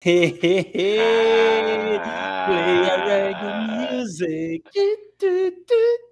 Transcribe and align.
ah, 0.00 0.06
Play 2.46 2.88
a 2.88 3.04
reggae 3.04 3.50
music. 3.96 4.62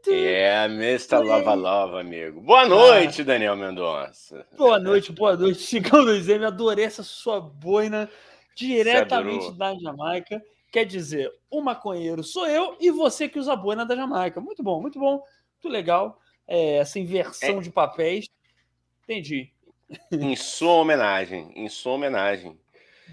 É, 0.09 0.65
Mr. 0.65 1.23
Lava 1.25 1.55
Lava, 1.55 2.01
amigo. 2.01 2.41
Boa 2.41 2.67
noite, 2.67 3.23
ah. 3.23 3.25
Daniel 3.25 3.57
Mendonça. 3.57 4.45
Boa 4.57 4.81
noite, 4.81 5.13
boa 5.13 5.37
noite. 5.37 5.61
Chicão 5.67 6.01
Luiz 6.01 6.29
M, 6.29 6.45
adorei 6.45 6.85
essa 6.85 7.05
sua 7.05 7.41
boina 7.41 8.11
diretamente 8.57 9.53
da 9.53 9.73
Jamaica. 9.79 10.43
Quer 10.73 10.85
dizer, 10.85 11.33
o 11.49 11.61
maconheiro 11.61 12.25
sou 12.25 12.47
eu 12.49 12.77
e 12.81 12.91
você 12.91 13.29
que 13.29 13.39
usa 13.39 13.53
a 13.53 13.57
boina 13.57 13.87
da 13.87 13.95
Jamaica. 13.95 14.41
Muito 14.41 14.65
bom, 14.65 14.81
muito 14.81 14.99
bom, 14.99 15.23
muito 15.55 15.69
legal. 15.69 16.19
É, 16.49 16.79
essa 16.79 16.99
inversão 16.99 17.59
é. 17.59 17.63
de 17.63 17.71
papéis. 17.71 18.29
Entendi. 19.05 19.53
Em 20.11 20.35
sua 20.35 20.73
homenagem, 20.73 21.53
em 21.55 21.69
sua 21.69 21.93
homenagem. 21.93 22.59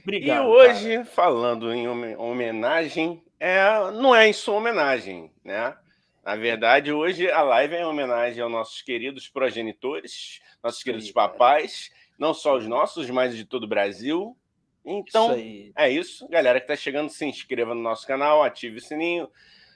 Obrigado, 0.02 0.44
e 0.44 0.48
hoje, 0.48 0.94
cara. 0.94 1.06
falando 1.06 1.74
em 1.74 1.88
homenagem, 2.18 3.24
é, 3.40 3.92
não 3.92 4.16
é 4.16 4.28
em 4.28 4.34
sua 4.34 4.56
homenagem, 4.56 5.32
né? 5.44 5.76
Na 6.24 6.36
verdade, 6.38 6.92
hoje 6.92 7.30
a 7.30 7.42
live 7.42 7.76
é 7.76 7.82
em 7.82 7.86
homenagem 7.86 8.42
aos 8.42 8.52
nossos 8.52 8.82
queridos 8.82 9.28
progenitores, 9.28 10.42
nossos 10.64 10.82
queridos 10.82 11.12
papais, 11.12 11.92
não 12.18 12.34
só 12.34 12.56
os 12.56 12.66
nossos, 12.66 13.10
mas 13.10 13.36
de 13.36 13.44
todo 13.44 13.66
o 13.66 13.68
Brasil. 13.68 14.38
Então, 14.86 15.38
isso 15.38 15.74
é 15.76 15.90
isso. 15.90 16.28
Galera 16.30 16.60
que 16.60 16.64
está 16.64 16.76
chegando, 16.76 17.10
se 17.10 17.26
inscreva 17.26 17.76
no 17.76 17.82
nosso 17.82 18.08
canal, 18.08 18.42
ative 18.42 18.78
o 18.78 18.82
sininho. 18.82 19.30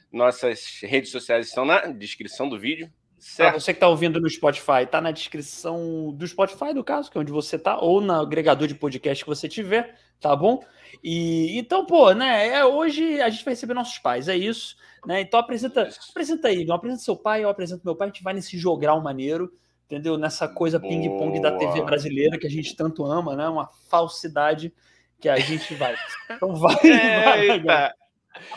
Nossas 0.09 0.79
redes 0.81 1.11
sociais 1.11 1.47
estão 1.47 1.65
na 1.65 1.87
descrição 1.87 2.47
do 2.47 2.57
vídeo. 2.57 2.89
Para 3.35 3.53
você 3.53 3.73
que 3.73 3.77
está 3.77 3.87
ouvindo 3.87 4.21
no 4.21 4.29
Spotify, 4.29 4.83
está 4.83 5.01
na 5.01 5.11
descrição 5.11 6.13
do 6.13 6.27
Spotify, 6.27 6.73
do 6.73 6.83
caso, 6.83 7.09
que 7.09 7.17
é 7.17 7.21
onde 7.21 7.31
você 7.31 7.55
está, 7.55 7.79
ou 7.79 7.99
no 7.99 8.13
agregador 8.13 8.67
de 8.67 8.75
podcast 8.75 9.23
que 9.23 9.29
você 9.29 9.49
tiver, 9.49 9.95
tá 10.19 10.35
bom? 10.35 10.63
E 11.03 11.57
então, 11.57 11.85
pô, 11.85 12.11
né? 12.13 12.47
É, 12.47 12.65
hoje 12.65 13.19
a 13.21 13.29
gente 13.29 13.43
vai 13.43 13.53
receber 13.53 13.73
nossos 13.73 13.97
pais, 13.97 14.27
é 14.27 14.35
isso, 14.35 14.75
né? 15.05 15.21
Então 15.21 15.39
apresenta, 15.39 15.89
apresenta 16.09 16.47
aí, 16.47 16.69
apresenta 16.69 17.01
seu 17.01 17.15
pai, 17.15 17.43
eu 17.43 17.49
apresento 17.49 17.81
meu 17.83 17.95
pai, 17.95 18.07
a 18.07 18.11
gente 18.11 18.23
vai 18.23 18.33
nesse 18.33 18.57
jogral 18.57 19.01
maneiro, 19.01 19.51
entendeu? 19.85 20.17
Nessa 20.17 20.47
coisa 20.47 20.79
ping-pong 20.79 21.41
da 21.41 21.57
TV 21.57 21.81
brasileira 21.81 22.37
que 22.37 22.45
a 22.45 22.51
gente 22.51 22.75
tanto 22.75 23.03
ama, 23.03 23.35
né? 23.35 23.47
Uma 23.47 23.67
falsidade 23.89 24.71
que 25.19 25.27
a 25.27 25.37
gente 25.37 25.73
vai. 25.73 25.95
Então 26.29 26.55
vai, 26.55 26.75
vai, 26.75 27.59
vai 27.61 27.91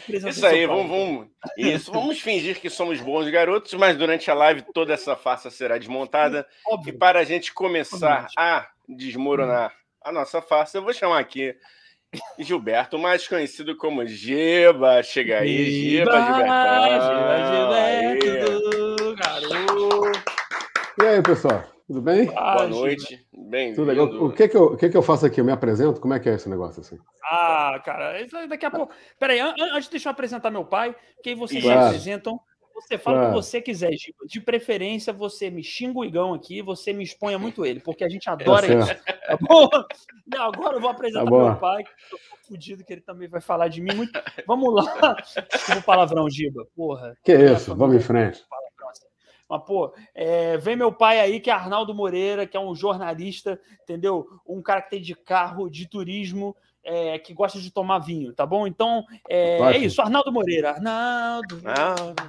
isso 0.09 0.47
aí, 0.47 0.67
vamos, 0.67 0.89
vamos, 0.89 1.29
isso, 1.57 1.93
vamos 1.93 2.21
fingir 2.21 2.61
que 2.61 2.71
somos 2.71 3.01
bons 3.01 3.29
garotos, 3.31 3.73
mas 3.75 3.97
durante 3.97 4.31
a 4.31 4.35
live 4.35 4.63
toda 4.75 4.93
essa 4.95 5.17
farsa 5.17 5.51
será 5.51 5.79
desmontada. 5.79 6.47
Óbvio. 6.67 6.95
E 6.95 6.97
para 6.97 7.21
a 7.21 7.25
gente 7.25 7.53
começar 7.53 8.29
a 8.37 8.69
desmoronar 8.89 9.75
a 10.03 10.13
nossa 10.13 10.41
farsa, 10.41 10.79
eu 10.79 10.83
vou 10.83 10.93
chamar 10.93 11.19
aqui 11.19 11.55
Gilberto, 12.39 12.99
mais 12.99 13.27
conhecido 13.29 13.77
como 13.77 14.07
Giba. 14.07 15.03
Chega 15.03 15.41
aí, 15.41 15.71
Giba, 15.71 16.13
Giba, 16.13 16.39
Gilberto, 18.17 19.15
garoto. 19.15 20.13
E 21.01 21.07
aí, 21.07 21.23
pessoal? 21.23 21.65
Tudo 21.87 22.03
bem? 22.03 22.31
Ah, 22.37 22.55
Boa 22.55 22.69
noite. 22.69 23.27
Bem 23.51 23.75
Tudo 23.75 23.89
legal. 23.89 24.07
O 24.07 24.33
que 24.33 24.47
que, 24.47 24.57
eu, 24.57 24.65
o 24.67 24.77
que 24.77 24.89
que 24.89 24.97
eu 24.97 25.03
faço 25.03 25.27
aqui? 25.27 25.41
Eu 25.41 25.45
me 25.45 25.51
apresento? 25.51 26.01
Como 26.01 26.15
é 26.15 26.21
que 26.21 26.29
é 26.29 26.35
esse 26.35 26.49
negócio 26.49 26.81
assim? 26.81 26.97
Ah, 27.25 27.83
cara, 27.85 28.15
daqui 28.49 28.65
a 28.65 28.71
pouco. 28.71 28.95
Peraí, 29.19 29.41
antes 29.41 29.89
deixa 29.89 30.09
eu 30.09 30.13
apresentar 30.13 30.53
meu 30.53 30.65
pai, 30.65 30.95
quem 31.21 31.35
vocês 31.35 31.65
claro. 31.65 31.87
apresentam. 31.87 32.41
Você 32.73 32.97
fala 32.97 33.19
claro. 33.19 33.33
o 33.33 33.35
que 33.35 33.45
você 33.45 33.61
quiser, 33.61 33.93
Giba. 33.93 34.25
De 34.25 34.41
preferência, 34.41 35.13
você 35.13 35.51
me 35.51 35.65
xinga 35.65 35.99
o 35.99 36.05
Igão 36.05 36.33
aqui, 36.33 36.63
você 36.63 36.93
me 36.93 37.03
exponha 37.03 37.39
muito 37.39 37.67
ele, 37.67 37.81
porque 37.81 38.05
a 38.05 38.09
gente 38.09 38.31
adora 38.31 38.67
é 38.67 38.79
isso. 38.79 38.95
Tá 39.31 39.39
bom? 39.41 39.69
Não, 40.27 40.43
agora 40.45 40.77
eu 40.77 40.81
vou 40.81 40.91
apresentar 40.91 41.25
tá 41.25 41.31
meu 41.31 41.57
pai, 41.57 41.83
que 41.83 41.91
eu 41.91 42.19
tô 42.19 42.49
fudido 42.49 42.85
que 42.85 42.93
ele 42.93 43.03
também 43.03 43.29
vai 43.29 43.41
falar 43.41 43.69
de 43.69 43.83
mim 43.83 43.95
muito. 43.95 44.19
Vamos 44.47 44.73
lá. 44.73 45.15
Desculpa 45.53 45.81
o 45.81 45.83
palavrão, 45.83 46.31
Giba. 46.31 46.67
Porra. 46.75 47.17
Que 47.23 47.35
isso, 47.35 47.75
vamos 47.75 47.97
em 47.97 48.01
frente. 48.01 48.43
Mas, 49.51 49.65
pô, 49.65 49.93
é, 50.15 50.57
vem 50.59 50.77
meu 50.77 50.93
pai 50.93 51.19
aí, 51.19 51.41
que 51.41 51.51
é 51.51 51.53
Arnaldo 51.53 51.93
Moreira, 51.93 52.47
que 52.47 52.57
é 52.57 52.61
um 52.61 52.73
jornalista, 52.73 53.61
entendeu? 53.83 54.29
Um 54.47 54.63
cara 54.63 54.81
que 54.81 54.91
tem 54.91 55.03
de 55.03 55.17
carro, 55.17 55.69
de 55.69 55.89
turismo, 55.89 56.55
é, 56.85 57.19
que 57.19 57.35
gosta 57.35 57.59
de 57.59 57.69
tomar 57.69 57.99
vinho, 57.99 58.33
tá 58.33 58.47
bom? 58.47 58.65
Então, 58.65 59.05
é, 59.29 59.59
é 59.61 59.79
isso, 59.79 60.01
Arnaldo 60.01 60.31
Moreira. 60.31 60.71
Arnaldo. 60.71 61.61
Arnaldo. 61.65 62.23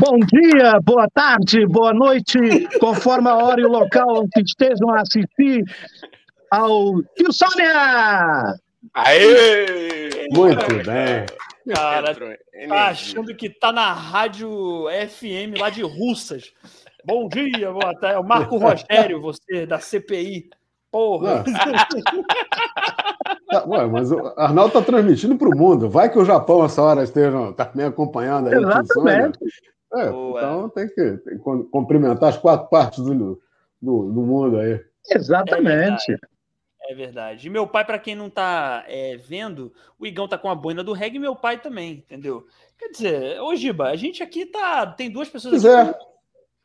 Bom 0.00 0.18
dia, 0.18 0.80
boa 0.82 1.06
tarde, 1.12 1.66
boa 1.66 1.92
noite, 1.92 2.38
conforme 2.80 3.28
a 3.28 3.36
hora 3.36 3.60
e 3.60 3.64
o 3.64 3.70
local 3.70 4.22
onde 4.22 4.42
estejam 4.42 4.90
a 4.90 5.02
assistir 5.02 5.62
ao 6.50 7.02
Tio 7.14 7.30
Sônia! 7.30 8.54
Aê! 8.94 10.28
Muito 10.32 10.66
bem. 10.84 11.26
Cara, 11.72 12.14
tá 12.68 12.88
achando 12.88 13.34
que 13.34 13.48
tá 13.48 13.72
na 13.72 13.92
rádio 13.92 14.86
FM 15.08 15.58
lá 15.58 15.70
de 15.70 15.82
Russas. 15.82 16.52
Bom 17.04 17.28
dia, 17.28 17.70
boa 17.70 17.94
tarde. 17.98 18.16
É 18.16 18.18
o 18.18 18.24
Marco 18.24 18.56
Rogério, 18.56 19.20
você 19.20 19.66
da 19.66 19.78
CPI. 19.78 20.50
Porra. 20.90 21.44
Tá, 23.48 23.64
ué, 23.66 23.86
mas 23.86 24.10
o 24.10 24.32
Arnaldo 24.36 24.72
tá 24.72 24.82
transmitindo 24.82 25.36
para 25.36 25.48
o 25.48 25.56
mundo. 25.56 25.88
Vai 25.88 26.10
que 26.10 26.18
o 26.18 26.24
Japão, 26.24 26.64
essa 26.64 26.82
hora, 26.82 27.02
esteja 27.02 27.52
tá 27.52 27.70
me 27.74 27.84
acompanhando 27.84 28.48
aí. 28.48 28.54
Exatamente. 28.54 29.38
É, 29.94 30.08
então 30.08 30.68
tem 30.70 30.88
que, 30.88 31.16
tem 31.18 31.38
que, 31.38 31.64
cumprimentar 31.70 32.30
as 32.30 32.36
quatro 32.36 32.68
partes 32.68 33.02
do, 33.02 33.40
do, 33.80 34.12
do 34.12 34.22
mundo 34.22 34.58
aí. 34.58 34.80
Exatamente. 35.10 36.12
É 36.12 36.33
é 36.88 36.94
verdade. 36.94 37.46
E 37.46 37.50
meu 37.50 37.66
pai, 37.66 37.84
para 37.84 37.98
quem 37.98 38.14
não 38.14 38.28
tá 38.28 38.84
é, 38.86 39.16
vendo, 39.16 39.72
o 39.98 40.06
Igão 40.06 40.28
tá 40.28 40.36
com 40.36 40.50
a 40.50 40.54
boina 40.54 40.84
do 40.84 40.92
reggae 40.92 41.16
e 41.16 41.20
meu 41.20 41.34
pai 41.34 41.58
também, 41.58 41.92
entendeu? 41.92 42.46
Quer 42.78 42.88
dizer, 42.88 43.40
ô 43.40 43.54
Giba, 43.54 43.88
a 43.88 43.96
gente 43.96 44.22
aqui 44.22 44.46
tá. 44.46 44.86
Tem 44.86 45.10
duas 45.10 45.28
pessoas 45.28 45.62
pois 45.62 45.64
aqui. 45.64 45.90
É. 45.90 46.14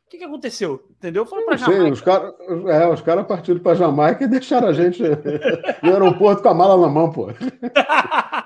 O 0.06 0.10
que, 0.10 0.18
que 0.18 0.24
aconteceu? 0.24 0.84
Entendeu? 0.90 1.24
Pra 1.24 1.56
Jamaica. 1.56 1.82
Sei, 1.82 1.92
os 1.92 2.00
caras 2.00 2.34
é, 2.68 2.88
os 2.88 3.00
cara 3.00 3.22
partiram 3.22 3.60
pra 3.60 3.76
Jamaica 3.76 4.24
e 4.24 4.28
deixaram 4.28 4.66
a 4.66 4.72
gente 4.72 5.00
no 5.82 5.92
aeroporto 5.92 6.42
com 6.42 6.48
a 6.48 6.54
mala 6.54 6.76
na 6.76 6.88
mão, 6.88 7.12
pô. 7.12 7.28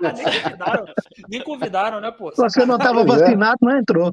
nem, 0.00 0.42
convidaram, 0.42 0.84
nem 1.26 1.42
convidaram, 1.42 2.00
né, 2.02 2.10
pô? 2.10 2.30
Você 2.36 2.66
não 2.66 2.76
estava 2.76 3.00
é. 3.00 3.04
vacinado, 3.06 3.56
não 3.62 3.78
entrou. 3.78 4.12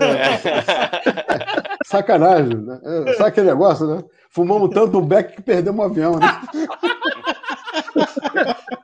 É. 0.00 1.74
Sacanagem, 1.84 2.56
né? 2.56 2.80
É, 2.84 3.12
sabe 3.14 3.30
aquele 3.30 3.46
negócio, 3.48 3.86
né? 3.86 4.04
Fumamos 4.30 4.70
tanto 4.70 4.98
um 4.98 5.06
beck 5.06 5.36
que 5.36 5.42
perdemos 5.42 5.80
o 5.80 5.88
avião, 5.88 6.12
né? 6.18 6.26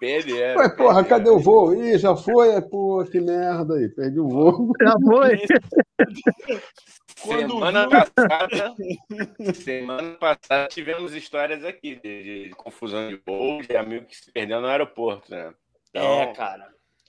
Perderam. 0.01 0.61
Ué, 0.61 0.69
porra, 0.69 1.05
cadê 1.05 1.31
o 1.31 1.39
voo? 1.39 1.75
Ih, 1.75 1.99
já 1.99 2.17
foi? 2.17 2.61
Pô, 2.63 3.05
que 3.05 3.21
merda 3.21 3.75
aí, 3.75 3.89
perdi 3.89 4.21
o 4.21 4.29
voo. 4.29 4.73
Já 4.81 4.95
foi. 5.05 5.41
Semana 7.17 7.89
passada, 7.89 8.75
semana 9.55 10.17
passada 10.19 10.69
tivemos 10.69 11.15
histórias 11.15 11.65
aqui 11.65 11.97
de, 11.97 12.49
de 12.49 12.51
confusão 12.51 13.09
de 13.09 13.17
voo, 13.17 13.63
de 13.63 13.77
amigo 13.77 14.07
que 14.07 14.17
se 14.17 14.31
perdeu 14.31 14.61
no 14.61 14.67
aeroporto, 14.67 15.31
né? 15.31 15.53
Então, 15.91 16.21
é, 16.21 16.33
cara. 16.35 16.69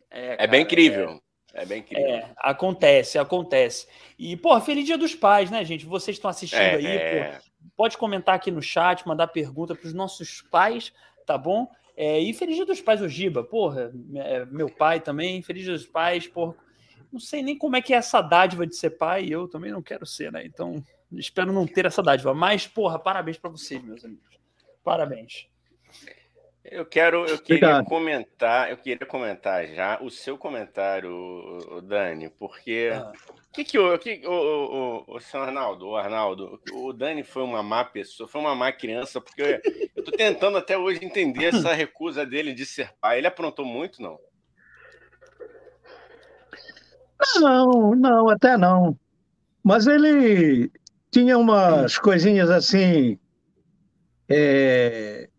É, 0.09 0.27
cara, 0.29 0.43
é 0.43 0.47
bem 0.47 0.61
incrível. 0.63 1.21
É, 1.57 1.63
é 1.63 1.65
bem 1.65 1.79
incrível. 1.79 2.05
É, 2.05 2.29
acontece, 2.37 3.17
acontece. 3.17 3.87
E, 4.17 4.37
pô, 4.37 4.59
feliz 4.61 4.85
dia 4.85 4.97
dos 4.97 5.15
pais, 5.15 5.49
né, 5.49 5.65
gente? 5.65 5.85
Vocês 5.85 6.15
estão 6.15 6.29
assistindo 6.29 6.59
é, 6.59 6.75
aí, 6.75 6.85
é... 6.85 7.31
pô 7.31 7.47
Pode 7.75 7.97
comentar 7.97 8.35
aqui 8.35 8.49
no 8.49 8.61
chat, 8.61 9.07
mandar 9.07 9.27
pergunta 9.27 9.75
para 9.75 9.85
os 9.85 9.93
nossos 9.93 10.41
pais, 10.41 10.93
tá 11.25 11.37
bom? 11.37 11.67
É, 11.95 12.19
e 12.19 12.33
feliz 12.33 12.55
dia 12.55 12.65
dos 12.65 12.79
pais, 12.79 13.01
o 13.01 13.09
Giba, 13.09 13.43
porra, 13.43 13.91
é, 14.15 14.45
meu 14.45 14.69
pai 14.69 14.99
também, 14.99 15.41
feliz 15.41 15.63
dia 15.63 15.73
dos 15.73 15.85
pais, 15.85 16.27
porra. 16.27 16.55
Não 17.11 17.19
sei 17.19 17.41
nem 17.41 17.57
como 17.57 17.75
é 17.75 17.81
que 17.81 17.93
é 17.93 17.97
essa 17.97 18.21
dádiva 18.21 18.65
de 18.65 18.75
ser 18.75 18.91
pai, 18.91 19.27
eu 19.29 19.47
também 19.47 19.71
não 19.71 19.81
quero 19.81 20.05
ser, 20.05 20.31
né? 20.31 20.45
Então, 20.45 20.83
espero 21.13 21.53
não 21.53 21.65
ter 21.65 21.85
essa 21.85 22.03
dádiva. 22.03 22.33
Mas, 22.33 22.67
porra, 22.67 22.99
parabéns 22.99 23.37
para 23.37 23.49
vocês, 23.49 23.81
meus 23.83 24.03
amigos. 24.03 24.37
Parabéns. 24.83 25.47
Eu 26.69 26.85
quero, 26.85 27.25
eu 27.25 27.39
queria 27.39 27.83
comentar, 27.83 28.69
eu 28.69 28.77
queria 28.77 29.05
comentar 29.05 29.65
já 29.67 30.01
o 30.01 30.09
seu 30.09 30.37
comentário, 30.37 31.81
Dani, 31.83 32.29
porque 32.29 32.91
ah. 32.93 33.11
que 33.53 33.63
que 33.63 33.79
o, 33.79 33.97
que, 33.97 34.21
o, 34.25 35.05
o, 35.07 35.15
o 35.15 35.19
senhor 35.19 35.43
Arnaldo, 35.43 35.87
o 35.87 35.95
Arnaldo, 35.95 36.59
o 36.73 36.91
Dani 36.91 37.23
foi 37.23 37.43
uma 37.43 37.63
má 37.63 37.85
pessoa, 37.85 38.27
foi 38.27 38.41
uma 38.41 38.53
má 38.53 38.71
criança, 38.71 39.21
porque 39.21 39.41
eu, 39.41 39.61
eu 39.95 40.03
tô 40.03 40.11
tentando 40.11 40.57
até 40.57 40.77
hoje 40.77 41.03
entender 41.03 41.45
essa 41.45 41.73
recusa 41.73 42.25
dele 42.25 42.53
de 42.53 42.65
ser 42.65 42.93
pai. 42.99 43.19
Ele 43.19 43.27
aprontou 43.27 43.65
muito, 43.65 44.01
não? 44.01 44.19
Não, 47.39 47.95
não, 47.95 48.29
até 48.29 48.57
não. 48.57 48.97
Mas 49.63 49.87
ele 49.87 50.69
tinha 51.09 51.37
umas 51.37 51.97
coisinhas 51.97 52.49
assim. 52.49 53.17
É, 54.29 55.29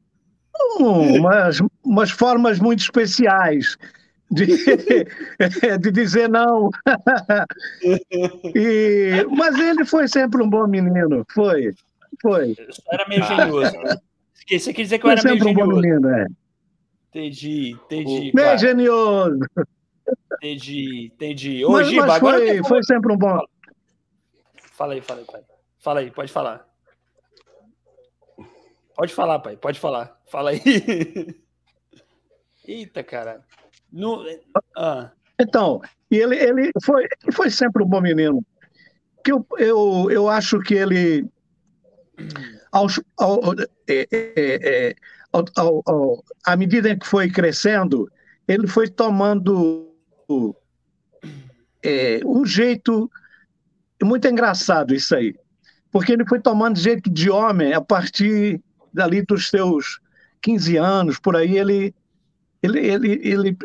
umas, 0.79 1.59
umas 1.85 2.11
formas 2.11 2.59
muito 2.59 2.81
especiais 2.81 3.77
de, 4.31 4.47
de 5.81 5.91
dizer 5.91 6.29
não. 6.29 6.71
e, 8.55 9.25
mas 9.31 9.59
ele 9.59 9.85
foi 9.85 10.09
sempre 10.09 10.43
um 10.43 10.49
bom 10.49 10.67
menino, 10.67 11.25
foi. 11.33 11.73
Foi. 12.21 12.55
Era 12.91 13.07
meio 13.09 13.23
genioso. 13.23 13.77
Né? 13.79 13.97
Você 14.51 14.73
quer 14.73 14.83
dizer 14.83 14.99
que 14.99 15.07
eu 15.07 15.11
Foi 15.11 15.19
era 15.19 15.23
meio 15.23 15.49
um 15.49 15.55
bom 15.55 15.67
menino, 15.81 16.09
é. 16.09 16.27
Entendi, 17.11 17.71
entendi. 17.71 18.33
Meio 18.35 18.47
cara. 18.49 18.59
genioso. 18.59 19.39
Entendi, 20.37 21.13
entendi. 21.15 21.65
Ô, 21.65 21.73
Mas, 21.73 21.89
Giba, 21.89 22.07
mas 22.07 22.17
agora 22.17 22.39
eu 22.41 22.47
foi, 22.49 22.57
tô- 22.59 22.69
foi 22.69 22.83
sempre 22.83 23.13
um 23.13 23.17
bom. 23.17 23.39
Fala 24.73 24.95
aí, 24.95 25.01
fala 25.01 25.21
aí, 25.21 25.27
pai. 25.27 25.41
Fala 25.81 26.01
aí, 26.01 26.11
pode 26.11 26.33
falar. 26.33 26.68
Pode 28.99 29.15
falar, 29.15 29.39
pai, 29.39 29.57
pode 29.57 29.79
falar. 29.79 30.21
Fala 30.27 30.51
aí. 30.51 30.61
Eita, 32.67 33.05
cara. 33.05 33.45
No... 33.93 34.25
Ah, 34.77 35.13
Então, 35.41 35.81
ele, 36.11 36.35
ele 36.37 36.73
foi, 36.83 37.07
foi 37.33 37.49
sempre 37.49 37.85
um 37.85 37.87
bom 37.87 38.01
menino. 38.01 38.45
Que 39.23 39.31
eu, 39.31 39.47
eu, 39.57 40.09
eu 40.11 40.29
acho 40.29 40.59
que 40.59 40.75
ele, 40.75 41.31
aos- 42.73 43.01
ao, 43.17 43.53
é, 43.89 44.09
é, 44.11 44.89
é, 44.91 44.95
ao- 45.33 45.45
ao- 45.57 45.83
ao- 45.87 46.25
à 46.45 46.57
medida 46.57 46.97
que 46.99 47.07
foi 47.07 47.31
crescendo, 47.31 48.11
ele 48.49 48.67
foi 48.67 48.89
tomando 48.89 49.95
é, 51.85 52.19
um 52.27 52.45
jeito 52.45 53.09
muito 54.03 54.27
engraçado 54.27 54.93
isso 54.93 55.15
aí, 55.15 55.37
porque 55.93 56.13
ele 56.13 56.27
foi 56.27 56.41
tomando 56.41 56.81
jeito 56.81 57.09
de 57.09 57.31
homem 57.31 57.73
a 57.73 57.81
partir 57.81 58.61
dali 58.93 59.23
dos 59.23 59.49
seus 59.49 60.01
15 60.43 60.77
anos, 60.77 61.19
por 61.19 61.37
aí 61.37 61.59
ele 61.59 61.95
ele, 62.63 62.81
ele, 62.81 63.21
ele 63.23 63.57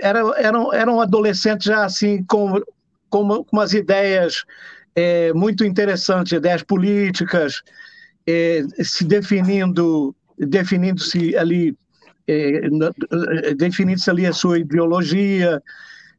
era, 0.00 0.20
era, 0.38 0.58
um- 0.60 0.72
era 0.72 0.90
um 0.92 1.00
adolescente 1.00 1.66
já 1.66 1.84
assim 1.84 2.22
com, 2.24 2.60
com, 3.08 3.44
com 3.44 3.56
umas 3.56 3.72
ideias 3.72 4.44
é, 4.94 5.32
muito 5.32 5.64
interessantes, 5.64 6.32
ideias 6.32 6.62
políticas, 6.62 7.62
é, 8.26 8.62
se 8.82 9.04
definindo, 9.04 10.14
definindo-se 10.38 11.36
ali, 11.36 11.76
é, 12.26 12.68
definindo-se 13.56 14.10
ali 14.10 14.26
a 14.26 14.32
sua 14.32 14.58
ideologia. 14.58 15.62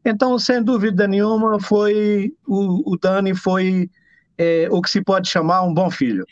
Então, 0.06 0.38
sem 0.40 0.64
dúvida 0.64 1.08
nenhuma, 1.08 1.60
foi 1.60 2.34
o, 2.48 2.94
o 2.94 2.98
Dani 2.98 3.36
foi 3.36 3.90
é, 4.38 4.68
o 4.72 4.82
que 4.82 4.90
se 4.90 5.02
pode 5.04 5.30
chamar 5.30 5.64
um 5.64 5.74
bom 5.74 5.90
filho. 5.92 6.26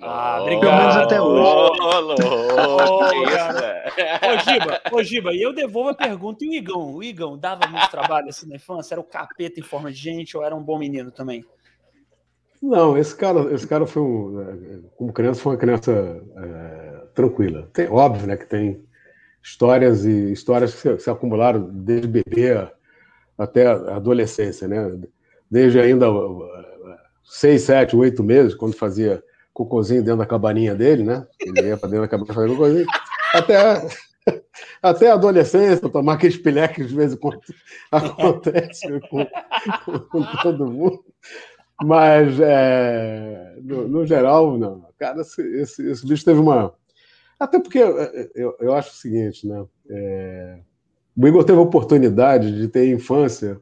Ah, 0.00 0.40
obrigado. 0.42 0.60
Pelo 0.60 0.76
menos 0.76 0.96
até 0.96 1.20
hoje. 1.20 1.42
Ô, 1.42 3.24
isso, 3.24 3.36
cara. 3.36 3.52
velho? 3.52 4.34
Ô, 4.34 4.38
Giba, 4.38 4.80
ô, 4.92 5.02
Giba, 5.02 5.32
e 5.34 5.42
eu 5.42 5.54
devolvo 5.54 5.90
a 5.90 5.94
pergunta. 5.94 6.44
E 6.44 6.48
o 6.48 6.54
Igão? 6.54 6.94
O 6.94 7.02
Igão 7.02 7.38
dava 7.38 7.66
muito 7.66 7.90
trabalho 7.90 8.28
assim 8.28 8.48
na 8.48 8.56
infância? 8.56 8.94
Era 8.94 9.00
o 9.00 9.04
capeta 9.04 9.58
em 9.58 9.62
forma 9.62 9.90
de 9.90 9.98
gente 9.98 10.36
ou 10.36 10.44
era 10.44 10.54
um 10.54 10.62
bom 10.62 10.78
menino 10.78 11.10
também? 11.10 11.44
Não, 12.62 12.96
esse 12.96 13.14
cara, 13.14 13.52
esse 13.54 13.66
cara 13.66 13.86
foi 13.86 14.02
um, 14.02 14.40
é, 14.40 14.78
como 14.96 15.12
criança, 15.12 15.40
foi 15.40 15.52
uma 15.52 15.58
criança 15.58 15.92
é, 15.92 17.06
tranquila. 17.14 17.68
Tem, 17.72 17.88
óbvio, 17.88 18.26
né, 18.26 18.36
que 18.36 18.46
tem 18.46 18.84
histórias 19.42 20.04
e 20.04 20.32
histórias 20.32 20.74
que 20.74 20.80
se, 20.80 20.98
se 20.98 21.10
acumularam 21.10 21.68
desde 21.70 22.08
bebê 22.08 22.68
até 23.38 23.66
a 23.66 23.96
adolescência, 23.96 24.66
né? 24.66 24.98
Desde 25.48 25.78
ainda 25.78 26.10
uh, 26.10 26.42
seis, 27.22 27.62
sete, 27.62 27.94
oito 27.94 28.24
meses, 28.24 28.54
quando 28.54 28.74
fazia 28.74 29.22
cocôzinho 29.56 30.02
dentro 30.02 30.18
da 30.18 30.26
cabaninha 30.26 30.74
dele, 30.74 31.02
né? 31.02 31.26
Ele 31.40 31.68
ia 31.68 31.78
para 31.78 31.88
dentro 31.88 32.02
da 32.02 32.08
cabaninha 32.08 32.34
fazer 32.34 32.48
cocôzinho, 32.48 32.86
até 33.32 33.88
até 34.82 35.10
a 35.10 35.14
adolescência, 35.14 35.88
tomar 35.88 36.14
aqueles 36.14 36.36
pileques 36.36 36.88
de 36.88 36.94
vez 36.94 37.14
em 37.14 37.16
quando 37.16 37.40
acontece 37.90 39.00
com, 39.08 39.26
com 40.10 40.24
todo 40.42 40.70
mundo. 40.70 41.02
Mas, 41.82 42.38
é, 42.40 43.54
no, 43.62 43.88
no 43.88 44.06
geral, 44.06 44.58
não. 44.58 44.86
Cara, 44.98 45.22
esse, 45.22 45.42
esse, 45.42 45.90
esse 45.90 46.06
bicho 46.06 46.24
teve 46.24 46.38
uma. 46.40 46.74
Até 47.38 47.58
porque 47.58 47.78
é, 47.78 48.30
eu, 48.34 48.56
eu 48.60 48.74
acho 48.74 48.90
o 48.90 48.94
seguinte, 48.94 49.46
né? 49.46 49.64
É, 49.88 50.58
o 51.16 51.26
Igor 51.26 51.44
teve 51.44 51.58
a 51.58 51.62
oportunidade 51.62 52.54
de 52.58 52.68
ter 52.68 52.92
infância, 52.92 53.58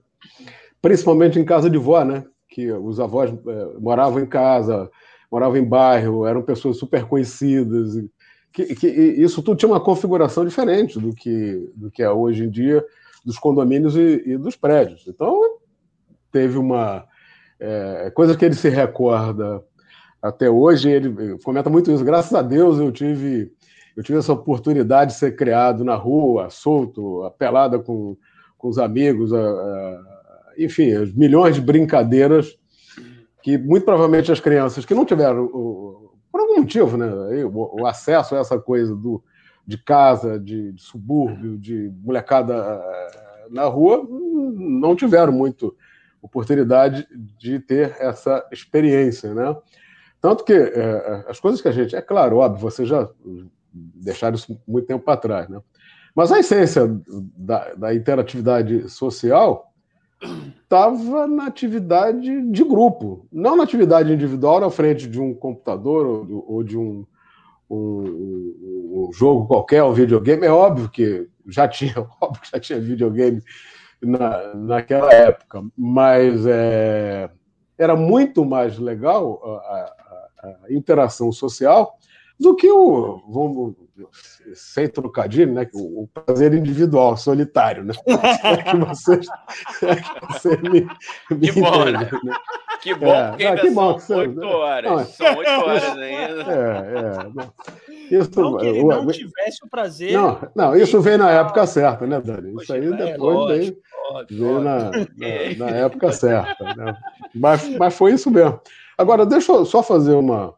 principalmente 0.82 1.38
em 1.38 1.44
casa 1.44 1.70
de 1.70 1.79
vó, 1.79 2.05
né? 2.05 2.25
Que 2.49 2.73
os 2.73 2.99
avós 2.99 3.31
é, 3.31 3.79
moravam 3.81 4.20
em 4.20 4.26
casa, 4.26 4.91
moravam 5.34 5.56
em 5.56 5.64
bairro, 5.64 6.26
eram 6.26 6.42
pessoas 6.42 6.76
super 6.76 7.04
conhecidas. 7.06 8.00
Que, 8.52 8.72
que 8.76 8.86
isso 8.86 9.42
tudo 9.42 9.56
tinha 9.56 9.69
uma 9.69 9.81
configuração 9.81 10.44
diferente 10.44 10.96
do 11.00 11.12
que, 11.12 11.72
do 11.75 11.90
que 11.90 12.04
é 12.04 12.10
hoje 12.10 12.44
em 12.44 12.48
dia 12.50 12.84
dos 13.25 13.36
condomínios 13.36 13.96
e, 13.96 14.22
e 14.26 14.38
dos 14.38 14.54
prédios. 14.54 15.04
Então, 15.08 15.40
teve 16.31 16.56
uma 16.56 17.04
é, 17.58 18.12
coisa 18.14 18.36
que 18.36 18.44
ele 18.44 18.54
se 18.54 18.69
recorda 18.69 19.60
até 20.22 20.48
hoje. 20.48 20.88
Ele 20.88 21.36
comenta 21.42 21.69
muito 21.69 21.90
isso. 21.90 22.04
Graças 22.04 22.32
a 22.32 22.42
Deus 22.42 22.78
eu 22.78 22.92
tive 22.92 23.50
eu 23.96 24.02
tive 24.04 24.19
essa 24.19 24.32
oportunidade 24.32 25.12
de 25.12 25.19
ser 25.19 25.36
criado 25.36 25.84
na 25.84 25.94
rua, 25.94 26.50
solto, 26.50 27.22
a 27.25 27.31
pelada 27.31 27.78
com, 27.78 28.16
com 28.58 28.69
os 28.69 28.76
amigos, 28.76 29.32
a, 29.32 29.38
a, 29.38 30.52
enfim, 30.58 30.90
milhões 31.14 31.54
de 31.54 31.60
brincadeiras 31.60 32.56
que 33.44 33.58
muito 33.58 33.85
provavelmente 33.85 34.32
as 34.32 34.41
crianças 34.41 34.87
que 34.87 34.94
não 34.94 35.05
tiveram, 35.05 35.46
por 36.32 36.41
algum 36.41 36.61
motivo, 36.61 36.96
né, 36.96 37.06
o, 37.44 37.87
acesso 37.87 38.35
a 38.35 38.38
essa 38.38 38.58
coisa 38.58 38.96
do, 38.96 39.23
de 39.67 39.76
casa, 39.76 40.41
de, 40.41 40.73
de 40.73 40.81
subúrbio, 40.81 41.58
de 41.58 41.93
molecada 42.02 42.82
na 43.50 43.64
rua, 43.64 44.02
não 44.56 44.96
tiveram 44.96 45.31
muito 45.31 45.76
oportunidade 46.23 47.06
de 47.38 47.61
ter 47.61 47.94
essa 48.00 48.49
experiência, 48.50 49.35
né? 49.35 49.55
Tanto 50.23 50.43
que 50.43 50.55
é, 50.55 51.26
as 51.29 51.38
coisas 51.38 51.61
que 51.61 51.69
a 51.69 51.73
gente, 51.73 51.94
é 51.94 52.00
claro, 52.00 52.38
óbvio, 52.38 52.62
você 52.62 52.87
já 52.87 53.06
deixaram 53.75 54.37
isso 54.37 54.58
muito 54.67 54.87
tempo 54.87 55.05
para 55.05 55.19
trás, 55.19 55.50
né? 55.50 55.61
Mas 56.14 56.32
a 56.32 56.38
essência 56.38 56.91
da, 57.37 57.75
da 57.75 57.94
interatividade 57.94 58.88
social 58.88 59.73
estava 60.62 61.26
na 61.26 61.46
atividade 61.46 62.42
de 62.50 62.64
grupo, 62.64 63.26
não 63.32 63.56
na 63.56 63.62
atividade 63.62 64.12
individual 64.12 64.60
na 64.60 64.70
frente 64.70 65.08
de 65.08 65.20
um 65.20 65.34
computador 65.34 66.26
ou, 66.30 66.62
de 66.62 66.76
um, 66.76 67.06
um, 67.70 69.06
um, 69.08 69.10
jogo 69.12 69.46
qualquer, 69.46 69.82
um 69.84 69.92
videogame. 69.92 70.46
É 70.46 70.50
óbvio 70.50 70.88
que 70.88 71.28
já 71.46 71.68
tinha, 71.68 71.94
óbvio 72.20 72.42
que 72.42 72.50
já 72.50 72.58
tinha 72.58 72.80
videogame 72.80 73.42
na, 74.02 74.54
naquela 74.54 75.12
época, 75.12 75.64
mas 75.76 76.46
é, 76.46 77.30
era 77.78 77.94
muito 77.94 78.44
mais 78.44 78.78
legal 78.78 79.40
a, 79.44 79.48
a, 79.48 80.48
a 80.64 80.72
interação 80.72 81.30
social 81.30 81.98
do 82.38 82.56
que 82.56 82.70
o, 82.70 83.22
vamos, 83.28 83.74
sem 84.55 84.88
trocadilho, 84.88 85.52
né? 85.52 85.69
O, 85.75 86.02
o 86.05 86.08
prazer 86.08 86.53
individual, 86.55 87.17
solitário, 87.17 87.84
né? 87.84 87.94
É 88.44 88.63
que 88.63 88.77
você, 88.77 89.20
é 89.86 89.96
que 89.96 90.27
você 90.32 90.56
me, 90.58 90.81
me 91.31 91.53
que 91.53 91.60
bom, 91.60 91.82
entende, 91.89 91.93
né? 91.93 92.10
né? 92.24 92.34
Que 92.82 92.94
bom, 92.94 93.06
É, 93.06 93.29
porque 93.31 93.44
não, 93.44 93.51
ainda 93.51 93.63
que 93.63 93.70
bom 93.70 93.98
são 93.98 94.19
oito 94.19 94.41
horas. 94.46 94.91
Não, 94.91 95.01
é- 95.01 95.05
São 95.05 95.36
oito 95.39 95.51
horas 95.51 95.84
ainda. 95.96 96.53
É, 96.53 96.98
é. 96.98 97.29
não. 97.34 97.53
Isso, 98.10 98.41
Não 98.41 98.56
que 98.58 98.67
ele 98.67 98.81
o- 98.82 98.89
não 98.89 99.06
tivesse 99.06 99.65
o 99.65 99.69
prazer. 99.70 100.13
não, 100.13 100.41
não, 100.55 100.77
isso 100.77 101.01
veio 101.01 101.19
na 101.19 101.31
época 101.31 101.67
certa, 101.67 102.06
né, 102.06 102.20
Dani? 102.20 102.55
Isso 102.60 102.72
aí 102.72 102.84
É, 102.86 102.91
depois 102.91 103.36
lógico, 103.36 103.58
veio, 103.58 103.77
óbvio. 104.10 104.60
na, 104.60 104.91
na, 104.91 104.91
na 105.56 105.70
época 105.70 106.13
certa. 106.13 106.65
Né? 106.74 106.96
Mas, 107.34 107.69
mas 107.79 107.94
foi 107.94 108.13
isso 108.13 108.31
mesmo. 108.31 108.60
Agora, 108.98 109.24
deixa 109.24 109.51
eu 109.53 109.65
só 109.65 109.82
fazer 109.82 110.13
uma, 110.15 110.55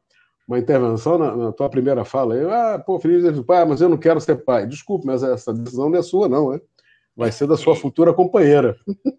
uma 0.46 0.58
intervenção 0.58 1.18
na, 1.18 1.36
na 1.36 1.52
tua 1.52 1.68
primeira 1.68 2.04
fala. 2.04 2.34
aí. 2.34 2.44
ah, 2.44 2.82
pô, 2.84 2.98
feliz 3.00 3.22
dia 3.22 3.32
do 3.32 3.44
pai, 3.44 3.64
mas 3.64 3.80
eu 3.80 3.88
não 3.88 3.96
quero 3.96 4.20
ser 4.20 4.36
pai. 4.44 4.66
Desculpe, 4.66 5.06
mas 5.06 5.22
essa 5.22 5.52
decisão 5.52 5.88
não 5.90 5.98
é 5.98 6.02
sua, 6.02 6.28
não, 6.28 6.52
né? 6.52 6.60
Vai 7.16 7.32
ser 7.32 7.46
da 7.46 7.56
sua 7.56 7.74
futura 7.74 8.12
companheira. 8.12 8.76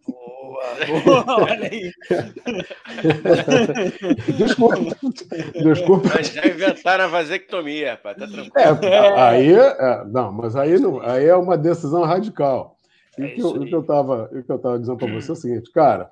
Boa, 0.08 1.04
boa, 1.26 1.44
olha 1.44 1.70
aí. 1.70 1.92
Desculpa. 4.38 4.76
Desculpa. 5.64 6.10
Mas 6.16 6.30
já 6.32 6.46
inventaram 6.48 7.06
a 7.06 7.08
vasectomia, 7.08 7.92
rapaz. 7.92 8.18
Tá 8.18 8.28
tranquilo. 8.28 8.86
É, 8.86 9.20
aí, 9.20 9.54
é, 9.54 10.04
não, 10.06 10.32
mas 10.32 10.56
aí, 10.56 10.80
não, 10.80 11.02
aí 11.02 11.26
é 11.26 11.36
uma 11.36 11.58
decisão 11.58 12.04
radical. 12.04 12.76
E 13.18 13.24
É 13.24 13.26
o 13.26 13.36
que 13.36 13.42
eu- 13.42 13.48
isso 13.48 13.58
o 13.58 13.66
que 13.66 13.76
eu 13.76 13.82
estava 13.82 14.30
tava 14.62 14.80
dizendo 14.80 14.98
para 14.98 15.12
você 15.12 15.32
é 15.32 15.34
o 15.34 15.36
seguinte, 15.36 15.72
cara, 15.72 16.12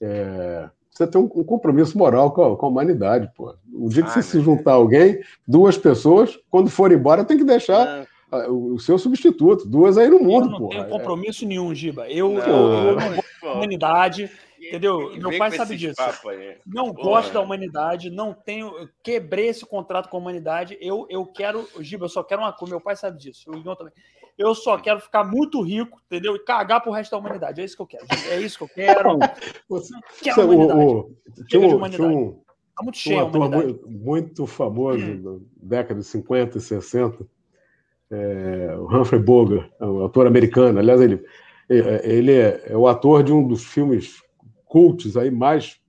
é, 0.00 0.68
você 0.94 1.06
tem 1.08 1.20
um, 1.20 1.24
um 1.24 1.42
compromisso 1.44 1.98
moral 1.98 2.30
com 2.30 2.52
a, 2.52 2.56
com 2.56 2.66
a 2.66 2.68
humanidade, 2.68 3.28
pô. 3.36 3.54
O 3.72 3.88
dia 3.88 4.04
que 4.04 4.08
Ah, 4.10 4.12
você 4.12 4.22
se 4.22 4.36
meu 4.36 4.44
juntar 4.44 4.70
a 4.70 4.74
alguém, 4.74 5.20
duas 5.46 5.76
pessoas, 5.76 6.38
quando 6.48 6.70
for 6.70 6.92
embora, 6.92 7.24
tem 7.24 7.36
que 7.36 7.42
deixar 7.44 7.84
Não, 7.84 8.06
ah, 8.30 8.48
o, 8.48 8.74
o 8.74 8.78
seu 8.78 8.96
substituto, 8.96 9.66
duas 9.66 9.98
aí 9.98 10.08
no 10.08 10.18
Eu 10.18 10.24
mundo, 10.24 10.48
não 10.50 10.58
pô. 10.58 10.68
tenho 10.68 10.88
compromisso 10.88 11.44
nenhum, 11.44 11.74
Giba. 11.74 12.08
Eu, 12.08 12.30
não, 12.30 12.38
eu, 12.38 12.88
eu 12.90 12.96
não 12.96 13.08
gosto 13.16 13.40
da 13.42 13.52
humanidade, 13.52 14.30
entendeu? 14.60 15.12
Meu 15.16 15.36
pai 15.36 15.50
sabe 15.50 15.76
disso. 15.76 16.00
Não 16.64 16.94
Porra. 16.94 17.02
gosto 17.08 17.32
da 17.32 17.40
humanidade, 17.40 18.08
não 18.08 18.32
tenho. 18.32 18.68
eu 18.78 18.88
Quebrei 19.02 19.48
esse 19.48 19.66
contrato 19.66 20.08
com 20.08 20.16
a 20.16 20.20
humanidade. 20.20 20.78
Eu, 20.80 21.06
eu 21.10 21.26
quero. 21.26 21.68
Giba, 21.80 22.04
eu 22.04 22.08
só 22.08 22.22
quero 22.22 22.40
uma 22.42 22.52
coisa. 22.52 22.72
Meu 22.74 22.80
pai 22.80 22.94
sabe 22.94 23.18
disso. 23.18 23.50
O 23.50 23.56
Igor 23.56 23.74
também. 23.76 23.92
Eu 24.36 24.54
só 24.54 24.76
quero 24.78 24.98
ficar 25.00 25.22
muito 25.24 25.60
rico, 25.62 26.00
entendeu? 26.06 26.34
E 26.34 26.40
cagar 26.40 26.82
pro 26.82 26.90
resto 26.92 27.12
da 27.12 27.18
humanidade. 27.18 27.60
É 27.60 27.64
isso 27.64 27.76
que 27.76 27.82
eu 27.82 27.86
quero. 27.86 28.04
É 28.30 28.40
isso 28.40 28.58
que 28.58 28.64
eu 28.64 28.68
quero. 28.68 29.18
Você- 29.68 29.94
você- 30.22 30.40
o- 30.40 30.44
humanidade. 30.44 30.80
o- 30.80 31.16
tinha, 31.34 31.46
Chega 31.48 31.68
de 31.68 31.74
um, 31.74 31.76
humanidade. 31.76 32.14
um- 32.14 32.40
tá 32.76 32.82
muito 32.82 32.98
cheio 32.98 33.18
um 33.24 33.28
ator 33.28 33.50
muito, 33.50 33.88
muito, 33.88 34.46
famoso 34.46 35.04
hum. 35.04 35.22
da 35.22 35.76
década 35.76 36.00
de 36.00 36.06
50 36.06 36.58
e 36.58 36.60
60, 36.60 37.24
é, 38.10 38.74
o 38.76 38.86
Humphrey 38.86 39.20
Bogart, 39.22 39.70
é 39.80 39.84
um 39.84 40.04
ator 40.04 40.26
americano. 40.26 40.78
Aliás, 40.80 41.00
ele, 41.00 41.24
ele 41.68 42.32
é, 42.32 42.62
é 42.66 42.76
o 42.76 42.88
ator 42.88 43.22
de 43.22 43.32
um 43.32 43.46
dos 43.46 43.64
filmes 43.64 44.20
cults 44.66 45.16
aí 45.16 45.30
mais, 45.30 45.80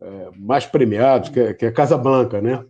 é, 0.00 0.30
mais 0.36 0.66
premiados, 0.66 1.28
que 1.28 1.38
é, 1.38 1.54
que 1.54 1.66
é 1.66 1.70
Casablanca, 1.70 2.40
né? 2.40 2.64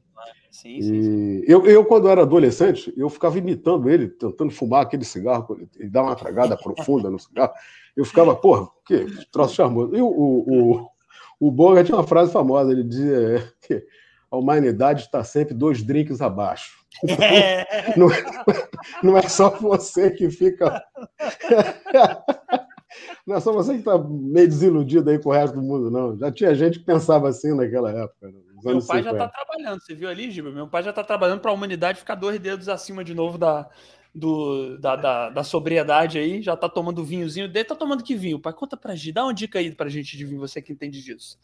Sim, 0.61 0.83
sim, 0.83 1.03
sim. 1.03 1.43
Eu, 1.47 1.65
eu, 1.65 1.83
quando 1.87 2.07
era 2.07 2.21
adolescente, 2.21 2.93
eu 2.95 3.09
ficava 3.09 3.39
imitando 3.39 3.89
ele, 3.89 4.09
tentando 4.09 4.51
fumar 4.51 4.83
aquele 4.83 5.07
cigarro 5.07 5.59
e 5.79 5.89
dar 5.89 6.03
uma 6.03 6.15
tragada 6.15 6.55
profunda 6.63 7.09
no 7.09 7.19
cigarro. 7.19 7.53
Eu 7.97 8.05
ficava, 8.05 8.37
porra, 8.37 8.69
que 8.85 9.07
troço 9.33 9.55
charmoso. 9.55 9.97
E 9.97 10.03
o, 10.03 10.07
o, 10.07 10.83
o, 10.83 10.89
o 11.41 11.51
Boga 11.51 11.83
tinha 11.83 11.97
uma 11.97 12.07
frase 12.07 12.31
famosa, 12.31 12.73
ele 12.73 12.85
dizia 12.85 13.51
que 13.63 13.83
a 14.31 14.37
humanidade 14.37 15.05
está 15.05 15.25
sempre 15.25 15.55
dois 15.55 15.83
drinks 15.83 16.21
abaixo. 16.21 16.85
Então, 17.03 17.17
não, 17.97 18.13
é, 18.13 18.25
não 19.03 19.17
é 19.17 19.23
só 19.23 19.49
você 19.49 20.11
que 20.11 20.31
fica. 20.31 20.85
Não 23.27 23.37
é 23.37 23.41
só 23.41 23.53
você 23.53 23.75
que 23.75 23.79
está 23.79 23.97
meio 23.97 24.49
desiludido 24.49 25.09
aí 25.11 25.19
com 25.19 25.29
o 25.29 25.33
resto 25.33 25.55
do 25.55 25.63
mundo, 25.63 25.91
não. 25.91 26.19
Já 26.19 26.33
tinha 26.33 26.55
gente 26.55 26.81
que 26.81 26.85
pensava 26.85 27.29
assim 27.29 27.55
naquela 27.55 27.91
época. 27.91 28.29
Né? 28.29 28.41
Meu 28.63 28.85
pai 28.85 29.03
já 29.03 29.13
está 29.13 29.29
trabalhando, 29.29 29.81
você 29.81 29.95
viu 29.95 30.09
ali, 30.09 30.31
Giba? 30.31 30.51
Meu 30.51 30.69
pai 30.69 30.83
já 30.83 30.91
está 30.91 31.05
trabalhando 31.05 31.41
para 31.41 31.51
a 31.51 31.55
humanidade 31.55 31.99
ficar 31.99 32.15
dois 32.15 32.39
dedos 32.39 32.69
acima 32.69 33.05
de 33.05 33.15
novo 33.15 33.39
da, 33.39 33.69
do, 34.15 34.79
da, 34.79 34.97
da, 34.97 35.31
da 35.31 35.45
sobriedade 35.45 36.19
aí, 36.19 36.43
já 36.43 36.55
está 36.55 36.69
tomando 36.69 37.05
vinhozinho 37.05 37.49
dele. 37.49 37.65
Tá 37.65 37.75
tomando 37.75 38.03
que 38.03 38.15
vinho? 38.15 38.39
Pai, 38.39 38.53
conta 38.53 38.77
pra 38.77 38.95
gente, 38.95 39.13
dá 39.13 39.25
uma 39.25 39.35
dica 39.35 39.59
aí 39.59 39.75
pra 39.75 39.89
gente 39.89 40.17
de 40.17 40.25
vinho, 40.25 40.41
você 40.41 40.61
que 40.61 40.73
entende 40.73 41.03
disso. 41.03 41.39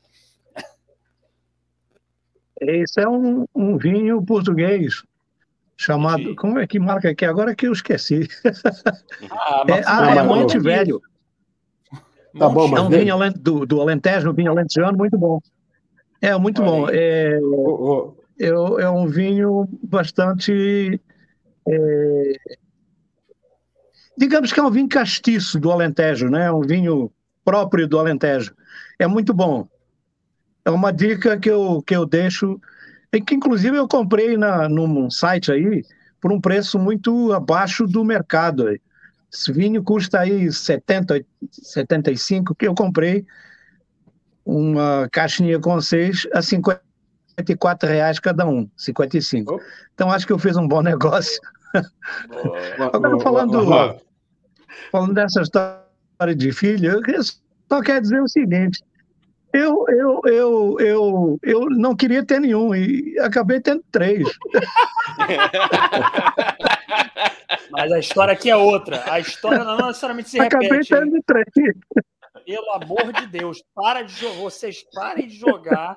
Esse 2.61 3.01
é 3.01 3.09
um, 3.09 3.47
um 3.55 3.77
vinho 3.77 4.23
português 4.25 5.03
chamado. 5.77 6.23
Entendi. 6.23 6.37
Como 6.37 6.59
é 6.59 6.67
que 6.67 6.79
marca 6.79 7.11
aqui? 7.11 7.25
Agora 7.25 7.55
que 7.55 7.67
eu 7.67 7.73
esqueci. 7.73 8.29
Ah, 9.31 9.65
é, 9.69 9.83
ah, 9.85 10.15
é 10.17 10.23
Monte 10.23 10.59
Velho. 10.59 11.01
Tá 12.39 12.49
bom, 12.49 12.69
mas 12.69 12.81
é 12.81 12.83
um 12.83 12.89
vinho 12.91 13.33
do, 13.35 13.67
do 13.67 13.81
Alentejo, 13.81 14.31
um 14.31 14.35
vinho 14.35 14.51
alentejano 14.51 14.97
muito 14.97 15.17
bom. 15.17 15.41
É, 16.21 16.37
muito 16.37 16.63
Olha 16.63 16.71
bom. 16.71 16.89
É, 16.91 17.39
oh, 17.43 18.15
oh. 18.15 18.27
É, 18.39 18.49
é 18.49 18.91
um 18.91 19.07
vinho 19.07 19.69
bastante. 19.83 21.01
É, 21.69 22.33
digamos 24.17 24.53
que 24.53 24.61
é 24.61 24.63
um 24.63 24.71
vinho 24.71 24.89
castiço 24.89 25.59
do 25.59 25.71
Alentejo, 25.71 26.29
né? 26.29 26.51
Um 26.51 26.61
vinho 26.61 27.11
próprio 27.45 27.87
do 27.87 27.99
Alentejo. 27.99 28.55
É 28.99 29.07
muito 29.07 29.33
bom. 29.33 29.69
É 30.65 30.71
uma 30.71 30.93
dica 30.93 31.39
que 31.39 31.49
eu, 31.49 31.83
que 31.83 31.95
eu 31.95 32.05
deixo, 32.05 32.61
que 33.27 33.35
inclusive 33.35 33.77
eu 33.77 33.87
comprei 33.87 34.37
na, 34.37 34.69
num 34.69 35.09
site 35.11 35.53
aí 35.53 35.85
por 36.21 36.33
um 36.33 36.41
preço 36.41 36.79
muito 36.79 37.33
abaixo 37.33 37.87
do 37.87 38.05
mercado. 38.05 38.69
Esse 39.33 39.53
vinho 39.53 39.83
custa 39.83 40.21
aí 40.21 40.53
70, 40.53 41.25
75, 41.51 42.55
que 42.55 42.67
eu 42.67 42.75
comprei 42.75 43.25
uma 44.47 45.09
caixinha 45.11 45.59
com 45.59 45.81
seis 45.81 46.27
a 46.33 46.41
54 46.41 47.89
reais 47.89 48.21
cada 48.21 48.47
um, 48.47 48.71
55. 48.77 49.55
Oh. 49.55 49.61
Então 49.93 50.11
acho 50.11 50.27
que 50.27 50.33
eu 50.33 50.39
fiz 50.39 50.57
um 50.57 50.69
bom 50.69 50.81
negócio. 50.83 51.41
Agora 52.79 53.21
falando, 53.21 53.99
falando 54.93 55.15
dessa 55.15 55.43
história 55.43 56.35
de 56.35 56.53
filho, 56.53 57.03
eu 57.07 57.23
só 57.69 57.83
quero 57.83 58.01
dizer 58.01 58.23
o 58.23 58.29
seguinte, 58.29 58.81
eu, 59.53 59.85
eu, 59.89 60.21
eu, 60.27 60.77
eu, 60.81 61.39
eu 61.43 61.69
não 61.71 61.97
queria 61.97 62.25
ter 62.25 62.41
nenhum 62.41 62.75
e 62.75 63.19
acabei 63.19 63.61
tendo 63.61 63.83
três. 63.91 64.29
Mas 67.71 67.93
a 67.93 67.99
história 67.99 68.33
aqui 68.33 68.49
é 68.51 68.57
outra. 68.57 69.03
A 69.11 69.19
história 69.19 69.65
não 69.65 69.77
necessariamente 69.89 70.31
se 70.31 70.39
repete. 70.39 70.57
Acabei 70.57 70.81
tendo 70.85 71.23
três. 71.27 71.47
Pelo 72.47 72.71
amor 72.71 73.13
de 73.13 73.27
Deus, 73.27 73.61
para 73.75 74.03
de 74.03 74.13
jogar. 74.15 74.37
Vocês 74.37 74.85
parem 74.95 75.27
de 75.27 75.37
jogar 75.37 75.97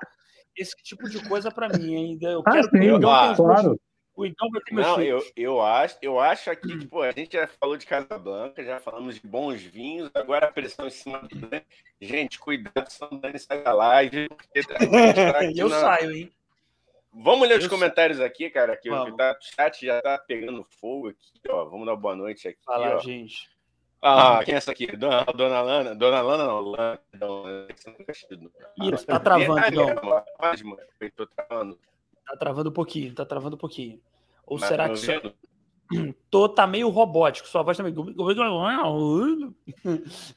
esse 0.56 0.74
tipo 0.82 1.08
de 1.08 1.26
coisa 1.28 1.50
para 1.50 1.68
mim 1.68 1.94
ainda. 1.94 2.28
Eu 2.28 2.42
ah, 2.44 2.50
quero 2.50 2.68
sim, 2.70 2.84
eu, 2.84 3.08
ah, 3.08 3.34
claro. 3.36 3.80
O 4.16 4.26
Igão 4.26 4.50
vai 4.50 4.60
ter 4.60 4.74
meus 4.74 4.86
Não, 4.86 5.00
eu, 5.00 5.24
eu, 5.36 5.62
acho, 5.62 5.96
eu 6.02 6.20
acho 6.20 6.50
aqui 6.50 6.76
que, 6.76 6.86
pô, 6.86 7.02
a 7.02 7.12
gente 7.12 7.32
já 7.34 7.46
falou 7.46 7.76
de 7.76 7.86
Casablanca, 7.86 8.62
já 8.62 8.80
falamos 8.80 9.14
de 9.14 9.26
bons 9.26 9.62
vinhos, 9.62 10.10
agora 10.12 10.48
a 10.48 10.52
pressão 10.52 10.88
em 10.88 10.90
cima 10.90 11.20
do 11.20 11.36
Dani. 11.36 11.64
Gente, 12.00 12.38
cuidado 12.38 12.90
se 12.90 13.00
não 13.00 13.18
Dani 13.18 13.38
sai 13.38 13.62
da 13.62 13.72
live. 13.72 14.28
Tá 14.28 14.76
eu 15.56 15.68
na... 15.68 15.80
saio, 15.80 16.12
hein? 16.12 16.32
Vamos 17.12 17.48
ler 17.48 17.58
os 17.58 17.64
eu 17.64 17.70
comentários 17.70 18.18
sei. 18.18 18.26
aqui, 18.26 18.50
cara, 18.50 18.76
que 18.76 18.90
o 18.90 19.16
chat 19.40 19.86
já 19.86 20.02
tá 20.02 20.18
pegando 20.18 20.66
fogo 20.80 21.08
aqui, 21.08 21.40
ó. 21.48 21.64
Vamos 21.64 21.86
dar 21.86 21.96
boa 21.96 22.14
noite 22.14 22.46
aqui. 22.46 22.58
Fala, 22.64 22.96
ó. 22.96 22.98
gente. 22.98 23.48
Ah, 24.02 24.40
quem 24.44 24.54
é 24.54 24.56
essa 24.56 24.70
aqui? 24.70 24.86
Dona, 24.96 25.24
Dona 25.24 25.60
Lana? 25.60 25.94
Dona 25.94 26.20
Lana 26.22 26.46
não, 26.46 26.60
Lana. 26.60 27.00
Isso, 28.82 29.06
tá 29.06 29.20
travando, 29.20 29.70
não. 29.70 29.86
Tô 31.16 31.26
travando. 31.26 31.78
Tá 32.26 32.36
travando 32.36 32.70
um 32.70 32.72
pouquinho, 32.72 33.14
tá 33.14 33.26
travando 33.26 33.56
um 33.56 33.58
pouquinho. 33.58 34.00
Ou 34.46 34.58
Mas 34.58 34.68
será 34.68 34.88
que 34.88 34.96
só... 34.96 35.12
Tô, 36.30 36.48
tá 36.48 36.66
meio 36.66 36.88
robótico, 36.88 37.48
sua 37.48 37.62
voz 37.62 37.76
tá 37.76 37.82
meio. 37.82 37.96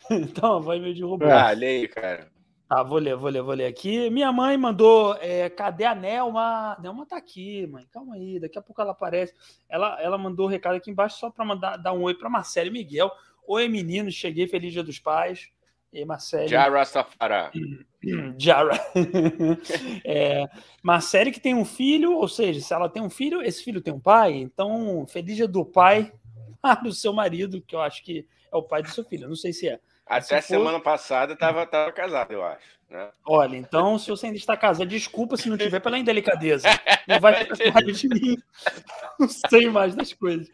então, 0.10 0.58
a 0.58 0.60
voz 0.60 0.82
meio 0.82 0.96
de 0.96 1.03
robô. 1.03 1.25
Ah, 1.25 1.51
leio, 1.51 1.88
cara. 1.89 2.32
Tá, 2.67 2.82
vou 2.82 2.98
ler, 2.98 3.15
vou 3.15 3.29
ler, 3.29 3.43
vou 3.43 3.53
ler 3.53 3.67
aqui. 3.67 4.10
Minha 4.10 4.32
mãe 4.32 4.58
mandou. 4.58 5.15
É, 5.22 5.48
cadê 5.50 5.86
a 5.86 5.93
Nelma? 5.93 6.75
Nelma 6.82 7.05
tá 7.05 7.17
aqui, 7.17 7.67
mãe. 7.67 7.86
Calma 7.91 8.15
aí, 8.15 8.39
daqui 8.39 8.58
a 8.58 8.63
pouco 8.63 8.82
ela 8.82 8.93
aparece. 8.93 9.32
Ela, 9.70 10.01
ela 10.01 10.17
mandou 10.17 10.48
o 10.48 10.50
um 10.50 10.51
recado 10.51 10.75
aqui 10.75 10.89
embaixo 10.89 11.20
só 11.20 11.29
para 11.29 11.46
mandar 11.46 11.77
dar 11.77 11.93
um 11.93 12.01
oi 12.01 12.15
para 12.15 12.32
Marcelo 12.32 12.70
e 12.70 12.72
Miguel. 12.72 13.12
Oi, 13.47 13.67
meninos, 13.67 14.13
cheguei, 14.13 14.47
feliz 14.47 14.73
dia 14.73 14.83
dos 14.83 15.00
pais. 15.00 15.50
E 15.91 16.03
Marcelo. 16.03 16.47
Jara 16.47 16.83
Safara. 16.85 17.51
Jara. 18.38 18.79
é, 20.03 20.50
Marcele 20.81 21.31
que 21.31 21.39
tem 21.39 21.53
um 21.53 21.63
filho, 21.63 22.13
ou 22.13 22.27
seja, 22.27 22.59
se 22.59 22.73
ela 22.73 22.89
tem 22.89 23.03
um 23.03 23.12
filho, 23.12 23.41
esse 23.43 23.63
filho 23.63 23.81
tem 23.81 23.93
um 23.93 24.00
pai, 24.00 24.33
então 24.33 25.05
feliz 25.07 25.35
dia 25.35 25.47
do 25.47 25.63
pai 25.63 26.12
do 26.83 26.91
seu 26.91 27.13
marido, 27.13 27.62
que 27.62 27.75
eu 27.75 27.81
acho 27.81 28.03
que 28.03 28.27
é 28.51 28.55
o 28.55 28.63
pai 28.63 28.81
do 28.81 28.89
seu 28.89 29.03
filho. 29.03 29.27
Não 29.27 29.35
sei 29.35 29.53
se 29.53 29.69
é. 29.69 29.79
Até 30.05 30.41
se 30.41 30.47
semana 30.47 30.79
for... 30.79 30.83
passada 30.83 31.33
estava 31.33 31.65
tava 31.65 31.91
casado, 31.91 32.31
eu 32.31 32.43
acho. 32.43 32.65
Né? 32.93 33.09
Olha, 33.25 33.57
então, 33.57 33.97
se 33.97 34.12
você 34.12 34.27
ainda 34.27 34.38
está 34.38 34.55
casado, 34.55 34.88
desculpa 34.88 35.35
se 35.35 35.50
não 35.50 35.57
tiver 35.57 35.79
pela 35.79 35.97
indelicadeza. 35.97 36.67
Não 37.07 37.19
vai 37.19 37.43
ter 37.43 37.69
raiva 37.69 37.91
de 37.91 38.07
mim. 38.07 38.38
Não 39.19 39.27
sei 39.27 39.67
mais 39.67 39.95
das 39.95 40.13
coisas. 40.13 40.47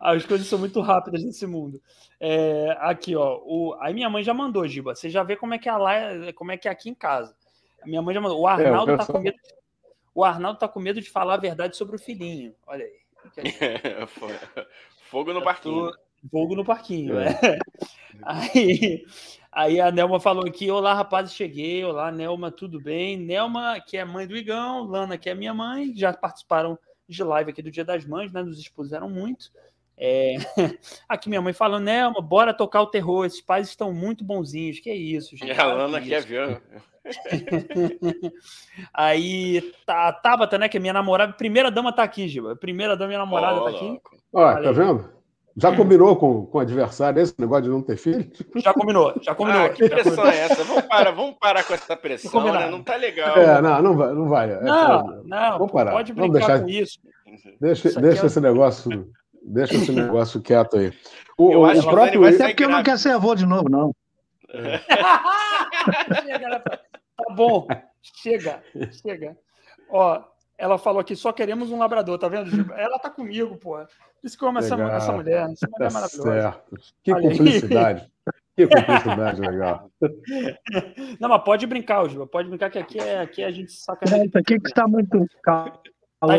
As 0.00 0.24
coisas 0.24 0.46
são 0.46 0.58
muito 0.58 0.80
rápidas 0.80 1.22
nesse 1.22 1.46
mundo. 1.46 1.80
É, 2.18 2.74
aqui, 2.80 3.14
ó. 3.14 3.38
O, 3.44 3.76
aí 3.80 3.92
minha 3.92 4.08
mãe 4.08 4.22
já 4.22 4.32
mandou, 4.32 4.66
Giba. 4.66 4.94
Você 4.94 5.10
já 5.10 5.22
vê 5.22 5.36
como 5.36 5.52
é 5.52 5.58
que 5.58 5.68
é 5.68 5.76
lá, 5.76 5.94
como 6.34 6.52
é 6.52 6.56
que 6.56 6.68
é 6.68 6.70
aqui 6.70 6.88
em 6.88 6.94
casa. 6.94 7.36
Minha 7.84 8.00
mãe 8.00 8.14
já 8.14 8.20
mandou. 8.20 8.40
O 8.40 8.48
é, 8.48 8.52
Arnaldo 8.52 8.92
é, 8.92 8.96
tá 8.96 9.06
com 9.06 9.18
medo. 9.18 9.36
O 10.14 10.24
Arnaldo 10.24 10.58
tá 10.58 10.68
com 10.68 10.80
medo 10.80 11.02
de 11.02 11.10
falar 11.10 11.34
a 11.34 11.38
verdade 11.38 11.76
sobre 11.76 11.96
o 11.96 11.98
filhinho. 11.98 12.54
Olha 12.66 12.84
aí. 12.84 13.04
Fogo 15.10 15.34
no 15.34 15.42
parquinho. 15.42 15.92
Fogo 16.30 16.54
no 16.54 16.64
parquinho, 16.64 17.18
é. 17.18 17.28
é. 17.42 17.58
Aí, 18.22 19.04
aí 19.52 19.80
a 19.80 19.90
Nelma 19.90 20.20
falou 20.20 20.46
aqui: 20.46 20.70
Olá, 20.70 20.94
rapazes, 20.94 21.34
cheguei. 21.34 21.84
Olá, 21.84 22.12
Nelma, 22.12 22.50
tudo 22.50 22.80
bem? 22.80 23.16
Nelma, 23.16 23.80
que 23.80 23.96
é 23.96 24.04
mãe 24.04 24.26
do 24.26 24.36
Igão, 24.36 24.84
Lana, 24.84 25.18
que 25.18 25.28
é 25.28 25.34
minha 25.34 25.52
mãe, 25.52 25.92
já 25.94 26.12
participaram 26.12 26.78
de 27.08 27.22
live 27.22 27.50
aqui 27.50 27.60
do 27.60 27.72
Dia 27.72 27.84
das 27.84 28.06
Mães, 28.06 28.32
né? 28.32 28.42
Nos 28.42 28.58
expuseram 28.58 29.10
muito. 29.10 29.50
É... 29.96 30.36
Aqui 31.08 31.28
minha 31.28 31.42
mãe 31.42 31.52
falando, 31.52 31.84
Nelma, 31.84 32.20
bora 32.20 32.54
tocar 32.54 32.82
o 32.82 32.86
terror. 32.86 33.24
Esses 33.24 33.40
pais 33.40 33.68
estão 33.68 33.92
muito 33.92 34.24
bonzinhos. 34.24 34.80
Que 34.80 34.90
é 34.90 34.96
isso, 34.96 35.36
gente. 35.36 35.48
E 35.48 35.60
a 35.60 35.66
Lana 35.66 36.00
quer 36.00 36.22
ver. 36.22 36.62
Aí 38.92 39.60
tá 39.84 40.08
a 40.08 40.12
Tabata, 40.12 40.58
né? 40.58 40.68
Que 40.68 40.78
é 40.78 40.80
minha 40.80 40.92
namorada. 40.92 41.32
Primeira 41.32 41.70
dama 41.70 41.92
tá 41.92 42.02
aqui, 42.02 42.26
Giba. 42.26 42.56
Primeira 42.56 42.96
dama, 42.96 43.08
minha 43.08 43.18
namorada 43.18 43.60
oh, 43.60 43.64
tá 43.64 43.70
aqui. 43.70 44.00
Olha, 44.32 44.62
tá 44.62 44.72
vendo? 44.72 45.13
Já 45.56 45.74
combinou 45.74 46.16
com, 46.16 46.46
com 46.46 46.58
o 46.58 46.60
adversário 46.60 47.22
esse 47.22 47.34
negócio 47.38 47.64
de 47.64 47.70
não 47.70 47.80
ter 47.80 47.96
filho? 47.96 48.28
Já 48.56 48.74
combinou, 48.74 49.14
já 49.22 49.34
combinou. 49.34 49.66
Ah, 49.66 49.68
que 49.68 49.88
pressão 49.88 50.26
é 50.26 50.38
essa? 50.38 50.64
Vamos 50.64 50.82
parar, 50.82 51.10
vamos 51.12 51.36
parar 51.38 51.62
com 51.62 51.74
essa 51.74 51.96
pressão, 51.96 52.52
né? 52.52 52.68
Não 52.68 52.82
tá 52.82 52.96
legal. 52.96 53.36
É, 53.36 53.62
não, 53.62 53.82
não 53.82 53.96
vai. 53.96 54.12
Não, 54.12 54.28
vai. 54.28 54.50
É, 54.50 54.60
não, 54.60 55.22
não, 55.24 55.58
vamos 55.58 55.72
parar. 55.72 55.92
pode 55.92 56.12
brincar 56.12 56.28
vamos 56.28 56.38
deixar, 56.38 56.60
com 56.60 56.68
isso. 56.68 56.98
Deixa, 57.60 58.00
deixa 58.00 58.22
é 58.22 58.26
esse 58.26 58.40
negócio 58.40 59.06
Deixa 59.44 59.74
esse 59.74 59.92
negócio 59.92 60.40
quieto 60.40 60.78
aí. 60.78 60.92
O, 61.36 61.52
eu 61.52 61.64
acho 61.66 61.86
o 61.86 61.90
próprio... 61.90 62.24
É 62.26 62.32
porque 62.32 62.64
eu 62.64 62.70
não 62.70 62.82
quero 62.82 62.98
ser 62.98 63.10
avô 63.10 63.34
de 63.34 63.44
novo, 63.44 63.68
não. 63.68 63.94
tá 67.16 67.34
bom, 67.34 67.66
chega, 68.22 68.62
chega. 69.02 69.36
Ó, 69.90 70.22
ela 70.56 70.78
falou 70.78 71.00
aqui, 71.00 71.16
só 71.16 71.32
queremos 71.32 71.70
um 71.70 71.78
labrador, 71.78 72.18
tá 72.18 72.28
vendo? 72.28 72.72
Ela 72.74 72.98
tá 72.98 73.10
comigo, 73.10 73.56
pô. 73.56 73.84
Isso 74.22 74.38
que 74.38 74.44
eu 74.44 74.48
amo 74.48 74.60
essa, 74.60 74.74
essa 74.74 75.12
mulher. 75.12 75.50
Essa 75.50 75.68
mulher 75.68 75.74
é 75.74 75.78
tá 75.78 75.84
é 75.86 75.90
maravilhosa. 75.90 76.32
Certo. 76.32 76.76
Que 77.02 77.12
Olha 77.12 77.28
cumplicidade. 77.28 78.12
Que 78.56 78.66
cumplicidade 78.68 79.40
legal. 79.40 79.90
Não, 81.20 81.28
mas 81.28 81.42
pode 81.42 81.66
brincar, 81.66 82.08
Juba. 82.08 82.26
Pode 82.26 82.48
brincar 82.48 82.70
que 82.70 82.78
aqui, 82.78 82.98
é, 82.98 83.20
aqui 83.20 83.42
a 83.42 83.50
gente 83.50 83.72
saca. 83.72 84.04
Isso 84.04 84.38
aqui 84.38 84.60
que 84.60 84.68
está 84.68 84.86
muito 84.86 85.26
calor. 85.42 85.82
Tá, 86.20 86.36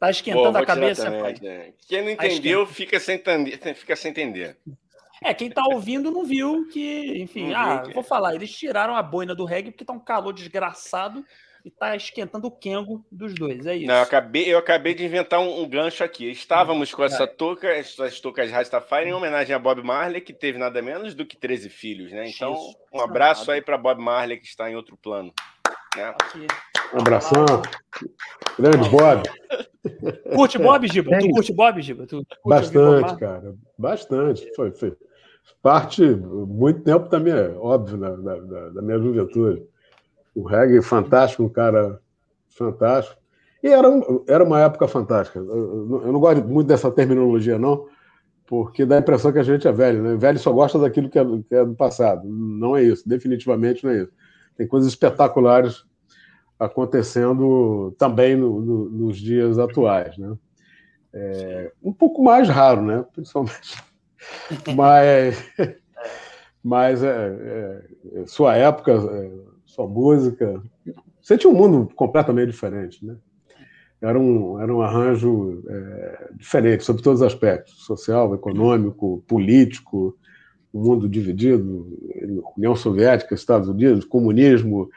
tá 0.00 0.10
esquentando 0.10 0.52
Pô, 0.52 0.58
a 0.58 0.66
cabeça, 0.66 1.04
também, 1.04 1.20
pai. 1.22 1.34
Né? 1.40 1.72
Quem 1.88 2.02
não 2.02 2.10
entendeu 2.10 2.66
fica 2.66 3.00
sem, 3.00 3.16
entender, 3.16 3.74
fica 3.74 3.96
sem 3.96 4.10
entender. 4.10 4.56
É, 5.24 5.34
quem 5.34 5.50
tá 5.50 5.64
ouvindo 5.64 6.10
não 6.10 6.24
viu 6.24 6.68
que, 6.68 7.20
enfim, 7.20 7.48
não 7.48 7.56
ah, 7.56 7.82
vou 7.92 8.04
falar, 8.04 8.36
eles 8.36 8.52
tiraram 8.52 8.94
a 8.94 9.02
boina 9.02 9.34
do 9.34 9.44
reggae 9.44 9.72
porque 9.72 9.84
tá 9.84 9.92
um 9.92 9.98
calor 9.98 10.32
desgraçado 10.32 11.24
e 11.68 11.70
tá 11.70 11.94
esquentando 11.94 12.46
o 12.46 12.50
Kengo 12.50 13.04
dos 13.12 13.34
dois, 13.34 13.66
é 13.66 13.76
isso. 13.76 13.86
Não, 13.86 13.96
eu 13.96 14.02
acabei, 14.02 14.52
eu 14.52 14.56
acabei 14.56 14.94
de 14.94 15.04
inventar 15.04 15.38
um, 15.38 15.60
um 15.60 15.68
gancho 15.68 16.02
aqui. 16.02 16.30
Estávamos 16.30 16.94
com 16.94 17.04
essa 17.04 17.26
touca, 17.26 17.68
essas 17.68 18.18
toucas 18.20 18.50
Rastafari, 18.50 19.10
em 19.10 19.12
homenagem 19.12 19.54
a 19.54 19.58
Bob 19.58 19.82
Marley, 19.82 20.22
que 20.22 20.32
teve 20.32 20.58
nada 20.58 20.80
menos 20.80 21.14
do 21.14 21.26
que 21.26 21.36
13 21.36 21.68
filhos, 21.68 22.10
né? 22.10 22.26
Então, 22.26 22.56
um 22.92 23.00
abraço 23.00 23.50
aí 23.50 23.60
para 23.60 23.76
Bob 23.76 24.00
Marley, 24.00 24.38
que 24.38 24.46
está 24.46 24.70
em 24.70 24.76
outro 24.76 24.96
plano. 24.96 25.30
Né? 25.94 26.14
Um 26.94 27.00
abração. 27.00 27.44
Grande 28.58 28.88
Bob. 28.88 29.22
Curte 30.34 30.58
Bob, 30.58 30.88
Giba? 30.88 31.18
Tu 31.18 31.28
curte 31.28 31.52
Bob, 31.52 31.82
Giba? 31.82 32.06
Tu 32.06 32.26
Bastante, 32.46 33.16
cara. 33.18 33.54
Bastante. 33.76 34.50
Foi, 34.56 34.70
foi 34.72 34.96
parte, 35.62 36.02
muito 36.02 36.80
tempo 36.80 37.10
também, 37.10 37.34
é 37.34 37.50
óbvio, 37.58 37.98
da, 37.98 38.16
da, 38.16 38.68
da 38.70 38.82
minha 38.82 38.98
juventude. 38.98 39.62
O 40.38 40.44
reggae 40.44 40.80
fantástico, 40.80 41.42
um 41.42 41.48
cara 41.48 42.00
fantástico. 42.48 43.20
E 43.60 43.66
era, 43.66 43.90
um, 43.90 44.22
era 44.28 44.44
uma 44.44 44.60
época 44.60 44.86
fantástica. 44.86 45.40
Eu, 45.40 46.00
eu, 46.04 46.12
não 46.12 46.20
gosto 46.20 46.46
muito 46.46 46.68
dessa 46.68 46.92
terminologia, 46.92 47.58
não, 47.58 47.88
porque 48.46 48.86
dá 48.86 48.94
a 48.94 49.00
impressão 49.00 49.32
que 49.32 49.40
a 49.40 49.42
gente 49.42 49.66
é 49.66 49.72
velho. 49.72 50.00
Né? 50.00 50.14
Velho 50.14 50.38
só 50.38 50.52
gosta 50.52 50.78
daquilo 50.78 51.10
que 51.10 51.18
é, 51.18 51.24
que 51.24 51.54
é 51.56 51.64
do 51.64 51.74
passado. 51.74 52.22
Não 52.24 52.76
é 52.76 52.84
isso, 52.84 53.08
definitivamente 53.08 53.82
não 53.82 53.90
é 53.90 54.02
isso. 54.02 54.12
Tem 54.56 54.64
coisas 54.68 54.88
espetaculares 54.88 55.84
acontecendo 56.56 57.92
também 57.98 58.36
no, 58.36 58.60
no, 58.60 58.90
nos 58.90 59.18
dias 59.18 59.58
atuais. 59.58 60.16
Né? 60.18 60.36
É, 61.14 61.72
um 61.82 61.92
pouco 61.92 62.22
mais 62.22 62.48
raro, 62.48 62.82
né? 62.82 63.04
principalmente. 63.12 63.82
Mas, 64.76 65.44
mas 66.62 67.02
é, 67.04 67.82
é, 68.14 68.26
sua 68.26 68.56
época 68.56 68.92
é, 68.92 69.47
sua 69.78 69.86
música. 69.86 70.60
Você 71.22 71.38
tinha 71.38 71.52
um 71.52 71.56
mundo 71.56 71.88
completamente 71.94 72.50
diferente, 72.50 73.04
né? 73.06 73.16
Era 74.00 74.18
um, 74.18 74.60
era 74.60 74.74
um 74.74 74.80
arranjo 74.80 75.62
é, 75.68 76.28
diferente, 76.34 76.84
sobre 76.84 77.02
todos 77.02 77.20
os 77.20 77.26
aspectos: 77.26 77.84
social, 77.84 78.34
econômico, 78.34 79.22
político, 79.26 80.16
um 80.74 80.82
mundo 80.82 81.08
dividido 81.08 81.96
União 82.56 82.74
Soviética, 82.74 83.34
Estados 83.34 83.68
Unidos, 83.68 84.04
comunismo 84.04 84.88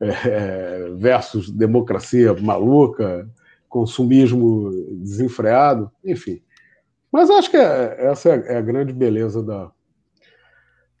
é, 0.00 0.90
versus 0.96 1.50
democracia 1.50 2.34
maluca, 2.34 3.28
consumismo 3.68 4.70
desenfreado, 5.00 5.90
enfim. 6.04 6.42
Mas 7.10 7.30
acho 7.30 7.50
que 7.50 7.56
é, 7.56 8.06
essa 8.06 8.30
é 8.30 8.56
a 8.56 8.62
grande 8.62 8.92
beleza 8.92 9.42
da, 9.42 9.70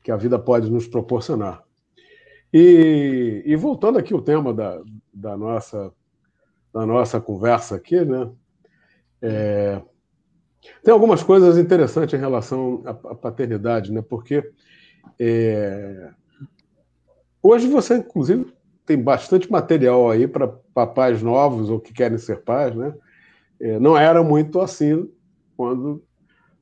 que 0.02 0.10
a 0.10 0.16
vida 0.16 0.38
pode 0.38 0.70
nos 0.70 0.86
proporcionar. 0.86 1.63
E, 2.56 3.42
e 3.44 3.56
voltando 3.56 3.98
aqui 3.98 4.14
ao 4.14 4.22
tema 4.22 4.54
da, 4.54 4.80
da, 5.12 5.36
nossa, 5.36 5.92
da 6.72 6.86
nossa 6.86 7.20
conversa 7.20 7.74
aqui, 7.74 8.04
né? 8.04 8.30
É, 9.20 9.82
tem 10.84 10.94
algumas 10.94 11.20
coisas 11.20 11.58
interessantes 11.58 12.14
em 12.14 12.22
relação 12.22 12.80
à, 12.86 12.90
à 12.90 13.14
paternidade, 13.16 13.90
né? 13.90 14.00
Porque 14.08 14.48
é, 15.18 16.10
hoje 17.42 17.66
você, 17.66 17.96
inclusive, 17.96 18.54
tem 18.86 19.02
bastante 19.02 19.50
material 19.50 20.08
aí 20.08 20.28
para 20.28 20.46
papais 20.46 21.20
novos 21.20 21.68
ou 21.68 21.80
que 21.80 21.92
querem 21.92 22.18
ser 22.18 22.44
pais, 22.44 22.72
né? 22.72 22.94
É, 23.58 23.80
não 23.80 23.98
era 23.98 24.22
muito 24.22 24.60
assim 24.60 25.10
quando 25.56 26.04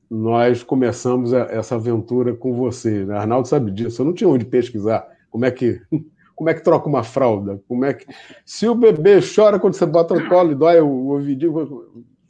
nós 0.09 0.63
começamos 0.63 1.33
essa 1.33 1.75
aventura 1.75 2.33
com 2.33 2.51
você. 2.55 3.05
Né? 3.05 3.15
Arnaldo 3.15 3.47
sabe 3.47 3.69
disso. 3.69 4.01
Eu 4.01 4.07
não 4.07 4.13
tinha 4.13 4.27
onde 4.27 4.45
pesquisar 4.45 5.12
como 5.33 5.45
é 5.45 5.51
que 5.51 5.81
como 6.35 6.49
é 6.49 6.53
que 6.53 6.63
troca 6.63 6.87
uma 6.87 7.03
fralda? 7.03 7.61
Como 7.67 7.85
é 7.85 7.93
que 7.93 8.05
se 8.45 8.67
o 8.67 8.75
bebê 8.75 9.19
chora 9.21 9.59
quando 9.59 9.73
você 9.73 9.85
bota 9.85 10.15
no 10.15 10.27
colo 10.27 10.51
e 10.51 10.55
dói 10.55 10.79
o 10.79 11.07
ouvidinho, 11.09 11.53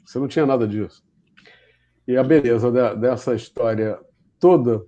você 0.04 0.20
não 0.20 0.28
tinha 0.28 0.46
nada 0.46 0.68
disso. 0.68 1.04
E 2.06 2.18
a 2.18 2.24
beleza 2.24 2.70
dessa 2.96 3.34
história 3.34 3.98
toda 4.40 4.86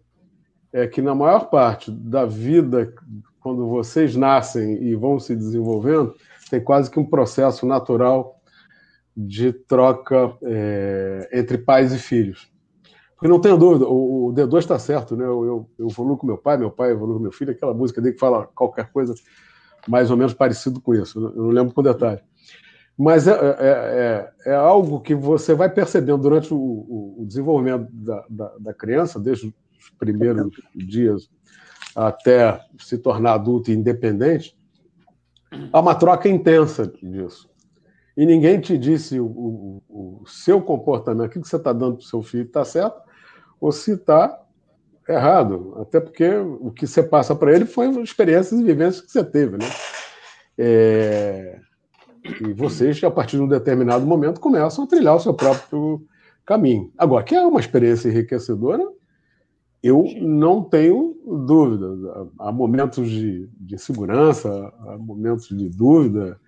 é 0.71 0.85
que 0.85 1.01
na 1.01 1.15
maior 1.15 1.49
parte 1.49 1.89
da 1.89 2.25
vida, 2.25 2.93
quando 3.39 3.69
vocês 3.69 4.17
nascem 4.17 4.83
e 4.83 4.95
vão 4.95 5.17
se 5.17 5.33
desenvolvendo, 5.33 6.13
tem 6.49 6.61
quase 6.61 6.91
que 6.91 6.99
um 6.99 7.05
processo 7.05 7.65
natural 7.65 8.41
de 9.15 9.53
troca 9.53 10.37
é, 10.43 11.29
entre 11.31 11.57
pais 11.57 11.93
e 11.93 11.97
filhos. 11.97 12.51
Porque 13.25 13.33
não 13.33 13.39
tenho 13.39 13.57
dúvida, 13.57 13.87
o, 13.87 14.27
o 14.27 14.33
D2 14.33 14.59
está 14.59 14.77
certo, 14.77 15.15
né? 15.15 15.25
Eu, 15.25 15.43
eu, 15.43 15.69
eu 15.79 15.87
evoluo 15.87 16.15
com 16.15 16.27
meu 16.27 16.37
pai, 16.37 16.57
meu 16.57 16.69
pai 16.69 16.91
evolui 16.91 17.15
com 17.15 17.23
meu 17.23 17.31
filho, 17.31 17.51
aquela 17.51 17.73
música 17.73 17.99
dele 17.99 18.13
que 18.13 18.19
fala 18.19 18.45
qualquer 18.53 18.91
coisa 18.91 19.15
mais 19.87 20.11
ou 20.11 20.17
menos 20.17 20.31
parecido 20.31 20.79
com 20.79 20.93
isso. 20.93 21.19
Eu 21.35 21.43
não 21.43 21.49
lembro 21.49 21.73
com 21.73 21.81
detalhe. 21.81 22.21
Mas 22.95 23.27
é, 23.27 23.31
é, 23.31 24.33
é, 24.45 24.51
é 24.51 24.55
algo 24.55 25.01
que 25.01 25.15
você 25.15 25.55
vai 25.55 25.69
percebendo 25.69 26.19
durante 26.21 26.53
o, 26.53 26.57
o, 26.57 27.15
o 27.23 27.25
desenvolvimento 27.25 27.87
da, 27.91 28.23
da, 28.29 28.53
da, 28.59 28.73
criança, 28.75 29.19
desde 29.19 29.47
os 29.47 29.89
primeiros 29.97 30.51
dias 30.75 31.27
até 31.95 32.61
se 32.77 32.95
tornar 32.95 33.33
adulto 33.33 33.71
e 33.71 33.73
independente, 33.73 34.55
há 35.73 35.79
uma 35.79 35.95
troca 35.95 36.29
intensa 36.29 36.85
disso. 37.01 37.49
E 38.15 38.23
ninguém 38.23 38.61
te 38.61 38.77
disse 38.77 39.19
o, 39.19 39.81
o 39.89 40.23
seu 40.27 40.61
comportamento, 40.61 41.25
o 41.25 41.29
que 41.31 41.39
você 41.39 41.55
está 41.55 41.73
dando 41.73 41.95
para 41.95 42.03
o 42.03 42.07
seu 42.07 42.21
filho 42.21 42.45
está 42.45 42.63
certo, 42.63 43.03
ou 43.59 43.71
se 43.71 43.93
está 43.93 44.41
errado. 45.07 45.77
Até 45.79 45.99
porque 45.99 46.29
o 46.29 46.71
que 46.71 46.87
você 46.87 47.03
passa 47.03 47.35
para 47.35 47.53
ele 47.53 47.65
foi 47.65 47.87
experiências 48.01 48.59
e 48.59 48.63
vivências 48.63 49.05
que 49.05 49.11
você 49.11 49.23
teve. 49.23 49.57
Né? 49.57 49.65
É... 50.57 51.59
E 52.41 52.53
vocês, 52.53 53.03
a 53.03 53.11
partir 53.11 53.37
de 53.37 53.43
um 53.43 53.47
determinado 53.47 54.05
momento, 54.05 54.39
começam 54.39 54.83
a 54.83 54.87
trilhar 54.87 55.15
o 55.15 55.19
seu 55.19 55.33
próprio 55.33 56.03
caminho. 56.45 56.91
Agora, 56.97 57.23
que 57.23 57.35
é 57.35 57.45
uma 57.45 57.59
experiência 57.59 58.09
enriquecedora, 58.09 58.83
eu 59.83 60.03
não 60.21 60.63
tenho 60.63 61.15
dúvida. 61.45 62.27
Há 62.39 62.51
momentos 62.51 63.07
de, 63.07 63.47
de 63.59 63.75
insegurança, 63.75 64.73
há 64.79 64.97
momentos 64.97 65.47
de 65.49 65.69
dúvida, 65.69 66.39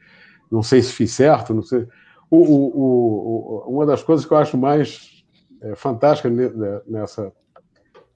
não 0.49 0.63
sei 0.63 0.81
se 0.81 0.91
fiz 0.91 1.11
certo, 1.11 1.53
não 1.53 1.61
sei. 1.61 1.87
O, 2.31 2.37
o, 2.37 3.65
o, 3.67 3.75
uma 3.75 3.85
das 3.85 4.01
coisas 4.01 4.25
que 4.25 4.33
eu 4.33 4.37
acho 4.37 4.57
mais 4.57 5.16
é, 5.61 5.75
fantástica 5.75 6.29
né, 6.29 6.81
nessa, 6.87 7.31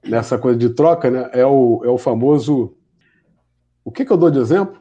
nessa 0.04 0.38
coisa 0.38 0.58
de 0.58 0.70
troca 0.70 1.10
né, 1.10 1.30
é, 1.32 1.44
o, 1.44 1.82
é 1.84 1.88
o 1.88 1.98
famoso. 1.98 2.76
O 3.84 3.90
que, 3.90 4.04
que 4.04 4.12
eu 4.12 4.16
dou 4.16 4.30
de 4.30 4.38
exemplo? 4.38 4.80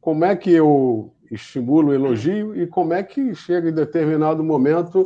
Como 0.00 0.24
é 0.24 0.36
que 0.36 0.50
eu 0.50 1.12
estimulo, 1.30 1.94
elogio 1.94 2.54
e 2.54 2.66
como 2.66 2.92
é 2.92 3.02
que 3.02 3.34
chega 3.34 3.70
em 3.70 3.74
determinado 3.74 4.44
momento 4.44 5.04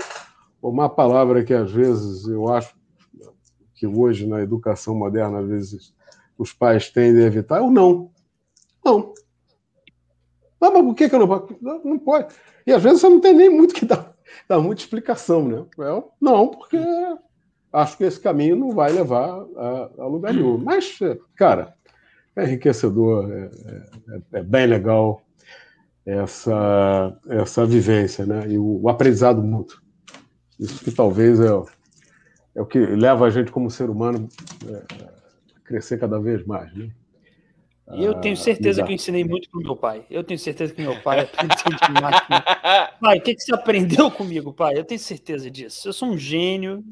uma 0.61 0.89
palavra 0.89 1.45
que 1.45 1.55
às 1.55 1.71
vezes 1.71 2.27
eu 2.27 2.49
acho 2.49 2.75
que 3.75 3.87
hoje 3.87 4.27
na 4.27 4.41
educação 4.41 4.95
moderna 4.95 5.39
às 5.39 5.47
vezes 5.47 5.95
os 6.37 6.53
pais 6.53 6.91
tendem 6.91 7.23
a 7.23 7.27
evitar 7.27 7.59
é 7.59 7.61
o 7.61 7.71
não. 7.71 8.11
Não. 8.85 9.15
Não, 10.61 10.73
mas 10.73 10.83
por 10.83 10.95
que, 10.95 11.09
que 11.09 11.15
eu 11.15 11.19
não 11.21 11.29
posso? 11.29 11.57
Não, 11.61 11.85
não 11.85 11.99
pode. 11.99 12.35
E 12.67 12.73
às 12.73 12.83
vezes 12.83 13.01
você 13.01 13.09
não 13.09 13.21
tem 13.21 13.35
nem 13.35 13.51
muito 13.51 13.75
que 13.75 13.85
dar 13.85 14.16
dá 14.49 14.59
muita 14.59 14.83
explicação, 14.83 15.47
né? 15.49 15.65
Eu, 15.79 16.11
não, 16.21 16.49
porque 16.49 16.79
acho 17.73 17.97
que 17.97 18.05
esse 18.05 18.21
caminho 18.21 18.57
não 18.57 18.71
vai 18.71 18.93
levar 18.93 19.45
a, 19.57 19.91
a 19.99 20.07
lugar 20.07 20.33
nenhum. 20.33 20.59
Mas, 20.59 20.99
cara, 21.35 21.75
é 22.35 22.45
enriquecedor, 22.45 23.31
é, 23.31 23.51
é, 24.35 24.39
é 24.41 24.43
bem 24.43 24.67
legal 24.67 25.23
essa, 26.05 27.19
essa 27.29 27.67
vivência, 27.67 28.25
né? 28.25 28.47
E 28.49 28.59
o, 28.59 28.83
o 28.83 28.89
aprendizado 28.89 29.43
mútuo. 29.43 29.81
Isso 30.59 30.83
que 30.85 30.91
talvez 30.91 31.41
é, 31.41 31.49
é 32.55 32.63
o 32.63 32.67
que 32.67 32.79
leva 32.79 33.27
a 33.27 33.31
gente 33.31 33.51
como 33.51 33.71
ser 33.71 33.91
humano 33.91 34.29
é, 34.69 35.05
a 35.57 35.61
crescer 35.65 35.99
cada 35.99 36.19
vez 36.19 36.47
mais, 36.47 36.73
né? 36.75 36.91
E 37.93 38.05
eu 38.05 38.15
tenho 38.15 38.37
certeza 38.37 38.83
que 38.83 38.91
eu 38.91 38.95
ensinei 38.95 39.25
muito 39.25 39.49
pro 39.49 39.61
meu 39.61 39.77
pai. 39.77 40.05
Eu 40.11 40.25
tenho 40.25 40.39
certeza 40.39 40.75
que 40.75 40.83
meu 40.83 41.01
pai 41.03 41.21
aprendeu 41.21 41.57
demais. 41.95 42.21
Pai, 43.01 43.19
o 43.19 43.23
que, 43.23 43.35
que 43.35 43.43
você 43.43 43.55
aprendeu 43.55 44.11
comigo, 44.11 44.53
pai? 44.53 44.77
Eu 44.77 44.85
tenho 44.85 44.99
certeza 44.99 45.49
disso. 45.51 45.89
Eu 45.89 45.93
sou 45.93 46.09
um 46.09 46.19
gênio. 46.19 46.85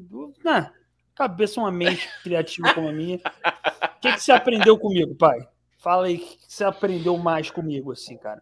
Na 0.44 0.72
cabeça, 1.14 1.60
uma 1.60 1.72
mente 1.72 2.08
criativa 2.22 2.72
como 2.74 2.88
a 2.88 2.92
minha. 2.92 3.16
O 3.16 4.00
que, 4.00 4.12
que 4.12 4.20
você 4.20 4.30
aprendeu 4.30 4.78
comigo, 4.78 5.14
pai? 5.16 5.46
Fala 5.78 6.06
aí, 6.06 6.16
o 6.16 6.18
que 6.18 6.38
você 6.48 6.64
aprendeu 6.64 7.16
mais 7.18 7.50
comigo, 7.50 7.90
assim, 7.90 8.16
cara? 8.16 8.40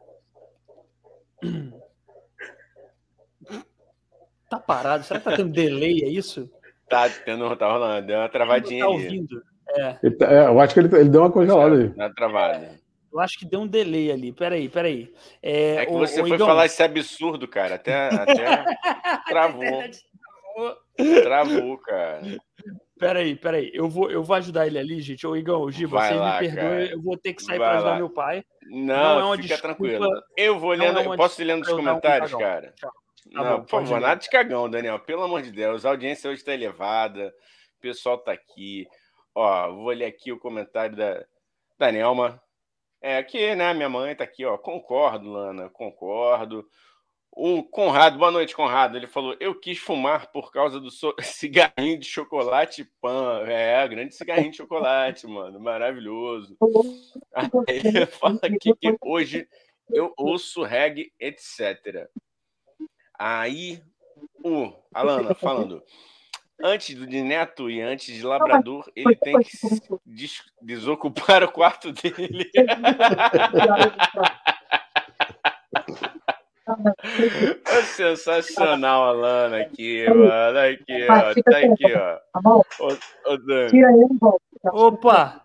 Tá 4.49 4.59
parado? 4.59 5.05
Será 5.05 5.19
que 5.19 5.25
tá 5.25 5.37
tendo 5.37 5.51
delay, 5.51 6.05
é 6.05 6.09
isso? 6.09 6.51
Tá 6.89 7.09
tendo, 7.09 7.57
tá 7.57 7.73
rolando, 7.73 8.07
deu 8.07 8.19
uma 8.19 8.29
travadinha 8.29 8.85
tá 8.85 8.91
ouvindo? 8.91 9.43
É. 9.71 10.11
Tá, 10.11 10.33
é, 10.33 10.47
eu 10.47 10.61
acho 10.61 10.75
que 10.75 10.81
ele, 10.81 10.97
ele 10.97 11.09
deu 11.09 11.23
uma 11.23 11.31
congelada 11.31 11.77
aí. 11.77 11.97
Na 11.97 12.13
travada. 12.13 12.81
Eu 13.13 13.21
acho 13.21 13.39
que 13.39 13.45
deu 13.45 13.61
um 13.61 13.67
delay 13.67 14.11
ali. 14.11 14.33
Peraí, 14.33 14.69
peraí. 14.69 15.13
É, 15.43 15.75
é 15.77 15.87
que 15.87 15.93
você 15.93 16.23
o, 16.23 16.27
foi 16.27 16.37
Igão... 16.37 16.47
falar 16.47 16.67
esse 16.67 16.83
absurdo, 16.83 17.47
cara. 17.47 17.75
Até, 17.75 18.09
até 18.09 18.65
travou. 19.29 19.83
Travou, 21.23 21.79
cara. 21.79 22.23
Peraí, 22.99 23.37
peraí. 23.37 23.71
Eu 23.75 23.89
vou, 23.89 24.11
eu 24.11 24.23
vou 24.23 24.37
ajudar 24.37 24.67
ele 24.67 24.79
ali, 24.79 25.01
gente. 25.01 25.27
Ô, 25.27 25.37
Igão, 25.37 25.71
Giba, 25.71 26.01
vocês 26.01 26.21
me 26.21 26.39
perdoem. 26.39 26.91
Eu 26.91 27.03
vou 27.03 27.19
ter 27.19 27.35
que 27.35 27.43
sair 27.43 27.59
para 27.59 27.73
ajudar 27.73 27.91
lá. 27.91 27.97
meu 27.97 28.09
pai. 28.09 28.45
Não, 28.71 29.21
não 29.21 29.35
é 29.35 29.37
fica 29.37 29.49
desculpa, 29.49 29.75
tranquilo. 29.75 30.23
Eu 30.37 30.59
vou 30.59 30.73
lendo. 30.73 30.99
É 30.99 31.17
posso 31.17 31.43
ir 31.43 31.45
lendo 31.45 31.63
os 31.63 31.69
comentários, 31.69 32.33
um 32.33 32.39
cara? 32.39 32.73
Tá 32.81 32.91
não, 33.31 33.59
bom, 33.59 33.61
por 33.63 33.71
favor, 33.71 34.01
nada 34.01 34.21
de 34.21 34.31
cagão, 34.31 34.71
Daniel. 34.71 34.99
Pelo 35.01 35.23
amor 35.23 35.43
de 35.43 35.51
Deus. 35.51 35.85
A 35.85 35.91
audiência 35.91 36.31
hoje 36.31 36.41
está 36.41 36.55
elevada. 36.55 37.33
O 37.77 37.81
pessoal 37.81 38.17
está 38.17 38.33
aqui. 38.33 38.87
Ó, 39.35 39.73
vou 39.73 39.93
ler 39.93 40.07
aqui 40.07 40.31
o 40.33 40.39
comentário 40.39 40.97
da, 40.97 41.25
da 41.79 41.91
Nelma. 41.91 42.43
É, 43.01 43.17
aqui, 43.19 43.55
né? 43.55 43.73
Minha 43.75 43.89
mãe 43.89 44.13
está 44.13 44.25
aqui, 44.25 44.45
ó. 44.45 44.57
Concordo, 44.57 45.31
Lana, 45.31 45.69
concordo. 45.71 46.69
O 47.35 47.63
Conrado, 47.63 48.19
boa 48.19 48.31
noite, 48.31 48.55
Conrado. 48.55 48.97
Ele 48.97 49.07
falou: 49.07 49.35
Eu 49.41 49.59
quis 49.59 49.79
fumar 49.79 50.31
por 50.31 50.53
causa 50.53 50.79
do 50.79 50.91
so... 50.91 51.15
cigarrinho 51.23 51.99
de 51.99 52.05
chocolate 52.05 52.85
pan. 53.01 53.43
É, 53.47 53.89
grande 53.89 54.15
cigarrinho 54.15 54.51
de 54.51 54.59
chocolate, 54.59 55.27
mano. 55.27 55.59
Maravilhoso. 55.59 56.57
ele 57.67 58.07
fala 58.07 58.39
aqui 58.43 58.75
que 58.77 58.97
hoje 59.01 59.49
eu 59.91 60.13
ouço 60.17 60.63
reggae, 60.63 61.11
etc. 61.19 62.07
Aí, 63.15 63.83
o 64.45 64.73
Alana 64.93 65.35
falando: 65.35 65.83
Antes 66.61 66.95
do 66.95 67.07
Neto 67.07 67.71
e 67.71 67.81
antes 67.81 68.15
de 68.15 68.23
Labrador, 68.23 68.91
ele 68.95 69.17
tem 69.17 69.39
que 69.41 69.51
des 70.07 70.43
desocupar 70.61 71.43
o 71.43 71.51
quarto 71.51 71.93
dele. 71.93 72.51
É 77.67 77.83
sensacional, 77.83 79.05
Alana, 79.05 79.59
aqui, 79.59 80.09
mano. 80.09 80.59
Aqui, 80.59 81.07
ó. 81.09 81.35
Tá 81.43 81.59
aqui, 81.59 81.95
ó. 81.95 82.65
Ô, 82.81 83.33
ô 83.33 83.37
Dani. 83.39 83.83
Opa! 84.73 85.43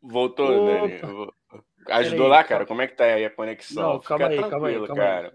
Voltou, 0.00 0.84
Opa. 0.84 0.86
Dani. 0.86 1.32
Ajudou 1.90 2.26
lá, 2.26 2.42
cara? 2.42 2.66
Como 2.66 2.82
é 2.82 2.86
que 2.86 2.96
tá 2.96 3.04
aí 3.04 3.24
a 3.24 3.30
conexão? 3.30 3.92
Não, 3.94 4.00
calma 4.00 4.30
Fica 4.30 4.44
aí, 4.44 4.50
calma 4.50 4.68
aí, 4.68 4.74
calma 4.74 4.94
cara. 4.94 5.28
Aí. 5.28 5.34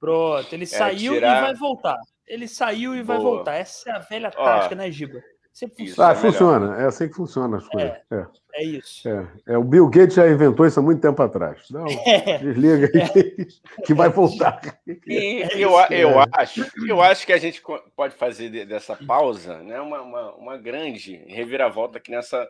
Pronto, 0.00 0.52
ele 0.52 0.64
é, 0.64 0.66
saiu 0.66 1.14
tirar... 1.14 1.38
e 1.38 1.40
vai 1.42 1.54
voltar. 1.54 1.98
Ele 2.26 2.48
saiu 2.48 2.94
e 2.94 3.02
vai 3.02 3.18
voltar. 3.18 3.54
Essa 3.54 3.90
é 3.90 3.92
a 3.92 3.98
velha 3.98 4.30
tática, 4.30 4.74
né, 4.74 4.90
Giba? 4.90 5.22
Sempre 5.56 5.86
funciona. 5.86 6.10
Ah, 6.10 6.14
funciona. 6.14 6.82
É 6.82 6.84
assim 6.84 7.08
que 7.08 7.14
funciona 7.14 7.56
as 7.56 7.66
coisas. 7.66 7.90
É, 8.10 8.14
é. 8.14 8.26
é 8.56 8.62
isso. 8.62 9.08
É. 9.08 9.26
é. 9.46 9.56
o 9.56 9.64
Bill 9.64 9.88
Gates 9.88 10.14
já 10.14 10.28
inventou 10.28 10.66
isso 10.66 10.78
há 10.78 10.82
muito 10.82 11.00
tempo 11.00 11.22
atrás. 11.22 11.70
Não, 11.70 11.86
é. 12.04 12.36
desliga 12.36 12.90
aí 12.92 13.46
que 13.82 13.94
vai 13.94 14.10
voltar. 14.10 14.60
E 15.06 15.48
eu, 15.58 15.70
eu, 15.90 16.18
acho, 16.30 16.66
eu 16.86 17.00
acho 17.00 17.24
que 17.24 17.32
a 17.32 17.38
gente 17.38 17.62
pode 17.96 18.14
fazer 18.16 18.66
dessa 18.66 18.96
pausa 18.96 19.56
né, 19.62 19.80
uma, 19.80 20.02
uma, 20.02 20.34
uma 20.34 20.58
grande 20.58 21.16
reviravolta 21.26 21.96
aqui 21.96 22.10
nessa, 22.10 22.46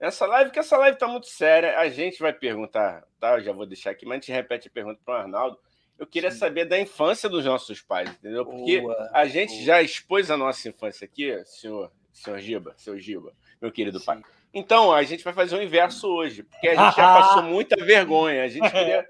nessa 0.00 0.24
live, 0.24 0.50
que 0.50 0.58
essa 0.58 0.78
live 0.78 0.94
está 0.94 1.06
muito 1.06 1.26
séria. 1.26 1.78
A 1.78 1.90
gente 1.90 2.18
vai 2.20 2.32
perguntar, 2.32 3.04
tá? 3.20 3.36
Eu 3.36 3.44
já 3.44 3.52
vou 3.52 3.66
deixar 3.66 3.90
aqui, 3.90 4.06
mas 4.06 4.12
a 4.12 4.20
gente 4.20 4.32
repete 4.32 4.68
a 4.68 4.72
pergunta 4.72 4.98
para 5.04 5.14
o 5.14 5.18
Arnaldo. 5.18 5.58
Eu 5.98 6.06
queria 6.06 6.30
Sim. 6.30 6.38
saber 6.38 6.66
da 6.66 6.78
infância 6.78 7.28
dos 7.28 7.44
nossos 7.44 7.80
pais, 7.80 8.10
entendeu? 8.10 8.44
Porque 8.44 8.80
boa, 8.80 9.10
a 9.12 9.26
gente 9.26 9.52
boa. 9.54 9.64
já 9.64 9.82
expôs 9.82 10.30
a 10.30 10.36
nossa 10.36 10.68
infância 10.68 11.04
aqui, 11.04 11.42
senhor 11.46 11.90
senhor 12.16 12.38
Giba, 12.38 12.74
seu 12.76 12.98
Giba, 12.98 13.32
meu 13.60 13.70
querido 13.70 13.98
Sim. 13.98 14.06
pai. 14.06 14.22
Então, 14.52 14.92
a 14.92 15.02
gente 15.02 15.22
vai 15.22 15.34
fazer 15.34 15.56
o 15.56 15.62
inverso 15.62 16.08
hoje, 16.08 16.42
porque 16.42 16.68
a 16.68 16.74
gente 16.74 16.96
já 16.96 17.12
passou 17.20 17.42
muita 17.42 17.76
vergonha. 17.84 18.42
A 18.42 18.48
gente 18.48 18.70
queria. 18.70 19.06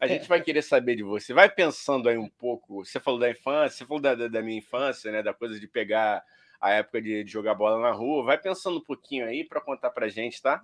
A 0.00 0.06
gente 0.08 0.26
vai 0.26 0.40
querer 0.40 0.62
saber 0.62 0.96
de 0.96 1.02
você. 1.04 1.32
Vai 1.32 1.48
pensando 1.48 2.08
aí 2.08 2.16
um 2.16 2.28
pouco. 2.28 2.84
Você 2.84 2.98
falou 2.98 3.20
da 3.20 3.30
infância, 3.30 3.78
você 3.78 3.84
falou 3.84 4.00
da, 4.00 4.14
da 4.14 4.42
minha 4.42 4.58
infância, 4.58 5.12
né? 5.12 5.22
Da 5.22 5.32
coisa 5.32 5.60
de 5.60 5.68
pegar 5.68 6.24
a 6.60 6.70
época 6.72 7.00
de, 7.00 7.22
de 7.22 7.30
jogar 7.30 7.54
bola 7.54 7.78
na 7.78 7.92
rua. 7.92 8.24
Vai 8.24 8.38
pensando 8.38 8.78
um 8.78 8.82
pouquinho 8.82 9.26
aí 9.26 9.44
para 9.44 9.60
contar 9.60 9.90
pra 9.90 10.08
gente, 10.08 10.42
tá? 10.42 10.60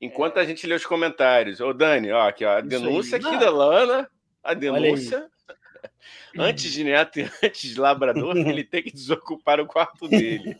Enquanto 0.00 0.38
é. 0.38 0.40
a 0.40 0.44
gente 0.44 0.66
lê 0.66 0.74
os 0.74 0.86
comentários. 0.86 1.60
Ô, 1.60 1.74
Dani, 1.74 2.12
ó, 2.12 2.28
aqui, 2.28 2.44
ó, 2.44 2.58
a 2.58 2.60
denúncia 2.60 3.18
aqui 3.18 3.36
da 3.38 3.50
Lana. 3.50 4.08
A 4.42 4.54
denúncia. 4.54 5.28
Antes 6.36 6.72
de 6.72 6.84
neto 6.84 7.20
e 7.20 7.30
antes 7.42 7.70
de 7.70 7.80
labrador, 7.80 8.36
ele 8.36 8.64
tem 8.64 8.82
que 8.82 8.92
desocupar 8.92 9.60
o 9.60 9.66
quarto 9.66 10.08
dele. 10.08 10.56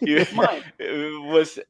E 0.00 0.16
você. 1.30 1.66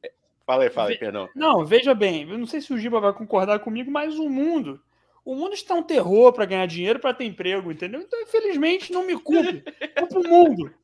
Fala 0.47 0.64
aí, 0.64 0.71
fala 0.71 0.90
aí, 0.90 0.99
perdão. 0.99 1.29
Não, 1.35 1.64
veja 1.64 1.94
bem, 1.94 2.29
eu 2.29 2.38
não 2.38 2.47
sei 2.47 2.61
se 2.61 2.73
o 2.73 2.79
Giba 2.79 3.01
vai 3.01 3.12
concordar 3.12 3.59
comigo, 3.61 3.90
mas 3.90 4.14
o 4.18 4.29
mundo. 4.29 4.81
O 5.25 5.35
mundo 5.35 5.53
está 5.53 5.75
um 5.75 5.83
terror 5.83 6.33
para 6.33 6.47
ganhar 6.47 6.66
dinheiro, 6.66 6.99
para 6.99 7.12
ter 7.12 7.25
emprego, 7.25 7.71
entendeu? 7.71 8.01
Então, 8.01 8.21
infelizmente, 8.23 8.90
não 8.90 9.07
me 9.07 9.18
culpe. 9.18 9.62
Culpa 9.99 10.18
o 10.18 10.29
mundo. 10.29 10.75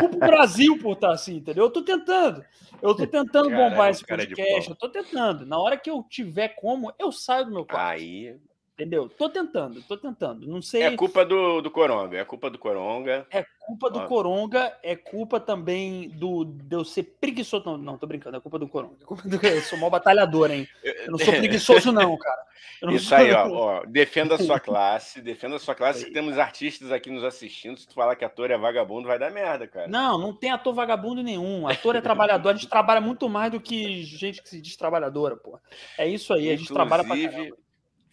Culpa 0.00 0.16
o 0.16 0.18
Brasil 0.18 0.78
por 0.78 0.94
estar 0.94 1.12
assim, 1.12 1.36
entendeu? 1.36 1.64
Eu 1.64 1.70
tô 1.70 1.82
tentando. 1.82 2.42
Eu 2.80 2.94
tô 2.94 3.06
tentando 3.06 3.50
Caramba, 3.50 3.70
bombar 3.70 3.90
esse 3.90 4.04
podcast. 4.04 4.70
Eu 4.70 4.76
tô 4.76 4.88
tentando. 4.88 5.44
Na 5.44 5.58
hora 5.58 5.76
que 5.76 5.90
eu 5.90 6.02
tiver 6.02 6.48
como, 6.48 6.94
eu 6.98 7.12
saio 7.12 7.44
do 7.44 7.52
meu 7.52 7.66
quarto. 7.66 8.00
Aí, 8.00 8.36
Entendeu? 8.74 9.08
Tô 9.08 9.28
tentando, 9.28 9.80
tô 9.82 9.96
tentando. 9.96 10.48
Não 10.48 10.60
sei. 10.60 10.82
É 10.82 10.96
culpa 10.96 11.24
do, 11.24 11.60
do 11.60 11.70
Coronga, 11.70 12.18
é 12.18 12.24
culpa 12.24 12.50
do 12.50 12.58
Coronga. 12.58 13.24
É 13.30 13.46
culpa 13.60 13.88
do. 13.88 14.04
Coronga, 14.08 14.76
é 14.82 14.96
culpa 14.96 15.38
também 15.38 16.08
do 16.08 16.44
de 16.44 16.74
eu 16.74 16.84
ser 16.84 17.04
preguiçoso. 17.20 17.64
Não, 17.64 17.78
não, 17.78 17.96
tô 17.96 18.04
brincando, 18.08 18.36
é 18.36 18.40
culpa 18.40 18.58
do 18.58 18.66
Coronga. 18.66 18.96
É 19.00 19.04
culpa 19.04 19.28
do... 19.28 19.46
Eu 19.46 19.62
sou 19.62 19.78
mal 19.78 19.90
batalhador, 19.90 20.50
hein? 20.50 20.68
Eu 20.82 21.12
não 21.12 21.18
sou 21.18 21.32
preguiçoso, 21.34 21.92
não, 21.92 22.16
cara. 22.16 22.42
Isso 22.90 23.10
sou... 23.10 23.18
aí, 23.18 23.30
ó, 23.32 23.48
ó, 23.48 23.84
Defenda 23.86 24.34
a 24.34 24.38
sua 24.38 24.58
classe, 24.60 25.20
defenda 25.20 25.54
a 25.54 25.60
sua 25.60 25.74
classe. 25.76 26.10
Temos 26.10 26.36
artistas 26.36 26.90
aqui 26.90 27.10
nos 27.10 27.22
assistindo. 27.22 27.78
Se 27.78 27.86
tu 27.86 27.94
falar 27.94 28.16
que 28.16 28.24
ator 28.24 28.50
é 28.50 28.58
vagabundo, 28.58 29.06
vai 29.06 29.20
dar 29.20 29.30
merda, 29.30 29.68
cara. 29.68 29.86
Não, 29.86 30.18
não 30.18 30.34
tem 30.34 30.50
ator 30.50 30.74
vagabundo 30.74 31.22
nenhum. 31.22 31.68
Ator 31.68 31.94
é 31.94 32.00
trabalhador. 32.00 32.48
A 32.48 32.54
gente 32.54 32.68
trabalha 32.68 33.00
muito 33.00 33.28
mais 33.28 33.52
do 33.52 33.60
que 33.60 34.02
gente 34.02 34.42
que 34.42 34.48
se 34.48 34.60
diz 34.60 34.76
trabalhadora, 34.76 35.36
pô. 35.36 35.60
É 35.96 36.08
isso 36.08 36.34
aí, 36.34 36.48
a 36.48 36.56
gente 36.56 36.70
Inclusive, 36.70 36.74
trabalha 36.74 37.04
pra 37.04 37.16
caramba. 37.16 37.63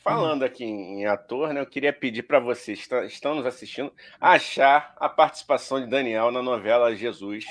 Falando 0.04 0.44
aqui 0.44 0.64
em 0.64 1.06
ator, 1.06 1.54
né, 1.54 1.62
eu 1.62 1.66
queria 1.66 1.94
pedir 1.94 2.24
para 2.24 2.40
vocês 2.40 2.88
que 2.88 2.96
estão 3.06 3.36
nos 3.36 3.46
assistindo 3.46 3.94
achar 4.20 4.96
a 4.98 5.08
participação 5.08 5.80
de 5.80 5.88
Daniel 5.88 6.32
na 6.32 6.42
novela 6.42 6.96
Jesus. 6.96 7.46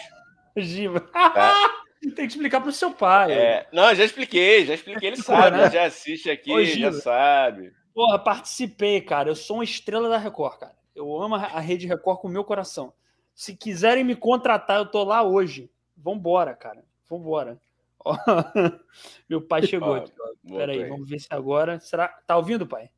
Giva. 0.56 1.00
Tá? 1.00 1.54
Tem 2.00 2.26
que 2.26 2.32
explicar 2.32 2.60
para 2.60 2.70
o 2.70 2.72
seu 2.72 2.90
pai. 2.90 3.32
É, 3.32 3.68
não, 3.72 3.94
já 3.94 4.04
expliquei, 4.04 4.64
já 4.64 4.74
expliquei, 4.74 5.10
ele 5.10 5.16
sabe, 5.22 5.58
né? 5.58 5.70
já 5.70 5.84
assiste 5.84 6.30
aqui, 6.30 6.52
Ô, 6.52 6.64
já 6.64 6.92
sabe. 6.92 7.72
Porra, 7.94 8.18
participei, 8.18 9.00
cara. 9.00 9.28
Eu 9.28 9.36
sou 9.36 9.58
uma 9.58 9.64
estrela 9.64 10.08
da 10.08 10.18
Record, 10.18 10.58
cara. 10.58 10.74
Eu 10.94 11.22
amo 11.22 11.36
a 11.36 11.60
Rede 11.60 11.86
Record 11.86 12.20
com 12.20 12.28
o 12.28 12.30
meu 12.30 12.42
coração. 12.42 12.92
Se 13.34 13.54
quiserem 13.54 14.02
me 14.02 14.16
contratar, 14.16 14.78
eu 14.78 14.86
tô 14.86 15.04
lá 15.04 15.22
hoje. 15.22 15.70
Vambora, 15.96 16.54
cara. 16.54 16.82
Vambora. 17.08 17.60
Meu 19.28 19.42
pai 19.42 19.62
chegou 19.66 19.94
aqui. 19.94 20.12
Espera 20.44 20.72
aí, 20.72 20.84
vamos 20.88 21.08
ver 21.08 21.20
se 21.20 21.28
agora. 21.30 21.78
Será? 21.80 22.08
Tá 22.26 22.36
ouvindo, 22.36 22.66
pai? 22.66 22.90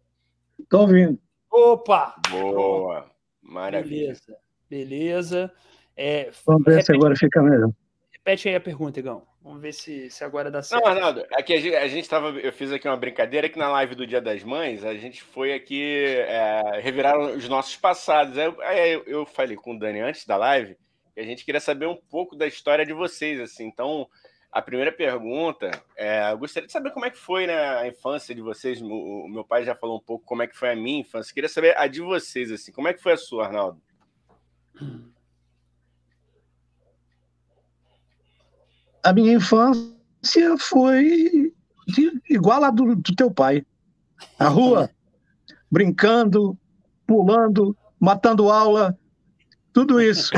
Tô 0.68 0.80
ouvindo. 0.80 1.18
Opa! 1.50 2.14
Boa! 2.30 3.10
Maravilha. 3.42 4.14
Beleza. 4.14 4.38
Beleza. 4.70 5.52
É, 5.96 6.30
vamos 6.46 6.64
ver 6.64 6.70
repete, 6.70 6.86
se 6.86 6.92
agora 6.92 7.16
fica 7.16 7.42
melhor. 7.42 7.70
Repete 8.10 8.48
aí 8.48 8.54
a 8.54 8.60
pergunta, 8.60 8.98
Igão. 8.98 9.26
Vamos 9.42 9.60
ver 9.60 9.74
se, 9.74 10.08
se 10.08 10.22
agora 10.22 10.50
dá 10.50 10.62
certo. 10.62 10.82
Não, 10.82 10.90
Arnaldo, 10.90 11.26
aqui 11.32 11.52
a 11.54 11.88
gente, 11.88 12.02
estava. 12.02 12.28
Eu 12.38 12.52
fiz 12.52 12.70
aqui 12.70 12.86
uma 12.86 12.96
brincadeira 12.96 13.48
que 13.48 13.58
na 13.58 13.68
live 13.68 13.96
do 13.96 14.06
Dia 14.06 14.20
das 14.20 14.44
Mães 14.44 14.84
a 14.84 14.94
gente 14.94 15.22
foi 15.22 15.52
aqui 15.52 16.06
é, 16.06 16.80
revirar 16.80 17.18
os 17.18 17.48
nossos 17.48 17.76
passados. 17.76 18.38
Aí, 18.38 18.54
aí 18.60 18.92
eu, 18.92 19.04
eu 19.04 19.26
falei 19.26 19.56
com 19.56 19.74
o 19.74 19.78
Dani 19.78 20.00
antes 20.00 20.24
da 20.24 20.36
live 20.36 20.76
que 21.12 21.20
a 21.20 21.24
gente 21.24 21.44
queria 21.44 21.60
saber 21.60 21.86
um 21.86 21.96
pouco 21.96 22.34
da 22.36 22.46
história 22.46 22.86
de 22.86 22.92
vocês, 22.92 23.40
assim. 23.40 23.66
Então, 23.66 24.08
a 24.52 24.60
primeira 24.60 24.92
pergunta, 24.92 25.70
é, 25.96 26.30
eu 26.30 26.36
gostaria 26.36 26.66
de 26.66 26.72
saber 26.72 26.90
como 26.90 27.06
é 27.06 27.10
que 27.10 27.16
foi 27.16 27.46
né, 27.46 27.78
a 27.78 27.88
infância 27.88 28.34
de 28.34 28.42
vocês. 28.42 28.82
O, 28.82 28.86
o, 28.86 29.28
meu 29.28 29.42
pai 29.42 29.64
já 29.64 29.74
falou 29.74 29.96
um 29.96 30.02
pouco 30.02 30.26
como 30.26 30.42
é 30.42 30.46
que 30.46 30.56
foi 30.56 30.70
a 30.70 30.76
minha 30.76 31.00
infância. 31.00 31.30
Eu 31.30 31.34
queria 31.34 31.48
saber 31.48 31.74
a 31.78 31.86
de 31.86 32.02
vocês, 32.02 32.52
assim, 32.52 32.70
como 32.70 32.86
é 32.86 32.92
que 32.92 33.02
foi 33.02 33.14
a 33.14 33.16
sua, 33.16 33.46
Arnaldo? 33.46 33.80
A 39.02 39.12
minha 39.14 39.32
infância 39.32 40.58
foi 40.58 41.54
igual 42.28 42.62
a 42.62 42.70
do, 42.70 42.94
do 42.94 43.16
teu 43.16 43.30
pai. 43.30 43.64
A 44.38 44.48
rua, 44.48 44.90
brincando, 45.70 46.58
pulando, 47.06 47.74
matando 47.98 48.50
aula, 48.50 48.96
tudo 49.72 49.98
isso. 49.98 50.30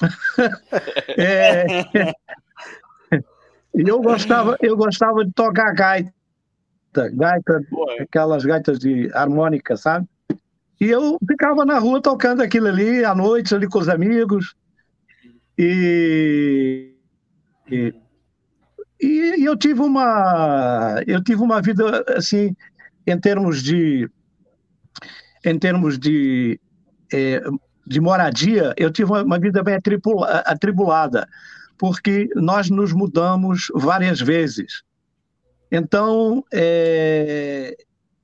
é, 1.18 1.84
eu 3.74 4.00
gostava, 4.00 4.56
eu 4.60 4.76
gostava 4.76 5.24
de 5.24 5.32
tocar 5.32 5.72
gaita, 5.72 6.12
gaita, 7.12 7.62
aquelas 8.00 8.44
gaitas 8.44 8.78
de 8.78 9.10
harmônica, 9.14 9.76
sabe? 9.76 10.06
E 10.80 10.86
eu 10.86 11.18
ficava 11.28 11.64
na 11.64 11.78
rua 11.78 12.00
tocando 12.00 12.42
aquilo 12.42 12.68
ali, 12.68 13.04
à 13.04 13.14
noite, 13.14 13.54
ali 13.54 13.68
com 13.68 13.78
os 13.78 13.88
amigos. 13.88 14.54
E, 15.58 16.94
e 17.70 17.94
e, 19.00 19.44
eu 19.44 19.56
tive 19.56 19.80
uma 19.80 21.02
eu 21.06 21.22
tive 21.22 21.42
uma 21.42 21.62
vida 21.62 22.04
assim 22.14 22.54
em 23.06 23.18
termos 23.18 23.62
de 23.62 24.08
em 25.44 25.58
termos 25.58 25.98
de 25.98 26.60
é, 27.12 27.42
de 27.86 28.00
moradia, 28.00 28.72
eu 28.76 28.92
tive 28.92 29.10
uma, 29.10 29.38
vida 29.38 29.64
bem 29.64 29.76
atribulada, 30.44 31.26
porque 31.80 32.28
nós 32.36 32.68
nos 32.68 32.92
mudamos 32.92 33.68
várias 33.74 34.20
vezes. 34.20 34.82
Então, 35.72 36.44
é, 36.52 37.74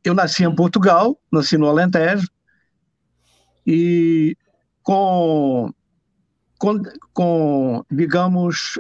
eu 0.05 0.13
nasci 0.13 0.45
em 0.45 0.55
Portugal, 0.55 1.19
nasci 1.33 1.57
no 1.57 1.67
Alentejo, 1.67 2.29
e 3.67 4.37
com, 4.83 5.73
com, 6.59 6.83
com 7.15 7.83
digamos, 7.91 8.79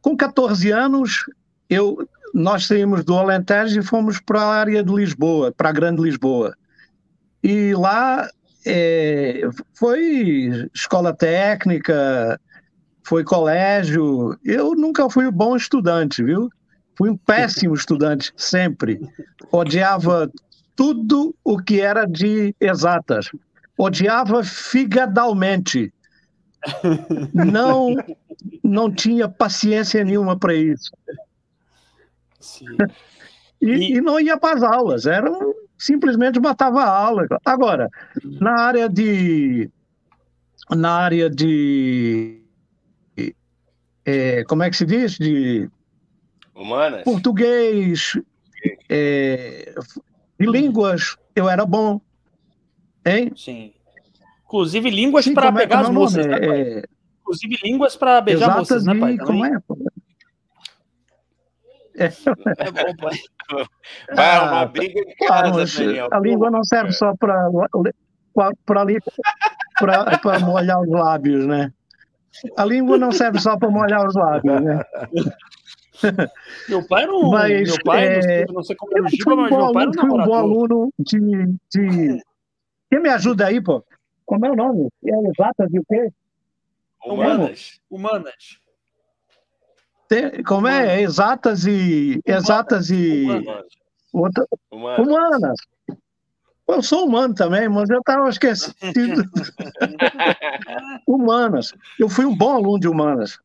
com 0.00 0.16
14 0.16 0.70
anos, 0.70 1.24
eu, 1.68 2.08
nós 2.32 2.66
saímos 2.68 3.04
do 3.04 3.18
Alentejo 3.18 3.80
e 3.80 3.82
fomos 3.82 4.20
para 4.20 4.42
a 4.42 4.54
área 4.54 4.84
de 4.84 4.94
Lisboa, 4.94 5.50
para 5.50 5.70
a 5.70 5.72
Grande 5.72 6.00
Lisboa. 6.00 6.56
E 7.42 7.74
lá 7.74 8.28
é, 8.64 9.42
foi 9.74 10.68
escola 10.72 11.12
técnica, 11.12 12.40
foi 13.04 13.22
colégio. 13.24 14.38
Eu 14.44 14.74
nunca 14.74 15.08
fui 15.08 15.26
um 15.26 15.32
bom 15.32 15.56
estudante, 15.56 16.22
viu? 16.22 16.50
Fui 16.96 17.10
um 17.10 17.16
péssimo 17.16 17.74
estudante, 17.74 18.32
sempre. 18.36 19.00
Odiava 19.52 20.30
tudo 20.76 21.34
o 21.44 21.58
que 21.58 21.80
era 21.80 22.04
de 22.04 22.54
exatas. 22.60 23.30
Odiava 23.76 24.42
figadalmente. 24.42 25.92
Não, 27.34 27.94
não 28.62 28.90
tinha 28.90 29.28
paciência 29.28 30.02
nenhuma 30.02 30.38
para 30.38 30.54
isso. 30.54 30.90
E, 33.60 33.96
e, 33.96 34.00
não 34.00 34.18
ia 34.18 34.38
para 34.38 34.56
as 34.56 34.62
aulas. 34.62 35.06
Era 35.06 35.30
um 35.30 35.52
simplesmente 35.78 36.40
matava 36.40 36.82
a 36.82 36.88
aula. 36.88 37.26
Agora, 37.44 37.90
na 38.24 38.60
área 38.60 38.88
de. 38.88 39.70
Na 40.70 40.92
área 40.92 41.28
de. 41.28 42.43
É, 44.04 44.44
como 44.44 44.62
é 44.62 44.70
que 44.70 44.76
se 44.76 44.84
diz? 44.84 45.18
De. 45.18 45.68
Humanas. 46.54 47.02
Português. 47.04 48.18
É, 48.88 49.74
de 50.38 50.46
línguas, 50.46 51.16
eu 51.34 51.48
era 51.48 51.64
bom. 51.64 52.00
Hein? 53.04 53.32
Sim. 53.36 53.72
Inclusive 54.46 54.90
línguas 54.90 55.28
para 55.28 55.48
é 55.48 55.52
pegar 55.52 55.76
é, 55.76 55.80
as 55.80 55.90
moças, 55.90 56.26
né, 56.26 56.38
é... 56.40 56.84
Inclusive 57.20 57.58
línguas 57.64 57.96
para 57.96 58.20
beijar 58.20 58.44
Exato, 58.44 58.58
moças, 58.60 58.84
né, 58.84 58.94
pai? 58.94 59.16
Como 59.18 59.44
é? 59.44 59.58
É, 61.96 62.06
é 62.06 62.70
bom, 62.70 62.96
pai. 62.96 63.18
Vai 64.14 64.26
ah, 64.26 64.40
arrumar 64.40 64.66
briga 64.66 65.00
em 65.00 65.14
casa, 65.16 65.52
claro, 65.52 65.66
Daniel. 65.66 66.08
A 66.10 66.20
língua 66.20 66.50
não 66.50 66.64
serve 66.64 66.92
só 66.92 67.14
para 67.16 67.50
para 70.22 70.38
molhar 70.40 70.80
os 70.80 70.88
lábios, 70.88 71.46
né? 71.46 71.72
A 72.56 72.64
língua 72.64 72.98
não 72.98 73.12
serve 73.12 73.38
só 73.40 73.56
para 73.56 73.70
molhar 73.70 74.06
os 74.06 74.14
lábios, 74.14 74.60
né? 74.60 74.82
Meu 76.68 76.86
pai 76.86 77.06
não. 77.06 77.30
Mas, 77.30 77.68
meu 77.68 77.84
pai, 77.84 78.06
é, 78.18 78.44
não 78.52 78.62
sei 78.62 78.76
como 78.76 78.98
é 78.98 79.02
o 79.02 79.08
Giba, 79.08 79.36
mas 79.36 79.50
meu 79.50 79.72
pai 79.72 79.86
não 79.86 79.92
fui 79.92 80.10
um 80.10 80.24
bom 80.24 80.34
aluno 80.34 80.92
de, 80.98 81.18
de. 81.70 82.22
Quem 82.90 83.00
me 83.00 83.08
ajuda 83.08 83.46
aí, 83.46 83.60
pô? 83.60 83.82
Como 84.26 84.44
é 84.44 84.50
o 84.50 84.56
nome? 84.56 84.88
É 85.04 85.28
exatas 85.28 85.72
e 85.72 85.78
o 85.78 85.84
quê? 85.88 86.10
Humanas. 87.04 87.80
Humanas. 87.90 88.58
Tem, 90.08 90.42
como 90.42 90.66
é? 90.66 91.00
Exatas 91.00 91.66
e. 91.66 92.20
Exatas 92.26 92.90
e. 92.90 93.24
Humanas. 93.24 93.66
Outra, 94.12 94.46
humanas. 94.70 95.06
humanas. 95.06 95.58
Eu 96.66 96.82
sou 96.82 97.06
humano 97.06 97.34
também, 97.34 97.68
mas 97.68 97.90
eu 97.90 97.98
estava 97.98 98.28
esquecido. 98.28 98.74
humanas. 101.06 101.74
Eu 101.98 102.08
fui 102.08 102.24
um 102.24 102.34
bom 102.34 102.54
aluno 102.54 102.80
de 102.80 102.88
humanas. 102.88 103.38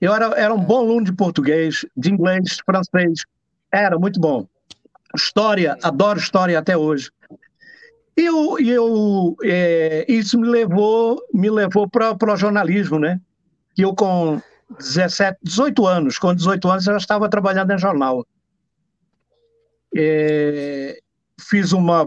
Eu 0.00 0.14
era, 0.14 0.26
era 0.36 0.52
um 0.52 0.60
bom 0.60 0.78
aluno 0.78 1.04
de 1.04 1.12
português, 1.12 1.84
de 1.96 2.10
inglês, 2.10 2.58
francês. 2.64 3.20
Era 3.72 3.98
muito 3.98 4.18
bom. 4.18 4.46
História, 5.14 5.76
adoro 5.82 6.18
história 6.18 6.58
até 6.58 6.76
hoje. 6.76 7.10
E 8.16 8.22
eu, 8.22 8.58
eu, 8.58 9.36
é, 9.44 10.04
isso 10.08 10.38
me 10.38 10.48
levou, 10.48 11.22
me 11.32 11.50
levou 11.50 11.88
para 11.88 12.32
o 12.32 12.36
jornalismo, 12.36 12.98
né? 12.98 13.20
Que 13.74 13.82
eu 13.82 13.94
com 13.94 14.40
17, 14.78 15.38
18 15.42 15.86
anos. 15.86 16.18
Com 16.18 16.34
18 16.34 16.68
anos 16.68 16.86
eu 16.86 16.94
já 16.94 16.98
estava 16.98 17.28
trabalhando 17.28 17.72
em 17.72 17.78
jornal. 17.78 18.26
É, 19.96 20.98
fiz 21.40 21.72
uma. 21.72 22.06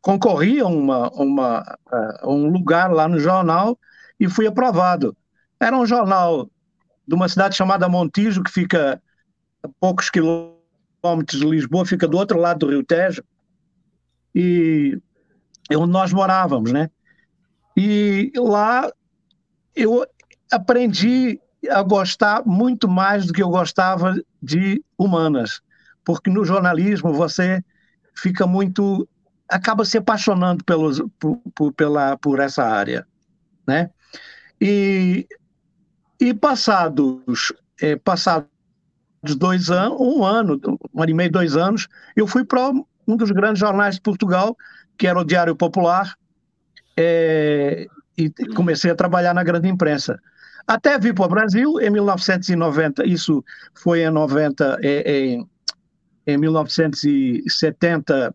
concorri 0.00 0.60
a 0.60 0.66
uma, 0.66 1.08
uma, 1.10 1.78
um 2.24 2.50
lugar 2.50 2.90
lá 2.90 3.08
no 3.08 3.18
jornal 3.18 3.78
e 4.18 4.28
fui 4.28 4.46
aprovado. 4.46 5.16
Era 5.58 5.76
um 5.76 5.86
jornal 5.86 6.50
de 7.06 7.14
uma 7.14 7.28
cidade 7.28 7.56
chamada 7.56 7.88
Montijo, 7.88 8.42
que 8.42 8.50
fica 8.50 9.02
a 9.62 9.68
poucos 9.80 10.10
quilômetros 10.10 11.40
de 11.40 11.46
Lisboa, 11.46 11.86
fica 11.86 12.06
do 12.06 12.16
outro 12.16 12.38
lado 12.38 12.60
do 12.60 12.70
Rio 12.70 12.84
Tejo. 12.84 13.22
E 14.34 14.98
onde 15.72 15.92
nós 15.92 16.12
morávamos, 16.12 16.72
né? 16.72 16.90
E 17.76 18.32
lá 18.36 18.90
eu 19.74 20.04
aprendi 20.50 21.40
a 21.70 21.82
gostar 21.82 22.42
muito 22.46 22.88
mais 22.88 23.26
do 23.26 23.32
que 23.32 23.42
eu 23.42 23.48
gostava 23.48 24.14
de 24.42 24.82
humanas, 24.98 25.60
porque 26.04 26.30
no 26.30 26.44
jornalismo 26.44 27.12
você 27.12 27.62
fica 28.20 28.46
muito 28.46 29.08
acaba 29.48 29.84
se 29.84 29.98
apaixonando 29.98 30.64
pelos, 30.64 31.02
por, 31.18 31.40
por, 31.54 31.72
pela, 31.72 32.16
por 32.16 32.38
essa 32.38 32.64
área, 32.64 33.04
né? 33.66 33.90
E, 34.60 35.26
e 36.20 36.32
passados 36.32 37.52
é, 37.80 37.96
passados 37.96 38.48
dois 39.36 39.70
anos, 39.70 39.98
um 40.00 40.24
ano, 40.24 40.60
um 40.94 41.02
ano 41.02 41.10
e 41.10 41.14
meio, 41.14 41.32
dois 41.32 41.56
anos, 41.56 41.88
eu 42.14 42.26
fui 42.26 42.44
para 42.44 42.70
um 43.06 43.16
dos 43.16 43.30
grandes 43.30 43.58
jornais 43.58 43.96
de 43.96 44.00
Portugal, 44.00 44.56
que 44.96 45.06
era 45.06 45.18
o 45.18 45.24
Diário 45.24 45.56
Popular, 45.56 46.14
é, 46.96 47.86
e 48.16 48.30
comecei 48.54 48.90
a 48.90 48.94
trabalhar 48.94 49.34
na 49.34 49.42
grande 49.42 49.68
imprensa. 49.68 50.20
Até 50.66 50.98
vir 50.98 51.14
para 51.14 51.24
o 51.24 51.28
Brasil 51.28 51.80
em 51.80 51.90
1990, 51.90 53.06
isso 53.06 53.42
foi 53.74 54.02
em 54.02 54.10
90, 54.10 54.78
em, 54.82 55.48
em 56.26 56.36
1970, 56.36 58.34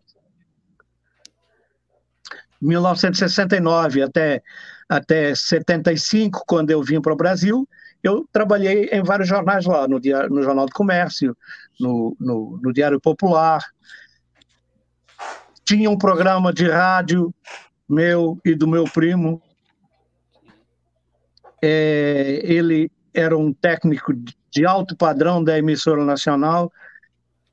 1969 2.60 4.02
até, 4.02 4.42
até 4.88 5.34
75, 5.34 6.44
quando 6.46 6.70
eu 6.70 6.82
vim 6.82 7.00
para 7.00 7.12
o 7.12 7.16
Brasil, 7.16 7.68
eu 8.02 8.26
trabalhei 8.32 8.88
em 8.92 9.02
vários 9.02 9.28
jornais 9.28 9.66
lá, 9.66 9.88
no, 9.88 10.00
Diário, 10.00 10.30
no 10.30 10.42
Jornal 10.42 10.66
do 10.66 10.72
Comércio, 10.72 11.36
no, 11.80 12.16
no, 12.20 12.60
no 12.62 12.72
Diário 12.72 13.00
Popular. 13.00 13.62
Tinha 15.64 15.90
um 15.90 15.98
programa 15.98 16.52
de 16.52 16.68
rádio 16.68 17.34
meu 17.88 18.38
e 18.44 18.54
do 18.54 18.66
meu 18.66 18.84
primo, 18.84 19.40
é, 21.62 22.40
ele 22.44 22.90
era 23.14 23.36
um 23.36 23.52
técnico 23.52 24.12
de 24.50 24.66
alto 24.66 24.96
padrão 24.96 25.42
da 25.42 25.58
emissora 25.58 26.04
nacional 26.04 26.70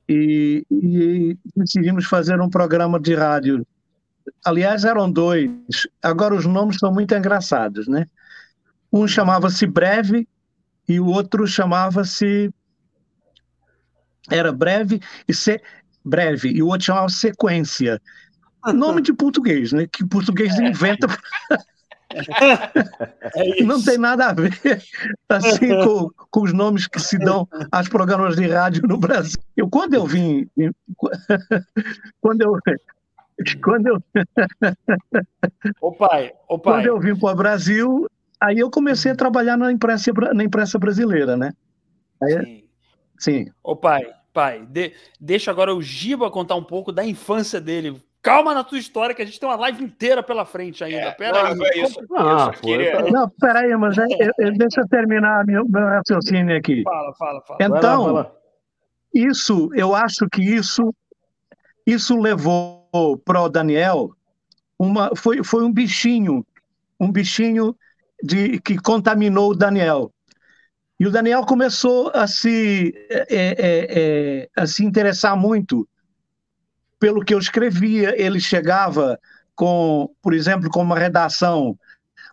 e, 0.08 0.66
e 0.70 1.38
decidimos 1.56 2.06
fazer 2.06 2.40
um 2.42 2.50
programa 2.50 3.00
de 3.00 3.16
rádio. 3.16 3.66
Aliás, 4.46 4.84
eram 4.84 5.12
dois. 5.12 5.50
Agora 6.02 6.36
os 6.36 6.46
nomes 6.46 6.78
são 6.78 6.92
muito 6.94 7.14
engraçados, 7.16 7.88
né? 7.88 8.08
Um 8.92 9.08
chamava-se 9.08 9.66
Breve 9.66 10.28
e 10.88 11.00
o 11.00 11.08
outro 11.08 11.48
chamava-se 11.48 12.54
era 14.30 14.52
breve 14.52 15.02
e 15.28 15.34
se, 15.34 15.62
breve 16.04 16.50
e 16.50 16.62
o 16.62 16.68
outro 16.68 16.86
chamava 16.86 17.10
sequência. 17.10 18.02
Nome 18.74 19.02
de 19.02 19.14
português, 19.14 19.74
né? 19.74 19.88
Que 19.92 20.06
português 20.06 20.58
inventa 20.58 21.08
É 23.36 23.64
não 23.64 23.84
tem 23.84 23.98
nada 23.98 24.28
a 24.28 24.34
ver 24.34 24.52
assim 25.28 25.70
com, 25.84 26.10
com, 26.30 26.44
os 26.44 26.54
nomes 26.54 26.88
que 26.88 27.00
se 27.00 27.18
dão 27.18 27.48
aos 27.72 27.90
programas 27.90 28.36
de 28.36 28.48
rádio 28.48 28.84
no 28.88 28.98
Brasil. 28.98 29.42
Eu, 29.58 29.68
quando 29.70 29.96
eu 29.96 30.06
vim, 30.06 30.48
quando 32.22 32.42
eu 32.42 32.60
quando 33.62 33.88
eu 33.88 34.04
o 35.82 35.92
pai, 35.92 36.32
o 36.48 36.60
pai. 36.60 36.74
quando 36.74 36.86
eu 36.86 37.00
vim 37.00 37.16
para 37.16 37.32
o 37.32 37.36
Brasil, 37.36 38.08
aí 38.40 38.60
eu 38.60 38.70
comecei 38.70 39.12
a 39.12 39.16
trabalhar 39.16 39.58
na 39.58 39.72
imprensa 39.72 40.12
na 40.34 40.44
imprensa 40.44 40.78
brasileira, 40.78 41.36
né? 41.36 41.52
Aí, 42.22 42.32
sim. 42.32 42.64
sim. 43.46 43.52
O 43.64 43.76
pai, 43.76 44.06
pai, 44.32 44.66
de, 44.68 44.94
deixa 45.20 45.50
agora 45.50 45.74
o 45.74 45.82
Giba 45.82 46.30
contar 46.30 46.56
um 46.56 46.64
pouco 46.64 46.92
da 46.92 47.04
infância 47.04 47.60
dele 47.60 48.00
calma 48.24 48.54
na 48.54 48.64
tua 48.64 48.80
história, 48.80 49.14
que 49.14 49.22
a 49.22 49.26
gente 49.26 49.38
tem 49.38 49.48
uma 49.48 49.58
live 49.58 49.84
inteira 49.84 50.24
pela 50.24 50.46
frente 50.46 50.82
ainda. 50.82 50.98
É, 50.98 51.12
pera 51.12 51.54
não, 51.54 51.66
aí. 51.66 51.82
Isso, 51.84 52.00
ah, 52.16 52.52
queria... 52.60 53.02
Não, 53.12 53.30
peraí, 53.30 53.76
mas 53.76 53.98
é, 53.98 54.06
é, 54.40 54.52
deixa 54.52 54.80
eu 54.80 54.88
terminar 54.88 55.46
meu, 55.46 55.68
meu 55.68 55.86
raciocínio 55.86 56.58
aqui. 56.58 56.82
Fala, 56.84 57.14
fala, 57.16 57.42
fala. 57.42 57.60
Então, 57.62 58.04
vai 58.06 58.14
lá, 58.14 58.22
vai 58.22 58.24
lá. 58.24 58.32
isso, 59.14 59.70
eu 59.76 59.94
acho 59.94 60.28
que 60.30 60.42
isso, 60.42 60.96
isso 61.86 62.18
levou 62.18 62.88
para 63.26 63.42
o 63.42 63.50
Daniel 63.50 64.12
uma, 64.80 65.12
foi, 65.16 65.44
foi 65.44 65.64
um 65.66 65.72
bichinho, 65.72 66.46
um 66.98 67.12
bichinho 67.12 67.76
de, 68.24 68.60
que 68.62 68.78
contaminou 68.78 69.52
o 69.52 69.56
Daniel. 69.56 70.12
E 70.98 71.06
o 71.06 71.12
Daniel 71.12 71.46
começou 71.46 72.10
a 72.14 72.26
se, 72.28 72.94
é, 73.10 73.26
é, 73.30 73.88
é, 73.90 74.50
a 74.56 74.66
se 74.66 74.86
interessar 74.86 75.36
muito 75.36 75.86
pelo 77.04 77.20
que 77.20 77.34
eu 77.34 77.40
escrevia. 77.40 78.16
Ele 78.18 78.40
chegava 78.40 79.20
com, 79.54 80.10
por 80.22 80.34
exemplo, 80.34 80.70
com 80.70 80.82
uma 80.82 80.98
redação. 80.98 81.78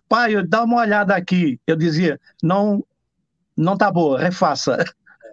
Pai, 0.08 0.40
dá 0.46 0.62
uma 0.62 0.76
olhada 0.76 1.12
aqui. 1.16 1.58
Eu 1.66 1.74
dizia, 1.74 2.20
não, 2.40 2.86
não 3.56 3.76
tá 3.76 3.90
boa, 3.90 4.20
refaça. 4.20 4.84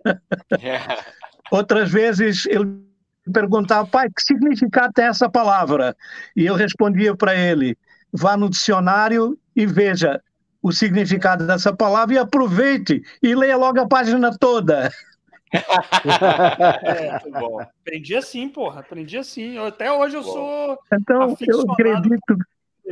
Outras 1.51 1.91
vezes 1.91 2.47
ele 2.47 2.83
perguntava, 3.31 3.87
pai, 3.87 4.09
que 4.09 4.23
significado 4.23 4.91
tem 4.91 5.05
essa 5.05 5.29
palavra? 5.29 5.95
E 6.35 6.43
eu 6.43 6.55
respondia 6.55 7.15
para 7.15 7.35
ele, 7.35 7.77
vá 8.11 8.35
no 8.35 8.49
dicionário 8.49 9.37
e 9.55 9.67
veja 9.67 10.19
o 10.63 10.71
significado 10.71 11.45
dessa 11.45 11.71
palavra 11.71 12.15
e 12.15 12.17
aproveite 12.17 13.03
e 13.21 13.35
leia 13.35 13.55
logo 13.55 13.79
a 13.79 13.87
página 13.87 14.35
toda. 14.35 14.91
é, 15.53 17.29
bom. 17.39 17.61
Aprendi 17.61 18.15
assim, 18.15 18.49
porra. 18.49 18.81
Aprendi 18.81 19.17
assim. 19.17 19.57
até 19.57 19.91
hoje 19.91 20.15
eu 20.15 20.23
bom. 20.23 20.31
sou. 20.31 20.79
Então, 20.93 21.35
eu 21.39 21.71
acredito, 21.71 22.37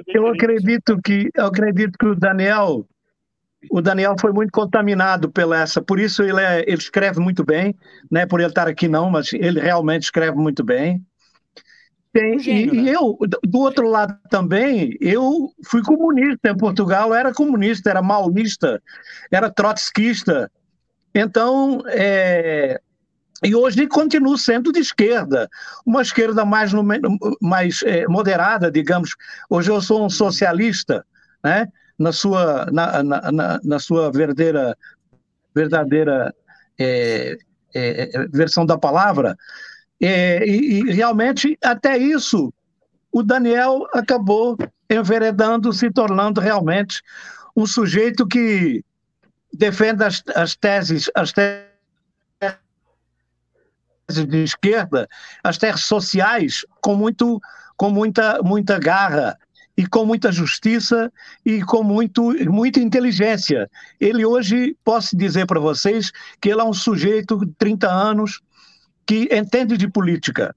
eu 0.07 0.27
acredito 0.27 1.01
que 1.01 1.29
eu 1.33 1.45
acredito 1.45 1.97
que 1.97 2.05
o 2.05 2.15
Daniel, 2.15 2.85
o 3.69 3.81
Daniel 3.81 4.15
foi 4.19 4.31
muito 4.31 4.51
contaminado 4.51 5.29
pela 5.31 5.61
essa. 5.61 5.81
Por 5.81 5.99
isso 5.99 6.23
ele, 6.23 6.41
é, 6.41 6.61
ele 6.61 6.77
escreve 6.77 7.19
muito 7.19 7.43
bem, 7.43 7.75
né? 8.09 8.25
Por 8.25 8.39
ele 8.39 8.49
estar 8.49 8.67
aqui 8.67 8.87
não, 8.87 9.09
mas 9.09 9.33
ele 9.33 9.59
realmente 9.59 10.03
escreve 10.03 10.37
muito 10.37 10.63
bem. 10.63 11.05
Tem, 12.13 12.39
gênio, 12.39 12.73
e, 12.73 12.81
né? 12.81 12.91
e, 12.91 12.93
eu, 12.93 13.17
do 13.43 13.59
outro 13.59 13.89
lado 13.89 14.17
também, 14.29 14.95
eu 15.01 15.51
fui 15.65 15.83
comunista 15.83 16.49
em 16.49 16.55
Portugal, 16.55 17.13
era 17.13 17.33
comunista, 17.33 17.89
era 17.89 18.01
maoísta, 18.01 18.81
era 19.29 19.51
trotskista. 19.51 20.49
Então, 21.15 21.81
é, 21.87 22.79
e 23.41 23.55
hoje 23.55 23.87
continuo 23.87 24.37
sendo 24.37 24.69
de 24.71 24.79
esquerda, 24.79 25.49
uma 25.85 26.01
esquerda 26.01 26.43
mais, 26.43 26.71
mais 27.41 27.81
é, 27.83 28.05
moderada, 28.05 28.69
digamos. 28.69 29.15
Hoje 29.49 29.71
eu 29.71 29.81
sou 29.81 30.05
um 30.05 30.09
socialista, 30.09 31.05
né? 31.41 31.69
na 31.97 32.11
sua, 32.11 32.65
na, 32.71 33.01
na, 33.01 33.59
na 33.63 33.79
sua 33.79 34.11
verdadeira, 34.11 34.77
verdadeira 35.53 36.35
é, 36.77 37.37
é, 37.73 38.17
é 38.17 38.27
versão 38.27 38.65
da 38.65 38.77
palavra. 38.77 39.37
É, 40.01 40.45
e, 40.45 40.81
e, 40.81 40.91
realmente, 40.91 41.57
até 41.63 41.97
isso, 41.97 42.53
o 43.09 43.23
Daniel 43.23 43.87
acabou 43.93 44.57
enveredando, 44.89 45.71
se 45.71 45.89
tornando 45.89 46.41
realmente 46.41 47.01
um 47.55 47.65
sujeito 47.65 48.27
que 48.27 48.83
defende 49.55 50.03
as, 50.03 50.23
as 50.35 50.55
teses, 50.55 51.09
as 51.15 51.31
teses 51.31 51.65
de 54.27 54.43
esquerda, 54.43 55.07
as 55.43 55.57
teses 55.57 55.85
sociais, 55.85 56.65
com, 56.81 56.95
muito, 56.95 57.41
com 57.75 57.89
muita, 57.89 58.41
muita 58.43 58.77
garra 58.77 59.37
e 59.77 59.85
com 59.85 60.05
muita 60.05 60.31
justiça 60.31 61.11
e 61.45 61.61
com 61.63 61.83
muito, 61.83 62.33
muita 62.49 62.79
inteligência. 62.79 63.69
Ele 63.99 64.25
hoje, 64.25 64.75
posso 64.83 65.17
dizer 65.17 65.45
para 65.47 65.59
vocês, 65.59 66.11
que 66.39 66.49
ele 66.49 66.61
é 66.61 66.63
um 66.63 66.73
sujeito 66.73 67.37
de 67.37 67.51
30 67.57 67.91
anos, 67.91 68.41
que 69.05 69.29
entende 69.31 69.77
de 69.77 69.89
política. 69.89 70.55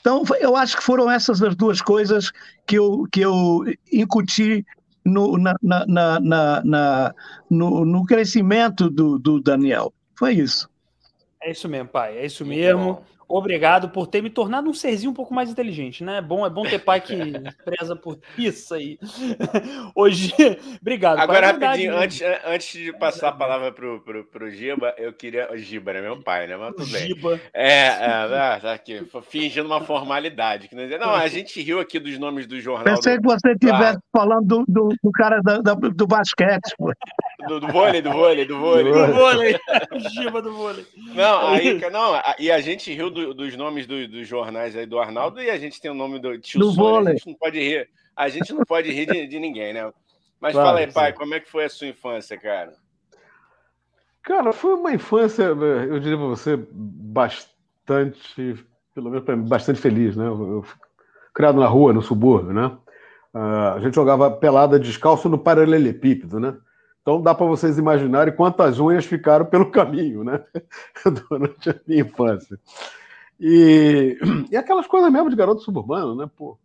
Então, 0.00 0.22
eu 0.40 0.56
acho 0.56 0.76
que 0.76 0.82
foram 0.82 1.10
essas 1.10 1.42
as 1.42 1.54
duas 1.54 1.80
coisas 1.80 2.32
que 2.66 2.76
eu, 2.76 3.06
que 3.10 3.20
eu 3.20 3.64
incuti 3.92 4.64
no, 5.04 5.38
na, 5.38 5.54
na, 5.62 5.86
na, 6.20 6.62
na 6.64 7.14
no, 7.48 7.84
no, 7.84 8.04
crescimento 8.04 8.90
do, 8.90 9.18
do 9.18 9.40
Daniel. 9.40 9.92
Foi 10.16 10.34
isso. 10.34 10.68
É 11.42 11.50
isso 11.50 11.68
mesmo, 11.68 11.88
pai. 11.88 12.18
É 12.18 12.26
isso 12.26 12.44
mesmo. 12.44 13.00
Obrigado 13.30 13.90
por 13.90 14.08
ter 14.08 14.20
me 14.20 14.28
tornado 14.28 14.68
um 14.68 14.74
serzinho 14.74 15.12
um 15.12 15.14
pouco 15.14 15.32
mais 15.32 15.48
inteligente, 15.48 16.02
né? 16.02 16.18
É 16.18 16.20
bom, 16.20 16.44
é 16.44 16.50
bom 16.50 16.62
ter 16.62 16.80
pai 16.80 17.00
que 17.00 17.14
preza 17.64 17.94
por 17.94 18.18
isso 18.36 18.74
aí. 18.74 18.98
Hoje, 19.94 20.34
obrigado. 20.80 21.20
Agora, 21.20 21.54
pai, 21.54 21.68
rapidinho, 21.68 21.92
verdade, 21.92 22.04
antes, 22.04 22.20
né? 22.20 22.40
antes 22.44 22.72
de 22.72 22.92
passar 22.92 23.28
a 23.28 23.32
palavra 23.32 23.70
pro, 23.70 24.00
pro, 24.00 24.24
pro 24.24 24.50
Giba, 24.50 24.92
eu 24.98 25.12
queria. 25.12 25.52
O 25.52 25.56
Giba, 25.56 25.92
né? 25.92 26.00
Meu 26.00 26.20
pai, 26.20 26.48
né? 26.48 26.56
Mas 26.56 26.74
tudo 26.74 26.90
bem. 26.90 27.06
Giba. 27.06 27.40
É, 27.54 27.86
é, 27.86 28.06
ah, 28.06 28.58
tá 28.60 28.72
aqui, 28.72 29.06
fingindo 29.28 29.66
uma 29.66 29.80
formalidade. 29.80 30.68
Não, 30.98 31.14
a 31.14 31.28
gente 31.28 31.62
riu 31.62 31.78
aqui 31.78 32.00
dos 32.00 32.18
nomes 32.18 32.48
do 32.48 32.60
jornal. 32.60 32.96
Pensei 32.96 33.16
do... 33.16 33.22
que 33.22 33.28
você 33.28 33.52
estivesse 33.52 33.98
ah. 33.98 34.02
falando 34.12 34.46
do, 34.46 34.64
do, 34.66 34.88
do 35.02 35.12
cara 35.12 35.40
da, 35.40 35.58
da, 35.58 35.74
do 35.74 36.06
basquete. 36.06 36.74
Do, 37.46 37.60
do, 37.60 37.68
vôlei, 37.68 38.02
do 38.02 38.10
vôlei, 38.10 38.44
do 38.44 38.58
vôlei. 38.58 38.92
Do 38.92 39.12
vôlei. 39.12 39.56
Giba 40.10 40.42
do 40.42 40.52
vôlei. 40.52 40.86
Não, 41.14 41.48
aí, 41.48 41.80
não, 41.90 42.20
e 42.38 42.50
a 42.50 42.60
gente 42.60 42.92
riu 42.92 43.10
do 43.10 43.20
do, 43.24 43.34
dos 43.34 43.56
nomes 43.56 43.86
do, 43.86 44.08
dos 44.08 44.26
jornais 44.26 44.76
aí 44.76 44.86
do 44.86 44.98
Arnaldo 44.98 45.40
e 45.40 45.50
a 45.50 45.58
gente 45.58 45.80
tem 45.80 45.90
o 45.90 45.94
nome 45.94 46.18
do 46.18 46.38
tio 46.38 46.60
do 46.60 46.72
Sônia. 46.72 47.10
A 47.10 47.14
gente 47.14 47.26
não 47.26 47.34
pode 47.34 47.58
rir, 47.58 47.88
a 48.16 48.28
gente 48.28 48.52
não 48.52 48.64
pode 48.64 48.90
rir 48.90 49.06
de, 49.06 49.26
de 49.26 49.38
ninguém, 49.38 49.72
né? 49.72 49.92
Mas 50.40 50.52
claro, 50.52 50.68
fala 50.68 50.80
aí, 50.80 50.92
pai, 50.92 51.12
sim. 51.12 51.18
como 51.18 51.34
é 51.34 51.40
que 51.40 51.50
foi 51.50 51.64
a 51.64 51.68
sua 51.68 51.88
infância, 51.88 52.38
cara? 52.38 52.72
Cara, 54.22 54.52
foi 54.52 54.74
uma 54.74 54.92
infância, 54.92 55.42
eu 55.42 55.98
diria 55.98 56.16
para 56.16 56.26
você, 56.26 56.58
bastante, 56.70 58.54
pelo 58.94 59.10
menos 59.10 59.26
mim, 59.26 59.48
bastante 59.48 59.80
feliz, 59.80 60.16
né? 60.16 60.26
Eu, 60.26 60.48
eu 60.48 60.64
criado 61.34 61.58
na 61.58 61.66
rua, 61.66 61.92
no 61.92 62.02
subúrbio, 62.02 62.52
né? 62.52 62.66
Uh, 63.32 63.76
a 63.76 63.80
gente 63.80 63.94
jogava 63.94 64.30
pelada 64.30 64.78
descalço 64.78 65.28
no 65.28 65.38
paralelepípedo, 65.38 66.40
né? 66.40 66.56
Então 67.02 67.20
dá 67.20 67.34
para 67.34 67.46
vocês 67.46 67.78
imaginarem 67.78 68.34
quantas 68.34 68.78
unhas 68.78 69.04
ficaram 69.04 69.46
pelo 69.46 69.68
caminho, 69.72 70.22
né? 70.22 70.42
Durante 71.28 71.70
a 71.70 71.80
minha 71.86 72.02
infância. 72.02 72.58
E, 73.38 74.18
e 74.50 74.56
aquelas 74.56 74.86
coisas 74.86 75.10
mesmo 75.10 75.30
de 75.30 75.36
garoto 75.36 75.62
suburbano, 75.62 76.14
né? 76.14 76.30
Pô, 76.36 76.58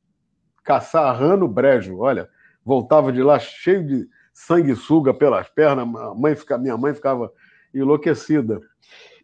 caçar 0.63 1.15
rã 1.17 1.37
no 1.37 1.47
brejo, 1.47 1.99
olha, 1.99 2.27
voltava 2.65 3.11
de 3.11 3.21
lá 3.23 3.39
cheio 3.39 3.85
de 3.85 4.09
sanguessuga 4.33 5.13
pelas 5.13 5.47
pernas, 5.47 5.87
a 5.95 6.13
mãe 6.13 6.35
fica, 6.35 6.57
minha 6.57 6.77
mãe 6.77 6.93
ficava 6.93 7.31
enlouquecida. 7.73 8.59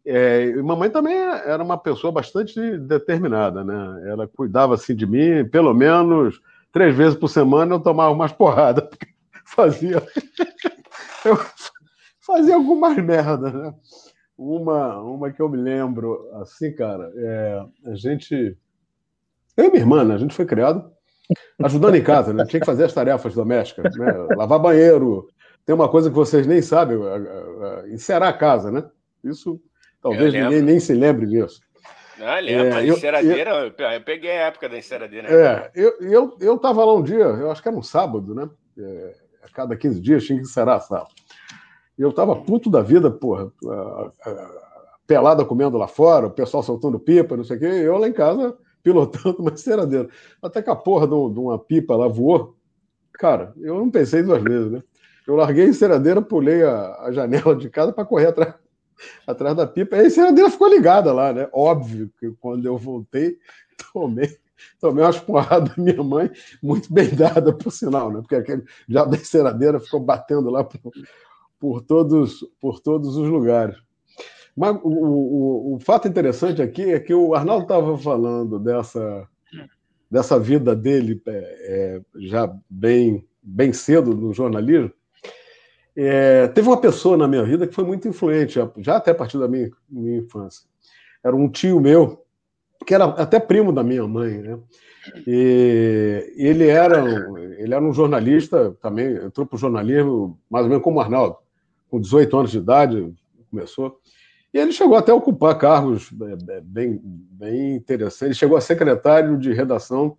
É, 0.05 0.45
e 0.45 0.63
mamãe 0.63 0.89
também 0.89 1.15
era 1.15 1.61
uma 1.61 1.77
pessoa 1.77 2.11
bastante 2.11 2.77
determinada, 2.77 3.63
né? 3.63 4.09
Ela 4.09 4.27
cuidava 4.27 4.75
assim 4.75 4.95
de 4.95 5.05
mim, 5.05 5.45
pelo 5.49 5.73
menos 5.73 6.41
três 6.71 6.95
vezes 6.95 7.19
por 7.19 7.27
semana 7.27 7.75
eu 7.75 7.79
tomava 7.79 8.11
umas 8.11 8.31
porradas, 8.31 8.87
fazia 9.45 10.01
eu 11.25 11.37
fazia 12.25 12.55
algumas 12.55 12.97
merdas, 12.97 13.53
né? 13.53 13.73
Uma, 14.37 14.99
uma 15.01 15.31
que 15.31 15.41
eu 15.41 15.49
me 15.49 15.57
lembro, 15.57 16.29
assim, 16.41 16.73
cara, 16.73 17.11
é, 17.15 17.63
a 17.85 17.95
gente. 17.95 18.57
Eu 19.55 19.65
e 19.65 19.69
minha 19.69 19.81
irmã, 19.81 20.03
né? 20.03 20.15
A 20.15 20.17
gente 20.17 20.33
foi 20.33 20.45
criado 20.45 20.91
ajudando 21.63 21.95
em 21.95 22.03
casa, 22.03 22.33
né? 22.33 22.45
Tinha 22.45 22.59
que 22.59 22.65
fazer 22.65 22.85
as 22.85 22.93
tarefas 22.93 23.33
domésticas, 23.33 23.95
né? 23.95 24.11
Lavar 24.35 24.59
banheiro. 24.59 25.27
Tem 25.65 25.75
uma 25.75 25.89
coisa 25.89 26.09
que 26.09 26.15
vocês 26.15 26.47
nem 26.47 26.61
sabem, 26.61 26.97
encerar 27.93 28.29
a 28.29 28.37
casa, 28.37 28.71
né? 28.71 28.83
Isso 29.23 29.61
talvez 30.01 30.33
ninguém 30.33 30.61
nem 30.61 30.79
se 30.79 30.93
lembre 30.93 31.27
disso. 31.27 31.61
Não, 32.17 32.39
lembro, 32.39 32.77
é, 32.77 32.87
enceradeira, 32.87 33.51
eu, 33.51 33.91
eu, 33.91 34.01
peguei 34.01 34.31
a 34.31 34.47
época 34.47 34.69
da 34.69 34.77
enceradeira. 34.77 35.27
É, 35.27 35.71
eu, 35.73 35.97
eu, 36.01 36.37
eu 36.39 36.57
tava 36.57 36.83
lá 36.83 36.93
um 36.93 37.03
dia, 37.03 37.15
eu 37.15 37.51
acho 37.51 37.61
que 37.61 37.67
era 37.67 37.77
um 37.77 37.81
sábado, 37.81 38.35
né? 38.35 38.49
É, 38.77 39.15
a 39.43 39.49
cada 39.49 39.75
15 39.75 39.99
dias 39.99 40.23
tinha 40.23 40.39
que 40.39 40.45
encerar 40.45 40.77
a 40.77 40.79
sala. 40.79 41.07
E 41.97 42.01
eu 42.01 42.11
tava 42.11 42.35
puto 42.35 42.69
da 42.69 42.81
vida, 42.81 43.11
porra, 43.11 43.51
pelada 45.05 45.43
comendo 45.43 45.77
lá 45.77 45.87
fora, 45.87 46.27
o 46.27 46.31
pessoal 46.31 46.63
soltando 46.63 46.99
pipa, 46.99 47.35
não 47.35 47.43
sei 47.43 47.57
o 47.57 47.59
quê, 47.59 47.65
e 47.65 47.83
eu 47.83 47.97
lá 47.97 48.07
em 48.07 48.13
casa 48.13 48.57
pilotando 48.81 49.41
uma 49.41 49.51
enceradeira. 49.51 50.09
Até 50.41 50.61
que 50.61 50.69
a 50.69 50.75
porra 50.75 51.07
de, 51.07 51.13
uma 51.13 51.59
pipa 51.59 51.95
lá 51.95 52.07
voou. 52.07 52.55
Cara, 53.13 53.53
eu 53.57 53.75
não 53.75 53.91
pensei 53.91 54.23
duas 54.23 54.41
vezes, 54.41 54.71
né? 54.71 54.81
Eu 55.27 55.35
larguei 55.35 55.65
a 55.65 55.67
enceradeira, 55.67 56.21
pulei 56.21 56.63
a, 56.63 56.95
a 57.01 57.11
janela 57.11 57.55
de 57.55 57.69
casa 57.69 57.93
para 57.93 58.05
correr 58.05 58.27
atrás, 58.27 58.55
atrás 59.27 59.55
da 59.55 59.67
pipa. 59.67 59.97
E 59.97 59.99
a 59.99 60.05
enceradeira 60.05 60.49
ficou 60.49 60.67
ligada 60.67 61.13
lá, 61.13 61.31
né? 61.31 61.47
Óbvio 61.53 62.09
que 62.19 62.31
quando 62.39 62.65
eu 62.65 62.77
voltei, 62.77 63.37
tomei 63.93 64.37
tomei 64.79 65.03
umas 65.03 65.19
porradas 65.19 65.75
da 65.75 65.81
minha 65.81 66.03
mãe, 66.03 66.31
muito 66.61 66.91
bem 66.93 67.09
dada, 67.13 67.53
por 67.53 67.71
sinal, 67.71 68.11
né? 68.11 68.21
Porque 68.21 68.35
aquele 68.35 68.63
já 68.87 69.05
da 69.05 69.17
enceradeira 69.17 69.79
ficou 69.79 69.99
batendo 69.99 70.49
lá 70.49 70.63
por, 70.63 70.79
por, 71.59 71.81
todos, 71.81 72.45
por 72.59 72.79
todos 72.79 73.15
os 73.15 73.27
lugares. 73.27 73.77
Mas 74.55 74.75
o, 74.83 74.89
o, 74.89 75.75
o 75.75 75.79
fato 75.79 76.07
interessante 76.07 76.61
aqui 76.61 76.91
é 76.91 76.99
que 76.99 77.13
o 77.13 77.33
Arnaldo 77.33 77.63
estava 77.63 77.97
falando 77.97 78.59
dessa, 78.59 79.27
dessa 80.09 80.37
vida 80.37 80.75
dele 80.75 81.21
é, 81.25 81.31
é, 81.31 82.01
já 82.27 82.53
bem, 82.69 83.25
bem 83.41 83.71
cedo 83.71 84.13
no 84.13 84.33
jornalismo, 84.33 84.91
é, 85.95 86.47
teve 86.49 86.67
uma 86.67 86.79
pessoa 86.79 87.17
na 87.17 87.27
minha 87.27 87.43
vida 87.43 87.67
que 87.67 87.75
foi 87.75 87.83
muito 87.83 88.07
influente, 88.07 88.59
já 88.77 88.97
até 88.97 89.11
a 89.11 89.15
partir 89.15 89.37
da 89.37 89.47
minha, 89.47 89.69
minha 89.89 90.17
infância. 90.17 90.67
Era 91.23 91.35
um 91.35 91.49
tio 91.49 91.79
meu, 91.79 92.25
que 92.85 92.93
era 92.93 93.05
até 93.05 93.39
primo 93.39 93.71
da 93.71 93.83
minha 93.83 94.07
mãe, 94.07 94.37
né? 94.39 94.59
E 95.25 96.33
ele 96.35 96.67
era, 96.67 97.03
ele 97.57 97.73
era 97.73 97.83
um 97.83 97.93
jornalista 97.93 98.75
também, 98.81 99.15
entrou 99.15 99.45
para 99.45 99.55
o 99.55 99.59
jornalismo 99.59 100.39
mais 100.49 100.63
ou 100.63 100.69
menos 100.69 100.83
como 100.83 100.97
o 100.97 101.01
Arnaldo, 101.01 101.37
com 101.89 101.99
18 101.99 102.37
anos 102.37 102.51
de 102.51 102.59
idade, 102.59 103.13
começou. 103.49 103.99
E 104.53 104.59
ele 104.59 104.71
chegou 104.71 104.95
até 104.95 105.11
a 105.11 105.15
ocupar 105.15 105.57
cargos 105.57 106.11
é, 106.21 106.57
é, 106.57 106.61
bem, 106.61 106.99
bem 107.03 107.75
interessantes. 107.75 108.21
Ele 108.21 108.33
chegou 108.33 108.57
a 108.57 108.61
secretário 108.61 109.37
de 109.37 109.53
redação 109.53 110.17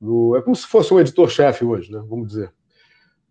do. 0.00 0.36
É 0.36 0.42
como 0.42 0.56
se 0.56 0.66
fosse 0.66 0.92
um 0.92 1.00
editor-chefe 1.00 1.64
hoje, 1.64 1.92
né? 1.92 2.02
vamos 2.08 2.28
dizer. 2.28 2.52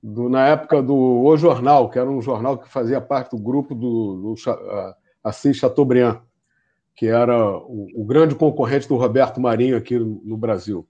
Do, 0.02 0.30
na 0.30 0.48
época 0.48 0.82
do 0.82 0.96
O 0.96 1.36
Jornal, 1.36 1.90
que 1.90 1.98
era 1.98 2.10
um 2.10 2.22
jornal 2.22 2.58
que 2.58 2.70
fazia 2.70 3.02
parte 3.02 3.36
do 3.36 3.42
grupo 3.42 3.74
do, 3.74 4.36
do 4.36 4.36
Assis 5.24 5.58
Chateaubriand 5.58 6.22
que 6.98 7.06
era 7.06 7.38
o, 7.48 7.88
o, 7.94 8.04
grande 8.04 8.34
concorrente 8.34 8.88
do 8.88 8.96
Roberto 8.98 9.40
Marinho 9.40 9.78
aqui 9.78 10.00
no 10.00 10.36
Brasil. 10.36 10.86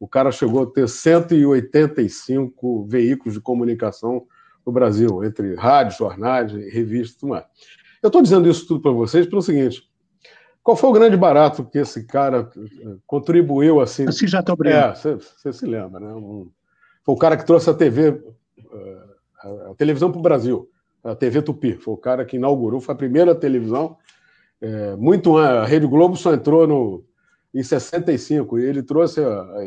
O 0.00 0.08
cara 0.08 0.32
chegou 0.32 0.64
a 0.64 0.66
ter 0.66 0.88
185 0.88 2.84
veículos 2.86 3.34
de 3.34 3.40
comunicação 3.40 4.26
no 4.66 4.72
Brasil, 4.72 5.22
entre 5.22 5.54
rádio, 5.54 5.96
jornais, 5.96 6.52
revistas 6.52 7.14
e 7.14 7.18
tudo 7.20 7.30
mais. 7.30 7.44
Eu 8.02 8.08
estou 8.08 8.20
dizendo 8.20 8.50
isso 8.50 8.66
tudo 8.66 8.82
para 8.82 8.90
vocês 8.90 9.26
pelo 9.26 9.40
seguinte: 9.40 9.88
qual 10.60 10.76
foi 10.76 10.90
o 10.90 10.92
grande 10.92 11.16
barato 11.16 11.64
que 11.64 11.78
esse 11.78 12.04
cara 12.04 12.50
eh, 12.56 12.96
contribuiu 13.06 13.80
assim? 13.80 14.08
Assim 14.08 14.26
já 14.26 14.40
estou 14.40 14.56
É, 14.66 14.92
você 14.92 15.52
se 15.52 15.66
lembra, 15.66 16.00
né? 16.00 16.12
Um, 16.14 16.50
foi 17.04 17.14
o 17.14 17.18
cara 17.18 17.36
que 17.36 17.46
trouxe 17.46 17.70
a 17.70 17.74
TV, 17.74 18.20
eh, 18.58 19.70
a 19.70 19.74
televisão 19.76 20.10
para 20.10 20.18
o 20.18 20.22
Brasil, 20.22 20.68
a 21.04 21.14
TV 21.14 21.42
Tupi. 21.42 21.74
Foi 21.74 21.94
o 21.94 21.98
cara 21.98 22.24
que 22.24 22.36
inaugurou, 22.36 22.80
foi 22.80 22.92
a 22.92 22.98
primeira 22.98 23.36
televisão 23.36 23.96
é, 24.64 24.96
muito 24.96 25.36
a 25.36 25.66
Rede 25.66 25.86
Globo 25.86 26.16
só 26.16 26.32
entrou 26.32 26.66
no, 26.66 27.04
em 27.54 27.62
65 27.62 28.58
e 28.58 28.64
ele 28.64 28.82
trouxe, 28.82 29.20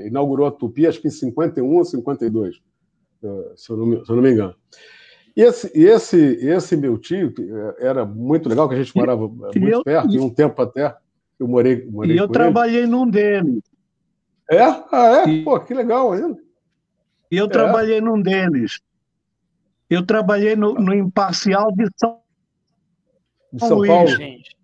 inaugurou 0.08 0.48
a 0.48 0.52
Tupi 0.52 0.88
acho 0.88 1.00
que 1.00 1.08
em 1.08 1.12
51 1.12 1.72
ou 1.72 1.86
52, 1.86 2.60
é, 3.24 3.54
se 3.56 3.70
eu 3.70 3.78
não 3.78 3.86
me, 3.86 4.04
se 4.04 4.12
eu 4.12 4.16
não 4.16 4.24
me 4.24 4.32
engano. 4.32 4.56
E 5.36 5.42
esse, 5.42 5.72
esse, 5.80 6.18
esse 6.18 6.76
meu 6.76 6.98
tio 6.98 7.32
é, 7.80 7.90
era 7.90 8.04
muito 8.04 8.50
legal, 8.50 8.68
que 8.68 8.74
a 8.74 8.84
gente 8.84 8.98
morava 8.98 9.26
e 9.54 9.60
muito 9.60 9.76
eu, 9.76 9.84
perto, 9.84 10.16
e 10.16 10.20
um 10.20 10.32
tempo 10.32 10.60
até 10.64 10.98
eu 11.40 11.48
morei, 11.48 11.86
morei 11.86 12.16
E 12.16 12.18
eu 12.18 12.28
trabalhei 12.28 12.82
ele. 12.82 12.88
num 12.88 13.08
deles. 13.08 13.62
É? 14.50 14.64
Ah, 14.64 15.24
é? 15.28 15.30
E, 15.30 15.44
Pô, 15.44 15.60
que 15.60 15.76
legal 15.76 16.12
ainda. 16.12 16.40
E 17.30 17.38
eu 17.38 17.46
é. 17.46 17.50
trabalhei 17.50 18.02
num 18.02 18.20
deles. 18.20 18.80
Eu 19.88 20.04
trabalhei 20.04 20.56
no, 20.56 20.74
no 20.74 20.92
Imparcial 20.92 21.72
de 21.72 21.88
São, 21.98 22.20
de 23.54 23.60
São 23.60 23.86
Paulo. 23.86 24.08
Gente. 24.08 24.57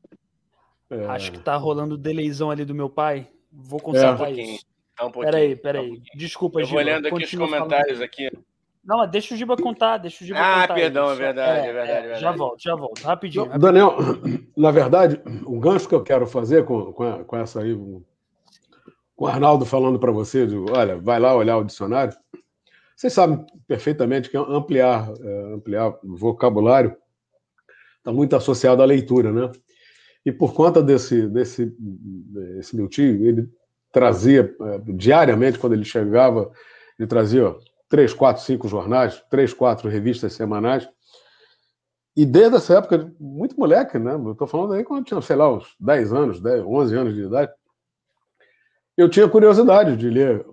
É... 0.94 1.06
Acho 1.08 1.32
que 1.32 1.40
tá 1.40 1.56
rolando 1.56 1.96
o 1.96 1.98
delayzão 1.98 2.52
ali 2.52 2.66
do 2.66 2.76
meu 2.76 2.90
pai. 2.90 3.28
Vou 3.52 3.80
consertar 3.80 4.30
é. 4.30 4.42
isso. 4.42 4.66
Tá 4.96 5.06
um 5.08 5.12
peraí, 5.12 5.56
peraí. 5.56 6.02
Desculpa, 6.16 6.62
Eu 6.62 6.68
vou 6.68 6.78
olhando 6.78 7.08
aqui 7.08 7.24
os 7.24 7.32
comentários 7.36 7.98
falando. 7.98 8.04
aqui. 8.04 8.30
Não, 8.84 9.08
deixa 9.08 9.34
o 9.34 9.38
Giba 9.38 9.56
contar, 9.56 9.98
deixa 9.98 10.24
o 10.24 10.28
Giba 10.28 10.40
ah, 10.40 10.62
contar. 10.62 10.74
Ah, 10.74 10.76
perdão, 10.76 11.10
é 11.10 11.16
verdade, 11.16 11.68
é, 11.68 11.70
é, 11.70 11.74
verdade, 11.74 11.92
é 11.92 12.02
verdade. 12.02 12.22
Já 12.22 12.32
volto, 12.34 12.62
já 12.62 12.76
volto, 12.76 13.02
rapidinho, 13.02 13.46
rapidinho. 13.46 13.72
Daniel, 13.72 13.98
na 14.58 14.72
verdade, 14.72 15.22
o 15.46 15.58
gancho 15.58 15.88
que 15.88 15.96
eu 15.96 16.04
quero 16.04 16.28
fazer 16.28 16.66
com, 16.66 16.92
com, 16.92 17.24
com 17.24 17.38
essa 17.38 17.62
aí, 17.62 17.74
com 17.76 18.04
o 19.16 19.28
Arnaldo 19.28 19.66
falando 19.66 19.98
para 19.98 20.12
você, 20.12 20.46
de, 20.46 20.58
olha, 20.58 20.98
vai 20.98 21.18
lá 21.18 21.34
olhar 21.34 21.58
o 21.58 21.64
dicionário. 21.64 22.14
Vocês 22.96 23.14
sabem 23.14 23.46
perfeitamente 23.68 24.30
que 24.30 24.38
ampliar, 24.38 25.10
é, 25.22 25.54
ampliar 25.54 25.90
o 26.04 26.18
vocabulário 26.18 26.96
está 28.00 28.12
muito 28.12 28.36
associado 28.36 28.82
à 28.82 28.86
leitura, 28.86 29.32
né? 29.32 29.50
E 30.26 30.32
por 30.32 30.54
conta 30.54 30.82
desse, 30.82 31.28
desse, 31.28 31.76
desse 31.78 32.76
meu 32.76 32.88
tio, 32.88 33.26
ele 33.26 33.50
trazia 33.92 34.56
é, 34.62 34.80
diariamente, 34.94 35.60
quando 35.60 35.74
ele 35.74 35.84
chegava, 35.84 36.52
ele 36.98 37.08
trazia 37.08 37.56
três, 37.90 38.14
quatro, 38.14 38.42
cinco 38.42 38.68
jornais, 38.68 39.22
três, 39.30 39.54
quatro 39.54 39.90
revistas 39.90 40.34
semanais. 40.34 40.88
E 42.16 42.26
desde 42.26 42.56
essa 42.56 42.78
época, 42.78 43.14
muito 43.20 43.60
moleque, 43.60 44.00
né? 44.00 44.14
Eu 44.14 44.32
estou 44.32 44.48
falando 44.48 44.74
aí 44.74 44.84
quando 44.84 45.00
eu 45.00 45.06
tinha, 45.06 45.22
sei 45.22 45.36
lá, 45.36 45.52
uns 45.52 45.76
10 45.80 46.14
anos, 46.14 46.40
10, 46.40 46.64
11 46.64 46.96
anos 46.96 47.14
de 47.16 47.22
idade. 47.24 47.52
Eu 48.96 49.10
tinha 49.10 49.28
curiosidade 49.28 49.98
de 49.98 50.10
ler 50.10 50.46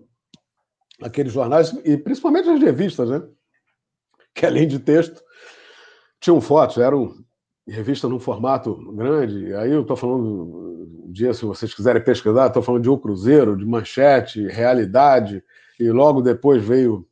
aqueles 1.03 1.33
jornais, 1.33 1.73
e 1.85 1.97
principalmente 1.97 2.49
as 2.49 2.61
revistas, 2.61 3.09
né? 3.09 3.23
Que 4.35 4.47
além 4.47 4.67
de 4.67 4.79
texto, 4.79 5.23
tinham 6.19 6.41
fotos, 6.41 6.79
eram 6.79 7.15
revista 7.71 8.09
num 8.09 8.19
formato 8.19 8.75
grande. 8.93 9.55
Aí 9.55 9.71
eu 9.71 9.83
estou 9.83 9.97
falando, 9.97 11.05
um 11.07 11.13
dia, 11.13 11.33
se 11.33 11.45
vocês 11.45 11.73
quiserem 11.73 12.03
pesquisar, 12.03 12.47
estou 12.47 12.63
falando 12.63 12.83
de 12.83 12.91
O 12.91 12.99
Cruzeiro, 12.99 13.57
de 13.57 13.65
Manchete, 13.65 14.47
Realidade, 14.47 15.43
e 15.79 15.91
logo 15.91 16.21
depois 16.21 16.63
veio 16.63 17.07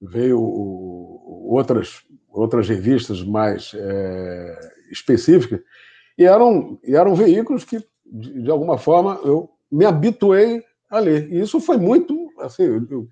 veio 0.00 0.38
outras 0.38 2.04
outras 2.28 2.68
revistas 2.68 3.22
mais 3.24 3.72
é, 3.74 4.70
específicas 4.90 5.60
e 6.18 6.24
eram 6.24 6.78
e 6.84 6.94
eram 6.94 7.14
veículos 7.14 7.64
que 7.64 7.78
de, 8.04 8.42
de, 8.42 8.50
alguma 8.50 8.76
forma 8.76 9.18
eu 9.24 9.50
me 9.72 9.86
habituei 9.86 10.62
a 10.90 10.98
ler 10.98 11.32
e 11.32 11.40
isso 11.40 11.58
foi 11.60 11.78
muito 11.78 12.28
assim 12.40 12.64
eu, 12.64 12.86
eu 12.90 13.08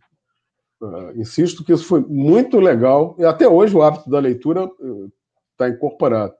uh, 0.82 1.18
insisto 1.18 1.64
que 1.64 1.72
isso 1.72 1.86
foi 1.86 2.00
muito 2.00 2.61
legal 2.61 3.16
e 3.18 3.24
até 3.24 3.48
hoje 3.48 3.74
o 3.74 3.82
hábito 3.82 4.11
da 4.11 4.20
leitura 4.20 4.70
está 5.55 5.68
incorporado. 5.68 6.34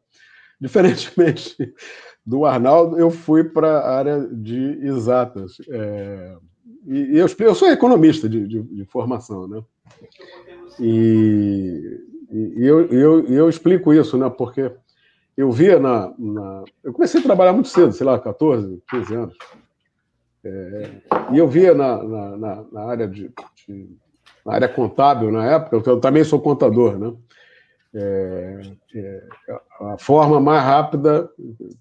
Diferentemente 0.61 1.57
do 2.25 2.45
Arnaldo, 2.45 2.99
eu 2.99 3.11
fui 3.11 3.45
para 3.45 3.79
a 3.79 3.97
área 3.97 4.21
de 4.21 4.79
exatas. 4.83 5.57
É, 5.69 6.37
e, 6.87 7.19
eu, 7.19 7.27
eu, 7.39 7.55
sou 7.55 7.71
economista 7.71 8.29
de, 8.29 8.47
de, 8.47 8.63
de 8.63 8.85
formação, 8.87 9.49
né? 9.49 9.63
E, 10.81 12.01
e 12.31 12.67
eu, 12.67 12.87
eu, 12.87 13.25
eu, 13.27 13.49
explico 13.49 13.93
isso, 13.93 14.19
né? 14.19 14.29
Porque 14.31 14.71
eu 15.37 15.51
via 15.51 15.79
na, 15.79 16.13
na, 16.19 16.65
Eu 16.83 16.93
comecei 16.93 17.21
a 17.21 17.25
trabalhar 17.25 17.53
muito 17.53 17.69
cedo, 17.69 17.93
sei 17.93 18.07
lá, 18.07 18.19
14, 18.19 18.83
15 18.89 19.15
anos. 19.15 19.37
É, 20.45 20.91
e 21.33 21.39
eu 21.39 21.49
via 21.49 21.75
na, 21.75 22.03
na, 22.03 22.65
na 22.71 22.81
área 22.83 23.09
de, 23.09 23.31
de, 23.67 23.89
na 24.45 24.55
área 24.55 24.69
contábil 24.69 25.31
na 25.31 25.45
época, 25.45 25.91
eu 25.91 26.01
também 26.01 26.23
sou 26.23 26.41
contador, 26.41 26.99
né? 26.99 27.15
É, 27.95 28.61
é, 28.95 29.29
a 29.81 29.99
forma 29.99 30.41
mais 30.41 30.63
rápida 30.63 31.31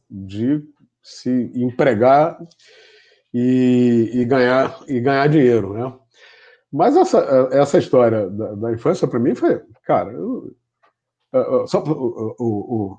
de 0.10 0.64
se 1.02 1.52
empregar 1.56 2.40
e, 3.34 4.12
e, 4.14 4.26
ganhar, 4.26 4.80
e 4.88 5.00
ganhar 5.00 5.28
dinheiro, 5.28 5.74
né? 5.74 5.94
Mas 6.72 6.96
essa, 6.96 7.50
essa 7.52 7.78
história 7.78 8.30
da, 8.30 8.56
da 8.56 8.72
infância, 8.72 9.08
para 9.08 9.20
mim, 9.20 9.36
foi, 9.36 9.62
cara, 9.86 10.12
eu, 10.12 10.56
só, 11.68 11.84
o, 11.86 12.98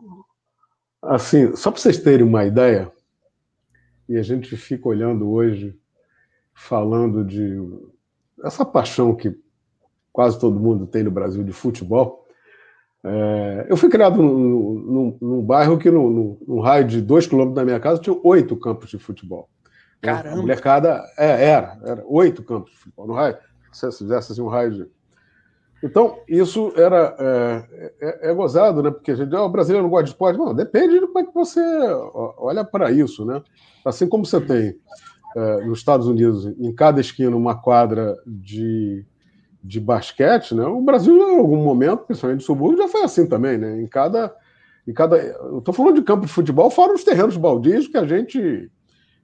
assim, 1.02 1.54
só 1.56 1.70
para 1.70 1.80
vocês 1.80 1.98
terem 1.98 2.26
uma 2.26 2.44
ideia, 2.44 2.90
e 4.08 4.16
a 4.16 4.22
gente 4.22 4.56
fica 4.56 4.88
olhando 4.88 5.30
hoje, 5.30 5.78
falando 6.52 7.24
de 7.24 7.58
essa 8.44 8.64
paixão 8.64 9.14
que 9.14 9.36
quase 10.12 10.38
todo 10.38 10.60
mundo 10.60 10.86
tem 10.86 11.02
no 11.02 11.10
Brasil 11.10 11.42
de 11.42 11.52
futebol, 11.52 12.23
é, 13.06 13.66
eu 13.68 13.76
fui 13.76 13.90
criado 13.90 14.16
num, 14.22 14.74
num, 14.78 15.18
num 15.20 15.42
bairro 15.42 15.76
que, 15.76 15.90
num, 15.90 16.38
num, 16.46 16.60
raio 16.60 16.86
de 16.86 17.02
dois 17.02 17.26
quilômetros 17.26 17.56
da 17.56 17.64
minha 17.64 17.78
casa, 17.78 18.00
tinha 18.00 18.18
oito 18.24 18.56
campos 18.56 18.88
de 18.88 18.98
futebol. 18.98 19.48
Caramba! 20.00 20.38
A 20.38 20.40
molecada, 20.40 21.04
é, 21.18 21.50
era, 21.50 21.78
era 21.84 22.04
oito 22.06 22.42
campos 22.42 22.72
de 22.72 22.78
futebol. 22.78 23.06
No 23.06 23.12
raio, 23.12 23.36
se 23.70 23.92
fizesse 23.92 24.32
assim, 24.32 24.40
um 24.40 24.48
raio 24.48 24.72
de. 24.72 24.86
Então, 25.82 26.18
isso 26.26 26.72
era 26.76 27.14
é, 27.18 27.92
é, 28.00 28.30
é 28.30 28.34
gozado, 28.34 28.82
né? 28.82 28.90
Porque 28.90 29.10
a 29.10 29.14
gente, 29.14 29.34
oh, 29.34 29.44
o 29.44 29.50
brasileiro 29.50 29.82
não 29.82 29.90
gosta 29.90 30.04
de 30.04 30.10
esporte. 30.10 30.38
Não, 30.38 30.54
depende 30.54 30.98
de 30.98 31.06
como 31.06 31.18
é 31.18 31.24
que 31.24 31.34
você 31.34 31.60
olha 32.38 32.64
para 32.64 32.90
isso, 32.90 33.26
né? 33.26 33.42
Assim 33.84 34.08
como 34.08 34.24
você 34.24 34.40
tem 34.40 34.78
é, 35.36 35.66
nos 35.66 35.80
Estados 35.80 36.06
Unidos, 36.06 36.46
em 36.46 36.74
cada 36.74 37.02
esquina, 37.02 37.36
uma 37.36 37.54
quadra 37.54 38.16
de 38.26 39.04
de 39.64 39.80
basquete, 39.80 40.54
né? 40.54 40.66
O 40.66 40.82
Brasil, 40.82 41.16
em 41.16 41.38
algum 41.38 41.56
momento, 41.56 42.04
principalmente 42.04 42.40
no 42.40 42.44
subúrbio, 42.44 42.82
já 42.82 42.88
foi 42.88 43.02
assim 43.02 43.26
também, 43.26 43.56
né? 43.56 43.80
Em 43.80 43.86
cada. 43.86 44.36
Em 44.86 44.92
cada 44.92 45.16
eu 45.16 45.60
estou 45.60 45.72
falando 45.72 45.94
de 45.94 46.02
campo 46.02 46.26
de 46.26 46.32
futebol, 46.32 46.68
fora 46.70 46.92
os 46.92 47.02
terrenos 47.02 47.38
baldios 47.38 47.88
que 47.88 47.96
a 47.96 48.04
gente 48.04 48.70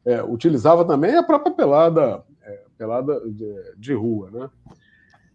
é, 0.07 0.23
utilizava 0.23 0.87
também, 0.87 1.15
a 1.15 1.23
própria 1.23 1.53
pelada, 1.53 2.25
é, 2.43 2.63
pelada 2.79 3.21
de, 3.29 3.55
de, 3.77 3.93
rua, 3.93 4.31
né? 4.31 4.51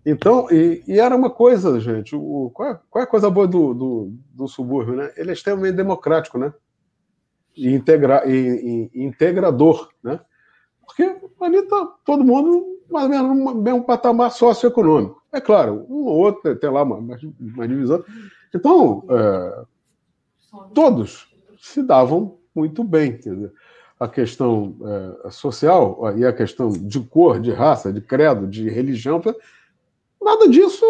Então, 0.04 0.48
e, 0.50 0.84
e, 0.88 1.00
era 1.00 1.16
uma 1.16 1.30
coisa, 1.30 1.80
gente, 1.80 2.16
o, 2.16 2.50
qual, 2.52 2.72
é, 2.72 2.80
qual 2.90 3.02
é 3.02 3.06
a 3.06 3.10
coisa 3.10 3.30
boa 3.30 3.48
do, 3.48 3.76
do, 3.76 4.14
do, 4.34 4.48
subúrbio, 4.48 4.96
né? 4.96 5.12
Ele 5.16 5.30
é 5.30 5.34
extremamente 5.34 5.76
democrático, 5.76 6.40
né? 6.40 6.52
E, 7.56 7.72
integra, 7.72 8.24
e, 8.28 8.90
e 8.92 9.04
integrador, 9.04 9.90
né? 10.04 10.20
Porque 10.84 11.04
ali 11.40 11.58
está 11.58 11.86
todo 12.04 12.24
mundo 12.24 12.75
mais 12.90 13.06
ou 13.06 13.10
menos 13.10 13.38
no 13.38 13.56
mesmo 13.56 13.84
patamar 13.84 14.32
socioeconômico. 14.32 15.22
É 15.32 15.42
claro, 15.42 15.86
um 15.90 16.06
ou 16.06 16.18
outro 16.18 16.56
tem 16.56 16.70
lá 16.70 16.84
uma, 16.84 16.98
uma 16.98 17.68
divisão. 17.68 18.04
Então, 18.54 19.04
é, 19.10 19.64
todos 20.74 21.28
se 21.60 21.84
davam 21.84 22.38
muito 22.54 22.84
bem. 22.84 23.18
Dizer, 23.18 23.52
a 24.00 24.08
questão 24.08 24.76
é, 25.26 25.30
social 25.32 26.00
e 26.18 26.26
a 26.26 26.34
questão 26.34 26.70
de 26.70 27.00
cor, 27.02 27.40
de 27.40 27.52
raça, 27.52 27.92
de 27.92 28.02
credo, 28.02 28.48
de 28.48 28.70
religião, 28.70 29.22
nada 30.22 30.48
disso 30.48 30.86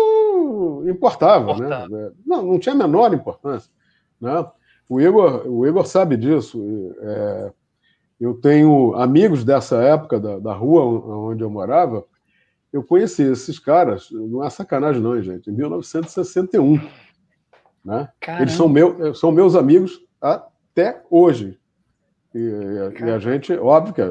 importava. 0.87 1.55
Né? 1.55 1.87
É, 1.91 2.11
não, 2.25 2.43
não 2.43 2.59
tinha 2.59 2.73
a 2.73 2.77
menor 2.77 3.13
importância. 3.13 3.71
Né? 4.19 4.45
O, 4.87 5.01
Igor, 5.01 5.47
o 5.47 5.65
Igor 5.65 5.85
sabe 5.85 6.17
disso. 6.17 6.95
É, 6.99 7.51
eu 8.19 8.33
tenho 8.35 8.95
amigos 8.95 9.43
dessa 9.43 9.77
época, 9.81 10.19
da, 10.19 10.39
da 10.39 10.53
rua 10.53 10.83
onde 10.83 11.43
eu 11.43 11.49
morava, 11.49 12.05
eu 12.71 12.83
conheci 12.83 13.23
esses 13.23 13.57
caras, 13.59 14.09
não 14.11 14.43
é 14.43 14.49
sacanagem 14.49 15.01
não, 15.01 15.21
gente, 15.21 15.49
em 15.49 15.53
1961. 15.53 16.79
Né? 17.83 18.09
Eles 18.39 18.53
são, 18.53 18.67
meu, 18.67 19.13
são 19.13 19.31
meus 19.31 19.55
amigos 19.55 20.01
até 20.19 21.01
hoje. 21.09 21.57
E, 22.33 22.39
e, 22.99 23.09
a 23.09 23.19
gente, 23.19 23.53
óbvio 23.53 23.93
que 23.93 24.01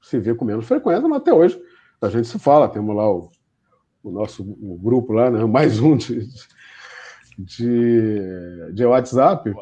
se 0.00 0.18
vê 0.18 0.34
com 0.34 0.44
menos 0.44 0.66
frequência, 0.66 1.06
mas 1.06 1.20
até 1.20 1.34
hoje 1.34 1.60
a 2.00 2.08
gente 2.08 2.28
se 2.28 2.38
fala. 2.38 2.68
Temos 2.68 2.96
lá 2.96 3.10
o, 3.10 3.30
o 4.02 4.10
nosso 4.10 4.42
o 4.42 4.78
grupo 4.78 5.12
lá, 5.12 5.30
né? 5.30 5.44
mais 5.44 5.78
um 5.80 5.96
de, 5.96 6.26
de, 7.38 8.72
de 8.72 8.84
WhatsApp. 8.84 9.54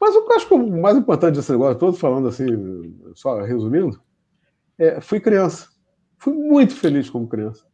Mas 0.00 0.14
o 0.14 0.24
que 0.24 0.32
eu 0.32 0.36
acho 0.36 0.46
que 0.46 0.54
o 0.54 0.80
mais 0.80 0.96
importante 0.96 1.34
desse 1.34 1.50
negócio 1.50 1.78
todo, 1.78 1.96
falando 1.96 2.28
assim, 2.28 2.96
só 3.14 3.40
resumindo, 3.40 4.00
é, 4.78 5.00
fui 5.00 5.18
criança. 5.18 5.68
Fui 6.18 6.32
muito 6.32 6.74
feliz 6.74 7.10
como 7.10 7.28
criança. 7.28 7.64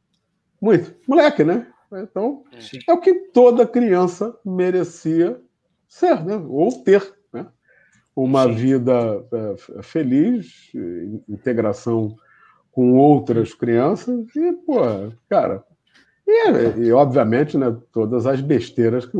Muito. 0.60 0.94
Moleque, 1.06 1.44
né? 1.44 1.66
Então, 1.92 2.44
Sim. 2.58 2.78
é 2.88 2.92
o 2.92 3.00
que 3.00 3.12
toda 3.32 3.66
criança 3.66 4.34
merecia 4.44 5.38
ser, 5.86 6.24
né? 6.24 6.36
ou 6.48 6.72
ter. 6.82 7.14
Né? 7.32 7.46
Uma 8.16 8.44
Sim. 8.44 8.54
vida 8.54 9.26
é, 9.32 9.82
feliz, 9.82 10.72
integração 11.28 12.16
com 12.70 12.94
outras 12.94 13.52
crianças, 13.52 14.24
e, 14.34 14.52
pô, 14.52 14.80
cara. 15.28 15.62
E, 16.26 16.86
e 16.86 16.92
obviamente, 16.92 17.56
né, 17.58 17.76
todas 17.92 18.26
as 18.26 18.40
besteiras 18.40 19.06
que, 19.06 19.18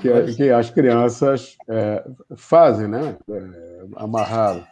que, 0.00 0.34
que 0.34 0.50
as 0.50 0.70
crianças 0.70 1.56
é, 1.68 2.04
fazem, 2.36 2.88
né? 2.88 3.16
É, 3.30 3.84
amarrar 3.96 4.68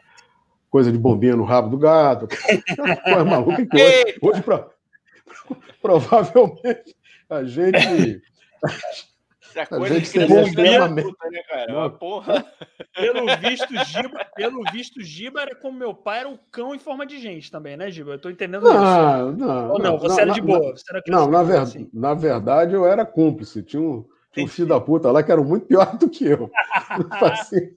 coisa 0.71 0.91
de 0.91 0.99
bombinha 0.99 1.37
no 1.37 1.45
rabo 1.45 1.71
do 1.71 1.79
gato, 1.79 2.27
coisa 3.05 3.25
maluca 3.25 3.65
que 3.65 3.77
hoje, 3.77 4.19
hoje 4.21 4.43
provavelmente 5.81 6.97
a 7.31 7.45
gente. 7.45 8.23
A, 9.57 9.77
a 9.77 9.89
gente 9.89 10.09
seria 10.09 10.43
extremamente. 10.43 11.09
Puta, 11.09 11.31
né, 11.31 11.41
cara? 11.49 11.91
porra. 11.91 12.45
Pelo 12.95 13.27
visto, 13.39 13.75
Giba, 13.87 14.25
pelo 14.37 14.63
visto, 14.73 15.03
Giba 15.03 15.43
era 15.43 15.55
como 15.57 15.77
meu 15.77 15.93
pai, 15.93 16.21
era 16.21 16.29
o 16.29 16.39
cão 16.51 16.73
em 16.75 16.79
forma 16.79 17.05
de 17.05 17.19
gente 17.19 17.51
também, 17.51 17.77
né, 17.77 17.91
Giba? 17.91 18.13
Eu 18.13 18.19
tô 18.21 18.31
entendendo 18.31 18.63
não, 18.63 18.71
isso. 18.71 19.37
Não, 19.37 19.71
Ou 19.73 19.79
não, 19.79 19.93
não, 19.93 19.99
você 19.99 20.15
não, 20.15 20.21
era 20.21 20.33
de 20.33 20.41
boa. 20.41 20.75
Era 20.89 21.03
não, 21.09 21.29
na, 21.29 21.43
ver, 21.43 21.59
assim. 21.59 21.91
na 21.93 22.15
verdade, 22.15 22.73
eu 22.73 22.87
era 22.87 23.05
cúmplice. 23.05 23.65
Tinha 23.65 23.83
um, 23.83 24.05
um 24.39 24.47
filho 24.47 24.69
da 24.69 24.81
puta 24.81 25.11
lá 25.11 25.25
que 25.25 25.33
era 25.33 25.43
muito 25.43 25.67
pior 25.67 25.97
do 25.99 26.09
que 26.09 26.25
eu. 26.25 26.49
assim, 27.11 27.75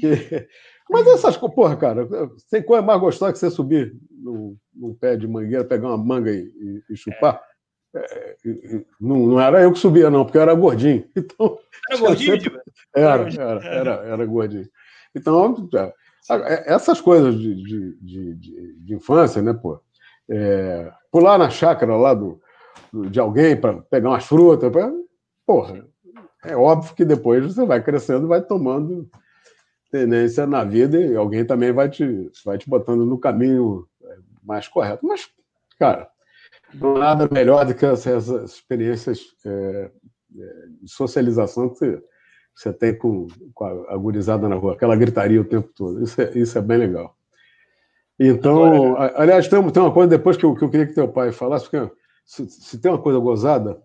que, 0.00 0.48
mas 0.88 1.06
essas 1.06 1.36
coisas, 1.36 1.54
porra, 1.54 1.76
cara, 1.76 2.08
tem 2.50 2.62
coisa 2.62 2.82
mais 2.82 3.00
gostosa 3.00 3.32
que 3.32 3.38
você 3.38 3.50
subir 3.50 3.94
num, 4.10 4.56
num 4.74 4.94
pé 4.94 5.16
de 5.16 5.26
mangueira, 5.26 5.64
pegar 5.64 5.88
uma 5.88 5.96
manga 5.96 6.30
e, 6.30 6.40
e, 6.40 6.82
e 6.90 6.96
chupar. 6.96 7.36
É. 7.36 7.51
É, 7.94 8.36
não, 9.00 9.26
não, 9.26 9.40
era 9.40 9.60
eu 9.62 9.72
que 9.72 9.78
subia, 9.78 10.08
não, 10.08 10.24
porque 10.24 10.38
eu 10.38 10.42
era 10.42 10.54
gordinho. 10.54 11.04
Então, 11.16 11.58
era 11.90 12.00
gordinho? 12.00 12.40
Sempre... 12.40 12.60
Era, 12.94 13.28
era, 13.28 13.66
era, 13.66 13.90
era, 14.06 14.26
gordinho. 14.26 14.68
Então, 15.14 15.68
é, 16.30 16.72
essas 16.72 17.00
coisas 17.00 17.38
de, 17.38 17.54
de, 17.54 18.34
de, 18.36 18.76
de 18.80 18.94
infância, 18.94 19.42
né, 19.42 19.52
pô? 19.52 19.80
É, 20.30 20.90
pular 21.10 21.36
na 21.36 21.50
chácara 21.50 21.96
lá 21.96 22.14
do, 22.14 22.40
de 23.10 23.20
alguém 23.20 23.56
para 23.56 23.82
pegar 23.82 24.10
umas 24.10 24.24
frutas, 24.24 24.70
pra, 24.70 24.90
porra, 25.46 25.84
é 26.44 26.56
óbvio 26.56 26.94
que 26.94 27.04
depois 27.04 27.44
você 27.44 27.64
vai 27.64 27.82
crescendo 27.82 28.28
vai 28.28 28.40
tomando 28.40 29.08
tendência 29.90 30.46
na 30.46 30.64
vida 30.64 30.98
e 30.98 31.14
alguém 31.14 31.44
também 31.44 31.72
vai 31.72 31.88
te, 31.88 32.30
vai 32.44 32.56
te 32.56 32.68
botando 32.68 33.04
no 33.04 33.18
caminho 33.18 33.86
é, 34.02 34.16
mais 34.42 34.66
correto. 34.66 35.06
Mas, 35.06 35.28
cara, 35.78 36.08
nada 36.74 37.28
melhor 37.30 37.64
do 37.66 37.74
que 37.74 37.84
essas 37.84 38.28
experiências 38.28 39.20
é, 39.44 39.50
é, 39.50 39.90
de 40.82 40.90
socialização 40.90 41.68
que 41.68 41.78
você, 41.78 42.02
você 42.54 42.72
tem 42.72 42.96
com, 42.96 43.26
com 43.54 43.64
a, 43.64 43.96
gurizada 43.96 44.48
na 44.48 44.56
rua, 44.56 44.74
aquela 44.74 44.96
gritaria 44.96 45.40
o 45.40 45.44
tempo 45.44 45.68
todo. 45.74 46.02
Isso 46.02 46.20
é, 46.20 46.30
isso 46.38 46.58
é 46.58 46.60
bem 46.60 46.78
legal. 46.78 47.16
Então, 48.18 48.94
Agora... 48.94 49.12
aliás, 49.16 49.48
tem, 49.48 49.70
tem 49.70 49.82
uma 49.82 49.92
coisa 49.92 50.08
depois 50.08 50.36
que 50.36 50.44
eu, 50.44 50.54
que 50.54 50.64
eu 50.64 50.70
queria 50.70 50.86
que 50.86 50.94
teu 50.94 51.08
pai 51.08 51.32
falasse, 51.32 51.68
porque 51.68 51.92
se, 52.24 52.48
se 52.48 52.78
tem 52.78 52.90
uma 52.90 53.02
coisa 53.02 53.18
gozada, 53.18 53.80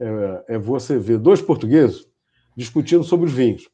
é, 0.00 0.54
é 0.54 0.58
você 0.58 0.98
ver 0.98 1.18
dois 1.18 1.40
portugueses 1.42 2.06
discutindo 2.56 3.04
sobre 3.04 3.26
os 3.26 3.32
vinhos. 3.32 3.68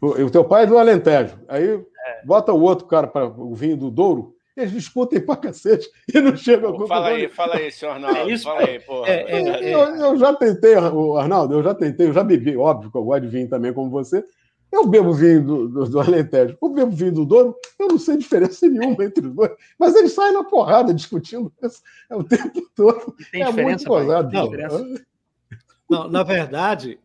O 0.00 0.30
teu 0.30 0.44
pai 0.44 0.62
é 0.62 0.66
do 0.66 0.78
Alentejo. 0.78 1.38
Aí 1.48 1.66
é. 1.66 2.24
bota 2.24 2.52
o 2.52 2.60
outro 2.60 2.86
cara 2.86 3.06
para 3.06 3.26
o 3.26 3.54
vinho 3.54 3.76
do 3.76 3.90
Douro, 3.90 4.34
eles 4.58 4.72
discutem 4.72 5.20
pra 5.20 5.36
cacete 5.36 5.88
e 6.12 6.20
não 6.20 6.36
chegam 6.36 6.74
a 6.74 6.86
Fala 6.88 7.08
aí, 7.08 7.28
fala 7.28 7.56
aí, 7.56 7.70
senhor 7.70 7.92
Arnaldo. 7.92 8.18
É 8.18 8.32
isso, 8.32 8.44
fala 8.44 8.60
aí, 8.60 8.80
porra. 8.80 9.08
É, 9.08 9.14
é, 9.14 9.48
é, 9.48 9.74
eu, 9.74 9.78
eu, 9.96 10.18
já 10.18 10.34
tentei, 10.34 10.74
Arnaldo, 10.74 11.54
eu 11.54 11.62
já 11.62 11.74
tentei, 11.74 12.08
eu 12.08 12.12
já 12.12 12.24
bebi, 12.24 12.56
óbvio 12.56 12.90
que 12.90 12.96
eu 12.96 13.04
gosto 13.04 13.22
de 13.22 13.28
vinho 13.28 13.48
também, 13.48 13.72
como 13.72 13.88
você. 13.88 14.24
Eu 14.70 14.86
bebo 14.86 15.14
vinho 15.14 15.42
do, 15.44 15.68
do, 15.68 15.88
do 15.88 16.00
Alentejo, 16.00 16.58
eu 16.60 16.68
bebo 16.68 16.90
vinho 16.90 17.12
do 17.12 17.24
Douro, 17.24 17.56
eu 17.78 17.88
não 17.88 17.98
sei 17.98 18.18
diferença 18.18 18.68
nenhuma 18.68 19.02
entre 19.04 19.26
os 19.26 19.32
dois, 19.32 19.52
mas 19.78 19.94
eles 19.94 20.12
saem 20.12 20.34
na 20.34 20.44
porrada 20.44 20.92
discutindo 20.92 21.50
isso 21.62 21.80
é 22.10 22.16
o 22.16 22.24
tempo 22.24 22.60
todo. 22.74 23.14
Tem 23.30 23.42
é 23.42 23.50
muito 23.50 23.84
gozado. 23.84 24.30
Não, 24.30 24.50
não, 25.88 26.10
na 26.10 26.22
verdade, 26.22 26.98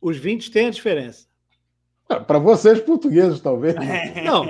os 0.00 0.16
vinhos 0.16 0.48
têm 0.48 0.66
a 0.66 0.70
diferença. 0.70 1.28
Para 2.26 2.38
vocês 2.40 2.80
portugueses, 2.80 3.40
talvez. 3.40 3.76
Não, 4.24 4.44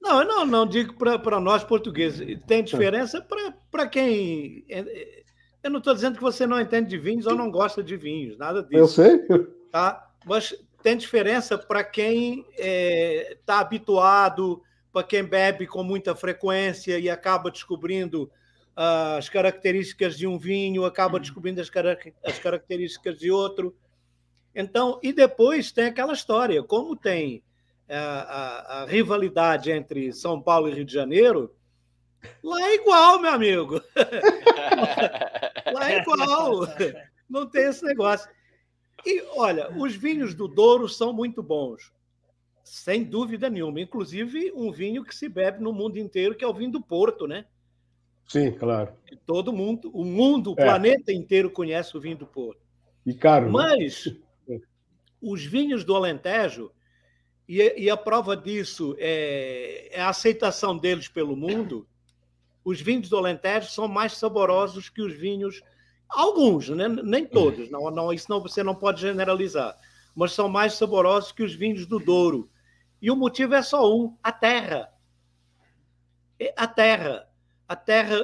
não, 0.00 0.24
não, 0.24 0.46
não 0.46 0.66
digo 0.66 0.94
para 0.94 1.40
nós 1.40 1.62
portugueses. 1.62 2.38
Tem 2.46 2.64
diferença 2.64 3.24
para 3.70 3.86
quem. 3.86 4.64
É, 4.68 4.80
é, 4.80 5.22
eu 5.62 5.70
não 5.70 5.78
estou 5.78 5.94
dizendo 5.94 6.16
que 6.16 6.22
você 6.22 6.46
não 6.46 6.58
entende 6.60 6.88
de 6.88 6.98
vinhos 6.98 7.26
ou 7.26 7.34
não 7.34 7.50
gosta 7.50 7.82
de 7.82 7.96
vinhos, 7.96 8.38
nada 8.38 8.62
disso. 8.62 8.76
Eu 8.78 8.88
sei. 8.88 9.18
Tá? 9.70 10.10
Mas 10.24 10.54
tem 10.82 10.96
diferença 10.96 11.58
para 11.58 11.84
quem 11.84 12.40
está 12.50 12.56
é, 12.58 13.38
tá 13.44 13.60
habituado, 13.60 14.62
para 14.92 15.06
quem 15.06 15.22
bebe 15.22 15.66
com 15.66 15.82
muita 15.82 16.14
frequência 16.14 16.98
e 16.98 17.10
acaba 17.10 17.50
descobrindo 17.50 18.24
uh, 18.76 19.18
as 19.18 19.28
características 19.28 20.16
de 20.16 20.26
um 20.26 20.38
vinho, 20.38 20.84
acaba 20.84 21.20
descobrindo 21.20 21.60
as, 21.60 21.68
car 21.68 21.84
as 22.24 22.38
características 22.38 23.18
de 23.18 23.30
outro. 23.30 23.76
Então, 24.54 24.98
e 25.02 25.12
depois 25.12 25.70
tem 25.70 25.84
aquela 25.84 26.12
história, 26.12 26.62
como 26.62 26.96
tem 26.96 27.42
a, 27.96 28.20
a, 28.20 28.82
a, 28.82 28.84
rivalidade 28.86 29.70
entre 29.70 30.12
São 30.12 30.40
Paulo 30.40 30.68
e 30.68 30.74
Rio 30.74 30.84
de 30.84 30.92
Janeiro, 30.92 31.54
lá 32.42 32.60
é 32.62 32.74
igual, 32.76 33.20
meu 33.20 33.32
amigo. 33.32 33.82
lá 35.72 35.92
é 35.92 35.98
igual. 35.98 36.66
Não 37.28 37.46
tem 37.46 37.64
esse 37.64 37.84
negócio. 37.84 38.30
E 39.04 39.22
olha, 39.34 39.70
os 39.76 39.94
vinhos 39.94 40.34
do 40.34 40.46
Douro 40.46 40.88
são 40.88 41.12
muito 41.12 41.42
bons, 41.42 41.92
sem 42.62 43.02
dúvida 43.02 43.48
nenhuma. 43.48 43.80
Inclusive 43.80 44.52
um 44.54 44.70
vinho 44.70 45.04
que 45.04 45.14
se 45.14 45.28
bebe 45.28 45.62
no 45.62 45.72
mundo 45.72 45.98
inteiro, 45.98 46.34
que 46.34 46.44
é 46.44 46.48
o 46.48 46.54
vinho 46.54 46.72
do 46.72 46.82
Porto, 46.82 47.26
né? 47.26 47.46
Sim, 48.28 48.52
claro. 48.52 48.92
todo 49.26 49.52
mundo, 49.52 49.90
o 49.92 50.04
mundo, 50.04 50.52
o 50.52 50.54
é. 50.56 50.64
planeta 50.64 51.12
inteiro 51.12 51.50
conhece 51.50 51.96
o 51.96 52.00
vinho 52.00 52.16
do 52.16 52.26
Porto. 52.26 52.60
E 53.04 53.12
caro. 53.12 53.46
Né? 53.46 53.50
Mas 53.50 54.06
né? 54.46 54.60
os 55.20 55.44
vinhos 55.44 55.82
do 55.82 55.96
Alentejo, 55.96 56.70
e, 57.50 57.74
e 57.76 57.90
a 57.90 57.96
prova 57.96 58.36
disso 58.36 58.94
é, 58.96 59.88
é, 59.90 60.00
a 60.00 60.10
aceitação 60.10 60.78
deles 60.78 61.08
pelo 61.08 61.34
mundo, 61.34 61.84
os 62.64 62.80
vinhos 62.80 63.08
do 63.08 63.16
Alentejo 63.16 63.68
são 63.70 63.88
mais 63.88 64.12
saborosos 64.12 64.88
que 64.88 65.02
os 65.02 65.12
vinhos, 65.14 65.60
alguns, 66.08 66.68
né? 66.68 66.86
nem 66.86 67.26
todos, 67.26 67.68
não, 67.68 67.90
não, 67.90 68.12
isso 68.12 68.30
não, 68.30 68.40
você 68.40 68.62
não 68.62 68.76
pode 68.76 69.00
generalizar, 69.00 69.76
mas 70.14 70.30
são 70.30 70.48
mais 70.48 70.74
saborosos 70.74 71.32
que 71.32 71.42
os 71.42 71.52
vinhos 71.52 71.86
do 71.86 71.98
Douro. 71.98 72.48
E 73.02 73.10
o 73.10 73.16
motivo 73.16 73.54
é 73.54 73.62
só 73.62 73.92
um: 73.92 74.16
a 74.22 74.30
terra. 74.30 74.88
A 76.56 76.68
terra. 76.68 77.28
A 77.66 77.74
terra 77.74 78.16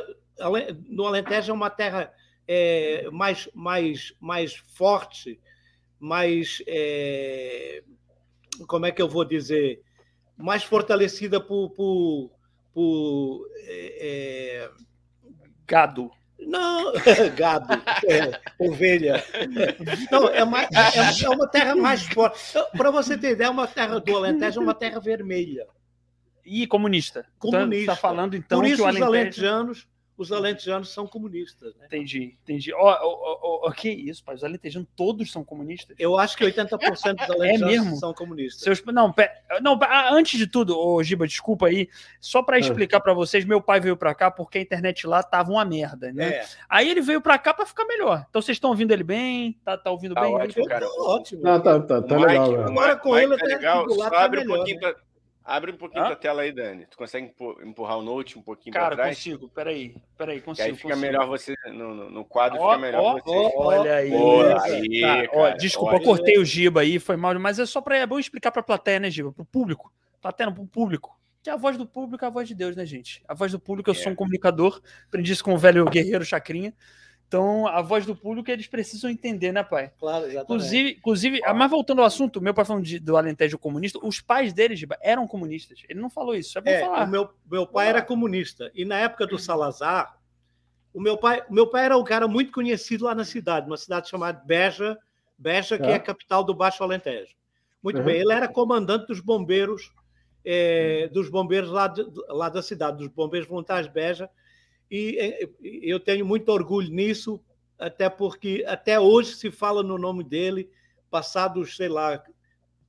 no 0.89 1.05
Alentejo 1.05 1.51
é 1.51 1.55
uma 1.55 1.71
terra 1.71 2.13
é, 2.47 3.09
mais, 3.11 3.49
mais, 3.53 4.15
mais 4.21 4.55
forte, 4.55 5.41
mais. 5.99 6.63
É, 6.67 7.83
como 8.67 8.87
é 8.87 8.93
que 8.93 9.03
eu 9.03 9.09
vou 9.09 9.25
dizer? 9.25 9.83
mais 10.37 10.63
fortalecida 10.63 11.41
por, 11.41 11.71
por, 11.71 12.31
por 12.75 13.49
é, 13.65 14.67
é 14.67 14.71
gado. 15.67 16.11
Não, 16.39 16.93
gado, 17.35 17.73
é, 18.07 18.39
ovelha. 18.59 19.25
Não, 20.13 20.29
é, 20.29 20.45
uma, 20.45 20.63
é, 20.63 20.69
é 21.25 21.31
uma 21.31 21.49
terra 21.49 21.75
mais 21.75 22.03
forte. 22.03 22.39
Para 22.77 22.91
você 22.91 23.17
ter 23.17 23.33
ideia, 23.33 23.51
uma 23.51 23.67
terra 23.67 23.99
do 23.99 24.17
Alentejo 24.17 24.61
é 24.61 24.63
uma 24.63 24.75
terra 24.75 25.01
vermelha. 25.01 25.67
E 26.45 26.67
comunista. 26.67 27.27
Comunista. 27.39 27.93
Está 27.93 27.97
falando 27.97 28.37
então 28.37 28.61
Por 28.61 28.67
isso 28.67 28.77
que 28.77 28.83
o 28.83 28.85
os 28.85 28.97
Alentejo... 28.97 29.07
alentejanos 29.07 29.89
os 30.19 30.33
alentejanos 30.33 30.89
são 30.89 31.07
comunistas. 31.07 31.75
Né? 31.77 31.87
Entendi, 31.87 32.37
entendi. 32.43 32.73
Ó, 32.73 32.79
ó, 32.79 32.99
ó, 33.03 33.69
ó, 33.69 33.71
que 33.71 33.91
isso, 33.91 34.25
pai? 34.25 34.35
Os 34.35 34.43
alentejanos 34.43 34.89
todos 34.97 35.31
são 35.31 35.45
comunistas? 35.45 35.95
Eu 35.99 36.17
acho 36.19 36.37
que 36.37 36.45
80% 36.45 36.79
dos 36.79 36.81
alentejanos 37.31 37.63
É 37.63 37.67
mesmo? 37.67 37.97
são 37.97 38.15
comunistas. 38.15 38.63
Seus... 38.63 38.83
Não, 38.87 39.13
pe- 39.13 39.31
não, 39.61 39.79
ah, 39.83 40.11
antes 40.13 40.39
de 40.39 40.47
tudo, 40.47 40.79
ô 40.79 41.03
Giba, 41.03 41.27
desculpa 41.27 41.67
aí, 41.67 41.89
só 42.21 42.43
para 42.43 42.59
explicar 42.59 43.01
para 43.01 43.13
vocês, 43.13 43.45
meu 43.45 43.61
pai 43.61 43.79
veio 43.81 43.97
para 43.97 44.15
cá 44.15 44.31
porque 44.31 44.59
a 44.59 44.63
internet 44.63 45.07
lá 45.07 45.23
tava 45.23 45.51
uma 45.53 45.65
merda, 45.65 46.13
né? 46.13 46.29
É, 46.37 46.47
Aí 46.69 46.89
ele 46.91 47.01
veio 47.01 47.21
para 47.21 47.39
cá 47.39 47.53
para 47.53 47.67
ficar 47.67 47.85
melhor. 47.85 48.25
Então 48.31 48.41
vocês 48.41 48.57
estão 48.57 48.71
ouvindo 48.71 48.93
ele 48.93 49.05
bem? 49.05 49.59
Tá, 49.65 49.77
tá 49.77 49.91
ouvindo 49.91 50.15
Tá 50.15 50.23
bem? 50.23 50.35
ótimo, 50.35 50.67
cara. 50.67 50.87
ótimo. 51.01 51.43
Não, 51.43 51.61
tá, 51.61 51.79
tá, 51.81 52.01
tá 52.03 52.15
Mike- 52.17 52.27
legal. 52.29 52.53
né? 52.53 52.65
Agora 52.65 52.93
Mike- 52.95 53.03
com 53.03 53.11
Mike 53.15 53.25
ele 53.25 53.37
tá 53.37 53.45
até 53.45 53.55
legal. 53.57 53.79
aqui 53.85 53.89
do 53.89 53.99
lado 53.99 54.11
Só 54.11 54.17
tá 54.19 54.25
abre 54.25 54.41
um 54.41 54.43
melhor, 54.45 54.57
pouquinho 54.57 54.81
né? 54.81 54.93
tua- 54.93 55.06
Abre 55.49 55.71
um 55.71 55.77
pouquinho 55.77 56.05
Hã? 56.05 56.09
da 56.09 56.17
tela 56.17 56.43
aí, 56.43 56.51
Dani. 56.51 56.87
Tu 56.87 56.97
consegue 56.97 57.27
empu- 57.29 57.57
empurrar 57.63 57.97
o 57.99 58.03
note 58.03 58.37
um 58.37 58.43
pouquinho 58.43 58.73
Cara, 58.75 58.87
para 58.89 58.97
trás? 59.05 59.17
consigo, 59.17 59.49
peraí, 59.49 59.95
peraí, 60.19 60.41
Que 60.41 60.45
consigo. 60.45 60.67
aí 60.69 60.75
fica 60.75 60.89
consigo. 60.89 61.01
melhor 61.07 61.27
você. 61.29 61.55
No, 61.67 61.95
no- 61.95 62.11
no 62.11 62.25
quadro 62.25 62.59
Ó, 62.61 62.71
fica 62.71 62.79
melhor 62.81 63.01
ó, 63.01 63.13
você. 63.13 63.31
ó, 63.57 63.65
Olha 63.67 63.95
aí. 63.95 64.11
Boa, 64.11 64.55
Tá, 64.57 64.65
aí, 64.65 65.29
ó, 65.33 65.43
cara, 65.45 65.57
desculpa, 65.57 65.93
olha. 65.95 66.01
eu 66.03 66.05
cortei 66.05 66.39
o 66.39 66.45
Giba 66.45 66.81
aí, 66.81 66.99
foi 66.99 67.17
mal, 67.17 67.39
mas 67.39 67.61
é 67.61 67.65
só 67.67 67.81
para 67.81 67.97
é 67.97 68.05
bom 68.07 68.19
explicar 68.19 68.51
para 68.51 68.61
a 68.61 68.65
plateia, 68.65 68.99
né, 68.99 69.09
Giba? 69.09 69.31
Para 69.33 69.43
o 69.43 69.47
público. 69.47 69.93
Plateia, 70.21 70.51
para 70.51 70.61
o 70.63 70.67
público. 70.67 71.17
Que 71.45 71.49
a 71.51 71.55
voz 71.57 71.79
do 71.79 71.87
público 71.87 72.25
é 72.25 72.27
a 72.27 72.31
voz 72.31 72.49
de 72.49 72.55
Deus, 72.57 72.75
né, 72.75 72.85
gente? 72.85 73.23
A 73.29 73.33
voz 73.33 73.53
do 73.53 73.61
público, 73.61 73.89
eu 73.89 73.95
sou 73.95 74.09
É. 74.09 74.13
um 74.13 74.17
comunicador, 74.17 74.83
aprendi 75.07 75.31
isso 75.33 75.45
com 75.45 75.55
o 75.55 75.59
velho 75.59 75.85
guerreiro 75.85 76.25
Chacrinha. 76.25 76.75
Então, 77.29 77.67
a 77.67 77.83
voz 77.83 78.07
do 78.07 78.15
público 78.15 78.51
eles 78.51 78.69
precisam 78.69 79.11
entender, 79.11 79.51
né, 79.51 79.63
pai? 79.65 79.91
Claro, 79.99 80.27
exatamente. 80.27 80.45
Inclusive, 80.45 80.91
inclusive 80.99 81.41
ah, 81.45 81.53
mas 81.53 81.69
voltando 81.71 82.01
ao 82.01 82.07
assunto, 82.07 82.41
meu 82.41 82.55
pai 82.55 82.65
falando 82.65 82.85
de- 82.85 83.01
do 83.01 83.17
Alentejo 83.17 83.59
comunista, 83.59 83.99
os 84.01 84.21
pais 84.21 84.53
deles 84.53 84.81
eram 85.01 85.27
comunistas. 85.27 85.83
Ele 85.89 86.01
não 86.01 86.09
falou 86.09 86.35
isso, 86.37 86.57
é 86.57 86.61
bom 86.61 86.71
É, 86.71 86.81
falar. 86.81 87.05
o 87.05 87.11
meu, 87.11 87.29
meu 87.51 87.67
pai 87.67 87.89
era 87.89 88.01
comunista. 88.01 88.71
E 88.75 88.85
na 88.85 88.97
época 88.99 89.27
do 89.27 89.39
Salazar, 89.39 90.17
o 90.95 91.01
meu 91.01 91.17
pai, 91.19 91.43
o 91.51 91.53
meu 91.53 91.67
pai 91.67 91.87
era 91.87 91.97
um 91.99 92.05
cara 92.05 92.29
muito 92.29 92.53
conhecido 92.53 93.05
lá 93.05 93.15
na 93.15 93.25
cidade, 93.25 93.67
uma 93.67 93.77
cidade 93.77 94.09
chamada 94.09 94.41
Beja, 94.47 94.97
Beja, 95.37 95.77
que 95.77 95.85
É. 95.85 95.91
é 95.91 95.95
a 95.95 96.01
capital 96.01 96.45
do 96.45 96.55
Baixo 96.55 96.83
Alentejo. 96.85 97.35
Muito 97.83 97.99
Uhum. 97.99 98.05
bem, 98.05 98.21
ele 98.21 98.33
era 98.33 98.47
comandante 98.49 99.07
dos 99.09 99.19
bombeiros, 99.21 99.93
eh, 100.45 101.11
dos 101.13 101.29
bombeiros 101.29 101.71
lá, 101.71 101.89
de- 101.89 102.07
lá 102.29 102.49
da 102.49 102.63
cidade, 102.63 102.99
dos 102.99 103.09
bombeiros 103.09 103.49
voluntários 103.49 103.89
Beja. 103.93 104.31
E 104.91 105.17
eh, 105.19 105.49
eu 105.83 105.99
tenho 105.99 106.25
muito 106.25 106.51
orgulho 106.51 106.91
nisso, 106.91 107.41
até 107.79 108.09
porque 108.09 108.65
até 108.67 108.99
hoje 108.99 109.35
se 109.35 109.51
fala 109.51 109.83
no 109.83 109.99
nome 109.99 110.25
dele, 110.25 110.71
passados, 111.11 111.77
sei 111.77 111.89
lá, 111.89 112.23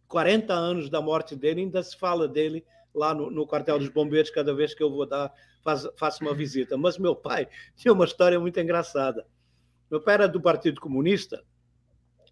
40 0.08 0.54
anos 0.54 0.90
da 0.90 1.02
morte 1.02 1.36
dele, 1.36 1.62
ainda 1.62 1.84
se 1.84 1.98
fala 1.98 2.28
dele 2.28 2.66
lá 2.94 3.14
no, 3.14 3.30
no 3.30 3.46
quartel 3.46 3.78
dos 3.78 3.90
bombeiros 3.90 4.32
cada 4.32 4.54
vez 4.54 4.74
que 4.74 4.82
eu 4.82 4.90
vou 4.90 5.06
dar, 5.06 5.32
faz, 5.64 5.88
faço 5.98 6.24
uma 6.24 6.34
visita. 6.34 6.78
Mas 6.78 6.98
meu 6.98 7.16
pai 7.16 7.48
tinha 7.76 7.94
uma 7.94 8.06
história 8.06 8.40
muito 8.40 8.60
engraçada. 8.60 9.26
Meu 9.90 10.02
pai 10.02 10.16
era 10.16 10.28
do 10.28 10.42
Partido 10.42 10.82
Comunista, 10.82 11.44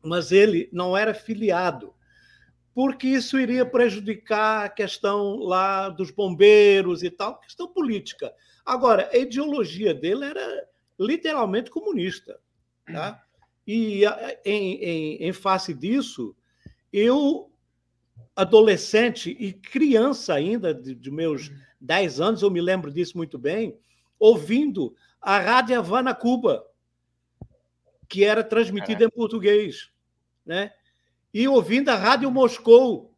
mas 0.01 0.32
ele 0.32 0.70
não 0.72 0.95
era 0.95 1.13
filiado, 1.13 1.93
porque 2.74 3.07
isso 3.07 3.39
iria 3.39 3.66
prejudicar 3.66 4.66
a 4.66 4.70
questão 4.70 5.38
lá 5.38 5.88
dos 5.88 6.11
bombeiros 6.11 7.01
e 7.01 7.09
tal, 7.09 7.39
questão 7.39 7.68
política. 7.68 8.34
Agora, 8.66 9.09
a 9.13 9.18
ideologia 9.18 9.93
dele 9.93 10.26
era 10.26 10.68
literalmente 10.99 11.70
comunista. 11.70 12.39
Tá? 12.86 13.24
E 13.68 14.03
em, 14.43 14.76
em, 14.84 15.28
em 15.28 15.34
face 15.34 15.74
disso, 15.74 16.36
eu, 16.91 17.51
adolescente 18.36 19.36
e 19.39 19.53
criança 19.53 20.34
ainda, 20.34 20.74
de, 20.74 20.95
de 20.95 21.11
meus 21.11 21.51
10 21.80 22.22
anos, 22.22 22.41
eu 22.41 22.49
me 22.49 22.61
lembro 22.61 22.91
disso 22.91 23.18
muito 23.18 23.38
bem, 23.38 23.78
ouvindo 24.18 24.95
a 25.22 25.39
Rádio 25.39 25.78
Havana 25.78 26.13
Cuba, 26.13 26.66
que 28.07 28.24
era 28.24 28.43
transmitida 28.43 29.03
em 29.03 29.09
português, 29.09 29.91
né? 30.45 30.72
E 31.34 31.47
ouvindo 31.47 31.89
a 31.89 31.95
Rádio 31.95 32.32
Moscou, 32.32 33.13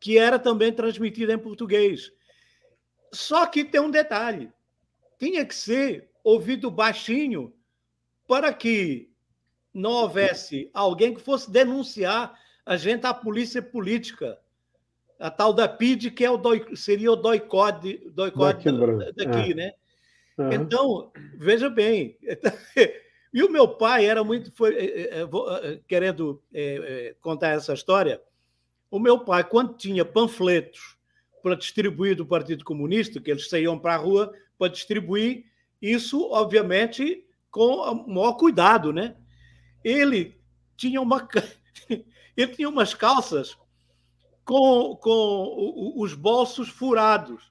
que 0.00 0.18
era 0.18 0.38
também 0.38 0.72
transmitida 0.72 1.32
em 1.32 1.38
português. 1.38 2.12
Só 3.16 3.46
que 3.46 3.64
tem 3.64 3.80
um 3.80 3.90
detalhe: 3.90 4.52
tinha 5.18 5.44
que 5.44 5.54
ser 5.54 6.10
ouvido 6.22 6.70
baixinho 6.70 7.52
para 8.28 8.52
que 8.52 9.10
não 9.72 9.90
houvesse 9.90 10.70
alguém 10.74 11.14
que 11.14 11.20
fosse 11.20 11.50
denunciar 11.50 12.38
a 12.64 12.76
gente 12.76 13.06
à 13.06 13.14
polícia 13.14 13.62
política, 13.62 14.38
a 15.18 15.30
tal 15.30 15.52
da 15.52 15.68
PID, 15.68 16.10
que 16.10 16.24
é 16.24 16.30
o 16.30 16.36
doi, 16.36 16.76
seria 16.76 17.12
o 17.12 17.16
doicode, 17.16 17.98
doicode 18.10 18.64
Daqui 18.64 19.12
daqui, 19.14 19.52
É. 19.52 19.54
né? 19.54 19.72
Uhum. 20.36 20.52
Então, 20.52 21.12
veja 21.36 21.70
bem. 21.70 22.18
E 23.34 23.42
o 23.42 23.50
meu 23.50 23.68
pai 23.68 24.06
era 24.06 24.24
muito. 24.24 24.50
Foi, 24.52 24.74
eh, 24.74 25.10
eh, 25.10 25.28
eh, 25.62 25.80
querendo 25.86 26.42
contar 27.20 27.48
essa 27.48 27.74
história, 27.74 28.22
o 28.90 28.98
meu 28.98 29.18
pai, 29.18 29.44
quando 29.44 29.74
tinha 29.76 30.06
panfletos 30.06 30.95
para 31.46 31.54
distribuir 31.54 32.16
do 32.16 32.26
Partido 32.26 32.64
Comunista, 32.64 33.20
que 33.20 33.30
eles 33.30 33.48
saíam 33.48 33.78
para 33.78 33.94
a 33.94 33.98
rua 33.98 34.34
para 34.58 34.66
distribuir, 34.66 35.44
isso, 35.80 36.28
obviamente, 36.32 37.24
com 37.52 37.76
o 37.76 38.08
maior 38.12 38.32
cuidado, 38.32 38.92
né? 38.92 39.14
Ele 39.84 40.36
tinha 40.76 41.00
uma. 41.00 41.28
Ele 42.36 42.52
tinha 42.52 42.68
umas 42.68 42.94
calças 42.94 43.56
com, 44.44 44.98
com 45.00 45.94
os 45.96 46.14
bolsos 46.14 46.68
furados. 46.68 47.50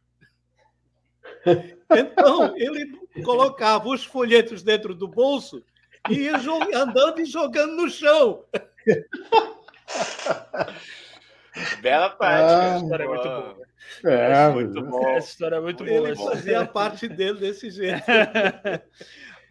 Então, 1.89 2.55
ele 2.55 2.95
colocava 3.23 3.89
os 3.89 4.03
folhetos 4.03 4.61
dentro 4.61 4.93
do 4.93 5.07
bolso 5.07 5.63
e 6.07 6.25
ia 6.25 6.35
andando 6.75 7.21
e 7.21 7.25
jogando 7.25 7.77
no 7.77 7.89
chão. 7.89 8.45
Bela 11.81 12.05
Ah, 12.07 12.09
tática. 12.09 12.63
Essa 12.63 12.83
história 12.83 13.03
é 13.03 13.07
muito 13.07 13.23
boa. 13.23 13.65
É, 14.03 14.49
muito 14.49 14.81
bom. 14.85 15.09
Essa 15.09 15.29
história 15.29 15.55
é 15.55 15.61
muito 15.61 15.85
boa. 15.85 16.07
Ele 16.09 16.15
fazia 16.15 16.59
a 16.61 16.65
parte 16.67 17.07
dele 17.07 17.39
desse 17.39 17.69
jeito. 17.69 18.03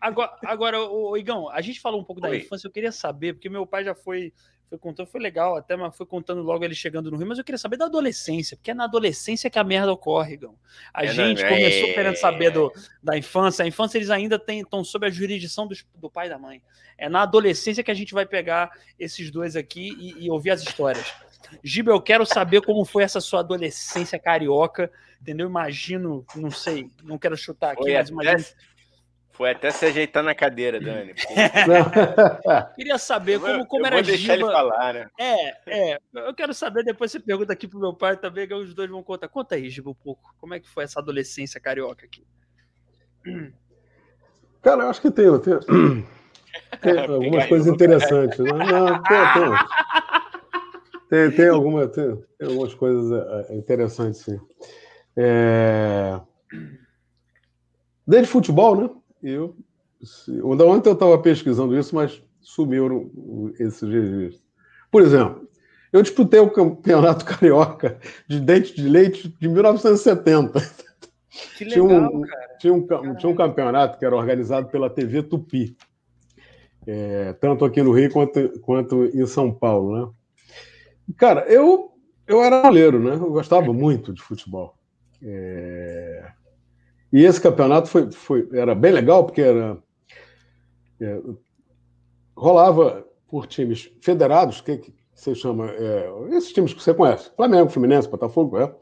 Agora, 0.00 0.36
agora 0.44 0.80
o 0.82 1.16
Igão, 1.16 1.48
a 1.48 1.62
gente 1.62 1.80
falou 1.80 1.98
um 1.98 2.04
pouco 2.04 2.20
da 2.20 2.28
Oi. 2.28 2.36
infância, 2.38 2.66
eu 2.66 2.70
queria 2.70 2.92
saber, 2.92 3.32
porque 3.32 3.48
meu 3.48 3.66
pai 3.66 3.82
já 3.84 3.94
foi, 3.94 4.34
foi 4.68 4.76
contando, 4.76 5.06
foi 5.06 5.18
legal 5.18 5.56
até, 5.56 5.76
mas 5.76 5.96
foi 5.96 6.04
contando 6.04 6.42
logo 6.42 6.62
ele 6.62 6.74
chegando 6.74 7.10
no 7.10 7.16
Rio, 7.16 7.26
mas 7.26 7.38
eu 7.38 7.44
queria 7.44 7.56
saber 7.58 7.78
da 7.78 7.86
adolescência, 7.86 8.54
porque 8.54 8.70
é 8.72 8.74
na 8.74 8.84
adolescência 8.84 9.48
que 9.48 9.58
a 9.58 9.64
merda 9.64 9.90
ocorre, 9.90 10.34
Igão. 10.34 10.56
A 10.92 11.04
É, 11.04 11.08
gente 11.08 11.42
não, 11.42 11.48
começou 11.48 11.88
é. 11.88 11.92
querendo 11.94 12.16
saber 12.16 12.50
do, 12.50 12.70
da 13.02 13.16
infância, 13.16 13.64
a 13.64 13.68
infância 13.68 13.96
eles 13.96 14.10
ainda 14.10 14.38
estão 14.46 14.84
sob 14.84 15.06
a 15.06 15.10
jurisdição 15.10 15.66
dos- 15.66 15.86
do, 15.94 16.10
pai 16.10 16.26
e 16.26 16.28
da 16.30 16.38
mãe. 16.38 16.60
É 16.98 17.08
na 17.08 17.22
adolescência 17.22 17.82
que 17.82 17.90
a 17.90 17.94
gente 17.94 18.12
vai 18.12 18.26
pegar 18.26 18.72
esses 18.98 19.30
dois 19.30 19.56
aqui 19.56 19.96
e, 19.98 20.26
e 20.26 20.30
ouvir 20.30 20.50
as 20.50 20.60
histórias. 20.62 21.10
Giba, 21.62 21.92
eu 21.92 22.00
quero 22.00 22.24
saber 22.26 22.62
como 22.62 22.84
foi 22.84 23.02
essa 23.02 23.20
sua 23.20 23.40
adolescência 23.40 24.18
carioca, 24.18 24.90
entendeu? 25.20 25.48
Imagino, 25.48 26.24
não 26.34 26.50
sei, 26.50 26.90
não 27.02 27.18
quero 27.18 27.36
chutar 27.36 27.72
aqui, 27.72 27.82
Foi 27.82 27.92
mas 27.92 28.10
até, 28.10 28.12
imagino 28.12 28.44
foi 29.34 29.50
até 29.50 29.68
se 29.72 29.84
ajeitar 29.84 30.22
na 30.22 30.32
cadeira, 30.32 30.80
Dani. 30.80 31.12
Queria 32.76 32.96
saber 32.98 33.34
eu 33.34 33.40
como, 33.40 33.66
como 33.66 33.82
eu 33.82 33.86
era 33.88 33.96
vou 33.96 34.04
deixar 34.04 34.34
Giba. 34.34 34.46
ele 34.46 34.52
falar, 34.52 34.94
né? 34.94 35.08
É, 35.18 35.92
é. 35.92 35.98
Eu 36.14 36.32
quero 36.32 36.54
saber, 36.54 36.84
depois 36.84 37.10
você 37.10 37.18
pergunta 37.18 37.52
aqui 37.52 37.66
pro 37.66 37.80
meu 37.80 37.92
pai 37.92 38.16
também, 38.16 38.46
que 38.46 38.54
os 38.54 38.72
dois 38.72 38.88
vão 38.88 39.02
contar. 39.02 39.26
Conta 39.26 39.56
aí, 39.56 39.68
Giba, 39.68 39.90
um 39.90 39.94
pouco. 39.94 40.32
Como 40.38 40.54
é 40.54 40.60
que 40.60 40.68
foi 40.68 40.84
essa 40.84 41.00
adolescência 41.00 41.60
carioca 41.60 42.06
aqui? 42.06 42.24
Cara, 44.62 44.84
eu 44.84 44.90
acho 44.90 45.00
que 45.00 45.10
tem, 45.10 45.26
tem, 45.40 45.58
tem 46.80 46.98
algumas 47.12 47.46
coisas 47.46 47.66
interessantes. 47.66 48.38
Né? 48.38 48.52
Não, 48.52 49.02
tem, 49.02 49.32
tem, 49.32 49.42
tem, 51.14 51.30
tem, 51.30 51.48
alguma, 51.48 51.86
tem, 51.86 52.16
tem 52.38 52.48
algumas 52.48 52.74
coisas 52.74 53.12
é, 53.50 53.54
interessantes, 53.56 54.20
sim. 54.20 54.38
É... 55.16 56.20
Desde 58.06 58.28
futebol, 58.28 58.76
né? 58.76 58.90
Eu, 59.22 59.56
se- 60.02 60.42
ontem 60.42 60.88
eu 60.88 60.94
estava 60.94 61.18
pesquisando 61.18 61.78
isso, 61.78 61.94
mas 61.94 62.22
sumiram 62.40 63.10
esses 63.58 63.88
registros. 63.88 64.42
Por 64.90 65.02
exemplo, 65.02 65.48
eu 65.92 66.02
disputei 66.02 66.40
o 66.40 66.50
campeonato 66.50 67.24
carioca 67.26 67.98
de 68.28 68.40
dente 68.40 68.74
de 68.74 68.88
leite 68.88 69.28
de 69.40 69.48
1970. 69.48 70.60
Que 71.56 71.64
Tinha 71.64 71.82
legal, 71.82 72.12
um- 72.14 72.20
cara. 72.22 72.56
Tinha 72.58 72.74
um, 72.74 73.14
tinha 73.16 73.30
um 73.32 73.34
campeonato 73.34 73.98
que 73.98 74.04
era 74.04 74.14
organizado 74.16 74.68
pela 74.68 74.88
TV 74.90 75.22
Tupi, 75.22 75.76
é, 76.86 77.32
tanto 77.34 77.64
aqui 77.64 77.82
no 77.82 77.92
Rio 77.92 78.10
quanto, 78.12 78.60
quanto 78.60 79.04
em 79.06 79.26
São 79.26 79.52
Paulo, 79.52 79.96
né? 79.96 80.12
Cara, 81.16 81.46
eu 81.48 81.94
eu 82.26 82.42
era 82.42 82.62
goleiro, 82.62 82.98
né? 82.98 83.14
Eu 83.14 83.30
gostava 83.30 83.72
muito 83.72 84.12
de 84.12 84.22
futebol. 84.22 84.74
É... 85.22 86.32
E 87.12 87.24
esse 87.24 87.40
campeonato 87.40 87.88
foi, 87.88 88.10
foi, 88.10 88.48
era 88.52 88.74
bem 88.74 88.92
legal, 88.92 89.24
porque 89.24 89.40
era, 89.40 89.78
é, 91.00 91.20
rolava 92.36 93.06
por 93.28 93.46
times 93.46 93.88
federados, 94.00 94.60
que, 94.60 94.78
que 94.78 94.92
você 95.14 95.32
chama, 95.32 95.70
é, 95.70 96.10
esses 96.32 96.52
times 96.52 96.74
que 96.74 96.82
você 96.82 96.92
conhece, 96.92 97.30
Flamengo, 97.36 97.70
Fluminense, 97.70 98.08
Botafogo, 98.08 98.58
é, 98.58 98.74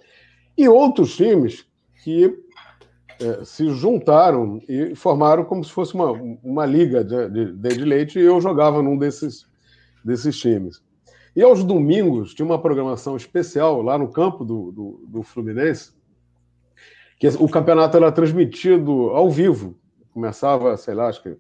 e 0.57 0.67
outros 0.67 1.15
times 1.15 1.67
que 2.03 2.35
é, 3.21 3.45
se 3.45 3.69
juntaram 3.69 4.63
e 4.67 4.95
formaram 4.95 5.45
como 5.45 5.63
se 5.63 5.71
fosse 5.71 5.93
uma, 5.95 6.13
uma 6.43 6.65
liga 6.65 7.05
de, 7.05 7.29
de, 7.29 7.53
de 7.53 7.85
leite, 7.85 8.19
e 8.19 8.23
eu 8.25 8.41
jogava 8.41 8.81
num 8.81 8.97
desses, 8.97 9.47
desses 10.03 10.39
times. 10.39 10.83
E 11.35 11.43
aos 11.43 11.65
domingos 11.65 12.35
tinha 12.35 12.45
uma 12.45 12.61
programação 12.61 13.17
especial 13.17 13.81
lá 13.81 13.97
no 13.97 14.09
campo 14.09 14.45
do, 14.45 14.71
do, 14.71 15.05
do 15.09 15.23
Fluminense, 15.23 15.93
que 17.19 17.29
o 17.29 17.49
campeonato 17.49 17.97
era 17.97 18.13
transmitido 18.13 19.11
ao 19.11 19.31
vivo. 19.31 19.77
Começava, 20.13 20.77
sei 20.77 20.95
lá, 20.95 21.09
acho 21.09 21.23
que 21.23 21.37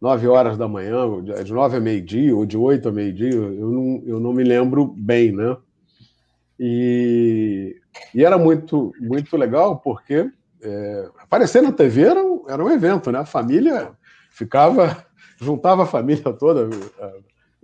9 0.00 0.28
horas 0.28 0.58
da 0.58 0.68
manhã, 0.68 1.22
de 1.42 1.52
9 1.52 1.76
a 1.76 1.80
meio-dia, 1.80 2.36
ou 2.36 2.44
de 2.44 2.58
8 2.58 2.88
a 2.88 2.92
meio-dia, 2.92 3.32
eu 3.32 3.70
não, 3.70 4.02
eu 4.04 4.20
não 4.20 4.32
me 4.32 4.44
lembro 4.44 4.86
bem, 4.86 5.32
né? 5.32 5.56
E, 6.60 7.76
e 8.14 8.24
era 8.24 8.36
muito, 8.36 8.92
muito 9.00 9.34
legal, 9.36 9.78
porque 9.78 10.30
é, 10.62 11.08
aparecer 11.18 11.62
na 11.62 11.72
TV 11.72 12.02
era 12.02 12.22
um, 12.22 12.44
era 12.48 12.62
um 12.62 12.70
evento, 12.70 13.10
né? 13.10 13.20
A 13.20 13.26
família 13.26 13.92
ficava, 14.30 15.04
juntava 15.40 15.84
a 15.84 15.86
família 15.86 16.32
toda, 16.32 16.68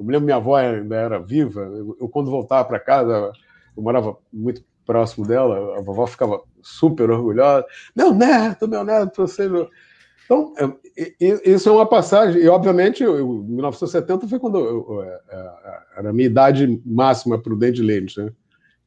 eu 0.02 0.06
me 0.06 0.12
lembro 0.12 0.24
minha 0.24 0.36
avó 0.36 0.56
ainda 0.56 0.96
era 0.96 1.18
viva. 1.20 1.60
Eu, 1.60 1.96
eu 2.00 2.08
quando 2.08 2.30
voltava 2.30 2.66
para 2.66 2.80
casa, 2.80 3.32
eu 3.76 3.82
morava 3.82 4.16
muito 4.32 4.64
próximo 4.84 5.26
dela, 5.26 5.78
a 5.78 5.80
vovó 5.80 6.06
ficava 6.06 6.42
super 6.60 7.08
orgulhosa. 7.10 7.64
Meu 7.94 8.12
neto, 8.12 8.66
meu 8.66 8.84
neto, 8.84 9.26
você. 9.26 9.48
Então, 10.24 10.52
é, 10.58 11.14
isso 11.44 11.68
é 11.68 11.72
uma 11.72 11.86
passagem. 11.86 12.42
E, 12.42 12.48
obviamente, 12.48 13.02
eu, 13.02 13.44
1970 13.44 14.26
foi 14.26 14.38
quando 14.38 14.58
eu, 14.58 15.02
é, 15.02 15.20
é, 15.30 15.78
era 15.98 16.10
a 16.10 16.12
minha 16.12 16.26
idade 16.26 16.82
máxima 16.84 17.40
para 17.40 17.52
o 17.52 17.56
Dente 17.56 17.80
Lênis. 17.80 18.16
Né? 18.16 18.30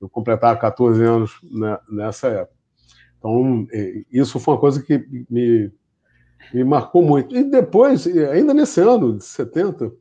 Eu 0.01 0.09
completava 0.09 0.59
14 0.59 1.01
anos 1.01 1.39
né, 1.43 1.78
nessa 1.89 2.28
época. 2.28 2.55
Então, 3.18 3.66
isso 4.11 4.39
foi 4.39 4.53
uma 4.53 4.59
coisa 4.59 4.84
que 4.84 5.03
me, 5.30 5.72
me 6.53 6.63
marcou 6.63 7.01
muito. 7.01 7.36
E 7.36 7.43
depois, 7.43 8.05
ainda 8.05 8.53
nesse 8.53 8.82
ano 8.82 9.18
de 9.18 9.24
70, 9.24 9.91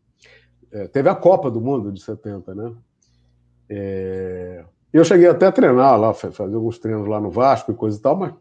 é, 0.74 0.88
teve 0.88 1.08
a 1.08 1.14
Copa 1.14 1.48
do 1.48 1.60
Mundo 1.60 1.92
de 1.92 2.02
70, 2.02 2.52
né? 2.52 2.72
É, 3.70 4.64
eu 4.92 5.04
cheguei 5.04 5.28
até 5.28 5.46
a 5.46 5.52
treinar 5.52 5.98
lá, 5.98 6.12
fazer 6.12 6.42
alguns 6.42 6.78
treinos 6.80 7.06
lá 7.06 7.20
no 7.20 7.30
Vasco 7.30 7.70
e 7.70 7.74
coisa 7.76 7.96
e 7.96 8.02
tal, 8.02 8.16
mas. 8.16 8.34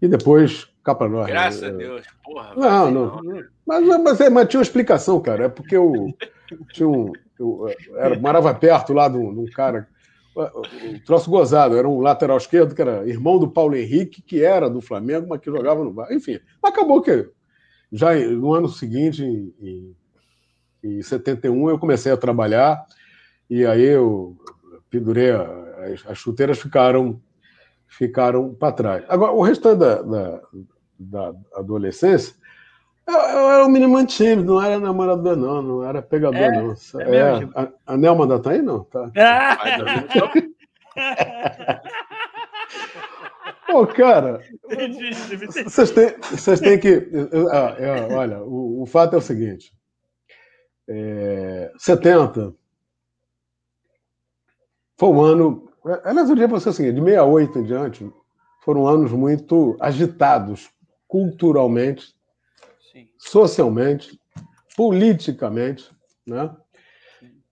E 0.00 0.06
depois, 0.06 0.68
cá 0.84 0.94
para 0.94 1.08
nós. 1.08 1.26
Graças 1.26 1.62
é, 1.62 1.68
a 1.68 1.70
Deus, 1.70 2.06
porra. 2.22 2.54
Não, 2.54 2.90
não. 2.90 3.22
não 3.22 3.44
mas, 3.66 3.86
mas, 4.02 4.20
é, 4.20 4.28
mas, 4.28 4.48
tinha 4.48 4.60
uma 4.60 4.64
explicação, 4.64 5.18
cara. 5.18 5.46
É 5.46 5.48
porque 5.48 5.76
eu. 5.76 6.14
Tinha 6.72 6.88
um, 6.88 7.12
eu 7.40 7.66
era, 7.96 8.16
morava 8.20 8.54
perto 8.54 8.92
lá 8.92 9.08
de 9.08 9.16
um, 9.16 9.44
cara. 9.46 9.88
O 10.36 11.04
troço 11.04 11.28
gozado, 11.28 11.76
era 11.76 11.88
um 11.88 12.00
lateral 12.00 12.36
esquerdo 12.36 12.72
que 12.72 12.80
era 12.80 13.08
irmão 13.08 13.36
do 13.36 13.50
Paulo 13.50 13.74
Henrique, 13.74 14.22
que 14.22 14.44
era 14.44 14.70
do 14.70 14.80
Flamengo, 14.80 15.26
mas 15.28 15.40
que 15.40 15.50
jogava 15.50 15.82
no 15.82 15.92
Vasco. 15.92 16.14
Enfim, 16.14 16.38
acabou 16.62 17.02
que 17.02 17.28
já 17.90 18.14
no 18.14 18.54
ano 18.54 18.68
seguinte, 18.68 19.24
em, 19.24 19.96
em 20.86 21.02
71 21.02 21.70
eu 21.70 21.78
comecei 21.78 22.12
a 22.12 22.16
trabalhar 22.16 22.84
e 23.48 23.64
aí 23.64 23.82
eu 23.82 24.36
pendurei, 24.90 25.30
as, 25.30 26.06
as 26.06 26.18
chuteiras 26.18 26.58
ficaram 26.58 27.20
ficaram 27.86 28.52
para 28.54 28.72
trás. 28.72 29.04
Agora, 29.08 29.32
o 29.32 29.42
restante 29.42 29.78
da, 29.78 30.02
da, 30.02 30.40
da 30.98 31.32
adolescência, 31.54 32.34
eu, 33.06 33.14
eu, 33.14 33.50
era 33.52 33.64
um 33.64 33.68
menino 33.68 34.04
tímido, 34.06 34.54
não 34.54 34.62
era 34.62 34.80
namorador, 34.80 35.36
não, 35.36 35.62
não 35.62 35.84
era 35.84 36.02
pegador, 36.02 36.40
é, 36.40 36.50
não. 36.50 36.74
É, 37.00 37.16
é 37.16 37.48
a, 37.54 37.68
a 37.86 37.96
Nelma 37.96 38.24
ainda 38.24 38.40
tá 38.40 38.50
aí, 38.50 38.60
não? 38.60 38.84
Tá. 38.84 39.10
Pô, 43.66 43.86
cara, 43.86 44.40
vocês 45.64 45.90
têm, 45.90 46.14
vocês 46.30 46.60
têm 46.60 46.78
que. 46.78 47.08
Ah, 47.50 47.74
é, 47.78 48.14
olha, 48.14 48.38
o, 48.40 48.82
o 48.82 48.86
fato 48.86 49.14
é 49.14 49.18
o 49.18 49.22
seguinte: 49.22 49.72
é, 50.88 51.72
70 51.78 52.54
foi 54.96 55.08
um 55.08 55.20
ano. 55.20 55.70
Aliás, 56.04 56.28
eu 56.28 56.34
diria 56.34 56.48
para 56.48 56.58
você 56.58 56.70
assim, 56.70 56.92
de 56.92 57.00
68 57.00 57.58
em 57.58 57.62
diante, 57.64 58.12
foram 58.64 58.86
anos 58.86 59.12
muito 59.12 59.76
agitados 59.78 60.70
culturalmente, 61.06 62.14
Sim. 62.92 63.08
socialmente, 63.18 64.20
politicamente. 64.76 65.90
Né? 66.26 66.50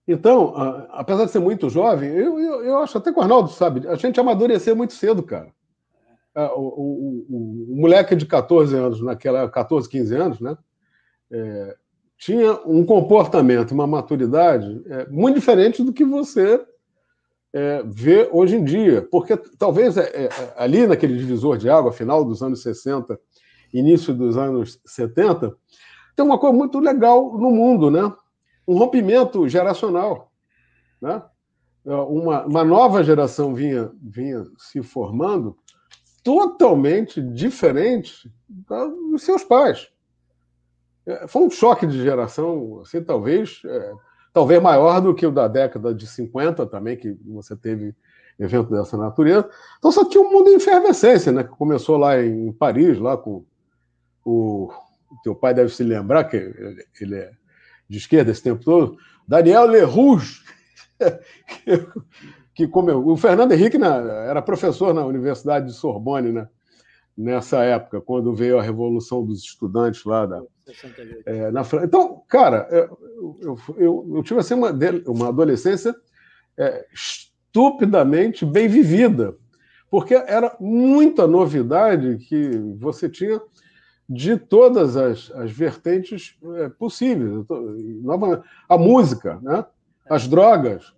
Então, 0.07 0.53
apesar 0.89 1.25
de 1.25 1.31
ser 1.31 1.39
muito 1.39 1.69
jovem, 1.69 2.09
eu, 2.09 2.37
eu, 2.39 2.63
eu 2.65 2.77
acho, 2.79 2.97
até 2.97 3.11
que 3.11 3.17
o 3.17 3.21
Arnaldo 3.21 3.49
sabe, 3.49 3.87
a 3.87 3.95
gente 3.95 4.19
amadureceu 4.19 4.75
muito 4.75 4.93
cedo, 4.93 5.23
cara. 5.23 5.53
É, 6.35 6.43
o, 6.47 6.59
o, 6.59 7.25
o, 7.29 7.73
o 7.73 7.75
moleque 7.77 8.13
de 8.15 8.25
14 8.25 8.75
anos, 8.75 9.01
naquela 9.01 9.49
14, 9.49 9.87
15 9.87 10.15
anos, 10.15 10.39
né? 10.41 10.57
É, 11.31 11.77
tinha 12.17 12.53
um 12.65 12.85
comportamento, 12.85 13.71
uma 13.71 13.87
maturidade 13.87 14.81
é, 14.87 15.07
muito 15.09 15.35
diferente 15.35 15.83
do 15.83 15.93
que 15.93 16.03
você 16.03 16.63
é, 17.53 17.83
vê 17.85 18.29
hoje 18.31 18.55
em 18.55 18.63
dia. 18.63 19.01
Porque 19.11 19.35
talvez 19.57 19.97
é, 19.97 20.25
é, 20.25 20.29
ali 20.57 20.85
naquele 20.87 21.17
divisor 21.17 21.57
de 21.57 21.69
água, 21.69 21.91
final 21.91 22.23
dos 22.23 22.41
anos 22.41 22.61
60, 22.61 23.19
início 23.73 24.13
dos 24.13 24.37
anos 24.37 24.79
70, 24.85 25.55
tem 26.15 26.25
uma 26.25 26.39
coisa 26.39 26.55
muito 26.55 26.79
legal 26.79 27.37
no 27.37 27.51
mundo, 27.51 27.91
né? 27.91 28.11
Um 28.67 28.77
rompimento 28.77 29.47
geracional. 29.47 30.31
Né? 31.01 31.21
É, 31.85 31.93
uma, 31.93 32.45
uma 32.45 32.63
nova 32.63 33.03
geração 33.03 33.53
vinha, 33.53 33.91
vinha 34.01 34.43
se 34.57 34.81
formando 34.81 35.57
totalmente 36.23 37.21
diferente 37.21 38.31
dos 38.49 39.21
seus 39.21 39.43
pais. 39.43 39.89
É, 41.05 41.27
foi 41.27 41.43
um 41.43 41.49
choque 41.49 41.85
de 41.85 42.01
geração, 42.01 42.81
assim, 42.81 43.03
talvez, 43.03 43.61
é, 43.65 43.93
talvez 44.33 44.61
maior 44.61 44.99
do 45.01 45.13
que 45.13 45.25
o 45.25 45.31
da 45.31 45.47
década 45.47 45.93
de 45.93 46.07
50 46.07 46.65
também, 46.65 46.97
que 46.97 47.17
você 47.25 47.55
teve 47.55 47.95
evento 48.39 48.71
dessa 48.71 48.97
natureza. 48.97 49.49
Então, 49.77 49.91
só 49.91 50.01
o 50.01 50.21
um 50.21 50.31
mundo 50.31 50.49
em 50.49 50.55
efervescência, 50.55 51.31
né? 51.31 51.43
Que 51.43 51.51
começou 51.51 51.97
lá 51.97 52.21
em 52.21 52.51
Paris, 52.51 52.99
lá 52.99 53.15
com 53.15 53.45
o, 54.25 54.71
o 55.09 55.21
teu 55.23 55.35
pai 55.35 55.53
deve 55.53 55.69
se 55.69 55.83
lembrar 55.83 56.25
que 56.25 56.37
ele 56.99 57.15
é 57.15 57.31
de 57.87 57.97
esquerda 57.97 58.31
esse 58.31 58.41
tempo 58.41 58.63
todo, 58.63 58.97
Daniel 59.27 59.65
Lerouge, 59.65 60.41
que, 62.53 62.67
como 62.67 63.11
o 63.11 63.15
Fernando 63.15 63.51
Henrique 63.51 63.77
era 63.81 64.41
professor 64.41 64.93
na 64.93 65.05
Universidade 65.05 65.67
de 65.67 65.73
Sorbonne, 65.73 66.31
né? 66.31 66.49
nessa 67.17 67.63
época, 67.63 68.01
quando 68.01 68.33
veio 68.33 68.59
a 68.59 68.63
Revolução 68.63 69.25
dos 69.25 69.43
Estudantes 69.43 70.03
lá 70.03 70.25
da, 70.25 70.41
é, 71.25 71.51
na 71.51 71.63
França. 71.63 71.85
Então, 71.85 72.23
cara, 72.27 72.67
eu, 72.71 73.37
eu, 73.41 73.57
eu, 73.77 74.11
eu 74.15 74.23
tive 74.23 74.39
assim, 74.39 74.53
uma, 74.53 74.71
uma 75.07 75.27
adolescência 75.29 75.95
é, 76.57 76.85
estupidamente 76.93 78.45
bem 78.45 78.67
vivida, 78.67 79.35
porque 79.89 80.13
era 80.13 80.55
muita 80.59 81.27
novidade 81.27 82.17
que 82.17 82.49
você 82.77 83.07
tinha 83.09 83.41
de 84.07 84.37
todas 84.37 84.95
as, 84.95 85.31
as 85.31 85.51
vertentes 85.51 86.37
é, 86.57 86.69
possíveis. 86.69 87.45
A 88.69 88.77
música, 88.77 89.39
né? 89.41 89.65
as 90.09 90.27
drogas. 90.27 90.93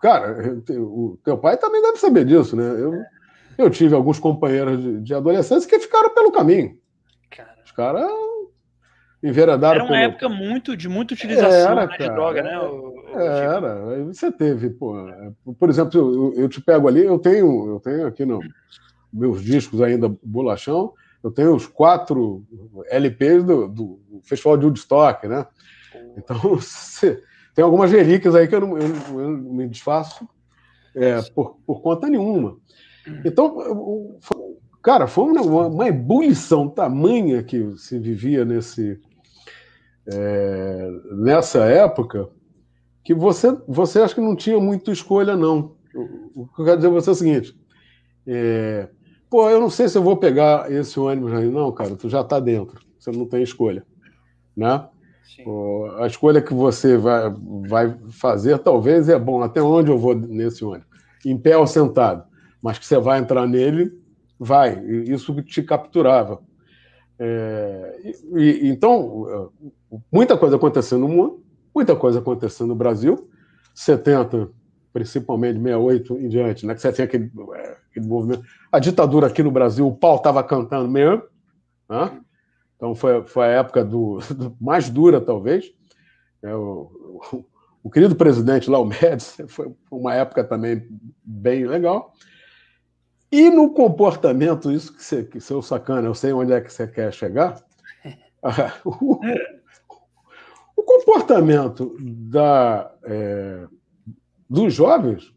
Cara, 0.00 0.60
o 0.78 1.18
teu 1.24 1.36
pai 1.38 1.56
também 1.56 1.82
deve 1.82 1.98
saber 1.98 2.24
disso, 2.24 2.54
né? 2.54 2.70
Eu, 2.70 3.02
eu 3.58 3.70
tive 3.70 3.94
alguns 3.94 4.20
companheiros 4.20 4.80
de, 4.80 5.00
de 5.00 5.14
adolescência 5.14 5.68
que 5.68 5.78
ficaram 5.80 6.14
pelo 6.14 6.30
caminho. 6.30 6.78
Cara. 7.30 7.56
Os 7.64 7.72
caras 7.72 8.08
enveredaram. 9.22 9.76
Era 9.76 9.84
uma 9.84 9.92
pelo... 9.92 10.02
época 10.02 10.28
muito 10.28 10.76
de 10.76 10.88
muita 10.88 11.14
utilização 11.14 11.72
era, 11.72 11.86
né, 11.86 11.96
de 11.98 12.04
droga, 12.04 12.42
né? 12.42 12.58
O, 12.58 12.94
o 12.94 13.18
era. 13.18 14.04
Você 14.04 14.30
teve, 14.30 14.70
pô. 14.70 14.94
Por 15.58 15.68
exemplo, 15.68 15.98
eu, 15.98 16.34
eu, 16.42 16.48
te 16.48 16.60
pego 16.60 16.88
ali, 16.88 17.04
eu 17.04 17.18
tenho, 17.18 17.68
eu 17.68 17.80
tenho 17.80 18.06
aqui 18.06 18.24
no 18.24 18.40
meus 19.12 19.42
discos 19.42 19.80
ainda 19.80 20.14
bolachão, 20.22 20.92
eu 21.22 21.30
tenho 21.30 21.54
os 21.54 21.66
quatro 21.66 22.44
LPs 22.90 23.42
do, 23.42 23.68
do 23.68 24.00
Festival 24.22 24.56
de 24.56 24.66
Woodstock, 24.66 25.26
né? 25.26 25.46
Então, 26.16 26.38
você, 26.56 27.22
tem 27.54 27.64
algumas 27.64 27.90
relíquias 27.90 28.34
aí 28.34 28.46
que 28.46 28.54
eu 28.54 28.60
não, 28.60 28.78
eu, 28.78 28.94
eu 29.18 29.30
não 29.30 29.52
me 29.54 29.66
desfaço 29.66 30.28
é, 30.94 31.20
por, 31.34 31.58
por 31.66 31.80
conta 31.80 32.08
nenhuma. 32.08 32.58
Então, 33.24 34.18
cara, 34.82 35.06
foi 35.06 35.24
uma, 35.24 35.66
uma 35.66 35.88
ebulição 35.88 36.68
tamanha 36.68 37.42
que 37.42 37.76
se 37.76 37.98
vivia 37.98 38.44
nesse, 38.44 39.00
é, 40.10 40.90
nessa 41.12 41.64
época 41.66 42.28
que 43.04 43.14
você, 43.14 43.56
você 43.66 44.00
acha 44.00 44.14
que 44.14 44.20
não 44.20 44.34
tinha 44.34 44.58
muita 44.58 44.90
escolha, 44.90 45.36
não. 45.36 45.76
o, 46.34 46.46
que 46.46 46.62
eu 46.62 46.64
quero 46.64 46.76
dizer 46.76 46.88
para 46.88 47.00
você 47.00 47.10
é 47.10 47.12
o 47.12 47.16
seguinte: 47.16 47.60
é, 48.26 48.88
pô, 49.28 49.48
eu 49.50 49.60
não 49.60 49.70
sei 49.70 49.88
se 49.88 49.98
eu 49.98 50.02
vou 50.02 50.16
pegar 50.16 50.70
esse 50.72 50.98
ônibus 50.98 51.32
aí. 51.32 51.48
Não, 51.48 51.70
cara, 51.72 51.94
tu 51.94 52.08
já 52.08 52.22
está 52.22 52.40
dentro, 52.40 52.80
você 52.98 53.10
não 53.10 53.26
tem 53.26 53.42
escolha. 53.42 53.84
Né? 54.56 54.88
Pô, 55.44 55.90
a 55.98 56.06
escolha 56.06 56.42
que 56.42 56.52
você 56.52 56.96
vai, 56.96 57.30
vai 57.68 57.96
fazer 58.10 58.58
talvez 58.58 59.08
é 59.08 59.18
bom, 59.18 59.42
até 59.42 59.62
onde 59.62 59.90
eu 59.90 59.98
vou 59.98 60.14
nesse 60.14 60.64
ônibus? 60.64 60.88
Em 61.24 61.36
pé 61.36 61.56
ou 61.56 61.66
sentado? 61.66 62.24
Mas 62.62 62.78
que 62.78 62.86
você 62.86 62.98
vai 62.98 63.20
entrar 63.20 63.46
nele, 63.46 63.92
vai. 64.38 64.82
Isso 64.84 65.34
te 65.42 65.62
capturava. 65.62 66.40
É, 67.18 68.00
e, 68.36 68.68
então, 68.68 69.50
muita 70.12 70.36
coisa 70.36 70.56
acontecendo 70.56 71.00
no 71.00 71.08
mundo, 71.08 71.44
muita 71.74 71.96
coisa 71.96 72.18
acontecendo 72.18 72.68
no 72.68 72.74
Brasil. 72.74 73.28
70, 73.74 74.50
principalmente 74.92 75.58
68 75.58 76.18
em 76.18 76.28
diante, 76.28 76.66
né? 76.66 76.74
que 76.74 76.80
você 76.80 76.92
tinha 76.92 77.04
aquele, 77.04 77.30
é, 77.54 77.76
aquele 77.90 78.06
movimento. 78.06 78.42
A 78.72 78.78
ditadura 78.78 79.28
aqui 79.28 79.42
no 79.42 79.50
Brasil, 79.50 79.86
o 79.86 79.96
pau 79.96 80.16
estava 80.16 80.42
cantando 80.42 80.88
mesmo. 80.88 81.22
Né? 81.88 82.20
Então, 82.76 82.94
foi, 82.94 83.22
foi 83.24 83.46
a 83.46 83.50
época 83.50 83.84
do, 83.84 84.18
do 84.34 84.56
mais 84.60 84.90
dura, 84.90 85.20
talvez. 85.20 85.72
É, 86.42 86.54
o, 86.54 86.90
o, 87.32 87.44
o, 87.84 87.90
querido 87.90 88.16
presidente 88.16 88.70
lá, 88.70 88.78
o 88.78 88.84
Médici, 88.84 89.46
foi 89.48 89.72
uma 89.90 90.14
época 90.14 90.42
também 90.42 90.86
bem 91.24 91.64
legal. 91.66 92.12
E 93.30 93.50
no 93.50 93.72
comportamento, 93.72 94.72
isso 94.72 94.96
que 94.96 95.04
você, 95.04 95.22
que 95.22 95.40
seu 95.40 95.60
sacana, 95.60 96.08
eu 96.08 96.14
sei 96.14 96.32
onde 96.32 96.52
é 96.52 96.60
que 96.60 96.72
você 96.72 96.86
quer 96.86 97.12
chegar. 97.12 97.62
o, 98.84 99.14
o, 99.14 99.20
comportamento 100.88 101.94
da, 102.00 102.90
é, 103.04 103.66
dos 104.48 104.72
jovens 104.72 105.34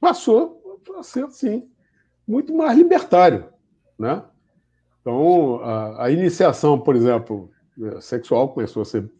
passou 0.00 0.80
a 0.96 1.02
ser, 1.02 1.24
assim, 1.24 1.68
muito 2.26 2.54
mais 2.54 2.78
libertário. 2.78 3.48
Né? 3.98 4.22
Então, 5.00 5.60
a, 5.62 6.04
a 6.04 6.10
iniciação, 6.10 6.78
por 6.78 6.94
exemplo, 6.94 7.50
sexual 8.00 8.48
começou 8.50 8.82
a 8.82 8.84
ser 8.84 9.10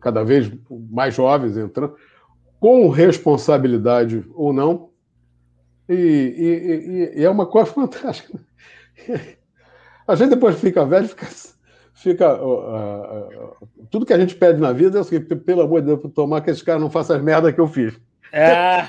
cada 0.00 0.24
vez 0.24 0.50
mais 0.90 1.14
jovens 1.14 1.56
entrando, 1.56 1.94
com 2.58 2.88
responsabilidade 2.88 4.24
ou 4.34 4.52
não, 4.52 4.90
e, 5.88 5.94
e, 5.94 7.20
e, 7.20 7.24
é 7.24 7.30
uma 7.30 7.46
coisa 7.46 7.70
fantástica. 7.70 8.40
A 10.06 10.14
gente 10.14 10.30
depois 10.30 10.58
fica 10.58 10.84
velho, 10.86 11.06
fica. 11.06 11.26
Fica 11.98 12.42
uh, 12.42 13.60
uh, 13.60 13.68
tudo 13.90 14.06
que 14.06 14.12
a 14.12 14.18
gente 14.18 14.34
pede 14.34 14.60
na 14.60 14.72
vida 14.72 14.98
é 14.98 15.00
o 15.00 15.04
seguinte: 15.04 15.34
pelo 15.36 15.62
amor 15.62 15.80
de 15.80 15.88
Deus, 15.88 16.12
tomar 16.14 16.40
que 16.40 16.50
esses 16.50 16.62
caras 16.62 16.80
não 16.80 16.90
façam 16.90 17.16
as 17.16 17.22
merdas 17.22 17.54
que 17.54 17.60
eu 17.60 17.66
fiz. 17.66 17.98
É. 18.32 18.78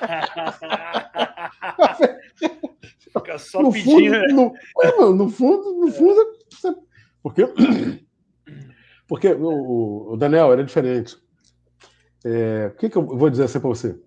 fica 3.30 3.38
só 3.38 3.62
no 3.62 3.72
pedindo. 3.72 3.94
Fundo, 3.94 4.34
no, 4.34 4.54
é, 4.82 5.14
no 5.14 5.30
fundo, 5.30 5.80
no 5.80 5.92
fundo, 5.92 6.20
porque, 7.22 7.44
porque 9.08 9.34
o, 9.34 10.14
o 10.14 10.18
Daniel 10.18 10.52
era 10.52 10.64
diferente. 10.64 11.16
É, 12.24 12.72
o 12.74 12.78
que, 12.78 12.90
que 12.90 12.98
eu 12.98 13.06
vou 13.06 13.30
dizer 13.30 13.46
assim 13.46 13.60
para 13.60 13.70
você? 13.70 14.00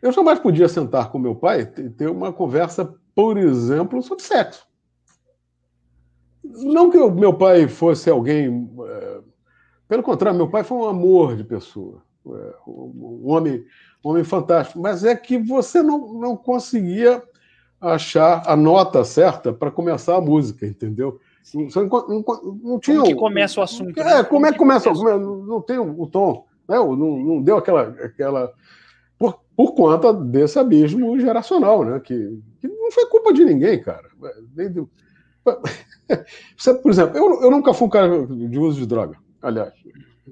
Eu 0.00 0.12
jamais 0.12 0.38
podia 0.38 0.68
sentar 0.68 1.10
com 1.10 1.18
meu 1.18 1.34
pai 1.34 1.62
e 1.62 1.90
ter 1.90 2.08
uma 2.08 2.32
conversa, 2.32 2.94
por 3.14 3.36
exemplo, 3.36 4.02
sobre 4.02 4.24
sexo. 4.24 4.66
Não 6.56 6.90
que 6.90 6.98
o 6.98 7.10
meu 7.10 7.34
pai 7.34 7.68
fosse 7.68 8.10
alguém. 8.10 8.70
É, 8.86 9.18
pelo 9.88 10.02
contrário, 10.02 10.36
meu 10.36 10.48
pai 10.48 10.64
foi 10.64 10.78
um 10.78 10.88
amor 10.88 11.36
de 11.36 11.44
pessoa, 11.44 12.02
é, 12.26 12.54
um 12.66 13.22
homem, 13.24 13.64
um 14.04 14.10
homem 14.10 14.24
fantástico. 14.24 14.80
Mas 14.80 15.04
é 15.04 15.14
que 15.14 15.38
você 15.38 15.82
não, 15.82 16.14
não 16.14 16.36
conseguia 16.36 17.22
achar 17.80 18.42
a 18.46 18.56
nota 18.56 19.04
certa 19.04 19.52
para 19.52 19.70
começar 19.70 20.16
a 20.16 20.20
música, 20.20 20.66
entendeu? 20.66 21.20
Não, 21.54 21.86
não, 22.08 22.24
não 22.62 22.78
tinha. 22.78 22.98
Como 22.98 23.08
que 23.08 23.14
começa 23.14 23.60
o 23.60 23.62
assunto? 23.62 23.98
É, 23.98 24.04
né? 24.04 24.10
como, 24.16 24.28
como 24.28 24.46
é 24.46 24.52
que 24.52 24.58
começa? 24.58 24.90
começa? 24.90 25.18
Não, 25.18 25.36
não 25.36 25.62
tem 25.62 25.78
o 25.78 26.06
tom. 26.06 26.44
Né? 26.68 26.76
Não, 26.76 26.96
não 26.96 27.42
deu 27.42 27.56
aquela, 27.56 27.82
aquela 28.04 28.52
por, 29.18 29.40
por 29.56 29.72
conta 29.74 30.12
desse 30.12 30.58
abismo 30.58 31.18
geracional, 31.18 31.84
né? 31.84 32.00
Que, 32.00 32.38
que 32.60 32.68
não 32.68 32.90
foi 32.90 33.06
culpa 33.06 33.32
de 33.32 33.44
ninguém, 33.44 33.82
cara. 33.82 34.08
Você, 34.18 34.72
por 36.82 36.90
exemplo, 36.90 37.16
eu, 37.16 37.42
eu 37.42 37.50
nunca 37.50 37.72
fui 37.74 37.86
um 37.86 37.90
cara 37.90 38.26
de 38.26 38.58
uso 38.58 38.80
de 38.80 38.86
droga. 38.86 39.16
Aliás, 39.42 39.72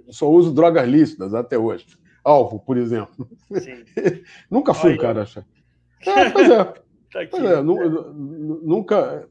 só 0.08 0.30
uso 0.30 0.52
drogas 0.52 0.88
lícitas 0.88 1.34
até 1.34 1.58
hoje. 1.58 1.86
Alvo, 2.24 2.58
por 2.58 2.76
exemplo. 2.76 3.28
nunca 4.50 4.74
fui 4.74 4.94
um 4.94 4.98
cara. 4.98 5.26
É, 6.04 6.30
pois 6.30 6.50
é. 6.50 6.74
Tá 7.12 7.20
pois 7.30 7.44
é, 7.44 7.62
nunca. 7.62 9.28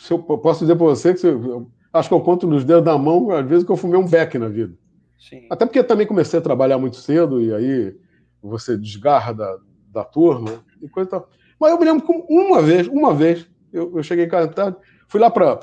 Se 0.00 0.12
eu 0.12 0.18
posso 0.18 0.60
dizer 0.60 0.74
para 0.74 0.86
você 0.86 1.14
que 1.14 1.26
eu, 1.26 1.70
acho 1.92 2.08
que 2.08 2.14
eu 2.14 2.20
conto 2.20 2.46
nos 2.46 2.64
dedos 2.64 2.82
da 2.82 2.96
mão, 2.96 3.30
às 3.30 3.46
vezes, 3.46 3.64
que 3.64 3.70
eu 3.70 3.76
fumei 3.76 4.00
um 4.00 4.08
beck 4.08 4.36
na 4.38 4.48
vida. 4.48 4.74
Sim. 5.18 5.46
Até 5.50 5.66
porque 5.66 5.84
também 5.84 6.06
comecei 6.06 6.38
a 6.38 6.42
trabalhar 6.42 6.78
muito 6.78 6.96
cedo 6.96 7.40
e 7.40 7.54
aí 7.54 7.96
você 8.42 8.76
desgarra 8.76 9.34
da, 9.34 9.58
da 9.92 10.02
turma 10.02 10.64
e 10.80 10.88
coisa 10.88 11.10
tal. 11.10 11.28
Mas 11.60 11.70
eu 11.70 11.78
me 11.78 11.84
lembro 11.84 12.06
que 12.06 12.12
uma 12.28 12.62
vez, 12.62 12.88
uma 12.88 13.14
vez, 13.14 13.46
eu, 13.70 13.96
eu 13.96 14.02
cheguei 14.02 14.24
em 14.24 14.28
casa 14.28 14.48
tarde, 14.48 14.78
fui 15.10 15.20
lá 15.20 15.28
para 15.28 15.58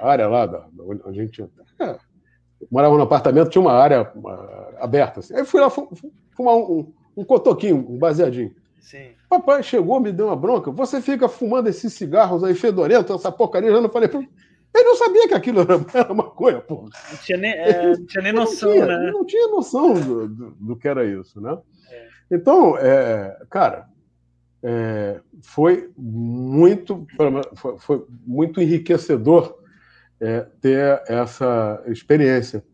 a 0.00 0.08
área 0.08 0.26
lá, 0.26 0.46
da, 0.46 0.64
onde 0.80 1.02
a 1.04 1.12
gente. 1.12 1.42
É, 1.78 1.96
morava 2.70 2.96
no 2.96 3.02
apartamento, 3.02 3.50
tinha 3.50 3.60
uma 3.60 3.74
área 3.74 4.10
uma, 4.14 4.68
aberta. 4.80 5.20
Assim. 5.20 5.36
Aí 5.36 5.44
fui 5.44 5.60
lá 5.60 5.68
fumar 5.68 6.56
um, 6.56 6.78
um, 6.78 6.92
um 7.18 7.24
cotoquinho, 7.24 7.76
um 7.76 7.98
baseadinho. 7.98 8.54
Sim. 8.80 9.10
Papai 9.28 9.62
chegou, 9.62 10.00
me 10.00 10.12
deu 10.12 10.26
uma 10.26 10.36
bronca. 10.36 10.70
Você 10.70 11.00
fica 11.00 11.28
fumando 11.28 11.68
esses 11.68 11.92
cigarros 11.92 12.42
aí 12.42 12.54
fedorentos, 12.54 13.14
essa 13.14 13.30
porcaria. 13.30 13.68
Eu 13.68 13.82
não 13.82 13.90
falei, 13.90 14.08
ele 14.12 14.84
não 14.84 14.96
sabia 14.96 15.28
que 15.28 15.34
aquilo 15.34 15.60
era, 15.60 15.74
era 15.94 16.14
maconha, 16.14 16.60
porra. 16.60 16.88
Não 17.10 17.18
tinha 17.18 17.38
nem, 17.38 17.52
é, 17.52 17.96
não 17.96 18.06
tinha 18.06 18.22
nem 18.22 18.32
noção, 18.32 18.68
não 18.70 18.74
tinha, 18.74 18.86
né? 18.86 19.10
Não 19.12 19.24
tinha 19.26 19.48
noção 19.48 19.94
do, 19.94 20.28
do, 20.28 20.50
do 20.52 20.76
que 20.76 20.88
era 20.88 21.04
isso, 21.04 21.38
né? 21.38 21.58
É. 21.90 22.08
Então, 22.30 22.78
é, 22.78 23.36
cara, 23.50 23.88
é, 24.62 25.20
foi 25.42 25.90
muito 25.96 27.06
foi, 27.54 27.78
foi 27.78 28.06
muito 28.24 28.60
enriquecedor 28.60 29.58
é, 30.20 30.46
ter 30.60 31.02
essa 31.08 31.82
experiência. 31.86 32.64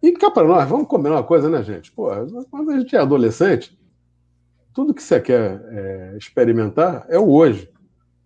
E 0.00 0.12
cá 0.12 0.30
para 0.30 0.46
nós, 0.46 0.68
vamos 0.68 0.86
combinar 0.86 1.16
uma 1.16 1.24
coisa, 1.24 1.48
né, 1.48 1.62
gente? 1.62 1.90
Pô, 1.90 2.08
quando 2.50 2.70
a 2.70 2.78
gente 2.78 2.94
é 2.94 3.00
adolescente, 3.00 3.76
tudo 4.72 4.94
que 4.94 5.02
você 5.02 5.20
quer 5.20 5.60
é, 5.70 6.14
experimentar 6.16 7.06
é 7.08 7.18
o 7.18 7.30
hoje. 7.30 7.70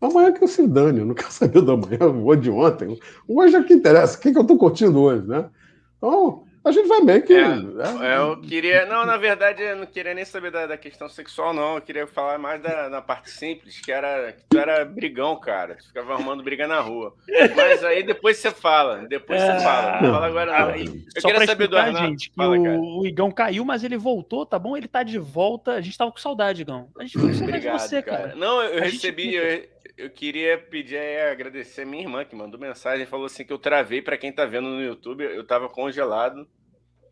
Amanhã 0.00 0.32
que 0.32 0.42
eu 0.42 0.48
se 0.48 0.66
dane, 0.66 1.00
eu 1.00 1.06
não 1.06 1.14
quero 1.16 1.32
saber 1.32 1.62
do 1.62 1.72
amanhã, 1.72 2.06
ou 2.06 2.36
de 2.36 2.50
ontem. 2.50 2.98
Hoje 3.26 3.56
é 3.56 3.62
que 3.62 3.74
interessa, 3.74 4.18
o 4.18 4.20
que, 4.20 4.32
que 4.32 4.38
eu 4.38 4.42
estou 4.42 4.58
curtindo 4.58 5.00
hoje, 5.00 5.26
né? 5.26 5.48
Então, 5.96 6.44
a 6.68 6.72
gente 6.72 6.88
vai 6.88 7.02
bem 7.02 7.20
que. 7.20 7.32
É, 7.32 7.42
é, 7.42 8.18
eu 8.18 8.40
queria. 8.40 8.86
Não, 8.86 9.04
na 9.04 9.16
verdade, 9.16 9.62
eu 9.62 9.76
não 9.76 9.86
queria 9.86 10.14
nem 10.14 10.24
saber 10.24 10.50
da, 10.50 10.66
da 10.66 10.76
questão 10.76 11.08
sexual, 11.08 11.52
não. 11.52 11.76
Eu 11.76 11.80
queria 11.80 12.06
falar 12.06 12.38
mais 12.38 12.60
da, 12.62 12.88
da, 12.88 13.02
parte 13.02 13.30
simples, 13.30 13.80
que 13.80 13.90
era 13.90 14.32
que 14.32 14.44
tu 14.48 14.58
era 14.58 14.84
brigão, 14.84 15.38
cara. 15.38 15.76
Tu 15.76 15.86
ficava 15.86 16.14
arrumando 16.14 16.42
briga 16.42 16.66
na 16.66 16.80
rua. 16.80 17.14
Mas 17.56 17.82
aí 17.84 18.02
depois 18.02 18.36
você 18.36 18.50
fala. 18.50 19.06
Depois 19.08 19.40
você 19.40 19.60
fala. 19.60 20.00
Não 20.00 20.12
fala 20.12 20.26
agora, 20.26 20.60
não. 20.60 20.76
Eu 20.76 21.20
Só 21.20 21.28
queria 21.28 21.46
saber 21.46 21.68
do 21.68 21.76
Arnaldo. 21.76 22.08
gente, 22.08 22.30
que 22.30 22.36
fala, 22.36 22.56
o, 22.56 23.00
o, 23.00 23.06
Igão 23.06 23.30
caiu, 23.30 23.64
mas 23.64 23.84
ele 23.84 23.96
voltou, 23.96 24.44
tá 24.44 24.58
bom? 24.58 24.76
Ele 24.76 24.88
tá 24.88 25.02
de 25.02 25.18
volta. 25.18 25.72
A 25.72 25.80
gente 25.80 25.96
tava 25.96 26.12
com 26.12 26.18
saudade, 26.18 26.62
Igão. 26.62 26.88
A 26.98 27.02
gente 27.02 27.12
ficou 27.12 27.28
com 27.28 27.34
saudade 27.34 27.56
Obrigado, 27.58 27.76
de 27.76 27.82
você, 27.82 28.02
cara. 28.02 28.22
cara. 28.22 28.36
Não, 28.36 28.62
eu 28.62 28.78
a 28.78 28.84
recebi. 28.84 29.32
Gente... 29.32 29.36
Eu 29.36 29.78
eu 29.98 30.08
queria 30.08 30.56
pedir 30.56 30.96
aí, 30.96 31.28
agradecer 31.28 31.82
a 31.82 31.86
minha 31.86 32.04
irmã 32.04 32.24
que 32.24 32.36
mandou 32.36 32.58
mensagem, 32.58 33.04
falou 33.04 33.26
assim 33.26 33.44
que 33.44 33.52
eu 33.52 33.58
travei 33.58 34.00
para 34.00 34.16
quem 34.16 34.32
tá 34.32 34.46
vendo 34.46 34.68
no 34.68 34.80
YouTube, 34.80 35.24
eu 35.24 35.44
tava 35.44 35.68
congelado. 35.68 36.46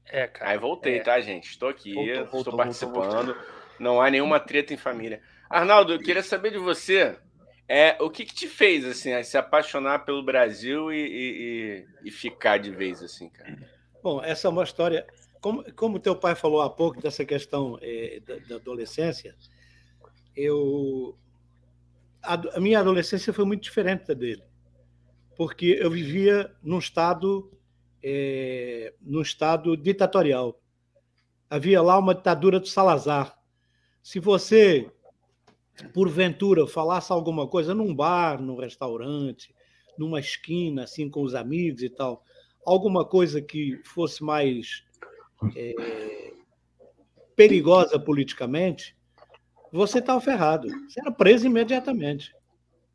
É, 0.09 0.27
cara. 0.27 0.51
Aí 0.51 0.59
voltei, 0.59 0.99
é. 0.99 1.03
tá, 1.03 1.21
gente? 1.21 1.51
Estou 1.51 1.69
aqui, 1.69 1.95
voltou, 1.95 2.17
voltou, 2.17 2.41
estou 2.41 2.57
participando. 2.57 3.35
Voltou, 3.35 3.37
Não 3.79 4.01
há 4.01 4.11
nenhuma 4.11 4.39
treta 4.41 4.73
em 4.73 4.77
família. 4.77 5.21
Arnaldo, 5.49 5.93
eu 5.93 5.99
queria 5.99 6.23
saber 6.23 6.51
de 6.51 6.59
você, 6.59 7.17
é, 7.69 7.97
o 8.01 8.11
que, 8.11 8.25
que 8.25 8.35
te 8.35 8.49
fez 8.49 8.85
assim, 8.85 9.21
se 9.23 9.37
apaixonar 9.37 10.05
pelo 10.05 10.23
Brasil 10.23 10.93
e, 10.93 10.97
e, 10.97 11.87
e, 12.05 12.11
ficar 12.11 12.59
de 12.59 12.71
vez 12.71 13.03
assim, 13.03 13.29
cara? 13.29 13.57
Bom, 14.03 14.23
essa 14.23 14.49
é 14.49 14.51
uma 14.51 14.65
história. 14.65 15.07
Como, 15.41 15.65
como 15.75 16.01
teu 16.01 16.17
pai 16.17 16.35
falou 16.35 16.63
há 16.63 16.71
pouco 16.71 17.01
dessa 17.01 17.25
questão 17.25 17.79
é, 17.81 18.21
da, 18.21 18.37
da 18.37 18.55
adolescência, 18.57 19.35
eu 20.35 21.17
a, 22.27 22.61
minha 22.61 22.81
adolescência 22.81 23.33
foi 23.33 23.45
muito 23.45 23.63
diferente 23.63 24.07
da 24.07 24.15
dele, 24.15 24.43
porque 25.37 25.79
eu 25.81 25.91
vivia 25.91 26.53
num 26.63 26.79
estado, 26.79 27.51
é, 28.03 28.95
num 29.01 29.23
estado 29.23 29.77
ditatorial. 29.77 30.61
Havia 31.49 31.81
lá 31.83 31.99
uma 31.99 32.15
ditadura 32.15 32.59
do 32.59 32.67
Salazar. 32.67 33.39
Se 34.03 34.21
você, 34.21 34.91
porventura, 35.93 36.67
falasse 36.67 37.13
alguma 37.13 37.47
coisa 37.49 37.75
num 37.75 37.95
bar, 37.95 38.41
num 38.41 38.57
restaurante, 38.57 39.55
numa 39.99 40.21
esquina, 40.21 40.85
assim, 40.85 41.09
com 41.09 41.23
os 41.23 41.35
amigos 41.35 41.83
e 41.83 41.89
tal, 41.89 42.23
alguma 42.65 43.05
coisa 43.05 43.41
que 43.41 43.81
fosse 43.85 44.23
mais 44.23 44.85
é, 45.55 46.33
perigosa 47.35 47.99
politicamente, 47.99 48.97
você 49.73 49.99
estava 49.99 50.21
ferrado. 50.21 50.69
Você 50.69 51.01
era 51.01 51.13
preso 51.13 51.47
imediatamente. 51.47 52.35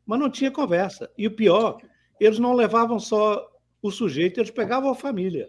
Mas 0.04 0.18
não 0.18 0.30
tinha 0.30 0.50
conversa. 0.50 1.10
E 1.16 1.26
o 1.26 1.34
pior, 1.34 1.78
eles 2.18 2.38
não 2.38 2.54
levavam 2.54 2.98
só 2.98 3.51
o 3.82 3.90
sujeito, 3.90 4.38
eles 4.38 4.50
pegavam 4.50 4.90
a 4.90 4.94
família. 4.94 5.48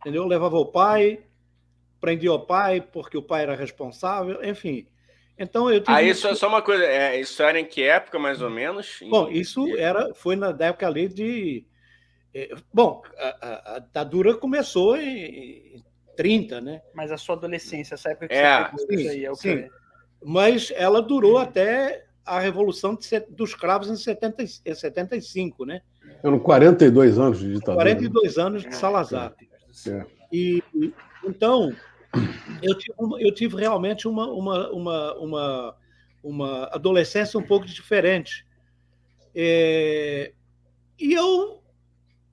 Entendeu? 0.00 0.26
Levava 0.26 0.56
o 0.56 0.66
pai, 0.66 1.22
prendia 2.00 2.32
o 2.32 2.40
pai 2.40 2.80
porque 2.80 3.16
o 3.16 3.22
pai 3.22 3.42
era 3.42 3.54
responsável, 3.54 4.44
enfim. 4.44 4.86
Então 5.38 5.70
eu. 5.70 5.82
Ah, 5.86 6.02
isso 6.02 6.26
é 6.26 6.34
só 6.34 6.48
uma 6.48 6.62
coisa. 6.62 6.84
É, 6.84 7.20
isso 7.20 7.42
era 7.42 7.60
em 7.60 7.64
que 7.64 7.82
época, 7.82 8.18
mais 8.18 8.40
ou 8.40 8.50
menos? 8.50 9.00
Bom, 9.08 9.28
isso 9.30 9.76
era, 9.76 10.14
foi 10.14 10.34
na 10.34 10.48
época 10.58 10.86
ali 10.86 11.08
de. 11.08 11.64
É, 12.34 12.54
bom, 12.72 13.02
a, 13.16 13.76
a, 13.76 13.78
ditadura 13.78 14.34
começou 14.34 14.96
em, 14.96 15.82
30, 16.16 16.60
né? 16.60 16.82
Mas 16.94 17.12
a 17.12 17.18
sua 17.18 17.36
adolescência, 17.36 17.94
essa 17.94 18.10
época 18.10 18.28
que 18.28 18.34
é, 18.34 18.70
você 18.70 18.86
pegou, 18.86 19.04
sim, 19.04 19.10
aí, 19.10 19.24
é 19.24 19.30
o 19.30 19.34
sim. 19.34 19.68
Mas 20.24 20.72
ela 20.74 21.02
durou 21.02 21.36
até 21.36 22.05
a 22.26 22.40
Revolução 22.40 22.96
de, 22.96 23.20
dos 23.30 23.54
Cravos 23.54 23.88
em, 23.88 23.96
70, 23.96 24.42
em 24.42 24.74
75, 24.74 25.64
né? 25.64 25.80
Eram 26.22 26.38
42 26.40 27.18
anos 27.18 27.38
de 27.38 27.54
ditadura. 27.54 27.76
42 27.76 28.36
anos 28.36 28.62
de 28.64 28.74
Salazar. 28.74 29.32
É. 29.86 30.04
E, 30.32 30.62
então, 31.24 31.72
eu 32.60 32.74
tive, 32.76 32.94
eu 33.20 33.32
tive 33.32 33.56
realmente 33.56 34.08
uma, 34.08 34.26
uma, 34.26 34.70
uma, 34.70 35.14
uma, 35.14 35.76
uma 36.22 36.64
adolescência 36.72 37.38
um 37.38 37.42
pouco 37.42 37.66
diferente. 37.66 38.44
É, 39.34 40.32
e 40.98 41.12
eu 41.12 41.62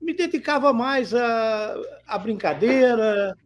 me 0.00 0.12
dedicava 0.12 0.72
mais 0.72 1.14
à, 1.14 1.76
à 2.06 2.18
brincadeira, 2.18 3.36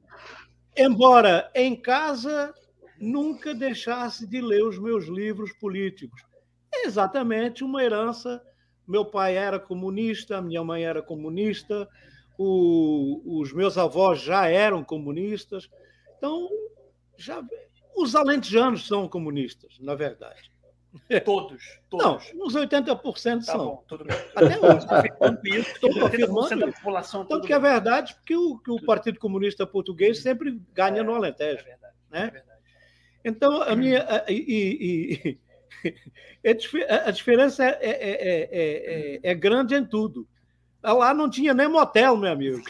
embora 0.77 1.51
em 1.55 1.77
casa 1.77 2.55
nunca 3.01 3.55
deixasse 3.55 4.27
de 4.27 4.41
ler 4.41 4.65
os 4.65 4.79
meus 4.79 5.07
livros 5.07 5.53
políticos. 5.53 6.28
Exatamente 6.85 7.65
uma 7.65 7.83
herança. 7.83 8.43
Meu 8.87 9.05
pai 9.05 9.37
era 9.37 9.59
comunista, 9.59 10.41
minha 10.41 10.65
mãe 10.65 10.85
era 10.85 11.03
comunista, 11.03 11.87
o, 12.39 13.41
os 13.41 13.53
meus 13.53 13.77
avós 13.77 14.21
já 14.21 14.47
eram 14.47 14.83
comunistas. 14.83 15.69
Então, 16.17 16.49
já, 17.17 17.45
os 17.95 18.15
alentejanos 18.15 18.87
são 18.87 19.09
comunistas, 19.09 19.79
na 19.81 19.95
verdade. 19.95 20.51
Todos, 21.25 21.63
todos. 21.91 22.33
Não, 22.35 22.47
uns 22.47 22.55
80% 22.55 23.39
tá 23.39 23.41
são. 23.41 23.59
Bom, 23.59 23.85
tudo 23.87 24.05
bem. 24.05 24.17
Até 24.35 24.59
hoje. 24.59 25.61
Estou 25.61 25.93
confirmando. 25.93 26.73
População, 26.73 27.25
Tanto 27.27 27.47
que 27.47 27.53
é 27.53 27.59
verdade, 27.59 28.15
porque 28.15 28.37
o, 28.37 28.59
que 28.59 28.71
o 28.71 28.83
Partido 28.85 29.19
Comunista 29.19 29.67
Português 29.67 30.23
sempre 30.23 30.61
ganha 30.73 31.01
é, 31.01 31.03
no 31.03 31.15
Alentejo. 31.15 31.61
É 31.61 31.65
verdade, 31.65 31.95
né? 32.11 32.21
é 32.27 32.31
verdade. 32.31 32.59
Então, 33.25 33.63
a 33.63 33.77
minha. 33.77 34.25
E, 34.29 34.35
e, 35.25 35.39
a 37.05 37.11
diferença 37.11 37.65
é, 37.65 37.79
é, 37.83 38.49
é, 38.51 39.21
é, 39.23 39.35
grande 39.35 39.75
em 39.75 39.85
tudo. 39.85 40.27
Lá 40.83 41.13
não 41.13 41.29
tinha 41.29 41.53
nem 41.53 41.69
motel, 41.69 42.17
meu 42.17 42.33
amigo. 42.33 42.63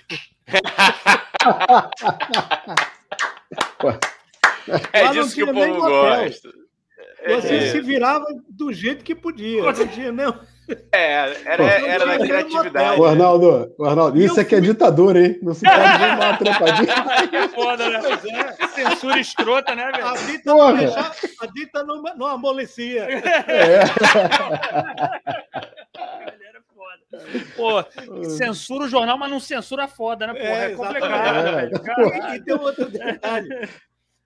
é 4.93 5.09
disso 5.13 5.35
que 5.35 5.43
o 5.43 5.53
povo 5.53 5.75
gosta. 5.75 6.51
Você 7.27 7.57
é. 7.57 7.73
se 7.73 7.81
virava 7.81 8.25
do 8.49 8.73
jeito 8.73 9.05
que 9.05 9.15
podia. 9.15 9.63
Não 9.63 9.89
tinha 9.89 10.13
nem... 10.13 10.27
É, 10.93 11.13
era, 11.45 11.65
era 11.65 12.07
da 12.07 12.19
criatividade. 12.19 13.01
O 13.01 13.05
Arnaldo, 13.05 13.75
o 13.79 13.85
Arnaldo 13.85 14.21
isso 14.21 14.39
aqui 14.41 14.55
é 14.55 14.61
ditadura, 14.61 15.25
hein? 15.25 15.39
Não 15.43 15.55
se 15.55 15.65
pode 15.65 15.99
ver 15.99 16.15
uma 16.15 16.37
trepadinha. 16.37 16.95
É 17.33 17.49
foda, 17.49 17.89
né? 17.89 18.01
É. 18.01 18.67
Censura 18.69 19.19
escrota, 19.19 19.75
né, 19.75 19.91
velho? 19.91 20.07
A 20.07 20.15
dita, 20.15 20.55
não, 20.55 20.77
deixava, 20.77 21.15
a 21.41 21.47
dita 21.47 21.85
não, 21.85 22.03
não 22.03 22.27
amolecia. 22.27 23.09
É. 23.49 23.81
Pô, 27.57 27.83
censura 28.29 28.85
o 28.85 28.89
jornal, 28.89 29.17
mas 29.19 29.31
não 29.31 29.41
censura 29.41 29.89
foda, 29.89 30.27
né? 30.27 30.35
Porra, 30.35 30.49
é, 30.49 30.73
é 30.73 30.75
complicado, 30.75 31.37
é. 31.39 31.53
velho. 31.53 32.35
E 32.35 32.41
tem 32.45 32.55
outro 32.55 32.91
detalhe. 32.91 33.49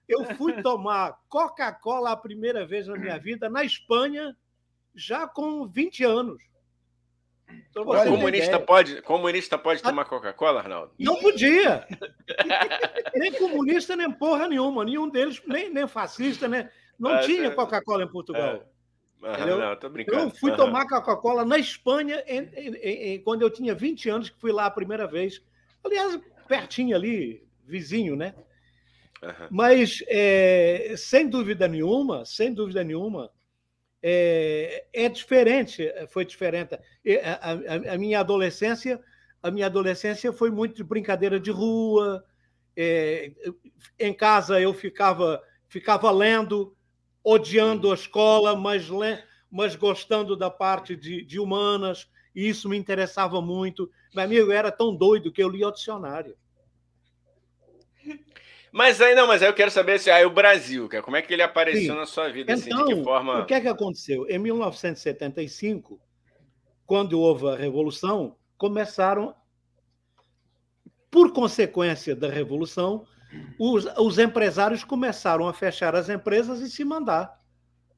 Eu 0.07 0.25
fui 0.35 0.61
tomar 0.61 1.15
Coca-Cola 1.29 2.11
a 2.11 2.17
primeira 2.17 2.65
vez 2.65 2.87
na 2.87 2.97
minha 2.97 3.17
vida 3.17 3.49
na 3.49 3.63
Espanha, 3.63 4.35
já 4.95 5.27
com 5.27 5.67
20 5.67 6.03
anos. 6.03 6.41
Então, 7.69 7.85
comunista 7.85 8.59
pode, 8.59 9.01
comunista 9.01 9.57
pode 9.57 9.81
tomar 9.81 10.05
Coca-Cola, 10.05 10.59
Arnaldo? 10.59 10.91
Não 10.99 11.15
podia. 11.17 11.85
nem 13.15 13.31
comunista, 13.33 13.95
nem 13.95 14.11
porra 14.11 14.47
nenhuma. 14.47 14.85
Nenhum 14.85 15.09
deles, 15.09 15.41
nem, 15.45 15.71
nem 15.71 15.87
fascista, 15.87 16.47
né? 16.47 16.71
Não 16.99 17.11
Mas, 17.11 17.25
tinha 17.25 17.47
é... 17.47 17.51
Coca-Cola 17.51 18.03
em 18.03 18.07
Portugal. 18.07 18.63
É. 19.23 19.45
não, 19.45 19.75
tô 19.75 19.89
brincando. 19.89 20.23
Eu 20.23 20.29
fui 20.31 20.55
tomar 20.55 20.87
Coca-Cola 20.87 21.45
na 21.45 21.57
Espanha 21.57 22.23
em, 22.27 22.49
em, 22.55 22.75
em, 23.13 23.23
quando 23.23 23.41
eu 23.41 23.49
tinha 23.49 23.73
20 23.73 24.09
anos, 24.09 24.29
que 24.29 24.39
fui 24.39 24.51
lá 24.51 24.65
a 24.65 24.71
primeira 24.71 25.07
vez. 25.07 25.41
Aliás, 25.83 26.19
pertinho 26.47 26.95
ali, 26.95 27.45
vizinho, 27.65 28.15
né? 28.15 28.35
Mas, 29.49 30.03
é, 30.07 30.95
sem 30.97 31.29
dúvida 31.29 31.67
nenhuma, 31.67 32.25
sem 32.25 32.53
dúvida 32.53 32.83
nenhuma, 32.83 33.31
é, 34.05 34.85
é 34.91 35.07
diferente, 35.07 35.89
foi 36.09 36.25
diferente. 36.25 36.75
A, 36.75 37.51
a, 37.51 37.93
a, 37.93 37.97
minha 37.97 38.19
adolescência, 38.19 39.01
a 39.41 39.49
minha 39.49 39.67
adolescência 39.67 40.33
foi 40.33 40.51
muito 40.51 40.75
de 40.75 40.83
brincadeira 40.83 41.39
de 41.39 41.49
rua. 41.49 42.21
É, 42.75 43.31
em 43.97 44.13
casa 44.13 44.59
eu 44.59 44.73
ficava, 44.73 45.41
ficava 45.69 46.11
lendo, 46.11 46.75
odiando 47.23 47.91
a 47.91 47.95
escola, 47.95 48.57
mas, 48.57 48.89
mas 49.49 49.77
gostando 49.77 50.35
da 50.35 50.49
parte 50.49 50.97
de, 50.97 51.23
de 51.23 51.39
humanas, 51.39 52.09
e 52.35 52.49
isso 52.49 52.67
me 52.67 52.77
interessava 52.77 53.41
muito. 53.41 53.89
Meu 54.13 54.25
amigo, 54.25 54.51
era 54.51 54.69
tão 54.69 54.93
doido 54.93 55.31
que 55.31 55.41
eu 55.41 55.47
lia 55.47 55.69
o 55.69 55.71
dicionário. 55.71 56.35
Mas 58.73 58.99
aí 58.99 59.13
não, 59.13 59.27
mas 59.27 59.43
aí 59.43 59.47
eu 59.47 59.53
quero 59.53 59.69
saber 59.69 59.99
se 59.99 60.09
aí 60.09 60.25
o 60.25 60.31
Brasil, 60.31 60.89
como 61.03 61.15
é 61.15 61.21
que 61.21 61.31
ele 61.31 61.43
apareceu 61.43 61.93
Sim. 61.93 61.99
na 61.99 62.07
sua 62.07 62.29
vida, 62.29 62.51
então, 62.51 62.55
assim, 62.55 62.75
de 62.75 62.85
que 62.85 62.91
então, 62.93 63.03
forma? 63.03 63.41
O 63.41 63.45
que 63.45 63.53
é 63.53 63.61
que 63.61 63.67
aconteceu? 63.67 64.27
Em 64.27 64.39
1975, 64.39 66.01
quando 66.83 67.19
houve 67.19 67.49
a 67.49 67.55
revolução, 67.55 68.35
começaram 68.57 69.35
por 71.11 71.31
consequência 71.31 72.15
da 72.15 72.27
revolução, 72.27 73.05
os, 73.59 73.85
os 73.99 74.17
empresários 74.17 74.83
começaram 74.83 75.47
a 75.47 75.53
fechar 75.53 75.95
as 75.95 76.09
empresas 76.09 76.59
e 76.59 76.67
se 76.67 76.83
mandar, 76.83 77.31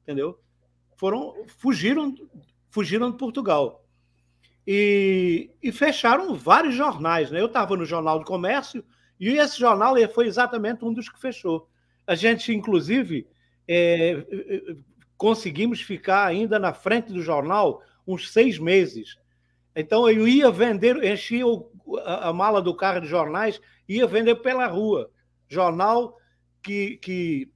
entendeu? 0.02 0.38
Foram 0.94 1.34
fugiram 1.56 2.14
fugiram 2.68 3.10
de 3.10 3.16
Portugal. 3.16 3.82
E, 4.66 5.50
e 5.62 5.72
fecharam 5.72 6.34
vários 6.34 6.74
jornais. 6.74 7.30
Né? 7.30 7.40
Eu 7.40 7.46
estava 7.46 7.74
no 7.76 7.86
Jornal 7.86 8.18
do 8.18 8.26
Comércio, 8.26 8.84
e 9.18 9.38
esse 9.38 9.58
jornal 9.58 9.94
foi 10.12 10.26
exatamente 10.26 10.84
um 10.84 10.92
dos 10.92 11.08
que 11.08 11.20
fechou. 11.20 11.68
A 12.06 12.14
gente, 12.14 12.52
inclusive, 12.52 13.26
é, 13.66 14.24
conseguimos 15.16 15.80
ficar 15.80 16.26
ainda 16.26 16.58
na 16.58 16.72
frente 16.72 17.12
do 17.12 17.22
jornal 17.22 17.82
uns 18.06 18.30
seis 18.30 18.58
meses. 18.58 19.18
Então, 19.74 20.08
eu 20.08 20.26
ia 20.28 20.50
vender, 20.50 21.02
enchia 21.04 21.44
a, 22.04 22.32
mala 22.32 22.62
do 22.62 22.74
carro 22.74 23.00
de 23.00 23.08
jornais, 23.08 23.60
ia 23.88 24.06
vender 24.06 24.36
pela 24.36 24.66
rua. 24.66 25.10
Jornal 25.48 26.16
que, 26.62 26.96
que, 26.98 27.50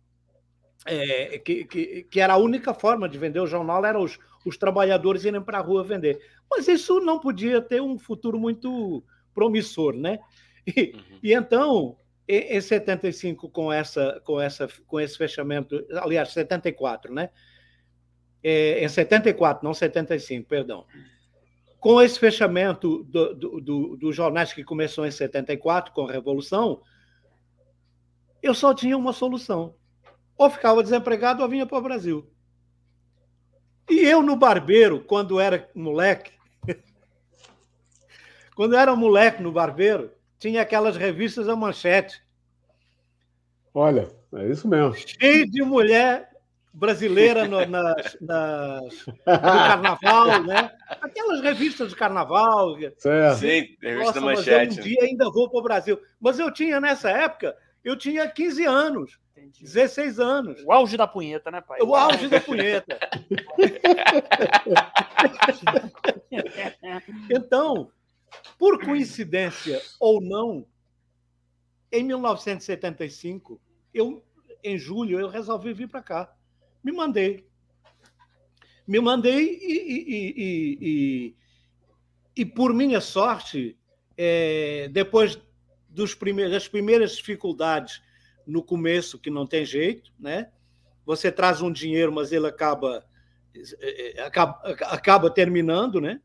é, 0.86 1.38
que, 1.38 1.64
que, 1.64 2.02
que, 2.04 2.20
era 2.20 2.34
a 2.34 2.38
única 2.38 2.74
forma 2.74 3.08
de 3.08 3.18
vender 3.18 3.40
o 3.40 3.46
jornal, 3.46 3.84
era 3.84 3.98
os, 3.98 4.18
os 4.44 4.56
trabalhadores 4.56 5.24
irem 5.24 5.40
para 5.40 5.58
a 5.58 5.62
rua 5.62 5.84
vender. 5.84 6.20
Mas 6.50 6.68
isso 6.68 7.00
não 7.00 7.18
podia 7.18 7.60
ter 7.60 7.80
um 7.80 7.98
futuro 7.98 8.38
muito 8.38 9.02
promissor, 9.34 9.94
né? 9.94 10.18
E, 10.76 10.92
uhum. 10.94 11.18
e 11.22 11.34
então, 11.34 11.96
em, 12.28 12.56
em 12.56 12.60
75, 12.60 13.48
com, 13.48 13.72
essa, 13.72 14.20
com, 14.24 14.40
essa, 14.40 14.68
com 14.86 15.00
esse 15.00 15.16
fechamento, 15.16 15.84
aliás, 15.96 16.30
74, 16.30 17.12
né? 17.12 17.30
É, 18.42 18.84
em 18.84 18.88
74, 18.88 19.64
não 19.64 19.74
75, 19.74 20.48
perdão. 20.48 20.86
Com 21.78 22.00
esse 22.00 22.18
fechamento 22.18 23.04
dos 23.04 23.36
do, 23.36 23.60
do, 23.60 23.96
do 23.96 24.12
jornais 24.12 24.52
que 24.52 24.62
começou 24.62 25.06
em 25.06 25.10
74, 25.10 25.92
com 25.92 26.06
a 26.06 26.12
Revolução, 26.12 26.82
eu 28.42 28.54
só 28.54 28.74
tinha 28.74 28.96
uma 28.96 29.12
solução. 29.12 29.74
Ou 30.36 30.48
ficava 30.48 30.82
desempregado 30.82 31.42
ou 31.42 31.48
vinha 31.48 31.66
para 31.66 31.78
o 31.78 31.82
Brasil. 31.82 32.30
E 33.90 34.00
eu, 34.00 34.22
no 34.22 34.36
barbeiro, 34.36 35.00
quando 35.00 35.40
era 35.40 35.68
moleque, 35.74 36.32
quando 38.54 38.76
era 38.76 38.94
moleque 38.94 39.42
no 39.42 39.50
barbeiro, 39.50 40.12
tinha 40.40 40.62
aquelas 40.62 40.96
revistas 40.96 41.48
a 41.48 41.54
manchete. 41.54 42.20
Olha, 43.72 44.08
é 44.34 44.48
isso 44.48 44.66
mesmo. 44.66 44.92
Cheio 44.94 45.48
de 45.48 45.62
mulher 45.62 46.28
brasileira 46.72 47.46
no, 47.46 47.64
nas, 47.68 48.16
nas, 48.20 49.06
no 49.06 49.14
carnaval, 49.24 50.42
né? 50.42 50.72
Aquelas 51.00 51.40
revistas 51.42 51.90
de 51.90 51.96
carnaval. 51.96 52.76
Certo. 52.96 53.38
Sim, 53.38 53.76
revista 53.80 54.06
Nossa, 54.06 54.20
manchete. 54.20 54.66
Mas 54.66 54.76
eu 54.78 54.82
um 54.82 54.86
dia 54.86 55.02
ainda 55.02 55.30
vou 55.30 55.48
para 55.50 55.60
o 55.60 55.62
Brasil. 55.62 56.00
Mas 56.18 56.38
eu 56.38 56.50
tinha, 56.50 56.80
nessa 56.80 57.10
época, 57.10 57.54
eu 57.84 57.94
tinha 57.94 58.26
15 58.26 58.64
anos. 58.64 59.20
Entendi. 59.36 59.62
16 59.62 60.18
anos. 60.18 60.64
O 60.64 60.72
auge 60.72 60.96
da 60.96 61.06
punheta, 61.06 61.50
né, 61.50 61.60
pai? 61.60 61.80
O 61.82 61.94
auge 61.94 62.28
da 62.28 62.40
punheta. 62.40 62.98
então, 67.30 67.90
por 68.60 68.78
coincidência 68.84 69.80
ou 69.98 70.20
não, 70.20 70.66
em 71.90 72.04
1975, 72.04 73.58
eu, 73.92 74.22
em 74.62 74.76
julho, 74.76 75.18
eu 75.18 75.30
resolvi 75.30 75.72
vir 75.72 75.88
para 75.88 76.02
cá. 76.02 76.36
Me 76.84 76.92
mandei. 76.92 77.48
Me 78.86 79.00
mandei 79.00 79.58
e, 79.62 80.04
e, 80.10 80.76
e, 80.82 81.36
e, 82.36 82.44
por 82.44 82.74
minha 82.74 83.00
sorte, 83.00 83.78
é, 84.14 84.90
depois 84.92 85.40
dos 85.88 86.14
primeiros, 86.14 86.52
das 86.52 86.68
primeiras 86.68 87.16
dificuldades 87.16 88.02
no 88.46 88.62
começo, 88.62 89.18
que 89.18 89.30
não 89.30 89.46
tem 89.46 89.64
jeito, 89.64 90.12
né? 90.18 90.52
Você 91.06 91.32
traz 91.32 91.62
um 91.62 91.72
dinheiro, 91.72 92.12
mas 92.12 92.30
ele 92.30 92.46
acaba, 92.46 93.06
é, 93.54 94.18
é, 94.18 94.22
acaba, 94.22 94.60
acaba 94.82 95.30
terminando, 95.30 95.98
né? 95.98 96.20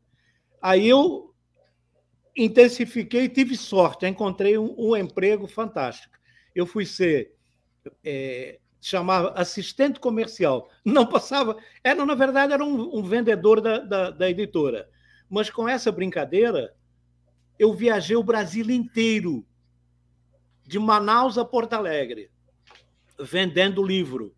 Aí 0.60 0.86
eu 0.86 1.34
intensifiquei 2.36 3.28
tive 3.28 3.56
sorte, 3.56 4.06
encontrei 4.06 4.58
um, 4.58 4.74
um, 4.78 4.96
emprego 4.96 5.46
fantástico. 5.46 6.16
Eu 6.54 6.66
fui 6.66 6.84
ser 6.84 7.32
é, 8.04 8.58
chamava 8.80 9.30
assistente 9.30 9.98
comercial. 9.98 10.70
Não 10.84 11.06
passava, 11.06 11.56
era 11.82 12.04
na 12.04 12.14
verdade 12.14 12.52
era 12.52 12.64
um, 12.64 12.98
um 12.98 13.02
vendedor 13.02 13.60
da, 13.60 13.78
da, 13.78 14.10
da, 14.10 14.30
editora. 14.30 14.88
Mas 15.28 15.50
com 15.50 15.68
essa 15.68 15.90
brincadeira, 15.90 16.72
eu 17.58 17.74
viajei 17.74 18.16
o 18.16 18.22
Brasil 18.22 18.70
inteiro, 18.70 19.44
de 20.64 20.78
Manaus 20.78 21.38
a 21.38 21.44
Porto 21.44 21.72
Alegre, 21.72 22.30
vendendo 23.18 23.82
livro. 23.82 24.34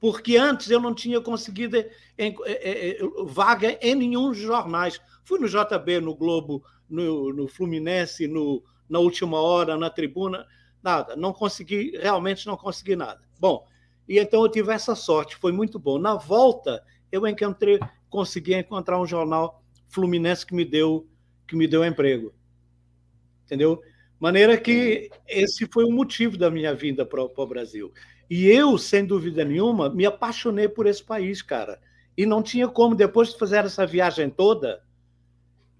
Porque 0.00 0.36
antes 0.36 0.70
eu 0.70 0.80
não 0.80 0.94
tinha 0.94 1.20
conseguido 1.20 1.76
em, 1.76 1.88
em, 2.18 2.36
em, 2.36 3.26
vaga 3.26 3.78
em 3.80 3.94
nenhum 3.94 4.34
jornais. 4.34 5.00
Fui 5.24 5.38
no 5.38 5.48
JB, 5.48 6.00
no 6.00 6.14
Globo, 6.14 6.64
no, 6.92 7.32
no 7.32 7.48
Fluminense, 7.48 8.28
no, 8.28 8.62
na 8.88 8.98
última 8.98 9.40
hora, 9.40 9.76
na 9.76 9.88
tribuna, 9.88 10.46
nada. 10.82 11.16
Não 11.16 11.32
consegui, 11.32 11.96
realmente 11.96 12.46
não 12.46 12.56
consegui 12.56 12.94
nada. 12.94 13.20
Bom, 13.40 13.66
e 14.06 14.18
então 14.18 14.42
eu 14.42 14.48
tive 14.50 14.72
essa 14.72 14.94
sorte, 14.94 15.36
foi 15.36 15.50
muito 15.50 15.78
bom. 15.78 15.98
Na 15.98 16.14
volta, 16.14 16.84
eu 17.10 17.26
encontrei, 17.26 17.80
consegui 18.10 18.54
encontrar 18.54 19.00
um 19.00 19.06
jornal 19.06 19.62
fluminense 19.88 20.44
que 20.44 20.54
me 20.54 20.64
deu 20.64 21.08
que 21.48 21.56
me 21.56 21.66
deu 21.66 21.84
emprego. 21.84 22.32
Entendeu? 23.44 23.80
Maneira 24.18 24.56
que 24.56 25.10
esse 25.26 25.66
foi 25.66 25.84
o 25.84 25.90
motivo 25.90 26.36
da 26.38 26.50
minha 26.50 26.74
vinda 26.74 27.04
para 27.04 27.22
o 27.22 27.46
Brasil. 27.46 27.92
E 28.30 28.46
eu, 28.46 28.78
sem 28.78 29.04
dúvida 29.04 29.44
nenhuma, 29.44 29.90
me 29.90 30.06
apaixonei 30.06 30.68
por 30.68 30.86
esse 30.86 31.02
país, 31.02 31.42
cara. 31.42 31.80
E 32.16 32.24
não 32.24 32.42
tinha 32.42 32.68
como, 32.68 32.94
depois 32.94 33.30
de 33.30 33.38
fazer 33.38 33.64
essa 33.64 33.84
viagem 33.84 34.30
toda, 34.30 34.82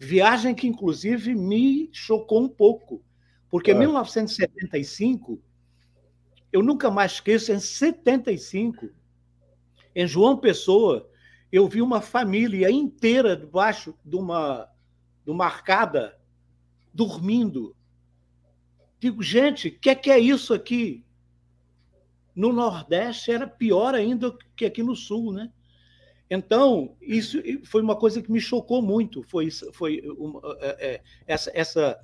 viagem 0.02 0.52
que 0.52 0.66
inclusive 0.66 1.34
me 1.34 1.88
chocou 1.92 2.42
um 2.42 2.48
pouco, 2.48 3.02
porque 3.48 3.70
em 3.70 3.78
1975 3.78 5.40
eu 6.52 6.62
nunca 6.62 6.90
mais 6.90 7.12
esqueço, 7.12 7.52
em 7.52 7.60
75, 7.60 8.90
em 9.94 10.06
João 10.06 10.36
Pessoa, 10.36 11.08
eu 11.50 11.68
vi 11.68 11.80
uma 11.80 12.00
família 12.00 12.70
inteira 12.70 13.36
debaixo 13.36 13.94
de 14.04 14.16
uma, 14.16 14.68
de 15.24 15.30
uma 15.30 15.44
arcada, 15.44 16.18
dormindo. 16.92 17.74
Digo, 18.98 19.22
gente, 19.22 19.68
o 19.68 19.78
que, 19.78 19.90
é 19.90 19.94
que 19.94 20.10
é 20.10 20.18
isso 20.18 20.52
aqui? 20.52 21.04
No 22.34 22.52
Nordeste 22.52 23.30
era 23.30 23.46
pior 23.46 23.94
ainda 23.94 24.36
que 24.56 24.64
aqui 24.64 24.82
no 24.82 24.96
Sul, 24.96 25.32
né? 25.32 25.50
Então, 26.34 26.96
isso 26.98 27.42
foi 27.62 27.82
uma 27.82 27.94
coisa 27.94 28.22
que 28.22 28.32
me 28.32 28.40
chocou 28.40 28.80
muito. 28.80 29.22
Foi, 29.24 29.50
foi 29.74 30.00
uma, 30.16 30.40
é, 30.60 30.94
é, 30.94 31.00
essa, 31.26 31.50
essa, 31.52 31.98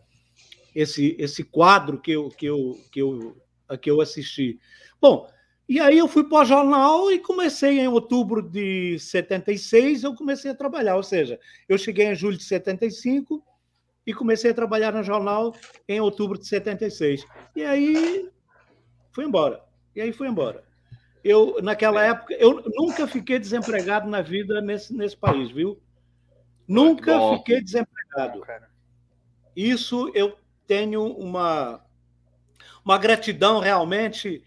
esse, 0.74 1.16
esse 1.18 1.42
quadro 1.42 1.98
que 1.98 2.12
eu, 2.12 2.28
que 2.28 2.44
eu, 2.44 2.78
que 2.92 3.00
eu 3.00 3.36
que 3.80 3.90
eu 3.90 4.02
assisti. 4.02 4.58
Bom, 5.00 5.30
e 5.66 5.80
aí 5.80 5.96
eu 5.96 6.06
fui 6.06 6.24
para 6.24 6.42
o 6.42 6.44
jornal 6.44 7.10
e 7.10 7.18
comecei 7.18 7.80
em 7.80 7.88
outubro 7.88 8.42
de 8.42 8.98
76, 8.98 10.04
eu 10.04 10.14
comecei 10.14 10.50
a 10.50 10.54
trabalhar, 10.54 10.96
ou 10.96 11.02
seja, 11.02 11.38
eu 11.68 11.76
cheguei 11.76 12.06
em 12.06 12.14
julho 12.14 12.36
de 12.36 12.44
75 12.44 13.42
e 14.06 14.12
comecei 14.12 14.50
a 14.50 14.54
trabalhar 14.54 14.92
no 14.92 15.02
jornal 15.02 15.54
em 15.86 16.00
outubro 16.00 16.38
de 16.38 16.46
76. 16.46 17.24
E 17.56 17.62
aí 17.62 18.28
fui 19.12 19.24
embora. 19.24 19.62
E 19.96 20.02
aí 20.02 20.12
fui 20.12 20.28
embora. 20.28 20.67
Eu 21.22 21.60
naquela 21.62 22.04
época 22.04 22.34
eu 22.34 22.62
nunca 22.74 23.06
fiquei 23.06 23.38
desempregado 23.38 24.08
na 24.08 24.22
vida 24.22 24.60
nesse, 24.60 24.94
nesse 24.94 25.16
país, 25.16 25.50
viu? 25.50 25.80
Nunca 26.66 27.36
fiquei 27.36 27.62
desempregado. 27.62 28.42
Isso 29.56 30.10
eu 30.14 30.36
tenho 30.66 31.04
uma 31.16 31.82
uma 32.84 32.98
gratidão 32.98 33.60
realmente. 33.60 34.42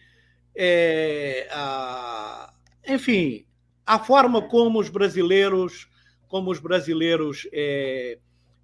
É, 0.56 1.48
a, 1.52 2.54
enfim, 2.88 3.46
a 3.86 4.00
forma 4.00 4.42
como 4.42 4.80
os 4.80 4.90
brasileiros, 4.90 5.88
como 6.28 6.52
os 6.52 6.60
brasileiros 6.60 7.48
é, 7.54 8.18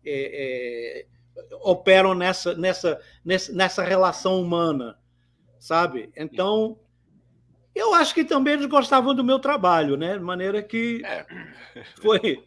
é, 0.06 1.04
é 1.04 1.06
operam 1.62 2.14
nessa, 2.14 2.56
nessa, 2.56 3.00
nessa 3.24 3.84
relação 3.84 4.42
humana, 4.42 4.98
sabe? 5.60 6.10
Então, 6.16 6.80
eu 7.78 7.94
acho 7.94 8.14
que 8.14 8.24
também 8.24 8.54
eles 8.54 8.66
gostavam 8.66 9.14
do 9.14 9.24
meu 9.24 9.40
trabalho, 9.40 9.96
né? 9.96 10.14
De 10.18 10.24
maneira 10.24 10.62
que 10.62 11.02
é. 11.06 11.26
foi, 12.02 12.44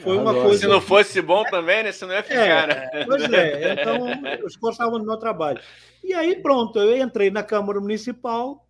foi 0.00 0.16
uma 0.16 0.34
coisa. 0.34 0.58
Se 0.58 0.66
não 0.66 0.80
fosse 0.80 1.20
bom 1.22 1.42
também, 1.44 1.82
né? 1.82 1.92
Você 1.92 2.04
não 2.06 2.14
ia 2.14 2.22
ficar, 2.22 2.40
é, 2.40 2.66
né? 2.66 3.04
Pois 3.06 3.32
é, 3.32 3.72
então 3.72 4.08
eles 4.26 4.56
gostavam 4.56 4.98
do 4.98 5.06
meu 5.06 5.16
trabalho. 5.16 5.60
E 6.02 6.12
aí, 6.12 6.36
pronto, 6.36 6.78
eu 6.78 6.96
entrei 6.98 7.30
na 7.30 7.42
Câmara 7.42 7.80
Municipal 7.80 8.64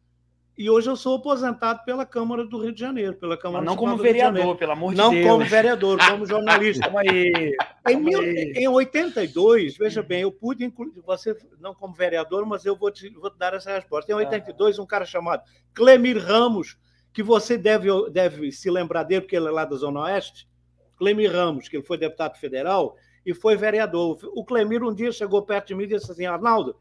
e 0.57 0.70
hoje 0.70 0.88
eu 0.88 0.94
sou 0.94 1.16
aposentado 1.16 1.82
pela 1.84 2.07
Câmara 2.07 2.44
do 2.46 2.62
Rio 2.62 2.72
de 2.72 2.78
Janeiro, 2.78 3.14
pela 3.14 3.36
Câmara 3.36 3.64
Mas 3.64 3.74
não 3.74 3.76
como 3.76 3.96
vereador, 3.96 4.57
pelo 4.57 4.72
amor 4.72 4.92
de 4.92 4.96
não 4.96 5.11
Deus. 5.11 5.24
Não 5.24 5.32
como 5.32 5.44
vereador, 5.44 5.98
como 6.09 6.26
jornalista. 6.26 6.84
Calma 6.84 7.00
aí. 7.00 7.57
Em, 7.88 7.96
mil, 7.96 8.22
em 8.22 8.68
82, 8.68 9.76
veja 9.76 10.00
bem, 10.00 10.22
eu 10.22 10.30
pude 10.30 10.64
incluir, 10.64 10.92
você 11.05 11.36
não 11.59 11.74
como 11.74 11.92
vereador, 11.92 12.46
mas 12.46 12.64
eu 12.64 12.76
vou 12.76 12.90
te, 12.92 13.11
vou 13.11 13.30
te 13.30 13.36
dar 13.36 13.52
essa 13.52 13.72
resposta. 13.72 14.12
Em 14.12 14.14
82, 14.14 14.78
um 14.78 14.86
cara 14.86 15.05
chamado 15.05 15.42
Clemir 15.74 16.18
Ramos, 16.18 16.78
que 17.12 17.22
você 17.22 17.59
deve, 17.59 17.88
deve 18.11 18.52
se 18.52 18.70
lembrar 18.70 19.02
dele, 19.02 19.22
porque 19.22 19.34
ele 19.34 19.48
é 19.48 19.50
lá 19.50 19.64
da 19.64 19.74
Zona 19.74 20.02
Oeste, 20.02 20.48
Clemir 20.96 21.32
Ramos, 21.32 21.68
que 21.68 21.76
ele 21.76 21.84
foi 21.84 21.98
deputado 21.98 22.38
federal 22.38 22.96
e 23.26 23.34
foi 23.34 23.57
vereador. 23.57 24.18
O 24.34 24.44
Clemir 24.44 24.84
um 24.84 24.94
dia 24.94 25.11
chegou 25.11 25.42
perto 25.42 25.68
de 25.68 25.74
mim 25.74 25.82
e 25.82 25.88
disse 25.88 26.12
assim, 26.12 26.26
Arnaldo, 26.26 26.76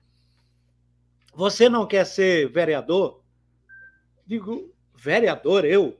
você 1.33 1.67
não 1.67 1.87
quer 1.87 2.05
ser 2.05 2.47
vereador? 2.49 3.22
Digo, 4.25 4.73
vereador, 4.95 5.65
eu? 5.65 5.97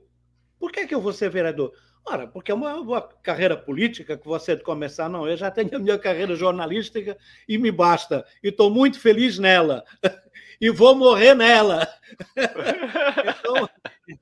Por 0.58 0.72
que, 0.72 0.86
que 0.86 0.94
eu 0.94 1.00
vou 1.00 1.12
ser 1.12 1.30
vereador? 1.30 1.72
Ora, 2.06 2.26
porque 2.26 2.52
é 2.52 2.54
uma, 2.54 2.74
uma, 2.74 3.00
carreira 3.00 3.56
política 3.56 4.16
que 4.16 4.26
você 4.26 4.54
de 4.54 4.62
começar, 4.62 5.08
não. 5.08 5.26
Eu 5.26 5.36
já 5.36 5.50
tenho 5.50 5.74
a 5.74 5.78
minha 5.78 5.98
carreira 5.98 6.36
jornalística 6.36 7.16
e 7.48 7.56
me 7.56 7.70
basta. 7.70 8.26
E 8.42 8.48
estou 8.48 8.70
muito 8.70 9.00
feliz 9.00 9.38
nela. 9.38 9.84
e 10.60 10.68
vou 10.68 10.94
morrer 10.94 11.34
nela. 11.34 11.88
então, 12.36 13.68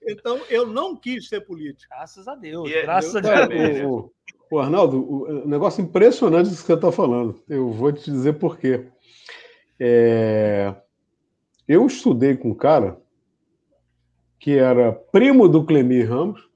então, 0.07 0.41
eu 0.49 0.65
não 0.67 0.95
quis 0.95 1.29
ser 1.29 1.41
político. 1.41 1.93
Graças 1.93 2.29
a 2.29 2.37
Deus. 2.37 2.71
E, 2.71 2.83
graças 2.83 3.21
Deus, 3.21 3.27
a 3.27 3.47
Deus. 3.47 3.81
O, 3.81 3.89
o, 3.89 4.13
o, 4.57 4.59
Arnaldo, 4.61 4.99
o, 4.99 5.49
negócio 5.49 5.83
impressionante 5.83 6.51
que 6.51 6.57
você 6.57 6.75
está 6.75 6.93
falando. 6.93 7.43
Eu 7.49 7.73
vou 7.73 7.93
te 7.93 8.11
dizer 8.11 8.35
por 8.35 8.59
quê. 8.59 8.87
É, 9.81 10.73
eu 11.67 11.85
estudei 11.85 12.37
com 12.37 12.51
um 12.51 12.55
cara 12.55 12.97
que 14.43 14.59
era 14.59 14.91
primo 14.93 15.49
do 15.49 15.65
Clemir 15.65 16.11
Ramos. 16.11 16.49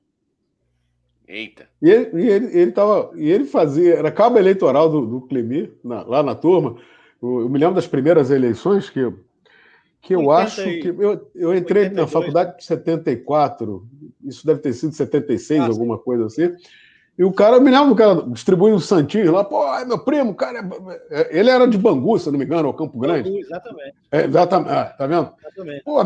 Eita. 1.29 1.69
E 1.81 1.89
ele, 1.89 2.21
e 2.21 2.29
ele, 2.29 2.59
ele, 2.59 2.73
tava, 2.73 3.13
e 3.15 3.31
ele 3.31 3.45
fazia, 3.45 3.95
era 3.95 4.11
cabo 4.11 4.39
eleitoral 4.39 4.91
do, 4.91 5.07
do 5.07 5.21
Clemir, 5.21 5.73
na, 5.85 6.03
lá 6.03 6.21
na 6.21 6.35
turma. 6.35 6.77
Eu, 7.23 7.43
eu, 7.43 7.49
me 7.49 7.61
lembro 7.61 7.77
das 7.77 7.87
primeiras 7.87 8.33
eleições 8.33 8.91
que, 8.91 9.01
que 10.03 10.17
eu 10.17 10.33
acho 10.33 10.65
que. 10.65 10.89
Eu, 10.89 11.31
eu 11.33 11.55
entrei 11.55 11.85
82. 11.85 11.93
na 11.93 12.07
faculdade 12.09 12.57
em 12.59 12.65
74, 12.65 13.89
isso 14.25 14.45
deve 14.45 14.61
ter 14.63 14.73
sido 14.73 14.93
76, 14.93 15.61
ah, 15.61 15.67
alguma 15.67 15.97
coisa 15.97 16.27
assim. 16.27 16.57
E 17.19 17.25
o 17.25 17.33
cara, 17.33 17.59
me 17.59 17.71
lembro 17.71 17.89
do 17.89 17.97
cara 17.97 18.23
distribuindo 18.29 18.79
santinhos 18.79 19.31
lá, 19.31 19.43
pô, 19.43 19.65
é 19.75 19.87
meu 19.87 19.99
primo, 19.99 20.35
cara. 20.35 20.59
É... 21.11 21.21
é 21.21 21.39
ele 21.39 21.49
era 21.49 21.67
de 21.67 21.79
Bangu, 21.79 22.19
se 22.19 22.31
não 22.31 22.39
me 22.39 22.45
engano, 22.45 22.69
ao 22.69 22.75
Campo 22.75 22.99
Grande. 22.99 23.31
Bangu, 23.31 23.41
exatamente. 23.41 23.95
É, 24.13 24.25
exatamente. 24.25 24.71
Ah, 24.71 24.85
tá 24.85 25.07
vendo? 25.07 25.33
Exatamente. 25.41 25.85
Pô, 25.85 25.99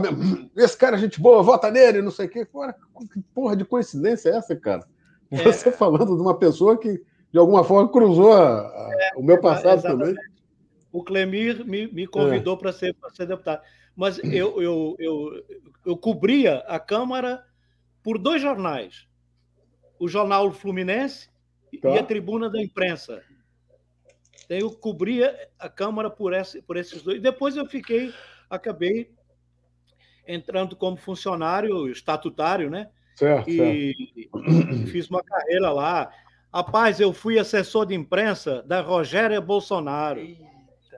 esse 0.57 0.77
cara 0.77 0.97
é 0.97 1.01
gente 1.01 1.21
boa, 1.21 1.43
vota 1.43 1.71
nele, 1.71 2.01
não 2.01 2.13
sei 2.13 2.27
o 2.27 2.29
quê. 2.29 2.45
Porra, 2.45 2.77
que 3.13 3.21
porra 3.35 3.57
de 3.57 3.65
coincidência 3.65 4.31
é 4.31 4.37
essa, 4.37 4.55
cara? 4.55 4.85
É. 5.33 5.37
Você 5.43 5.69
é. 5.69 5.73
falando 5.73 6.15
de 6.15 6.23
uma 6.23 6.39
pessoa 6.39 6.79
que, 6.79 7.03
de 7.33 7.39
alguma 7.39 7.65
forma, 7.65 7.89
cruzou 7.89 8.33
a, 8.33 8.61
a, 8.61 8.91
o 9.17 9.23
meu 9.23 9.41
passado 9.41 9.83
também. 9.83 10.15
o 10.93 11.03
Clemir 11.03 11.65
me, 11.67 11.89
me 11.89 12.07
convidou 12.07 12.57
para 12.57 12.73
ser, 12.73 12.95
ser 13.15 13.27
deputado. 13.27 13.63
Mas 13.97 14.19
eu, 14.23 14.63
eu, 14.63 14.97
eu, 14.99 15.45
eu 15.85 15.97
cobria 15.97 16.59
a 16.69 16.79
Câmara 16.79 17.43
por 18.03 18.17
dois 18.17 18.41
jornais: 18.41 19.09
o 20.01 20.09
Jornal 20.09 20.51
Fluminense 20.51 21.29
tá. 21.81 21.91
e 21.91 21.99
a 21.99 22.03
Tribuna 22.03 22.49
da 22.49 22.61
Imprensa. 22.61 23.23
Então, 24.47 24.57
eu 24.57 24.71
cobria 24.71 25.37
a 25.59 25.69
Câmara 25.69 26.09
por, 26.09 26.33
esse, 26.33 26.63
por 26.63 26.79
esses 26.79 27.03
dois. 27.03 27.21
Depois 27.21 27.55
eu 27.55 27.67
fiquei, 27.67 28.13
acabei 28.49 29.13
entrando 30.27 30.75
como 30.75 30.97
funcionário 30.97 31.87
estatutário, 31.89 32.71
né? 32.71 32.89
Certo, 33.15 33.51
e 33.51 34.15
certo. 34.33 34.87
fiz 34.91 35.11
uma 35.11 35.23
carreira 35.23 35.71
lá. 35.71 36.11
Rapaz, 36.53 36.99
eu 36.99 37.13
fui 37.13 37.39
assessor 37.39 37.85
de 37.85 37.95
imprensa 37.95 38.63
da 38.63 38.81
Rogéria 38.81 39.41
Bolsonaro. 39.41 40.21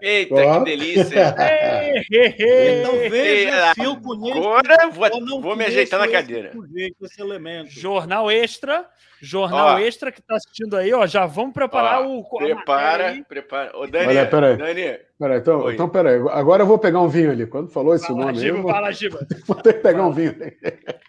Eita, 0.04 0.34
oh. 0.34 0.58
que 0.58 0.64
delícia! 0.64 1.32
então 2.10 2.98
veja 3.08 3.72
se 3.72 3.84
eu 3.84 4.00
conheço. 4.00 4.48
Agora 4.48 4.90
vou, 4.90 5.40
vou 5.40 5.54
me 5.54 5.64
ajeitar 5.64 6.00
na 6.00 6.08
cadeira. 6.08 6.50
Sujeito, 6.50 6.96
esse 7.04 7.22
elemento. 7.22 7.70
Jornal 7.70 8.28
Extra, 8.28 8.84
jornal 9.20 9.76
ó, 9.76 9.78
extra 9.78 10.10
que 10.10 10.18
está 10.18 10.34
assistindo 10.34 10.76
aí, 10.76 10.92
ó. 10.92 11.06
Já 11.06 11.24
vamos 11.24 11.54
preparar 11.54 12.02
ó, 12.02 12.18
o. 12.18 12.24
Prepara, 12.36 13.24
prepara. 13.28 13.78
Ô, 13.78 13.86
Dani, 13.86 14.08
Olha, 14.08 14.26
peraí. 14.26 14.56
Dani. 14.56 14.98
Peraí, 15.16 15.38
então, 15.38 15.70
então, 15.70 15.88
peraí. 15.88 16.20
Agora 16.30 16.64
eu 16.64 16.66
vou 16.66 16.80
pegar 16.80 17.00
um 17.00 17.08
vinho 17.08 17.30
ali. 17.30 17.46
Quando 17.46 17.70
falou 17.70 17.94
esse 17.94 18.08
fala, 18.08 18.18
nome. 18.18 18.38
Giba, 18.40 18.56
aí, 18.56 18.60
vou... 18.60 18.72
Fala, 18.72 18.90
Giba. 18.90 19.26
Vou 19.46 19.56
ter 19.56 19.74
que 19.74 19.80
pegar 19.80 20.04
um 20.04 20.12
vinho. 20.12 20.34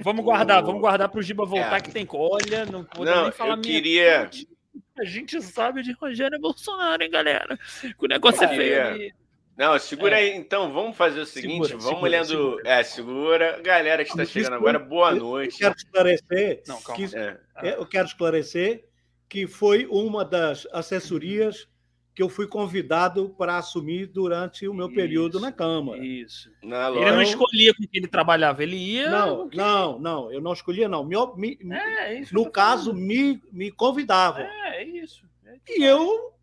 Vamos 0.02 0.24
guardar, 0.24 0.62
vamos 0.62 0.80
guardar 0.80 1.10
para 1.10 1.20
o 1.20 1.24
Giba 1.24 1.46
voltar, 1.46 1.78
é. 1.78 1.82
que 1.82 1.92
tem. 1.92 2.08
Olha, 2.14 2.64
não 2.68 2.86
vou 2.96 3.04
não, 3.04 3.24
nem 3.24 3.32
falar 3.32 3.56
eu 3.56 3.62
queria. 3.62 4.30
Minha... 4.32 4.53
A 4.98 5.04
gente 5.04 5.42
sabe 5.42 5.82
de 5.82 5.92
Rogério 5.94 6.40
Bolsonaro, 6.40 7.02
hein, 7.02 7.10
galera? 7.10 7.58
Que 7.82 8.06
o 8.06 8.08
negócio 8.08 8.44
é 8.44 8.48
feio. 8.48 9.14
Não, 9.58 9.78
segura 9.80 10.16
é. 10.16 10.20
aí. 10.20 10.36
Então, 10.36 10.72
vamos 10.72 10.96
fazer 10.96 11.20
o 11.20 11.26
seguinte: 11.26 11.68
segura, 11.68 11.78
vamos 11.78 11.90
segura, 11.90 12.10
lendo. 12.10 12.28
Segura. 12.28 12.70
É, 12.70 12.84
segura. 12.84 13.62
Galera 13.62 14.04
que 14.04 14.12
está 14.12 14.26
chegando 14.26 14.56
agora, 14.56 14.80
boa 14.80 15.14
noite. 15.14 15.64
Eu 15.64 15.70
quero 15.70 15.76
esclarecer. 15.78 16.64
Não, 16.68 16.82
calma. 16.82 17.08
Que, 17.08 17.16
é. 17.16 17.40
Eu 17.76 17.86
quero 17.86 18.08
esclarecer 18.08 18.86
que 19.28 19.48
foi 19.48 19.88
uma 19.88 20.24
das 20.24 20.68
assessorias 20.72 21.68
que 22.14 22.22
eu 22.22 22.30
fui 22.30 22.48
convidado 22.48 23.30
para 23.38 23.58
assumir 23.58 24.06
durante 24.06 24.68
o 24.68 24.74
meu 24.74 24.88
isso, 24.88 24.96
período 24.96 25.40
na 25.40 25.52
Câmara. 25.52 25.98
Isso. 26.06 26.52
Na 26.62 26.90
ele 26.90 27.12
não 27.12 27.22
escolhia 27.22 27.74
com 27.74 27.84
quem 27.84 28.02
ele 28.02 28.08
trabalhava, 28.08 28.62
ele 28.62 28.76
ia. 28.76 29.10
Não, 29.10 29.50
não, 29.52 30.00
não, 30.00 30.32
eu 30.32 30.40
não 30.40 30.54
escolhia, 30.54 30.88
não. 30.88 31.04
Me, 31.04 31.16
me, 31.36 31.76
é, 31.76 32.14
é 32.14 32.20
isso 32.20 32.34
no 32.34 32.50
caso, 32.52 32.94
me, 32.94 33.42
me 33.52 33.72
convidavam. 33.72 34.44
É, 34.44 34.82
é 34.82 34.84
isso. 34.84 35.26
É 35.46 35.58
e 35.70 35.84
eu 35.84 36.34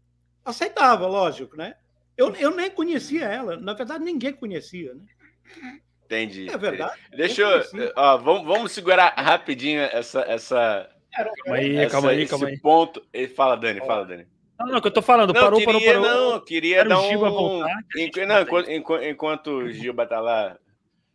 aceitava, 0.44 1.06
lógico, 1.06 1.56
né? 1.56 1.74
Eu, 2.16 2.34
eu 2.34 2.50
nem 2.50 2.70
conhecia 2.70 3.24
ela. 3.26 3.56
Na 3.56 3.72
verdade, 3.72 4.04
ninguém 4.04 4.32
conhecia, 4.32 4.92
né? 4.94 5.04
Entendi. 6.04 6.50
É 6.50 6.58
verdade. 6.58 6.98
Deixa 7.16 7.42
eu. 7.42 7.92
Ó, 7.94 8.18
vamos, 8.18 8.44
vamos 8.44 8.72
segurar 8.72 9.14
rapidinho 9.16 9.80
essa. 9.80 10.22
essa 10.22 10.90
calma 11.14 11.56
aí, 11.56 11.76
essa, 11.76 11.92
calma 11.92 12.10
aí, 12.10 12.26
calma 12.26 12.48
aí. 12.48 12.58
ponto. 12.58 13.02
Fala, 13.36 13.56
Dani, 13.56 13.78
fala, 13.80 14.04
Dani. 14.04 14.26
Não, 14.60 14.66
não, 14.66 14.80
que 14.80 14.86
eu 14.86 14.92
tô 14.92 15.02
falando, 15.02 15.32
não, 15.32 15.40
parou, 15.40 15.58
queria, 15.58 15.74
parou, 15.74 16.02
parou. 16.02 16.30
Não, 16.32 16.40
queria 16.44 16.84
dar 16.84 17.00
um. 17.00 17.18
Voltar, 17.18 17.74
não, 18.26 18.42
enquanto, 18.42 18.70
enquanto 19.02 19.46
o 19.48 19.72
Gilba 19.72 20.06
tá 20.06 20.20
lá, 20.20 20.56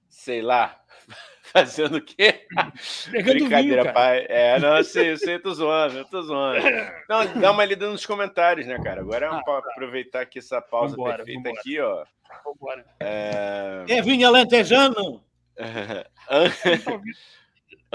sei 0.09 0.41
lá, 0.41 0.79
Fazendo 1.53 1.97
o 1.97 2.01
quê? 2.01 2.45
Pegando 3.11 3.39
Brincadeira, 3.39 3.83
vinho, 3.83 3.93
pai. 3.93 4.25
É, 4.27 4.59
não, 4.59 4.77
eu 4.77 4.83
sei, 4.83 5.11
eu 5.11 5.17
sei, 5.17 5.35
eu 5.35 5.41
tô 5.41 5.53
zoando, 5.53 5.99
eu 5.99 6.05
tô 6.05 6.21
zoando. 6.21 6.65
Não, 7.07 7.39
dá 7.39 7.51
uma 7.51 7.65
lida 7.65 7.89
nos 7.89 8.05
comentários, 8.05 8.67
né, 8.67 8.77
cara? 8.83 9.01
Agora 9.01 9.27
é 9.27 9.31
um, 9.31 9.35
ah, 9.35 9.43
tá. 9.43 9.57
aproveitar 9.71 10.21
aqui 10.21 10.39
essa 10.39 10.61
pausa 10.61 10.95
vambora, 10.95 11.17
perfeita 11.17 11.41
vambora. 11.41 11.59
aqui, 11.59 11.79
ó. 11.79 12.05
Vambora. 12.43 12.85
É, 12.99 13.85
é 13.87 14.01
vinho 14.01 14.27
alentejano? 14.27 15.23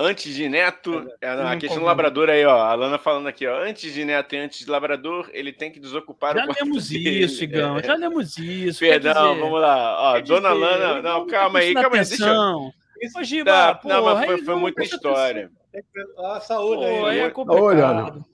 Antes 0.02 0.35
de 0.35 0.48
Neto, 0.48 1.06
é, 1.20 1.36
não, 1.36 1.47
a 1.47 1.56
questão 1.56 1.81
do 1.81 1.85
labrador 1.85 2.31
aí, 2.31 2.43
ó. 2.47 2.62
A 2.62 2.74
Lana 2.74 2.98
falando 2.98 3.28
aqui, 3.28 3.47
ó. 3.47 3.62
Antes 3.62 3.93
de 3.93 4.02
Neto 4.02 4.35
e 4.35 4.39
antes 4.39 4.64
de 4.64 4.70
labrador, 4.70 5.28
ele 5.32 5.52
tem 5.52 5.70
que 5.70 5.78
desocupar 5.78 6.35
já 6.35 6.44
o 6.44 6.47
Já 6.47 6.64
lemos 6.64 6.90
isso, 6.90 7.44
Igão. 7.44 7.78
É. 7.78 7.82
Já 7.82 7.94
lemos 7.94 8.39
isso. 8.39 8.81
Perdão, 8.81 9.39
vamos 9.39 9.60
lá. 9.60 10.14
Ó, 10.14 10.20
Dona 10.20 10.55
dizer, 10.55 10.60
Lana. 10.60 11.02
Não, 11.02 11.27
calma 11.27 11.59
aí, 11.59 11.74
calma 11.74 11.98
aí. 11.98 12.05
Deixa 12.06 12.27
eu, 12.27 12.72
Ô, 13.16 13.22
Giba, 13.22 13.51
tá, 13.51 13.74
porra, 13.74 13.94
não, 13.94 14.05
mas 14.05 14.24
foi, 14.27 14.44
foi 14.44 14.55
muita 14.56 14.82
história. 14.82 15.51
Ah, 16.18 16.40
saúde 16.40 16.85
aí. 16.85 17.05
aí 17.05 17.18
é 17.20 17.31
complicado. 17.31 17.62
Olha 17.62 18.31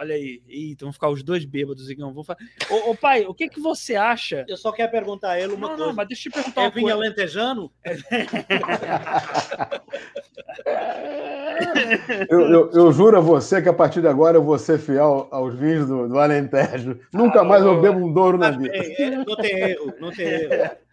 aí. 0.00 0.42
Eita, 0.48 0.84
vão 0.84 0.92
ficar 0.92 1.08
os 1.08 1.22
dois 1.22 1.44
bêbados, 1.44 1.90
Igão. 1.90 2.12
Vou 2.12 2.24
falar. 2.24 2.38
Ô, 2.70 2.90
ô, 2.90 2.94
pai, 2.94 3.24
o 3.26 3.34
que, 3.34 3.48
que 3.48 3.60
você 3.60 3.96
acha? 3.96 4.44
Eu 4.48 4.56
só 4.56 4.72
quero 4.72 4.90
perguntar 4.90 5.32
a 5.32 5.40
ele 5.40 5.52
uma 5.52 5.68
não, 5.68 5.68
coisa. 5.68 5.86
Não, 5.86 5.94
mas 5.94 6.08
deixa 6.08 6.28
eu 6.28 6.32
te 6.32 6.34
perguntar 6.34 6.62
é 6.62 6.64
uma 6.66 6.70
vinha 6.70 6.94
lentejano? 6.94 7.70
eu, 12.28 12.40
eu, 12.40 12.70
eu, 12.72 12.92
juro 12.92 13.16
a 13.16 13.20
você 13.20 13.60
que 13.60 13.68
a 13.68 13.72
partir 13.72 14.00
de 14.00 14.08
agora 14.08 14.36
eu 14.36 14.42
vou 14.42 14.58
ser 14.58 14.78
fiel 14.78 15.28
aos 15.30 15.54
vinhos 15.54 15.86
do, 15.86 16.08
do 16.08 16.18
Alentejo. 16.18 16.98
Nunca 17.12 17.40
ah, 17.40 17.44
mais 17.44 17.64
eu 17.64 17.80
bebo 17.80 17.98
um 17.98 18.12
Douro 18.12 18.38
na 18.38 18.50
vida. 18.50 18.74
É, 18.74 19.10
não 19.10 19.36
tem 19.36 19.58
erro, 19.58 19.94
não 20.00 20.10
tem 20.10 20.26
erro. 20.26 20.76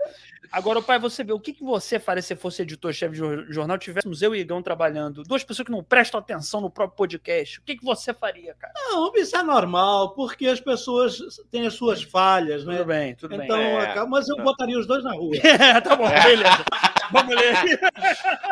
Agora, 0.56 0.82
pai, 0.82 0.98
você 0.98 1.22
vê, 1.22 1.34
o 1.34 1.40
que, 1.40 1.52
que 1.52 1.66
você 1.66 2.00
faria 2.00 2.22
se 2.22 2.34
fosse 2.34 2.62
editor-chefe 2.62 3.14
de 3.14 3.54
jornal, 3.54 3.78
tivéssemos 3.78 4.22
eu 4.22 4.34
e 4.34 4.40
Igão 4.40 4.62
trabalhando, 4.62 5.22
duas 5.24 5.44
pessoas 5.44 5.66
que 5.66 5.72
não 5.72 5.84
prestam 5.84 6.18
atenção 6.18 6.62
no 6.62 6.70
próprio 6.70 6.96
podcast, 6.96 7.60
o 7.60 7.64
que, 7.64 7.76
que 7.76 7.84
você 7.84 8.14
faria, 8.14 8.54
cara? 8.54 8.72
Não, 8.74 9.14
isso 9.18 9.36
é 9.36 9.44
normal, 9.44 10.16
porque 10.16 10.48
as 10.48 10.62
pessoas 10.62 11.20
têm 11.52 11.68
as 11.68 11.74
suas 11.74 12.04
falhas, 12.04 12.64
né? 12.64 12.78
Tudo 12.78 12.88
bem, 12.88 13.16
tudo 13.16 13.36
então, 13.36 13.58
bem. 13.58 13.66
É, 13.66 14.06
mas 14.06 14.30
eu 14.30 14.38
botaria 14.38 14.80
os 14.80 14.88
dois 14.88 15.04
na 15.04 15.12
rua. 15.12 15.36
É, 15.44 15.82
tá 15.82 15.94
bom, 15.94 16.08
beleza. 16.08 16.64
Vamos 17.12 17.36
ler. 17.36 17.80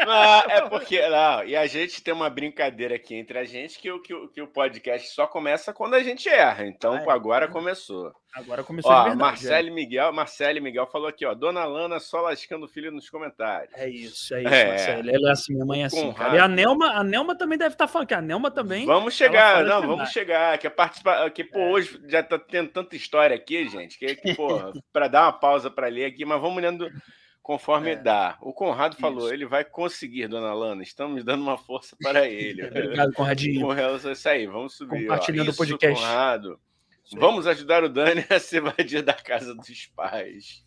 Não, 0.06 0.40
é 0.50 0.70
porque, 0.70 1.08
não, 1.08 1.44
e 1.44 1.56
a 1.56 1.66
gente 1.68 2.04
tem 2.04 2.14
uma 2.14 2.30
brincadeira 2.30 2.96
aqui 2.96 3.16
entre 3.16 3.38
a 3.38 3.46
gente 3.46 3.80
que, 3.80 3.90
que, 4.00 4.28
que 4.30 4.42
o 4.42 4.48
podcast 4.48 5.10
só 5.14 5.28
começa 5.28 5.74
quando 5.74 5.96
a 5.96 6.04
gente 6.04 6.28
erra. 6.30 6.66
Então, 6.66 6.94
ah, 6.94 7.04
é. 7.04 7.12
agora 7.12 7.48
começou. 7.48 8.12
Agora 8.34 8.64
começou 8.64 8.92
ó, 8.92 9.04
de 9.04 9.10
verdade. 9.10 9.20
Marcelo 9.20 9.68
é. 9.68 9.72
Miguel, 9.72 10.12
Marcelo 10.12 10.62
Miguel 10.62 10.88
falou 10.88 11.08
aqui, 11.08 11.24
ó. 11.24 11.36
Dona 11.36 11.66
Lana 11.66 12.00
só 12.00 12.20
lascando 12.20 12.66
o 12.66 12.68
filho 12.70 12.92
nos 12.92 13.08
comentários. 13.08 13.72
É 13.76 13.88
isso, 13.88 14.34
é 14.34 14.42
isso, 14.42 14.54
é. 14.54 14.68
Marcelo. 14.70 15.10
Ela 15.10 15.30
é 15.30 15.32
assim, 15.32 15.54
minha 15.54 15.66
mãe 15.66 15.84
é 15.84 15.86
assim. 15.86 16.14
Cara. 16.14 16.36
E 16.36 16.40
a 16.40 16.48
Nelma, 16.48 16.88
a 16.94 17.04
Nelma 17.04 17.38
também 17.38 17.60
deve 17.60 17.76
estar 17.76 17.86
tá 17.86 17.92
falando 17.92 18.08
que 18.08 18.14
a 18.16 18.22
Nelma 18.22 18.50
também. 18.50 18.88
Vamos 18.88 19.14
chegar, 19.14 19.64
não, 19.64 19.86
vamos 19.86 20.10
chegar. 20.10 20.58
Que 20.58 20.66
a 20.66 20.72
participar, 20.72 21.30
que 21.30 21.44
pô, 21.44 21.60
é. 21.60 21.70
hoje 21.70 22.02
já 22.08 22.24
tá 22.24 22.40
tendo 22.40 22.70
tanta 22.70 22.96
história 22.96 23.36
aqui, 23.36 23.70
gente, 23.70 24.00
que, 24.00 24.16
que 24.16 24.34
pô, 24.34 24.48
para 24.92 25.08
dar 25.08 25.26
uma 25.26 25.34
pausa 25.34 25.70
para 25.70 25.88
ler 25.88 26.06
aqui, 26.06 26.26
mas 26.26 26.42
vamos 26.42 26.62
lendo 26.62 26.90
conforme 27.44 27.91
é. 27.91 27.95
dá. 27.98 28.38
O 28.41 28.53
Conrado 28.53 28.95
falou, 28.95 29.26
Isso. 29.26 29.34
ele 29.34 29.45
vai 29.45 29.65
conseguir, 29.65 30.28
dona 30.28 30.53
Lana. 30.53 30.82
Estamos 30.82 31.24
dando 31.26 31.44
uma 31.44 31.57
força 31.57 31.95
para 32.02 32.26
ele. 32.28 32.65
Obrigado, 32.65 33.14
Conradinho. 33.14 33.68
Com 33.68 33.74
relação 33.74 34.10
a 34.10 34.14
isso 34.14 34.30
aí, 34.30 34.48
vamos 34.48 34.76
subir. 34.76 35.02
Compartilhando 35.02 35.49
o 35.49 35.56
podcast. 35.56 36.02
Conrado. 36.02 36.60
Vamos 37.15 37.45
ajudar 37.45 37.84
o 37.84 37.90
Dani 37.90 38.26
a 38.30 38.40
se 38.40 38.57
evadir 38.57 39.02
da 39.03 39.14
casa 39.14 39.53
dos 39.53 39.86
pais. 39.88 40.65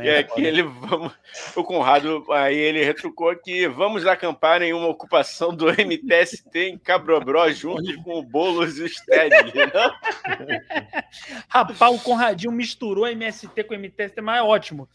e 0.00 0.08
é 0.08 0.18
aqui 0.18 0.42
ele 0.42 0.62
vamos, 0.62 1.12
o 1.56 1.64
Conrado 1.64 2.24
aí 2.32 2.56
ele 2.56 2.84
retrucou 2.84 3.28
aqui, 3.28 3.66
vamos 3.66 4.06
acampar 4.06 4.62
em 4.62 4.72
uma 4.72 4.86
ocupação 4.86 5.54
do 5.54 5.66
MTST 5.66 6.56
em 6.56 6.78
Cabrobró 6.78 7.50
junto 7.50 8.00
com 8.04 8.20
o 8.20 8.22
Boulos 8.22 8.78
e 8.78 8.84
o 8.84 8.88
Stedley, 8.88 9.66
não? 9.74 10.62
Rapaz, 11.48 11.94
o 11.94 11.98
Conradinho 11.98 12.52
misturou 12.52 13.06
MST 13.06 13.64
com 13.64 13.74
MTST, 13.74 14.20
mas 14.22 14.38
é 14.38 14.42
ótimo. 14.42 14.88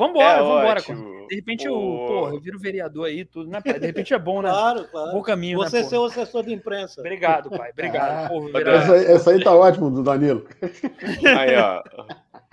Vambora, 0.00 0.38
é 0.38 0.38
vambora. 0.38 0.80
Ótimo. 0.80 1.26
De 1.28 1.36
repente 1.36 1.66
eu, 1.66 1.74
porra, 1.74 2.34
eu 2.34 2.40
viro 2.40 2.58
vereador 2.58 3.06
aí, 3.06 3.24
tudo, 3.24 3.50
né, 3.50 3.60
pai? 3.60 3.78
De 3.78 3.86
repente 3.86 4.14
é 4.14 4.18
bom, 4.18 4.40
né? 4.40 4.48
Claro, 4.48 4.88
claro. 4.88 5.12
Bom 5.12 5.22
caminho, 5.22 5.58
Você 5.58 5.82
né, 5.82 5.84
ser 5.84 5.98
o 5.98 6.06
assessor 6.06 6.42
de 6.42 6.52
imprensa. 6.52 7.00
Obrigado, 7.00 7.50
pai. 7.50 7.70
Obrigado. 7.70 8.24
Ah, 8.24 8.28
porra, 8.28 8.60
essa, 8.62 8.96
essa, 8.96 9.30
aí 9.30 9.44
tá 9.44 9.54
ótimo, 9.54 9.90
do 9.90 10.02
Danilo. 10.02 10.44
Aí, 11.38 11.56
ó. 11.56 11.82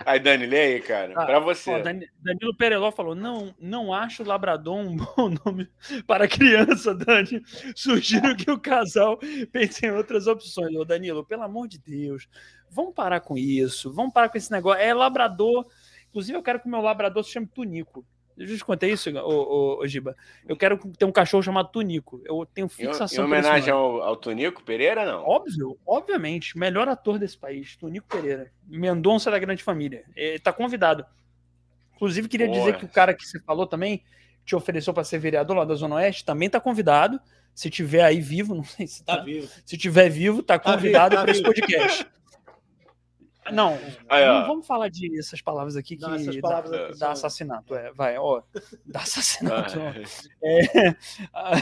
Aí, 0.06 0.20
Dani, 0.20 0.46
lê 0.46 0.60
aí, 0.60 0.80
cara. 0.80 1.12
Ah, 1.16 1.26
pra 1.26 1.40
você. 1.40 1.70
Ó, 1.70 1.82
Danilo 1.82 2.56
Pereló 2.56 2.92
falou: 2.92 3.14
não, 3.14 3.52
não 3.58 3.92
acho 3.92 4.22
Labrador 4.22 4.76
um 4.76 4.94
bom 5.16 5.34
nome 5.44 5.68
para 6.06 6.28
criança, 6.28 6.94
Dani. 6.94 7.42
Sugiro 7.74 8.36
que 8.36 8.50
o 8.50 8.60
casal 8.60 9.18
pense 9.50 9.84
em 9.86 9.90
outras 9.90 10.26
opções. 10.26 10.76
Ô, 10.76 10.84
Danilo, 10.84 11.24
pelo 11.24 11.42
amor 11.42 11.66
de 11.66 11.78
Deus, 11.80 12.28
vamos 12.70 12.94
parar 12.94 13.20
com 13.20 13.36
isso. 13.36 13.92
Vamos 13.92 14.12
parar 14.12 14.28
com 14.28 14.38
esse 14.38 14.52
negócio. 14.52 14.80
É 14.80 14.94
Labrador 14.94 15.66
Inclusive, 16.18 16.36
eu 16.36 16.42
quero 16.42 16.58
que 16.58 16.66
o 16.66 16.70
meu 16.70 16.80
labrador 16.80 17.22
se 17.22 17.30
chame 17.30 17.46
Tunico. 17.46 18.04
Eu 18.36 18.44
já 18.44 18.56
te 18.56 18.64
contei 18.64 18.90
isso, 18.92 19.08
ô, 19.10 19.28
ô, 19.28 19.78
ô, 19.80 19.86
Giba. 19.86 20.16
Eu 20.48 20.56
quero 20.56 20.76
ter 20.98 21.04
um 21.04 21.12
cachorro 21.12 21.44
chamado 21.44 21.70
Tunico. 21.70 22.20
Eu 22.24 22.44
tenho 22.44 22.68
fixação. 22.68 23.24
Em, 23.24 23.28
em 23.28 23.30
homenagem 23.30 23.70
ao, 23.72 24.02
ao 24.02 24.16
Tunico 24.16 24.64
Pereira, 24.64 25.04
não? 25.04 25.22
Óbvio, 25.24 25.78
obviamente. 25.86 26.58
Melhor 26.58 26.88
ator 26.88 27.20
desse 27.20 27.38
país, 27.38 27.76
Tunico 27.76 28.08
Pereira. 28.08 28.50
Mendonça 28.66 29.30
da 29.30 29.38
Grande 29.38 29.62
Família. 29.62 30.04
Ele 30.16 30.40
tá 30.40 30.52
convidado. 30.52 31.06
Inclusive, 31.94 32.28
queria 32.28 32.46
Porra. 32.46 32.58
dizer 32.58 32.78
que 32.78 32.84
o 32.84 32.88
cara 32.88 33.14
que 33.14 33.24
você 33.24 33.38
falou 33.40 33.66
também 33.66 34.02
te 34.44 34.56
ofereceu 34.56 34.92
para 34.92 35.04
ser 35.04 35.18
vereador 35.18 35.56
lá 35.56 35.64
da 35.64 35.76
Zona 35.76 35.96
Oeste 35.96 36.24
também 36.24 36.50
tá 36.50 36.60
convidado. 36.60 37.20
Se 37.54 37.70
tiver 37.70 38.02
aí 38.02 38.20
vivo, 38.20 38.54
não 38.56 38.64
sei 38.64 38.88
se 38.88 39.04
tá, 39.04 39.18
tá 39.18 39.22
vivo. 39.22 39.48
Se 39.64 39.78
tiver 39.78 40.08
vivo, 40.08 40.42
tá, 40.42 40.58
tá 40.58 40.72
convidado 40.72 41.14
tá 41.14 41.22
para 41.22 41.30
esse 41.30 41.42
podcast. 41.42 42.04
Não, 43.52 43.78
Aí, 44.08 44.24
não 44.26 44.46
vamos 44.46 44.66
falar 44.66 44.88
de 44.88 45.18
essas 45.18 45.40
palavras 45.40 45.76
aqui 45.76 45.96
que 45.96 46.02
Não, 46.02 46.14
essas 46.14 46.34
dá- 46.36 46.40
palavras 46.42 46.70
dá, 46.72 46.86
aqui 46.86 46.96
são- 46.98 47.10
assassinato. 47.12 47.74
É, 47.74 47.92
vai, 47.92 48.16
ó. 48.18 48.42
Dá 48.86 49.00
assassinato. 49.00 49.78
Ah, 49.80 51.52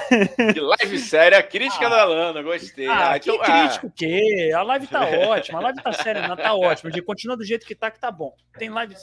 É, 0.40 0.52
que 0.52 0.60
live 0.60 0.98
séria, 0.98 1.38
a 1.38 1.42
crítica 1.42 1.86
Ah. 1.86 1.90
da 1.90 2.04
Lana, 2.04 2.42
gostei. 2.42 2.86
Ah, 2.88 3.12
Ah, 3.12 3.18
que 3.18 3.30
então- 3.30 3.42
ah, 3.44 3.60
crítico 3.60 3.86
o 3.86 3.90
quê? 3.90 4.52
A 4.54 4.62
live 4.62 4.86
tá 4.86 5.00
ótima, 5.28 5.58
a 5.58 5.62
live 5.62 5.82
tá 5.82 5.92
séria, 5.92 6.26
não 6.28 6.36
tá 6.36 6.54
ótima. 6.54 6.90
De 6.90 7.02
continua 7.02 7.36
do 7.36 7.44
jeito 7.44 7.66
que 7.66 7.74
tá, 7.74 7.90
que 7.90 7.98
tá 8.00 8.10
bom. 8.10 8.34
Tem 8.58 8.68
live, 8.70 8.94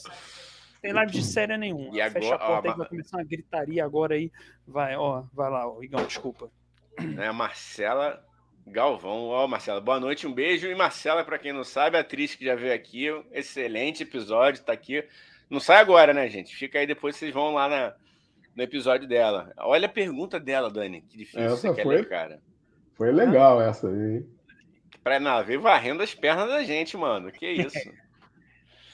tem 0.81 0.93
live 0.93 1.11
de 1.11 1.23
séria 1.23 1.57
nenhuma. 1.57 1.89
E 1.97 2.09
Fecha 2.11 2.33
a 2.33 2.35
agora- 2.35 2.37
porta 2.47 2.67
ó, 2.67 2.71
aí, 2.71 2.77
vai 2.77 2.87
começar 2.87 3.17
uma 3.17 3.23
gritaria 3.23 3.83
agora 3.85 4.15
aí. 4.15 4.31
Vai, 4.67 4.95
ó, 4.95 5.23
vai 5.33 5.49
lá, 5.49 5.67
ó, 5.67 5.81
Igão, 5.83 6.05
desculpa. 6.05 6.49
né, 6.99 7.31
Marcela 7.31 8.23
Galvão. 8.65 9.27
Ó, 9.27 9.47
Marcela, 9.47 9.81
boa 9.81 9.99
noite, 9.99 10.25
um 10.25 10.33
beijo. 10.33 10.67
E 10.67 10.75
Marcela, 10.75 11.23
para 11.23 11.37
quem 11.37 11.51
não 11.53 11.63
sabe, 11.63 11.97
a 11.97 12.01
atriz 12.01 12.33
que 12.35 12.45
já 12.45 12.55
veio 12.55 12.73
aqui, 12.73 13.07
excelente 13.31 14.03
episódio, 14.03 14.63
tá 14.63 14.73
aqui. 14.73 15.03
Não 15.49 15.59
sai 15.59 15.77
agora, 15.77 16.13
né, 16.13 16.27
gente? 16.29 16.55
Fica 16.55 16.79
aí, 16.79 16.87
depois 16.87 17.15
vocês 17.15 17.33
vão 17.33 17.53
lá 17.53 17.67
na, 17.67 17.93
no 18.55 18.63
episódio 18.63 19.07
dela. 19.07 19.51
Olha 19.57 19.85
a 19.87 19.91
pergunta 19.91 20.39
dela, 20.39 20.69
Dani. 20.71 21.01
Que 21.01 21.17
difícil 21.17 21.41
Essa 21.41 21.55
você 21.57 21.73
quer 21.73 21.83
foi- 21.83 21.95
ler, 21.97 22.09
cara. 22.09 22.41
Foi 22.95 23.11
legal 23.11 23.61
essa 23.61 23.87
aí. 23.87 24.17
hein? 24.17 24.29
Pra 25.03 25.19
não, 25.19 25.43
ver 25.43 25.57
varrendo 25.57 26.01
as 26.01 26.13
pernas 26.13 26.47
da 26.47 26.63
gente, 26.63 26.95
mano. 26.95 27.31
Que 27.31 27.47
isso? 27.49 27.77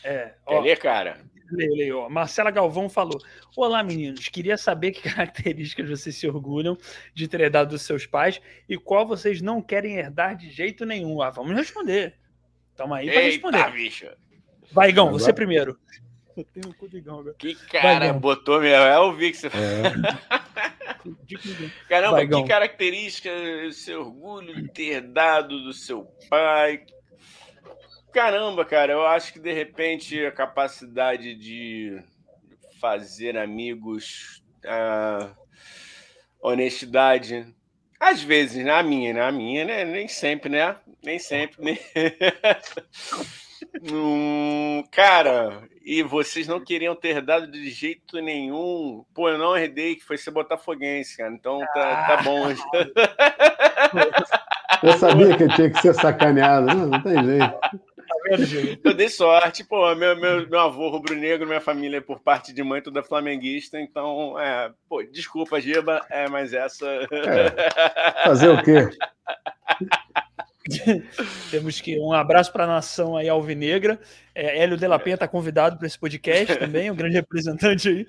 É, 0.02 0.34
Quer 0.48 0.56
ó, 0.56 0.62
ler, 0.62 0.80
cara? 0.80 1.18
Leio, 1.52 1.76
leio. 1.76 2.10
Marcela 2.10 2.52
Galvão 2.52 2.90
falou: 2.90 3.22
Olá, 3.56 3.84
meninos. 3.84 4.28
Queria 4.30 4.58
saber 4.58 4.92
que 4.92 5.02
características 5.10 5.90
vocês 5.90 6.16
se 6.16 6.28
orgulham 6.28 6.78
de 7.14 7.28
ter 7.28 7.42
herdado 7.42 7.72
dos 7.72 7.82
seus 7.82 8.06
pais 8.06 8.42
e 8.68 8.78
qual 8.78 9.08
vocês 9.08 9.42
não 9.42 9.62
querem 9.62 9.96
herdar 9.98 10.36
de 10.36 10.50
jeito 10.50 10.86
nenhum. 10.86 11.22
Ah, 11.22 11.30
vamos 11.30 11.56
responder. 11.56 12.16
Tamo 12.76 12.94
aí 12.94 13.10
Eita, 13.10 13.22
responder. 13.22 13.72
bicho. 13.72 14.08
Vai, 14.72 14.90
Igão, 14.90 15.12
você 15.12 15.34
primeiro. 15.34 15.78
Eu 16.38 16.46
tenho 16.46 16.70
o 16.70 16.74
cu 16.74 16.88
Igão 16.96 17.20
agora. 17.20 17.36
Que 17.38 17.56
cara 17.56 18.06
Igão. 18.06 18.20
botou 18.20 18.62
mesmo. 18.62 18.86
É 18.86 19.00
o 19.00 19.14
vi 19.14 19.32
que 19.32 19.38
você 19.38 19.48
É, 19.48 19.50
Igão. 21.28 21.72
Caramba, 21.90 22.18
Vai, 22.18 22.28
que 22.28 22.48
característica 22.48 23.30
você 23.70 23.96
orgulho 23.96 24.56
de 24.56 24.70
ter 24.70 24.84
herdado 24.94 25.62
do 25.64 25.74
seu 25.74 26.04
pai? 26.30 26.86
Caramba, 28.12 28.66
cara, 28.66 28.94
eu 28.94 29.06
acho 29.06 29.34
que 29.34 29.40
de 29.40 29.54
repente 29.54 30.26
a 30.26 30.32
capacidade 30.32 31.36
de 31.36 32.02
fazer 32.80 33.38
amigos, 33.38 34.42
a 34.66 35.32
honestidade, 36.42 37.54
às 38.00 38.24
vezes, 38.24 38.66
na 38.66 38.82
minha, 38.82 39.14
na 39.14 39.32
minha, 39.32 39.66
né? 39.66 39.84
Nem 39.84 40.08
sempre, 40.08 40.50
né? 40.50 40.76
Nem 41.04 41.20
sempre, 41.20 41.64
né? 41.64 41.78
Hum, 43.92 44.84
cara, 44.92 45.68
e 45.84 46.02
vocês 46.02 46.48
não 46.48 46.64
queriam 46.64 46.96
ter 46.96 47.22
dado 47.22 47.52
de 47.52 47.70
jeito 47.70 48.20
nenhum. 48.22 49.04
Pô, 49.14 49.30
eu 49.30 49.38
não 49.38 49.56
herdei, 49.56 49.96
que 49.96 50.04
foi 50.04 50.18
ser 50.18 50.32
botafoguense, 50.32 51.18
cara. 51.18 51.32
Então 51.34 51.60
tá, 51.74 52.08
tá 52.08 52.24
bom. 52.24 52.48
eu 54.82 54.98
sabia 54.98 55.38
que 55.38 55.48
tinha 55.56 55.70
que 55.70 55.82
ser 55.82 55.94
sacaneado. 55.94 56.68
Não, 56.68 56.88
não 56.88 57.02
tem 57.02 57.22
jeito. 57.24 57.60
Eu 58.84 58.94
dei 58.94 59.10
sorte, 59.10 59.64
pô, 59.64 59.94
meu, 59.96 60.16
meu, 60.20 60.48
meu 60.48 60.60
avô 60.60 60.90
rubro-negro, 60.90 61.48
minha 61.48 61.62
família 61.62 61.98
é 61.98 62.02
por 62.02 62.20
parte 62.20 62.54
de 62.54 62.64
mãe 62.64 62.82
toda 62.82 63.04
flamenguista, 63.04 63.80
então, 63.80 64.40
é, 64.40 64.72
pô, 64.88 65.04
desculpa, 65.04 65.60
Giba, 65.60 66.06
é, 66.10 66.28
mas 66.30 66.54
essa. 66.54 66.86
É, 67.12 68.24
fazer 68.24 68.50
o 68.50 68.64
quê? 68.64 68.90
Temos 71.50 71.82
que 71.82 71.98
um 72.00 72.14
abraço 72.14 72.52
para 72.52 72.66
a 72.66 72.68
nação 72.68 73.18
aí 73.18 73.28
alvinegra. 73.28 74.00
É, 74.36 74.62
Hélio 74.62 74.78
de 74.78 74.88
la 74.88 75.00
Penha 75.00 75.16
está 75.16 75.28
convidado 75.28 75.78
para 75.78 75.88
esse 75.88 75.98
podcast 75.98 76.56
também, 76.60 76.92
um 76.92 76.96
grande 76.96 77.16
representante 77.16 77.90
aí. 77.90 78.08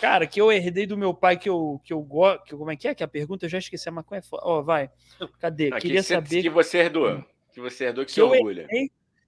Cara, 0.00 0.26
que 0.26 0.40
eu 0.40 0.50
herdei 0.50 0.86
do 0.86 0.96
meu 0.96 1.12
pai 1.14 1.36
que 1.36 1.48
eu 1.48 1.80
que 1.84 1.92
eu 1.92 2.00
gosto, 2.00 2.56
como 2.56 2.70
é 2.70 2.76
que 2.76 2.88
é 2.88 2.94
que 2.94 3.04
a 3.04 3.08
pergunta 3.08 3.44
eu 3.46 3.50
já 3.50 3.58
esqueci 3.58 3.88
a 3.88 3.92
maconha. 3.92 4.20
é 4.20 4.24
Ó, 4.32 4.62
vai. 4.62 4.90
Cadê? 5.38 5.68
Aqui 5.68 5.82
Queria 5.82 6.02
você- 6.02 6.14
saber 6.14 6.42
que 6.42 6.50
você 6.50 6.78
herdou. 6.78 7.24
Que 7.52 7.60
você 7.60 7.84
herdou, 7.84 8.04
que, 8.04 8.08
Que 8.08 8.14
se 8.14 8.20
eu 8.20 8.30
orgulha. 8.30 8.66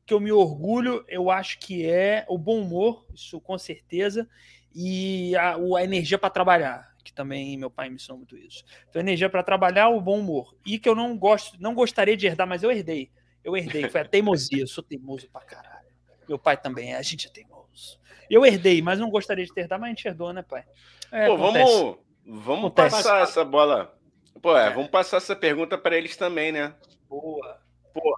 Que 0.07 0.13
eu 0.13 0.21
me 0.21 0.33
orgulho, 0.33 1.05
eu 1.09 1.31
acho 1.31 1.59
que 1.59 1.87
é 1.87 2.25
o 2.29 2.37
bom 2.37 2.61
humor, 2.61 3.07
isso 3.15 3.41
com 3.41 3.57
certeza, 3.57 4.29
e 4.75 5.35
a, 5.37 5.57
a 5.57 5.85
energia 5.85 6.19
para 6.19 6.31
trabalhar, 6.31 6.95
que 7.03 7.13
também 7.13 7.57
meu 7.57 7.71
pai 7.71 7.89
me 7.89 7.97
ensinou 7.97 8.19
muito 8.19 8.37
isso. 8.37 8.65
Então, 8.89 9.01
energia 9.01 9.31
para 9.31 9.43
trabalhar, 9.43 9.89
o 9.89 10.01
bom 10.01 10.19
humor. 10.19 10.55
E 10.67 10.79
que 10.79 10.89
eu 10.89 10.95
não 10.95 11.17
gosto, 11.17 11.57
não 11.61 11.75
gostaria 11.75 12.17
de 12.17 12.27
herdar, 12.27 12.47
mas 12.47 12.63
eu 12.63 12.71
herdei. 12.71 13.11
Eu 13.43 13.57
herdei, 13.57 13.89
foi 13.89 14.01
a 14.01 14.05
teimosia. 14.05 14.63
Eu 14.63 14.67
sou 14.67 14.83
teimoso 14.83 15.29
pra 15.31 15.43
caralho. 15.43 15.89
Meu 16.29 16.39
pai 16.39 16.57
também 16.57 16.93
é, 16.95 16.97
a 16.97 17.03
gente 17.03 17.27
é 17.27 17.31
teimoso. 17.31 18.01
Eu 18.29 18.45
herdei, 18.45 18.81
mas 18.81 18.99
não 18.99 19.11
gostaria 19.11 19.45
de 19.45 19.53
ter 19.53 19.63
herdado, 19.63 19.83
mas 19.83 19.89
a 19.89 19.91
gente 19.95 20.09
herdou, 20.09 20.33
né, 20.33 20.43
pai? 20.43 20.65
É, 21.13 21.27
Pô, 21.29 21.35
acontece. 21.35 21.73
vamos, 21.73 21.99
vamos 22.25 22.65
Acontece. 22.67 22.97
passar 22.97 23.23
essa 23.23 23.45
bola. 23.45 23.97
Pô, 24.41 24.57
é, 24.57 24.71
vamos 24.71 24.91
passar 24.91 25.19
essa 25.19 25.37
pergunta 25.37 25.79
para 25.79 25.97
eles 25.97 26.17
também, 26.17 26.51
né? 26.51 26.75
Boa. 27.09 27.61
Pô. 27.93 28.17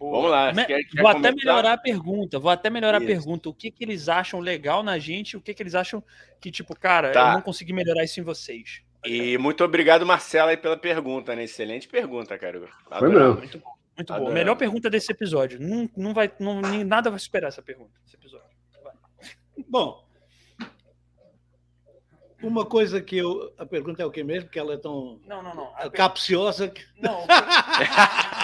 Boa. 0.00 0.16
Vamos 0.16 0.30
lá, 0.30 0.52
Me- 0.54 0.64
quer- 0.64 0.82
quer 0.84 1.02
vou 1.02 1.10
até 1.10 1.28
começar? 1.30 1.34
melhorar 1.36 1.72
a 1.74 1.78
pergunta. 1.78 2.38
Vou 2.38 2.50
até 2.50 2.70
melhorar 2.70 2.96
Isso. 3.02 3.04
a 3.04 3.14
pergunta. 3.14 3.48
O 3.50 3.54
que, 3.54 3.70
que 3.70 3.84
eles 3.84 4.08
acham 4.08 4.40
legal 4.40 4.82
na 4.82 4.98
gente? 4.98 5.36
O 5.36 5.40
que, 5.42 5.52
que 5.52 5.62
eles 5.62 5.74
acham 5.74 6.02
que, 6.40 6.50
tipo, 6.50 6.74
cara, 6.74 7.12
Tá. 7.12 7.28
eu 7.28 7.32
não 7.34 7.42
consegui 7.42 7.74
melhorar 7.74 8.02
isso 8.02 8.18
em 8.18 8.22
vocês? 8.22 8.80
E 9.04 9.36
muito 9.36 9.62
obrigado, 9.62 10.06
Marcela, 10.06 10.50
aí 10.52 10.56
pela 10.56 10.76
pergunta, 10.76 11.36
né? 11.36 11.44
Excelente 11.44 11.86
pergunta, 11.86 12.38
cara. 12.38 12.60
Foi 12.98 13.08
mesmo. 13.10 13.34
Muito 13.36 13.58
bom. 13.58 13.70
Muito 13.96 14.14
bom. 14.14 14.32
Melhor 14.32 14.56
pergunta 14.56 14.88
desse 14.88 15.12
episódio. 15.12 15.60
Não, 15.60 15.88
não 15.94 16.14
vai, 16.14 16.32
não, 16.40 16.62
nem- 16.62 16.82
nada 16.82 17.10
vai 17.10 17.18
superar 17.20 17.48
essa 17.48 17.60
pergunta. 17.62 17.90
Esse 18.06 18.16
episódio. 18.16 18.46
Vai. 18.82 18.94
Bom, 19.68 20.02
uma 22.42 22.64
coisa 22.64 23.02
que 23.02 23.18
eu. 23.18 23.52
A 23.58 23.66
pergunta 23.66 24.02
é 24.02 24.06
o 24.06 24.10
que 24.10 24.24
mesmo? 24.24 24.48
Que 24.48 24.58
ela 24.58 24.72
é 24.72 24.78
tão 24.78 25.20
Não, 25.26 25.42
não, 25.42 25.54
não. 25.54 25.66
A 25.76 25.80
per- 25.82 25.92
capciosa. 25.92 26.68
que- 26.68 26.82
Não. 26.98 27.26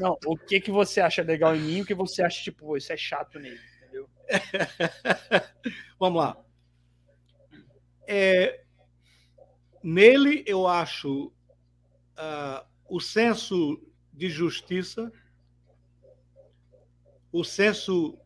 não. 0.00 0.18
O 0.26 0.36
que 0.36 0.60
que 0.60 0.70
você 0.70 1.00
acha 1.00 1.22
legal 1.22 1.54
em 1.54 1.60
mim? 1.60 1.80
O 1.82 1.86
que 1.86 1.94
você 1.94 2.22
acha 2.22 2.42
tipo, 2.42 2.76
isso 2.76 2.92
é 2.92 2.96
chato 2.96 3.38
nele, 3.38 3.60
entendeu? 3.78 4.08
Vamos 5.98 6.22
lá. 6.22 6.36
É, 8.06 8.64
nele, 9.82 10.42
eu 10.46 10.66
acho 10.66 11.32
ah, 12.16 12.66
o 12.88 13.00
senso 13.00 13.80
de 14.12 14.28
justiça, 14.28 15.12
o 17.32 17.44
senso 17.44 18.18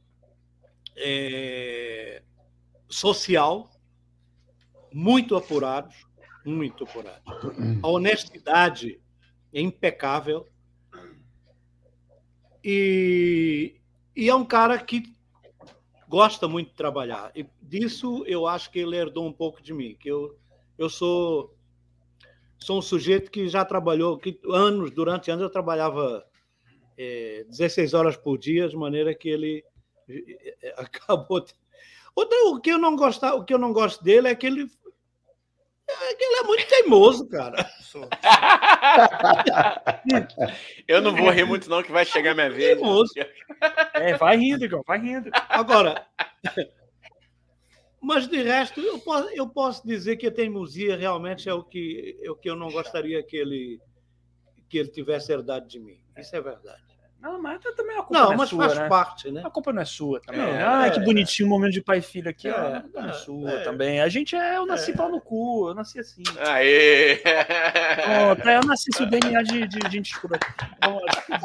é, 0.96 2.22
social 2.88 3.70
muito 4.92 5.36
apurados, 5.36 5.94
muito 6.44 6.84
apurados. 6.84 7.22
A 7.82 7.88
honestidade 7.88 9.00
é 9.54 9.60
impecável. 9.60 10.46
E, 12.62 13.76
e 14.16 14.28
é 14.28 14.34
um 14.34 14.44
cara 14.44 14.78
que 14.78 15.14
gosta 16.08 16.48
muito 16.48 16.70
de 16.70 16.74
trabalhar. 16.76 17.30
E 17.34 17.46
disso 17.62 18.24
eu 18.26 18.46
acho 18.46 18.70
que 18.70 18.80
ele 18.80 18.96
herdou 18.96 19.26
um 19.26 19.32
pouco 19.32 19.62
de 19.62 19.72
mim, 19.72 19.96
que 19.98 20.08
eu, 20.08 20.36
eu 20.76 20.90
sou 20.90 21.54
sou 22.58 22.78
um 22.78 22.82
sujeito 22.82 23.30
que 23.30 23.46
já 23.46 23.62
trabalhou 23.64 24.16
que 24.16 24.40
anos, 24.48 24.90
durante 24.90 25.30
anos 25.30 25.42
eu 25.42 25.50
trabalhava 25.50 26.24
é, 26.96 27.44
16 27.48 27.92
horas 27.92 28.16
por 28.16 28.38
dia, 28.38 28.68
de 28.68 28.76
maneira 28.76 29.14
que 29.14 29.28
ele 29.28 29.64
acabou. 30.76 31.44
Outra, 32.16 32.38
o 32.46 32.60
que 32.60 32.70
eu 32.70 32.78
não 32.78 32.96
gostar, 32.96 33.34
o 33.34 33.44
que 33.44 33.52
eu 33.52 33.58
não 33.58 33.72
gosto 33.72 34.02
dele 34.02 34.28
é 34.28 34.34
que 34.34 34.46
ele 34.46 34.70
ele 36.02 36.36
é 36.36 36.42
muito 36.42 36.66
teimoso, 36.66 37.28
cara. 37.28 37.70
Eu 40.88 41.00
não 41.00 41.14
vou 41.14 41.30
rir 41.30 41.44
muito, 41.44 41.70
não, 41.70 41.82
que 41.82 41.92
vai 41.92 42.04
chegar 42.04 42.34
minha 42.34 42.50
vez. 42.50 42.76
Teimoso. 42.76 43.12
É, 43.94 44.16
vai 44.16 44.36
rindo, 44.36 44.64
Igor, 44.64 44.82
vai 44.86 44.98
rindo. 44.98 45.30
Agora, 45.48 46.06
mas 48.00 48.28
de 48.28 48.42
resto, 48.42 48.80
eu 48.80 48.98
posso, 48.98 49.28
eu 49.30 49.48
posso 49.48 49.86
dizer 49.86 50.16
que 50.16 50.26
a 50.26 50.32
teimosia 50.32 50.96
realmente 50.96 51.48
é 51.48 51.54
o 51.54 51.62
que, 51.62 52.18
é 52.22 52.30
o 52.30 52.36
que 52.36 52.50
eu 52.50 52.56
não 52.56 52.70
gostaria 52.70 53.22
que 53.22 53.36
ele, 53.36 53.80
que 54.68 54.78
ele 54.78 54.88
tivesse 54.88 55.32
herdado 55.32 55.66
de 55.66 55.80
mim. 55.80 56.00
Isso 56.18 56.34
é 56.34 56.40
verdade. 56.40 56.93
Não, 57.24 57.40
mas 57.40 57.58
também 57.74 57.96
a 57.96 58.02
culpa 58.02 58.12
Não, 58.12 58.24
não, 58.26 58.32
é 58.34 58.36
mas 58.36 58.48
sua, 58.50 58.66
faz 58.66 58.78
né? 58.78 58.86
parte, 58.86 59.30
né? 59.30 59.42
A 59.42 59.48
culpa 59.48 59.72
não 59.72 59.80
é 59.80 59.84
sua 59.86 60.20
também. 60.20 60.42
Né? 60.42 60.62
ah, 60.62 60.86
é. 60.86 60.90
que 60.90 61.00
bonitinho 61.00 61.48
o 61.48 61.50
momento 61.50 61.72
de 61.72 61.80
pai 61.80 61.98
e 61.98 62.02
filho 62.02 62.28
aqui. 62.28 62.48
É, 62.48 62.52
ó. 62.52 62.76
A 62.76 62.80
culpa 62.82 63.00
não 63.00 63.08
é 63.08 63.10
é, 63.10 63.14
sua 63.14 63.50
é. 63.50 63.64
também. 63.64 64.00
A 64.02 64.08
gente 64.10 64.36
é, 64.36 64.58
eu 64.58 64.66
nasci 64.66 64.90
É. 64.90 64.94
pau 64.94 65.10
no 65.10 65.22
cu, 65.22 65.70
eu 65.70 65.74
nasci 65.74 65.98
assim. 65.98 66.22
Aê! 66.38 67.16
Pronto, 67.16 68.46
é, 68.46 68.56
eu 68.58 68.64
nasci 68.66 68.90
com 68.90 69.04
o 69.04 69.06
DNA 69.06 69.42
de, 69.42 69.66
de 69.66 69.90
gente 69.90 70.12
escrota. 70.12 70.46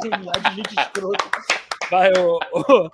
DNA 0.02 0.32
de 0.50 0.56
gente 0.56 0.78
escrota. 0.78 1.24
Vai, 1.90 2.12
ô, 2.12 2.38
ô. 2.52 2.90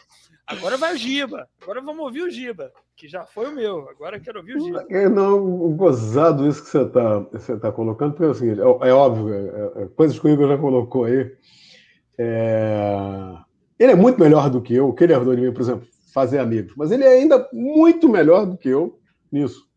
Agora 0.47 0.77
vai 0.77 0.95
o 0.95 0.97
Giba. 0.97 1.49
Agora 1.61 1.81
vamos 1.81 2.05
ouvir 2.05 2.23
o 2.23 2.31
Giba, 2.31 2.71
que 2.97 3.09
já 3.09 3.27
foi 3.27 3.49
o 3.49 3.53
meu. 3.53 3.89
Agora 3.89 4.17
eu 4.17 4.21
quero 4.21 4.39
ouvir 4.39 4.57
o 4.57 4.61
Giba. 4.61 4.87
É 4.89 5.09
não, 5.09 5.41
gozado 5.73 6.47
isso 6.47 6.63
que 6.63 6.71
você 6.71 6.83
está 6.83 7.19
você 7.19 7.59
tá 7.59 7.73
colocando, 7.73 8.13
porque 8.13 8.27
é 8.27 8.29
o 8.29 8.35
seguinte, 8.35 8.61
é, 8.61 8.89
é 8.89 8.93
óbvio, 8.93 9.35
é, 9.35 9.83
é, 9.83 9.87
coisas 9.89 10.17
que 10.17 10.25
o 10.25 10.31
Igor 10.31 10.47
já 10.47 10.57
colocou 10.57 11.07
aí. 11.07 11.33
É... 12.19 13.37
Ele 13.79 13.93
é 13.93 13.97
muito 13.97 14.19
melhor 14.19 14.49
do 14.49 14.63
que 14.63 14.75
eu, 14.75 14.89
o 14.89 14.95
que 14.95 15.05
ele 15.05 15.13
herdou 15.13 15.35
de 15.35 15.43
mim, 15.43 15.53
por 15.53 15.63
exemplo, 15.63 15.87
fazer 16.13 16.39
amigos. 16.39 16.73
Mas 16.77 16.91
ele 16.91 17.05
é 17.05 17.09
ainda 17.09 17.47
muito 17.53 18.09
melhor 18.09 18.47
do 18.47 18.57
que 18.57 18.69
eu 18.69 18.99
nisso. 19.31 19.69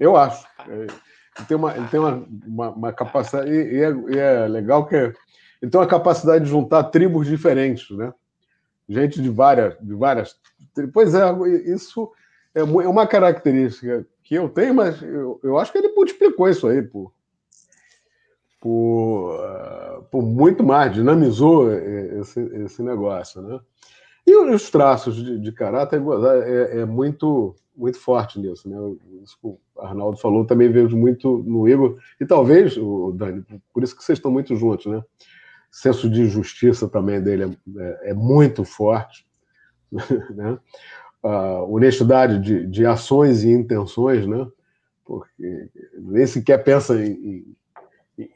Eu 0.00 0.16
acho. 0.16 0.46
É, 0.68 0.74
ele 0.74 1.46
tem 1.46 1.56
uma, 1.56 1.76
ele 1.76 1.88
tem 1.88 2.00
uma, 2.00 2.26
uma, 2.46 2.70
uma 2.70 2.92
capacidade. 2.92 3.50
E 3.50 3.82
é, 3.82 3.90
e 3.90 4.18
é, 4.18 4.48
legal 4.48 4.86
que 4.86 4.94
ele 4.96 5.70
tem 5.70 5.80
uma 5.80 5.86
capacidade 5.86 6.44
de 6.44 6.50
juntar 6.50 6.84
tribos 6.84 7.26
diferentes, 7.26 7.90
né? 7.96 8.12
Gente 8.88 9.20
de 9.20 9.28
várias. 9.28 9.76
De 9.80 9.94
várias 9.94 10.36
pois 10.92 11.14
é, 11.14 11.22
isso 11.66 12.10
é, 12.54 12.60
é 12.60 12.62
uma 12.62 13.06
característica 13.06 14.06
que 14.22 14.34
eu 14.34 14.48
tenho, 14.48 14.74
mas 14.74 15.02
eu, 15.02 15.40
eu 15.42 15.58
acho 15.58 15.72
que 15.72 15.78
ele 15.78 15.94
multiplicou 15.94 16.48
isso 16.48 16.66
aí 16.66 16.82
por, 16.82 17.12
por, 18.60 19.36
uh, 19.40 20.02
por 20.10 20.22
muito 20.22 20.64
mais, 20.64 20.92
dinamizou 20.92 21.72
esse, 21.72 22.40
esse 22.40 22.82
negócio, 22.82 23.40
né? 23.42 23.60
E 24.26 24.36
os 24.36 24.70
traços 24.70 25.16
de, 25.16 25.38
de 25.38 25.52
caráter 25.52 26.02
é, 26.44 26.80
é, 26.80 26.84
muito 26.84 27.54
muito 27.74 27.98
forte 27.98 28.40
nisso, 28.40 28.68
né? 28.68 28.76
Isso 29.22 29.38
que 29.40 29.46
o 29.46 29.58
Arnaldo 29.78 30.18
falou, 30.18 30.44
também 30.44 30.70
vejo 30.70 30.96
muito 30.96 31.38
no 31.46 31.68
Igor, 31.68 31.96
e 32.20 32.26
talvez, 32.26 32.76
o 32.76 33.12
Dani, 33.12 33.44
por 33.72 33.84
isso 33.84 33.96
que 33.96 34.02
vocês 34.02 34.18
estão 34.18 34.32
muito 34.32 34.56
juntos, 34.56 34.86
né? 34.86 34.98
O 34.98 35.04
senso 35.70 36.10
de 36.10 36.26
justiça 36.26 36.88
também 36.88 37.22
dele 37.22 37.44
é, 37.44 37.80
é, 37.80 38.10
é 38.10 38.14
muito 38.14 38.64
forte, 38.64 39.24
né? 40.34 40.58
A 41.22 41.62
honestidade 41.62 42.40
de, 42.40 42.66
de 42.66 42.84
ações 42.84 43.44
e 43.44 43.50
intenções, 43.50 44.26
né? 44.26 44.46
Porque 45.04 45.70
nem 45.96 46.26
sequer 46.26 46.62
pensa 46.62 47.00
em, 47.00 47.56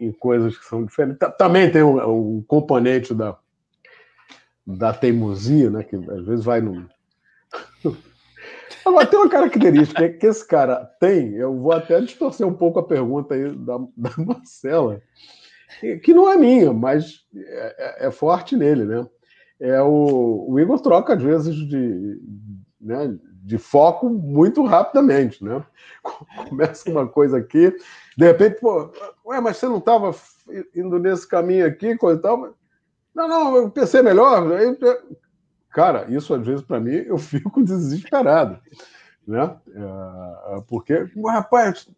em, 0.00 0.12
coisas 0.12 0.56
que 0.56 0.64
são 0.64 0.84
diferentes. 0.84 1.18
Também 1.36 1.70
tem 1.70 1.82
um, 1.82 2.36
um 2.36 2.42
componente 2.42 3.14
da, 3.14 3.36
da 4.66 4.92
teimosia, 4.92 5.70
né? 5.70 5.82
Que 5.82 5.96
às 5.96 6.24
vezes 6.24 6.44
vai 6.44 6.60
no 6.60 6.88
Agora, 8.84 9.06
tem 9.06 9.18
uma 9.18 9.28
característica 9.28 10.08
que 10.08 10.26
esse 10.26 10.46
cara 10.46 10.84
tem, 10.98 11.34
eu 11.34 11.56
vou 11.56 11.72
até 11.72 12.00
distorcer 12.00 12.46
um 12.46 12.54
pouco 12.54 12.80
a 12.80 12.86
pergunta 12.86 13.34
aí 13.34 13.54
da, 13.54 13.78
da 13.96 14.10
Marcela, 14.18 15.00
que 16.02 16.12
não 16.12 16.28
é 16.30 16.36
minha, 16.36 16.72
mas 16.72 17.24
é, 17.34 18.04
é, 18.04 18.06
é 18.08 18.10
forte 18.10 18.56
nele, 18.56 18.84
né? 18.84 19.06
É 19.60 19.80
o, 19.80 20.46
o, 20.48 20.58
Igor 20.58 20.80
troca, 20.80 21.14
às 21.14 21.22
vezes, 21.22 21.54
de, 21.54 22.20
né, 22.80 23.16
de 23.42 23.58
foco 23.58 24.08
muito 24.08 24.64
rapidamente, 24.64 25.44
né? 25.44 25.64
Começa 26.48 26.90
uma 26.90 27.06
coisa 27.06 27.38
aqui, 27.38 27.74
de 28.16 28.24
repente, 28.24 28.60
pô, 28.60 28.90
ué, 29.26 29.40
mas 29.40 29.56
você 29.56 29.66
não 29.66 29.78
estava 29.78 30.14
indo 30.74 30.98
nesse 30.98 31.26
caminho 31.26 31.66
aqui, 31.66 31.96
coisa 31.96 32.18
e 32.18 32.22
tal? 32.22 32.54
Não, 33.14 33.28
não, 33.28 33.56
eu 33.56 33.70
pensei 33.70 34.00
melhor. 34.02 34.52
Aí, 34.52 34.76
Cara, 35.72 36.06
isso 36.10 36.34
às 36.34 36.46
vezes 36.46 36.62
para 36.62 36.80
mim 36.80 36.94
eu 37.06 37.16
fico 37.18 37.62
desesperado, 37.62 38.58
né? 39.26 39.56
É, 39.74 40.60
porque, 40.68 41.06
rapaz, 41.26 41.88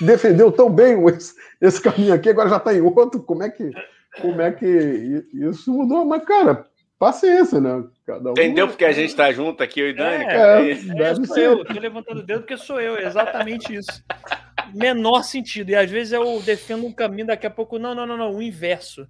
defendeu 0.00 0.52
tão 0.52 0.70
bem 0.70 1.02
esse, 1.08 1.34
esse 1.60 1.80
caminho 1.80 2.14
aqui, 2.14 2.28
agora 2.30 2.48
já 2.48 2.58
está 2.58 2.74
em 2.74 2.80
outro. 2.80 3.22
Como 3.22 3.42
é 3.42 3.50
que, 3.50 3.70
como 4.20 4.40
é 4.40 4.52
que 4.52 5.26
isso 5.32 5.72
mudou? 5.72 6.04
Mas, 6.04 6.24
cara, 6.24 6.66
paciência, 7.04 7.60
né? 7.60 7.84
Cada 8.06 8.30
um... 8.30 8.32
Entendeu 8.32 8.66
porque 8.66 8.84
a 8.84 8.92
gente 8.92 9.10
está 9.10 9.30
junto 9.30 9.62
aqui, 9.62 9.80
eu 9.80 9.90
e 9.90 9.92
Dani? 9.92 10.24
É, 10.24 10.70
é, 10.70 10.70
é 10.70 11.14
sou 11.14 11.26
ser. 11.26 11.46
eu, 11.46 11.62
estou 11.62 11.78
levantando 11.80 12.20
o 12.20 12.22
dedo 12.22 12.40
porque 12.40 12.56
sou 12.56 12.80
eu, 12.80 12.98
exatamente 12.98 13.74
isso. 13.74 14.02
Menor 14.74 15.22
sentido. 15.22 15.70
E 15.70 15.76
às 15.76 15.90
vezes 15.90 16.14
eu 16.14 16.40
defendo 16.40 16.86
um 16.86 16.92
caminho, 16.92 17.26
daqui 17.26 17.46
a 17.46 17.50
pouco, 17.50 17.78
não, 17.78 17.94
não, 17.94 18.06
não, 18.06 18.16
não, 18.16 18.34
o 18.34 18.42
inverso 18.42 19.06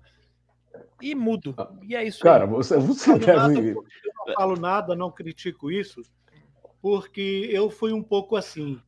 e 1.00 1.14
mudo. 1.14 1.54
E 1.86 1.94
é 1.94 2.04
isso. 2.04 2.20
Cara, 2.20 2.44
aí. 2.44 2.50
você, 2.50 2.76
você 2.78 3.16
deve... 3.16 3.32
nada, 3.32 3.60
eu 3.60 3.84
não 4.26 4.34
falo 4.34 4.56
nada, 4.56 4.96
não 4.96 5.10
critico 5.10 5.70
isso, 5.70 6.02
porque 6.82 7.48
eu 7.52 7.70
fui 7.70 7.92
um 7.92 8.02
pouco 8.02 8.34
assim. 8.34 8.80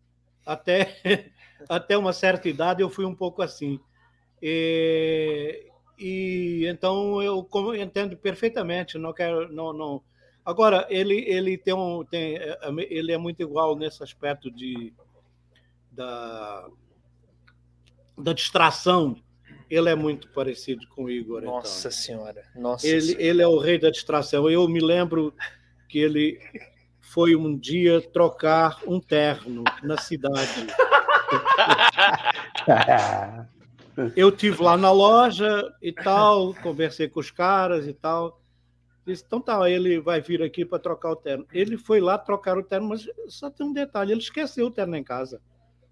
Até, 0.44 0.96
até 1.68 1.96
uma 1.96 2.12
certa 2.12 2.48
idade 2.48 2.82
eu 2.82 2.90
fui 2.90 3.04
um 3.04 3.14
pouco 3.14 3.40
assim. 3.40 3.78
E, 4.42 5.65
e 5.98 6.66
então 6.66 7.23
eu 7.23 7.47
entendo 7.74 8.16
perfeitamente. 8.16 8.98
Não 8.98 9.12
quero, 9.12 9.52
não, 9.52 9.73
não. 9.73 10.02
Agora 10.44 10.86
ele 10.89 11.24
ele 11.28 11.56
tem 11.56 11.74
um 11.74 12.05
tem 12.05 12.39
ele 12.89 13.12
é 13.12 13.18
muito 13.18 13.40
igual 13.43 13.77
nesse 13.77 14.02
aspecto 14.02 14.51
de 14.51 14.93
da 15.90 16.68
da 18.18 18.32
distração 18.32 19.16
ele 19.68 19.89
é 19.89 19.94
muito 19.94 20.28
parecido 20.28 20.86
com 20.89 21.05
o 21.05 21.10
Igor. 21.10 21.43
Então. 21.43 21.55
Nossa 21.55 21.89
então. 21.89 21.98
Senhora. 21.98 22.44
Nossa 22.55 22.86
ele, 22.86 23.01
senhora. 23.01 23.24
ele 23.24 23.43
é 23.43 23.48
o 23.48 23.59
rei 23.59 23.78
da 23.78 23.90
distração. 23.90 24.48
Eu 24.48 24.68
me 24.68 24.81
lembro 24.81 25.35
que 25.89 25.98
ele 25.98 26.40
foi 27.01 27.35
um 27.35 27.56
dia 27.56 28.01
trocar 28.01 28.81
um 28.86 29.01
terno 29.01 29.64
na 29.82 29.98
cidade. 29.98 30.66
Eu 34.14 34.31
tive 34.31 34.62
lá 34.62 34.77
na 34.77 34.90
loja 34.90 35.73
e 35.81 35.93
tal, 35.93 36.55
conversei 36.55 37.09
com 37.09 37.20
os 37.20 37.31
caras 37.31 37.86
e 37.86 37.93
tal. 37.93 38.40
Disse, 39.06 39.23
então 39.24 39.40
tá, 39.40 39.70
ele 39.70 40.01
vai 40.01 40.20
vir 40.20 40.43
aqui 40.43 40.64
para 40.64 40.81
trocar 40.81 41.12
o 41.12 41.16
terno. 41.16 41.47
Ele 41.52 41.78
foi 41.78 42.01
lá 42.01 42.18
trocar 42.18 42.59
o 42.59 42.62
terno, 42.62 42.89
mas 42.89 43.06
só 43.28 43.48
tem 43.48 43.66
um 43.66 43.73
detalhe: 43.73 44.12
ele 44.12 44.20
esqueceu 44.20 44.66
o 44.66 44.70
terno 44.70 44.97
em 44.97 45.05
casa. 45.05 45.40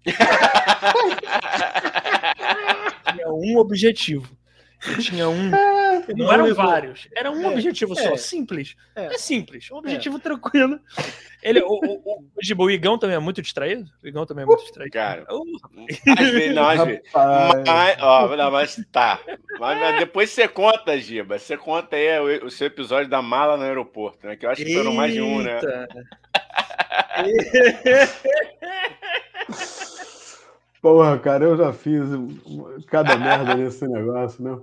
tinha 3.13 3.29
um 3.29 3.57
objetivo. 3.57 4.37
Eu 4.87 4.99
tinha 4.99 5.29
um. 5.29 5.51
É, 6.07 6.13
não 6.13 6.31
eram 6.31 6.53
vários. 6.53 7.07
Era 7.15 7.31
um 7.31 7.43
é, 7.43 7.47
objetivo 7.47 7.93
é, 7.93 8.03
só, 8.03 8.15
simples. 8.17 8.75
É, 8.95 9.05
é 9.05 9.17
simples, 9.17 9.71
um 9.71 9.77
objetivo 9.77 10.19
tranquilo. 10.19 10.79
Ele, 11.41 11.61
o, 11.61 11.73
o, 11.73 12.01
o, 12.05 12.23
o, 12.63 12.71
Igão 12.71 12.97
também 12.97 13.15
é 13.15 13.19
muito 13.19 13.41
distraído? 13.41 13.89
O 14.03 14.07
Igão 14.07 14.25
também 14.25 14.43
é 14.43 14.45
muito 14.45 14.63
distraído. 14.63 14.91
Cara, 14.91 15.25
uh, 15.31 15.43
às 16.17 16.29
vezes, 16.29 16.55
não, 16.55 16.67
às 16.67 16.83
vezes. 16.83 17.01
Mas, 17.13 17.97
ó, 18.01 18.35
não, 18.35 18.51
mas 18.51 18.75
tá. 18.91 19.21
Mas, 19.59 19.79
mas, 19.79 19.99
depois 19.99 20.31
você 20.31 20.47
conta, 20.47 20.97
Giba. 20.97 21.37
Você 21.37 21.55
conta 21.55 21.95
aí 21.95 22.41
o, 22.41 22.47
o, 22.47 22.51
seu 22.51 22.65
episódio 22.67 23.09
da 23.09 23.21
mala 23.21 23.57
no 23.57 23.63
aeroporto, 23.63 24.25
né? 24.25 24.35
Que 24.35 24.45
eu 24.45 24.49
acho 24.49 24.63
que 24.63 24.73
foram 24.73 24.93
mais 24.93 25.13
de 25.13 25.21
um, 25.21 25.41
né? 25.41 25.59
Porra, 30.81 31.17
cara, 31.17 31.45
eu 31.45 31.57
já 31.57 31.73
fiz 31.73 32.03
cada 32.87 33.17
merda 33.17 33.55
nesse 33.55 33.87
negócio, 33.87 34.43
né? 34.43 34.59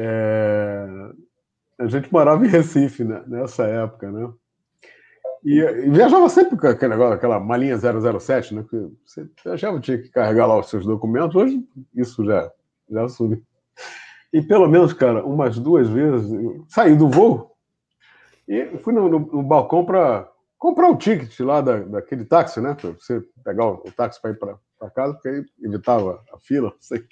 É... 0.00 0.86
A 1.80 1.86
gente 1.86 2.12
morava 2.12 2.44
em 2.44 2.48
Recife 2.48 3.02
né? 3.02 3.22
nessa 3.26 3.64
época, 3.64 4.10
né? 4.10 4.32
E, 5.44 5.60
e, 5.60 5.90
viajava 5.90 6.28
sempre 6.28 6.56
com 6.56 6.66
aquele 6.66 6.92
negócio, 6.92 7.14
aquela 7.14 7.38
malinha 7.40 7.76
007, 7.78 8.54
né? 8.54 8.64
Que 8.68 8.90
você 9.04 9.28
viajava, 9.44 9.80
tinha 9.80 9.98
que 9.98 10.08
carregar 10.08 10.46
lá 10.46 10.58
os 10.58 10.68
seus 10.68 10.84
documentos. 10.84 11.34
Hoje 11.36 11.64
isso 11.94 12.24
já, 12.24 12.50
já 12.88 13.08
subiu. 13.08 13.42
E 14.32 14.42
pelo 14.42 14.68
menos, 14.68 14.92
cara, 14.92 15.24
umas 15.24 15.58
duas 15.58 15.88
vezes, 15.88 16.30
saí 16.68 16.94
do 16.96 17.08
voo 17.08 17.56
e 18.46 18.78
fui 18.78 18.92
no, 18.92 19.08
no, 19.08 19.18
no 19.18 19.42
balcão 19.42 19.84
para 19.84 20.30
comprar 20.58 20.90
o 20.90 20.96
ticket 20.96 21.38
lá 21.40 21.60
da, 21.60 21.78
daquele 21.80 22.24
táxi, 22.24 22.60
né? 22.60 22.74
Para 22.74 22.90
você 22.90 23.22
pegar 23.44 23.66
o, 23.66 23.74
o 23.86 23.92
táxi 23.92 24.20
para 24.20 24.30
ir 24.30 24.38
para 24.38 24.90
casa, 24.90 25.14
porque 25.14 25.28
aí 25.28 25.44
evitava 25.62 26.22
a 26.32 26.38
fila, 26.38 26.70
não 26.70 26.80
sei 26.80 26.98
o. 26.98 27.04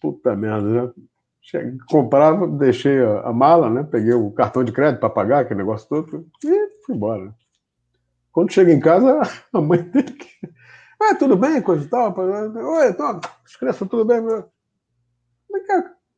Puta 0.00 0.36
merda, 0.36 0.72
já 0.72 0.92
comprava, 1.88 2.46
deixei 2.46 3.02
a, 3.02 3.20
a, 3.22 3.32
mala, 3.32 3.70
né? 3.70 3.82
Peguei 3.82 4.12
o 4.12 4.30
cartão 4.30 4.62
de 4.62 4.72
crédito 4.72 5.00
para 5.00 5.10
pagar, 5.10 5.40
aquele 5.40 5.58
negócio 5.58 5.88
todo, 5.88 6.26
e 6.44 6.68
fui 6.84 6.94
embora. 6.94 7.34
Quando 8.32 8.52
chega 8.52 8.72
em 8.72 8.80
casa, 8.80 9.20
a 9.52 9.60
mãe 9.60 9.82
dele 9.82 10.12
que. 10.12 10.28
Ah, 11.00 11.14
tudo 11.14 11.36
bem, 11.36 11.62
coisa 11.62 11.84
e 11.84 11.88
tal. 11.88 12.14
Oi, 12.18 12.88
então, 12.88 13.20
escreva 13.46 13.86
tudo 13.86 14.04
bem. 14.04 14.20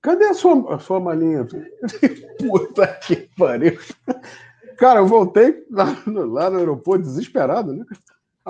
Cadê 0.02 0.24
a 0.24 0.34
sua, 0.34 0.74
a 0.74 0.78
sua 0.78 0.98
malinha? 0.98 1.46
Puta 2.38 2.86
que 2.86 3.28
pariu. 3.36 3.78
Cara, 4.78 5.00
eu 5.00 5.06
voltei 5.06 5.66
lá 5.70 5.94
no, 6.06 6.24
lá 6.24 6.48
no 6.48 6.58
aeroporto 6.58 7.04
desesperado, 7.04 7.74
né? 7.74 7.84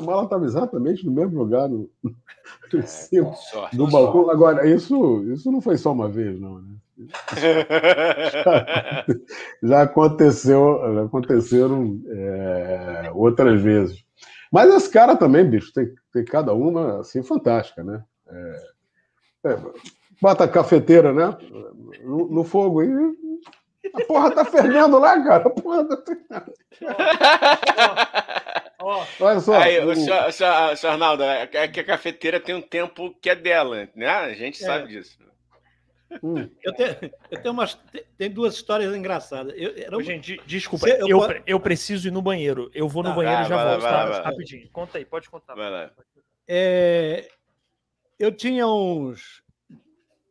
A 0.01 0.03
mala 0.03 0.25
estava 0.25 0.45
exatamente 0.47 1.05
no 1.05 1.13
mesmo 1.13 1.39
lugar, 1.39 1.69
no, 1.69 1.91
no 2.03 2.79
é, 2.79 2.83
cima 2.83 3.35
sorte, 3.35 3.77
do 3.77 3.87
balcão. 3.87 4.25
Sorte. 4.25 4.35
Agora, 4.35 4.67
isso, 4.67 5.23
isso 5.33 5.53
não 5.53 5.61
foi 5.61 5.77
só 5.77 5.93
uma 5.93 6.09
vez, 6.09 6.41
não, 6.41 6.61
né? 6.61 6.75
Já, 8.45 9.07
já 9.63 9.83
aconteceu, 9.83 10.79
já 10.95 11.03
aconteceram 11.05 11.99
é, 12.07 13.11
outras 13.15 13.59
vezes. 13.63 14.05
Mas 14.53 14.75
esse 14.75 14.91
cara 14.91 15.17
também, 15.17 15.49
bicho, 15.49 15.73
tem, 15.73 15.95
tem 16.13 16.25
cada 16.25 16.53
uma 16.53 17.01
assim 17.01 17.23
fantástica, 17.23 17.83
né? 17.83 18.05
É, 18.29 18.63
é, 19.47 19.59
bota 20.21 20.45
a 20.45 20.49
cafeteira, 20.49 21.15
né? 21.15 21.37
No, 22.05 22.29
no 22.29 22.45
fogo 22.45 22.83
e 22.83 22.91
a 23.95 24.05
porra 24.07 24.31
tá 24.33 24.45
fervendo 24.45 24.99
lá, 24.99 25.23
cara. 25.23 25.47
A 25.47 25.51
porra 25.51 25.85
tá 25.85 25.97
fervendo. 25.97 26.53
Oh. 28.81 29.05
Olha 29.21 29.41
só. 29.41 29.59
Aí, 29.59 29.79
o, 29.85 29.95
senhor, 29.95 30.33
senhor, 30.33 30.77
senhor 30.77 30.93
Arnaldo, 30.93 31.23
é 31.23 31.69
que 31.69 31.81
a 31.81 31.85
cafeteira 31.85 32.41
tem 32.41 32.55
um 32.55 32.63
tempo 32.63 33.15
que 33.21 33.29
é 33.29 33.37
dela, 33.37 33.89
né? 33.95 34.09
A 34.09 34.33
gente 34.33 34.63
é. 34.63 34.67
sabe 34.67 34.89
disso. 34.89 35.19
Hum. 36.23 36.49
Eu, 36.63 36.75
tenho, 36.75 37.13
eu 37.31 37.43
tenho 37.43 37.53
umas. 37.53 37.79
Tem 38.19 38.31
duas 38.31 38.55
histórias 38.55 38.95
engraçadas. 38.97 39.55
Eu, 39.57 39.73
era... 39.77 40.03
Gente, 40.03 40.41
desculpa, 40.45 40.89
eu, 40.89 41.07
eu, 41.07 41.43
eu, 41.47 41.61
preciso 41.61 42.09
ir 42.09 42.11
no 42.11 42.21
banheiro. 42.21 42.71
Eu 42.75 42.89
vou 42.89 43.03
no 43.03 43.11
ah, 43.11 43.15
banheiro 43.15 43.43
e 43.43 43.45
já 43.45 43.65
volto. 43.65 43.83
Vai, 43.83 44.09
vai, 44.09 44.23
Rapidinho. 44.23 44.69
Conta 44.73 44.99
aí, 44.99 45.05
pode 45.05 45.31
contar. 45.31 45.55
Vai 45.55 45.71
lá. 45.71 45.91
É, 46.49 47.29
eu 48.19 48.33
tinha 48.33 48.67
uns 48.67 49.43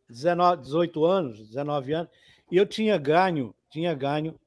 19, 0.09 0.63
18 0.63 1.05
anos, 1.05 1.47
19 1.47 1.93
anos, 1.93 2.11
e 2.51 2.57
eu 2.57 2.65
tinha 2.65 2.97
ganho, 2.97 3.55
tinha 3.69 3.93
ganho 3.93 4.37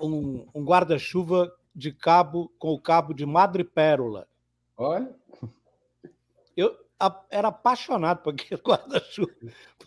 um, 0.00 0.46
um 0.54 0.64
guarda-chuva 0.64 1.52
de 1.78 1.92
cabo 1.92 2.52
com 2.58 2.72
o 2.72 2.80
cabo 2.80 3.14
de 3.14 3.24
madrepérola. 3.24 4.28
Olha. 4.76 5.14
Eu 6.56 6.76
a, 6.98 7.24
era 7.30 7.48
apaixonado 7.48 8.22
por 8.22 8.34
aquele 8.34 8.60
guarda-chuva. 8.66 9.32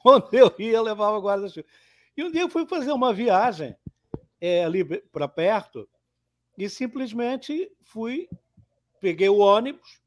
Quando 0.01 0.33
eu 0.33 0.55
ia, 0.57 0.77
eu 0.77 0.83
levava 0.83 1.19
guarda-chuva. 1.19 1.67
E 2.15 2.23
um 2.23 2.31
dia 2.31 2.41
eu 2.41 2.49
fui 2.49 2.65
fazer 2.65 2.93
uma 2.93 3.13
viagem 3.13 3.75
é, 4.39 4.63
ali 4.63 4.85
para 5.01 5.27
perto 5.27 5.87
e 6.57 6.69
simplesmente 6.69 7.69
fui, 7.81 8.29
peguei 9.01 9.27
o 9.27 9.39
ônibus, 9.39 10.01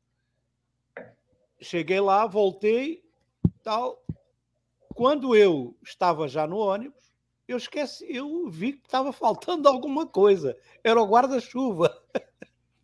cheguei 1.61 2.01
lá, 2.01 2.27
voltei, 2.27 3.05
tal. 3.63 4.03
Quando 4.95 5.37
eu 5.37 5.77
estava 5.83 6.29
já 6.29 6.47
no 6.47 6.57
ônibus, 6.57 7.14
eu 7.47 7.57
esqueci, 7.57 8.07
eu 8.09 8.49
vi 8.49 8.73
que 8.75 8.87
estava 8.87 9.13
faltando 9.13 9.69
alguma 9.69 10.07
coisa. 10.07 10.57
Era 10.83 11.01
o 11.01 11.07
guarda-chuva. 11.07 11.97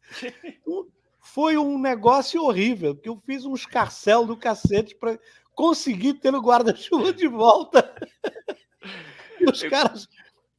Foi 1.21 1.57
um 1.57 1.79
negócio 1.79 2.43
horrível, 2.43 2.97
que 2.97 3.09
eu 3.09 3.17
fiz 3.25 3.45
um 3.45 3.55
escarcel 3.55 4.27
do 4.27 4.37
cacete 4.37 4.95
para 4.95 5.19
conseguir 5.55 6.15
ter 6.15 6.35
o 6.35 6.41
guarda-chuva 6.41 7.13
de 7.13 7.29
volta. 7.29 7.95
E 9.39 9.45
os 9.51 9.63
caras, 9.63 10.07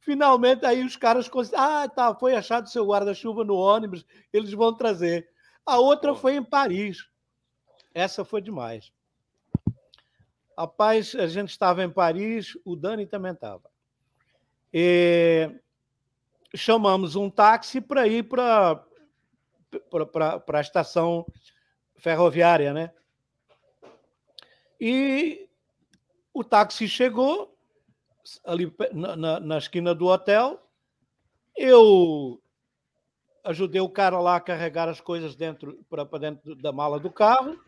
finalmente, 0.00 0.66
aí 0.66 0.84
os 0.84 0.96
caras 0.96 1.30
ah, 1.54 1.88
tá, 1.88 2.12
foi 2.16 2.34
achado 2.34 2.68
seu 2.68 2.84
guarda-chuva 2.84 3.44
no 3.44 3.54
ônibus, 3.54 4.04
eles 4.32 4.52
vão 4.52 4.74
trazer. 4.74 5.28
A 5.64 5.78
outra 5.78 6.16
foi 6.16 6.34
em 6.34 6.42
Paris. 6.42 7.08
Essa 7.94 8.24
foi 8.24 8.40
demais. 8.40 8.92
Rapaz, 10.58 11.14
a 11.14 11.28
gente 11.28 11.50
estava 11.50 11.84
em 11.84 11.90
Paris, 11.90 12.58
o 12.64 12.74
Dani 12.74 13.06
também 13.06 13.32
estava. 13.32 13.71
Chamamos 16.54 17.16
um 17.16 17.28
táxi 17.28 17.80
para 17.80 18.06
ir 18.06 18.24
para 18.24 18.84
a 20.52 20.60
estação 20.60 21.26
ferroviária, 21.98 22.72
né? 22.72 22.90
E 24.80 25.48
o 26.34 26.42
táxi 26.42 26.88
chegou 26.88 27.56
ali 28.44 28.74
na, 28.92 29.16
na, 29.16 29.40
na 29.40 29.58
esquina 29.58 29.94
do 29.94 30.06
hotel. 30.06 30.60
Eu 31.56 32.42
ajudei 33.44 33.80
o 33.80 33.88
cara 33.88 34.20
lá 34.20 34.36
a 34.36 34.40
carregar 34.40 34.88
as 34.88 35.00
coisas 35.00 35.34
dentro 35.34 35.84
para 35.88 36.04
dentro 36.18 36.54
da 36.54 36.72
mala 36.72 36.98
do 36.98 37.10
carro 37.10 37.58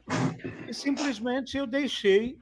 e 0.68 0.72
simplesmente 0.72 1.56
eu 1.56 1.66
deixei 1.66 2.40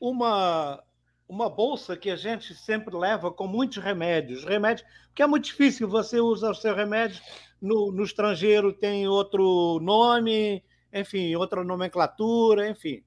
uma 0.00 0.82
uma 1.28 1.50
bolsa 1.50 1.96
que 1.96 2.10
a 2.10 2.16
gente 2.16 2.54
sempre 2.54 2.96
leva 2.96 3.30
com 3.30 3.46
muitos 3.46 3.82
remédios, 3.82 4.44
remédios, 4.44 4.86
porque 5.08 5.22
é 5.22 5.26
muito 5.26 5.44
difícil 5.44 5.86
você 5.86 6.18
usar 6.20 6.50
o 6.50 6.54
seu 6.54 6.74
remédio 6.74 7.20
no, 7.60 7.92
no 7.92 8.02
estrangeiro 8.02 8.72
tem 8.72 9.06
outro 9.06 9.78
nome, 9.80 10.64
enfim, 10.92 11.34
outra 11.36 11.62
nomenclatura, 11.62 12.68
enfim. 12.68 13.04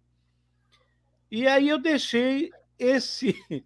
E 1.31 1.47
aí 1.47 1.69
eu 1.69 1.79
deixei 1.79 2.51
esse 2.77 3.35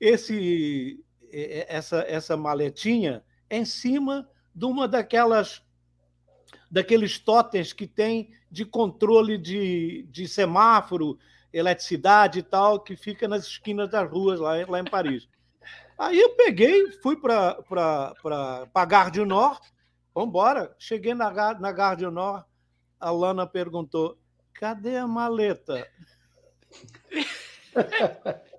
esse 0.00 1.04
essa 1.32 1.98
essa 2.08 2.36
maletinha 2.36 3.22
em 3.50 3.64
cima 3.64 4.28
de 4.54 4.64
uma 4.64 4.88
daquelas 4.88 5.62
daqueles 6.70 7.18
totens 7.18 7.72
que 7.72 7.86
tem 7.86 8.32
de 8.50 8.64
controle 8.64 9.36
de, 9.36 10.06
de 10.10 10.26
semáforo, 10.26 11.18
eletricidade 11.52 12.38
e 12.38 12.42
tal, 12.42 12.80
que 12.80 12.96
fica 12.96 13.26
nas 13.26 13.46
esquinas 13.46 13.90
das 13.90 14.08
ruas 14.10 14.38
lá, 14.40 14.52
lá 14.68 14.80
em 14.80 14.84
Paris. 14.84 15.28
Aí 15.98 16.18
eu 16.18 16.30
peguei, 16.30 16.90
fui 17.02 17.16
para 17.16 17.58
a 18.74 18.84
Gare 18.86 19.10
du 19.10 19.26
Nord, 19.26 19.60
vamos 20.14 20.30
embora. 20.30 20.74
Cheguei 20.78 21.12
na, 21.14 21.30
na 21.54 21.72
Gare 21.72 22.04
du 22.04 22.10
Nord, 22.10 22.44
a 22.98 23.10
Lana 23.10 23.46
perguntou, 23.46 24.18
cadê 24.54 24.96
a 24.96 25.06
maleta? 25.06 25.86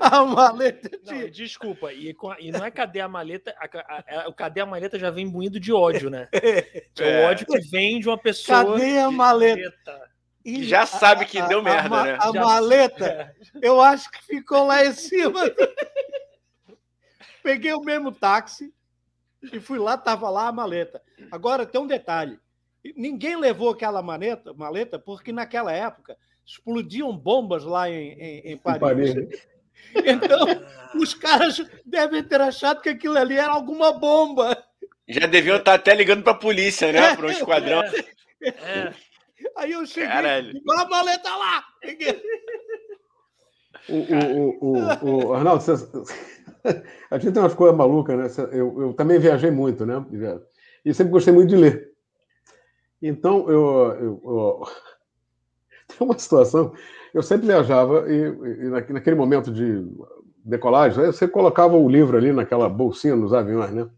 a 0.00 0.24
maleta 0.24 0.88
de... 0.88 1.12
não, 1.12 1.30
desculpa, 1.30 1.92
e, 1.92 2.16
e, 2.38 2.50
não 2.50 2.64
é 2.64 2.70
cadê 2.70 3.00
a 3.00 3.08
maleta, 3.08 3.54
a, 3.58 3.66
a, 3.66 4.22
a, 4.22 4.28
o 4.28 4.34
cadê 4.34 4.60
a 4.60 4.66
maleta 4.66 4.98
já 4.98 5.10
vem 5.10 5.26
imbuído 5.26 5.60
de 5.60 5.72
ódio, 5.72 6.08
né? 6.08 6.28
Que 6.94 7.04
é, 7.04 7.26
o 7.26 7.30
ódio 7.30 7.46
que 7.46 7.60
vem 7.68 8.00
de 8.00 8.08
uma 8.08 8.18
pessoa. 8.18 8.64
Cadê 8.64 8.98
a 8.98 9.10
maleta? 9.10 10.09
E 10.44 10.64
já 10.64 10.86
sabe 10.86 11.26
que 11.26 11.40
deu 11.42 11.62
merda, 11.62 12.02
né? 12.02 12.18
A 12.20 12.32
já... 12.32 12.40
maleta, 12.40 13.34
eu 13.60 13.80
acho 13.80 14.10
que 14.10 14.24
ficou 14.24 14.66
lá 14.66 14.84
em 14.84 14.92
cima. 14.92 15.40
Peguei 17.42 17.72
o 17.74 17.82
mesmo 17.82 18.10
táxi 18.10 18.72
e 19.52 19.60
fui 19.60 19.78
lá, 19.78 19.96
tava 19.98 20.30
lá 20.30 20.48
a 20.48 20.52
maleta. 20.52 21.02
Agora 21.30 21.66
tem 21.66 21.80
um 21.80 21.86
detalhe: 21.86 22.38
ninguém 22.96 23.36
levou 23.36 23.70
aquela 23.70 24.02
maleta, 24.02 24.52
maleta 24.54 24.98
porque 24.98 25.32
naquela 25.32 25.72
época 25.72 26.16
explodiam 26.46 27.16
bombas 27.16 27.64
lá 27.64 27.88
em, 27.88 28.12
em, 28.12 28.52
em 28.52 28.56
Paris. 28.56 28.80
Paris. 28.80 29.14
Então, 30.04 30.46
os 30.94 31.14
caras 31.14 31.60
devem 31.86 32.22
ter 32.22 32.40
achado 32.40 32.82
que 32.82 32.90
aquilo 32.90 33.16
ali 33.16 33.36
era 33.36 33.50
alguma 33.50 33.92
bomba. 33.92 34.62
Já 35.08 35.26
deviam 35.26 35.56
estar 35.56 35.74
até 35.74 35.94
ligando 35.94 36.22
para 36.22 36.32
a 36.32 36.38
polícia, 36.38 36.92
né? 36.92 37.16
Para 37.16 37.26
um 37.26 37.30
esquadrão. 37.30 37.82
É. 37.82 38.48
É. 38.48 38.94
Aí 39.56 39.72
eu 39.72 39.86
cheguei, 39.86 40.08
Caralho. 40.08 40.56
igual 40.56 40.78
a 40.78 40.88
maleta 40.88 41.30
lá. 41.36 41.64
O, 43.88 43.94
o, 43.94 44.64
o, 44.64 45.26
o, 45.26 45.34
Arnaldo, 45.34 45.62
você, 45.62 45.86
a 47.10 47.18
gente 47.18 47.32
tem 47.32 47.42
umas 47.42 47.54
coisas 47.54 47.76
malucas, 47.76 48.16
né? 48.16 48.48
Eu, 48.52 48.80
eu 48.80 48.92
também 48.94 49.18
viajei 49.18 49.50
muito, 49.50 49.86
né? 49.86 50.04
E 50.84 50.94
sempre 50.94 51.12
gostei 51.12 51.32
muito 51.32 51.48
de 51.48 51.56
ler. 51.56 51.90
Então, 53.02 53.48
eu, 53.48 53.92
eu, 53.92 54.22
eu 54.24 54.62
tem 55.88 56.06
uma 56.06 56.18
situação 56.18 56.74
eu 57.12 57.22
sempre 57.22 57.46
viajava 57.46 58.10
e, 58.10 58.66
e 58.66 58.92
naquele 58.92 59.16
momento 59.16 59.50
de 59.50 59.84
decolagem, 60.44 61.04
você 61.06 61.28
colocava 61.28 61.76
o 61.76 61.88
livro 61.88 62.16
ali 62.16 62.32
naquela 62.32 62.68
bolsinha 62.68 63.16
nos 63.16 63.34
aviões, 63.34 63.72
né? 63.72 63.88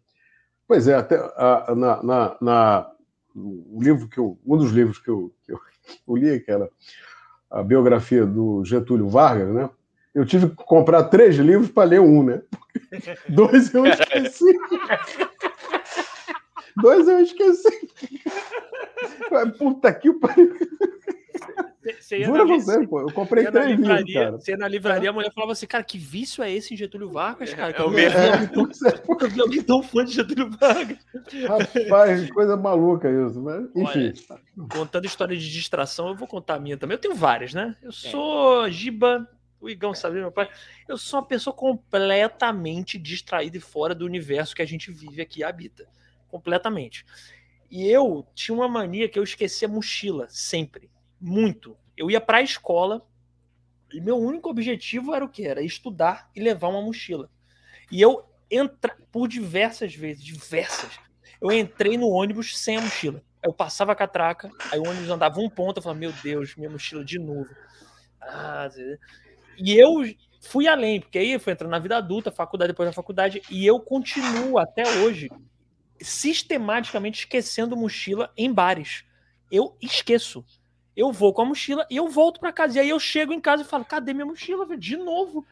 Pois 0.67 0.89
é, 0.89 0.95
até 0.95 1.17
a, 1.17 1.75
na, 1.75 2.03
na, 2.03 2.37
na, 2.41 2.92
o 3.35 3.79
livro 3.81 4.09
que 4.09 4.19
eu, 4.19 4.39
um 4.47 4.57
dos 4.57 4.73
livros 4.73 4.99
que 4.99 5.09
eu, 5.09 5.33
que 5.45 5.53
eu, 5.53 5.59
que 5.59 6.03
eu 6.07 6.17
li, 6.17 6.41
que 6.41 6.51
era 6.51 6.69
a 7.51 7.63
biografia 7.63 8.25
do 8.25 8.65
Getúlio 8.65 9.09
Vargas, 9.09 9.55
né? 9.55 9.71
Eu 10.15 10.27
tive 10.27 10.51
que 10.51 10.57
comprar 10.57 11.05
três 11.05 11.37
livros 11.37 11.71
para 11.71 11.89
ler 11.89 12.01
um, 12.01 12.23
né? 12.23 12.43
Dois 13.29 13.73
eu 13.73 13.87
esqueci. 13.87 14.59
Dois 16.77 17.09
eu 17.09 17.21
esqueci. 17.21 17.91
Puta 19.59 19.93
que 19.93 20.13
pariu. 20.13 20.55
Você 22.01 22.19
ia 22.19 22.27
Jura 22.27 22.45
na, 22.45 22.55
você, 22.55 22.87
pô. 22.87 23.01
Eu 23.01 23.13
comprei 23.13 23.45
três 23.51 23.79
livros, 23.79 24.15
cara. 24.15 24.31
Você 24.33 24.53
ia 24.53 24.57
na 24.57 24.69
livraria, 24.69 25.11
a 25.11 25.13
mulher 25.13 25.33
falava 25.33 25.53
assim, 25.53 25.67
cara, 25.67 25.83
que 25.83 25.99
vício 25.99 26.43
é 26.43 26.51
esse 26.51 26.75
em 26.75 26.77
Getúlio 26.77 27.11
Vargas, 27.11 27.53
cara? 27.53 27.75
É, 27.77 27.83
o 27.83 27.91
mesmo. 27.91 28.19
Eu 29.21 29.29
vi 29.29 29.41
alguém 29.41 29.63
tão 29.63 29.83
fã 29.83 30.05
de 30.05 30.13
Getúlio 30.13 30.51
Vargas. 30.51 30.99
Rapaz, 31.49 32.31
coisa 32.31 32.57
maluca 32.57 33.09
isso. 33.11 33.41
Mas, 33.41 33.65
enfim. 33.75 34.13
Olha, 34.31 34.69
contando 34.69 35.07
história 35.07 35.37
de 35.37 35.51
distração, 35.51 36.09
eu 36.09 36.15
vou 36.15 36.29
contar 36.29 36.55
a 36.55 36.61
minha 36.61 36.77
também. 36.77 36.95
Eu 36.95 37.01
tenho 37.01 37.15
várias, 37.17 37.53
né? 37.53 37.77
Eu 37.83 37.91
sou 37.91 38.71
Giba, 38.71 39.29
o 39.61 39.69
Igão 39.69 39.93
sabe, 39.93 40.21
meu 40.21 40.31
pai. 40.31 40.49
Eu 40.87 40.97
sou 40.97 41.19
uma 41.19 41.27
pessoa 41.27 41.55
completamente 41.55 42.97
distraída 42.97 43.57
e 43.57 43.61
fora 43.61 43.95
do 43.95 44.07
universo 44.07 44.55
que 44.55 44.63
a 44.63 44.67
gente 44.67 44.93
vive 44.93 45.21
aqui 45.21 45.41
e 45.41 45.45
habita. 45.45 45.89
Completamente. 46.29 47.05
E 47.69 47.89
eu 47.89 48.25
tinha 48.35 48.55
uma 48.55 48.69
mania 48.69 49.09
que 49.09 49.19
eu 49.19 49.23
esquecia 49.25 49.67
mochila, 49.67 50.27
sempre 50.29 50.93
muito. 51.23 51.77
Eu 51.97 52.11
ia 52.11 52.21
para 52.21 52.39
a 52.39 52.43
escola 52.43 53.07
e 53.93 54.01
meu 54.01 54.19
único 54.19 54.51
objetivo 54.51 55.15
era 55.15 55.25
o 55.25 55.29
que? 55.29 55.47
Era 55.47 55.63
estudar 55.63 56.29
e 56.35 56.41
levar 56.41 56.69
uma 56.69 56.83
mochila. 56.83 57.31
E 57.91 58.01
eu 58.01 58.25
entra 58.51 58.97
por 59.11 59.29
diversas 59.29 59.95
vezes, 59.95 60.25
diversas. 60.25 60.99
Eu 61.41 61.53
entrei 61.53 61.97
no 61.97 62.09
ônibus 62.09 62.59
sem 62.59 62.77
a 62.77 62.81
mochila. 62.81 63.23
Eu 63.43 63.53
passava 63.53 63.93
a 63.93 63.97
catraca, 63.97 64.51
aí 64.71 64.79
o 64.79 64.87
ônibus 64.87 65.11
andava 65.11 65.41
um 65.41 65.51
ponto, 65.51 65.79
eu 65.79 65.83
falava, 65.83 65.99
meu 65.99 66.13
Deus, 66.23 66.55
minha 66.57 66.71
mochila 66.71 67.05
de 67.05 67.19
novo. 67.19 67.49
Ah, 68.21 68.69
e 69.59 69.77
eu 69.77 70.05
fui 70.41 70.69
além, 70.69 71.01
porque 71.01 71.19
aí 71.19 71.33
eu 71.33 71.41
fui 71.41 71.53
entrando 71.53 71.71
na 71.71 71.79
vida 71.79 71.97
adulta, 71.97 72.31
faculdade 72.31 72.73
depois 72.73 72.89
da 72.89 72.93
faculdade, 72.93 73.43
e 73.51 73.67
eu 73.67 73.81
continuo 73.81 74.59
até 74.59 74.83
hoje 75.01 75.29
sistematicamente 76.01 77.21
esquecendo 77.21 77.77
mochila 77.77 78.33
em 78.37 78.53
bares. 78.53 79.05
Eu 79.51 79.77
esqueço. 79.81 80.45
Eu 80.97 81.11
vou 81.11 81.33
com 81.33 81.43
a 81.43 81.45
mochila 81.47 81.87
e 81.91 81.97
eu 81.97 82.09
volto 82.09 82.39
para 82.41 82.53
casa. 82.53 82.77
E 82.77 82.81
aí 82.81 82.89
eu 82.89 83.01
chego 83.01 83.33
em 83.33 83.41
casa 83.41 83.63
e 83.63 83.67
falo: 83.67 83.85
cadê 83.85 84.13
minha 84.13 84.27
mochila? 84.27 84.67
Véio? 84.67 84.79
De 84.79 84.97
novo. 84.97 85.47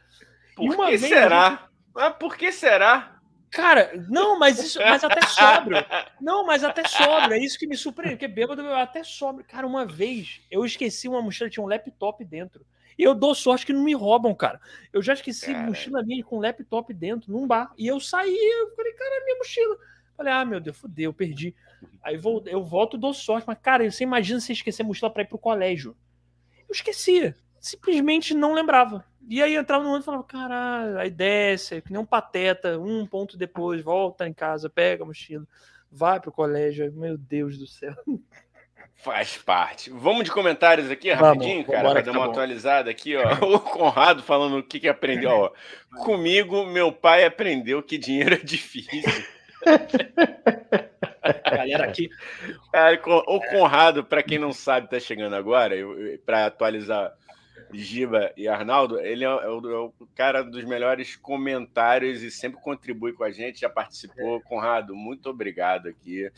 Por 0.55 0.87
que 0.87 0.99
será? 0.99 1.69
Mas 1.95 2.15
por 2.17 2.37
que 2.37 2.53
será? 2.53 3.21
Cara, 3.51 3.91
não, 4.09 4.39
mas 4.39 4.63
isso, 4.63 4.79
mas 4.79 5.03
até 5.03 5.23
sobra. 5.27 5.87
Não, 6.21 6.47
mas 6.47 6.63
até 6.63 6.87
sobra. 6.87 7.37
É 7.37 7.41
isso 7.41 7.59
que 7.59 7.67
me 7.67 7.77
surpreende, 7.77 8.15
porque 8.17 8.29
bêbado 8.29 8.63
até 8.75 9.03
sobra. 9.03 9.43
Cara, 9.43 9.67
uma 9.67 9.85
vez 9.85 10.41
eu 10.51 10.65
esqueci 10.65 11.09
uma 11.09 11.21
mochila, 11.21 11.51
tinha 11.51 11.65
um 11.65 11.69
laptop 11.69 12.25
dentro. 12.25 12.65
E 12.97 13.03
eu 13.03 13.15
dou 13.15 13.35
sorte 13.35 13.67
que 13.67 13.73
não 13.73 13.83
me 13.83 13.95
roubam, 13.95 14.35
cara. 14.35 14.61
Eu 14.93 15.03
já 15.03 15.15
esqueci 15.15 15.53
cara. 15.53 15.67
mochila 15.67 16.03
minha 16.03 16.23
com 16.23 16.39
laptop 16.39 16.93
dentro, 16.93 17.33
num 17.33 17.47
bar. 17.47 17.73
E 17.77 17.87
eu 17.87 17.99
saí, 17.99 18.37
eu 18.37 18.77
falei, 18.77 18.93
cara, 18.93 19.25
minha 19.25 19.39
mochila. 19.39 19.77
Falei, 20.17 20.33
ah, 20.33 20.45
meu 20.45 20.61
Deus, 20.61 20.77
fudeu, 20.77 21.09
eu 21.09 21.15
perdi. 21.15 21.55
Aí 22.03 22.17
vou, 22.17 22.43
eu 22.47 22.63
volto 22.63 22.99
dou 22.99 23.13
sorte. 23.13 23.47
Mas, 23.47 23.59
cara, 23.61 23.91
você 23.91 24.05
imagina 24.05 24.41
se 24.41 24.53
esquecer 24.53 24.83
a 24.83 24.87
mochila 24.87 25.11
pra 25.11 25.23
ir 25.23 25.27
pro 25.27 25.39
colégio. 25.39 25.97
Eu 26.69 26.73
esquecia. 26.73 27.37
Simplesmente 27.61 28.35
não 28.35 28.55
lembrava. 28.55 29.05
E 29.29 29.43
aí 29.43 29.55
entrava 29.55 29.85
no 29.85 29.91
ônibus 29.91 30.05
e 30.05 30.07
falava, 30.07 30.25
caralho, 30.25 30.99
aí 30.99 31.11
desce, 31.11 31.83
que 31.83 31.93
nem 31.93 32.01
um 32.01 32.07
pateta, 32.07 32.79
um 32.79 33.07
ponto 33.07 33.37
depois, 33.37 33.83
volta 33.83 34.27
em 34.27 34.33
casa, 34.33 34.69
pega 34.69 35.05
a 35.05 35.07
mochila, 35.07 35.47
vai 35.91 36.19
pro 36.19 36.33
colégio. 36.33 36.91
Meu 36.93 37.17
Deus 37.19 37.59
do 37.59 37.67
céu. 37.67 37.95
Faz 38.97 39.39
parte. 39.39 39.91
Vamos 39.91 40.25
de 40.25 40.31
comentários 40.31 40.91
aqui 40.91 41.11
rapidinho, 41.11 41.65
Vamos, 41.65 41.71
cara, 41.71 41.91
para 41.91 42.03
dar 42.03 42.13
uma 42.13 42.25
tá 42.25 42.31
atualizada 42.33 42.91
aqui, 42.91 43.17
ó. 43.17 43.23
O 43.57 43.61
Conrado 43.61 44.23
falando 44.23 44.59
o 44.59 44.63
que, 44.63 44.81
que 44.81 44.89
aprendeu, 44.89 45.31
ó. 45.31 45.53
Comigo, 46.05 46.67
meu 46.67 46.93
pai 46.93 47.25
aprendeu 47.25 47.83
que 47.83 47.97
dinheiro 47.97 48.35
é 48.35 48.39
difícil. 48.39 49.01
Galera 51.45 51.85
aqui. 51.85 52.09
Cara, 52.73 53.01
o 53.05 53.41
Conrado, 53.41 54.05
para 54.05 54.23
quem 54.23 54.39
não 54.39 54.53
sabe, 54.53 54.89
tá 54.89 54.99
chegando 54.99 55.35
agora, 55.35 55.75
para 56.25 56.47
atualizar 56.47 57.13
Giba 57.73 58.33
e 58.37 58.49
Arnaldo, 58.49 58.99
ele 58.99 59.25
é, 59.25 59.29
é, 59.29 59.49
o, 59.49 59.71
é, 59.71 59.79
o, 59.79 60.09
cara 60.15 60.43
dos 60.43 60.65
melhores 60.65 61.17
comentários 61.17 62.23
e 62.23 62.31
sempre 62.31 62.61
contribui 62.61 63.13
com 63.13 63.25
a 63.25 63.31
gente, 63.31 63.61
já 63.61 63.69
participou. 63.69 64.39
É. 64.39 64.41
Conrado, 64.41 64.95
muito 64.95 65.29
obrigado 65.29 65.89
aqui. 65.89 66.31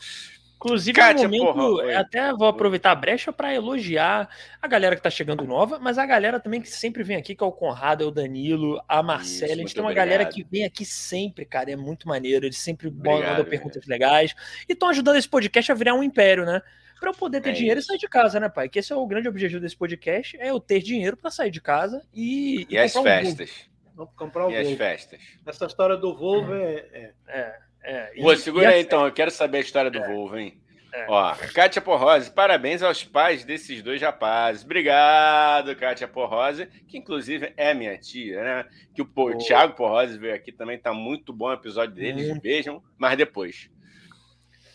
Inclusive, 0.55 0.95
Kátia, 0.95 1.27
no 1.27 1.37
momento, 1.37 1.53
porra, 1.53 1.99
até 1.99 2.31
vou 2.31 2.47
aproveitar 2.47 2.91
a 2.91 2.95
brecha 2.95 3.33
para 3.33 3.53
elogiar 3.53 4.29
a 4.61 4.67
galera 4.67 4.95
que 4.95 4.99
está 4.99 5.09
chegando 5.09 5.43
nova, 5.43 5.77
mas 5.77 5.97
a 5.97 6.05
galera 6.05 6.39
também 6.39 6.61
que 6.61 6.69
sempre 6.69 7.03
vem 7.03 7.17
aqui, 7.17 7.35
que 7.35 7.43
é 7.43 7.47
o 7.47 7.51
Conrado, 7.51 8.03
é 8.03 8.07
o 8.07 8.11
Danilo, 8.11 8.81
a 8.87 9.03
Marcela. 9.03 9.51
Isso, 9.51 9.53
a 9.53 9.57
gente 9.57 9.73
tem 9.73 9.83
uma 9.83 9.89
obrigado. 9.89 10.07
galera 10.07 10.25
que 10.25 10.41
vem 10.43 10.63
aqui 10.63 10.85
sempre, 10.85 11.45
cara, 11.45 11.69
é 11.69 11.75
muito 11.75 12.07
maneiro. 12.07 12.45
Eles 12.45 12.59
sempre 12.59 12.89
mandam 12.89 13.43
perguntas 13.43 13.85
legais 13.85 14.33
e 14.67 14.71
estão 14.73 14.87
ajudando 14.89 15.17
esse 15.17 15.27
podcast 15.27 15.69
a 15.71 15.75
virar 15.75 15.95
um 15.95 16.03
império, 16.03 16.45
né? 16.45 16.61
Para 16.97 17.09
eu 17.09 17.13
poder 17.13 17.41
ter 17.41 17.49
é 17.49 17.53
dinheiro 17.53 17.81
isso. 17.81 17.87
e 17.87 17.91
sair 17.91 17.99
de 17.99 18.07
casa, 18.07 18.39
né, 18.39 18.47
pai? 18.47 18.69
Que 18.69 18.79
esse 18.79 18.93
é 18.93 18.95
o 18.95 19.05
grande 19.05 19.27
objetivo 19.27 19.59
desse 19.59 19.75
podcast, 19.75 20.37
é 20.39 20.49
eu 20.49 20.59
ter 20.61 20.81
dinheiro 20.81 21.17
para 21.17 21.29
sair 21.29 21.51
de 21.51 21.59
casa 21.59 22.01
e. 22.13 22.61
E, 22.61 22.67
e 22.69 22.77
as 22.77 22.93
festas. 22.93 23.69
Um 23.99 24.05
comprar 24.05 24.47
o 24.47 24.51
e 24.51 24.55
Volvo. 24.55 24.71
as 24.71 24.77
festas. 24.77 25.19
Essa 25.45 25.65
história 25.65 25.97
do 25.97 26.15
Volvo 26.15 26.53
é. 26.53 26.75
é... 26.93 27.13
é. 27.27 27.59
É, 27.83 28.13
Pô, 28.21 28.35
segura 28.35 28.69
aí 28.69 28.81
então, 28.81 29.05
eu 29.05 29.11
quero 29.11 29.29
saber 29.29 29.57
a 29.57 29.61
história 29.61 29.91
do 29.91 29.99
é. 29.99 30.07
Volvo, 30.07 30.37
hein? 30.37 30.57
É. 30.93 31.07
Ó, 31.09 31.33
Kátia 31.55 31.81
Porrose, 31.81 32.29
parabéns 32.29 32.83
aos 32.83 33.03
pais 33.03 33.43
desses 33.43 33.81
dois 33.81 33.99
rapazes. 33.99 34.63
Obrigado, 34.63 35.75
Kátia 35.75 36.07
Porrose, 36.07 36.67
que 36.87 36.99
inclusive 36.99 37.51
é 37.57 37.73
minha 37.73 37.97
tia, 37.97 38.43
né? 38.43 38.65
Que 38.93 39.01
o, 39.01 39.09
o 39.15 39.37
Thiago 39.39 39.75
Porrose 39.75 40.19
veio 40.19 40.35
aqui 40.35 40.51
também, 40.51 40.77
tá 40.77 40.93
muito 40.93 41.33
bom 41.33 41.47
o 41.47 41.53
episódio 41.53 41.95
deles, 41.95 42.29
hum. 42.29 42.39
vejam, 42.39 42.83
mas 42.95 43.17
depois. 43.17 43.71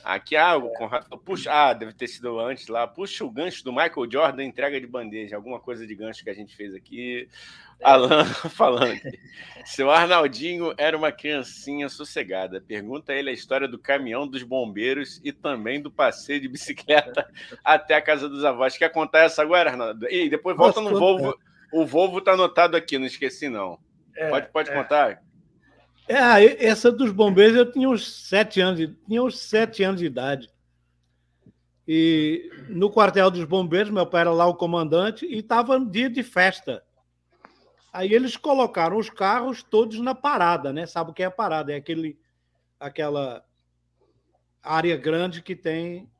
Aqui, 0.04 0.36
ah, 0.36 0.56
o 0.56 0.72
Conrado, 0.72 1.18
puxa, 1.18 1.52
ah, 1.52 1.72
deve 1.72 1.92
ter 1.92 2.06
sido 2.06 2.38
antes 2.38 2.68
lá. 2.68 2.86
Puxa 2.86 3.24
o 3.24 3.30
gancho 3.30 3.64
do 3.64 3.72
Michael 3.72 4.10
Jordan, 4.10 4.44
entrega 4.44 4.80
de 4.80 4.86
bandeja, 4.86 5.36
alguma 5.36 5.60
coisa 5.60 5.86
de 5.86 5.94
gancho 5.94 6.24
que 6.24 6.30
a 6.30 6.34
gente 6.34 6.54
fez 6.54 6.74
aqui. 6.74 7.28
É. 7.80 7.88
Alan 7.90 8.24
falando 8.50 8.92
aqui. 8.92 9.18
Seu 9.64 9.90
Arnaldinho 9.90 10.74
era 10.76 10.96
uma 10.96 11.12
criancinha 11.12 11.88
sossegada. 11.88 12.60
Pergunta 12.60 13.12
a 13.12 13.16
ele 13.16 13.30
a 13.30 13.32
história 13.32 13.68
do 13.68 13.78
caminhão 13.78 14.26
dos 14.26 14.42
bombeiros 14.42 15.20
e 15.22 15.32
também 15.32 15.80
do 15.80 15.90
passeio 15.90 16.40
de 16.40 16.48
bicicleta 16.48 17.30
até 17.64 17.94
a 17.94 18.02
casa 18.02 18.28
dos 18.28 18.44
avós. 18.44 18.76
Quer 18.76 18.88
contar 18.90 19.20
essa 19.20 19.42
agora, 19.42 19.70
Arnaldo? 19.70 20.06
E 20.10 20.28
depois 20.28 20.56
volta 20.56 20.80
no 20.80 20.98
Volvo. 20.98 21.38
O 21.72 21.84
Volvo 21.84 22.20
tá 22.20 22.32
anotado 22.32 22.76
aqui, 22.76 22.98
não 22.98 23.06
esqueci, 23.06 23.48
não. 23.48 23.78
É, 24.16 24.30
pode 24.30 24.48
pode 24.48 24.70
é. 24.70 24.74
contar? 24.74 25.22
É, 26.08 26.66
essa 26.66 26.90
dos 26.90 27.12
bombeiros 27.12 27.56
eu 27.56 27.70
tinha 27.70 27.88
uns 27.88 28.26
sete 28.26 28.60
anos, 28.60 28.80
de, 28.80 28.88
tinha 29.06 29.22
uns 29.22 29.38
sete 29.38 29.82
anos 29.82 30.00
de 30.00 30.06
idade. 30.06 30.50
E 31.86 32.50
no 32.68 32.90
quartel 32.90 33.30
dos 33.30 33.44
bombeiros, 33.44 33.90
meu 33.90 34.06
pai 34.06 34.22
era 34.22 34.30
lá 34.30 34.46
o 34.46 34.54
comandante 34.54 35.26
e 35.26 35.38
estava 35.38 35.78
no 35.78 35.90
dia 35.90 36.08
de 36.08 36.22
festa. 36.22 36.82
Aí 37.92 38.12
eles 38.12 38.36
colocaram 38.36 38.96
os 38.96 39.10
carros 39.10 39.62
todos 39.62 39.98
na 40.00 40.14
parada, 40.14 40.72
né? 40.72 40.86
Sabe 40.86 41.10
o 41.10 41.14
que 41.14 41.22
é 41.22 41.26
a 41.26 41.30
parada? 41.30 41.72
É 41.72 41.76
aquele, 41.76 42.18
aquela 42.78 43.44
área 44.62 44.96
grande 44.96 45.42
que 45.42 45.56
tem. 45.56 46.10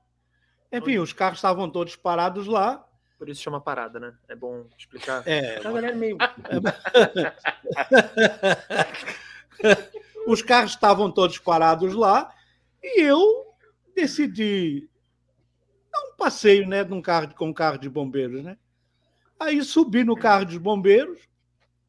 Enfim, 0.73 0.98
os 0.98 1.12
carros 1.12 1.39
estavam 1.39 1.69
todos 1.69 1.97
parados 1.97 2.47
lá. 2.47 2.85
Por 3.19 3.28
isso 3.28 3.43
chama 3.43 3.60
parada, 3.60 3.98
né? 3.98 4.15
É 4.28 4.35
bom 4.35 4.66
explicar. 4.77 5.23
É. 5.27 5.59
A 5.59 5.62
galera 5.62 5.94
meio. 5.94 6.16
Os 10.27 10.43
carros 10.43 10.73
estavam 10.73 11.11
todos 11.11 11.39
parados 11.39 11.95
lá 11.95 12.35
e 12.83 13.01
eu 13.01 13.47
decidi 13.95 14.89
dar 15.91 16.01
um 16.01 16.17
passeio, 16.17 16.69
né, 16.69 16.85
num 16.85 17.01
carro 17.01 17.35
com 17.35 17.49
um 17.49 17.53
carro 17.53 17.79
de 17.79 17.89
bombeiros, 17.89 18.45
né? 18.45 18.59
Aí 19.41 19.63
subi 19.63 20.05
no 20.05 20.17
carro 20.17 20.45
dos 20.45 20.59
bombeiros, 20.59 21.21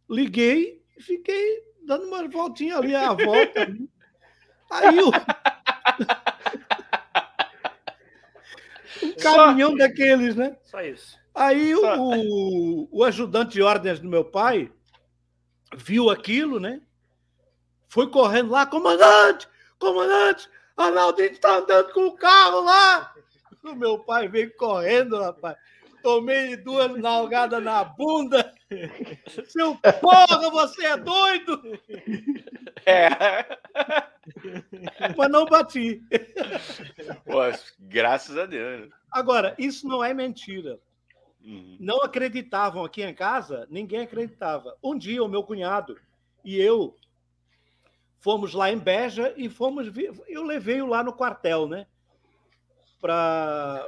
liguei 0.09 0.81
e 0.97 1.03
fiquei 1.03 1.63
dando 1.85 2.05
uma 2.05 2.27
voltinha 2.27 2.77
ali 2.77 2.95
à 2.95 3.11
volta. 3.13 3.75
Aí 4.71 4.99
o 4.99 5.09
um 9.03 9.13
caminhão 9.15 9.71
Só... 9.71 9.77
daqueles, 9.77 10.35
né? 10.35 10.57
Só 10.63 10.81
isso. 10.81 11.17
Aí 11.33 11.73
o, 11.75 12.87
o 12.91 13.03
ajudante 13.03 13.53
de 13.53 13.61
ordens 13.61 13.99
do 13.99 14.07
meu 14.07 14.25
pai 14.25 14.71
viu 15.75 16.09
aquilo, 16.09 16.59
né? 16.59 16.81
Foi 17.89 18.09
correndo 18.09 18.51
lá, 18.51 18.65
comandante, 18.65 19.47
comandante, 19.79 20.47
Arnaldinho 20.77 21.31
está 21.31 21.57
andando 21.57 21.91
com 21.91 22.05
o 22.05 22.15
carro 22.15 22.61
lá. 22.61 23.13
O 23.63 23.75
meu 23.75 23.99
pai 23.99 24.29
veio 24.29 24.55
correndo, 24.55 25.19
rapaz. 25.19 25.57
Tomei 26.01 26.55
duas 26.55 26.95
nalgadas 26.97 27.61
na 27.61 27.83
bunda. 27.83 28.53
Seu 29.49 29.75
porra, 29.99 30.49
você 30.49 30.85
é 30.85 30.95
doido? 30.95 31.61
É. 32.85 33.09
Mas 35.17 35.29
não 35.29 35.45
bati. 35.45 36.01
Pô, 37.25 37.39
graças 37.79 38.37
a 38.37 38.45
Deus. 38.45 38.89
Agora, 39.11 39.53
isso 39.57 39.85
não 39.87 40.01
é 40.01 40.13
mentira. 40.13 40.79
Uhum. 41.43 41.75
Não 41.79 42.01
acreditavam 42.01 42.85
aqui 42.85 43.03
em 43.03 43.13
casa, 43.13 43.67
ninguém 43.69 44.01
acreditava. 44.01 44.77
Um 44.81 44.97
dia, 44.97 45.21
o 45.21 45.27
meu 45.27 45.43
cunhado 45.43 45.97
e 46.43 46.57
eu 46.57 46.95
fomos 48.19 48.53
lá 48.53 48.71
em 48.71 48.77
Beja 48.77 49.33
e 49.35 49.49
fomos. 49.49 49.87
Eu 50.27 50.43
levei-o 50.43 50.85
lá 50.85 51.03
no 51.03 51.13
quartel, 51.13 51.67
né? 51.67 51.87
Para. 53.01 53.87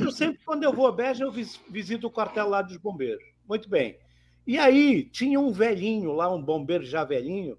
Eu 0.00 0.10
sempre, 0.10 0.42
quando 0.44 0.62
eu 0.62 0.72
vou 0.72 0.86
a 0.86 0.92
Beja, 0.92 1.24
eu 1.24 1.32
visito 1.32 2.06
o 2.06 2.10
quartel 2.10 2.48
lá 2.48 2.62
dos 2.62 2.76
bombeiros. 2.76 3.24
Muito 3.48 3.68
bem. 3.68 3.98
E 4.46 4.58
aí 4.58 5.04
tinha 5.04 5.38
um 5.38 5.52
velhinho 5.52 6.12
lá, 6.12 6.32
um 6.32 6.42
bombeiro 6.42 6.84
já 6.84 7.04
velhinho, 7.04 7.58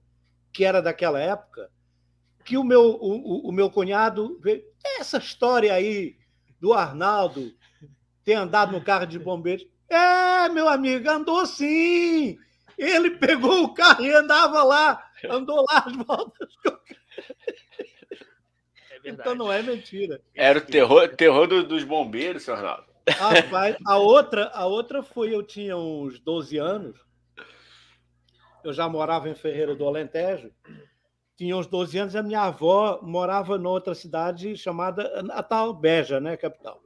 que 0.52 0.66
era 0.66 0.82
daquela 0.82 1.20
época, 1.20 1.70
que 2.44 2.58
o 2.58 2.64
meu, 2.64 2.98
o, 3.00 3.50
o 3.50 3.52
meu 3.52 3.70
cunhado 3.70 4.40
veio. 4.42 4.64
Essa 5.00 5.18
história 5.18 5.74
aí 5.74 6.18
do 6.60 6.74
Arnaldo 6.74 7.54
ter 8.24 8.34
andado 8.34 8.72
no 8.72 8.84
carro 8.84 9.06
de 9.06 9.20
bombeiros. 9.20 9.66
É, 9.90 10.50
meu 10.50 10.68
amigo, 10.68 11.10
andou 11.10 11.46
sim! 11.46 12.38
Ele 12.78 13.12
pegou 13.12 13.64
o 13.64 13.74
carro 13.74 14.04
e 14.04 14.14
andava 14.14 14.64
lá 14.64 15.04
andou 15.30 15.66
lá 15.70 15.84
as 15.86 15.96
voltas. 15.96 16.50
É 19.04 19.10
então 19.10 19.36
não 19.36 19.52
é 19.52 19.62
mentira. 19.62 20.22
Era 20.34 20.60
o 20.60 20.62
terror, 20.62 21.08
terror 21.16 21.48
do, 21.48 21.64
dos 21.64 21.84
bombeiros, 21.84 22.44
senhor 22.44 22.58
Arnaldo. 22.58 22.94
Rapaz, 23.10 23.76
a 23.86 23.98
outra, 23.98 24.50
a 24.54 24.66
outra 24.66 25.04
foi, 25.04 25.34
eu 25.34 25.44
tinha 25.44 25.76
uns 25.76 26.20
12 26.20 26.58
anos, 26.58 26.98
eu 28.64 28.72
já 28.72 28.88
morava 28.88 29.28
em 29.28 29.36
Ferreira 29.36 29.76
do 29.76 29.86
Alentejo, 29.86 30.52
tinha 31.36 31.58
uns 31.58 31.68
12 31.68 31.98
anos, 31.98 32.16
a 32.16 32.24
minha 32.24 32.44
avó 32.44 33.02
morava 33.02 33.58
noutra 33.58 33.94
cidade 33.94 34.56
chamada 34.56 35.22
Natal 35.22 35.74
Beja, 35.74 36.20
né, 36.22 36.38
capital. 36.38 36.82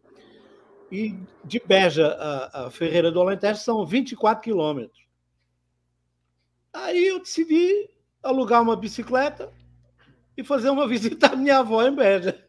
E 0.92 1.16
de 1.44 1.62
Beja 1.64 2.08
a, 2.08 2.66
a 2.66 2.72
Ferreira 2.72 3.12
do 3.12 3.22
Alentejo 3.22 3.60
são 3.60 3.86
24 3.86 4.42
quilômetros. 4.42 5.06
Aí 6.74 7.08
eu 7.08 7.20
decidi 7.20 7.90
alugar 8.28 8.62
uma 8.62 8.76
bicicleta 8.76 9.52
e 10.36 10.44
fazer 10.44 10.70
uma 10.70 10.88
visita 10.90 11.28
à 11.28 11.36
minha 11.36 11.60
avó 11.60 11.84
em 11.84 11.96
Beja. 11.96 12.46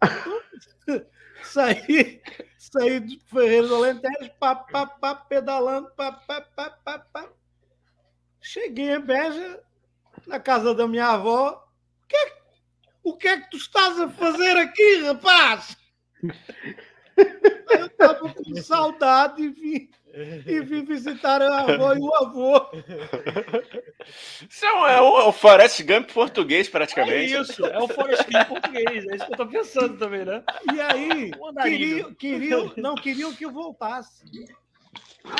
saí, 1.42 2.22
saí 2.58 3.00
de 3.00 3.18
Ferreira 3.26 3.66
do 3.66 3.74
Alentejo, 3.76 4.30
pá, 4.38 4.54
pá, 4.54 4.86
pá, 4.86 5.14
pedalando, 5.14 5.90
pá, 5.96 6.12
pá, 6.12 6.40
pá, 6.40 6.70
pá, 6.70 6.98
pá. 6.98 7.28
Cheguei 8.40 8.94
em 8.94 9.00
Beja, 9.00 9.62
na 10.26 10.38
casa 10.38 10.74
da 10.74 10.86
minha 10.86 11.08
avó. 11.08 11.64
O 12.02 12.06
que, 12.06 12.16
é, 12.16 12.36
o 13.02 13.16
que 13.16 13.28
é 13.28 13.40
que 13.40 13.50
tu 13.50 13.56
estás 13.56 13.98
a 13.98 14.08
fazer 14.08 14.56
aqui, 14.58 15.02
rapaz? 15.02 15.76
Eu 17.16 17.86
estava 17.86 18.32
com 18.32 18.56
saudade 18.56 19.42
e 19.42 19.48
vim, 19.48 19.90
e 20.46 20.60
vim 20.60 20.84
visitar 20.84 21.42
a 21.42 21.60
avó 21.60 21.92
e 21.94 21.98
o 21.98 22.14
avô. 22.14 22.70
Isso 24.48 24.64
é, 24.64 24.68
é 24.68 25.00
o, 25.00 25.18
é 25.20 25.24
o 25.24 25.32
Forrest 25.32 25.82
Gump 25.82 26.12
português, 26.12 26.68
praticamente. 26.68 27.34
É 27.34 27.40
isso, 27.40 27.66
é 27.66 27.78
o 27.78 27.88
Forrest 27.88 28.24
Gump 28.30 28.48
português. 28.48 29.06
É 29.06 29.16
isso 29.16 29.24
que 29.24 29.32
eu 29.32 29.44
estou 29.44 29.46
pensando 29.46 29.98
também, 29.98 30.24
né? 30.24 30.44
E 30.72 30.80
aí, 30.80 31.30
queriam, 31.62 32.14
queriam, 32.14 32.72
não 32.76 32.94
queriam 32.94 33.34
que 33.34 33.44
eu 33.44 33.50
voltasse. 33.50 34.24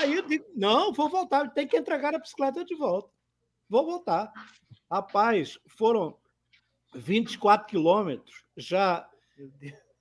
Aí 0.00 0.14
eu 0.14 0.26
digo, 0.26 0.44
não, 0.56 0.92
vou 0.92 1.08
voltar, 1.08 1.48
tem 1.50 1.66
que 1.66 1.76
entregar 1.76 2.14
a 2.14 2.18
bicicleta 2.18 2.64
de 2.64 2.74
volta. 2.74 3.08
Vou 3.68 3.84
voltar. 3.84 4.32
Rapaz, 4.90 5.58
foram 5.66 6.16
24 6.94 7.66
quilômetros, 7.66 8.44
já, 8.56 9.08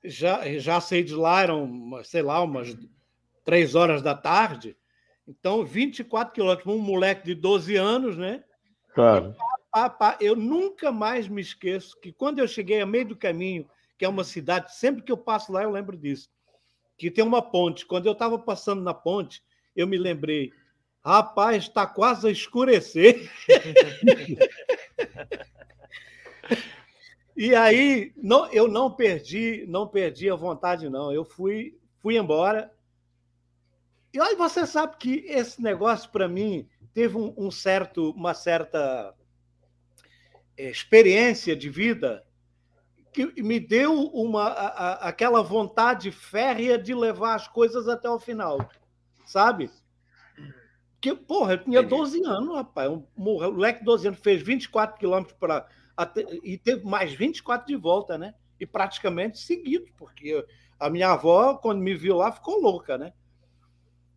já, 0.04 0.58
já 0.58 0.82
saí 0.82 1.04
de 1.04 1.14
lá, 1.14 1.42
eram, 1.42 2.02
sei 2.04 2.22
lá, 2.22 2.42
umas 2.42 2.76
três 3.44 3.76
horas 3.76 4.02
da 4.02 4.16
tarde. 4.16 4.78
Então, 5.28 5.66
24 5.66 6.34
quilômetros, 6.34 6.68
um 6.68 6.80
moleque 6.80 7.26
de 7.26 7.36
12 7.36 7.76
anos, 7.76 8.18
né? 8.18 8.44
Claro. 8.94 9.36
Pá, 9.72 9.90
pá, 9.90 10.18
eu 10.20 10.36
nunca 10.36 10.92
mais 10.92 11.28
me 11.28 11.42
esqueço 11.42 12.00
que 12.00 12.12
quando 12.12 12.40
eu 12.40 12.48
cheguei 12.48 12.82
a 12.82 12.86
meio 12.86 13.08
do 13.08 13.16
caminho, 13.16 13.68
que 13.98 14.06
é 14.06 14.10
uma 14.10 14.24
cidade, 14.24 14.76
sempre 14.76 15.02
que 15.02 15.12
eu 15.12 15.18
passo 15.18 15.52
lá, 15.52 15.64
eu 15.64 15.72
lembro 15.72 15.98
disso, 15.98 16.30
que 16.98 17.10
tem 17.10 17.24
uma 17.24 17.42
ponte. 17.42 17.86
Quando 17.86 18.06
eu 18.06 18.12
estava 18.12 18.38
passando 18.38 18.84
na 18.84 18.94
ponte, 18.94 19.42
eu 19.76 19.88
me 19.88 19.98
lembrei, 19.98 20.52
rapaz, 21.04 21.64
está 21.64 21.88
quase 21.88 22.28
a 22.28 22.32
escurecer. 22.32 23.32
e 27.36 27.56
aí, 27.56 28.14
não, 28.16 28.46
eu 28.52 28.68
não 28.68 28.92
perdi, 28.92 29.66
não 29.68 29.88
perdi 29.88 30.30
a 30.30 30.36
vontade, 30.36 30.88
não. 30.90 31.12
Eu 31.12 31.26
fui, 31.26 31.80
fui 32.00 32.18
embora. 32.18 32.72
E 34.14 34.22
aí 34.22 34.36
você 34.36 34.68
sabe 34.68 34.98
que 34.98 35.26
esse 35.28 35.60
negócio, 35.60 36.10
para 36.12 36.28
mim, 36.28 36.70
teve 36.94 37.18
um, 37.18 37.34
um, 37.36 37.50
certo, 37.50 38.12
uma 38.12 38.36
certa 38.36 39.14
eh, 40.56 40.70
experiência 40.70 41.56
de 41.56 41.68
vida 41.68 42.24
que 43.12 43.42
me 43.42 43.60
deu 43.60 43.94
uma, 43.94 44.50
a, 44.50 45.10
aquela 45.10 45.42
vontade 45.42 46.12
férrea 46.12 46.78
de 46.78 46.94
levar 46.94 47.36
as 47.36 47.48
coisas 47.48 47.88
até 47.88 48.10
o 48.10 48.20
final, 48.20 48.70
sabe? 49.26 49.72
Que, 51.02 51.16
porra, 51.16 51.54
eu 51.54 51.64
tinha 51.64 51.84
12 51.84 52.24
anos, 52.24 52.56
rapaz. 52.56 52.90
Um 52.90 53.06
moleque 53.16 53.80
de 53.80 53.86
12 53.86 54.08
anos 54.08 54.20
fez 54.20 54.42
24 54.42 54.98
quilômetros 54.98 55.36
para. 55.38 55.68
E 56.44 56.58
teve 56.58 56.86
mais 56.86 57.14
24 57.14 57.68
de 57.68 57.76
volta, 57.76 58.18
né? 58.18 58.34
E 58.60 58.66
praticamente 58.66 59.40
seguido, 59.40 59.86
porque 59.98 60.46
a 60.80 60.90
minha 60.90 61.10
avó, 61.10 61.56
quando 61.56 61.82
me 61.82 61.94
viu 61.94 62.16
lá, 62.16 62.32
ficou 62.32 62.62
louca, 62.62 62.98
né? 62.98 63.14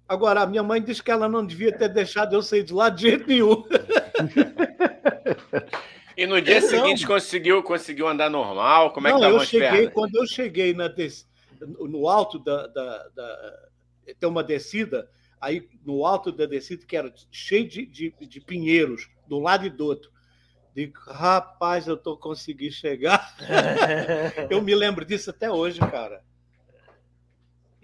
Agora, 0.08 0.42
a 0.42 0.46
minha 0.46 0.62
mãe 0.62 0.80
disse 0.80 1.02
que 1.02 1.10
ela 1.10 1.28
não 1.28 1.44
devia 1.44 1.76
ter 1.76 1.88
deixado 1.88 2.34
eu 2.34 2.42
sair 2.42 2.62
de 2.62 2.72
lá 2.72 2.88
de 2.88 3.02
jeito 3.02 3.26
nenhum. 3.26 3.64
E 6.16 6.26
no 6.26 6.40
dia 6.40 6.56
eu 6.56 6.62
seguinte 6.62 7.02
não. 7.02 7.08
conseguiu, 7.08 7.62
conseguiu 7.62 8.08
andar 8.08 8.30
normal? 8.30 8.92
Como 8.92 9.06
é 9.06 9.10
não, 9.10 9.18
que 9.18 9.26
estavam 9.26 9.42
eu 9.42 9.46
cheguei, 9.46 9.90
Quando 9.90 10.16
eu 10.16 10.26
cheguei 10.26 10.72
na 10.72 10.88
des... 10.88 11.28
no 11.60 12.08
alto 12.08 12.38
da, 12.38 12.66
da, 12.68 13.08
da... 13.08 13.68
Tem 14.18 14.28
uma 14.28 14.42
descida, 14.42 15.10
aí 15.38 15.68
no 15.84 16.06
alto 16.06 16.32
da 16.32 16.46
descida, 16.46 16.86
que 16.86 16.96
era 16.96 17.12
cheio 17.30 17.68
de, 17.68 17.84
de, 17.84 18.14
de 18.18 18.40
pinheiros, 18.40 19.10
de 19.28 19.34
um 19.34 19.40
lado 19.40 19.66
e 19.66 19.70
do 19.70 19.84
outro. 19.84 20.10
Digo, 20.74 20.98
rapaz, 21.06 21.86
eu 21.86 21.96
tô 21.96 22.16
conseguindo 22.16 22.72
chegar. 22.72 23.34
eu 24.48 24.62
me 24.62 24.74
lembro 24.74 25.04
disso 25.04 25.28
até 25.28 25.50
hoje, 25.50 25.80
cara. 25.80 26.22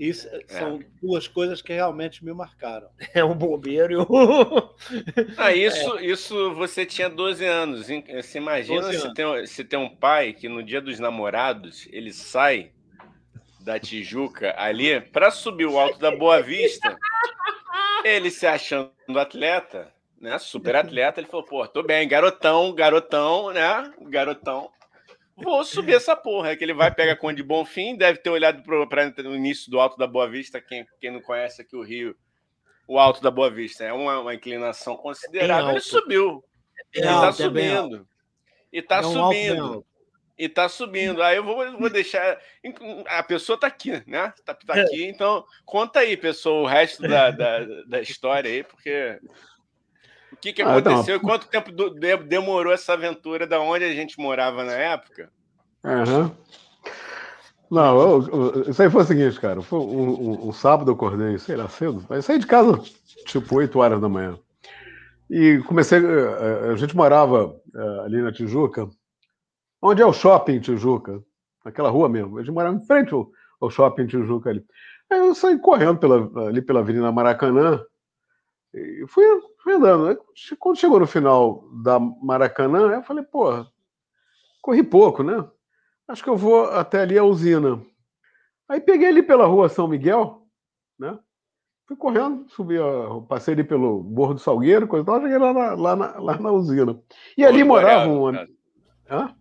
Isso 0.03 0.27
é. 0.27 0.43
são 0.49 0.81
duas 1.01 1.29
coisas 1.29 1.63
que 1.63 1.73
realmente 1.73 2.25
me 2.25 2.33
marcaram. 2.33 2.89
É 3.15 3.23
um 3.23 3.35
bombeiro 3.35 3.93
e 3.93 3.97
o... 3.97 4.05
ah, 5.39 5.55
isso, 5.55 5.99
é. 5.99 6.07
isso 6.07 6.55
você 6.55 6.85
tinha 6.85 7.09
12 7.09 7.45
anos. 7.45 7.87
Você 7.87 8.39
imagina 8.39 8.93
se 8.93 9.15
tem, 9.15 9.47
se 9.47 9.65
tem 9.65 9.79
um 9.79 9.89
pai 9.89 10.33
que 10.33 10.49
no 10.49 10.61
dia 10.61 10.81
dos 10.81 10.99
namorados 10.99 11.87
ele 11.93 12.13
sai 12.13 12.73
da 13.61 13.79
Tijuca 13.79 14.55
ali 14.59 15.01
para 15.01 15.31
subir 15.31 15.67
o 15.67 15.79
alto 15.79 16.01
da 16.01 16.11
Boa 16.11 16.43
Vista. 16.43 16.99
Ele 18.05 18.29
se 18.29 18.45
achando 18.45 18.91
atleta, 19.17 19.93
né? 20.21 20.37
Super 20.41 20.75
atleta, 20.75 21.21
ele 21.21 21.29
falou: 21.29 21.47
pô, 21.47 21.69
tô 21.69 21.81
bem, 21.85 22.09
garotão, 22.09 22.75
garotão, 22.75 23.53
né? 23.53 23.93
Garotão. 24.01 24.69
Vou 25.37 25.65
subir 25.65 25.95
essa 25.95 26.15
porra. 26.15 26.51
É 26.51 26.57
que 26.57 26.65
ele 26.65 26.75
vai 26.75 26.93
pegar 26.95 27.17
Conde 27.17 27.43
Bonfim, 27.43 27.97
deve 27.97 28.19
ter 28.19 28.31
olhado 28.31 28.63
para 28.63 29.29
o 29.29 29.35
início 29.35 29.71
do 29.71 29.81
Alto 29.81 29.97
da 29.97 30.07
Boa 30.07 30.29
Vista. 30.29 30.61
Quem, 30.61 30.87
quem 31.01 31.11
não 31.11 31.21
conhece 31.21 31.63
aqui 31.63 31.77
o 31.77 31.83
Rio, 31.83 32.17
o 32.87 32.99
Alto 32.99 33.23
da 33.23 33.31
Boa 33.31 33.51
Vista 33.51 33.85
é 33.85 33.93
uma, 33.93 34.21
uma 34.21 34.35
inclinação 34.35 34.97
considerável. 34.97 35.71
Ele 35.71 35.81
subiu. 35.81 36.45
É 36.95 36.99
ele 36.99 37.07
está 37.07 37.33
subindo. 37.33 38.09
E 38.73 38.79
está 38.79 38.97
é 38.97 39.01
um 39.01 39.13
subindo 39.13 39.87
e 40.43 40.49
tá 40.49 40.69
subindo. 40.69 41.23
Aí 41.23 41.37
eu 41.37 41.45
vou, 41.45 41.79
vou 41.79 41.89
deixar. 41.89 42.39
A 43.07 43.23
pessoa 43.23 43.59
tá 43.59 43.69
aqui, 43.69 44.03
né? 44.07 44.33
Tá, 44.45 44.55
tá 44.55 44.75
aqui, 44.75 45.07
então 45.07 45.45
conta 45.65 46.01
aí, 46.01 46.17
pessoal, 46.17 46.63
o 46.63 46.67
resto 46.67 47.03
da, 47.03 47.31
da, 47.31 47.61
da 47.87 48.01
história 48.01 48.51
aí, 48.51 48.65
porque. 48.65 49.21
O 50.43 50.47
que, 50.51 50.55
que 50.55 50.63
aconteceu? 50.63 51.17
Ah. 51.17 51.21
Quanto 51.21 51.47
tempo 51.47 51.71
demorou 52.27 52.73
essa 52.73 52.95
aventura 52.95 53.47
da 53.47 53.61
onde 53.61 53.85
a 53.85 53.93
gente 53.93 54.19
morava 54.19 54.65
na 54.65 54.73
época? 54.73 55.31
Uhum. 55.85 56.33
Não, 57.71 58.01
eu, 58.01 58.29
eu, 58.29 58.71
isso 58.71 58.83
aí 58.83 58.91
foi 58.91 59.03
o 59.03 59.07
seguinte, 59.07 59.39
cara. 59.39 59.63
Foi 59.63 59.79
um, 59.79 59.85
um, 59.85 60.49
um, 60.49 60.53
sábado 60.53 60.91
eu 60.91 60.97
acordei, 60.97 61.39
sei 61.39 61.55
lá, 61.55 61.69
cedo. 61.69 62.05
Aí 62.11 62.21
saí 62.21 62.41
de 62.41 62.49
casa 62.49 62.77
tipo 63.25 63.55
8 63.55 63.79
horas 63.79 64.01
da 64.01 64.09
manhã. 64.09 64.37
E 65.31 65.63
comecei. 65.69 66.01
Eh, 66.01 66.03
eh, 66.03 66.73
a 66.73 66.77
gente 66.77 66.97
morava 66.97 67.55
eh, 67.73 68.01
ali 68.05 68.21
na 68.21 68.33
Tijuca, 68.33 68.91
Onde 69.81 70.03
é 70.03 70.07
o 70.07 70.13
shopping 70.13 70.59
Tijuca? 70.59 71.23
Naquela 71.65 71.89
rua 71.89 72.09
mesmo. 72.09 72.37
A 72.37 72.43
gente 72.43 72.53
morava 72.53 72.75
em 72.75 72.85
frente 72.85 73.15
ao, 73.15 73.31
ao 73.61 73.71
shopping 73.71 74.09
Tijuca 74.09 74.51
ali. 74.51 74.65
Aí 75.09 75.21
eu 75.21 75.37
saí 75.37 75.57
correndo 75.57 75.99
pela, 75.99 76.49
ali 76.49 76.61
pela 76.61 76.81
Avenida 76.81 77.13
Maracanã 77.13 77.81
e 78.75 79.05
fui, 79.07 79.25
fui 79.63 79.75
andando. 79.75 80.09
Aí, 80.09 80.17
quando 80.59 80.79
chegou 80.79 80.99
no 80.99 81.07
final 81.07 81.65
da 81.83 81.99
Maracanã, 82.01 82.93
eu 82.93 83.03
falei, 83.03 83.23
porra, 83.23 83.67
corri 84.63 84.83
pouco, 84.83 85.23
né? 85.23 85.45
Acho 86.09 86.23
que 86.23 86.31
eu 86.31 86.37
vou 86.37 86.65
até 86.67 87.03
ali 87.03 87.19
a 87.19 87.25
usina. 87.25 87.81
Aí 88.69 88.81
peguei 88.81 89.09
ali 89.09 89.23
pela 89.23 89.47
rua 89.47 89.69
São 89.69 89.87
Miguel, 89.87 90.43
né? 90.99 91.19
Fui 91.87 91.97
correndo, 91.97 92.49
subi, 92.49 92.77
passei 93.29 93.55
ali 93.55 93.65
pelo 93.65 94.03
Morro 94.03 94.35
do 94.35 94.41
Salgueiro, 94.41 94.87
coisa 94.87 95.03
e 95.03 95.07
tal, 95.07 95.21
cheguei 95.21 95.37
lá 95.37 95.53
na, 95.53 95.75
lá 95.75 95.97
na, 95.97 96.19
lá 96.19 96.39
na 96.39 96.51
usina. 96.51 96.99
E 97.37 97.45
ali 97.45 97.63
morava 97.65 98.09
um. 98.09 98.33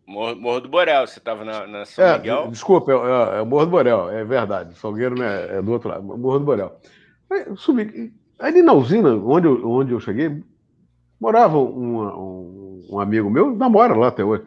Morro, 0.05 0.35
Morro, 0.35 0.59
do 0.59 0.67
Borel, 0.67 1.07
você 1.07 1.19
estava 1.19 1.45
na, 1.45 1.65
na, 1.65 1.85
São 1.85 2.03
é, 2.03 2.17
Miguel? 2.17 2.47
Desculpa, 2.49 2.91
é, 2.91 2.95
é, 2.95 3.39
é, 3.39 3.43
Morro 3.45 3.65
do 3.65 3.71
Borel, 3.71 4.09
é 4.09 4.25
verdade. 4.25 4.77
Salgueiro 4.77 5.17
né, 5.17 5.59
é 5.59 5.61
do 5.61 5.71
outro 5.71 5.87
lado, 5.87 6.03
Morro 6.03 6.39
do 6.39 6.45
Borel. 6.45 6.77
Aí, 7.29 7.45
subi. 7.55 8.13
Ali 8.41 8.63
na 8.63 8.73
usina, 8.73 9.13
onde 9.13 9.47
eu, 9.47 9.69
onde 9.69 9.91
eu 9.91 9.99
cheguei, 9.99 10.43
morava 11.19 11.57
um, 11.57 12.87
um, 12.89 12.99
amigo 12.99 13.29
meu, 13.29 13.55
namora 13.55 13.95
lá 13.95 14.07
até 14.07 14.23
hoje. 14.25 14.43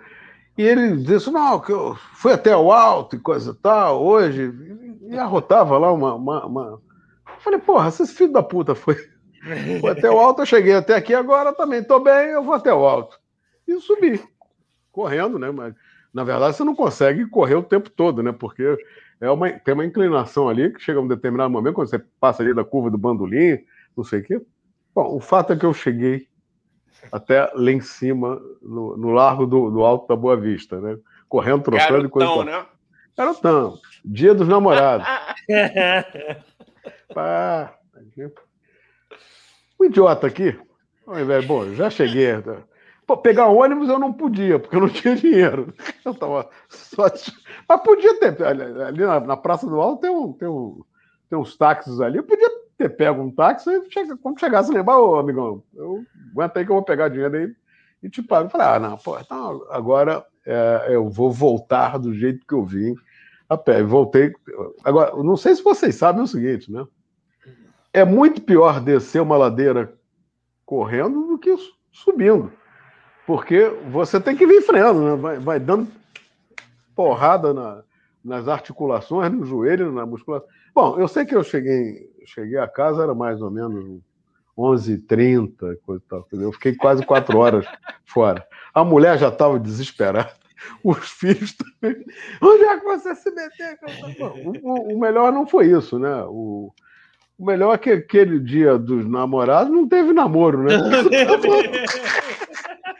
E 0.58 0.62
ele 0.62 0.96
dizia 0.96 1.16
assim: 1.18 1.30
não, 1.30 1.60
que 1.60 1.72
eu 1.72 1.94
fui 2.14 2.32
até 2.32 2.56
o 2.56 2.72
alto 2.72 3.14
e 3.14 3.20
coisa 3.20 3.52
e 3.52 3.54
tal, 3.54 4.04
hoje, 4.04 4.52
e 5.08 5.16
arrotava 5.16 5.78
lá 5.78 5.92
uma. 5.92 6.14
uma, 6.14 6.46
uma... 6.46 6.82
Falei, 7.38 7.60
porra, 7.60 7.88
esse 7.88 8.06
filho 8.08 8.32
da 8.32 8.42
puta 8.42 8.74
foi, 8.74 8.96
foi 9.80 9.90
até 9.90 10.10
o 10.10 10.18
alto, 10.18 10.42
eu 10.42 10.46
cheguei 10.46 10.74
até 10.74 10.96
aqui 10.96 11.14
agora 11.14 11.52
também, 11.52 11.82
tô 11.82 12.00
bem, 12.00 12.30
eu 12.30 12.42
vou 12.42 12.54
até 12.54 12.74
o 12.74 12.84
alto. 12.84 13.18
E 13.68 13.78
subi 13.80 14.20
correndo, 14.90 15.38
né? 15.38 15.50
Mas 15.50 15.74
na 16.12 16.24
verdade 16.24 16.56
você 16.56 16.64
não 16.64 16.74
consegue 16.74 17.26
correr 17.26 17.56
o 17.56 17.62
tempo 17.62 17.90
todo, 17.90 18.22
né? 18.22 18.32
Porque 18.32 18.76
é 19.20 19.30
uma, 19.30 19.50
tem 19.50 19.74
uma 19.74 19.84
inclinação 19.84 20.48
ali 20.48 20.72
que 20.72 20.80
chega 20.80 21.00
um 21.00 21.08
determinado 21.08 21.50
momento, 21.50 21.74
quando 21.74 21.88
você 21.88 21.98
passa 22.20 22.42
ali 22.42 22.54
da 22.54 22.64
curva 22.64 22.90
do 22.90 22.98
bandolim, 22.98 23.58
não 23.96 24.04
sei 24.04 24.20
o 24.20 24.24
quê. 24.24 24.40
Bom, 24.94 25.16
o 25.16 25.20
fato 25.20 25.52
é 25.52 25.56
que 25.56 25.66
eu 25.66 25.74
cheguei 25.74 26.28
até 27.10 27.50
lá 27.54 27.70
em 27.70 27.80
cima, 27.80 28.40
no, 28.62 28.96
no 28.96 29.10
largo 29.10 29.46
do, 29.46 29.70
do, 29.70 29.84
Alto 29.84 30.08
da 30.08 30.16
Boa 30.16 30.36
Vista, 30.36 30.80
né? 30.80 30.96
Correndo, 31.28 31.62
trocando 31.62 32.06
e 32.06 32.08
coisa. 32.08 32.44
né? 32.44 32.66
Garotão. 33.16 33.78
Dia 34.04 34.34
dos 34.34 34.48
namorados. 34.48 35.06
Pá. 37.14 37.74
O 39.78 39.84
idiota 39.84 40.26
aqui. 40.26 40.58
Bom, 41.46 41.72
já 41.74 41.90
cheguei. 41.90 42.28
Pô, 43.06 43.16
pegar 43.16 43.48
ônibus 43.48 43.88
eu 43.88 43.98
não 43.98 44.12
podia, 44.12 44.58
porque 44.58 44.76
eu 44.76 44.80
não 44.80 44.88
tinha 44.90 45.14
dinheiro. 45.14 45.72
Eu 46.04 46.14
tava 46.14 46.48
só. 46.68 47.04
Mas 47.68 47.82
podia 47.82 48.18
ter. 48.18 48.42
Ali 48.42 49.04
na, 49.04 49.20
na 49.20 49.36
Praça 49.36 49.66
do 49.66 49.80
Alto 49.80 50.00
tem 50.00 50.10
um, 50.10 50.32
tem 50.32 50.48
um, 50.48 50.82
tem 51.28 51.38
uns 51.38 51.56
táxis 51.56 52.00
ali. 52.00 52.18
Eu 52.18 52.24
podia 52.24 52.50
ter 52.76 52.88
pego 52.90 53.22
um 53.22 53.30
táxi 53.30 53.70
e 53.70 54.16
quando 54.16 54.40
chegasse 54.40 54.72
lembrar, 54.72 54.98
ô 54.98 55.16
amigão, 55.16 55.62
eu 55.74 56.04
aguenta 56.32 56.58
aí 56.58 56.64
que 56.64 56.70
eu 56.70 56.76
vou 56.76 56.84
pegar 56.84 57.08
dinheiro 57.08 57.36
aí 57.36 57.54
e 58.02 58.08
te 58.08 58.22
pago. 58.22 58.46
Eu 58.46 58.50
falei, 58.50 58.66
ah, 58.66 58.78
não, 58.78 58.96
pô, 58.98 59.18
então 59.18 59.66
agora 59.70 60.24
é, 60.46 60.88
eu 60.90 61.08
vou 61.08 61.30
voltar 61.30 61.98
do 61.98 62.12
jeito 62.12 62.46
que 62.46 62.54
eu 62.54 62.64
vim 62.64 62.94
a 63.48 63.56
pé. 63.56 63.82
Voltei. 63.82 64.32
Agora, 64.84 65.14
não 65.22 65.36
sei 65.36 65.54
se 65.54 65.62
vocês 65.62 65.94
sabem 65.94 66.22
o 66.22 66.26
seguinte, 66.26 66.70
né? 66.70 66.86
É 67.92 68.04
muito 68.04 68.42
pior 68.42 68.80
descer 68.80 69.22
uma 69.22 69.36
ladeira 69.36 69.94
correndo 70.66 71.28
do 71.28 71.38
que 71.38 71.54
subindo. 71.92 72.52
Porque 73.26 73.68
você 73.90 74.20
tem 74.20 74.36
que 74.36 74.46
vir 74.46 74.62
freando, 74.62 75.00
né? 75.00 75.16
vai, 75.16 75.38
vai 75.38 75.60
dando 75.60 75.88
porrada 76.94 77.54
na, 77.54 77.82
nas 78.22 78.48
articulações, 78.48 79.32
no 79.32 79.44
joelho, 79.44 79.92
na 79.92 80.04
musculação. 80.04 80.48
Bom, 80.74 80.98
eu 80.98 81.06
sei 81.06 81.24
que 81.24 81.34
eu 81.34 81.44
cheguei, 81.44 82.10
cheguei 82.26 82.58
a 82.58 82.66
casa, 82.66 83.04
era 83.04 83.14
mais 83.14 83.40
ou 83.40 83.50
menos 83.50 84.00
11h30, 84.58 85.76
coisa 85.84 86.02
e 86.04 86.08
tal. 86.08 86.26
Eu 86.32 86.52
fiquei 86.52 86.74
quase 86.74 87.04
quatro 87.04 87.38
horas 87.38 87.64
fora. 88.04 88.46
A 88.72 88.84
mulher 88.84 89.18
já 89.18 89.28
estava 89.28 89.58
desesperada. 89.58 90.32
Os 90.82 91.10
filhos 91.10 91.54
também. 91.54 92.04
Onde 92.40 92.64
é 92.64 92.78
que 92.78 92.84
você 92.84 93.14
se 93.14 93.30
meteu? 93.30 93.76
O, 94.62 94.94
o, 94.94 94.98
melhor 94.98 95.30
não 95.32 95.46
foi 95.46 95.66
isso, 95.66 95.98
né? 95.98 96.24
O, 96.24 96.72
o 97.38 97.44
melhor 97.44 97.74
é 97.74 97.78
que 97.78 97.90
aquele 97.90 98.40
dia 98.40 98.78
dos 98.78 99.06
namorados 99.06 99.72
não 99.72 99.86
teve 99.86 100.12
namoro, 100.12 100.62
né? 100.64 100.74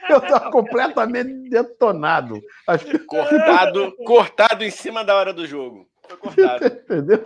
Eu 0.07 0.17
estava 0.17 0.51
completamente 0.51 1.49
detonado. 1.49 2.39
Cortado, 3.07 3.91
cortado 4.05 4.63
em 4.63 4.69
cima 4.69 5.03
da 5.03 5.15
hora 5.15 5.33
do 5.33 5.47
jogo. 5.47 5.87
Foi 6.07 6.17
cortado. 6.17 6.65
Entendeu? 6.85 7.25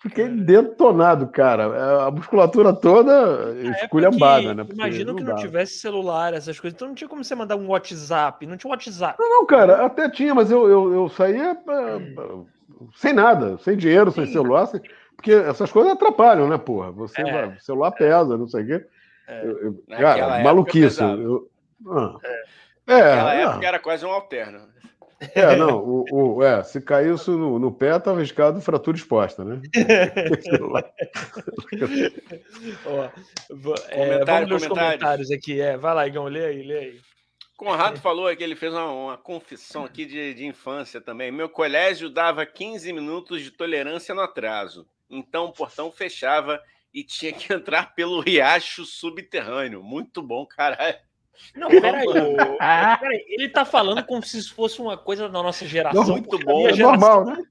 Fiquei 0.00 0.28
detonado, 0.28 1.28
cara. 1.28 1.64
É, 1.64 2.06
a 2.06 2.10
musculatura 2.10 2.72
toda 2.72 3.52
esculhambada, 3.82 4.54
né? 4.54 4.66
Imagino 4.72 5.14
que 5.14 5.22
não, 5.22 5.34
não 5.34 5.42
tivesse 5.42 5.74
celular, 5.74 6.32
essas 6.32 6.58
coisas. 6.58 6.74
Então 6.74 6.88
não 6.88 6.94
tinha 6.94 7.08
como 7.08 7.22
você 7.22 7.34
mandar 7.34 7.56
um 7.56 7.68
WhatsApp. 7.68 8.46
Não 8.46 8.56
tinha 8.56 8.70
WhatsApp. 8.70 9.18
Não, 9.18 9.28
não 9.28 9.46
cara, 9.46 9.84
até 9.84 10.08
tinha, 10.08 10.34
mas 10.34 10.50
eu, 10.50 10.68
eu, 10.70 10.94
eu 10.94 11.08
saía 11.10 11.54
hum. 11.68 12.46
sem 12.96 13.12
nada, 13.12 13.58
sem 13.58 13.76
dinheiro, 13.76 14.10
Sim. 14.10 14.24
sem 14.24 14.32
celular. 14.32 14.66
Sem... 14.66 14.80
Porque 15.14 15.32
essas 15.32 15.70
coisas 15.70 15.92
atrapalham, 15.92 16.48
né, 16.48 16.56
porra? 16.56 16.90
Você 16.92 17.20
é. 17.20 17.30
vai, 17.30 17.48
o 17.48 17.60
celular 17.60 17.90
pesa, 17.90 18.38
não 18.38 18.48
sei 18.48 18.62
o 18.62 18.66
quê. 18.66 18.86
É. 19.28 19.44
Eu, 19.44 19.58
eu, 19.60 19.98
cara, 19.98 20.42
maluquice. 20.42 21.02
Eu, 21.02 21.46
ah. 21.86 22.16
É. 22.24 22.94
é 22.94 23.04
Naquela 23.04 23.34
é. 23.34 23.42
época 23.42 23.66
era 23.66 23.78
quase 23.78 24.06
um 24.06 24.10
alterno. 24.10 24.60
É, 25.34 25.54
não, 25.54 25.78
o, 25.78 26.04
o, 26.10 26.42
é, 26.42 26.62
se 26.62 26.80
caísse 26.80 27.30
no, 27.30 27.58
no 27.58 27.70
pé, 27.70 27.96
estava 27.96 28.16
arriscado 28.16 28.58
fratura 28.62 28.96
exposta, 28.96 29.44
né? 29.44 29.60
Ó, 32.86 33.04
é, 33.90 34.24
vamos 34.24 34.48
ler 34.48 34.56
os 34.56 34.66
comentários 34.66 35.30
aqui. 35.30 35.60
É, 35.60 35.76
vai 35.76 35.94
lá, 35.94 36.06
Igão, 36.06 36.24
lê 36.24 36.46
aí, 36.46 36.62
lê 36.62 36.78
aí. 36.78 36.98
Conrado 37.60 38.00
falou 38.00 38.34
que 38.34 38.42
ele 38.42 38.56
fez 38.56 38.72
uma, 38.72 38.90
uma 38.90 39.18
confissão 39.18 39.84
aqui 39.84 40.06
de, 40.06 40.32
de, 40.32 40.46
infância 40.46 40.98
também. 40.98 41.30
Meu 41.30 41.50
colégio 41.50 42.08
dava 42.08 42.46
15 42.46 42.90
minutos 42.90 43.42
de 43.42 43.50
tolerância 43.50 44.14
no 44.14 44.22
atraso. 44.22 44.88
Então 45.10 45.44
o 45.44 45.52
portão 45.52 45.92
fechava 45.92 46.58
e 46.94 47.04
tinha 47.04 47.34
que 47.34 47.52
entrar 47.52 47.94
pelo 47.94 48.20
riacho 48.20 48.86
subterrâneo. 48.86 49.82
Muito 49.82 50.22
bom, 50.22 50.46
caralho. 50.46 50.96
Não, 51.54 51.68
peraí. 51.68 52.06
peraí. 52.06 53.24
Ele 53.28 53.48
tá 53.48 53.64
falando 53.64 54.04
como 54.04 54.22
se 54.22 54.38
isso 54.38 54.54
fosse 54.54 54.80
uma 54.80 54.96
coisa 54.96 55.28
da 55.28 55.42
nossa 55.42 55.66
geração. 55.66 56.02
Não, 56.02 56.10
muito 56.12 56.38
bom. 56.38 56.68
É 56.68 56.76
normal, 56.76 57.24
né? 57.24 57.42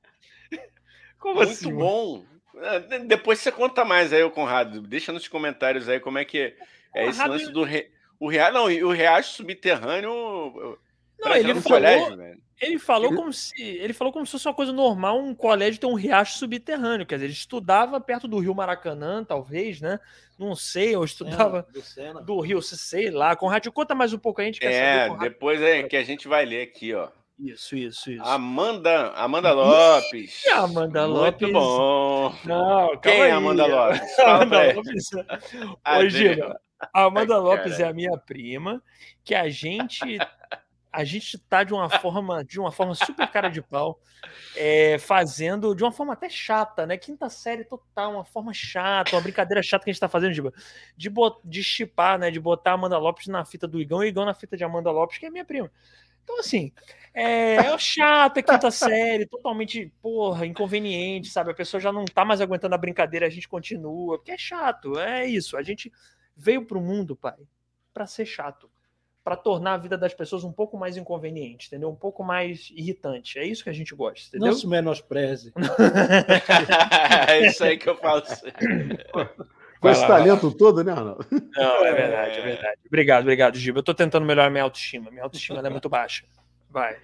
Como 1.19 1.35
muito 1.35 1.51
assim? 1.51 1.71
Muito 1.71 1.79
bom. 1.79 2.23
É, 2.61 2.99
depois 2.99 3.39
você 3.39 3.51
conta 3.51 3.85
mais 3.85 4.11
aí, 4.11 4.27
Conrado. 4.29 4.81
Deixa 4.81 5.11
nos 5.11 5.27
comentários 5.27 5.87
aí 5.87 5.99
como 5.99 6.17
é 6.17 6.25
que 6.25 6.55
é 6.93 7.07
esse 7.07 7.25
lance 7.25 7.51
do. 7.51 7.63
Re... 7.63 7.89
O 8.19 8.27
Riacho, 8.27 8.53
não, 8.53 8.65
o 8.65 8.91
Riacho 8.91 9.33
subterrâneo. 9.33 10.77
Não, 11.19 11.35
ele 11.35 11.55
falou, 11.55 11.79
colégio. 11.79 12.39
Ele 12.61 12.77
falou 12.77 13.15
como 13.15 13.31
se 13.31 13.61
ele 13.61 13.93
falou 13.93 14.11
como 14.11 14.25
se 14.25 14.33
fosse 14.33 14.47
uma 14.47 14.53
coisa 14.53 14.73
normal 14.73 15.17
um 15.19 15.33
colégio 15.33 15.79
ter 15.79 15.87
um 15.87 15.93
riacho 15.93 16.37
subterrâneo, 16.37 17.05
quer 17.05 17.15
dizer, 17.15 17.25
ele 17.27 17.33
estudava 17.33 18.01
perto 18.01 18.27
do 18.27 18.39
Rio 18.39 18.53
Maracanã, 18.53 19.23
talvez, 19.23 19.79
né? 19.79 19.99
Não 20.37 20.55
sei, 20.55 20.95
eu 20.95 21.03
estudava 21.03 21.65
do, 21.73 21.81
Sena. 21.81 22.21
do 22.21 22.39
Rio, 22.39 22.61
sei 22.61 23.09
lá. 23.11 23.35
Conrado, 23.35 23.71
conta 23.71 23.95
mais 23.95 24.13
um 24.13 24.17
pouco 24.17 24.41
a 24.41 24.43
gente 24.43 24.59
quer 24.59 24.71
é, 24.71 25.07
saber. 25.07 25.29
depois 25.29 25.61
é 25.61 25.83
que 25.83 25.95
a 25.95 26.03
gente 26.03 26.27
vai 26.27 26.45
ler 26.45 26.63
aqui, 26.63 26.93
ó. 26.93 27.09
Isso, 27.39 27.77
isso, 27.77 28.11
isso. 28.11 28.23
Amanda, 28.23 29.11
Amanda 29.11 29.53
Lopes. 29.53 30.43
Ih, 30.45 30.49
Amanda 30.49 31.05
Lopes. 31.05 31.41
Muito 31.41 31.53
bom. 31.53 32.35
Não, 32.43 32.97
Quem 32.97 33.21
é 33.21 33.31
Amanda 33.31 33.63
Lopes? 33.67 34.15
Fala 34.17 34.43
Amanda 34.43 34.73
Lopes. 34.73 35.09
Hoje, 35.97 36.41
a 36.93 37.03
Amanda 37.03 37.35
Ai, 37.35 37.39
Lopes 37.39 37.79
é 37.79 37.87
a 37.87 37.93
minha 37.93 38.17
prima, 38.17 38.83
que 39.23 39.33
a 39.33 39.47
gente 39.47 40.17
a 40.91 41.03
gente 41.03 41.37
tá 41.37 41.63
de 41.63 41.73
uma 41.73 41.89
forma, 41.89 42.43
de 42.43 42.59
uma 42.59 42.71
forma 42.71 42.95
super 42.95 43.27
cara 43.27 43.49
de 43.49 43.61
pau, 43.61 43.99
é, 44.55 44.97
fazendo 44.97 45.75
de 45.75 45.83
uma 45.83 45.91
forma 45.91 46.13
até 46.13 46.27
chata, 46.27 46.85
né? 46.85 46.97
Quinta 46.97 47.29
série 47.29 47.63
total, 47.63 48.13
uma 48.13 48.25
forma 48.25 48.51
chata, 48.53 49.15
uma 49.15 49.21
brincadeira 49.21 49.61
chata 49.61 49.83
que 49.83 49.91
a 49.91 49.93
gente 49.93 50.01
tá 50.01 50.09
fazendo 50.09 50.33
de, 50.33 50.41
de, 50.97 51.09
de 51.45 51.63
chipar, 51.63 52.17
né? 52.17 52.31
De 52.31 52.39
botar 52.39 52.71
a 52.71 52.73
Amanda 52.73 52.97
Lopes 52.97 53.27
na 53.27 53.45
fita 53.45 53.67
do 53.67 53.79
Igão 53.79 54.03
e 54.03 54.07
o 54.07 54.09
Igão 54.09 54.25
na 54.25 54.33
fita 54.33 54.57
de 54.57 54.63
Amanda 54.63 54.89
Lopes, 54.89 55.19
que 55.19 55.27
é 55.27 55.29
minha 55.29 55.45
prima. 55.45 55.71
Então, 56.23 56.39
assim, 56.39 56.71
é, 57.13 57.55
é 57.55 57.77
chata, 57.77 58.39
é 58.39 58.43
quinta 58.43 58.71
série, 58.71 59.25
totalmente, 59.27 59.91
porra, 60.01 60.45
inconveniente, 60.45 61.29
sabe? 61.29 61.51
A 61.51 61.55
pessoa 61.55 61.79
já 61.79 61.91
não 61.91 62.05
tá 62.05 62.25
mais 62.25 62.41
aguentando 62.41 62.75
a 62.75 62.77
brincadeira, 62.77 63.27
a 63.27 63.29
gente 63.29 63.47
continua, 63.47 64.17
porque 64.17 64.31
é 64.31 64.37
chato, 64.37 64.97
é 64.99 65.25
isso. 65.25 65.55
A 65.55 65.61
gente 65.61 65.91
veio 66.35 66.65
pro 66.65 66.81
mundo, 66.81 67.15
pai, 67.15 67.37
para 67.93 68.07
ser 68.07 68.25
chato 68.25 68.69
para 69.23 69.35
tornar 69.35 69.73
a 69.73 69.77
vida 69.77 69.97
das 69.97 70.13
pessoas 70.13 70.43
um 70.43 70.51
pouco 70.51 70.77
mais 70.77 70.97
inconveniente, 70.97 71.67
entendeu? 71.67 71.89
Um 71.89 71.95
pouco 71.95 72.23
mais 72.23 72.71
irritante. 72.71 73.37
É 73.37 73.45
isso 73.45 73.63
que 73.63 73.69
a 73.69 73.73
gente 73.73 73.93
gosta, 73.93 74.27
entendeu? 74.29 74.51
Não 74.51 74.57
se 74.57 74.67
menospreze. 74.67 75.53
é 77.27 77.47
isso 77.47 77.63
aí 77.63 77.77
que 77.77 77.89
eu 77.89 77.95
falo. 77.95 78.23
Com 79.79 79.89
esse 79.89 80.05
talento 80.05 80.51
todo, 80.51 80.83
né, 80.83 80.91
Arnaldo? 80.91 81.25
Não, 81.31 81.85
é 81.85 81.93
verdade, 81.93 82.39
é 82.39 82.41
verdade. 82.41 82.79
Obrigado, 82.85 83.21
obrigado, 83.21 83.57
Giba. 83.57 83.79
Eu 83.79 83.83
tô 83.83 83.93
tentando 83.93 84.25
melhorar 84.25 84.49
minha 84.49 84.63
autoestima. 84.63 85.09
Minha 85.11 85.23
autoestima 85.23 85.59
é 85.59 85.69
muito 85.69 85.89
baixa. 85.89 86.25
Vai. 86.69 86.97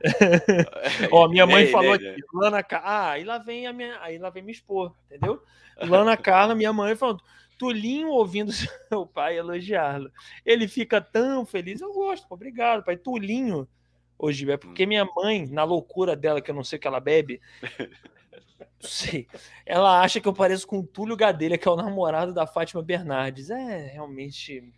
Ó, 1.10 1.28
minha 1.28 1.46
mãe 1.46 1.66
falou 1.68 1.92
aqui, 1.92 2.16
Lana 2.32 2.64
Ah, 2.70 3.10
aí 3.10 3.24
lá 3.24 3.38
vem 3.38 3.66
a 3.66 3.72
minha, 3.72 3.98
aí 4.00 4.18
lá 4.18 4.30
vem 4.30 4.42
me 4.42 4.52
expor, 4.52 4.94
entendeu? 5.06 5.42
Lana 5.80 6.16
Carla, 6.16 6.54
minha 6.54 6.72
mãe 6.72 6.94
falando, 6.94 7.22
Tulinho 7.58 8.08
ouvindo 8.08 8.52
seu 8.88 9.04
pai 9.04 9.36
elogiá-lo. 9.36 10.10
Ele 10.46 10.68
fica 10.68 11.00
tão 11.00 11.44
feliz. 11.44 11.80
Eu 11.80 11.92
gosto, 11.92 12.26
obrigado, 12.30 12.84
pai. 12.84 12.96
Tulinho, 12.96 13.68
hoje 14.16 14.50
é 14.50 14.56
porque 14.56 14.84
hum. 14.84 14.88
minha 14.88 15.04
mãe, 15.04 15.46
na 15.46 15.64
loucura 15.64 16.14
dela, 16.14 16.40
que 16.40 16.50
eu 16.50 16.54
não 16.54 16.64
sei 16.64 16.78
o 16.78 16.80
que 16.80 16.86
ela 16.86 17.00
bebe, 17.00 17.40
sei, 18.80 19.26
ela 19.66 20.00
acha 20.00 20.20
que 20.20 20.28
eu 20.28 20.32
pareço 20.32 20.66
com 20.66 20.78
o 20.78 20.86
Túlio 20.86 21.16
Gadelha, 21.16 21.58
que 21.58 21.66
é 21.66 21.70
o 21.70 21.76
namorado 21.76 22.32
da 22.32 22.46
Fátima 22.46 22.82
Bernardes. 22.82 23.50
É, 23.50 23.88
realmente, 23.92 24.72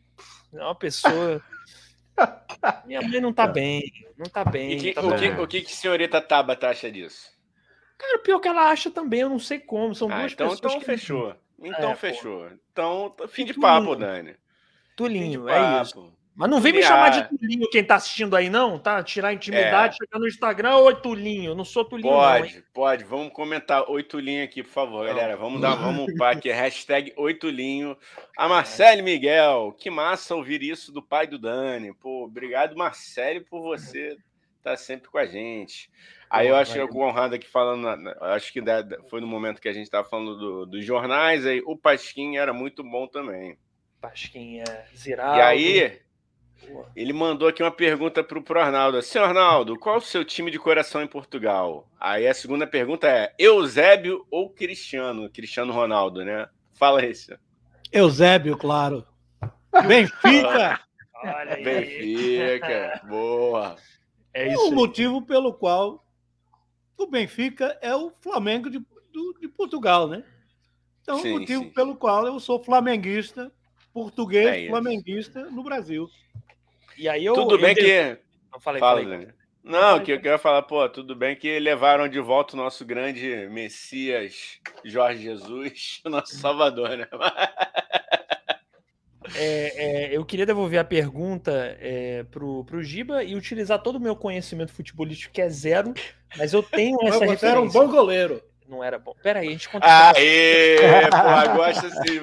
é 0.52 0.62
uma 0.62 0.74
pessoa. 0.74 1.42
Minha 2.86 3.02
mãe 3.02 3.20
não 3.20 3.32
tá 3.32 3.46
bem, 3.46 3.92
não 4.16 4.26
tá 4.26 4.44
bem. 4.44 4.78
Que, 4.78 4.92
tá 4.94 5.00
o, 5.00 5.16
que, 5.16 5.28
o 5.28 5.46
que, 5.46 5.60
que 5.62 5.72
a 5.72 5.76
senhorita 5.76 6.20
Tabata 6.20 6.68
acha 6.68 6.90
disso? 6.90 7.30
Cara, 7.96 8.18
pior 8.18 8.38
que 8.40 8.48
ela 8.48 8.70
acha 8.70 8.90
também, 8.90 9.20
eu 9.20 9.28
não 9.28 9.38
sei 9.38 9.58
como. 9.58 9.94
São 9.94 10.10
ah, 10.10 10.20
duas 10.20 10.32
então, 10.32 10.48
pessoas. 10.48 10.72
Então 10.72 10.80
que... 10.80 10.86
fechou. 10.86 11.36
Então 11.62 11.90
é, 11.90 11.94
fechou. 11.94 12.48
Então, 12.72 13.14
fim 13.28 13.44
de 13.44 13.54
papo, 13.54 13.94
Dani. 13.94 14.36
Tulinho, 14.96 15.48
é 15.48 15.82
isso. 15.82 16.12
Mas 16.40 16.48
não 16.48 16.60
vem 16.60 16.72
me 16.72 16.82
chamar 16.82 17.10
de 17.10 17.28
Tulinho 17.28 17.68
quem 17.70 17.84
tá 17.84 17.96
assistindo 17.96 18.34
aí, 18.34 18.48
não, 18.48 18.78
tá? 18.78 19.02
Tirar 19.02 19.28
a 19.28 19.32
intimidade, 19.34 19.94
é. 19.94 19.98
chegar 19.98 20.18
no 20.18 20.26
Instagram, 20.26 20.76
oi 20.76 20.94
Tulinho, 20.94 21.54
não 21.54 21.66
sou 21.66 21.84
Tulinho, 21.84 22.08
pode, 22.08 22.56
não, 22.56 22.62
Pode, 22.72 23.04
Vamos 23.04 23.32
comentar 23.34 23.90
oi 23.90 24.02
Tulinho 24.02 24.42
aqui, 24.42 24.62
por 24.62 24.70
favor, 24.70 25.06
galera. 25.06 25.36
Vamos 25.36 25.60
dar, 25.60 25.74
vamos 25.74 26.10
upar 26.10 26.36
aqui, 26.36 26.50
hashtag 26.50 27.12
oi 27.16 27.34
Tulinho. 27.34 27.94
A 28.38 28.48
Marcele 28.48 29.02
Miguel, 29.02 29.74
que 29.78 29.90
massa 29.90 30.34
ouvir 30.34 30.62
isso 30.62 30.90
do 30.90 31.02
pai 31.02 31.26
do 31.26 31.38
Dani. 31.38 31.92
Pô, 31.92 32.24
obrigado, 32.24 32.74
Marcele, 32.74 33.40
por 33.40 33.60
você 33.60 34.16
estar 34.58 34.70
tá 34.70 34.76
sempre 34.78 35.10
com 35.10 35.18
a 35.18 35.26
gente. 35.26 35.90
Aí 36.30 36.46
eu 36.46 36.54
acho 36.54 36.72
que 36.72 36.80
o 36.80 36.88
Conrado 36.88 37.34
aqui 37.34 37.48
falando, 37.48 37.88
acho 38.20 38.52
que 38.52 38.62
foi 39.08 39.20
no 39.20 39.26
momento 39.26 39.60
que 39.60 39.68
a 39.68 39.72
gente 39.72 39.84
estava 39.84 40.08
falando 40.08 40.38
do, 40.38 40.66
dos 40.66 40.84
jornais, 40.84 41.44
aí 41.44 41.60
o 41.66 41.76
Pasquim 41.76 42.36
era 42.36 42.52
muito 42.52 42.84
bom 42.84 43.08
também. 43.08 43.58
Pasquinha, 44.00 44.64
Ziraldo. 44.96 45.38
E 45.38 45.42
aí, 45.42 46.00
ele 46.94 47.12
mandou 47.12 47.48
aqui 47.48 47.64
uma 47.64 47.70
pergunta 47.72 48.22
para 48.22 48.38
o 48.38 48.58
Arnaldo. 48.58 49.02
Senhor 49.02 49.24
Arnaldo, 49.24 49.76
qual 49.76 49.96
o 49.96 50.00
seu 50.00 50.24
time 50.24 50.52
de 50.52 50.58
coração 50.58 51.02
em 51.02 51.06
Portugal? 51.06 51.88
Aí 51.98 52.28
a 52.28 52.32
segunda 52.32 52.66
pergunta 52.66 53.08
é: 53.08 53.34
Eusébio 53.36 54.24
ou 54.30 54.50
Cristiano? 54.50 55.28
Cristiano 55.28 55.72
Ronaldo, 55.72 56.24
né? 56.24 56.48
Fala 56.74 57.04
isso. 57.04 57.36
Eusébio, 57.92 58.56
claro. 58.56 59.04
Benfica! 59.86 60.80
Olha 61.22 61.54
aí. 61.54 61.64
Benfica, 61.64 63.02
boa. 63.08 63.76
É 64.32 64.52
isso. 64.52 64.68
O 64.68 64.72
motivo 64.72 65.22
pelo 65.22 65.52
qual 65.52 66.04
o 67.04 67.06
Benfica 67.06 67.78
é 67.80 67.94
o 67.94 68.10
Flamengo 68.20 68.70
de, 68.70 68.78
do, 69.12 69.38
de 69.40 69.48
Portugal, 69.48 70.06
né? 70.06 70.24
Então, 71.02 71.18
sim, 71.18 71.30
o 71.30 71.40
motivo 71.40 71.64
sim. 71.64 71.70
pelo 71.70 71.96
qual 71.96 72.26
eu 72.26 72.38
sou 72.38 72.62
flamenguista, 72.62 73.50
português 73.92 74.46
é 74.46 74.68
flamenguista 74.68 75.44
no 75.50 75.62
Brasil. 75.62 76.08
E 76.96 77.08
aí 77.08 77.24
eu, 77.24 77.34
Tudo 77.34 77.54
eu 77.54 77.60
bem 77.60 77.74
que. 77.74 78.18
Não 78.52 78.60
falei, 78.60 78.80
Fala, 78.80 79.02
falei. 79.02 79.28
Não, 79.62 80.02
que 80.02 80.12
eu 80.12 80.20
quero 80.20 80.38
falar, 80.38 80.62
pô, 80.62 80.88
tudo 80.88 81.14
bem 81.14 81.36
que 81.36 81.58
levaram 81.58 82.08
de 82.08 82.18
volta 82.18 82.54
o 82.54 82.56
nosso 82.56 82.84
grande 82.84 83.46
Messias 83.50 84.58
Jorge 84.84 85.22
Jesus, 85.22 86.00
o 86.04 86.10
nosso 86.10 86.34
Salvador, 86.36 86.96
né? 86.96 87.06
É, 89.34 90.12
é, 90.12 90.16
eu 90.16 90.24
queria 90.24 90.46
devolver 90.46 90.80
a 90.80 90.84
pergunta 90.84 91.76
é, 91.80 92.24
pro, 92.30 92.64
pro 92.64 92.82
Giba 92.82 93.22
e 93.22 93.34
utilizar 93.34 93.82
todo 93.82 93.96
o 93.96 94.00
meu 94.00 94.16
conhecimento 94.16 94.72
futebolístico, 94.72 95.32
que 95.32 95.40
é 95.40 95.48
zero, 95.48 95.94
mas 96.36 96.52
eu 96.52 96.62
tenho 96.62 96.98
essa 97.02 97.18
Você 97.18 97.26
referência. 97.26 97.46
era 97.46 97.60
um 97.60 97.68
bom 97.68 97.88
goleiro. 97.88 98.42
Não 98.68 98.84
era 98.84 98.98
bom. 98.98 99.14
Pera 99.20 99.40
aí, 99.40 99.48
a 99.48 99.50
gente 99.50 99.68
conta. 99.68 99.86
Aê, 99.86 100.76
pô, 101.10 101.54
gosta 101.56 101.86
assim. 101.88 102.20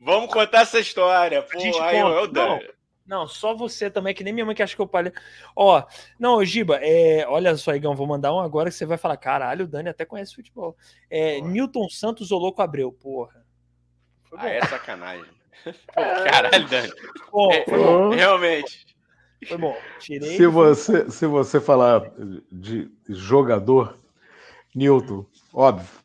Vamos 0.00 0.32
contar 0.32 0.62
essa 0.62 0.78
história. 0.78 1.42
Pô, 1.42 1.58
aí, 1.82 1.98
eu, 1.98 2.08
eu, 2.08 2.32
não, 2.32 2.60
não, 3.06 3.26
só 3.26 3.54
você 3.54 3.90
também, 3.90 4.14
que 4.14 4.24
nem 4.24 4.32
minha 4.32 4.46
mãe 4.46 4.54
que 4.54 4.62
acha 4.62 4.74
que 4.74 4.80
eu 4.80 4.86
palhei. 4.86 5.12
Ó, 5.54 5.82
não, 6.18 6.42
Giba, 6.42 6.78
é, 6.80 7.26
olha 7.28 7.54
só, 7.56 7.74
Igão, 7.74 7.94
vou 7.94 8.06
mandar 8.06 8.32
um 8.32 8.40
agora 8.40 8.70
que 8.70 8.76
você 8.76 8.86
vai 8.86 8.96
falar: 8.96 9.18
caralho, 9.18 9.66
o 9.66 9.68
Dani 9.68 9.90
até 9.90 10.06
conhece 10.06 10.34
futebol. 10.34 10.74
É, 11.10 11.40
Newton 11.42 11.90
Santos 11.90 12.32
ou 12.32 12.40
Louco 12.40 12.62
Abreu, 12.62 12.90
porra. 12.90 13.44
Ah, 14.34 14.48
é 14.48 14.64
sacanagem. 14.64 15.26
Pô, 15.64 16.02
caralho, 16.30 16.68
Dani. 16.68 16.92
Pô, 17.30 17.52
é, 17.52 17.64
realmente. 18.14 18.86
Foi 19.46 19.58
bom. 19.58 19.76
Tirei 19.98 20.36
se, 20.36 20.46
você, 20.46 21.10
se 21.10 21.26
você 21.26 21.60
falar 21.60 22.12
de 22.50 22.90
jogador, 23.08 23.98
Newton, 24.74 25.26
óbvio. 25.52 26.02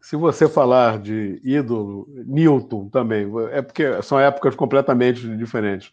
Se 0.00 0.14
você 0.14 0.48
falar 0.48 1.00
de 1.00 1.40
ídolo, 1.42 2.06
Newton 2.08 2.88
também. 2.88 3.28
É 3.50 3.60
porque 3.60 4.00
são 4.02 4.20
épocas 4.20 4.54
completamente 4.54 5.36
diferentes. 5.36 5.92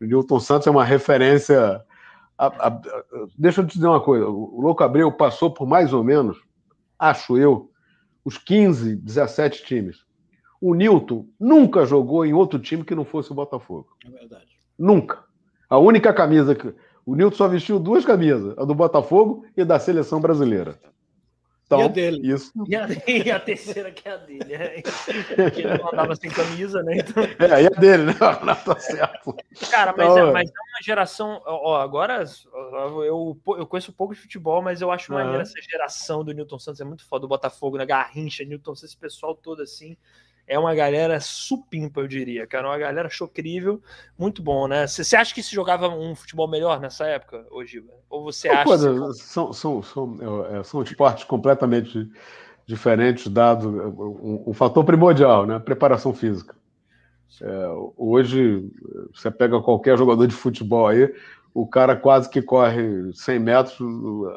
O 0.00 0.04
Newton 0.04 0.40
Santos 0.40 0.66
é 0.66 0.70
uma 0.70 0.84
referência. 0.84 1.80
A, 2.36 2.46
a, 2.46 2.66
a, 2.66 2.82
deixa 3.38 3.60
eu 3.60 3.66
te 3.66 3.74
dizer 3.74 3.86
uma 3.86 4.00
coisa: 4.00 4.26
o 4.26 4.60
Louco 4.60 4.82
Abreu 4.82 5.12
passou 5.12 5.52
por 5.52 5.68
mais 5.68 5.92
ou 5.92 6.02
menos, 6.02 6.42
acho 6.98 7.38
eu, 7.38 7.70
os 8.24 8.36
15, 8.36 8.96
17 8.96 9.64
times. 9.64 10.04
O 10.64 10.74
Newton 10.74 11.26
nunca 11.38 11.84
jogou 11.84 12.24
em 12.24 12.32
outro 12.32 12.58
time 12.58 12.82
que 12.82 12.94
não 12.94 13.04
fosse 13.04 13.30
o 13.30 13.34
Botafogo. 13.34 13.86
É 14.02 14.08
verdade. 14.08 14.58
Nunca. 14.78 15.22
A 15.68 15.76
única 15.76 16.10
camisa 16.10 16.54
que. 16.54 16.74
O 17.04 17.14
Newton 17.14 17.36
só 17.36 17.46
vestiu 17.46 17.78
duas 17.78 18.02
camisas, 18.02 18.56
a 18.56 18.64
do 18.64 18.74
Botafogo 18.74 19.44
e 19.54 19.62
da 19.62 19.78
seleção 19.78 20.22
brasileira. 20.22 20.80
Então, 21.66 21.80
e 21.80 21.82
a 21.82 21.88
dele. 21.88 22.32
Isso. 22.32 22.50
E 22.66 22.74
a, 22.74 22.88
e 23.06 23.30
a 23.30 23.38
terceira 23.38 23.90
que 23.90 24.08
é 24.08 24.12
a 24.12 24.16
dele. 24.16 24.54
É. 24.54 24.80
Porque 24.80 25.60
ele 25.60 25.76
não 25.76 25.92
andava 25.92 26.16
sem 26.16 26.30
camisa, 26.30 26.82
né? 26.82 26.96
Então... 26.96 27.22
É, 27.24 27.62
e 27.62 27.66
a 27.66 27.78
dele, 27.78 28.04
né? 28.04 28.14
Não, 28.42 28.54
tá 28.54 28.80
certo. 28.80 29.36
Cara, 29.70 29.94
mas, 29.94 30.12
então, 30.12 30.28
é, 30.28 30.32
mas 30.32 30.48
é 30.48 30.52
uma 30.52 30.82
geração. 30.82 31.42
Ó, 31.44 31.76
agora 31.76 32.24
eu, 33.06 33.38
eu 33.58 33.66
conheço 33.66 33.92
pouco 33.92 34.14
de 34.14 34.20
futebol, 34.20 34.62
mas 34.62 34.80
eu 34.80 34.90
acho 34.90 35.12
maneira 35.12 35.42
essa 35.42 35.60
geração 35.60 36.24
do 36.24 36.32
Newton 36.32 36.58
Santos. 36.58 36.80
É 36.80 36.84
muito 36.84 37.06
foda 37.06 37.20
do 37.20 37.28
Botafogo, 37.28 37.76
na 37.76 37.84
Garrincha, 37.84 38.44
Newton 38.44 38.74
Santos, 38.74 38.92
esse 38.92 38.96
pessoal 38.96 39.34
todo 39.34 39.60
assim 39.60 39.94
é 40.46 40.58
uma 40.58 40.74
galera 40.74 41.18
supimpa, 41.20 42.00
eu 42.00 42.08
diria, 42.08 42.46
cara. 42.46 42.68
Uma 42.68 42.78
galera 42.78 43.08
chocrível, 43.08 43.82
muito 44.18 44.42
bom, 44.42 44.68
né? 44.68 44.86
Você 44.86 45.16
acha 45.16 45.34
que 45.34 45.42
se 45.42 45.54
jogava 45.54 45.88
um 45.88 46.14
futebol 46.14 46.48
melhor 46.48 46.80
nessa 46.80 47.06
época, 47.06 47.46
hoje? 47.50 47.82
Ou 48.10 48.24
você 48.24 48.48
acha. 48.48 48.64
Coisa, 48.64 48.92
que... 48.92 49.14
são, 49.14 49.52
são, 49.52 49.82
são, 49.82 50.18
é, 50.50 50.62
são 50.62 50.82
esportes 50.82 51.24
completamente 51.24 52.10
diferentes, 52.66 53.26
dado 53.28 53.68
um, 53.68 54.44
um 54.48 54.52
fator 54.52 54.84
primordial, 54.84 55.46
né? 55.46 55.58
Preparação 55.58 56.12
física. 56.12 56.54
É, 57.42 57.66
hoje, 57.96 58.70
você 59.12 59.30
pega 59.30 59.60
qualquer 59.60 59.98
jogador 59.98 60.26
de 60.26 60.34
futebol 60.34 60.86
aí, 60.86 61.12
o 61.52 61.66
cara 61.66 61.96
quase 61.96 62.28
que 62.28 62.42
corre 62.42 63.12
100 63.12 63.38
metros 63.38 63.78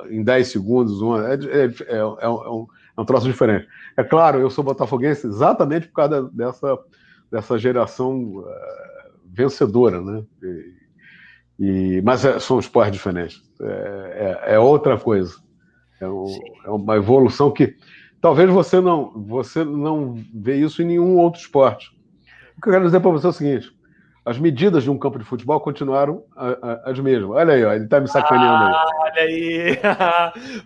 em 0.10 0.24
10 0.24 0.48
segundos. 0.48 1.00
É, 1.02 1.64
é, 1.64 1.96
é, 1.96 1.98
é 1.98 2.30
um, 2.30 2.68
é 2.98 3.02
um 3.02 3.06
troço 3.06 3.28
diferente. 3.28 3.68
É 3.95 4.03
claro, 4.03 4.40
eu 4.40 4.49
sou 4.49 4.64
botafoguense 4.64 5.28
exatamente 5.28 5.88
por 5.88 5.94
causa 5.94 6.24
dessa, 6.34 6.80
dessa 7.32 7.57
geração 7.57 8.38
uh, 8.40 8.45
vencedora, 9.26 10.02
né? 10.02 10.24
E, 10.41 10.78
e, 11.60 12.02
mas 12.02 12.26
é, 12.26 12.40
são 12.40 12.60
esportes 12.60 12.94
diferentes. 12.94 13.41
É, 13.61 14.44
é, 14.49 14.56
é 14.56 14.60
outra 14.60 14.98
coisa. 14.98 15.36
É, 16.02 16.07
um, 16.07 16.26
é, 16.65 16.69
uma 16.69 16.95
evolução 16.95 17.52
que 17.52 17.76
talvez 18.19 18.49
você 18.49 18.82
não, 18.82 19.11
você 19.26 19.64
não 19.64 20.15
vê 20.34 20.57
isso 20.57 20.82
em 20.82 20.86
nenhum 20.86 21.18
outro 21.18 21.40
esporte. 21.40 21.95
O 22.57 22.61
que 22.61 22.69
eu 22.69 22.74
quero 22.74 22.86
dizer 22.86 22.99
para 22.99 23.11
você 23.11 23.28
é 23.28 23.30
o 23.30 23.34
seguinte: 23.34 23.77
as 24.28 24.38
medidas 24.38 24.84
de 24.84 24.91
um 24.91 24.98
campo 24.98 25.18
de 25.18 25.24
futebol 25.24 25.58
continuaram 25.62 26.22
as 26.84 26.99
mesmas. 26.99 27.30
Olha 27.30 27.54
aí, 27.54 27.64
ó, 27.64 27.74
ele 27.74 27.86
está 27.86 28.02
me 28.02 28.10
sacaneando 28.10 28.66
aí. 28.66 28.74
Ah, 28.74 28.86
olha 28.99 29.22
aí. 29.22 29.80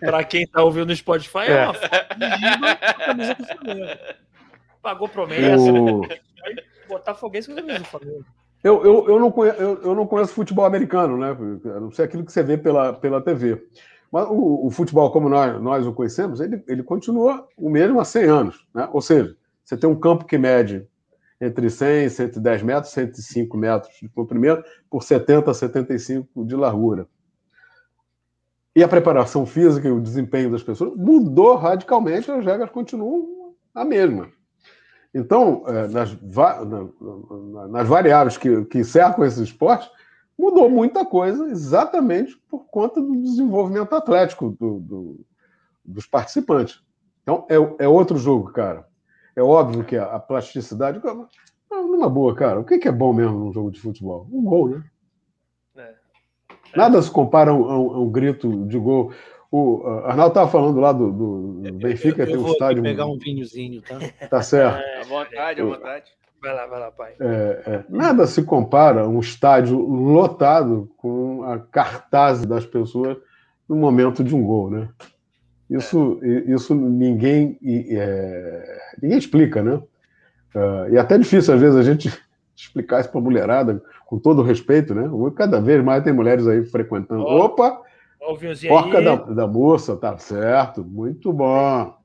Para 0.00 0.24
quem 0.24 0.42
está 0.42 0.64
ouvindo 0.64 0.86
no 0.86 0.96
Spotify, 0.96 1.46
é, 1.46 1.68
uma 1.68 2.76
camisa 2.76 3.34
do 3.36 3.46
Flamengo. 3.46 3.98
Pagou 4.82 5.08
promessa. 5.08 5.72
O... 5.72 6.02
Botar 6.88 7.14
foguete 7.14 7.46
com 7.46 7.52
a 7.52 7.56
camisa 7.56 7.78
do 7.78 7.84
Flamengo. 7.84 8.24
Eu, 8.64 8.84
eu, 8.84 9.08
eu, 9.08 9.20
não 9.20 9.30
conheço, 9.30 9.60
eu, 9.60 9.80
eu, 9.82 9.94
não 9.94 10.08
conheço 10.08 10.34
futebol 10.34 10.64
americano, 10.64 11.16
né? 11.16 11.36
A 11.76 11.80
não 11.80 11.92
sei 11.92 12.04
aquilo 12.04 12.24
que 12.24 12.32
você 12.32 12.42
vê 12.42 12.58
pela, 12.58 12.92
pela 12.92 13.20
TV. 13.20 13.64
Mas 14.10 14.26
o, 14.28 14.66
o, 14.66 14.70
futebol, 14.70 15.10
como 15.12 15.28
nós, 15.28 15.62
nós 15.62 15.86
o 15.86 15.92
conhecemos, 15.92 16.40
ele, 16.40 16.62
ele 16.66 16.82
continua 16.82 17.46
o 17.56 17.70
mesmo 17.70 18.00
há 18.00 18.04
100 18.04 18.24
anos. 18.24 18.66
Né? 18.74 18.88
Ou 18.92 19.00
seja, 19.00 19.36
você 19.64 19.76
tem 19.76 19.88
um 19.88 19.98
campo 19.98 20.24
que 20.24 20.36
mede 20.36 20.86
entre 21.42 21.68
100 21.68 22.04
e 22.04 22.10
110 22.10 22.62
metros, 22.62 22.92
105 22.92 23.56
metros 23.56 23.92
de 24.00 24.08
comprimento, 24.08 24.62
por 24.88 25.02
70 25.02 25.50
a 25.50 25.54
75 25.54 26.44
de 26.46 26.54
largura. 26.54 27.08
E 28.76 28.82
a 28.82 28.88
preparação 28.88 29.44
física 29.44 29.88
e 29.88 29.90
o 29.90 30.00
desempenho 30.00 30.52
das 30.52 30.62
pessoas 30.62 30.96
mudou 30.96 31.56
radicalmente, 31.56 32.30
as 32.30 32.44
regras 32.44 32.70
continuam 32.70 33.54
a 33.74 33.84
mesma. 33.84 34.30
Então, 35.12 35.64
é, 35.66 35.88
nas, 35.88 36.16
nas 37.70 37.88
variáveis 37.88 38.38
que, 38.38 38.64
que 38.66 38.84
cercam 38.84 39.24
esse 39.24 39.42
esporte, 39.42 39.90
mudou 40.38 40.70
muita 40.70 41.04
coisa 41.04 41.50
exatamente 41.50 42.40
por 42.48 42.66
conta 42.66 43.00
do 43.00 43.20
desenvolvimento 43.20 43.92
atlético 43.94 44.50
do, 44.58 44.78
do, 44.78 45.20
dos 45.84 46.06
participantes. 46.06 46.80
Então, 47.22 47.46
é, 47.50 47.84
é 47.84 47.88
outro 47.88 48.16
jogo, 48.16 48.52
cara. 48.52 48.86
É 49.34 49.42
óbvio 49.42 49.84
que 49.84 49.96
a, 49.96 50.18
plasticidade. 50.18 51.00
Numa 51.70 52.08
boa, 52.08 52.34
cara, 52.34 52.60
o 52.60 52.64
que 52.64 52.86
é 52.86 52.92
bom 52.92 53.12
mesmo 53.12 53.38
num 53.38 53.52
jogo 53.52 53.70
de 53.70 53.80
futebol? 53.80 54.26
Um 54.30 54.44
gol, 54.44 54.68
né? 54.68 54.84
É. 55.76 55.94
Nada 56.76 57.00
se 57.00 57.10
compara 57.10 57.50
a 57.50 57.54
um, 57.54 57.70
a 57.70 58.00
um, 58.00 58.10
grito 58.10 58.66
de 58.66 58.78
gol. 58.78 59.12
O 59.50 59.86
Arnaldo 60.04 60.30
estava 60.30 60.50
falando 60.50 60.80
lá 60.80 60.92
do, 60.92 61.12
do 61.12 61.72
Benfica, 61.78 62.22
eu, 62.22 62.26
eu, 62.26 62.32
tem 62.32 62.44
um 62.44 62.52
estádio. 62.52 62.82
Vou 62.82 62.90
pegar 62.90 63.06
um 63.06 63.18
vinhozinho, 63.18 63.82
tá? 63.82 63.98
Tá 64.28 64.42
certo. 64.42 64.78
É, 64.78 65.00
à 65.00 65.04
vontade, 65.04 65.60
à 65.60 65.64
vontade. 65.64 66.12
Vai 66.42 66.54
lá, 66.54 66.66
vai 66.66 66.80
lá, 66.80 66.90
pai. 66.90 67.14
É, 67.20 67.62
é. 67.66 67.84
Nada 67.88 68.26
se 68.26 68.42
compara 68.42 69.02
a 69.02 69.08
um 69.08 69.20
estádio 69.20 69.78
lotado 69.78 70.90
com 70.96 71.44
a 71.44 71.60
cartaz 71.60 72.44
das 72.44 72.66
pessoas 72.66 73.16
no 73.68 73.76
momento 73.76 74.24
de 74.24 74.34
um 74.34 74.42
gol, 74.42 74.68
né? 74.68 74.88
Isso, 75.72 76.20
isso 76.46 76.74
ninguém, 76.74 77.58
é, 77.64 78.78
ninguém 79.02 79.18
explica, 79.18 79.62
né? 79.62 79.74
Uh, 80.54 80.92
e 80.92 80.96
é 80.96 81.00
até 81.00 81.16
difícil, 81.16 81.54
às 81.54 81.60
vezes, 81.60 81.76
a 81.76 81.82
gente 81.82 82.12
explicar 82.54 83.00
isso 83.00 83.10
para 83.10 83.20
a 83.20 83.22
mulherada, 83.22 83.82
com 84.06 84.18
todo 84.18 84.42
respeito, 84.42 84.94
né? 84.94 85.08
Cada 85.34 85.60
vez 85.60 85.82
mais 85.82 86.04
tem 86.04 86.12
mulheres 86.12 86.46
aí 86.46 86.64
frequentando. 86.66 87.22
Oh, 87.22 87.46
Opa! 87.46 87.80
Porca 88.68 89.02
da, 89.02 89.16
da 89.16 89.46
moça, 89.46 89.96
tá 89.96 90.16
certo. 90.18 90.84
Muito 90.84 91.32
bom. 91.32 91.96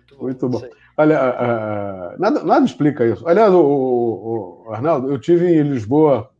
Muito 0.00 0.16
bom. 0.16 0.24
Muito 0.24 0.48
bom. 0.48 0.62
Olha, 0.98 2.14
uh, 2.16 2.20
nada, 2.20 2.42
nada 2.42 2.64
explica 2.64 3.06
isso. 3.06 3.26
Aliás, 3.26 3.52
o, 3.52 3.60
o, 3.60 4.64
o, 4.66 4.72
Arnaldo, 4.72 5.10
eu 5.10 5.18
tive 5.18 5.46
em 5.46 5.62
Lisboa 5.62 6.30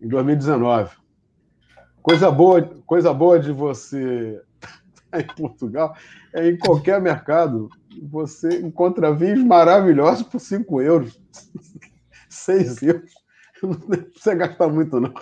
em 0.00 0.08
2019. 0.08 0.90
Coisa 2.02 2.30
boa, 2.30 2.62
coisa 2.84 3.14
boa 3.14 3.38
de 3.38 3.52
você 3.52 4.40
em 5.20 5.26
Portugal, 5.34 5.94
é 6.32 6.48
em 6.48 6.56
qualquer 6.56 7.00
mercado, 7.00 7.68
você 8.02 8.60
encontra 8.60 9.14
vinhos 9.14 9.42
maravilhosos 9.44 10.24
por 10.24 10.40
5 10.40 10.82
euros, 10.82 11.20
6 12.28 12.82
euros. 12.82 13.24
Não 13.62 13.74
precisa 13.74 14.34
gastar 14.34 14.68
muito, 14.68 15.00
não. 15.00 15.14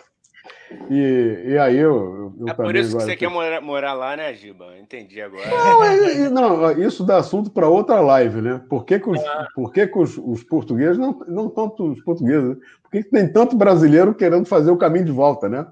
E, 0.90 1.44
e 1.46 1.58
aí 1.58 1.76
eu, 1.76 2.34
eu 2.40 2.48
É 2.48 2.54
por 2.54 2.74
isso 2.74 2.96
que 2.96 3.04
você 3.04 3.16
quer 3.16 3.28
morar, 3.28 3.60
morar, 3.60 3.92
lá, 3.92 4.16
né, 4.16 4.34
Giba? 4.34 4.76
Entendi 4.78 5.20
agora. 5.20 5.48
Não, 5.48 5.84
é, 5.84 6.30
não 6.30 6.72
isso 6.72 7.04
dá 7.04 7.18
assunto 7.18 7.50
para 7.50 7.68
outra 7.68 8.00
live, 8.00 8.40
né? 8.40 8.60
Por 8.68 8.84
que, 8.84 8.98
que, 8.98 9.08
os, 9.08 9.20
ah. 9.20 9.46
por 9.54 9.72
que, 9.72 9.86
que 9.86 9.98
os, 9.98 10.16
os, 10.18 10.42
portugueses, 10.42 10.98
não, 10.98 11.18
não 11.28 11.48
tanto 11.48 11.92
os 11.92 12.02
portugueses, 12.02 12.48
né? 12.48 12.56
por 12.82 12.90
que, 12.90 13.02
que 13.04 13.10
tem 13.10 13.30
tanto 13.30 13.54
brasileiro 13.54 14.14
querendo 14.14 14.46
fazer 14.46 14.70
o 14.70 14.78
caminho 14.78 15.04
de 15.04 15.12
volta, 15.12 15.48
né? 15.48 15.66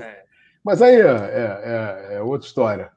É. 0.00 0.24
Mas 0.64 0.82
aí 0.82 0.96
é, 0.96 1.06
é, 1.06 2.10
é, 2.10 2.14
é 2.16 2.22
outra 2.22 2.46
história 2.46 2.90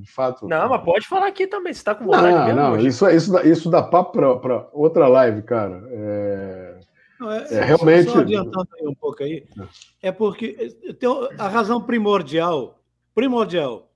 de 0.00 0.10
fato. 0.10 0.46
Não, 0.46 0.68
mas 0.68 0.82
pode 0.82 1.06
falar 1.06 1.26
aqui 1.28 1.46
também, 1.46 1.72
você 1.72 1.80
está 1.80 1.94
com 1.94 2.04
vontade 2.04 2.34
não, 2.34 2.44
mesmo. 2.44 2.60
Não, 2.60 2.72
hoje. 2.72 2.86
isso, 2.88 3.08
isso, 3.08 3.32
dá, 3.32 3.42
isso 3.44 3.70
dá 3.70 3.82
papo 3.82 4.12
para 4.12 4.68
outra 4.72 5.08
live, 5.08 5.42
cara. 5.42 5.82
É, 5.90 6.80
não, 7.18 7.32
é, 7.32 7.46
é 7.50 7.64
realmente. 7.64 8.10
Só 8.10 8.20
adiantando 8.20 8.68
aí 8.78 8.86
um 8.86 8.94
pouco 8.94 9.22
aí, 9.22 9.46
é 10.00 10.12
porque 10.12 10.76
tem 10.98 11.08
a 11.38 11.48
razão 11.48 11.82
primordial, 11.82 12.78
primordial, 13.14 13.90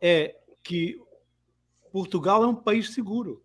é 0.00 0.36
que 0.62 1.00
Portugal 1.92 2.44
é 2.44 2.46
um 2.46 2.54
país 2.54 2.94
seguro. 2.94 3.42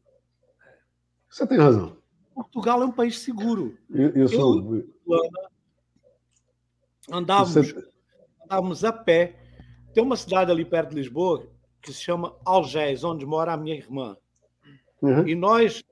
Você 1.30 1.46
tem 1.48 1.58
razão. 1.58 1.98
Portugal 2.34 2.82
é 2.82 2.86
um 2.86 2.92
país 2.92 3.20
seguro. 3.20 3.78
Isso. 3.90 4.36
Eu, 4.36 4.88
andávamos, 7.12 7.54
Você... 7.54 7.88
andávamos 8.44 8.84
a 8.84 8.94
pé. 8.94 9.36
Tem 9.94 10.04
uma 10.04 10.18
cidade 10.18 10.52
ali 10.52 10.66
perto 10.66 10.90
de 10.90 10.98
Lisboa 10.98 11.55
que 11.86 11.94
se 11.94 12.02
chama 12.02 12.36
Algés, 12.44 13.04
onde 13.04 13.26
mora 13.28 13.54
a 13.54 13.58
minha 13.58 13.76
irmã. 13.76 14.18
Uhum. 15.00 15.28
E 15.28 15.36
nós, 15.36 15.84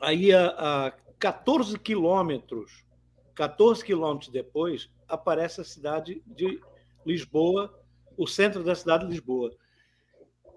aí 0.00 0.32
a, 0.32 0.86
a 0.86 0.90
14 1.18 1.78
quilômetros, 1.78 2.82
14 3.34 3.84
quilômetros 3.84 4.30
depois, 4.30 4.90
aparece 5.06 5.60
a 5.60 5.64
cidade 5.64 6.22
de 6.26 6.58
Lisboa, 7.04 7.78
o 8.16 8.26
centro 8.26 8.64
da 8.64 8.74
cidade 8.74 9.04
de 9.04 9.10
Lisboa. 9.10 9.54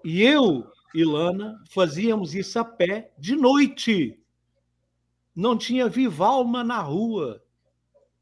E 0.02 0.22
eu 0.22 0.66
e 0.94 1.04
Lana 1.04 1.62
fazíamos 1.68 2.34
isso 2.34 2.58
a 2.58 2.64
pé 2.64 3.12
de 3.18 3.36
noite. 3.36 4.18
Não 5.36 5.56
tinha 5.56 5.86
viva 5.86 6.26
alma 6.26 6.64
na 6.64 6.80
rua, 6.80 7.42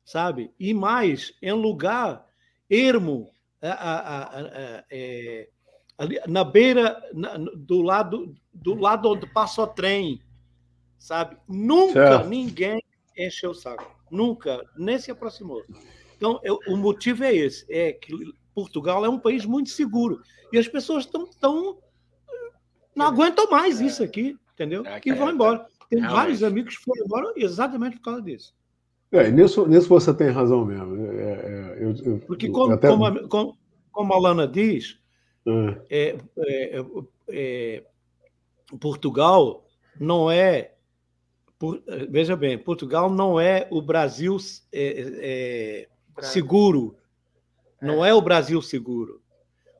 sabe? 0.04 0.52
E 0.58 0.74
mais, 0.74 1.32
em 1.40 1.52
lugar 1.52 2.26
ermo, 2.68 3.30
a, 3.62 3.70
a, 3.70 4.38
a, 4.40 4.84
é, 4.90 5.48
ali, 5.98 6.18
na 6.26 6.44
beira, 6.44 7.00
na, 7.12 7.36
do 7.36 7.82
lado 7.82 8.34
do 8.52 8.74
lado 8.74 9.10
onde 9.10 9.26
passa 9.26 9.62
o 9.62 9.66
trem, 9.66 10.20
sabe? 10.98 11.36
Nunca 11.48 11.92
certo. 11.92 12.28
ninguém 12.28 12.82
encheu 13.16 13.50
o 13.50 13.54
saco, 13.54 13.94
nunca, 14.10 14.64
nem 14.76 14.98
se 14.98 15.10
aproximou. 15.10 15.62
Então, 16.16 16.40
eu, 16.42 16.58
o 16.68 16.76
motivo 16.76 17.24
é 17.24 17.34
esse, 17.34 17.66
é 17.68 17.92
que 17.92 18.12
Portugal 18.54 19.04
é 19.04 19.08
um 19.08 19.18
país 19.18 19.44
muito 19.44 19.70
seguro 19.70 20.20
e 20.52 20.58
as 20.58 20.66
pessoas 20.66 21.04
estão 21.04 21.28
tão 21.38 21.78
não 22.96 23.06
aguentam 23.06 23.50
mais 23.50 23.78
isso 23.78 24.02
aqui, 24.02 24.34
entendeu? 24.54 24.84
É, 24.86 24.98
e 25.04 25.12
vão 25.12 25.30
embora. 25.30 25.66
Tem 25.90 26.00
vários 26.00 26.42
amigos 26.42 26.78
que 26.78 26.84
foram 26.84 27.04
embora 27.04 27.32
exatamente 27.36 27.96
por 27.98 28.04
causa 28.04 28.22
disso. 28.22 28.54
É, 29.12 29.30
nisso, 29.30 29.66
nisso 29.66 29.88
você 29.88 30.12
tem 30.12 30.30
razão 30.30 30.64
mesmo. 30.64 30.96
É, 31.12 31.22
é, 31.22 31.78
eu, 31.78 31.94
eu, 32.02 32.18
Porque, 32.20 32.48
como, 32.48 32.72
até... 32.72 32.88
como, 32.88 33.04
a, 33.04 33.28
como, 33.28 33.58
como, 33.92 34.12
a 34.14 34.18
Lana 34.18 34.48
diz, 34.48 34.98
é. 35.88 36.16
É, 36.36 36.84
é, 37.28 37.84
Portugal 38.80 39.64
não 39.98 40.30
é. 40.30 40.72
Por, 41.58 41.82
veja 42.10 42.36
bem, 42.36 42.58
Portugal 42.58 43.10
não 43.10 43.40
é 43.40 43.66
o 43.70 43.80
Brasil, 43.80 44.36
seguro. 46.20 46.96
Não 47.80 48.04
é 48.04 48.12
o 48.12 48.20
Brasil 48.20 48.60
seguro. 48.60 49.22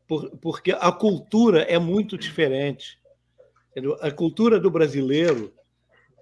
Por, 0.08 0.30
porque 0.38 0.72
a 0.72 0.92
cultura 0.92 1.62
é 1.62 1.78
muito 1.78 2.16
diferente. 2.16 2.98
A 4.00 4.10
cultura 4.10 4.58
do 4.58 4.70
brasileiro 4.70 5.52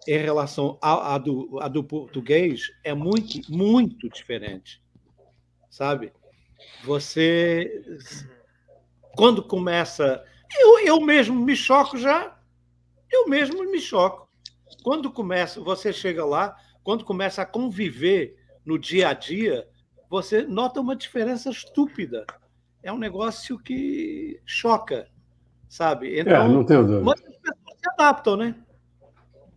em 0.06 0.18
relação 0.18 0.78
à, 0.82 1.16
do, 1.18 1.58
à 1.60 1.68
do 1.68 1.82
português 1.82 2.70
é 2.82 2.92
muito, 2.92 3.40
muito 3.50 4.08
diferente. 4.08 4.82
Sabe? 5.70 6.12
Você. 6.84 7.82
Quando 9.16 9.42
começa. 9.42 10.22
Eu, 10.58 10.78
eu 10.80 11.00
mesmo 11.00 11.34
me 11.34 11.56
choco 11.56 11.96
já. 11.96 12.36
Eu 13.10 13.28
mesmo 13.28 13.70
me 13.70 13.80
choco. 13.80 14.28
Quando 14.82 15.10
começa, 15.10 15.60
você 15.60 15.92
chega 15.92 16.24
lá, 16.24 16.56
quando 16.82 17.04
começa 17.04 17.42
a 17.42 17.46
conviver 17.46 18.36
no 18.64 18.78
dia 18.78 19.08
a 19.08 19.12
dia, 19.12 19.68
você 20.08 20.42
nota 20.42 20.80
uma 20.80 20.96
diferença 20.96 21.50
estúpida. 21.50 22.26
É 22.82 22.92
um 22.92 22.98
negócio 22.98 23.58
que 23.58 24.40
choca, 24.44 25.08
sabe? 25.68 26.16
É, 26.18 26.20
então, 26.20 26.44
é, 26.44 26.48
não 26.48 26.64
tenho 26.64 26.86
dúvida. 26.86 27.04
Mas 27.04 27.20
as 27.20 27.36
pessoas 27.36 27.78
se 27.78 27.88
adaptam, 27.90 28.36
né? 28.36 28.54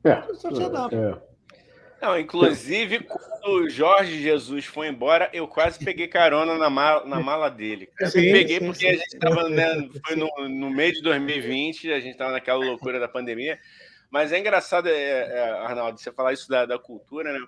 É. 0.04 0.12
As 0.14 0.26
pessoas 0.28 0.58
se 0.58 0.64
adaptam. 0.64 1.00
É. 1.00 1.27
Não, 2.02 2.20
inclusive, 2.20 3.00
quando 3.00 3.64
o 3.64 3.70
Jorge 3.70 4.22
Jesus 4.22 4.66
foi 4.66 4.88
embora, 4.88 5.30
eu 5.34 5.48
quase 5.48 5.84
peguei 5.84 6.08
carona 6.08 6.56
na 6.56 6.70
mala, 6.70 7.06
na 7.06 7.20
mala 7.20 7.50
dele. 7.50 7.90
Eu 8.00 8.08
sim, 8.08 8.32
peguei 8.32 8.60
sim, 8.60 8.66
porque 8.66 8.80
sim. 8.80 8.88
a 8.88 8.94
gente 8.94 9.14
estava 9.14 9.50
né, 9.50 9.90
foi 10.06 10.16
no, 10.16 10.30
no 10.48 10.70
meio 10.70 10.94
de 10.94 11.02
2020, 11.02 11.92
a 11.92 12.00
gente 12.00 12.12
estava 12.12 12.32
naquela 12.32 12.64
loucura 12.64 13.00
da 13.00 13.08
pandemia. 13.08 13.60
Mas 14.10 14.32
é 14.32 14.40
engraçado, 14.40 14.88
é, 14.88 14.94
é, 14.94 15.50
Arnaldo, 15.60 16.00
você 16.00 16.12
falar 16.12 16.34
isso 16.34 16.48
da, 16.48 16.66
da 16.66 16.78
cultura, 16.78 17.34
né? 17.34 17.40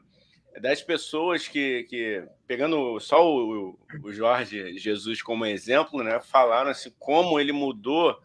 Das 0.60 0.82
pessoas 0.82 1.48
que, 1.48 1.84
que 1.84 2.24
pegando 2.48 3.00
só 3.00 3.24
o, 3.26 3.80
o 4.04 4.12
Jorge 4.12 4.78
Jesus 4.78 5.22
como 5.22 5.46
exemplo, 5.46 6.04
né? 6.04 6.20
Falaram 6.20 6.72
assim 6.72 6.92
como 6.98 7.40
ele 7.40 7.52
mudou 7.52 8.20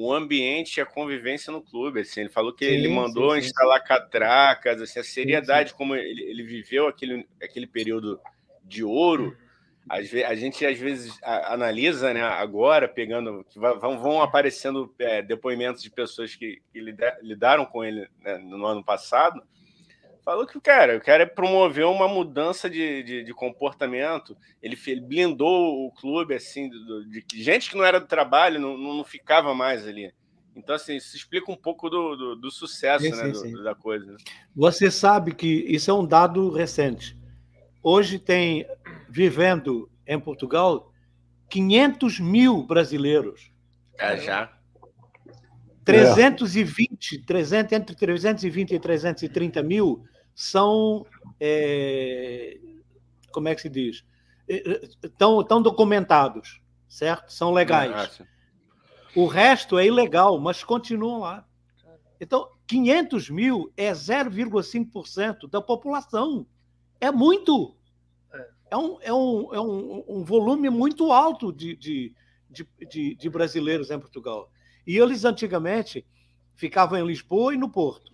o 0.00 0.14
ambiente 0.14 0.78
e 0.78 0.80
a 0.80 0.86
convivência 0.86 1.52
no 1.52 1.60
clube. 1.60 2.00
Assim, 2.00 2.20
ele 2.20 2.30
falou 2.30 2.54
que 2.54 2.64
sim, 2.64 2.72
ele 2.72 2.88
mandou 2.88 3.34
sim, 3.34 3.42
sim. 3.42 3.46
instalar 3.48 3.84
catracas, 3.84 4.80
assim, 4.80 4.98
a 4.98 5.04
seriedade 5.04 5.74
como 5.74 5.94
ele, 5.94 6.22
ele, 6.22 6.42
viveu 6.42 6.88
aquele, 6.88 7.26
aquele 7.42 7.66
período 7.66 8.18
de 8.64 8.82
ouro. 8.82 9.36
A 9.88 10.34
gente 10.34 10.64
às 10.64 10.78
vezes 10.78 11.18
analisa, 11.22 12.14
né, 12.14 12.22
agora, 12.22 12.86
pegando, 12.86 13.44
que 13.50 13.58
vão, 13.58 13.98
vão 13.98 14.22
aparecendo 14.22 14.94
é, 14.98 15.20
depoimentos 15.20 15.82
de 15.82 15.90
pessoas 15.90 16.34
que, 16.34 16.62
que 16.72 16.80
lidaram 17.22 17.66
com 17.66 17.84
ele 17.84 18.08
né, 18.20 18.38
no 18.38 18.64
ano 18.64 18.84
passado, 18.84 19.42
falou 20.30 20.46
que, 20.46 20.60
cara, 20.60 20.96
o 20.96 21.00
cara 21.00 21.26
promoveu 21.26 21.90
uma 21.90 22.06
mudança 22.06 22.70
de, 22.70 23.02
de, 23.02 23.24
de 23.24 23.34
comportamento. 23.34 24.36
Ele, 24.62 24.78
ele, 24.86 25.00
blindou 25.00 25.86
o 25.86 25.90
clube, 25.90 26.34
assim, 26.34 26.70
de, 26.70 27.24
de, 27.26 27.42
gente 27.42 27.68
que 27.68 27.76
não 27.76 27.84
era 27.84 27.98
do 27.98 28.06
trabalho, 28.06 28.60
não, 28.60 28.78
não 28.78 29.02
ficava 29.02 29.52
mais 29.52 29.84
ali. 29.88 30.14
Então, 30.54 30.76
assim, 30.76 30.94
isso 30.94 31.16
explica 31.16 31.50
um 31.50 31.56
pouco 31.56 31.90
do, 31.90 32.14
do, 32.14 32.36
do 32.36 32.50
sucesso 32.50 33.04
sim, 33.04 33.10
né, 33.10 33.34
sim, 33.34 33.50
do, 33.50 33.64
da 33.64 33.74
coisa. 33.74 34.06
Né? 34.06 34.18
Você 34.54 34.88
sabe 34.88 35.34
que 35.34 35.48
isso 35.48 35.90
é 35.90 35.94
um 35.94 36.06
dado 36.06 36.48
recente. 36.50 37.18
Hoje 37.82 38.20
tem, 38.20 38.64
vivendo 39.08 39.90
em 40.06 40.20
Portugal, 40.20 40.92
500 41.48 42.20
mil 42.20 42.62
brasileiros. 42.62 43.50
É, 43.98 44.16
já. 44.16 44.52
320, 45.84 47.24
300, 47.24 47.72
entre 47.72 47.96
320 47.96 48.74
e 48.74 48.78
330 48.78 49.62
mil 49.64 50.04
são. 50.40 51.04
É, 51.38 52.58
como 53.30 53.48
é 53.48 53.54
que 53.54 53.60
se 53.60 53.68
diz? 53.68 54.02
Estão, 55.02 55.42
estão 55.42 55.60
documentados, 55.60 56.62
certo? 56.88 57.30
São 57.30 57.52
legais. 57.52 58.22
O 59.14 59.26
resto 59.26 59.78
é 59.78 59.86
ilegal, 59.86 60.40
mas 60.40 60.64
continuam 60.64 61.20
lá. 61.20 61.46
Então, 62.18 62.48
500 62.66 63.28
mil 63.28 63.70
é 63.76 63.92
0,5% 63.92 65.48
da 65.48 65.60
população. 65.60 66.46
É 66.98 67.10
muito. 67.10 67.76
É 68.70 68.76
um, 68.76 68.98
é 69.02 69.12
um, 69.12 69.54
é 69.54 69.60
um, 69.60 70.04
um 70.08 70.24
volume 70.24 70.70
muito 70.70 71.12
alto 71.12 71.52
de, 71.52 71.76
de, 71.76 72.14
de, 72.88 73.14
de, 73.14 73.28
brasileiros 73.28 73.90
em 73.90 73.98
Portugal. 73.98 74.50
E 74.86 74.96
eles, 74.96 75.24
antigamente, 75.24 76.06
ficavam 76.54 76.98
em 76.98 77.06
Lisboa 77.06 77.52
e 77.52 77.58
no 77.58 77.68
Porto. 77.68 78.10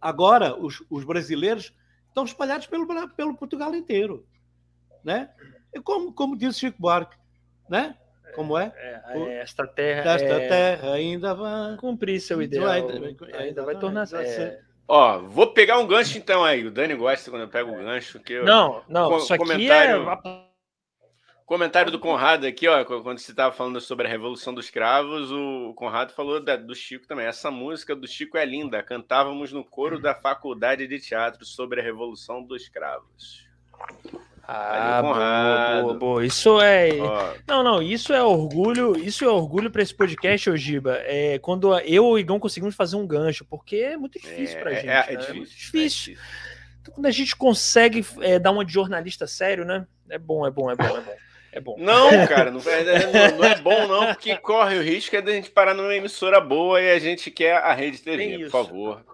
Agora, 0.00 0.56
os, 0.58 0.82
os 0.90 1.04
brasileiros 1.04 1.74
estão 2.08 2.24
espalhados 2.24 2.66
pelo, 2.66 2.86
pelo 3.10 3.36
Portugal 3.36 3.74
inteiro. 3.74 4.26
Né? 5.04 5.30
E 5.74 5.80
como, 5.80 6.12
como 6.12 6.36
disse 6.36 6.60
Chico 6.60 6.76
Buarque, 6.80 7.16
né? 7.68 7.96
Como 8.34 8.56
é? 8.56 8.72
é, 8.76 9.18
é 9.18 9.40
esta 9.40 9.66
terra, 9.66 10.12
esta 10.12 10.26
é... 10.26 10.48
terra 10.48 10.92
ainda 10.92 11.34
vai 11.34 11.76
cumprir 11.76 12.20
seu 12.20 12.40
ideal, 12.40 12.68
ainda, 12.68 13.16
ainda 13.36 13.64
vai 13.64 13.78
tornar 13.78 14.06
é... 14.14 14.60
Ó, 14.86 15.18
vou 15.18 15.52
pegar 15.52 15.78
um 15.78 15.86
gancho 15.86 16.16
então 16.16 16.42
aí. 16.42 16.64
O 16.66 16.70
Dani 16.70 16.94
gosta 16.94 17.30
quando 17.30 17.42
eu 17.42 17.48
pego 17.48 17.72
o 17.72 17.78
gancho. 17.78 18.18
Que 18.20 18.34
eu... 18.34 18.44
Não, 18.44 18.82
não, 18.88 19.10
com, 19.10 19.16
isso 19.18 19.34
aqui 19.34 19.44
comentário... 19.44 20.08
é 20.08 20.47
Comentário 21.48 21.90
do 21.90 21.98
Conrado 21.98 22.46
aqui, 22.46 22.68
ó, 22.68 22.84
quando 22.84 23.18
você 23.18 23.30
estava 23.30 23.54
falando 23.54 23.80
sobre 23.80 24.06
a 24.06 24.10
Revolução 24.10 24.52
dos 24.52 24.68
Cravos, 24.68 25.32
o 25.32 25.72
Conrado 25.72 26.12
falou 26.12 26.38
da, 26.44 26.56
do 26.56 26.74
Chico 26.74 27.06
também. 27.06 27.24
Essa 27.24 27.50
música 27.50 27.96
do 27.96 28.06
Chico 28.06 28.36
é 28.36 28.44
linda. 28.44 28.82
Cantávamos 28.82 29.50
no 29.50 29.64
coro 29.64 29.98
da 29.98 30.14
Faculdade 30.14 30.86
de 30.86 31.00
Teatro 31.00 31.46
sobre 31.46 31.80
a 31.80 31.82
Revolução 31.82 32.42
dos 32.42 32.68
Cravos. 32.68 33.48
Ah, 34.46 35.00
boa, 35.00 35.80
boa, 35.80 35.94
boa. 35.94 36.26
Isso 36.26 36.60
é. 36.60 36.90
Ó. 37.00 37.34
Não, 37.48 37.62
não, 37.62 37.82
isso 37.82 38.12
é 38.12 38.22
orgulho, 38.22 38.94
isso 38.98 39.24
é 39.24 39.28
orgulho 39.28 39.70
para 39.70 39.80
esse 39.80 39.94
podcast, 39.94 40.50
Ogiba. 40.50 40.98
É 41.04 41.38
quando 41.38 41.74
eu 41.78 41.86
e 41.86 41.98
o 41.98 42.18
Igão 42.18 42.38
conseguimos 42.38 42.74
fazer 42.74 42.96
um 42.96 43.06
gancho, 43.06 43.46
porque 43.46 43.76
é 43.76 43.96
muito 43.96 44.20
difícil 44.20 44.58
é, 44.58 44.60
pra 44.60 44.74
gente. 44.74 44.86
É, 44.86 44.90
é, 44.90 45.12
né? 45.12 45.16
difícil, 45.16 45.30
é 45.30 45.36
muito 45.38 45.50
difícil. 45.56 46.18
Então, 46.82 46.92
quando 46.92 47.06
a 47.06 47.10
gente 47.10 47.34
consegue 47.34 48.04
é, 48.20 48.38
dar 48.38 48.50
uma 48.50 48.66
de 48.66 48.72
jornalista 48.74 49.26
sério, 49.26 49.64
né? 49.64 49.86
É 50.10 50.18
bom, 50.18 50.46
é 50.46 50.50
bom, 50.50 50.70
é 50.70 50.76
bom, 50.76 50.84
é 50.84 51.00
bom. 51.00 51.27
É 51.52 51.60
bom. 51.60 51.76
Não, 51.78 52.10
cara, 52.26 52.50
não, 52.50 52.60
é, 52.60 52.84
não, 53.06 53.38
não, 53.38 53.44
é 53.44 53.60
bom, 53.60 53.86
não, 53.86 54.06
porque 54.14 54.36
corre 54.36 54.78
o 54.78 54.82
risco 54.82 55.16
é 55.16 55.22
da 55.22 55.32
gente 55.32 55.50
parar 55.50 55.74
numa 55.74 55.94
emissora 55.94 56.40
boa 56.40 56.80
e 56.80 56.90
a 56.90 56.98
gente 56.98 57.30
quer 57.30 57.56
a 57.56 57.72
rede 57.72 57.98
TV, 58.02 58.38
por 58.44 58.50
favor. 58.50 59.04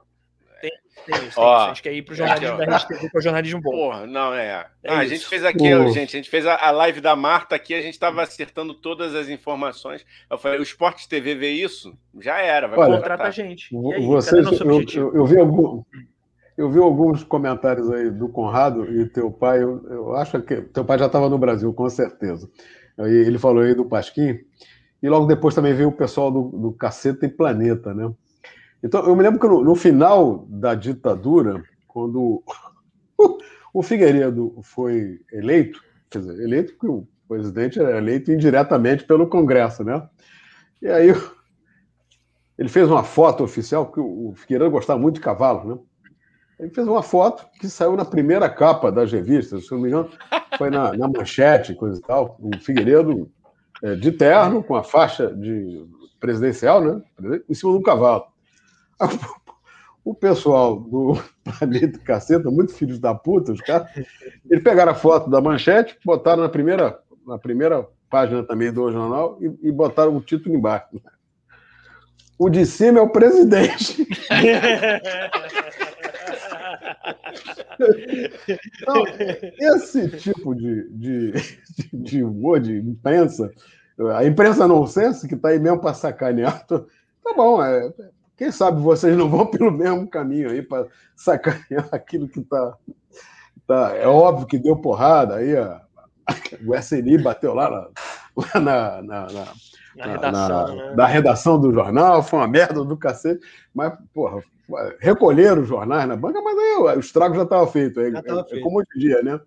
Tem, 0.60 0.70
tem 1.04 1.28
isso, 1.28 1.38
ó, 1.38 1.64
A 1.64 1.68
gente 1.68 1.82
quer 1.82 1.92
ir 1.92 2.02
pro 2.02 2.14
jornalismo 2.14 2.56
da 2.56 2.64
Rede 2.64 2.88
TV, 2.88 3.10
pro 3.10 3.20
jornalismo 3.20 3.60
bom. 3.60 3.70
Porra, 3.70 4.06
não, 4.06 4.32
é. 4.32 4.66
é 4.82 4.90
ah, 4.90 4.98
a 4.98 5.06
gente 5.06 5.26
fez 5.26 5.44
aqui, 5.44 5.74
uh. 5.74 5.90
gente, 5.90 6.16
a 6.16 6.18
gente 6.18 6.30
fez 6.30 6.46
a, 6.46 6.56
a, 6.56 6.70
live 6.70 7.00
da 7.00 7.14
Marta 7.14 7.54
aqui, 7.54 7.74
a 7.74 7.82
gente 7.82 7.92
estava 7.92 8.22
acertando 8.22 8.72
todas 8.72 9.14
as 9.14 9.28
informações. 9.28 10.06
Eu 10.30 10.38
falei, 10.38 10.58
o 10.58 10.62
Esporte 10.62 11.08
TV 11.08 11.34
vê 11.34 11.50
isso? 11.50 11.96
Já 12.18 12.40
era, 12.40 12.66
vai 12.66 12.78
Olha, 12.78 12.96
contratar 12.96 13.26
a 13.26 13.30
gente. 13.30 13.76
Aí, 13.94 14.06
vocês, 14.06 14.46
eu, 14.46 14.80
eu, 14.96 15.14
eu 15.14 15.26
vi 15.26 15.38
algum, 15.38 15.82
eu 16.56 16.70
vi 16.70 16.78
alguns 16.78 17.24
comentários 17.24 17.90
aí 17.90 18.10
do 18.10 18.28
Conrado 18.28 18.84
e 18.84 19.08
teu 19.08 19.30
pai, 19.30 19.62
eu, 19.62 19.84
eu 19.88 20.16
acho 20.16 20.40
que 20.42 20.62
teu 20.62 20.84
pai 20.84 20.98
já 20.98 21.06
estava 21.06 21.28
no 21.28 21.38
Brasil, 21.38 21.72
com 21.72 21.88
certeza. 21.90 22.48
Ele 22.96 23.38
falou 23.38 23.62
aí 23.62 23.74
do 23.74 23.84
Pasquim, 23.84 24.38
e 25.02 25.08
logo 25.08 25.26
depois 25.26 25.54
também 25.54 25.74
veio 25.74 25.88
o 25.88 25.92
pessoal 25.92 26.30
do, 26.30 26.42
do 26.56 26.72
Caceta 26.72 27.26
e 27.26 27.28
Planeta, 27.28 27.92
né? 27.92 28.10
Então, 28.82 29.04
eu 29.04 29.16
me 29.16 29.22
lembro 29.22 29.40
que 29.40 29.46
no, 29.46 29.64
no 29.64 29.74
final 29.74 30.46
da 30.48 30.74
ditadura, 30.74 31.62
quando 31.88 32.42
o 33.74 33.82
Figueiredo 33.82 34.56
foi 34.62 35.20
eleito, 35.32 35.82
quer 36.08 36.20
dizer, 36.20 36.42
eleito 36.42 36.72
porque 36.74 36.86
o 36.86 37.06
presidente 37.26 37.80
era 37.80 37.98
eleito 37.98 38.30
indiretamente 38.30 39.04
pelo 39.04 39.26
Congresso, 39.26 39.82
né? 39.82 40.08
E 40.80 40.86
aí 40.86 41.08
ele 42.56 42.68
fez 42.68 42.88
uma 42.88 43.02
foto 43.02 43.42
oficial, 43.42 43.86
porque 43.86 44.00
o 44.00 44.32
Figueiredo 44.36 44.70
gostava 44.70 45.00
muito 45.00 45.16
de 45.16 45.20
cavalo, 45.20 45.68
né? 45.68 45.78
Ele 46.58 46.70
fez 46.70 46.86
uma 46.86 47.02
foto 47.02 47.46
que 47.58 47.68
saiu 47.68 47.96
na 47.96 48.04
primeira 48.04 48.48
capa 48.48 48.90
das 48.90 49.10
revistas, 49.10 49.66
se 49.66 49.72
não 49.72 49.80
me 49.80 49.88
engano, 49.88 50.10
foi 50.56 50.70
na, 50.70 50.92
na 50.92 51.08
manchete, 51.08 51.74
coisa 51.74 51.98
e 51.98 52.02
tal. 52.02 52.38
O 52.40 52.56
Figueiredo 52.58 53.30
é, 53.82 53.94
de 53.94 54.12
terno, 54.12 54.62
com 54.62 54.76
a 54.76 54.84
faixa 54.84 55.34
de 55.34 55.84
presidencial, 56.20 56.80
né? 56.82 57.02
Em 57.48 57.54
cima 57.54 57.72
de 57.72 57.78
um 57.78 57.82
cavalo. 57.82 58.24
O 60.04 60.14
pessoal 60.14 60.76
do 60.80 61.18
Planeta 61.58 61.98
Caceta, 61.98 62.50
muito 62.50 62.74
filhos 62.74 62.98
da 62.98 63.14
puta, 63.14 63.52
os 63.52 63.60
caras, 63.60 63.90
eles 64.50 64.62
pegaram 64.62 64.92
a 64.92 64.94
foto 64.94 65.30
da 65.30 65.40
manchete, 65.40 65.98
botaram 66.04 66.42
na 66.42 66.48
primeira, 66.48 66.98
na 67.26 67.38
primeira 67.38 67.86
página 68.10 68.42
também 68.42 68.70
do 68.70 68.92
jornal 68.92 69.38
e, 69.40 69.68
e 69.68 69.72
botaram 69.72 70.16
o 70.16 70.20
título 70.20 70.54
embaixo. 70.54 71.00
O 72.38 72.50
de 72.50 72.66
cima 72.66 72.98
é 72.98 73.02
o 73.02 73.08
presidente. 73.08 74.06
Então, 78.80 79.04
esse 79.58 80.08
tipo 80.16 80.54
de, 80.54 80.88
de, 80.90 81.32
de 81.92 82.22
humor, 82.22 82.60
de 82.60 82.78
imprensa, 82.78 83.50
a 84.16 84.24
imprensa 84.24 84.66
nonsense, 84.66 85.26
que 85.28 85.34
está 85.34 85.48
aí 85.48 85.58
mesmo 85.58 85.80
para 85.80 85.94
sacanear, 85.94 86.64
tá 86.66 86.84
bom, 87.36 87.62
é, 87.62 87.92
quem 88.36 88.50
sabe 88.50 88.80
vocês 88.80 89.16
não 89.16 89.28
vão 89.28 89.46
pelo 89.46 89.70
mesmo 89.70 90.08
caminho 90.08 90.50
aí 90.50 90.62
para 90.62 90.86
sacanear 91.16 91.88
aquilo 91.92 92.28
que 92.28 92.40
está. 92.40 92.76
Tá, 93.66 93.96
é 93.96 94.06
óbvio 94.06 94.46
que 94.46 94.58
deu 94.58 94.76
porrada 94.76 95.36
aí, 95.36 95.56
a, 95.56 95.80
o 96.66 96.74
SNI 96.74 97.18
bateu 97.22 97.54
lá 97.54 97.70
na, 97.70 97.88
lá 98.36 98.60
na, 98.60 99.02
na, 99.02 99.32
na 99.32 99.52
na 99.96 100.06
redação, 100.06 100.48
na, 100.48 100.74
né? 100.74 100.94
da 100.94 101.06
redação 101.06 101.60
do 101.60 101.72
jornal, 101.72 102.22
foi 102.22 102.38
uma 102.40 102.48
merda 102.48 102.84
do 102.84 102.96
cacete, 102.96 103.40
mas, 103.72 103.92
porra, 104.12 104.42
recolheram 104.98 105.62
os 105.62 105.68
jornais 105.68 106.08
na 106.08 106.16
banca, 106.16 106.40
mas 106.40 106.56
aí 106.58 106.96
o 106.96 107.00
estrago 107.00 107.34
já 107.34 107.42
estava 107.42 107.66
feito. 107.66 108.00
É, 108.00 108.08
é, 108.08 108.22
feito. 108.22 108.56
é 108.56 108.60
como 108.60 108.78
hoje 108.78 108.88
em 108.96 108.98
dia, 108.98 109.22
né? 109.22 109.40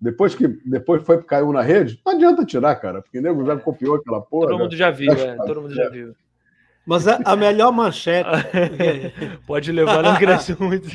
Depois 0.00 0.34
que 0.34 0.46
depois 0.64 1.02
foi 1.02 1.22
caiu 1.22 1.52
na 1.52 1.62
rede, 1.62 2.00
não 2.04 2.14
adianta 2.14 2.44
tirar, 2.44 2.76
cara, 2.76 3.00
porque 3.00 3.18
o 3.18 3.22
nego 3.22 3.46
já 3.46 3.56
copiou 3.56 3.96
aquela 3.96 4.20
porra. 4.20 4.48
Todo 4.48 4.58
mundo 4.58 4.76
já 4.76 4.90
viu, 4.90 5.12
é, 5.14 5.36
todo 5.36 5.62
mundo 5.62 5.74
já 5.74 5.88
viu. 5.88 6.14
Mas 6.86 7.08
a, 7.08 7.18
a, 7.24 7.34
melhor 7.34 7.72
manchete. 7.72 8.30
Pode 9.44 9.72
levar, 9.72 10.04
não 10.04 10.14
cresce 10.16 10.54
muito. 10.62 10.86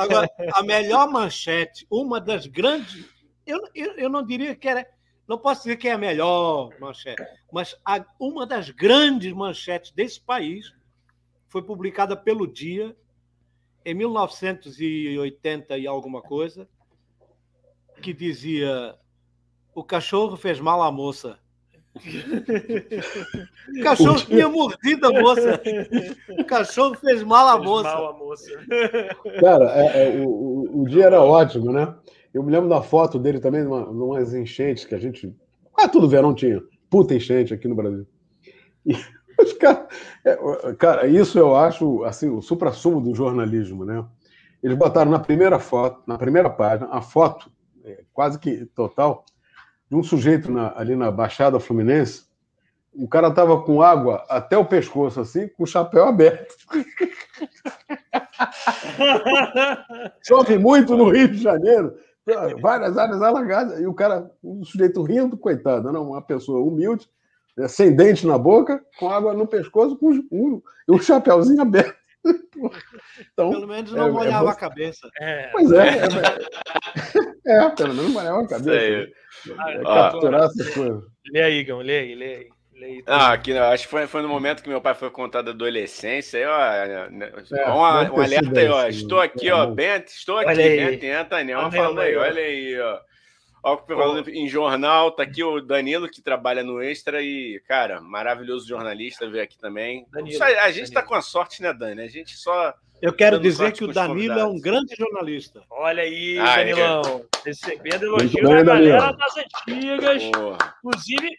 Agora, 0.00 0.28
a 0.52 0.62
melhor 0.64 1.08
manchete, 1.08 1.86
uma 1.88 2.20
das 2.20 2.46
grandes. 2.46 3.04
Eu, 3.46 3.60
eu, 3.72 3.92
eu 3.92 4.08
não 4.08 4.26
diria 4.26 4.56
que 4.56 4.66
era 4.66 4.84
não 5.26 5.38
posso 5.38 5.62
dizer 5.62 5.76
que 5.76 5.88
é 5.88 5.92
a 5.92 5.98
melhor 5.98 6.70
manchete, 6.78 7.22
mas 7.52 7.76
a, 7.84 8.04
uma 8.18 8.46
das 8.46 8.70
grandes 8.70 9.32
manchetes 9.32 9.90
desse 9.90 10.20
país 10.20 10.72
foi 11.48 11.62
publicada 11.62 12.16
pelo 12.16 12.46
Dia 12.46 12.96
em 13.84 13.94
1980 13.94 15.78
e 15.78 15.86
alguma 15.86 16.20
coisa, 16.20 16.68
que 18.02 18.12
dizia: 18.12 18.94
O 19.74 19.84
cachorro 19.84 20.36
fez 20.36 20.60
mal 20.60 20.82
à 20.82 20.90
moça. 20.90 21.38
O 23.68 23.82
cachorro 23.82 24.20
tinha 24.24 24.48
mordido 24.48 25.06
a 25.08 25.10
moça. 25.10 25.60
O 26.38 26.44
cachorro 26.44 26.94
fez 26.94 27.22
mal 27.22 27.48
à 27.48 27.58
moça. 27.58 27.94
Mal 27.94 28.08
à 28.10 28.12
moça. 28.12 28.50
Cara, 29.40 29.72
é, 29.74 30.08
é, 30.08 30.20
o, 30.20 30.82
o 30.82 30.88
dia 30.88 31.06
era 31.06 31.20
ótimo, 31.20 31.72
né? 31.72 31.94
Eu 32.36 32.42
me 32.42 32.52
lembro 32.52 32.68
da 32.68 32.82
foto 32.82 33.18
dele 33.18 33.40
também, 33.40 33.62
de, 33.62 33.66
uma, 33.66 33.82
de 33.82 33.98
umas 33.98 34.34
enchentes 34.34 34.84
que 34.84 34.94
a 34.94 34.98
gente. 34.98 35.34
Ah, 35.74 35.88
tudo 35.88 36.06
verão 36.06 36.34
tinha. 36.34 36.62
Puta 36.90 37.14
enchente 37.14 37.54
aqui 37.54 37.66
no 37.66 37.74
Brasil. 37.74 38.06
E 38.84 38.92
os 39.40 39.54
caras. 39.54 39.86
É, 40.22 40.36
cara, 40.74 41.06
isso 41.06 41.38
eu 41.38 41.56
acho 41.56 42.04
assim, 42.04 42.28
o 42.28 42.42
supra-sumo 42.42 43.00
do 43.00 43.14
jornalismo, 43.14 43.86
né? 43.86 44.04
Eles 44.62 44.76
botaram 44.76 45.10
na 45.10 45.18
primeira 45.18 45.58
foto, 45.58 46.02
na 46.06 46.18
primeira 46.18 46.50
página, 46.50 46.90
a 46.92 47.00
foto, 47.00 47.50
é, 47.82 48.04
quase 48.12 48.38
que 48.38 48.66
total, 48.66 49.24
de 49.88 49.96
um 49.96 50.02
sujeito 50.02 50.52
na, 50.52 50.78
ali 50.78 50.94
na 50.94 51.10
Baixada 51.10 51.58
Fluminense. 51.58 52.26
O 52.92 53.08
cara 53.08 53.30
tava 53.30 53.62
com 53.62 53.80
água 53.80 54.26
até 54.28 54.58
o 54.58 54.66
pescoço, 54.66 55.22
assim, 55.22 55.48
com 55.48 55.62
o 55.62 55.66
chapéu 55.66 56.04
aberto. 56.04 56.54
Chove 60.22 60.58
muito 60.58 60.94
no 60.98 61.08
Rio 61.08 61.28
de 61.28 61.38
Janeiro 61.38 62.04
várias 62.60 62.98
áreas 62.98 63.22
alagadas, 63.22 63.80
e 63.80 63.86
o 63.86 63.94
cara, 63.94 64.30
um 64.42 64.64
sujeito 64.64 65.02
rindo, 65.02 65.36
coitado, 65.36 65.92
não, 65.92 66.10
uma 66.10 66.22
pessoa 66.22 66.60
humilde, 66.60 67.08
né, 67.56 67.68
sem 67.68 67.94
dente 67.94 68.26
na 68.26 68.36
boca, 68.36 68.84
com 68.98 69.08
água 69.08 69.32
no 69.32 69.46
pescoço, 69.46 69.96
com 69.96 70.10
um, 70.32 70.62
um 70.88 70.98
chapéuzinho 70.98 71.62
aberto. 71.62 71.96
Então, 73.32 73.50
pelo 73.50 73.68
menos 73.68 73.92
não 73.92 74.06
é, 74.06 74.08
é 74.08 74.10
molhava 74.10 74.48
é 74.48 74.50
a 74.50 74.54
cabeça. 74.54 75.08
É. 75.20 75.48
Pois 75.52 75.70
é, 75.70 75.88
é, 77.46 77.64
é, 77.64 77.70
pelo 77.70 77.94
menos 77.94 78.12
molhava 78.12 78.42
a 78.42 78.48
cabeça. 78.48 79.10
Né? 79.46 79.82
capturar 79.84 80.44
essas 80.44 80.74
coisas. 80.74 81.04
Lê 81.32 81.42
aí, 81.42 81.64
Gão, 81.64 81.78
lê 81.78 81.98
aí, 81.98 82.14
lê 82.14 82.34
aí. 82.34 82.48
Ah, 83.06 83.32
aqui, 83.32 83.56
acho 83.56 83.84
que 83.84 83.90
foi, 83.90 84.06
foi 84.06 84.22
no 84.22 84.28
momento 84.28 84.62
que 84.62 84.68
meu 84.68 84.80
pai 84.80 84.94
foi 84.94 85.10
contar 85.10 85.42
da 85.42 85.50
adolescência. 85.50 86.38
Aí, 86.38 86.46
ó, 86.46 86.60
é, 86.60 87.10
né, 87.10 87.32
é, 87.52 87.70
um, 87.70 87.78
um 87.78 88.20
alerta 88.20 88.60
aí, 88.60 88.68
ó. 88.68 88.86
Estou 88.86 89.20
aqui, 89.20 89.50
ó, 89.50 89.66
Bento, 89.66 90.08
estou 90.08 90.38
aqui, 90.38 90.54
Bento 90.54 91.04
e 91.04 91.10
Antaniel 91.10 91.70
falando 91.70 92.00
aí, 92.00 92.16
olha 92.16 92.42
aí, 92.42 92.80
ó. 92.80 92.98
Ó, 93.66 93.76
falando 93.78 94.28
em 94.30 94.48
jornal, 94.48 95.10
tá 95.10 95.24
aqui 95.24 95.42
o 95.42 95.60
Danilo, 95.60 96.08
que 96.08 96.22
trabalha 96.22 96.62
no 96.62 96.80
Extra 96.80 97.20
e, 97.20 97.60
cara, 97.66 98.00
maravilhoso 98.00 98.68
jornalista, 98.68 99.28
veio 99.28 99.42
aqui 99.42 99.58
também. 99.58 100.06
Danilo, 100.12 100.40
a 100.40 100.46
gente 100.46 100.58
tá 100.58 100.66
Danilo. 100.66 100.92
tá 100.92 101.02
com 101.02 101.14
a 101.16 101.20
sorte, 101.20 101.60
né, 101.60 101.72
Dani? 101.72 102.00
A 102.02 102.08
gente 102.08 102.36
só. 102.36 102.72
Eu 103.02 103.12
quero 103.12 103.40
dizer 103.40 103.72
que 103.72 103.82
o 103.82 103.92
Danilo 103.92 104.38
é 104.38 104.44
um 104.44 104.60
grande 104.60 104.94
jornalista. 104.96 105.62
Olha 105.68 106.04
aí, 106.04 106.38
ah. 106.38 106.56
Danilão. 106.56 107.02
É. 107.04 107.48
Recebendo 107.48 108.04
elogio 108.04 108.48
da 108.48 108.62
galera 108.62 109.12
das 109.12 109.36
antigas. 109.36 110.22
Porra. 110.30 110.76
Inclusive, 110.78 111.38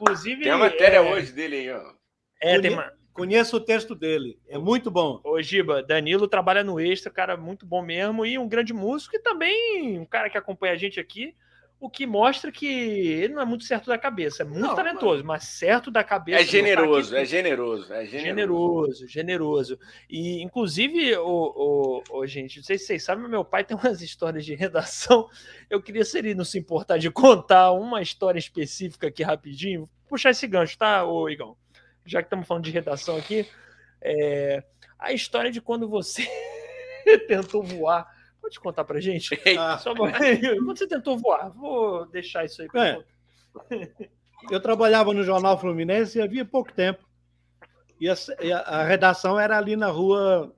Inclusive. 0.00 0.42
Tem 0.42 0.52
a 0.52 0.58
matéria 0.58 0.96
é... 0.96 1.00
hoje 1.00 1.32
dele 1.32 1.56
aí, 1.56 1.70
ó. 1.70 1.92
É, 2.40 2.58
tem 2.58 2.72
uma... 2.72 2.90
Conheço 3.12 3.56
o 3.56 3.60
texto 3.60 3.94
dele, 3.94 4.40
é 4.48 4.56
muito 4.56 4.90
bom. 4.90 5.20
Ô, 5.22 5.42
Giba, 5.42 5.82
Danilo 5.82 6.26
trabalha 6.26 6.64
no 6.64 6.80
Extra, 6.80 7.12
cara 7.12 7.36
muito 7.36 7.66
bom 7.66 7.82
mesmo, 7.82 8.24
e 8.24 8.38
um 8.38 8.48
grande 8.48 8.72
músico, 8.72 9.14
e 9.14 9.18
também 9.18 9.98
um 9.98 10.06
cara 10.06 10.30
que 10.30 10.38
acompanha 10.38 10.72
a 10.72 10.76
gente 10.76 10.98
aqui, 10.98 11.34
o 11.80 11.88
que 11.88 12.06
mostra 12.06 12.52
que 12.52 12.66
ele 12.66 13.32
não 13.32 13.40
é 13.40 13.44
muito 13.46 13.64
certo 13.64 13.86
da 13.86 13.96
cabeça, 13.96 14.42
é 14.42 14.44
muito 14.44 14.60
não, 14.60 14.74
talentoso, 14.74 15.24
mas... 15.24 15.42
mas 15.42 15.44
certo 15.44 15.90
da 15.90 16.04
cabeça. 16.04 16.42
É 16.42 16.44
generoso, 16.44 17.16
é 17.16 17.24
generoso, 17.24 17.92
é 17.94 18.04
generoso. 18.04 18.20
Generoso, 18.20 19.08
generoso. 19.08 19.78
E, 20.08 20.42
inclusive, 20.42 21.16
o, 21.16 21.24
o, 21.26 22.02
o, 22.18 22.26
gente, 22.26 22.58
não 22.58 22.64
sei 22.64 22.76
se 22.76 22.84
vocês 22.84 23.02
sabem, 23.02 23.26
meu 23.26 23.42
pai 23.42 23.64
tem 23.64 23.74
umas 23.82 24.02
histórias 24.02 24.44
de 24.44 24.54
redação. 24.54 25.26
Eu 25.70 25.80
queria, 25.82 26.04
se 26.04 26.18
ele 26.18 26.34
não 26.34 26.44
se 26.44 26.58
importar 26.58 26.98
de 26.98 27.10
contar 27.10 27.72
uma 27.72 28.02
história 28.02 28.38
específica 28.38 29.06
aqui 29.06 29.22
rapidinho, 29.22 29.88
puxar 30.06 30.30
esse 30.30 30.46
gancho, 30.46 30.76
tá, 30.76 31.06
ô 31.06 31.30
Igão? 31.30 31.56
Já 32.04 32.20
que 32.20 32.26
estamos 32.26 32.46
falando 32.46 32.64
de 32.64 32.70
redação 32.70 33.16
aqui, 33.16 33.48
é... 34.02 34.62
a 34.98 35.14
história 35.14 35.50
de 35.50 35.62
quando 35.62 35.88
você 35.88 36.28
tentou 37.26 37.62
voar 37.62 38.19
Pode 38.50 38.60
contar 38.60 38.84
pra 38.84 39.00
gente? 39.00 39.30
Ah. 39.58 39.80
Quando 39.82 40.76
você 40.76 40.86
tentou 40.86 41.16
voar? 41.16 41.50
Vou 41.50 42.06
deixar 42.06 42.44
isso 42.44 42.62
aí. 42.62 42.68
É. 42.74 43.94
Eu 44.50 44.60
trabalhava 44.60 45.14
no 45.14 45.22
Jornal 45.22 45.58
Fluminense 45.58 46.18
e 46.18 46.22
havia 46.22 46.44
pouco 46.44 46.72
tempo. 46.72 47.08
E 48.00 48.08
a, 48.08 48.14
e 48.40 48.52
a, 48.52 48.82
redação 48.82 49.38
era 49.38 49.56
ali 49.56 49.76
na 49.76 49.88
rua. 49.88 50.52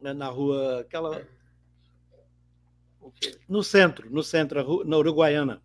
Né, 0.00 0.12
na 0.12 0.26
rua. 0.28 0.80
Aquela. 0.80 1.22
No 3.48 3.62
centro, 3.62 4.10
no 4.10 4.22
centro, 4.22 4.84
na 4.84 4.96
Uruguaiana. 4.96 5.62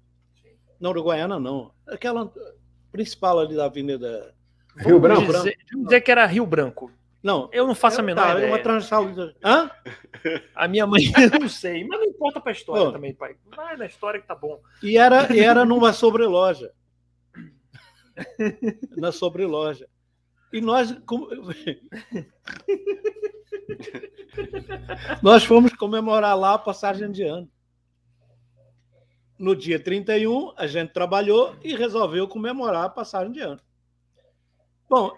Na 0.79 0.89
Uruguaiana, 0.89 1.39
não. 1.39 1.73
Aquela 1.87 2.31
principal 2.91 3.39
ali 3.39 3.55
da 3.55 3.65
Avenida. 3.65 4.35
Rio 4.77 4.99
Branco? 4.99 5.31
Dizer, 5.31 5.57
dizer 5.83 6.01
que 6.01 6.11
era 6.11 6.25
Rio 6.25 6.45
Branco. 6.45 6.91
Não. 7.23 7.49
Eu 7.53 7.65
não 7.65 7.73
faço 7.73 8.01
a 8.01 8.03
menor 8.03 8.21
tá, 8.21 8.33
ideia. 8.33 8.49
Uma 8.49 8.59
transversal. 8.59 9.05
Hã? 9.41 9.71
A 10.53 10.67
minha 10.67 10.85
mãe, 10.85 11.03
eu 11.33 11.39
não 11.39 11.47
sei. 11.47 11.85
Mas 11.85 12.01
não 12.01 12.07
importa 12.07 12.41
pra 12.41 12.51
história 12.51 12.91
também, 12.91 13.13
pai. 13.15 13.37
Vai 13.55 13.77
na 13.77 13.85
história 13.85 14.19
que 14.19 14.27
tá 14.27 14.35
bom. 14.35 14.61
E 14.83 14.97
era, 14.97 15.33
e 15.33 15.39
era 15.39 15.63
numa 15.63 15.93
sobreloja. 15.93 16.73
na 18.97 19.13
sobreloja. 19.13 19.87
E 20.51 20.59
nós. 20.59 20.93
nós 25.23 25.45
fomos 25.45 25.73
comemorar 25.73 26.37
lá 26.37 26.55
a 26.55 26.59
passagem 26.59 27.09
de 27.09 27.23
ano. 27.23 27.49
No 29.39 29.55
dia 29.55 29.79
31, 29.79 30.53
a 30.57 30.67
gente 30.67 30.91
trabalhou 30.91 31.55
e 31.63 31.73
resolveu 31.75 32.27
comemorar 32.27 32.83
a 32.85 32.89
passagem 32.89 33.31
de 33.31 33.39
ano. 33.39 33.61
Bom, 34.93 35.17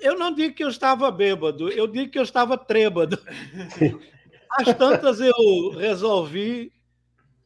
eu 0.00 0.18
não 0.18 0.32
digo 0.32 0.54
que 0.54 0.64
eu 0.64 0.70
estava 0.70 1.10
bêbado, 1.10 1.68
eu 1.68 1.86
digo 1.86 2.10
que 2.10 2.18
eu 2.18 2.22
estava 2.22 2.56
trêbado. 2.56 3.18
Às 4.50 4.74
tantas, 4.78 5.20
eu 5.20 5.70
resolvi 5.76 6.72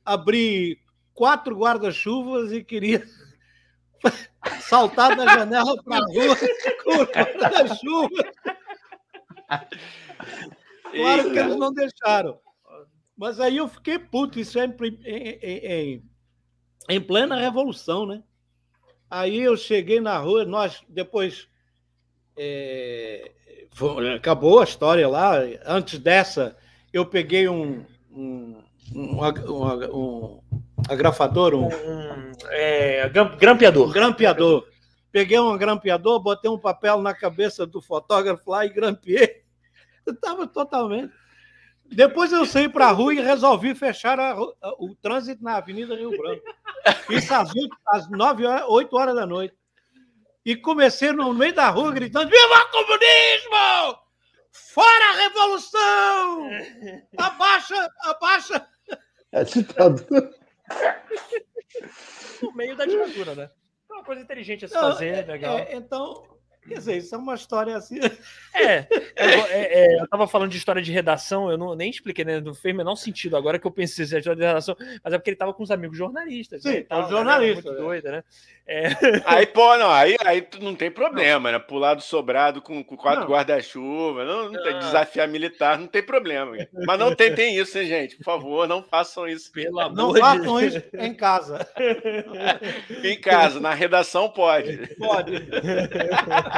abrir 0.05 0.78
quatro 1.12 1.56
guarda-chuvas 1.56 2.52
e 2.52 2.62
queria 2.62 3.05
saltar 4.62 5.16
da 5.16 5.27
janela 5.27 5.82
para 5.82 5.97
a 5.97 6.06
rua 6.06 6.36
com 6.85 7.02
o 7.02 7.06
guarda-chuva. 7.06 8.32
Claro 10.93 11.32
que 11.32 11.39
eles 11.40 11.56
não 11.56 11.74
deixaram. 11.74 12.39
Mas 13.16 13.40
aí 13.40 13.56
eu 13.56 13.66
fiquei 13.66 13.98
puto, 13.98 14.39
isso 14.39 14.60
é 14.60 14.66
em, 14.66 15.01
em, 15.05 15.59
em, 15.66 16.02
em 16.89 17.01
plena 17.01 17.35
revolução, 17.35 18.06
né? 18.06 18.23
Aí 19.13 19.43
eu 19.43 19.59
cheguei 19.59 20.01
na 20.01 20.17
rua, 20.17 20.47
nós 20.47 20.83
depois. 20.89 21.47
É, 22.35 23.31
acabou 24.17 24.61
a 24.61 24.65
história 24.65 25.07
lá. 25.07 25.35
Antes 25.67 25.99
dessa, 25.99 26.57
eu 26.95 27.05
peguei 27.05 27.47
um, 27.47 27.85
um, 28.11 28.63
um, 28.95 29.21
um, 29.21 29.93
um 29.93 30.41
agrafador, 30.89 31.55
um, 31.55 31.67
um 31.67 32.33
é, 32.49 33.07
grampeador. 33.39 33.93
grampeador. 33.93 34.67
Peguei 35.11 35.39
um 35.39 35.59
grampeador, 35.59 36.19
botei 36.19 36.51
um 36.51 36.59
papel 36.59 37.03
na 37.03 37.13
cabeça 37.13 37.67
do 37.67 37.83
fotógrafo 37.83 38.51
lá 38.51 38.65
e 38.65 38.71
grampeei. 38.71 39.43
Estava 40.09 40.47
totalmente. 40.47 41.13
Depois 41.93 42.32
eu 42.32 42.47
saí 42.47 42.69
para 42.69 42.86
a 42.86 42.93
rua 42.93 43.14
e 43.14 43.20
resolvi 43.20 43.74
fechar 43.74 44.19
a, 44.19 44.32
a, 44.32 44.74
o 44.78 44.94
trânsito 45.01 45.43
na 45.43 45.56
Avenida 45.56 45.94
Rio 45.94 46.10
Branco. 46.10 46.43
Isso 47.10 47.32
às, 47.35 47.55
8, 47.55 47.77
às 47.86 48.10
9 48.10 48.47
horas, 48.47 48.64
8 48.69 48.97
horas 48.97 49.14
da 49.14 49.27
noite. 49.27 49.55
E 50.44 50.56
comecei 50.56 51.12
no 51.12 51.32
meio 51.32 51.55
da 51.55 51.69
rua 51.69 51.93
gritando: 51.93 52.28
Viva 52.28 52.60
o 52.60 52.70
comunismo! 52.70 54.02
Fora 54.51 55.05
a 55.10 55.12
revolução! 55.12 56.51
Abaixa, 57.16 57.90
abaixa! 58.01 58.69
É 59.31 59.44
ditadura. 59.44 60.31
No 62.43 62.52
meio 62.55 62.77
da 62.77 62.85
ditadura, 62.85 63.35
né? 63.35 63.51
É 63.89 63.93
uma 63.94 64.05
coisa 64.05 64.20
inteligente 64.20 64.64
a 64.64 64.69
se 64.69 64.74
fazer, 64.74 65.06
é, 65.06 65.23
legal. 65.23 65.59
É, 65.59 65.74
então, 65.74 66.32
Quer 66.67 66.75
dizer, 66.75 66.97
isso 66.99 67.15
é 67.15 67.19
uma 67.19 67.35
história 67.35 67.77
assim. 67.77 67.99
É, 68.55 68.87
é, 69.17 69.95
é, 69.97 69.99
eu 69.99 70.05
estava 70.05 70.29
falando 70.29 70.51
de 70.51 70.59
história 70.59 70.83
de 70.83 70.93
redação, 70.93 71.51
eu 71.51 71.57
não, 71.57 71.75
nem 71.75 71.89
expliquei, 71.89 72.23
né? 72.23 72.39
Não 72.39 72.53
fez 72.53 72.75
o 72.75 72.77
menor 72.77 72.97
sentido 72.97 73.35
agora 73.35 73.59
que 73.59 73.67
eu 73.67 73.71
pensei 73.71 74.05
em 74.05 74.19
história 74.19 74.37
de 74.37 74.43
redação, 74.43 74.77
mas 75.03 75.15
é 75.15 75.17
porque 75.17 75.31
ele 75.31 75.37
estava 75.37 75.55
com 75.55 75.63
os 75.63 75.71
amigos 75.71 75.97
jornalistas. 75.97 76.63
Sim, 76.63 76.75
né, 76.75 76.81
tal, 76.83 77.09
jornalista. 77.09 77.63
Né? 77.63 77.71
Muito 77.71 77.83
doida, 77.83 78.13
né? 78.13 78.25
É. 78.67 78.89
Aí, 79.25 79.47
pô, 79.47 79.75
não, 79.79 79.91
aí, 79.91 80.17
aí 80.23 80.47
não 80.61 80.75
tem 80.75 80.91
problema, 80.91 81.51
não. 81.51 81.59
né? 81.59 81.65
Pular 81.65 81.95
do 81.95 82.03
sobrado 82.03 82.61
com, 82.61 82.85
com 82.85 82.95
quatro 82.95 83.27
guarda-chuva, 83.27 84.23
não, 84.25 84.53
não 84.53 84.63
tem, 84.63 84.79
desafiar 84.79 85.27
militar, 85.27 85.79
não 85.79 85.87
tem 85.87 86.03
problema. 86.03 86.55
Mas 86.87 86.99
não 86.99 87.15
tentem 87.15 87.57
isso, 87.57 87.79
hein, 87.79 87.87
gente? 87.87 88.17
Por 88.17 88.25
favor, 88.25 88.69
não 88.69 88.83
façam 88.83 89.27
isso. 89.27 89.51
Pelo 89.51 89.81
amor 89.81 89.97
não 89.97 90.15
façam 90.15 90.61
isso 90.61 90.83
em 90.93 91.15
casa. 91.15 91.67
em 93.03 93.19
casa, 93.19 93.59
na 93.59 93.73
redação 93.73 94.29
pode. 94.29 94.95
Pode. 94.99 95.33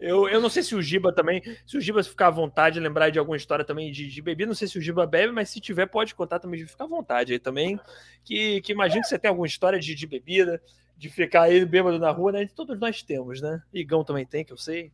eu, 0.00 0.28
eu 0.28 0.40
não 0.40 0.48
sei 0.48 0.62
se 0.62 0.74
o 0.74 0.82
Giba 0.82 1.12
também, 1.12 1.42
se 1.66 1.76
o 1.76 1.80
Giba 1.80 2.02
ficar 2.02 2.28
à 2.28 2.30
vontade, 2.30 2.80
lembrar 2.80 3.10
de 3.10 3.18
alguma 3.18 3.36
história 3.36 3.64
também 3.64 3.90
de, 3.90 4.08
de 4.08 4.22
bebida, 4.22 4.48
não 4.48 4.54
sei 4.54 4.68
se 4.68 4.78
o 4.78 4.82
Giba 4.82 5.06
bebe, 5.06 5.32
mas 5.32 5.50
se 5.50 5.60
tiver, 5.60 5.86
pode 5.86 6.14
contar 6.14 6.38
também, 6.38 6.66
ficar 6.66 6.84
à 6.84 6.88
vontade 6.88 7.32
aí 7.32 7.38
também. 7.38 7.78
Que, 8.24 8.60
que 8.60 8.72
imagino 8.72 9.02
que 9.02 9.08
você 9.08 9.18
tem 9.18 9.28
alguma 9.28 9.46
história 9.46 9.78
de, 9.78 9.94
de 9.94 10.06
bebida, 10.06 10.60
de 10.96 11.08
ficar 11.08 11.42
aí 11.42 11.64
bêbado 11.64 11.98
na 11.98 12.10
rua, 12.10 12.32
né? 12.32 12.48
Todos 12.54 12.78
nós 12.78 13.02
temos, 13.02 13.40
né? 13.40 13.60
Igão 13.72 14.02
também 14.02 14.24
tem, 14.24 14.44
que 14.44 14.52
eu 14.52 14.56
sei. 14.56 14.90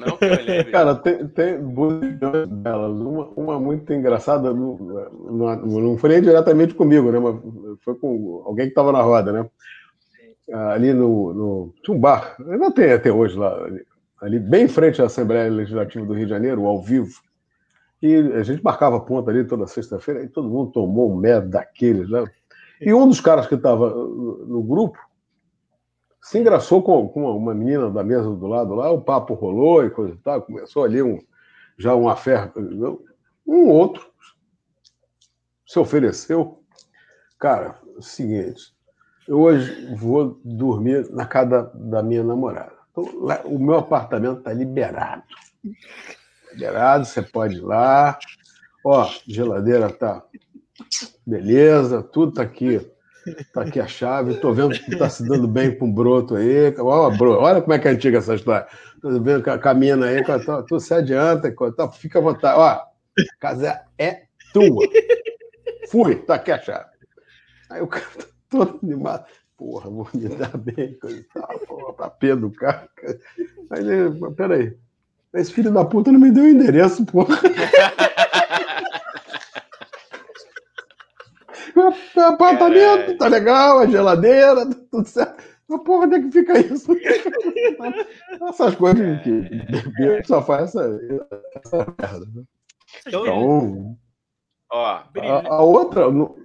Não 0.00 0.16
que 0.16 0.24
eu 0.24 0.70
Cara, 0.70 0.94
tem, 0.94 1.26
tem 1.28 1.58
delas. 2.48 3.00
Uma, 3.00 3.26
uma 3.36 3.58
muito 3.60 3.92
engraçada, 3.92 4.52
não, 4.52 4.76
não, 5.30 5.56
não 5.56 5.98
foi 5.98 6.10
nem 6.10 6.22
diretamente 6.22 6.74
comigo, 6.74 7.10
né? 7.10 7.18
Mas 7.18 7.36
foi 7.82 7.94
com 7.96 8.42
alguém 8.46 8.66
que 8.66 8.72
estava 8.72 8.92
na 8.92 9.02
roda, 9.02 9.32
né? 9.32 9.48
ali 10.52 10.92
no, 10.92 11.32
no. 11.32 11.74
Tinha 11.82 11.96
um 11.96 12.00
bar, 12.00 12.36
ainda 12.38 12.70
tem 12.70 12.92
até 12.92 13.12
hoje 13.12 13.36
lá, 13.36 13.64
ali, 13.64 13.86
ali, 14.20 14.38
bem 14.38 14.64
em 14.64 14.68
frente 14.68 15.00
à 15.00 15.06
Assembleia 15.06 15.50
Legislativa 15.50 16.04
do 16.04 16.14
Rio 16.14 16.26
de 16.26 16.30
Janeiro, 16.30 16.66
ao 16.66 16.82
vivo. 16.82 17.20
E 18.02 18.14
a 18.16 18.42
gente 18.42 18.62
marcava 18.62 18.98
ponta 19.00 19.30
ali 19.30 19.44
toda 19.44 19.66
sexta-feira, 19.66 20.24
e 20.24 20.28
todo 20.28 20.48
mundo 20.48 20.72
tomou 20.72 21.12
um 21.12 21.16
medo 21.16 21.48
daqueles, 21.48 22.10
né? 22.10 22.24
E 22.84 22.92
um 22.92 23.08
dos 23.08 23.20
caras 23.20 23.46
que 23.46 23.54
estava 23.54 23.90
no 23.90 24.62
grupo 24.62 24.98
se 26.20 26.38
engraçou 26.38 26.82
com, 26.82 27.08
com 27.08 27.36
uma 27.36 27.54
menina 27.54 27.90
da 27.90 28.04
mesa 28.04 28.30
do 28.30 28.46
lado 28.46 28.74
lá, 28.74 28.90
o 28.90 29.00
papo 29.00 29.34
rolou 29.34 29.84
e 29.84 29.90
coisa 29.90 30.14
e 30.14 30.18
tal, 30.18 30.42
começou 30.42 30.84
ali 30.84 31.02
um, 31.02 31.18
já 31.76 31.94
uma 31.94 32.16
fé. 32.16 32.50
Um 33.46 33.68
outro 33.68 34.08
se 35.66 35.78
ofereceu. 35.78 36.62
Cara, 37.38 37.80
é 37.94 37.98
o 37.98 38.02
seguinte, 38.02 38.72
eu 39.26 39.40
hoje 39.40 39.94
vou 39.96 40.40
dormir 40.44 41.10
na 41.10 41.26
casa 41.26 41.72
da 41.74 42.02
minha 42.02 42.22
namorada. 42.22 42.76
Então, 42.90 43.24
lá, 43.24 43.40
o 43.44 43.58
meu 43.58 43.78
apartamento 43.78 44.38
está 44.38 44.52
liberado. 44.52 45.24
Liberado, 46.52 47.04
você 47.04 47.22
pode 47.22 47.56
ir 47.56 47.62
lá. 47.62 48.18
Ó, 48.84 49.08
geladeira 49.26 49.90
tá 49.90 50.24
beleza, 51.26 52.02
tudo 52.02 52.32
tá 52.32 52.42
aqui. 52.42 52.80
Tá 53.52 53.62
aqui 53.62 53.78
a 53.78 53.86
chave. 53.86 54.34
Tô 54.34 54.52
vendo 54.52 54.74
que 54.74 54.96
tá 54.96 55.08
se 55.08 55.26
dando 55.26 55.46
bem 55.46 55.76
com 55.76 55.88
o 55.88 55.92
broto 55.92 56.34
aí. 56.34 56.74
Ó, 56.78 57.10
bro, 57.10 57.38
olha 57.38 57.60
como 57.60 57.72
é 57.72 57.78
que 57.78 57.88
é 57.88 57.92
antiga 57.92 58.18
essa 58.18 58.34
história. 58.34 58.66
Tô 59.00 59.10
vendo 59.20 59.42
que 59.42 59.58
caminha 59.58 59.96
aí, 59.96 60.22
tu 60.68 60.80
se 60.80 60.94
adianta, 60.94 61.54
tá, 61.76 61.88
fica 61.90 62.18
à 62.18 62.22
vontade. 62.22 62.58
Ó, 62.58 62.64
a 62.64 62.86
casa 63.38 63.80
é 63.98 64.22
tua. 64.52 64.86
Fui, 65.88 66.16
tá 66.16 66.34
aqui 66.34 66.50
a 66.52 66.60
chave. 66.60 66.90
Aí 67.70 67.80
o 67.80 67.86
cara 67.86 68.04
todo 68.50 68.78
animado. 68.82 69.24
Porra, 69.56 69.88
vou 69.88 70.08
me 70.12 70.28
dar 70.28 70.56
bem, 70.56 70.94
coisa 70.98 71.24
tal, 71.32 71.58
porra, 71.60 71.92
pra 71.92 72.10
pé 72.10 72.34
do 72.34 72.50
carro. 72.50 72.88
Aí 73.70 73.80
ele, 73.80 74.34
peraí, 74.34 74.76
esse 75.34 75.52
filho 75.52 75.72
da 75.72 75.84
puta 75.84 76.10
não 76.10 76.18
me 76.18 76.30
deu 76.30 76.44
o 76.44 76.48
endereço, 76.48 77.04
porra. 77.06 77.38
apartamento, 82.20 83.10
é... 83.10 83.16
tá 83.16 83.28
legal, 83.28 83.78
a 83.78 83.86
geladeira, 83.86 84.66
tudo 84.90 85.06
certo. 85.06 85.42
Mas 85.68 85.82
porra, 85.82 86.06
onde 86.06 86.16
é 86.16 86.20
que 86.20 86.30
fica 86.30 86.58
isso? 86.58 86.92
Essas 88.48 88.74
coisas 88.74 89.22
que 89.22 89.48
é... 90.02 90.22
só 90.24 90.42
faz 90.42 90.74
essa, 90.74 91.00
essa 91.54 91.94
merda. 91.98 92.26
Né? 92.34 92.44
Então, 93.06 93.96
ó, 94.70 94.84
a, 94.86 95.48
a 95.48 95.62
outra, 95.62 96.10
não, 96.10 96.36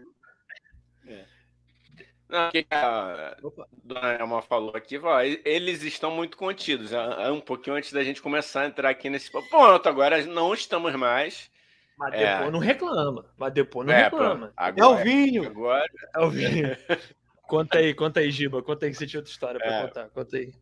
o 2.29 2.51
que 2.51 2.67
a 2.71 3.37
dona 3.83 4.13
Elma 4.19 4.41
falou 4.41 4.75
aqui, 4.75 4.97
ó, 4.97 5.21
eles 5.21 5.81
estão 5.83 6.11
muito 6.11 6.35
contidos. 6.35 6.91
Um 7.31 7.39
pouquinho 7.39 7.77
antes 7.77 7.93
da 7.93 8.03
gente 8.03 8.21
começar 8.21 8.61
a 8.63 8.67
entrar 8.67 8.89
aqui 8.89 9.09
nesse 9.09 9.31
ponto, 9.31 9.87
agora 9.87 10.21
não 10.25 10.53
estamos 10.53 10.93
mais. 10.95 11.49
Mas 11.97 12.13
é. 12.13 12.17
depois 12.17 12.47
é... 12.47 12.51
não 12.51 12.59
reclama. 12.59 13.25
Mas 13.37 13.53
depois 13.53 13.87
não 13.87 13.93
é, 13.93 14.03
reclama. 14.03 14.51
Agora, 14.55 14.85
é 14.85 14.85
o 14.85 15.03
vinho. 15.03 15.47
Agora... 15.47 15.89
É 16.15 16.19
o 16.19 16.29
vinho. 16.29 16.77
conta 17.47 17.77
aí, 17.79 17.93
conta 17.93 18.19
aí, 18.19 18.31
Giba. 18.31 18.61
Conta 18.61 18.85
aí 18.85 18.91
que 18.91 18.97
você 18.97 19.07
tinha 19.07 19.19
outra 19.19 19.31
história 19.31 19.59
para 19.59 19.73
é. 19.73 19.81
contar. 19.87 20.09
Conta 20.09 20.37
aí. 20.37 20.53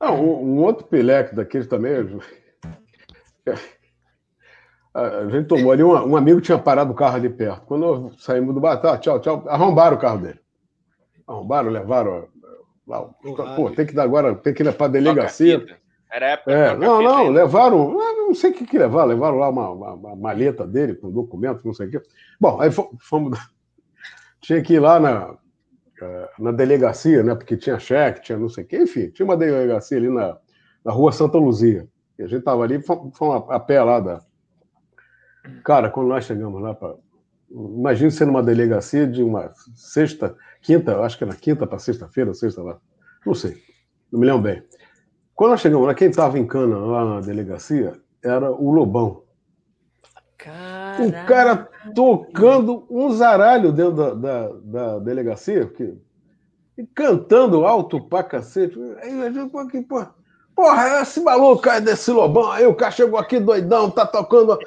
Não, 0.00 0.20
um, 0.20 0.56
um 0.56 0.62
outro 0.62 0.86
pileque 0.86 1.34
daqueles 1.34 1.66
também. 1.66 1.92
A 4.94 5.28
gente 5.28 5.46
tomou 5.46 5.70
ali, 5.70 5.84
um, 5.84 5.92
um, 5.92 6.16
amigo 6.16 6.40
tinha 6.40 6.58
parado 6.58 6.92
o 6.92 6.96
carro 6.96 7.16
ali 7.16 7.28
perto. 7.28 7.66
Quando 7.66 8.12
saímos 8.18 8.54
do 8.54 8.60
bar, 8.60 8.78
tá, 8.78 8.96
tchau, 8.98 9.20
tchau, 9.20 9.44
arrombaram 9.46 9.96
o 9.96 10.00
carro 10.00 10.18
dele 10.18 10.40
arrombaram, 11.30 11.70
levaram 11.70 12.28
lá. 12.86 13.02
Pô, 13.54 13.70
tem 13.70 13.86
que 13.86 13.94
dar 13.94 14.02
agora, 14.02 14.34
tem 14.34 14.52
que 14.52 14.62
ir 14.62 14.72
para 14.74 14.86
a 14.86 14.90
delegacia. 14.90 15.64
Era 16.12 16.30
época 16.30 16.52
é, 16.52 16.76
não, 16.76 17.00
não, 17.00 17.28
levaram 17.28 17.96
não 18.30 18.34
sei 18.34 18.50
o 18.50 18.54
que, 18.54 18.64
que 18.64 18.78
levar, 18.78 19.04
levaram 19.04 19.38
lá 19.38 19.48
uma, 19.48 19.70
uma, 19.70 19.92
uma 19.94 20.16
maleta 20.16 20.66
dele 20.66 20.94
com 20.94 21.10
documentos, 21.10 21.64
não 21.64 21.74
sei 21.74 21.88
o 21.88 21.90
quê. 21.90 22.02
Bom, 22.40 22.60
aí 22.60 22.70
fomos. 22.70 23.38
Tinha 24.40 24.62
que 24.62 24.74
ir 24.74 24.80
lá 24.80 24.98
na, 24.98 25.36
eh, 26.00 26.30
na 26.38 26.50
delegacia, 26.50 27.22
né? 27.22 27.34
Porque 27.34 27.58
tinha 27.58 27.78
cheque, 27.78 28.22
tinha 28.22 28.38
não 28.38 28.48
sei 28.48 28.64
o 28.64 28.66
quê, 28.66 28.78
enfim, 28.78 29.10
tinha 29.10 29.26
uma 29.26 29.36
delegacia 29.36 29.98
ali 29.98 30.08
na, 30.08 30.38
na 30.82 30.92
rua 30.92 31.12
Santa 31.12 31.36
Luzia. 31.36 31.86
E 32.18 32.22
a 32.22 32.26
gente 32.26 32.42
tava 32.42 32.62
ali, 32.62 32.80
fomos 32.80 33.12
a, 33.20 33.56
a 33.56 33.60
pé 33.60 33.82
lá 33.82 34.00
da. 34.00 34.22
Cara, 35.62 35.90
quando 35.90 36.08
nós 36.08 36.24
chegamos 36.24 36.62
lá 36.62 36.74
para. 36.74 36.96
Imagina 37.50 38.10
ser 38.10 38.24
numa 38.24 38.42
delegacia 38.42 39.06
de 39.06 39.22
uma 39.22 39.52
sexta, 39.74 40.34
quinta, 40.62 41.00
acho 41.00 41.18
que 41.18 41.24
era 41.24 41.34
quinta 41.34 41.66
para 41.66 41.78
sexta-feira, 41.78 42.32
sexta 42.32 42.62
lá. 42.62 42.80
Não 43.26 43.34
sei, 43.34 43.58
não 44.10 44.20
me 44.20 44.26
lembro 44.26 44.42
bem. 44.42 44.62
Quando 45.34 45.50
nós 45.50 45.60
chegamos 45.60 45.86
lá, 45.86 45.94
quem 45.94 46.08
estava 46.08 46.38
em 46.38 46.46
cana 46.46 46.78
lá 46.78 47.04
na 47.04 47.20
delegacia 47.20 47.92
era 48.22 48.50
o 48.50 48.70
Lobão. 48.70 49.22
Caraca. 50.36 51.02
O 51.02 51.26
cara 51.26 51.68
tocando 51.94 52.86
um 52.90 53.10
zaralho 53.12 53.72
dentro 53.72 53.92
da, 53.92 54.14
da, 54.14 54.48
da 54.48 54.98
delegacia, 54.98 55.70
e 56.78 56.86
cantando 56.86 57.66
alto 57.66 58.00
pra 58.00 58.22
cacete. 58.22 58.78
Aí 59.02 59.22
a 59.22 59.30
gente, 59.30 59.50
pô, 59.50 60.06
Porra, 60.54 61.00
esse 61.00 61.20
maluco 61.20 61.68
aí 61.70 61.80
desse 61.80 62.10
lobão 62.10 62.50
aí, 62.52 62.66
o 62.66 62.74
cara 62.74 62.90
chegou 62.90 63.18
aqui 63.18 63.40
doidão, 63.40 63.90
tá 63.90 64.04
tocando. 64.04 64.58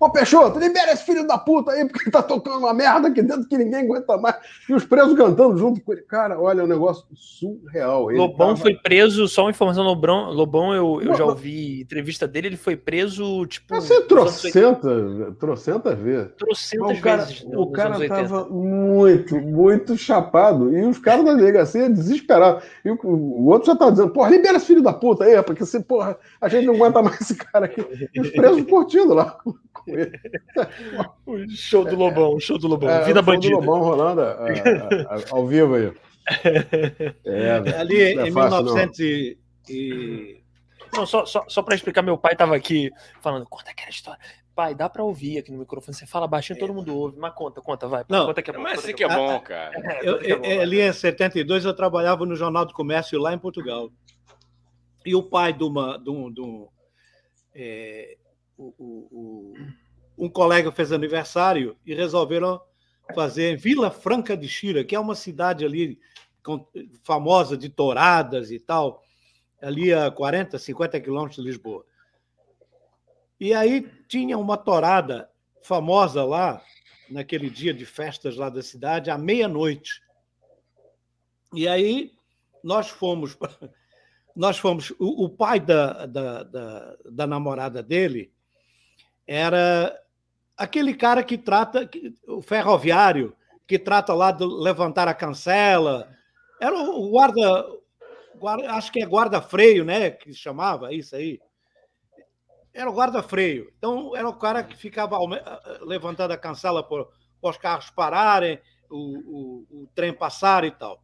Ô 0.00 0.10
Peixoto, 0.10 0.60
libera 0.60 0.92
esse 0.92 1.04
filho 1.04 1.26
da 1.26 1.36
puta 1.36 1.72
aí, 1.72 1.84
porque 1.88 2.10
tá 2.10 2.22
tocando 2.22 2.58
uma 2.58 2.72
merda 2.72 3.08
aqui 3.08 3.20
dentro 3.20 3.48
que 3.48 3.58
ninguém 3.58 3.80
aguenta 3.80 4.16
mais. 4.16 4.36
E 4.68 4.72
os 4.72 4.84
presos 4.84 5.16
cantando 5.16 5.58
junto 5.58 5.80
com 5.80 5.92
ele. 5.92 6.02
Cara, 6.02 6.40
olha, 6.40 6.60
é 6.60 6.64
um 6.64 6.68
negócio 6.68 7.04
surreal. 7.14 8.10
Ele 8.10 8.20
Lobão 8.20 8.48
tava... 8.48 8.60
foi 8.60 8.74
preso, 8.76 9.26
só 9.26 9.42
uma 9.42 9.50
informação, 9.50 9.82
Lobão, 9.82 10.30
Lobão 10.30 10.72
eu, 10.72 11.02
eu 11.02 11.14
já 11.14 11.24
ouvi 11.24 11.80
entrevista 11.80 12.28
dele, 12.28 12.48
ele 12.48 12.56
foi 12.56 12.76
preso, 12.76 13.44
tipo. 13.46 13.74
Assim, 13.74 14.00
trocentas, 14.02 15.36
trocentas 15.38 15.98
vezes. 15.98 16.30
Trocentas 16.38 16.98
o 16.98 17.02
cara, 17.02 17.24
vezes. 17.24 17.46
O 17.52 17.66
cara 17.72 18.08
tava 18.08 18.44
muito, 18.48 19.34
muito 19.40 19.96
chapado. 19.96 20.72
E 20.76 20.84
os 20.84 20.98
caras 20.98 21.24
da 21.24 21.34
delegacia 21.34 21.90
desesperados. 21.90 22.62
E 22.84 22.90
o, 22.90 22.98
o 23.02 23.46
outro 23.48 23.66
já 23.66 23.76
tá 23.76 23.90
dizendo, 23.90 24.10
porra, 24.10 24.30
libera 24.30 24.58
esse 24.58 24.66
filho 24.66 24.82
da 24.82 24.92
puta 24.92 25.24
aí, 25.24 25.42
porque 25.42 25.66
se, 25.66 25.80
porra, 25.80 26.16
a 26.40 26.48
gente 26.48 26.66
não 26.66 26.74
aguenta 26.76 27.02
mais 27.02 27.20
esse 27.20 27.34
cara 27.34 27.66
aqui. 27.66 27.84
E 28.14 28.20
os 28.20 28.30
presos 28.30 28.62
curtindo 28.88 29.14
lá 29.14 29.30
com, 29.32 29.54
ele. 29.86 30.10
O 31.26 31.48
show 31.50 31.84
do 31.84 31.94
Lobão, 31.94 32.34
o 32.34 32.40
show 32.40 32.58
do 32.58 32.66
Lobão. 32.66 32.88
É, 32.88 33.04
Vida 33.04 33.22
bandida. 33.22 33.54
do 33.54 33.60
Lobão 33.60 33.80
rolando 33.80 34.22
a, 34.22 34.32
a, 34.32 35.14
a, 35.14 35.24
ao 35.30 35.46
vivo 35.46 35.74
aí. 35.74 35.92
É, 37.24 37.52
Ali 37.78 38.02
é 38.02 38.28
em 38.28 38.32
fácil, 38.32 38.64
1900 38.64 39.00
e... 39.00 39.38
e... 39.70 40.42
Não, 40.94 41.06
só, 41.06 41.24
só, 41.24 41.44
só 41.48 41.62
para 41.62 41.74
explicar, 41.74 42.02
meu 42.02 42.18
pai 42.18 42.32
estava 42.32 42.54
aqui 42.54 42.90
falando, 43.22 43.46
conta 43.46 43.70
aquela 43.70 43.88
história. 43.88 44.20
Pai, 44.54 44.74
dá 44.74 44.90
para 44.90 45.02
ouvir 45.02 45.38
aqui 45.38 45.50
no 45.50 45.58
microfone. 45.58 45.96
Você 45.96 46.06
fala 46.06 46.26
baixinho, 46.26 46.58
todo 46.58 46.74
mundo 46.74 46.94
ouve. 46.94 47.18
Mas 47.18 47.32
conta, 47.32 47.62
conta, 47.62 47.86
vai. 47.86 48.04
Não, 48.08 48.26
conta 48.26 48.42
que 48.42 48.50
é 48.50 48.52
bom. 48.52 48.60
Mas 48.60 48.80
isso 48.80 48.92
que 48.92 49.04
é 49.04 49.08
bom, 49.08 49.40
cara. 49.40 50.00
Eu, 50.02 50.20
eu, 50.20 50.44
é 50.44 50.58
ali 50.58 50.80
em 50.80 50.92
72 50.92 51.64
eu 51.64 51.74
trabalhava 51.74 52.26
no 52.26 52.34
Jornal 52.34 52.66
do 52.66 52.74
Comércio 52.74 53.18
lá 53.18 53.32
em 53.32 53.38
Portugal. 53.38 53.90
E 55.06 55.14
o 55.14 55.22
pai 55.22 55.52
de 55.52 55.64
uma. 55.64 55.96
De 55.96 56.10
um, 56.10 56.30
de 56.30 56.40
um 56.40 56.68
é, 57.54 58.16
o, 58.58 58.74
o, 59.10 59.54
um 60.18 60.28
colega 60.28 60.72
fez 60.72 60.92
aniversário 60.92 61.76
e 61.86 61.94
resolveram 61.94 62.60
fazer 63.14 63.52
em 63.52 63.56
Vila 63.56 63.90
Franca 63.90 64.36
de 64.36 64.48
Xira, 64.48 64.84
que 64.84 64.94
é 64.94 65.00
uma 65.00 65.14
cidade 65.14 65.64
ali 65.64 65.98
com, 66.44 66.66
famosa 67.02 67.56
de 67.56 67.68
touradas 67.68 68.50
e 68.50 68.58
tal, 68.58 69.02
ali 69.62 69.92
a 69.92 70.10
40, 70.10 70.58
50 70.58 71.00
quilômetros 71.00 71.36
de 71.36 71.48
Lisboa. 71.48 71.84
E 73.40 73.54
aí 73.54 73.88
tinha 74.08 74.36
uma 74.36 74.56
torada 74.56 75.30
famosa 75.62 76.24
lá, 76.24 76.62
naquele 77.08 77.48
dia 77.48 77.72
de 77.72 77.86
festas 77.86 78.36
lá 78.36 78.50
da 78.50 78.62
cidade, 78.62 79.10
à 79.10 79.16
meia-noite. 79.16 80.02
E 81.54 81.66
aí 81.66 82.12
nós 82.62 82.88
fomos. 82.88 83.36
Nós 84.36 84.56
fomos. 84.56 84.92
O, 85.00 85.24
o 85.24 85.28
pai 85.28 85.58
da, 85.58 86.06
da, 86.06 86.42
da, 86.44 86.96
da, 87.10 87.26
namorada 87.26 87.82
dele 87.82 88.32
era 89.28 89.94
aquele 90.56 90.94
cara 90.94 91.22
que 91.22 91.36
trata. 91.36 91.88
O 92.26 92.40
ferroviário, 92.40 93.36
que 93.66 93.78
trata 93.78 94.14
lá 94.14 94.32
de 94.32 94.44
levantar 94.44 95.06
a 95.06 95.14
cancela. 95.14 96.08
Era 96.60 96.74
o 96.74 97.10
guarda. 97.10 97.66
guarda 98.36 98.72
acho 98.72 98.90
que 98.90 99.02
é 99.02 99.06
guarda-freio, 99.06 99.84
né? 99.84 100.10
Que 100.10 100.32
chamava, 100.32 100.92
isso 100.92 101.14
aí 101.14 101.38
era 102.72 102.88
o 102.88 102.94
guarda-freio. 102.94 103.72
Então, 103.76 104.14
era 104.14 104.28
o 104.28 104.34
cara 104.34 104.62
que 104.62 104.76
ficava 104.76 105.18
levantando 105.80 106.32
a 106.32 106.38
cancela 106.38 106.82
para 106.82 107.06
os 107.42 107.56
carros 107.56 107.90
pararem, 107.90 108.60
o, 108.88 108.96
o, 108.96 109.66
o, 109.82 109.88
trem 109.94 110.12
passar 110.12 110.64
e 110.64 110.70
tal. 110.70 111.02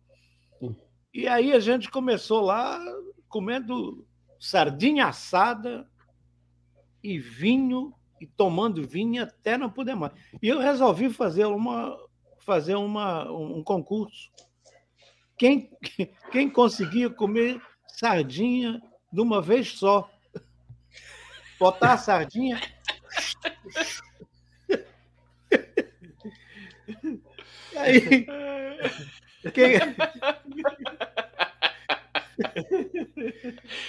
E 1.12 1.26
aí 1.26 1.52
a 1.52 1.58
gente 1.58 1.90
começou 1.90 2.40
lá 2.40 2.80
comendo 3.28 4.06
sardinha 4.38 5.06
assada 5.06 5.88
e 7.02 7.18
vinho, 7.18 7.92
e 8.24 8.26
tomando 8.26 8.88
vinho 8.88 9.22
até 9.22 9.58
não 9.58 9.68
poder 9.70 9.94
mais. 9.94 10.12
E 10.42 10.48
eu 10.48 10.58
resolvi 10.58 11.10
fazer, 11.10 11.44
uma, 11.44 11.94
fazer 12.38 12.74
uma, 12.74 13.30
um 13.30 13.62
concurso. 13.62 14.30
Quem, 15.36 15.70
quem 16.32 16.48
conseguia 16.48 17.10
comer 17.10 17.60
sardinha 17.86 18.80
de 19.12 19.20
uma 19.20 19.42
vez 19.42 19.72
só 19.72 20.10
botar 21.60 21.92
a 21.92 21.98
sardinha. 21.98 22.58
Aí. 27.76 28.26
Quem... 29.52 29.74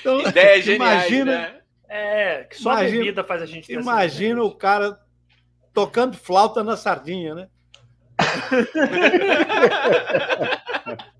Então, 0.02 0.20
Ideia 0.28 0.62
genial, 0.62 0.92
imagina, 0.92 1.26
né? 1.26 1.62
É, 1.88 2.44
que 2.44 2.58
só 2.58 2.74
imagina, 2.74 2.96
a 2.96 3.00
bebida 3.00 3.24
faz 3.24 3.42
a 3.42 3.46
gente 3.46 3.72
Imagina 3.72 4.44
o 4.44 4.56
cara 4.56 5.00
tocando 5.74 6.18
flauta 6.18 6.64
na 6.64 6.76
sardinha, 6.76 7.36
né? 7.36 7.50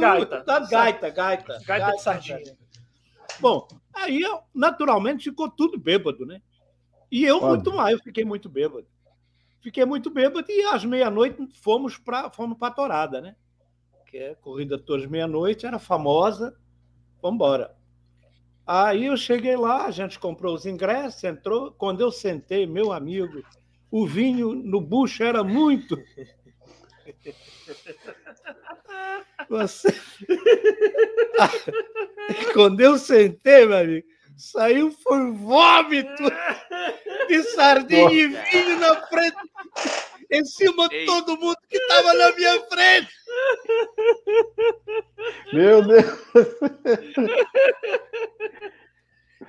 gaita. 0.00 0.40
Tá, 0.42 0.60
gaita, 0.60 1.10
gaita. 1.10 1.58
Gaita 1.64 1.92
de 1.92 2.02
sardinha. 2.02 2.56
Bom, 3.40 3.66
aí 3.94 4.20
naturalmente 4.54 5.30
ficou 5.30 5.50
tudo 5.50 5.78
bêbado, 5.78 6.26
né? 6.26 6.40
E 7.10 7.24
eu 7.24 7.40
muito 7.40 7.72
mais, 7.72 7.96
eu 7.96 8.02
fiquei 8.02 8.24
muito 8.24 8.48
bêbado. 8.48 8.86
Fiquei 9.60 9.84
muito 9.84 10.10
bêbado 10.10 10.50
e 10.50 10.64
às 10.64 10.84
meia-noite 10.84 11.46
fomos 11.62 11.96
para 11.96 12.30
fomos 12.30 12.58
a 12.60 12.70
Torada, 12.70 13.20
né? 13.20 13.36
Que 14.06 14.18
é 14.18 14.34
Corrida 14.34 14.78
Todos 14.78 15.06
Meia-Noite, 15.06 15.66
era 15.66 15.78
famosa. 15.78 16.56
Vamos 17.22 17.36
embora. 17.36 17.74
Aí 18.66 19.06
eu 19.06 19.16
cheguei 19.16 19.56
lá, 19.56 19.86
a 19.86 19.92
gente 19.92 20.18
comprou 20.18 20.54
os 20.54 20.66
ingressos, 20.66 21.24
entrou. 21.24 21.72
Quando 21.72 22.00
eu 22.00 22.10
sentei, 22.10 22.66
meu 22.66 22.92
amigo, 22.92 23.42
o 23.90 24.06
vinho 24.06 24.54
no 24.54 24.80
bucho 24.80 25.22
era 25.22 25.44
muito. 25.44 25.96
Você... 29.48 29.88
Quando 32.54 32.80
eu 32.80 32.98
sentei, 32.98 33.66
meu 33.66 33.78
amigo, 33.78 34.06
saiu 34.36 34.90
foi 34.90 35.30
vômito 35.32 36.24
de 37.28 37.42
sardinha 37.54 38.12
e 38.12 38.28
vinho 38.28 38.80
na 38.80 39.06
frente, 39.06 39.36
em 40.32 40.44
cima 40.44 40.88
de 40.88 41.04
todo 41.04 41.36
mundo 41.36 41.56
que 41.68 41.76
estava 41.76 42.14
na 42.14 42.32
minha 42.32 42.60
frente. 42.66 43.12
Meu 45.52 45.86
Deus! 45.86 46.04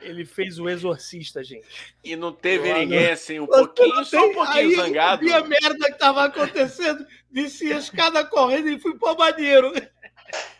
Ele 0.01 0.25
fez 0.25 0.59
o 0.59 0.67
exorcista, 0.67 1.43
gente. 1.43 1.65
E 2.03 2.15
não 2.15 2.33
teve 2.33 2.69
eu 2.69 2.77
ninguém 2.77 3.11
assim, 3.11 3.39
um 3.39 3.47
pouquinho, 3.47 4.03
só 4.03 4.27
um 4.27 4.33
pouquinho 4.33 4.57
aí, 4.57 4.75
zangado. 4.75 5.23
E 5.23 5.31
a 5.31 5.41
merda 5.43 5.85
que 5.85 5.93
estava 5.93 6.25
acontecendo, 6.25 7.05
desci 7.31 7.71
a 7.71 7.77
escada 7.77 8.25
correndo 8.25 8.67
e 8.67 8.79
fui 8.79 8.97
para 8.97 9.11
o 9.11 9.15
banheiro. 9.15 9.71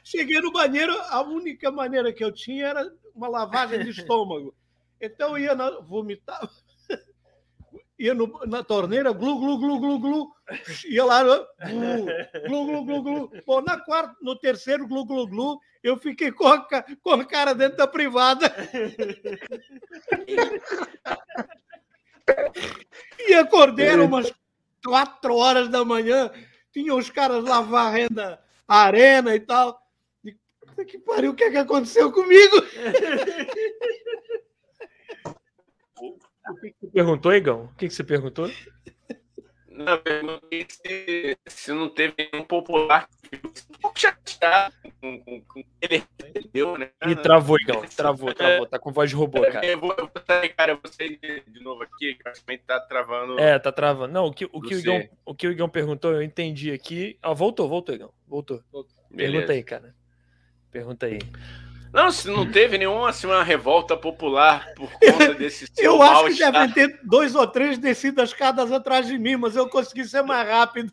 Cheguei 0.03 0.39
no 0.39 0.51
banheiro, 0.51 0.93
a 1.09 1.21
única 1.21 1.71
maneira 1.71 2.13
que 2.13 2.23
eu 2.23 2.31
tinha 2.31 2.67
era 2.67 2.89
uma 3.13 3.27
lavagem 3.27 3.83
de 3.83 3.89
estômago. 3.89 4.55
Então 5.01 5.37
eu 5.37 5.43
ia 5.43 5.55
na, 5.55 5.81
vomitar, 5.81 6.49
ia 8.03 8.13
no, 8.13 8.29
na 8.45 8.61
torneira, 8.61 9.13
glu, 9.13 9.39
glu, 9.39 9.57
glu, 9.57 9.79
glu, 9.79 9.97
glu, 9.99 10.29
ia 10.89 11.05
lá, 11.05 11.23
glu, 11.23 12.65
glu, 12.65 12.83
glu, 12.83 13.01
glu. 13.01 13.31
Bom, 13.45 13.61
na 13.61 13.79
quarta, 13.79 14.13
no 14.21 14.35
terceiro 14.35 14.85
glu, 14.85 15.05
glu, 15.05 15.25
glu, 15.25 15.57
eu 15.81 15.95
fiquei 15.95 16.29
com 16.29 16.45
a, 16.47 16.59
com 17.01 17.11
a 17.11 17.23
cara 17.23 17.55
dentro 17.55 17.77
da 17.77 17.87
privada. 17.87 18.53
e 23.25 23.33
acordei, 23.35 23.95
umas 23.95 24.33
quatro 24.83 25.37
horas 25.37 25.69
da 25.69 25.85
manhã, 25.85 26.29
tinha 26.73 26.93
os 26.93 27.09
caras 27.09 27.41
lá 27.41 27.61
varrendo 27.61 28.19
a 28.19 28.37
arena 28.67 29.33
e 29.33 29.39
tal. 29.39 29.81
Puta 30.59 30.83
que 30.83 30.99
pariu, 30.99 31.31
o 31.31 31.35
que 31.35 31.45
é 31.45 31.51
que 31.51 31.57
aconteceu 31.57 32.11
comigo? 32.11 32.57
O 36.49 36.55
que, 36.55 36.71
que 36.71 36.77
você 36.79 36.87
perguntou, 36.87 37.33
Igão? 37.33 37.63
O 37.65 37.75
que, 37.75 37.87
que 37.87 37.93
você 37.93 38.03
perguntou? 38.03 38.51
Não, 39.73 39.97
perguntei 39.97 40.67
se, 40.69 41.37
se 41.47 41.71
não 41.73 41.89
teve 41.89 42.13
nenhum 42.17 42.45
popular 42.45 43.07
que 43.23 43.29
ficou 43.29 43.51
um 43.51 43.79
pouco 43.79 43.99
chateado 43.99 44.75
com, 45.01 45.19
com, 45.19 45.41
com 45.41 45.59
o 45.61 45.63
que 45.63 45.67
ele 45.81 46.03
entendeu, 46.29 46.77
né? 46.77 46.91
Ih, 47.07 47.15
travou, 47.15 47.57
Igão. 47.59 47.81
Travou, 47.95 48.33
travou. 48.35 48.67
Tá 48.67 48.77
com 48.77 48.91
voz 48.91 49.09
de 49.09 49.15
robô, 49.15 49.41
cara. 49.41 49.65
Eu 49.65 49.79
vou, 49.79 49.95
eu 49.97 50.07
vou 50.13 50.23
sair, 50.27 50.49
cara, 50.49 50.73
eu 50.73 50.79
vou 50.81 50.91
sair 50.91 51.17
de, 51.17 51.41
de 51.51 51.59
novo 51.59 51.81
aqui, 51.81 52.13
que 52.13 52.29
acho 52.29 52.45
que 52.45 52.57
tá 52.59 52.79
travando. 52.81 53.39
É, 53.39 53.57
tá 53.57 53.71
travando. 53.71 54.13
Não, 54.13 54.27
o 54.27 54.33
que 54.33 54.45
o, 54.45 54.61
que 54.61 54.75
o, 54.75 54.79
Igão, 54.79 55.09
o 55.25 55.33
que 55.33 55.47
o 55.47 55.51
Igão 55.51 55.67
perguntou, 55.67 56.11
eu 56.11 56.21
entendi 56.21 56.71
aqui. 56.71 57.17
Ah, 57.19 57.33
voltou, 57.33 57.67
voltou, 57.67 57.95
Igão. 57.95 58.13
Voltou. 58.27 58.63
Beleza. 59.09 59.31
Pergunta 59.31 59.53
aí, 59.53 59.63
cara. 59.63 59.95
Pergunta 60.71 61.05
aí. 61.07 61.19
Não, 61.93 62.11
se 62.11 62.27
não 62.27 62.49
teve 62.51 62.77
nenhuma 62.79 63.09
assim, 63.09 63.27
uma 63.27 63.43
revolta 63.43 63.95
popular 63.95 64.73
por 64.75 64.91
conta 64.91 65.33
desse 65.35 65.67
seu 65.67 65.85
Eu 65.85 66.01
acho 66.01 66.25
que 66.25 66.39
devem 66.39 66.71
ter 66.71 66.99
dois 67.03 67.35
ou 67.35 67.45
três 67.45 67.77
descido 67.77 68.19
as 68.19 68.29
escadas 68.29 68.71
atrás 68.71 69.05
de 69.05 69.17
mim, 69.19 69.35
mas 69.35 69.55
eu 69.55 69.69
consegui 69.69 70.03
ser 70.03 70.23
mais 70.23 70.49
rápido. 70.49 70.91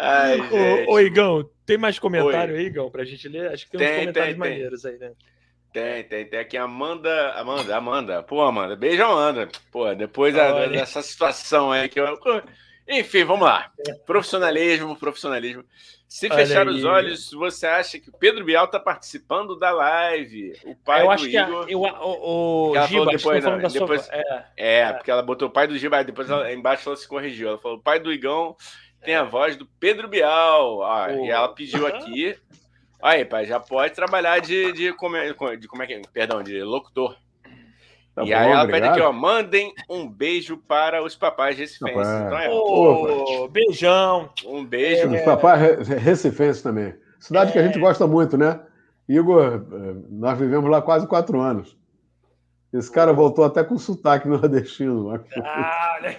Ai, 0.00 0.38
gente. 0.38 0.88
Ô, 0.88 0.92
ô, 0.94 1.00
Igão, 1.00 1.48
tem 1.64 1.78
mais 1.78 2.00
comentário 2.00 2.56
aí, 2.56 2.66
Igão, 2.66 2.90
pra 2.90 3.04
gente 3.04 3.28
ler? 3.28 3.52
Acho 3.52 3.70
que 3.70 3.76
tem, 3.78 3.86
uns 3.86 3.90
Tem, 3.90 4.00
comentários 4.00 4.34
tem, 4.34 4.42
tem. 4.42 4.50
maneiros 4.52 4.84
aí, 4.84 4.98
né? 4.98 5.12
Tem, 5.72 6.04
tem, 6.04 6.26
tem 6.26 6.38
aqui 6.40 6.56
a 6.56 6.64
Amanda, 6.64 7.32
Amanda, 7.32 7.76
Amanda. 7.76 8.22
Pô, 8.22 8.42
Amanda, 8.42 8.74
beijo, 8.74 9.02
Amanda. 9.04 9.48
Pô, 9.70 9.92
depois 9.94 10.34
dessa 10.34 11.00
situação 11.02 11.70
aí 11.70 11.88
que 11.88 12.00
eu. 12.00 12.18
Enfim, 12.88 13.24
vamos 13.24 13.46
lá. 13.46 13.70
Profissionalismo, 14.06 14.94
profissionalismo. 14.96 15.64
Se 16.06 16.26
Olha 16.26 16.34
fechar 16.46 16.68
aí. 16.68 16.74
os 16.74 16.84
olhos, 16.84 17.30
você 17.32 17.66
acha 17.66 17.98
que 17.98 18.08
o 18.10 18.12
Pedro 18.12 18.44
Bial 18.44 18.68
tá 18.68 18.78
participando 18.78 19.58
da 19.58 19.70
live? 19.72 20.52
O 20.64 20.76
pai 20.76 21.00
eu 21.00 21.06
do 21.06 21.10
acho 21.10 21.28
que 21.28 21.36
a, 21.36 21.48
Igor. 21.48 21.66
eu, 21.68 21.80
o, 21.80 22.70
o 22.70 22.76
Ela 22.76 22.86
Giba, 22.86 23.06
depois, 23.06 23.42
sua- 23.42 23.56
Depois- 23.68 24.08
é, 24.10 24.44
É, 24.56 24.78
É. 24.80 24.92
porque 24.92 25.10
ela 25.10 25.22
botou 25.22 25.48
o 25.48 25.50
pai 25.50 25.66
do 25.66 25.76
Giba, 25.78 26.04
depois 26.04 26.28
ela, 26.30 26.52
embaixo 26.52 26.88
ela 26.88 26.96
se 26.96 27.08
corrigiu. 27.08 27.48
Ela 27.48 27.58
falou: 27.58 27.78
o 27.78 27.82
pai 27.82 27.98
do 27.98 28.12
Igão 28.12 28.54
tem 29.02 29.14
a 29.16 29.24
voz 29.24 29.56
do 29.56 29.66
Pedro 29.80 30.06
Bial. 30.06 30.82
Ah. 30.84 31.10
E 31.10 31.30
ela 31.30 31.48
pediu 31.48 31.86
aqui. 31.86 32.38
Aí, 33.02 33.24
pai, 33.24 33.44
já 33.44 33.58
pode 33.58 33.92
trabalhar 33.94 34.38
de, 34.40 34.72
de, 34.72 34.92
como, 34.94 35.16
é, 35.16 35.26
de 35.56 35.66
como 35.68 35.82
é 35.82 35.86
que 35.86 35.94
é? 35.94 36.02
Perdão, 36.12 36.42
de 36.42 36.62
locutor. 36.62 37.16
Tá 38.14 38.22
e 38.22 38.26
bom, 38.30 38.36
aí 38.36 38.50
ela 38.50 38.62
obrigado. 38.62 38.70
pede 38.70 38.86
aqui, 38.88 39.00
ó, 39.00 39.12
mandem 39.12 39.74
um 39.90 40.08
beijo 40.08 40.56
para 40.56 41.02
os 41.02 41.16
papais 41.16 41.58
recifenses. 41.58 42.06
Então 42.08 42.38
é, 42.38 42.48
Ô, 42.50 43.48
beijão. 43.48 44.30
um 44.46 44.64
beijo. 44.64 45.12
Os 45.12 45.22
papais 45.22 45.60
re- 45.88 45.96
recifenses 45.96 46.62
também. 46.62 46.94
Cidade 47.18 47.50
que 47.52 47.58
a 47.58 47.62
gente 47.66 47.78
gosta 47.78 48.06
muito, 48.06 48.36
né? 48.38 48.60
Igor, 49.08 49.42
eh, 49.72 49.94
nós 50.10 50.38
vivemos 50.38 50.70
lá 50.70 50.80
quase 50.80 51.06
quatro 51.08 51.40
anos. 51.40 51.76
Esse 52.72 52.90
cara 52.90 53.12
voltou 53.12 53.44
até 53.44 53.62
com 53.64 53.76
sotaque 53.78 54.26
nordestino. 54.28 55.10
Ah, 55.42 55.98
né? 56.02 56.16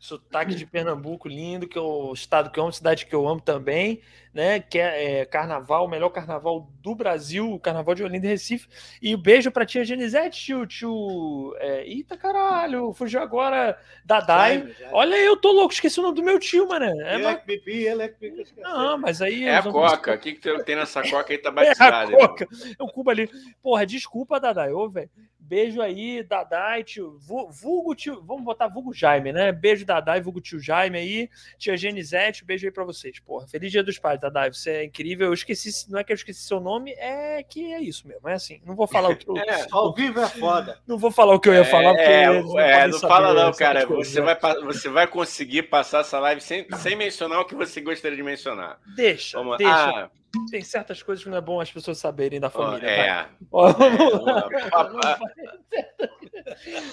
Sotaque 0.00 0.54
de 0.54 0.64
Pernambuco, 0.64 1.28
lindo, 1.28 1.68
que 1.68 1.76
é 1.76 1.80
o 1.80 2.14
estado 2.14 2.50
que 2.50 2.58
eu 2.58 2.62
amo, 2.64 2.72
cidade 2.72 3.04
que 3.04 3.14
eu 3.14 3.28
amo 3.28 3.38
também, 3.38 4.00
né? 4.32 4.58
Que 4.58 4.78
é, 4.78 5.20
é, 5.20 5.24
carnaval, 5.26 5.84
o 5.84 5.88
melhor 5.90 6.08
carnaval 6.08 6.70
do 6.80 6.94
Brasil, 6.94 7.52
o 7.52 7.60
carnaval 7.60 7.94
de 7.94 8.02
Olinda 8.02 8.26
e 8.26 8.30
Recife. 8.30 8.66
E 9.02 9.14
um 9.14 9.20
beijo 9.20 9.50
pra 9.52 9.66
tia 9.66 9.84
Genisete, 9.84 10.40
tio, 10.42 10.66
tio. 10.66 11.54
É, 11.58 11.86
eita 11.86 12.16
caralho, 12.16 12.94
fugiu 12.94 13.20
agora. 13.20 13.78
Dadai. 14.02 14.56
Jaime, 14.60 14.72
Jaime. 14.72 14.94
Olha, 14.94 15.16
eu 15.16 15.36
tô 15.36 15.52
louco, 15.52 15.74
esqueci 15.74 16.00
o 16.00 16.02
nome 16.02 16.14
do 16.16 16.22
meu 16.22 16.38
tio, 16.38 16.66
mano. 16.66 16.86
É, 16.86 16.90
Ele 17.16 17.22
é 17.22 17.24
mas- 17.32 17.40
que 17.40 17.46
bebi, 17.46 17.84
ele 17.86 18.02
é 18.02 18.08
que 18.08 18.18
bebi. 18.18 18.40
esqueci. 18.40 18.58
Não, 18.62 18.96
mas 18.96 19.20
aí. 19.20 19.44
É 19.44 19.56
a 19.58 19.62
coca. 19.62 20.14
O 20.14 20.18
que, 20.18 20.32
que 20.32 20.64
tem 20.64 20.76
nessa 20.76 21.02
coca 21.02 21.30
aí? 21.30 21.36
Tá 21.38 21.50
É 21.50 21.52
batizada. 21.52 22.14
a 22.14 22.18
coca. 22.28 22.48
É 22.78 22.82
o 22.82 22.88
Cuba 22.88 23.10
ali. 23.10 23.28
Porra, 23.62 23.84
desculpa, 23.84 24.40
Dadai. 24.40 24.72
Ô, 24.72 24.88
velho. 24.88 25.10
Beijo 25.50 25.82
aí, 25.82 26.22
Dadai, 26.22 26.84
tio. 26.84 27.18
Vu- 27.18 27.50
Vulgo 27.50 27.92
tio. 27.92 28.22
Vamos 28.22 28.44
botar 28.44 28.68
vulgo 28.68 28.94
Jaime, 28.94 29.32
né? 29.32 29.50
Beijo, 29.50 29.84
Dadai, 29.84 30.20
vulgo 30.20 30.40
tio 30.40 30.60
Jaime 30.60 30.96
aí. 30.96 31.28
Tia 31.58 31.76
Genizete, 31.76 32.44
beijo 32.44 32.68
aí 32.68 32.70
pra 32.70 32.84
vocês. 32.84 33.18
Porra, 33.18 33.48
feliz 33.48 33.72
dia 33.72 33.82
dos 33.82 33.98
pais, 33.98 34.20
Dadai. 34.20 34.52
Você 34.52 34.70
é 34.70 34.84
incrível. 34.84 35.26
Eu 35.26 35.34
esqueci, 35.34 35.90
não 35.90 35.98
é 35.98 36.04
que 36.04 36.12
eu 36.12 36.14
esqueci 36.14 36.40
seu 36.42 36.60
nome, 36.60 36.92
é 36.92 37.42
que 37.42 37.72
é 37.72 37.80
isso 37.80 38.06
mesmo. 38.06 38.28
É 38.28 38.34
assim. 38.34 38.62
Não 38.64 38.76
vou 38.76 38.86
falar 38.86 39.08
o 39.08 39.16
que 39.16 39.28
eu. 39.28 39.34
É. 39.50 39.66
Ao 39.72 39.92
vivo 39.92 40.20
é 40.20 40.28
foda. 40.28 40.78
Não 40.86 40.96
vou 40.96 41.10
falar 41.10 41.34
o 41.34 41.40
que 41.40 41.48
eu 41.48 41.54
ia 41.54 41.64
falar, 41.64 41.94
porque. 41.94 42.08
É, 42.08 42.22
é, 42.22 42.86
não 42.86 42.98
saber 43.00 43.12
fala 43.12 43.34
não, 43.34 43.52
cara. 43.52 43.84
Você 43.86 44.20
né? 44.20 44.36
vai, 44.40 44.54
você 44.62 44.88
vai 44.88 45.06
conseguir 45.08 45.64
passar 45.64 46.02
essa 46.02 46.20
live 46.20 46.40
sem, 46.40 46.64
sem 46.76 46.94
mencionar 46.94 47.40
o 47.40 47.44
que 47.44 47.56
você 47.56 47.80
gostaria 47.80 48.16
de 48.16 48.22
mencionar. 48.22 48.78
Deixa, 48.94 49.36
Vamos 49.36 49.58
deixa. 49.58 49.72
Ah, 49.74 50.10
Tem 50.50 50.62
certas 50.62 51.02
coisas 51.02 51.24
que 51.24 51.30
não 51.30 51.38
é 51.38 51.40
bom 51.40 51.60
as 51.60 51.70
pessoas 51.72 51.98
saberem 51.98 52.38
da 52.40 52.48
família. 52.50 52.80
vai. 52.88 53.08
é. 53.08 53.28
Ó, 53.50 53.68
É, 53.68 53.72
vamos 53.72 54.70
vamos 54.70 55.04
lá. 55.04 55.18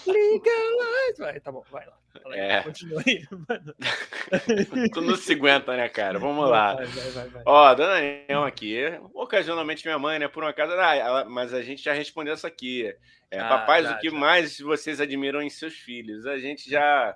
Legalize. 0.06 1.20
Vai, 1.20 1.40
tá 1.40 1.52
bom, 1.52 1.64
vai 1.72 1.86
lá. 1.86 1.94
É. 2.34 2.62
Continua 2.64 3.02
aí. 3.06 3.24
Tu 4.94 5.02
não 5.02 5.16
se 5.16 5.34
aguenta, 5.34 5.76
né, 5.78 5.88
cara? 5.90 6.20
Vamos 6.20 6.50
lá. 6.50 6.76
Vai, 6.76 6.86
vai, 6.86 7.10
vai, 7.12 7.28
vai. 7.30 7.44
Ó, 7.46 7.74
Dona 7.74 8.00
Neon 8.00 8.44
aqui. 8.44 8.78
Ocasionalmente 9.14 9.86
minha 9.86 10.00
mãe, 10.00 10.20
né? 10.20 10.28
Por 10.28 10.44
um 10.44 10.48
acaso, 10.48 10.74
ah, 10.74 10.96
ela- 10.96 11.26
mas 11.26 11.54
a 11.54 11.62
gente 11.62 11.84
já 11.84 11.94
respondeu 11.94 12.34
essa 12.34 12.48
aqui. 12.48 12.94
É, 13.30 13.40
Ah, 13.40 13.50
papais, 13.50 13.86
já, 13.86 13.96
o 13.96 14.00
que 14.00 14.10
já. 14.10 14.16
mais 14.18 14.60
vocês 14.60 15.00
admiram 15.02 15.42
em 15.42 15.50
seus 15.50 15.74
filhos? 15.76 16.26
A 16.26 16.38
gente 16.38 16.70
já 16.70 17.16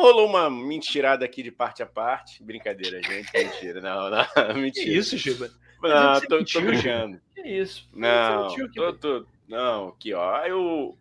rolou 0.00 0.26
uma 0.26 0.48
mentirada 0.50 1.24
aqui 1.24 1.42
de 1.42 1.50
parte 1.50 1.82
a 1.82 1.86
parte. 1.86 2.42
Brincadeira, 2.42 3.00
gente. 3.02 3.30
Mentira. 3.34 3.80
Não, 3.80 4.10
não. 4.10 4.24
Que 4.54 4.60
Mentira. 4.60 4.90
isso, 4.90 5.16
Giba? 5.16 5.50
Não, 5.82 6.20
tô, 6.20 6.26
tô 6.28 6.36
mentiu, 6.38 6.60
brincando. 6.62 7.20
Que 7.34 7.42
isso? 7.42 7.88
Não, 7.92 8.48
mentiu, 8.48 8.72
tô, 8.72 8.92
que- 8.92 8.98
tô- 9.00 9.26
não, 9.48 9.88
aqui, 9.88 10.12
ó. 10.14 10.34
Aí 10.36 10.50
o, 10.52 10.96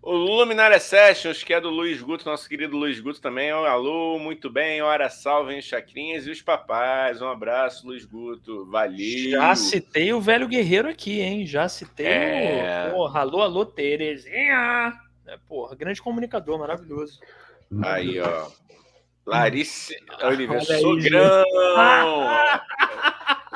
o 0.00 0.12
Luminária 0.12 0.78
Sessions, 0.78 1.42
que 1.42 1.54
é 1.54 1.60
do 1.60 1.70
Luiz 1.70 2.00
Guto, 2.02 2.24
nosso 2.28 2.48
querido 2.48 2.76
Luiz 2.76 3.00
Guto 3.00 3.20
também. 3.20 3.50
Alô, 3.50 4.18
muito 4.18 4.50
bem, 4.50 4.82
hora 4.82 5.08
salve, 5.08 5.54
hein, 5.54 5.62
Chacrinhas 5.62 6.26
e 6.26 6.30
os 6.30 6.42
papais. 6.42 7.20
Um 7.22 7.28
abraço, 7.28 7.86
Luiz 7.86 8.04
Guto. 8.04 8.66
Valeu. 8.66 9.30
Já 9.30 9.54
citei 9.56 10.12
o 10.12 10.20
velho 10.20 10.46
guerreiro 10.46 10.88
aqui, 10.88 11.20
hein? 11.20 11.46
Já 11.46 11.68
citei 11.68 12.06
É. 12.06 12.88
o. 12.90 12.96
Porra, 12.96 13.20
alô, 13.20 13.40
alô, 13.40 13.64
Terezinha. 13.66 14.92
É, 15.26 15.36
porra, 15.48 15.74
grande 15.74 16.02
comunicador, 16.02 16.58
maravilhoso. 16.58 17.20
Aí, 17.84 18.20
ó. 18.20 18.48
Larice 19.24 19.94
Oliveira, 20.24 20.62
olha 20.64 20.74
aí, 20.76 20.80
sogrão. 20.82 21.44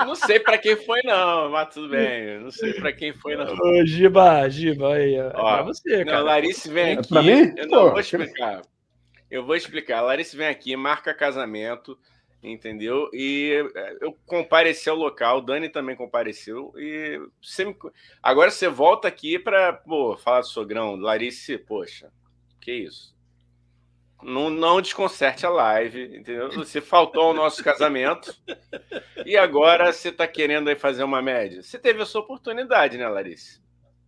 Não 0.07 0.15
sei 0.15 0.39
pra 0.39 0.59
quem 0.59 0.77
foi, 0.77 1.01
não, 1.03 1.51
mas 1.51 1.73
tudo 1.75 1.89
bem. 1.89 2.39
Não 2.41 2.51
sei 2.51 2.75
pra 2.75 2.93
quem 2.93 3.13
foi, 3.13 3.35
não. 3.35 3.47
Ô, 3.53 3.85
Giba, 3.87 4.49
Giba, 4.49 4.95
aí, 4.95 5.19
ó. 5.21 5.27
É 5.29 5.31
pra 5.31 5.63
você, 5.63 5.99
Não, 6.05 6.13
cara. 6.13 6.21
Larice 6.23 6.71
vem 6.71 6.91
É 6.91 6.99
aqui. 6.99 7.09
pra 7.09 7.23
mim? 7.23 7.53
Eu 7.57 7.67
não 7.67 7.79
Pô, 7.87 7.91
vou 7.91 8.01
explicar. 8.01 8.63
Eu 9.31 9.45
vou 9.45 9.57
explicar. 9.57 10.03
Larice 10.03 10.37
vem 10.37 10.47
aqui, 10.47 10.77
marca 10.77 11.13
casamento, 11.15 11.99
entendeu? 12.43 13.11
E 13.13 13.67
é, 13.75 13.97
eu 14.01 14.17
compareci 14.27 14.89
ao 14.89 14.95
local, 14.97 15.41
Dani 15.41 15.69
também 15.69 15.97
compareceu. 15.97 16.73
E 16.77 17.19
você 17.43 17.65
me- 17.65 17.75
agora 18.23 18.51
você 18.53 18.69
volta 18.69 19.09
aqui 19.09 19.37
para 19.39 19.73
pô, 19.73 20.17
falar 20.17 20.41
do 20.43 20.47
sogrão. 20.47 20.95
Larice, 20.95 21.59
poxa, 21.59 22.13
que 22.61 22.73
isso? 22.73 23.16
Não, 24.23 24.49
não 24.51 24.81
desconcerte 24.81 25.45
a 25.45 25.51
live, 25.51 26.17
entendeu? 26.17 26.51
Você 26.53 26.81
faltou 26.81 27.25
ao 27.25 27.35
nosso 27.35 27.63
casamento 27.63 28.35
e 29.25 29.37
agora 29.37 29.93
você 29.93 30.09
está 30.09 30.27
querendo 30.27 30.69
aí 30.69 30.75
fazer 30.75 31.05
uma 31.05 31.21
média. 31.21 31.63
Você 31.63 31.79
teve 31.79 32.03
a 32.03 32.07
sua 32.07 32.23
oportunidade, 32.23 32.97
né, 32.97 33.07
Larice? 33.09 33.61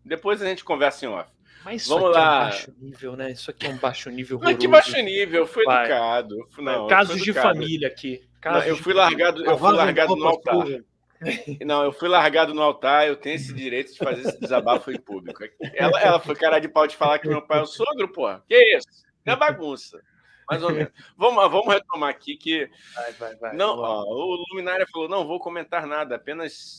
Depois 0.05 0.41
a 0.41 0.47
gente 0.47 0.65
conversa 0.65 1.05
em 1.05 1.09
off. 1.09 1.31
Mas 1.65 1.83
isso 1.83 1.91
Vamos 1.91 2.11
aqui 2.11 2.19
é 2.19 2.21
lá. 2.21 2.27
um 2.27 2.45
baixo 2.45 2.75
nível, 2.81 3.17
né? 3.17 3.31
Isso 3.33 3.51
aqui 3.51 3.67
é 3.67 3.71
um 3.71 3.77
baixo 3.77 4.11
nível. 4.11 4.39
Mas 4.43 4.57
que 4.57 4.67
horroroso. 4.67 4.93
baixo 4.93 5.05
nível, 5.05 5.41
eu 5.43 5.47
fui 5.47 5.65
Vai. 5.65 5.85
educado. 5.85 6.37
Não, 6.59 6.73
eu 6.83 6.87
Casos 6.87 7.21
de 7.23 7.33
família 7.33 7.89
aqui. 7.89 8.23
Não, 8.45 8.63
eu 8.63 8.77
de 8.77 8.83
fui 8.83 8.95
família. 8.95 9.03
largado, 9.03 9.45
eu 9.45 9.59
fui 9.59 9.71
de 9.71 9.77
largado 9.77 10.17
no 10.17 10.27
altar. 10.27 10.55
suja. 10.55 10.85
Não, 11.67 11.83
eu 11.85 11.93
fui 11.93 12.09
largado 12.09 12.55
no 12.55 12.63
altar, 12.63 13.09
eu 13.09 13.17
tenho 13.17 13.35
esse 13.35 13.53
direito 13.53 13.93
de 13.93 13.99
fazer 13.99 14.21
esse 14.21 14.41
desabafo 14.41 14.91
em 14.93 15.01
público. 15.01 15.43
Ela, 15.75 16.01
ela 16.01 16.21
foi 16.21 16.37
cara 16.37 16.61
de 16.61 16.69
pau 16.69 16.87
de 16.87 16.97
falar 16.97 17.19
que 17.19 17.27
meu 17.29 17.43
pai 17.43 17.59
é 17.59 17.63
o 17.63 17.67
sogro, 17.67 18.09
porra. 18.13 18.43
Que 18.49 18.77
isso? 18.77 18.87
É 19.33 19.37
bagunça. 19.37 20.03
Mais 20.49 20.63
ou 20.63 20.73
menos. 20.73 20.91
Vamos, 21.17 21.51
vamos 21.51 21.75
retomar 21.75 22.09
aqui 22.09 22.37
que. 22.37 22.71
Vai, 22.95 23.13
vai, 23.13 23.37
vai. 23.37 23.55
Não, 23.55 23.79
ó, 23.79 24.03
o 24.03 24.45
Luminária 24.51 24.87
falou: 24.91 25.09
não 25.09 25.27
vou 25.27 25.39
comentar 25.39 25.87
nada, 25.87 26.17
apenas 26.17 26.79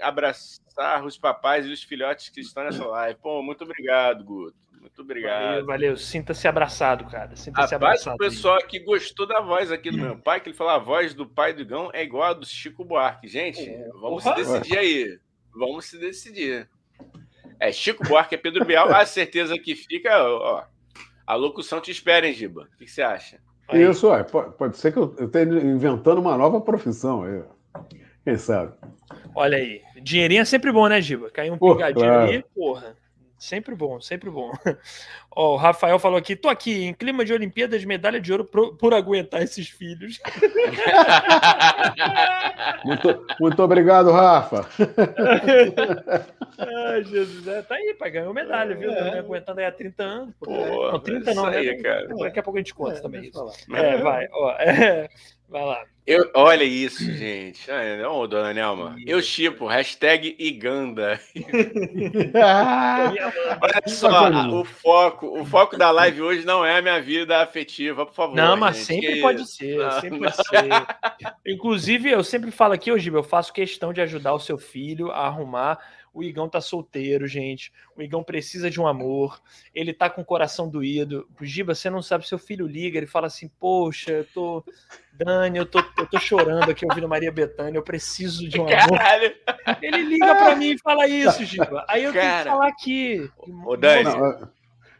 abraçar 0.00 1.04
os 1.04 1.18
papais 1.18 1.66
e 1.66 1.70
os 1.70 1.82
filhotes 1.82 2.30
que 2.30 2.40
estão 2.40 2.64
nessa 2.64 2.86
live. 2.86 3.18
Pô, 3.20 3.42
muito 3.42 3.64
obrigado, 3.64 4.24
Guto. 4.24 4.56
Muito 4.80 5.02
obrigado. 5.02 5.42
Valeu, 5.42 5.66
valeu. 5.66 5.96
Sinta-se 5.98 6.48
abraçado, 6.48 7.04
cara. 7.04 7.36
Sinta-se 7.36 7.74
abraçado. 7.74 8.14
o 8.14 8.18
pessoal 8.18 8.56
aqui 8.56 8.78
gostou 8.78 9.26
da 9.26 9.40
voz 9.40 9.70
aqui 9.70 9.90
do 9.90 9.98
meu 9.98 10.16
pai, 10.16 10.40
que 10.40 10.48
ele 10.48 10.56
falou: 10.56 10.72
a 10.72 10.78
voz 10.78 11.12
do 11.12 11.26
pai 11.26 11.52
do 11.52 11.60
Igão 11.60 11.90
é 11.92 12.02
igual 12.02 12.30
a 12.30 12.32
do 12.32 12.46
Chico 12.46 12.84
Buarque. 12.84 13.28
Gente, 13.28 13.70
vamos 14.00 14.22
se 14.22 14.34
decidir 14.34 14.78
aí. 14.78 15.18
Vamos 15.54 15.84
se 15.84 15.98
decidir. 15.98 16.68
É 17.58 17.70
Chico 17.70 18.02
Buarque, 18.04 18.34
é 18.34 18.38
Pedro 18.38 18.64
Bial. 18.64 18.88
A 18.94 19.04
certeza 19.04 19.58
que 19.58 19.74
fica, 19.74 20.24
ó. 20.24 20.64
A 21.30 21.36
locução 21.36 21.80
te 21.80 21.92
espera, 21.92 22.26
hein, 22.26 22.32
Giba? 22.32 22.62
O 22.62 22.76
que, 22.76 22.86
que 22.86 22.90
você 22.90 23.02
acha? 23.02 23.38
Aí. 23.68 23.88
Isso, 23.88 24.08
pode, 24.32 24.52
pode 24.56 24.76
ser 24.76 24.92
que 24.92 24.98
eu 24.98 25.14
esteja 25.16 25.60
inventando 25.60 26.18
uma 26.20 26.36
nova 26.36 26.60
profissão. 26.60 27.22
Aí. 27.22 27.40
Quem 28.24 28.36
sabe? 28.36 28.72
Olha 29.32 29.56
aí. 29.56 29.80
Dinheirinho 30.02 30.40
é 30.42 30.44
sempre 30.44 30.72
bom, 30.72 30.88
né, 30.88 31.00
Giba? 31.00 31.30
Caiu 31.30 31.54
um 31.54 31.58
Pô, 31.58 31.76
pingadinho 31.76 32.04
claro. 32.04 32.22
ali, 32.28 32.44
porra. 32.52 32.96
Sempre 33.40 33.74
bom, 33.74 33.98
sempre 34.02 34.28
bom. 34.28 34.52
Ó, 35.34 35.54
o 35.54 35.56
Rafael 35.56 35.98
falou 35.98 36.18
aqui: 36.18 36.36
tô 36.36 36.50
aqui 36.50 36.84
em 36.84 36.92
clima 36.92 37.24
de 37.24 37.32
Olimpíadas, 37.32 37.82
medalha 37.86 38.20
de 38.20 38.30
ouro 38.30 38.44
por, 38.44 38.76
por 38.76 38.92
aguentar 38.92 39.42
esses 39.42 39.66
filhos. 39.66 40.20
muito, 42.84 43.26
muito 43.40 43.62
obrigado, 43.62 44.12
Rafa. 44.12 44.68
Ai, 46.58 47.02
Jesus, 47.04 47.48
é, 47.48 47.62
tá 47.62 47.76
aí, 47.76 47.94
pai, 47.98 48.10
ganhou 48.10 48.34
medalha, 48.34 48.76
viu? 48.76 48.90
Tá 48.90 49.06
é. 49.06 49.18
Aguentando 49.20 49.60
aí 49.60 49.66
há 49.66 49.72
30 49.72 50.02
anos. 50.02 50.34
Pô, 50.38 50.92
não, 50.92 51.00
30 51.00 51.32
não, 51.32 51.46
né? 51.46 51.74
Cara. 51.76 52.08
Daqui 52.08 52.40
a 52.40 52.42
pouco 52.42 52.58
a 52.58 52.60
gente 52.60 52.74
conta 52.74 52.98
é, 52.98 53.00
também 53.00 53.24
isso. 53.24 53.52
É, 53.72 53.96
vai, 53.96 54.28
ó. 54.30 54.50
É, 54.58 55.08
vai 55.50 55.64
lá. 55.64 55.84
Eu, 56.06 56.30
olha 56.34 56.64
isso, 56.64 57.04
gente. 57.04 57.70
Ô, 58.08 58.26
dona 58.26 58.52
Nelma. 58.52 58.96
Eu 59.06 59.22
chipo, 59.22 59.66
hashtag 59.66 60.34
Iganda. 60.38 61.20
olha 63.62 63.82
só, 63.86 64.30
o 64.50 64.64
foco, 64.64 65.40
o 65.40 65.44
foco 65.44 65.76
da 65.76 65.90
live 65.90 66.22
hoje 66.22 66.44
não 66.44 66.64
é 66.64 66.78
a 66.78 66.82
minha 66.82 67.00
vida 67.00 67.40
afetiva, 67.40 68.06
por 68.06 68.14
favor. 68.14 68.34
Não, 68.34 68.56
mas 68.56 68.78
gente, 68.78 68.86
sempre 68.86 69.14
que... 69.14 69.20
pode 69.20 69.48
ser, 69.48 69.78
não, 69.78 70.00
sempre 70.00 70.18
não. 70.18 70.30
pode 70.30 70.36
ser. 70.36 70.68
Inclusive, 71.46 72.10
eu 72.10 72.24
sempre 72.24 72.50
falo 72.50 72.72
aqui, 72.72 72.90
hoje, 72.90 73.10
eu 73.10 73.22
faço 73.22 73.52
questão 73.52 73.92
de 73.92 74.00
ajudar 74.00 74.34
o 74.34 74.40
seu 74.40 74.58
filho 74.58 75.12
a 75.12 75.26
arrumar 75.26 75.78
o 76.12 76.22
Igão 76.22 76.48
tá 76.48 76.60
solteiro, 76.60 77.26
gente. 77.26 77.72
O 77.96 78.02
Igão 78.02 78.22
precisa 78.22 78.70
de 78.70 78.80
um 78.80 78.86
amor. 78.86 79.40
Ele 79.74 79.92
tá 79.92 80.10
com 80.10 80.22
o 80.22 80.24
coração 80.24 80.68
doído. 80.68 81.28
Giba, 81.40 81.74
você 81.74 81.88
não 81.88 82.02
sabe, 82.02 82.26
seu 82.26 82.38
filho 82.38 82.66
liga, 82.66 82.98
ele 82.98 83.06
fala 83.06 83.26
assim: 83.28 83.48
Poxa, 83.60 84.12
eu 84.12 84.24
tô. 84.24 84.64
Dani, 85.12 85.58
eu 85.58 85.66
tô, 85.66 85.78
eu 85.98 86.06
tô 86.06 86.18
chorando 86.18 86.70
aqui 86.70 86.84
ouvindo 86.84 87.08
Maria 87.08 87.30
Bethânia, 87.30 87.78
eu 87.78 87.82
preciso 87.82 88.48
de 88.48 88.58
um 88.58 88.64
amor. 88.64 88.98
Caralho. 88.98 89.34
Ele 89.82 90.02
liga 90.02 90.34
pra 90.34 90.56
mim 90.56 90.72
e 90.72 90.78
fala 90.78 91.06
isso, 91.06 91.44
Giba. 91.44 91.84
Aí 91.88 92.04
eu 92.04 92.12
Cara. 92.12 92.26
tenho 92.26 92.42
que 92.42 92.50
falar 92.50 92.68
aqui. 92.68 93.30
Ô, 93.66 93.76
Dani. 93.76 94.04
Não, 94.04 94.50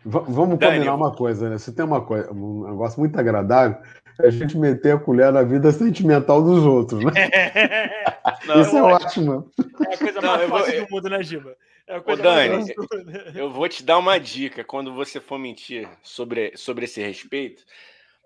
vamos 0.05 0.59
Dani, 0.59 0.74
combinar 0.74 0.95
uma 0.95 1.15
coisa, 1.15 1.49
né? 1.49 1.59
Se 1.59 1.73
tem 1.73 1.85
uma 1.85 2.03
coisa, 2.03 2.31
um 2.32 2.69
negócio 2.69 3.01
muito 3.01 3.19
agradável, 3.19 3.78
é 4.23 4.27
a 4.27 4.31
gente 4.31 4.57
meter 4.59 4.95
a 4.95 4.99
colher 4.99 5.32
na 5.32 5.43
vida 5.43 5.73
sentimental 5.73 6.43
dos 6.43 6.65
outros, 6.65 7.03
né? 7.05 7.12
Não, 8.46 8.60
Isso 8.60 8.76
é 8.76 8.82
ótimo. 8.82 9.50
É 9.88 9.94
a 9.94 9.98
coisa 9.98 10.20
mais 10.20 10.40
Não, 10.40 10.48
fácil 10.48 10.72
vou... 10.72 10.86
do 10.86 10.90
mundo, 10.90 11.10
né, 11.10 11.22
Giba? 11.22 11.56
É 11.86 11.98
Ô, 11.98 12.16
Dani, 12.16 12.72
eu 13.34 13.50
vou 13.50 13.68
te 13.68 13.82
dar 13.82 13.98
uma 13.98 14.18
dica 14.18 14.62
quando 14.62 14.94
você 14.94 15.20
for 15.20 15.38
mentir 15.38 15.88
sobre, 16.02 16.56
sobre 16.56 16.84
esse 16.84 17.00
respeito. 17.02 17.64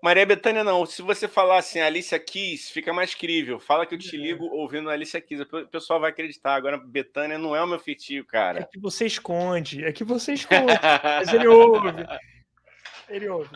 Maria 0.01 0.25
Bethânia, 0.25 0.63
não. 0.63 0.85
Se 0.85 1.01
você 1.01 1.27
falar 1.27 1.57
assim, 1.57 1.79
Alicia 1.79 2.19
Keys, 2.19 2.69
fica 2.69 2.93
mais 2.93 3.15
crível. 3.15 3.59
Fala 3.59 3.85
que 3.87 3.95
eu 3.95 3.99
te 3.99 4.15
é. 4.15 4.19
ligo 4.19 4.45
ouvindo 4.45 4.89
Alicia 4.89 5.19
Keys. 5.19 5.41
O 5.41 5.67
pessoal 5.67 5.99
vai 5.99 6.11
acreditar. 6.11 6.53
Agora, 6.53 6.77
Betânia 6.77 7.39
não 7.39 7.55
é 7.55 7.63
o 7.63 7.67
meu 7.67 7.79
feitio, 7.79 8.23
cara. 8.23 8.59
É 8.59 8.63
que 8.65 8.79
você 8.79 9.07
esconde. 9.07 9.83
É 9.83 9.91
que 9.91 10.03
você 10.03 10.33
esconde. 10.37 10.73
Mas 11.03 11.33
ele 11.33 11.47
ouve. 11.47 11.87
Ele 13.09 13.27
ouve. 13.29 13.49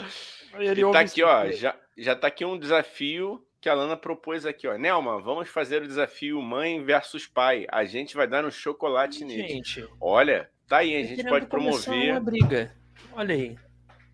Ele 0.57 0.84
ouve 0.84 0.98
tá 0.98 1.02
aqui, 1.02 1.22
ó. 1.22 1.52
Já, 1.52 1.76
já 1.95 2.15
tá 2.15 2.27
aqui 2.27 2.44
um 2.44 2.57
desafio 2.57 3.45
que 3.61 3.68
a 3.68 3.73
Lana 3.73 3.98
propôs 3.98 4.45
aqui, 4.45 4.68
ó. 4.68 4.77
Nelma, 4.77 5.19
vamos 5.19 5.49
fazer 5.49 5.81
o 5.81 5.88
desafio 5.88 6.41
mãe 6.41 6.81
versus 6.84 7.27
pai. 7.27 7.65
A 7.69 7.84
gente 7.86 8.15
vai 8.15 8.27
dar 8.27 8.45
um 8.45 8.52
chocolate 8.52 9.26
nele. 9.26 9.48
Gente, 9.48 9.88
olha, 9.99 10.49
tá 10.68 10.77
aí, 10.77 10.95
a 10.95 11.03
gente 11.03 11.23
pode 11.23 11.48
promover. 11.48 12.11
Uma 12.11 12.19
briga. 12.19 12.76
Olha 13.14 13.36
aí. 13.36 13.57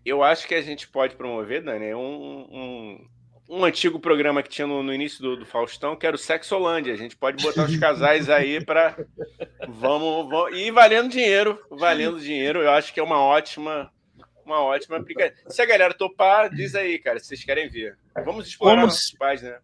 Eu 0.04 0.22
acho 0.22 0.46
que 0.46 0.54
a 0.54 0.62
gente 0.62 0.88
pode 0.88 1.16
promover, 1.16 1.62
Dani, 1.62 1.94
um, 1.94 1.98
um, 1.98 3.08
um 3.48 3.64
antigo 3.64 3.98
programa 3.98 4.42
que 4.42 4.48
tinha 4.48 4.66
no, 4.66 4.82
no 4.82 4.94
início 4.94 5.20
do, 5.20 5.36
do, 5.36 5.46
Faustão, 5.46 5.96
que 5.96 6.06
era 6.06 6.14
o 6.14 6.18
Sexolândia. 6.18 6.92
A 6.92 6.96
gente 6.96 7.16
pode 7.16 7.42
botar 7.42 7.64
os 7.64 7.76
casais 7.78 8.28
aí 8.28 8.64
para 8.64 8.96
vamos, 9.68 10.28
vamos 10.28 10.58
e 10.58 10.70
valendo 10.70 11.08
dinheiro, 11.08 11.60
valendo 11.70 12.20
dinheiro. 12.20 12.62
Eu 12.62 12.70
acho 12.70 12.92
que 12.92 13.00
é 13.00 13.02
uma 13.02 13.20
ótima 13.20 13.92
uma 14.46 14.60
ótima 14.62 14.98
brincadeira. 15.00 15.36
Se 15.48 15.60
a 15.60 15.66
galera 15.66 15.92
topar, 15.92 16.48
diz 16.48 16.74
aí, 16.74 16.98
cara, 16.98 17.18
se 17.18 17.26
vocês 17.26 17.44
querem 17.44 17.68
ver. 17.68 17.98
Vamos 18.24 18.46
explorar 18.46 18.76
Como... 18.76 18.86
nossos 18.86 19.10
pais, 19.12 19.42
né? 19.42 19.58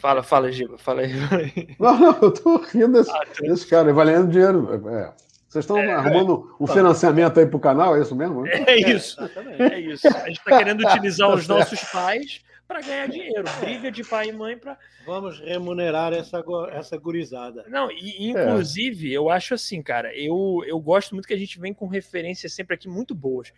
Fala, 0.00 0.22
fala, 0.22 0.52
Giba, 0.52 0.78
fala 0.78 1.02
aí. 1.02 1.12
Não, 1.78 1.98
não, 1.98 2.18
eu 2.22 2.30
tô 2.30 2.58
rindo 2.58 2.92
desse, 2.92 3.10
ah, 3.10 3.24
tá. 3.24 3.40
desse 3.40 3.66
cara, 3.66 3.92
valendo 3.92 4.30
dinheiro. 4.30 4.88
É. 4.88 5.12
Vocês 5.48 5.64
estão 5.64 5.78
é, 5.78 5.90
arrumando 5.90 6.54
um 6.60 6.66
financiamento 6.66 7.40
aí 7.40 7.46
para 7.46 7.56
o 7.56 7.60
canal, 7.60 7.96
é 7.96 8.02
isso 8.02 8.14
mesmo? 8.14 8.46
É 8.46 8.76
isso, 8.78 9.18
é 9.58 9.80
isso. 9.80 10.06
A 10.06 10.28
gente 10.28 10.38
está 10.38 10.58
querendo 10.58 10.86
utilizar 10.86 11.30
os 11.30 11.48
nossos 11.48 11.82
pais 11.84 12.42
para 12.68 12.82
ganhar 12.82 13.08
dinheiro. 13.08 13.44
Briga 13.58 13.90
de 13.90 14.04
pai 14.04 14.28
e 14.28 14.32
mãe 14.32 14.58
para. 14.58 14.78
Vamos 15.06 15.40
remunerar 15.40 16.12
essa, 16.12 16.44
essa 16.72 16.98
gurizada. 16.98 17.64
Não, 17.66 17.90
e 17.90 18.28
inclusive, 18.28 19.10
é. 19.10 19.16
eu 19.16 19.30
acho 19.30 19.54
assim, 19.54 19.80
cara, 19.80 20.14
eu, 20.14 20.62
eu 20.66 20.78
gosto 20.78 21.14
muito 21.14 21.26
que 21.26 21.32
a 21.32 21.38
gente 21.38 21.58
vem 21.58 21.72
com 21.72 21.86
referências 21.86 22.52
sempre 22.52 22.74
aqui 22.74 22.86
muito 22.86 23.14
boas. 23.14 23.50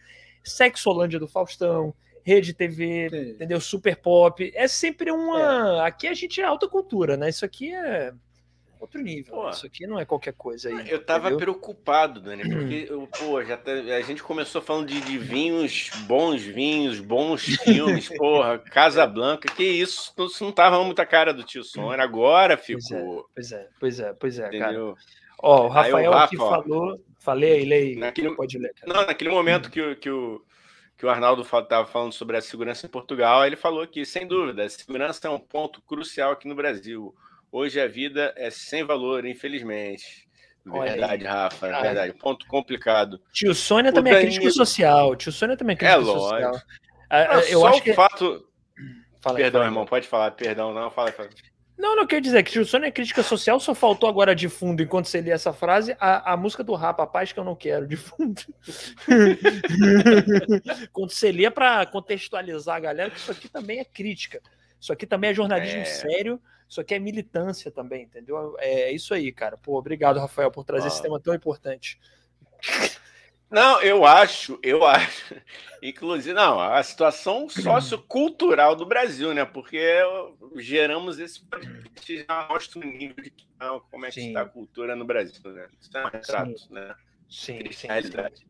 Sexolândia 0.42 1.18
do 1.18 1.28
Faustão, 1.28 1.94
Rede 2.22 2.54
TV, 2.54 3.08
Sim. 3.10 3.30
entendeu? 3.30 3.60
Super 3.60 3.96
Pop. 3.96 4.50
É 4.54 4.68
sempre 4.68 5.10
uma. 5.10 5.82
É. 5.82 5.86
Aqui 5.86 6.06
a 6.06 6.14
gente 6.14 6.40
é 6.40 6.44
alta 6.44 6.68
cultura, 6.68 7.16
né? 7.16 7.28
Isso 7.28 7.44
aqui 7.44 7.74
é 7.74 8.12
outro 8.80 9.00
nível. 9.00 9.34
Pô, 9.34 9.50
Isso 9.50 9.66
aqui 9.66 9.86
não 9.86 9.98
é 9.98 10.04
qualquer 10.04 10.32
coisa 10.32 10.68
aí. 10.68 10.90
Eu 10.90 11.04
tava 11.04 11.28
entendeu? 11.28 11.38
preocupado, 11.38 12.20
Dani, 12.20 12.48
porque 12.48 12.86
eu, 12.90 13.06
pô, 13.06 13.44
já 13.44 13.56
tá, 13.56 13.72
a 13.72 14.00
gente 14.00 14.22
começou 14.22 14.62
falando 14.62 14.88
de, 14.88 15.00
de, 15.00 15.18
vinhos, 15.18 15.90
bons 16.06 16.42
vinhos, 16.42 16.98
bons 16.98 17.42
filmes, 17.42 18.08
porra, 18.16 18.58
Casa 18.58 19.06
Blanca, 19.06 19.52
que 19.54 19.64
isso, 19.64 20.12
isso 20.18 20.44
não 20.44 20.52
tava 20.52 20.82
muita 20.82 21.04
cara 21.04 21.32
do 21.32 21.44
tio 21.44 21.62
Sônia, 21.62 22.02
agora 22.02 22.56
ficou. 22.56 23.28
Pois 23.34 23.52
é, 23.52 23.68
pois 23.78 23.98
é, 24.00 24.14
pois 24.14 24.38
é, 24.38 24.44
pois 24.44 24.54
é 24.54 24.58
cara. 24.58 24.94
Ó, 25.42 25.66
o 25.66 25.68
Rafael 25.68 26.12
Rafa, 26.12 26.24
aqui 26.24 26.36
falou. 26.36 27.00
Falei 27.20 27.52
aí, 27.52 27.64
leia. 27.66 27.98
Naquele, 27.98 28.34
pode 28.34 28.58
ler. 28.58 28.72
Cara. 28.74 28.92
Não, 28.92 29.06
naquele 29.06 29.30
momento 29.30 29.70
que, 29.70 29.94
que, 29.96 30.10
o, 30.10 30.42
que 30.96 31.04
o 31.04 31.10
Arnaldo 31.10 31.42
estava 31.42 31.86
falando 31.86 32.14
sobre 32.14 32.36
a 32.38 32.40
segurança 32.40 32.86
em 32.86 32.90
Portugal, 32.90 33.46
ele 33.46 33.56
falou 33.56 33.86
que, 33.86 34.06
sem 34.06 34.26
dúvida, 34.26 34.64
a 34.64 34.68
segurança 34.68 35.28
é 35.28 35.30
um 35.30 35.38
ponto 35.38 35.82
crucial 35.82 36.32
aqui 36.32 36.48
no 36.48 36.54
Brasil. 36.54 37.14
Hoje 37.52 37.78
a 37.78 37.86
vida 37.86 38.32
é 38.36 38.48
sem 38.50 38.84
valor, 38.84 39.26
infelizmente. 39.26 40.26
Verdade, 40.64 41.24
Rafa, 41.24 41.66
é 41.66 41.82
verdade. 41.82 42.12
Ponto 42.14 42.46
complicado. 42.46 43.20
Tio 43.32 43.54
Sônia 43.54 43.92
também 43.92 44.14
Danilo... 44.14 44.30
é 44.30 44.38
crítico 44.38 44.52
social. 44.52 45.14
Tio 45.14 45.32
Sônia 45.32 45.56
também 45.56 45.74
é 45.74 45.76
crítico 45.76 46.00
é 46.00 46.04
social. 46.04 46.52
Lógico. 46.52 46.66
Ah, 47.10 47.40
eu 47.48 47.60
só 47.60 47.66
acho 47.66 47.78
o 47.80 47.82
que... 47.82 47.92
fato. 47.92 48.46
Fala, 49.20 49.36
perdão, 49.36 49.60
fala. 49.60 49.70
irmão, 49.70 49.84
pode 49.84 50.08
falar. 50.08 50.30
Perdão, 50.30 50.72
não, 50.72 50.90
fala. 50.90 51.12
fala. 51.12 51.28
Não, 51.80 51.96
não 51.96 52.06
quer 52.06 52.20
dizer 52.20 52.42
que 52.42 52.52
Tio 52.52 52.64
Sônia 52.66 52.88
é 52.88 52.90
crítica 52.90 53.22
social, 53.22 53.58
só 53.58 53.74
faltou 53.74 54.06
agora 54.06 54.34
de 54.34 54.50
fundo, 54.50 54.82
enquanto 54.82 55.06
você 55.06 55.22
lê 55.22 55.30
essa 55.30 55.50
frase, 55.50 55.96
a, 55.98 56.34
a 56.34 56.36
música 56.36 56.62
do 56.62 56.74
Rapa, 56.74 57.06
Paz 57.06 57.32
que 57.32 57.40
eu 57.40 57.44
não 57.44 57.56
quero, 57.56 57.88
de 57.88 57.96
fundo. 57.96 58.42
Quando 60.92 61.10
você 61.10 61.32
lê 61.32 61.50
para 61.50 61.86
contextualizar 61.86 62.76
a 62.76 62.80
galera, 62.80 63.10
que 63.10 63.16
isso 63.16 63.32
aqui 63.32 63.48
também 63.48 63.78
é 63.78 63.84
crítica. 63.84 64.42
Isso 64.78 64.92
aqui 64.92 65.06
também 65.06 65.30
é 65.30 65.34
jornalismo 65.34 65.80
é... 65.80 65.84
sério, 65.86 66.38
isso 66.68 66.82
aqui 66.82 66.94
é 66.94 66.98
militância 66.98 67.70
também, 67.70 68.02
entendeu? 68.02 68.54
É 68.58 68.92
isso 68.92 69.14
aí, 69.14 69.32
cara. 69.32 69.56
Pô, 69.56 69.78
obrigado, 69.78 70.20
Rafael, 70.20 70.50
por 70.50 70.64
trazer 70.64 70.84
ah. 70.84 70.88
esse 70.88 71.00
tema 71.00 71.18
tão 71.18 71.34
importante. 71.34 71.98
Não, 73.50 73.82
eu 73.82 74.04
acho, 74.04 74.58
eu 74.62 74.84
acho. 74.84 75.34
Inclusive, 75.82 76.34
não, 76.34 76.60
a 76.60 76.82
situação 76.82 77.48
sociocultural 77.48 78.76
do 78.76 78.86
Brasil, 78.86 79.34
né? 79.34 79.44
Porque 79.44 79.98
geramos 80.56 81.18
esse 81.18 81.40
podcast 81.40 82.24
já 82.24 82.46
mostra 82.48 82.78
o 82.78 82.84
nível 82.84 83.24
de 83.24 83.32
não, 83.58 83.80
como 83.90 84.06
é 84.06 84.10
que 84.10 84.20
está 84.20 84.42
a 84.42 84.48
cultura 84.48 84.94
no 84.94 85.04
Brasil, 85.04 85.40
né? 85.52 85.68
Isso 85.80 85.96
é 85.96 86.06
um 86.06 86.08
retrato, 86.08 86.58
sim. 86.58 86.72
né? 86.72 86.94
Sim, 87.28 87.72
sim, 87.72 87.86
realidade. 87.86 88.38
Sim. 88.38 88.46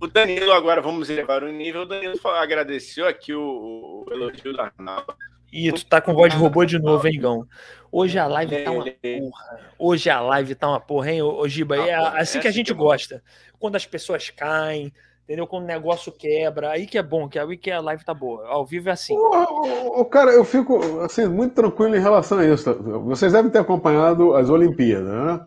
O 0.00 0.06
Danilo, 0.06 0.52
agora 0.52 0.80
vamos 0.80 1.10
elevar 1.10 1.42
o 1.42 1.52
nível. 1.52 1.82
O 1.82 1.86
Danilo 1.86 2.18
agradeceu 2.28 3.06
aqui 3.06 3.34
o, 3.34 4.04
o 4.06 4.12
elogio 4.12 4.54
da 4.54 4.64
Arnaldo. 4.64 5.14
Ih, 5.52 5.72
tu 5.72 5.84
tá 5.86 6.00
com 6.00 6.14
voz 6.14 6.32
de 6.32 6.38
robô 6.38 6.64
de 6.64 6.78
novo, 6.78 7.06
hein, 7.06 7.18
Gão? 7.18 7.46
Hoje 7.90 8.18
a 8.18 8.26
live 8.26 8.64
tá 8.64 8.70
uma 8.70 8.84
porra. 8.84 9.60
Hoje 9.78 10.10
a 10.10 10.20
live 10.20 10.54
tá 10.54 10.68
uma 10.68 10.80
porra, 10.80 11.10
hein, 11.10 11.22
ô, 11.22 11.46
Giba? 11.48 11.76
É 11.76 11.94
assim 11.94 12.38
que 12.38 12.46
a 12.46 12.52
gente 12.52 12.72
gosta. 12.72 13.22
Quando 13.58 13.76
as 13.76 13.84
pessoas 13.84 14.30
caem, 14.30 14.92
entendeu? 15.24 15.46
Quando 15.46 15.64
o 15.64 15.66
negócio 15.66 16.12
quebra, 16.12 16.70
aí 16.70 16.86
que 16.86 16.96
é 16.96 17.02
bom, 17.02 17.28
que 17.28 17.38
aí 17.38 17.56
que 17.56 17.70
a 17.70 17.80
live 17.80 18.04
tá 18.04 18.14
boa. 18.14 18.46
Ao 18.46 18.64
vivo 18.64 18.88
é 18.88 18.92
assim. 18.92 19.16
O, 19.16 20.04
cara, 20.04 20.30
eu 20.32 20.44
fico 20.44 21.00
assim 21.00 21.26
muito 21.26 21.54
tranquilo 21.54 21.96
em 21.96 22.00
relação 22.00 22.38
a 22.38 22.46
isso. 22.46 22.72
Vocês 23.04 23.32
devem 23.32 23.50
ter 23.50 23.58
acompanhado 23.58 24.34
as 24.34 24.48
Olimpíadas, 24.48 25.08
né? 25.08 25.46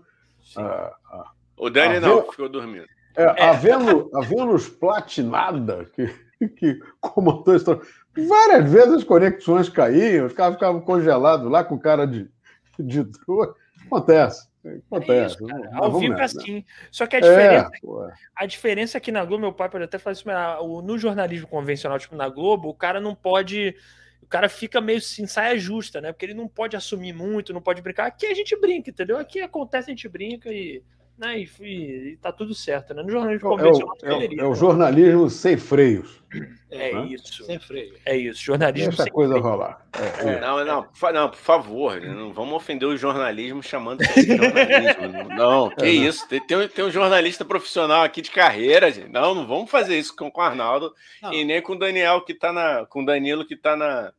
Ah, 0.57 0.93
ah, 1.11 1.31
o 1.57 1.69
Dani 1.69 1.99
não, 1.99 2.29
ficou 2.29 2.49
dormindo. 2.49 2.85
É, 3.15 3.23
é. 3.23 3.49
A, 3.49 3.53
Vênus, 3.53 4.13
a 4.13 4.21
Vênus 4.21 4.67
platinada, 4.69 5.85
que, 5.95 6.13
que 6.47 6.79
comandou 6.99 7.53
a 7.53 7.57
história. 7.57 7.81
Várias 8.27 8.71
vezes 8.71 8.93
as 8.93 9.03
conexões 9.03 9.69
caíam, 9.69 10.25
os 10.25 10.33
caras 10.33 10.55
ficavam 10.55 10.81
congelados 10.81 11.49
lá 11.49 11.63
com 11.63 11.77
cara 11.79 12.05
de, 12.05 12.29
de 12.79 13.03
dor. 13.03 13.55
Acontece. 13.85 14.47
Acontece. 14.87 15.43
É 15.43 15.45
isso, 15.45 15.67
Ao 15.73 15.99
vivo 15.99 16.13
é 16.13 16.23
assim. 16.23 16.65
Só 16.91 17.05
que 17.05 17.17
a 17.17 17.19
diferença, 17.19 17.69
é, 17.73 18.13
a 18.35 18.45
diferença 18.45 18.97
aqui 18.97 19.11
na 19.11 19.25
Globo, 19.25 19.41
meu 19.41 19.53
pai 19.53 19.69
pode 19.69 19.83
até 19.83 19.97
falar 19.97 20.13
isso, 20.13 20.25
no 20.81 20.97
jornalismo 20.97 21.47
convencional, 21.47 21.99
tipo 21.99 22.15
na 22.15 22.29
Globo, 22.29 22.69
o 22.69 22.73
cara 22.73 23.01
não 23.01 23.13
pode 23.13 23.75
cara 24.33 24.49
fica 24.49 24.81
meio 24.81 24.97
assim, 24.97 25.27
saia 25.27 25.55
justa, 25.59 26.01
né? 26.01 26.11
Porque 26.11 26.25
ele 26.25 26.33
não 26.33 26.47
pode 26.47 26.75
assumir 26.75 27.13
muito, 27.13 27.53
não 27.53 27.61
pode 27.61 27.83
brincar. 27.83 28.07
Aqui 28.07 28.25
a 28.25 28.33
gente 28.33 28.59
brinca, 28.59 28.89
entendeu? 28.89 29.19
Aqui 29.19 29.39
acontece, 29.39 29.91
a 29.91 29.93
gente 29.93 30.09
brinca 30.09 30.51
e 30.51 30.81
né? 31.17 31.39
E, 31.39 31.49
e, 31.61 32.11
e 32.11 32.17
tá 32.17 32.31
tudo 32.31 32.53
certo, 32.53 32.93
né? 32.93 33.03
No 33.03 33.09
jornalismo 33.09 33.49
convencional. 33.49 33.97
É 34.01 34.13
o, 34.13 34.21
é, 34.21 34.35
é 34.37 34.45
o 34.45 34.55
jornalismo 34.55 35.29
sem 35.29 35.57
freios. 35.57 36.23
É 36.71 36.91
né? 36.91 37.05
isso. 37.07 37.43
Sem 37.43 37.59
freio. 37.59 37.93
É 38.05 38.17
isso. 38.17 38.41
Jornalismo 38.41 38.89
Deixa 38.89 39.03
sem 39.03 39.11
coisa 39.11 39.33
freio. 39.33 39.47
rolar. 39.47 39.85
É, 39.93 40.29
é. 40.29 40.39
Não, 40.39 40.65
não, 40.65 40.87
não, 41.13 41.29
por 41.29 41.37
favor, 41.37 42.01
né? 42.01 42.07
não 42.07 42.33
vamos 42.33 42.55
ofender 42.55 42.87
o 42.87 42.97
jornalismo 42.97 43.61
chamando 43.61 43.99
de 43.99 44.37
jornalismo. 44.37 45.29
não, 45.37 45.69
que 45.69 45.87
isso. 45.87 46.27
Tem, 46.27 46.41
tem, 46.41 46.67
tem, 46.67 46.85
um 46.85 46.91
jornalista 46.91 47.45
profissional 47.45 48.03
aqui 48.03 48.21
de 48.21 48.31
carreira, 48.31 48.91
gente. 48.91 49.09
Não, 49.09 49.35
não 49.35 49.45
vamos 49.45 49.69
fazer 49.69 49.97
isso 49.99 50.15
com, 50.15 50.31
com 50.31 50.41
o 50.41 50.43
Arnaldo 50.43 50.93
não. 51.21 51.31
e 51.31 51.45
nem 51.45 51.61
com 51.61 51.73
o 51.73 51.79
Daniel 51.79 52.21
que 52.21 52.33
tá 52.33 52.51
na. 52.51 52.85
com 52.87 53.03
o 53.03 53.05
Danilo 53.05 53.45
que 53.45 53.55
tá 53.55 53.75
na, 53.75 54.11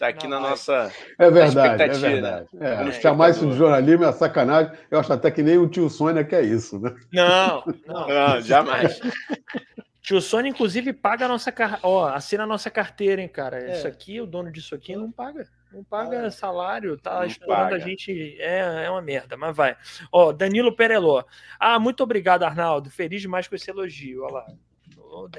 Está 0.00 0.08
aqui 0.08 0.26
não, 0.26 0.40
na 0.40 0.48
nossa. 0.48 0.90
É 1.18 1.30
verdade, 1.30 1.82
é 1.82 1.88
verdade. 1.88 2.48
É, 2.58 2.88
é, 2.88 2.92
chamar 3.02 3.28
isso 3.28 3.46
de 3.46 3.54
jornalismo 3.54 4.06
é 4.06 4.12
sacanagem. 4.12 4.72
Eu 4.90 4.98
acho 4.98 5.12
até 5.12 5.30
que 5.30 5.42
nem 5.42 5.58
o 5.58 5.68
tio 5.68 5.90
Sônia 5.90 6.24
quer 6.24 6.42
isso, 6.42 6.80
né? 6.80 6.96
Não, 7.12 7.62
não, 7.86 8.08
não 8.08 8.40
jamais. 8.40 8.98
Tio 10.00 10.18
Sônia, 10.22 10.48
inclusive, 10.48 10.94
paga 10.94 11.26
a 11.26 11.28
nossa 11.28 11.52
carteira. 11.52 11.86
Ó, 11.86 12.08
assina 12.08 12.44
a 12.44 12.46
nossa 12.46 12.70
carteira, 12.70 13.20
hein, 13.20 13.28
cara. 13.28 13.60
É. 13.62 13.74
Isso 13.74 13.86
aqui, 13.86 14.18
o 14.22 14.26
dono 14.26 14.50
disso 14.50 14.74
aqui, 14.74 14.96
não 14.96 15.12
paga. 15.12 15.46
Não 15.70 15.84
paga 15.84 16.26
ah, 16.26 16.30
salário, 16.30 16.96
tá 16.96 17.26
explorando 17.26 17.74
a 17.74 17.78
gente. 17.78 18.38
É, 18.40 18.86
é 18.86 18.90
uma 18.90 19.02
merda, 19.02 19.36
mas 19.36 19.54
vai. 19.54 19.76
Ó, 20.10 20.32
Danilo 20.32 20.74
Pereló. 20.74 21.22
Ah, 21.60 21.78
muito 21.78 22.02
obrigado, 22.02 22.44
Arnaldo. 22.44 22.90
Feliz 22.90 23.20
demais 23.20 23.46
com 23.46 23.54
esse 23.54 23.70
elogio. 23.70 24.22
Olha 24.22 24.32
lá. 24.32 24.46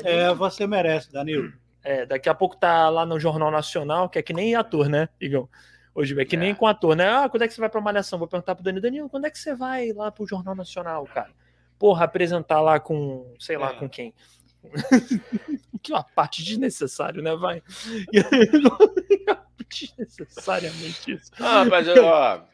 é, 0.03 0.31
você 0.35 0.67
merece, 0.67 1.11
Danilo. 1.11 1.51
É, 1.83 2.05
daqui 2.05 2.29
a 2.29 2.33
pouco 2.33 2.55
tá 2.55 2.89
lá 2.89 3.05
no 3.05 3.19
Jornal 3.19 3.49
Nacional, 3.49 4.07
que 4.07 4.19
é 4.19 4.21
que 4.21 4.33
nem 4.33 4.55
ator, 4.55 4.87
né, 4.87 5.09
Igão? 5.19 5.49
Hoje 5.93 6.19
é 6.19 6.25
que 6.25 6.35
é. 6.35 6.39
nem 6.39 6.55
com 6.55 6.65
ator, 6.65 6.95
né? 6.95 7.09
Ah, 7.09 7.27
quando 7.29 7.43
é 7.43 7.47
que 7.47 7.53
você 7.53 7.59
vai 7.59 7.69
pra 7.69 7.81
Malhação? 7.81 8.17
Vou 8.17 8.27
perguntar 8.27 8.55
pro 8.55 8.63
Danilo, 8.63 8.81
Danilo, 8.81 9.09
quando 9.09 9.25
é 9.25 9.29
que 9.29 9.37
você 9.37 9.53
vai 9.53 9.91
lá 9.91 10.09
pro 10.11 10.25
Jornal 10.25 10.55
Nacional, 10.55 11.05
cara? 11.05 11.31
Porra, 11.77 12.05
apresentar 12.05 12.61
lá 12.61 12.79
com, 12.79 13.35
sei 13.39 13.57
lá, 13.57 13.71
é. 13.71 13.73
com 13.73 13.89
quem? 13.89 14.13
que 15.81 15.91
uma 15.91 16.03
parte 16.03 16.43
desnecessário, 16.43 17.21
né? 17.21 17.35
Vai. 17.35 17.61
Desnecessariamente 19.67 21.13
isso. 21.13 21.31
Ah, 21.39 21.65
mas 21.65 21.87
ó. 21.87 22.45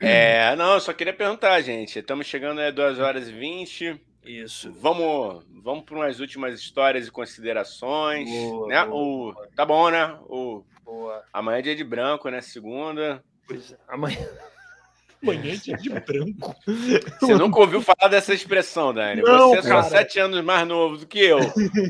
É, 0.00 0.54
não, 0.54 0.74
eu 0.74 0.80
só 0.80 0.92
queria 0.92 1.12
perguntar, 1.12 1.60
gente. 1.60 1.98
Estamos 1.98 2.26
chegando 2.26 2.60
a 2.60 2.70
2 2.70 3.00
horas 3.00 3.28
e 3.28 3.32
20. 3.32 4.00
Isso. 4.28 4.70
Vamos, 4.72 5.42
vamos 5.62 5.84
para 5.84 5.96
umas 5.96 6.20
últimas 6.20 6.60
histórias 6.60 7.06
e 7.06 7.10
considerações. 7.10 8.28
Boa, 8.28 8.68
né? 8.68 8.84
Boa, 8.84 9.32
o, 9.32 9.46
Tá 9.56 9.64
bom, 9.64 9.88
né? 9.90 10.18
O, 10.28 10.62
boa. 10.84 11.24
Amanhã 11.32 11.58
é 11.58 11.62
dia 11.62 11.74
de 11.74 11.82
branco, 11.82 12.28
né? 12.28 12.42
Segunda. 12.42 13.24
Pois 13.46 13.72
é. 13.72 13.76
Amanhã. 13.88 14.18
Amanhã 15.22 15.54
é 15.54 15.56
dia 15.56 15.76
de 15.78 15.88
branco. 15.88 16.54
Você 17.20 17.34
nunca 17.36 17.58
ouviu 17.58 17.80
falar 17.80 18.08
dessa 18.08 18.34
expressão, 18.34 18.92
Dani? 18.92 19.22
Não, 19.22 19.48
Você 19.48 19.58
é 19.58 19.62
só 19.62 19.82
sete 19.82 20.20
anos 20.20 20.44
mais 20.44 20.68
novo 20.68 20.98
do 20.98 21.06
que 21.06 21.20
eu. 21.20 21.38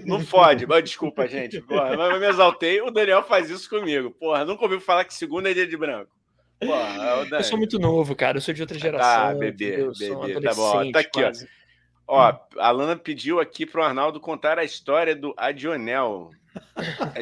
Não 0.06 0.20
fode. 0.20 0.64
Desculpa, 0.82 1.26
gente. 1.26 1.60
Porra, 1.60 1.96
mas 1.96 2.14
eu 2.14 2.20
me 2.20 2.26
exaltei. 2.28 2.80
O 2.80 2.90
Daniel 2.90 3.24
faz 3.24 3.50
isso 3.50 3.68
comigo. 3.68 4.12
Porra, 4.12 4.44
nunca 4.44 4.62
ouviu 4.62 4.80
falar 4.80 5.04
que 5.04 5.12
segunda 5.12 5.50
é 5.50 5.54
dia 5.54 5.66
de 5.66 5.76
branco. 5.76 6.10
Porra, 6.60 7.26
eu 7.32 7.44
sou 7.44 7.58
muito 7.58 7.78
novo, 7.78 8.16
cara. 8.16 8.38
Eu 8.38 8.40
sou 8.40 8.54
de 8.54 8.62
outra 8.62 8.78
geração. 8.78 9.26
Ah, 9.28 9.34
bebê, 9.34 9.88
bebê. 9.98 10.40
Tá 10.40 10.54
bom. 10.54 10.90
Tá 10.92 11.00
aqui, 11.00 11.20
quase. 11.20 11.44
ó. 11.44 11.57
Ó, 12.08 12.34
a 12.56 12.70
Lana 12.70 12.96
pediu 12.96 13.38
aqui 13.38 13.66
pro 13.66 13.82
Arnaldo 13.82 14.18
contar 14.18 14.58
a 14.58 14.64
história 14.64 15.14
do 15.14 15.34
Adionel. 15.36 16.30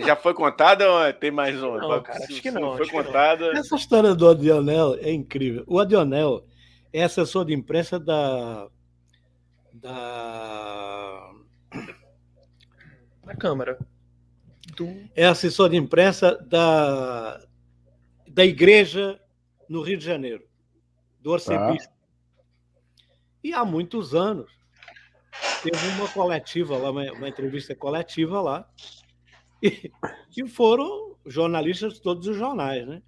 Já 0.07 0.15
foi 0.15 0.33
contada 0.33 0.89
ou 0.89 1.13
tem 1.13 1.33
mais 1.33 1.61
um? 1.61 1.77
Não, 1.77 2.01
cara, 2.01 2.25
acho 2.25 2.41
que 2.41 2.53
não. 2.53 2.77
Foi 2.77 2.89
contada. 2.89 3.51
Essa 3.59 3.75
história 3.75 4.15
do 4.15 4.29
Adionel 4.29 4.95
é 5.01 5.13
incrível. 5.13 5.65
O 5.67 5.81
Adionel 5.81 6.47
é 6.93 7.03
assessor 7.03 7.45
de 7.45 7.53
imprensa 7.53 7.99
da. 7.99 8.69
da. 9.73 11.33
da 13.25 13.35
Câmara. 13.35 13.77
Do... 14.77 14.89
É 15.17 15.27
assessor 15.27 15.69
de 15.69 15.77
imprensa 15.77 16.39
da, 16.47 17.45
da 18.29 18.45
igreja 18.45 19.21
no 19.69 19.83
Rio 19.83 19.99
de 19.99 20.05
Janeiro, 20.05 20.45
do 21.21 21.35
arcebispo. 21.35 21.93
Ah. 21.93 21.97
E 23.43 23.53
há 23.53 23.65
muitos 23.65 24.15
anos 24.15 24.56
teve 25.63 25.89
uma 25.97 26.09
coletiva 26.09 26.77
lá, 26.77 26.91
uma, 26.91 27.13
uma 27.13 27.29
entrevista 27.29 27.75
coletiva 27.75 28.41
lá, 28.41 28.69
e, 29.63 29.91
e, 30.37 30.47
foram 30.49 31.17
jornalistas 31.25 31.95
de 31.95 32.03
todos 32.03 32.27
os 32.27 32.37
jornais, 32.37 32.87
né? 32.87 33.03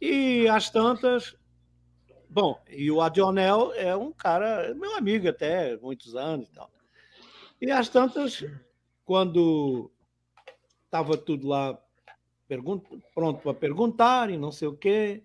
E 0.00 0.48
as 0.48 0.70
tantas. 0.70 1.36
Bom, 2.28 2.58
e 2.68 2.90
o 2.90 3.00
Adionel 3.00 3.72
é 3.74 3.94
um 3.94 4.10
cara, 4.10 4.74
meu 4.74 4.96
amigo 4.96 5.28
até, 5.28 5.76
muitos 5.76 6.16
anos 6.16 6.48
e 6.48 6.52
tal. 6.52 6.70
E 7.60 7.70
as 7.70 7.88
tantas, 7.88 8.44
quando 9.04 9.90
estava 10.86 11.16
tudo 11.16 11.46
lá 11.46 11.78
pronto 13.14 13.40
para 13.40 13.54
perguntar 13.54 14.30
e 14.30 14.36
não 14.36 14.52
sei 14.52 14.68
o 14.68 14.76
quê, 14.76 15.22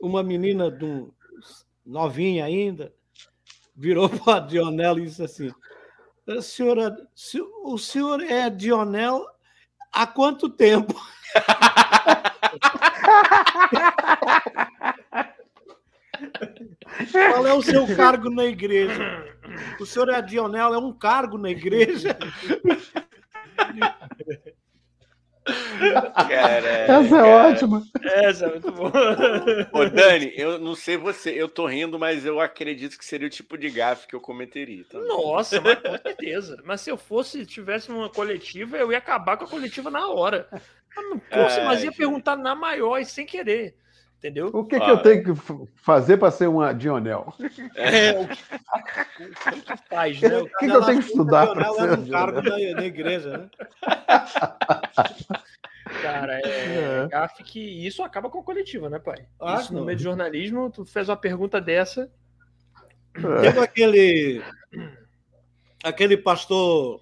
uma 0.00 0.22
menina 0.22 0.68
um, 0.82 1.12
novinha 1.84 2.44
ainda, 2.44 2.92
virou 3.80 4.08
para 4.10 4.36
a 4.36 4.40
Dionel 4.40 4.98
e 4.98 5.06
disse 5.06 5.24
assim: 5.24 5.50
senhora, 6.42 6.94
o 7.64 7.78
senhor 7.78 8.22
é 8.22 8.50
Dionel 8.50 9.26
há 9.90 10.06
quanto 10.06 10.50
tempo? 10.50 10.94
Qual 17.10 17.46
é 17.46 17.54
o 17.54 17.62
seu 17.62 17.96
cargo 17.96 18.28
na 18.28 18.44
igreja? 18.44 19.24
O 19.80 19.86
senhor 19.86 20.10
é 20.10 20.20
Dionel, 20.20 20.74
é 20.74 20.78
um 20.78 20.92
cargo 20.92 21.38
na 21.38 21.48
igreja? 21.50 22.14
Essa 26.86 27.16
é 27.16 27.48
ótima. 27.48 27.82
Essa 28.02 28.46
é 28.46 28.48
muito 28.50 28.70
boa. 28.72 28.92
Ô, 29.72 29.84
Dani, 29.88 30.32
eu 30.36 30.58
não 30.58 30.74
sei 30.74 30.96
você, 30.96 31.30
eu 31.30 31.48
tô 31.48 31.66
rindo, 31.66 31.98
mas 31.98 32.24
eu 32.24 32.40
acredito 32.40 32.98
que 32.98 33.04
seria 33.04 33.26
o 33.26 33.30
tipo 33.30 33.56
de 33.56 33.70
gafe 33.70 34.06
que 34.06 34.14
eu 34.14 34.20
cometeria. 34.20 34.84
Também. 34.84 35.08
Nossa, 35.08 35.60
mas 35.60 35.78
com 35.80 35.98
certeza. 35.98 36.62
Mas 36.64 36.80
se 36.82 36.90
eu 36.90 36.96
fosse, 36.96 37.46
tivesse 37.46 37.90
uma 37.90 38.08
coletiva, 38.08 38.76
eu 38.76 38.92
ia 38.92 38.98
acabar 38.98 39.36
com 39.36 39.44
a 39.44 39.48
coletiva 39.48 39.90
na 39.90 40.08
hora. 40.08 40.48
Poxa, 41.30 41.64
mas 41.64 41.82
ia 41.82 41.92
perguntar 41.92 42.36
na 42.36 42.54
maior 42.54 42.98
e 42.98 43.04
sem 43.04 43.24
querer. 43.24 43.74
Entendeu? 44.20 44.50
O 44.52 44.62
que, 44.66 44.76
ah. 44.76 44.80
que 44.80 44.90
eu 44.90 44.98
tenho 44.98 45.24
que 45.24 45.32
fazer 45.76 46.18
para 46.18 46.30
ser 46.30 46.46
uma 46.46 46.74
Dionel? 46.74 47.32
É, 47.74 48.12
o 48.20 48.28
que, 48.28 48.34
o 49.24 49.62
que 49.62 49.88
faz, 49.88 50.20
né? 50.20 50.36
O 50.36 50.44
que, 50.44 50.66
que 50.66 50.70
eu 50.70 50.84
tenho 50.84 51.00
que 51.00 51.06
estudar 51.06 51.46
para 51.54 51.72
ser 51.72 51.98
um 51.98 52.06
cargo 52.06 52.42
na, 52.42 52.50
na, 52.50 52.84
igreja, 52.84 53.38
né? 53.38 53.50
Cara, 56.02 56.38
é, 56.44 57.04
é. 57.04 57.08
gafe 57.08 57.42
que 57.42 57.86
isso 57.86 58.02
acaba 58.02 58.28
com 58.28 58.40
a 58.40 58.42
coletiva, 58.42 58.90
né, 58.90 58.98
pai? 58.98 59.24
Ah, 59.40 59.54
isso 59.54 59.72
no 59.72 59.86
meio 59.86 59.96
de 59.96 60.04
jornalismo, 60.04 60.70
tu 60.70 60.84
fez 60.84 61.08
uma 61.08 61.16
pergunta 61.16 61.58
dessa. 61.58 62.12
É. 63.14 63.40
Teve 63.40 63.58
aquele 63.58 64.42
aquele 65.82 66.18
pastor 66.18 67.00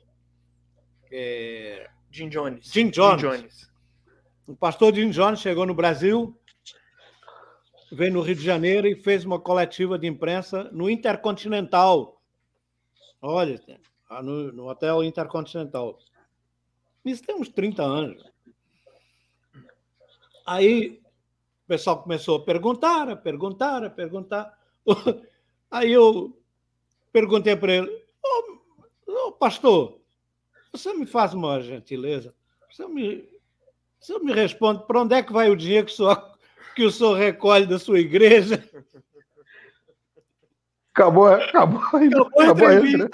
é, 1.11 1.91
Jim 2.13 2.29
Jones. 2.29 2.71
Jim 2.73 2.91
Jones. 2.91 3.21
Jim 3.21 3.29
Jones. 3.29 3.71
O 4.47 4.55
pastor 4.55 4.95
Jim 4.95 5.11
Jones 5.11 5.41
chegou 5.41 5.67
no 5.67 5.75
Brasil 5.75 6.38
veio 7.91 8.12
no 8.12 8.20
Rio 8.20 8.34
de 8.34 8.44
Janeiro 8.44 8.86
e 8.86 8.97
fez 8.97 9.25
uma 9.25 9.41
coletiva 9.41 9.99
de 9.99 10.07
imprensa 10.07 10.65
no 10.73 10.91
Intercontinental. 10.91 12.20
Olha, 13.20 13.60
no, 14.23 14.52
no 14.52 14.68
Hotel 14.68 15.02
Intercontinental. 15.02 15.99
Isso 17.05 17.23
tem 17.23 17.34
uns 17.34 17.49
30 17.49 17.83
anos. 17.83 18.23
Aí 20.47 21.00
o 21.65 21.68
pessoal 21.68 22.02
começou 22.02 22.36
a 22.36 22.44
perguntar, 22.44 23.08
a 23.08 23.17
perguntar, 23.17 23.84
a 23.84 23.91
perguntar. 23.91 24.58
Aí 25.70 25.92
eu 25.92 26.39
perguntei 27.12 27.57
para 27.57 27.75
ele: 27.75 28.07
oh, 28.25 28.58
oh, 29.07 29.33
pastor, 29.33 30.00
você 30.73 30.92
me 30.94 31.07
faz 31.07 31.34
uma 31.34 31.60
gentileza? 31.60 32.34
Você 32.70 32.86
me, 32.86 33.28
você 33.99 34.18
me 34.18 34.33
responde 34.33 34.86
para 34.86 35.00
onde 35.02 35.15
é 35.15 35.23
que 35.23 35.33
vai 35.33 35.50
o 35.50 35.57
dinheiro 35.57 35.86
que 35.86 35.92
senhor 35.92 36.38
que 36.78 36.84
o 36.84 36.92
senhor 36.92 37.15
recolhe 37.15 37.66
da 37.66 37.76
sua 37.76 37.98
igreja. 37.98 38.62
Acabou, 40.94 41.26
acabou, 41.26 41.81
acabou, 41.81 42.31
acabou 42.40 42.68
né? 42.68 43.08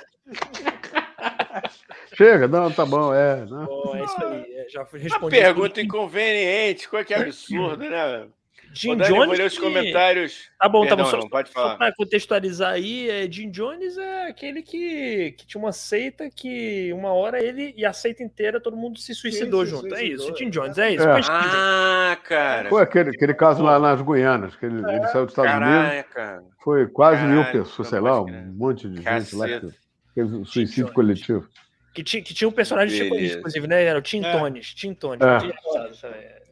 Chega, 2.15 2.47
não, 2.47 2.71
tá 2.71 2.85
bom, 2.85 3.15
é. 3.15 3.45
Não. 3.47 3.67
Oh, 3.67 3.97
é 3.97 4.05
isso 4.05 4.25
aí, 4.25 4.55
é, 4.55 4.69
já 4.69 4.83
respondi. 4.83 5.17
Uma 5.17 5.31
pergunta 5.31 5.81
inconveniente, 5.81 6.89
coisa 6.89 7.07
que 7.07 7.15
absurda, 7.15 7.89
né? 7.89 8.29
Jim 8.75 8.97
Dani, 8.97 9.15
Jones. 9.15 9.39
Eu 9.39 9.47
os 9.47 9.59
comentários. 9.59 10.51
Tá 10.59 10.69
bom, 10.69 10.81
Perdão, 10.81 10.97
tá 10.99 11.05
bom. 11.05 11.11
Só, 11.11 11.17
não, 11.19 11.29
pode 11.29 11.51
falar. 11.51 11.71
Só 11.71 11.77
para 11.77 11.95
contextualizar 11.95 12.73
aí, 12.73 13.09
é, 13.09 13.31
Jim 13.31 13.51
Jones 13.51 13.97
é 13.97 14.29
aquele 14.29 14.63
que, 14.63 15.33
que 15.39 15.47
tinha 15.47 15.63
uma 15.63 15.73
seita 15.73 16.29
que 16.29 16.93
uma 16.93 17.13
hora 17.13 17.43
ele 17.43 17.73
e 17.77 17.85
a 17.85 17.93
seita 17.93 18.23
inteira 18.23 18.61
todo 18.61 18.77
mundo 18.77 18.99
se 18.99 19.15
suicidou 19.15 19.65
Sim, 19.65 19.71
junto. 19.71 19.83
Se 19.85 19.91
suicidou, 19.91 20.27
é 20.27 20.29
isso, 20.29 20.37
Jim 20.37 20.51
Jones, 20.51 20.79
é 20.79 20.91
isso. 20.93 21.09
É. 21.09 21.21
Ah, 21.29 22.19
cara. 22.23 22.69
Foi 22.69 22.83
aquele, 22.83 23.11
aquele 23.11 23.35
caso 23.35 23.63
lá 23.63 23.79
nas 23.79 24.03
Guianas, 24.03 24.57
que 24.57 24.67
ele, 24.67 24.85
é. 24.85 24.97
ele 24.97 25.07
saiu 25.09 25.25
dos 25.25 25.33
Estados 25.33 25.53
Caraca. 25.53 26.33
Unidos. 26.37 26.55
Foi 26.63 26.87
quase 26.89 27.21
Caraca, 27.23 27.35
mil 27.35 27.65
pessoas, 27.65 27.89
sei 27.89 28.01
lá, 28.01 28.21
um 28.21 28.53
monte 28.55 28.89
de 28.89 29.03
Caceta. 29.03 29.21
gente 29.21 29.37
lá 29.37 29.61
que 29.61 29.77
fez 30.15 30.33
um 30.33 30.45
suicídio 30.45 30.93
coletivo. 30.93 31.49
Que 31.95 32.03
tinha, 32.03 32.21
que 32.21 32.35
tinha 32.35 32.49
um 32.49 32.53
personagem 32.53 33.05
tipo 33.05 33.15
isso, 33.15 33.39
inclusive, 33.39 33.69
né? 33.69 33.85
Era 33.85 33.99
o 33.99 34.03
Tim 34.03 34.25
é. 34.25 34.33
Tones. 34.33 34.75
Tim 34.75 34.95
Tones. 34.95 35.23
É. 35.23 36.43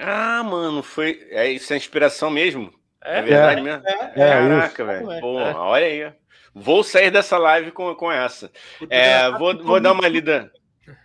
Ah, 0.00 0.42
mano, 0.42 0.82
foi. 0.82 1.26
É, 1.30 1.50
isso 1.50 1.72
é 1.72 1.76
inspiração 1.76 2.30
mesmo. 2.30 2.72
É, 3.04 3.18
é 3.18 3.22
verdade 3.22 3.60
é, 3.60 3.62
mesmo? 3.62 3.82
É, 3.86 4.12
é 4.14 4.28
Caraca, 4.28 4.84
velho. 4.84 5.20
Pô, 5.20 5.34
olha 5.34 5.86
aí. 5.86 6.12
Vou 6.54 6.84
sair 6.84 7.10
dessa 7.10 7.38
live 7.38 7.70
com, 7.72 7.94
com 7.94 8.12
essa. 8.12 8.50
É, 8.90 9.30
vou, 9.30 9.56
vou 9.62 9.80
dar 9.80 9.92
uma 9.92 10.06
lida. 10.06 10.52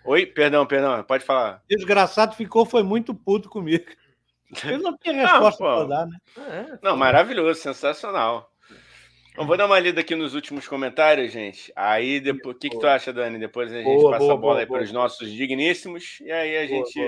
Oi, 0.04 0.26
perdão, 0.26 0.66
perdão, 0.66 1.04
pode 1.04 1.24
falar. 1.24 1.62
Desgraçado 1.70 2.36
ficou, 2.36 2.66
foi 2.66 2.84
muito 2.84 3.14
puto 3.14 3.50
comigo. 3.50 3.86
Eu 4.66 4.80
não 4.80 4.98
tinha 4.98 5.14
resposta 5.28 5.64
para 5.64 5.84
dar, 5.86 6.06
né? 6.06 6.80
não, 6.82 6.98
maravilhoso, 6.98 7.60
sensacional. 7.60 8.52
Eu 9.38 9.46
vou 9.46 9.56
dar 9.56 9.68
uma 9.68 9.80
lida 9.80 10.02
aqui 10.02 10.16
nos 10.16 10.34
últimos 10.34 10.68
comentários, 10.68 11.32
gente. 11.32 11.72
Aí, 11.76 12.20
depois, 12.20 12.56
o 12.56 12.60
que, 12.60 12.72
que 12.72 12.80
tu 12.80 12.88
acha, 12.88 13.14
Dani? 13.14 13.38
Depois 13.38 13.72
a 13.72 13.76
gente 13.76 13.86
boa, 13.86 14.12
passa 14.12 14.24
boa, 14.24 14.34
a 14.34 14.38
bola 14.38 14.54
boa, 14.54 14.60
aí 14.62 14.66
para 14.66 14.82
os 14.82 14.92
nossos 14.92 15.32
digníssimos. 15.32 16.20
E 16.22 16.32
aí 16.32 16.58
a 16.58 16.66
gente. 16.66 17.00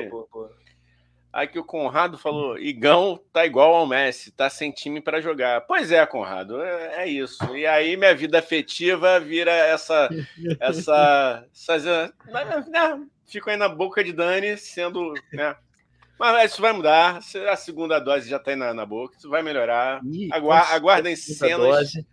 Aqui 1.32 1.60
o 1.60 1.64
Conrado 1.64 2.18
falou: 2.18 2.58
Igão 2.58 3.20
tá 3.32 3.46
igual 3.46 3.76
ao 3.76 3.88
Messi, 3.88 4.32
tá 4.32 4.50
sem 4.50 4.72
time 4.72 5.00
para 5.00 5.22
jogar. 5.22 5.62
Pois 5.62 5.92
é, 5.92 6.06
Conrado, 6.06 6.62
é, 6.62 7.04
é, 7.04 7.08
isso. 7.08 7.56
E 7.56 7.68
aí 7.68 7.96
minha 7.96 8.16
vida 8.16 8.40
afetiva 8.40 9.20
vira 9.20 9.52
essa. 9.52 10.10
essa, 10.60 11.46
essa 11.54 12.14
né, 12.26 13.06
fico 13.28 13.50
aí 13.50 13.58
na 13.58 13.70
boca 13.70 14.04
de 14.04 14.12
Dani, 14.12 14.58
sendo. 14.58 15.14
Né, 15.32 15.56
mas 16.18 16.52
isso 16.52 16.62
vai 16.62 16.74
mudar. 16.74 17.20
A 17.50 17.56
segunda 17.56 18.00
dose 18.00 18.30
já 18.30 18.40
tá 18.40 18.52
aí 18.52 18.58
na, 18.58 18.74
na 18.74 18.86
boca, 18.86 19.16
isso 19.18 19.30
vai 19.30 19.44
melhorar. 19.44 20.02
Aguardem 20.32 20.76
aguardem 20.76 21.16
cenas. 21.16 21.58
Dose 21.58 22.06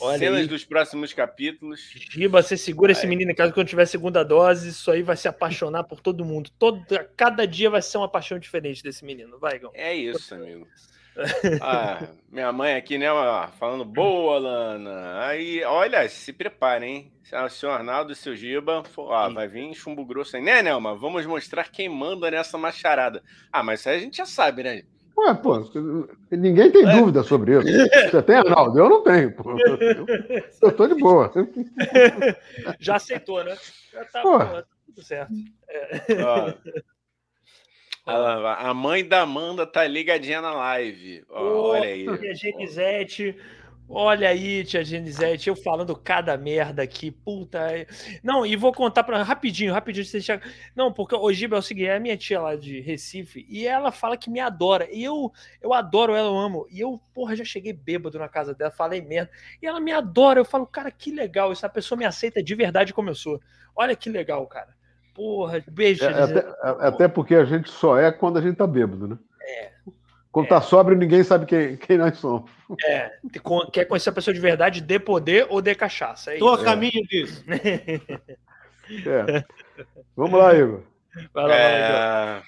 Olha 0.00 0.18
Cenas 0.18 0.40
aí. 0.40 0.46
dos 0.46 0.64
próximos 0.64 1.12
capítulos. 1.12 1.80
Giba, 2.10 2.42
você 2.42 2.56
segura 2.56 2.92
vai. 2.92 3.00
esse 3.00 3.06
menino 3.06 3.30
em 3.30 3.34
casa 3.34 3.52
quando 3.52 3.68
tiver 3.68 3.86
segunda 3.86 4.24
dose, 4.24 4.70
isso 4.70 4.90
aí 4.90 5.02
vai 5.02 5.16
se 5.16 5.28
apaixonar 5.28 5.84
por 5.84 6.00
todo 6.00 6.24
mundo. 6.24 6.50
Todo, 6.58 6.84
cada 7.16 7.46
dia 7.46 7.70
vai 7.70 7.82
ser 7.82 7.98
uma 7.98 8.08
paixão 8.08 8.38
diferente 8.38 8.82
desse 8.82 9.04
menino. 9.04 9.38
Vai, 9.38 9.58
Gão. 9.58 9.70
É 9.74 9.94
isso, 9.94 10.34
amigo. 10.34 10.66
ah, 11.60 12.08
minha 12.30 12.50
mãe 12.52 12.74
aqui, 12.74 12.96
né, 12.96 13.08
falando 13.58 13.84
boa, 13.84 14.38
Lana. 14.38 15.26
Aí, 15.26 15.62
olha, 15.62 16.08
se 16.08 16.32
preparem, 16.32 16.96
hein? 16.96 17.12
O 17.44 17.48
senhor 17.48 17.72
Arnaldo 17.72 18.12
e 18.12 18.16
seu 18.16 18.36
Giba, 18.36 18.82
ó, 18.96 19.30
vai 19.30 19.48
vir 19.48 19.74
chumbo 19.74 20.04
grosso 20.04 20.36
aí, 20.36 20.42
né, 20.42 20.62
Nelma? 20.62 20.94
Vamos 20.94 21.24
mostrar 21.24 21.70
quem 21.70 21.88
manda 21.88 22.30
nessa 22.30 22.58
macharada. 22.58 23.22
Ah, 23.50 23.62
mas 23.62 23.80
isso 23.80 23.88
aí 23.88 23.96
a 23.96 24.00
gente 24.00 24.16
já 24.18 24.26
sabe, 24.26 24.62
né? 24.62 24.82
Ué, 25.16 25.34
pô, 25.34 25.58
ninguém 26.30 26.70
tem 26.70 26.88
é. 26.88 26.96
dúvida 26.96 27.22
sobre 27.22 27.58
isso. 27.58 28.10
Você 28.10 28.22
tem, 28.22 28.36
Arnaldo? 28.36 28.78
Eu 28.78 28.88
não 28.88 29.02
tenho. 29.02 29.34
Pô. 29.34 29.56
Eu, 29.58 30.06
eu 30.62 30.72
tô 30.72 30.86
de 30.86 30.94
boa. 30.94 31.30
Já 32.80 32.96
aceitou, 32.96 33.44
né? 33.44 33.56
Já 33.92 34.04
tá, 34.06 34.22
pô. 34.22 34.38
Pô, 34.38 34.64
tudo 34.86 35.02
certo. 35.02 35.32
É. 35.68 36.62
A, 38.04 38.70
a 38.70 38.74
mãe 38.74 39.06
da 39.06 39.20
Amanda 39.20 39.64
tá 39.64 39.86
ligadinha 39.86 40.40
na 40.40 40.52
live. 40.52 41.24
Ó, 41.28 41.70
olha 41.70 41.88
aí. 41.88 42.08
A 42.08 42.34
Genisete 42.34 43.36
Olha 43.94 44.30
aí, 44.30 44.64
tia 44.64 44.82
Genizete, 44.82 45.50
eu 45.50 45.54
falando 45.54 45.94
cada 45.94 46.34
merda 46.38 46.82
aqui, 46.82 47.10
puta. 47.10 47.60
Não, 48.22 48.46
e 48.46 48.56
vou 48.56 48.72
contar 48.72 49.04
para 49.04 49.22
rapidinho, 49.22 49.70
rapidinho. 49.70 50.06
Você 50.06 50.18
já... 50.18 50.40
Não, 50.74 50.90
porque 50.90 51.14
o 51.14 51.30
Giba 51.30 51.56
é 51.56 51.58
o 51.58 51.62
seguinte, 51.62 51.88
é 51.88 51.96
a 51.96 52.00
minha 52.00 52.16
tia 52.16 52.40
lá 52.40 52.56
de 52.56 52.80
Recife, 52.80 53.44
e 53.50 53.66
ela 53.66 53.92
fala 53.92 54.16
que 54.16 54.30
me 54.30 54.40
adora. 54.40 54.88
E 54.90 55.04
eu, 55.04 55.30
eu 55.60 55.74
adoro 55.74 56.14
ela, 56.14 56.28
eu 56.28 56.38
amo. 56.38 56.66
E 56.70 56.80
eu, 56.80 56.98
porra, 57.12 57.36
já 57.36 57.44
cheguei 57.44 57.74
bêbado 57.74 58.18
na 58.18 58.30
casa 58.30 58.54
dela, 58.54 58.70
falei 58.70 59.02
merda. 59.02 59.30
E 59.60 59.66
ela 59.66 59.78
me 59.78 59.92
adora. 59.92 60.40
Eu 60.40 60.44
falo, 60.46 60.66
cara, 60.66 60.90
que 60.90 61.12
legal. 61.12 61.52
Essa 61.52 61.68
pessoa 61.68 61.98
me 61.98 62.06
aceita 62.06 62.42
de 62.42 62.54
verdade 62.54 62.94
como 62.94 63.10
eu 63.10 63.14
sou. 63.14 63.42
Olha 63.76 63.94
que 63.94 64.08
legal, 64.08 64.46
cara. 64.46 64.74
Porra, 65.14 65.62
beijo. 65.68 66.02
É, 66.02 66.22
até, 66.22 66.46
até, 66.86 67.08
porque 67.08 67.34
a 67.34 67.44
gente 67.44 67.70
só 67.70 67.98
é 67.98 68.10
quando 68.10 68.38
a 68.38 68.40
gente 68.40 68.56
tá 68.56 68.66
bêbado, 68.66 69.06
né? 69.06 69.18
É. 69.42 69.70
Quando 70.32 70.48
tá 70.48 70.56
é. 70.56 70.60
tá 70.60 70.64
sóbrio, 70.64 70.96
ninguém 70.96 71.22
sabe 71.22 71.44
quem, 71.44 71.76
quem 71.76 71.98
nós 71.98 72.16
somos. 72.16 72.50
É. 72.86 73.12
Quer 73.70 73.84
conhecer 73.84 74.08
a 74.08 74.14
pessoa 74.14 74.32
de 74.32 74.40
verdade, 74.40 74.80
dê 74.80 74.98
poder 74.98 75.46
ou 75.50 75.60
dê 75.60 75.74
cachaça. 75.74 76.34
É 76.34 76.38
Tô 76.38 76.48
a 76.48 76.64
caminho 76.64 77.06
disso. 77.06 77.44
é. 79.06 79.44
Vamos 80.16 80.40
lá, 80.40 80.54
Igor. 80.54 80.82
Vai 81.34 81.46
lá, 81.46 81.54
é... 81.54 82.42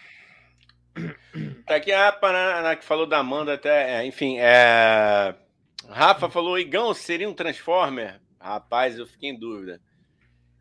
Tá 1.66 1.76
aqui 1.76 1.92
a 1.92 2.10
Paraná 2.10 2.74
que 2.74 2.84
falou 2.84 3.06
da 3.06 3.18
Amanda 3.18 3.52
até. 3.52 4.00
É, 4.00 4.06
enfim, 4.06 4.38
é... 4.38 5.34
Rafa 5.88 6.30
falou: 6.30 6.58
Igão 6.58 6.94
seria 6.94 7.28
um 7.28 7.34
Transformer? 7.34 8.18
Rapaz, 8.40 8.98
eu 8.98 9.06
fiquei 9.06 9.30
em 9.30 9.38
dúvida. 9.38 9.78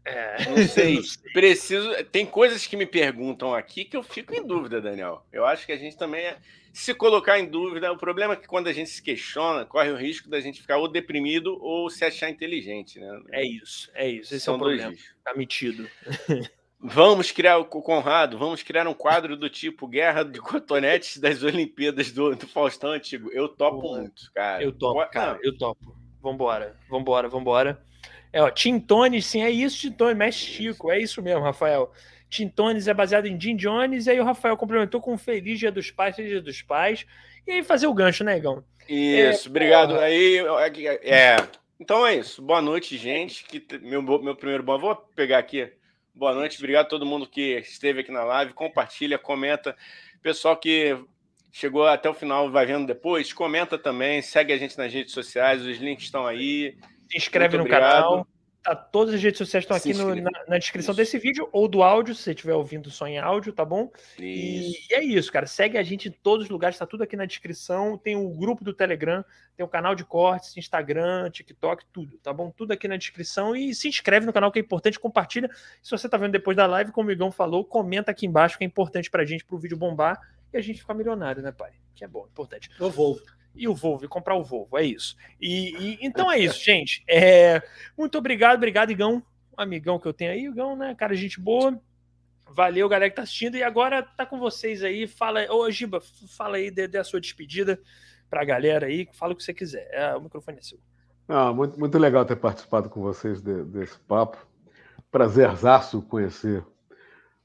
É, 0.03 0.49
não 0.49 0.67
sei. 0.67 0.99
Preciso. 1.31 2.03
Tem 2.05 2.25
coisas 2.25 2.67
que 2.67 2.75
me 2.75 2.85
perguntam 2.85 3.53
aqui 3.53 3.85
que 3.85 3.95
eu 3.95 4.03
fico 4.03 4.33
em 4.33 4.45
dúvida, 4.45 4.81
Daniel. 4.81 5.25
Eu 5.31 5.45
acho 5.45 5.65
que 5.65 5.71
a 5.71 5.77
gente 5.77 5.95
também 5.95 6.25
é... 6.25 6.37
se 6.73 6.93
colocar 6.95 7.39
em 7.39 7.45
dúvida. 7.45 7.91
O 7.91 7.97
problema 7.97 8.33
é 8.33 8.35
que 8.35 8.47
quando 8.47 8.67
a 8.67 8.73
gente 8.73 8.89
se 8.89 9.01
questiona, 9.01 9.63
corre 9.63 9.91
o 9.91 9.95
risco 9.95 10.27
da 10.27 10.39
gente 10.39 10.59
ficar 10.59 10.77
ou 10.77 10.87
deprimido 10.87 11.57
ou 11.61 11.87
se 11.89 12.03
achar 12.03 12.29
inteligente, 12.29 12.99
né? 12.99 13.21
É 13.31 13.45
isso, 13.45 13.91
é 13.93 14.09
isso. 14.09 14.33
Esse 14.33 14.43
São 14.43 14.55
é 14.55 14.57
o 14.57 14.59
problema. 14.59 14.95
Tá 15.23 15.33
metido. 15.35 15.87
Vamos 16.85 17.31
criar 17.31 17.59
o 17.59 17.65
Conrado, 17.65 18.37
vamos 18.37 18.61
criar 18.61 18.85
um 18.85 18.93
quadro 18.93 19.37
do 19.37 19.49
tipo 19.49 19.87
Guerra 19.87 20.21
de 20.21 20.37
Cotonetes 20.41 21.17
das 21.17 21.41
Olimpíadas 21.41 22.11
do, 22.11 22.35
do 22.35 22.45
Faustão 22.45 22.91
Antigo. 22.91 23.31
Eu 23.31 23.47
topo 23.47 23.95
muito, 23.95 24.29
cara. 24.33 24.61
Eu 24.61 24.73
topo, 24.73 25.09
cara, 25.09 25.39
eu 25.41 25.57
topo. 25.57 25.95
Vambora, 26.21 26.75
vambora, 26.89 27.29
vambora. 27.29 27.81
É, 28.33 28.41
ó, 28.41 28.49
Tintones, 28.49 29.25
sim, 29.25 29.41
é 29.41 29.49
isso, 29.49 29.79
Tintones, 29.79 30.17
mestre 30.17 30.45
Chico, 30.45 30.91
é 30.91 30.99
isso 30.99 31.21
mesmo, 31.21 31.41
Rafael. 31.41 31.89
Tintones 32.33 32.87
é 32.87 32.93
baseado 32.93 33.27
em 33.27 33.39
Jim 33.39 33.55
Jones, 33.55 34.07
e 34.07 34.11
aí 34.11 34.19
o 34.19 34.23
Rafael 34.23 34.57
complementou 34.57 34.99
com 34.99 35.17
Feliz 35.17 35.59
Dia 35.59 35.71
dos 35.71 35.91
Pais, 35.91 36.15
Feliz 36.15 36.31
Dia 36.31 36.41
dos 36.41 36.61
Pais, 36.61 37.05
e 37.45 37.51
aí 37.51 37.63
fazer 37.63 37.87
o 37.87 37.93
gancho, 37.93 38.23
né, 38.23 38.37
Igão? 38.37 38.63
Isso, 38.89 39.47
é, 39.47 39.49
obrigado. 39.49 39.93
Porra. 39.93 40.05
Aí, 40.05 40.37
é, 41.03 41.37
então 41.79 42.05
é 42.05 42.15
isso. 42.15 42.41
Boa 42.41 42.61
noite, 42.61 42.97
gente. 42.97 43.45
Que, 43.45 43.63
meu, 43.79 44.01
meu 44.01 44.35
primeiro 44.35 44.63
bom, 44.63 44.79
vou 44.79 44.95
pegar 45.15 45.37
aqui. 45.37 45.71
Boa 46.15 46.33
noite, 46.33 46.57
obrigado 46.57 46.85
a 46.85 46.89
todo 46.89 47.05
mundo 47.05 47.27
que 47.27 47.57
esteve 47.59 48.01
aqui 48.01 48.11
na 48.11 48.23
live. 48.23 48.53
Compartilha, 48.53 49.17
comenta. 49.17 49.75
Pessoal 50.21 50.57
que 50.57 50.97
chegou 51.51 51.85
até 51.85 52.09
o 52.09 52.13
final, 52.13 52.49
vai 52.51 52.65
vendo 52.65 52.87
depois, 52.87 53.31
comenta 53.31 53.77
também, 53.77 54.21
segue 54.21 54.51
a 54.51 54.57
gente 54.57 54.77
nas 54.77 54.91
redes 54.91 55.13
sociais, 55.13 55.61
os 55.65 55.77
links 55.77 56.05
estão 56.05 56.25
aí 56.25 56.75
se 57.13 57.17
inscreve 57.17 57.57
Muito 57.57 57.69
no 57.69 57.75
obrigado. 57.75 58.01
canal. 58.01 58.27
Tá, 58.63 58.73
todas 58.73 59.13
as 59.13 59.21
redes 59.21 59.37
sociais 59.37 59.65
estão 59.65 59.75
aqui 59.75 59.93
no, 59.93 60.15
na, 60.15 60.31
na, 60.47 60.57
descrição 60.57 60.93
isso. 60.93 60.97
desse 60.97 61.19
vídeo 61.19 61.49
ou 61.51 61.67
do 61.67 61.83
áudio, 61.83 62.15
se 62.15 62.23
você 62.23 62.31
estiver 62.31 62.53
ouvindo 62.53 62.89
só 62.89 63.05
em 63.05 63.19
áudio, 63.19 63.51
tá 63.51 63.65
bom? 63.65 63.91
E, 64.17 64.71
e, 64.89 64.93
é 64.93 65.03
isso, 65.03 65.29
cara. 65.29 65.45
Segue 65.45 65.77
a 65.77 65.83
gente 65.83 66.07
em 66.07 66.11
todos 66.11 66.45
os 66.45 66.49
lugares, 66.49 66.77
tá 66.77 66.85
tudo 66.85 67.03
aqui 67.03 67.17
na 67.17 67.25
descrição. 67.25 67.97
Tem 67.97 68.15
o 68.15 68.29
grupo 68.29 68.63
do 68.63 68.73
Telegram, 68.73 69.23
tem 69.57 69.65
o 69.65 69.67
canal 69.67 69.93
de 69.93 70.05
cortes, 70.05 70.55
Instagram, 70.55 71.29
TikTok, 71.29 71.83
tudo, 71.91 72.17
tá 72.19 72.31
bom? 72.31 72.51
Tudo 72.51 72.71
aqui 72.71 72.87
na 72.87 72.95
descrição. 72.95 73.53
E 73.53 73.75
se 73.75 73.89
inscreve 73.89 74.25
no 74.25 74.31
canal, 74.31 74.49
que 74.49 74.59
é 74.59 74.61
importante, 74.61 74.97
compartilha. 74.97 75.49
Se 75.81 75.91
você 75.91 76.07
tá 76.07 76.15
vendo 76.15 76.31
depois 76.31 76.55
da 76.55 76.65
live, 76.65 76.93
como 76.93 77.09
o 77.09 77.11
Igão 77.11 77.33
falou, 77.33 77.65
comenta 77.65 78.11
aqui 78.11 78.25
embaixo, 78.25 78.57
que 78.57 78.63
é 78.63 78.67
importante 78.67 79.11
pra 79.11 79.25
gente, 79.25 79.43
pro 79.43 79.57
vídeo 79.57 79.75
bombar 79.75 80.21
e 80.53 80.57
a 80.57 80.61
gente 80.61 80.79
ficar 80.79 80.93
milionário, 80.93 81.43
né, 81.43 81.51
pai? 81.51 81.73
Que 81.93 82.05
é 82.05 82.07
bom, 82.07 82.25
importante. 82.31 82.69
Eu 82.79 82.89
vou 82.89 83.19
e 83.55 83.67
o 83.67 83.75
Volvo, 83.75 84.05
e 84.05 84.07
comprar 84.07 84.35
o 84.35 84.43
Volvo, 84.43 84.77
é 84.77 84.83
isso. 84.83 85.15
E, 85.39 85.75
e 85.77 85.97
então 86.01 86.31
é 86.31 86.39
isso, 86.39 86.63
gente. 86.63 87.03
É, 87.07 87.61
muito 87.97 88.17
obrigado, 88.17 88.57
obrigado, 88.57 88.91
Igão, 88.91 89.23
um 89.57 89.61
amigão 89.61 89.99
que 89.99 90.07
eu 90.07 90.13
tenho 90.13 90.31
aí, 90.31 90.45
Igão, 90.45 90.75
né? 90.75 90.95
Cara, 90.95 91.15
gente 91.15 91.39
boa. 91.39 91.79
Valeu, 92.49 92.87
galera 92.87 93.09
que 93.09 93.15
tá 93.15 93.23
assistindo. 93.23 93.55
E 93.55 93.63
agora 93.63 94.03
tá 94.03 94.25
com 94.25 94.37
vocês 94.37 94.83
aí. 94.83 95.07
Fala, 95.07 95.45
ô 95.51 95.69
Giba, 95.71 96.01
fala 96.37 96.57
aí, 96.57 96.69
dê, 96.69 96.87
dê 96.87 96.97
a 96.97 97.03
sua 97.03 97.19
despedida 97.19 97.79
pra 98.29 98.43
galera 98.43 98.87
aí, 98.87 99.07
fala 99.13 99.33
o 99.33 99.35
que 99.35 99.43
você 99.43 99.53
quiser. 99.53 99.87
É, 99.91 100.15
o 100.15 100.21
microfone 100.21 100.57
é 100.57 100.61
seu. 100.61 100.79
Ah, 101.27 101.53
muito, 101.53 101.79
muito 101.79 101.97
legal 101.97 102.25
ter 102.25 102.35
participado 102.35 102.89
com 102.89 103.01
vocês 103.01 103.41
de, 103.41 103.63
desse 103.63 103.97
papo. 103.99 104.37
Prazerzaço 105.11 106.01
conhecer 106.01 106.63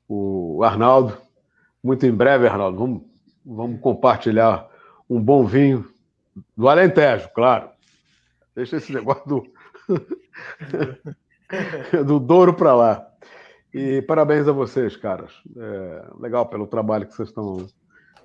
o 0.09 0.63
Arnaldo. 0.65 1.17
Muito 1.83 2.05
em 2.07 2.13
breve, 2.13 2.47
Arnaldo, 2.47 2.79
vamos, 2.79 3.03
vamos 3.45 3.81
compartilhar 3.81 4.69
um 5.09 5.21
bom 5.21 5.45
vinho 5.45 5.89
do 6.57 6.69
Alentejo, 6.69 7.29
claro. 7.35 7.71
Deixa 8.55 8.77
esse 8.77 8.93
negócio 8.93 9.27
do, 9.27 9.47
do 12.05 12.19
Douro 12.19 12.55
para 12.55 12.75
lá. 12.75 13.09
E 13.73 14.03
parabéns 14.03 14.49
a 14.49 14.53
vocês, 14.53 14.97
caras. 14.97 15.33
É, 15.57 16.05
legal 16.19 16.47
pelo 16.47 16.67
trabalho 16.67 17.07
que 17.07 17.15
vocês 17.15 17.29
estão, 17.29 17.59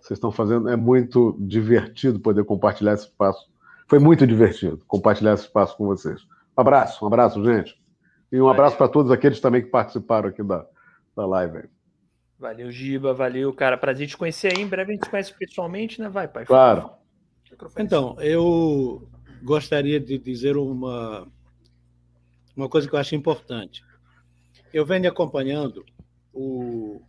vocês 0.01 0.11
estão 0.11 0.32
fazendo. 0.32 0.69
É 0.69 0.75
muito 0.75 1.38
divertido 1.40 2.19
poder 2.19 2.43
compartilhar 2.45 2.93
esse 2.93 3.06
espaço. 3.06 3.51
Foi 3.88 4.00
muito 4.00 4.25
divertido 4.25 4.83
compartilhar 4.88 5.33
esse 5.33 5.43
espaço 5.43 5.77
com 5.77 5.85
vocês. 5.85 6.22
Um 6.58 6.61
abraço, 6.61 7.03
um 7.03 7.08
abraço, 7.08 7.43
gente. 7.43 7.82
E 8.32 8.42
um 8.42 8.48
abraço 8.48 8.75
para 8.75 8.88
todos 8.88 9.11
aqueles 9.11 9.40
também 9.40 9.61
que 9.61 9.69
participaram 9.69 10.30
aqui 10.30 10.42
da, 10.42 10.66
da 11.16 11.25
live. 11.25 11.69
Valeu, 12.40 12.72
Giba, 12.72 13.14
valeu, 13.14 13.53
cara. 13.53 13.77
Prazer 13.77 14.08
te 14.08 14.17
conhecer 14.17 14.53
aí. 14.56 14.64
Em 14.64 14.67
breve 14.67 14.92
a 14.92 14.95
gente 14.95 15.06
se 15.06 15.11
conhece 15.11 15.33
pessoalmente, 15.38 16.01
né? 16.01 16.09
Vai, 16.09 16.27
pai. 16.27 16.45
Claro. 16.45 16.90
Então, 17.78 18.16
eu 18.22 19.10
gostaria 19.44 20.00
de 20.00 20.18
dizer 20.18 20.58
uma, 20.58 21.28
uma 22.56 22.70
coisa 22.70 22.88
que 22.88 22.96
eu 22.96 23.00
acho 23.00 23.16
importante. 23.16 23.84
Eu 24.74 24.86
venho 24.86 25.10
acompanhando 25.10 25.86
o, 26.34 27.02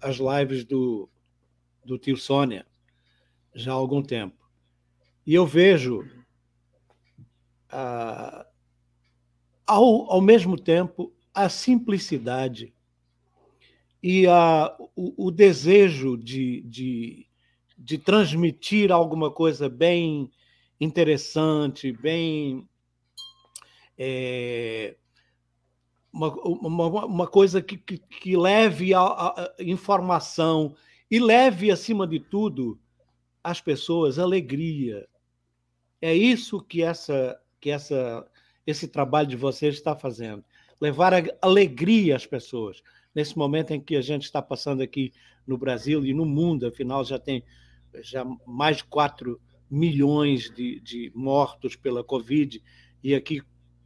as 0.00 0.16
lives 0.16 0.64
do, 0.64 1.08
do 1.84 1.98
tio 1.98 2.16
Sônia 2.16 2.66
já 3.54 3.72
há 3.72 3.74
algum 3.74 4.02
tempo. 4.02 4.36
E 5.26 5.34
eu 5.34 5.46
vejo, 5.46 6.08
ao, 9.66 10.10
ao 10.10 10.20
mesmo 10.20 10.58
tempo, 10.58 11.12
a 11.34 11.48
simplicidade 11.48 12.74
e 14.02 14.26
a, 14.26 14.74
o, 14.96 15.26
o 15.26 15.30
desejo 15.30 16.16
de, 16.16 16.62
de, 16.62 17.27
de 17.78 17.96
transmitir 17.96 18.90
alguma 18.90 19.30
coisa 19.30 19.68
bem 19.68 20.30
interessante, 20.80 21.92
bem. 21.92 22.68
É, 23.96 24.96
uma, 26.12 26.28
uma, 26.28 27.06
uma, 27.06 27.26
coisa 27.26 27.62
que, 27.62 27.76
que, 27.76 27.98
que 27.98 28.36
leve 28.36 28.94
a, 28.94 29.00
a, 29.00 29.54
informação 29.60 30.74
e 31.10 31.18
leve, 31.18 31.70
acima 31.70 32.06
de 32.06 32.18
tudo, 32.18 32.78
às 33.42 33.60
pessoas 33.60 34.18
alegria. 34.18 35.06
É 36.00 36.14
isso 36.14 36.60
que 36.60 36.82
essa, 36.82 37.40
que 37.60 37.70
essa, 37.70 38.26
esse 38.66 38.88
trabalho 38.88 39.28
de 39.28 39.36
vocês 39.36 39.74
está 39.74 39.96
fazendo. 39.96 40.44
Levar 40.80 41.12
alegria 41.42 42.16
às 42.16 42.26
pessoas. 42.26 42.82
Nesse 43.14 43.36
momento 43.36 43.72
em 43.72 43.80
que 43.80 43.96
a 43.96 44.00
gente 44.00 44.24
está 44.24 44.40
passando 44.40 44.80
aqui 44.80 45.12
no 45.46 45.58
Brasil 45.58 46.04
e 46.04 46.14
no 46.14 46.24
mundo, 46.24 46.66
afinal, 46.66 47.04
já 47.04 47.18
tem 47.18 47.42
já 48.00 48.24
mais 48.46 48.78
de 48.78 48.84
4 48.84 49.40
milhões 49.70 50.50
de, 50.50 50.80
de 50.80 51.12
mortos 51.14 51.76
pela 51.76 52.02
Covid 52.02 52.62
e 53.02 53.14
aqui 53.14 53.42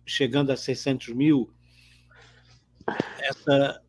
chegando 0.06 0.50
a 0.50 0.56
600 0.56 1.08
mil. 1.08 1.50
Essa, 3.20 3.82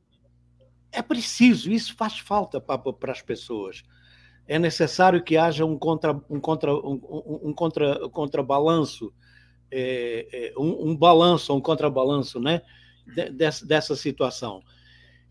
é 0.91 1.01
preciso, 1.01 1.71
isso 1.71 1.95
faz 1.95 2.19
falta 2.19 2.61
para 2.61 3.11
as 3.11 3.21
pessoas. 3.21 3.83
É 4.47 4.59
necessário 4.59 5.23
que 5.23 5.37
haja 5.37 5.65
um 5.65 5.77
contra 5.77 6.13
um 6.29 6.39
contra 6.39 6.73
um, 6.73 7.39
um 7.43 7.53
contra 7.53 8.09
contrabalanço, 8.09 9.13
é, 9.71 10.27
é, 10.31 10.59
um, 10.59 10.89
um, 10.89 10.95
balanço, 10.95 11.55
um 11.55 11.61
contrabalanço, 11.61 12.39
né, 12.39 12.61
dessa, 13.31 13.65
dessa 13.65 13.95
situação. 13.95 14.61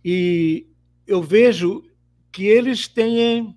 E 0.04 0.66
eu 1.06 1.22
vejo 1.22 1.84
que 2.32 2.46
eles 2.46 2.88
têm, 2.88 3.56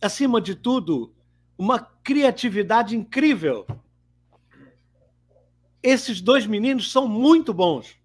acima 0.00 0.40
de 0.40 0.54
tudo, 0.54 1.14
uma 1.56 1.78
criatividade 1.78 2.96
incrível. 2.96 3.66
Esses 5.82 6.20
dois 6.20 6.46
meninos 6.46 6.90
são 6.90 7.06
muito 7.06 7.52
bons. 7.52 7.96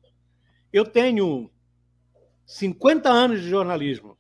Eu 0.72 0.86
tenho 0.86 1.50
50 2.46 3.10
anos 3.10 3.42
de 3.42 3.50
jornalismo 3.50 4.18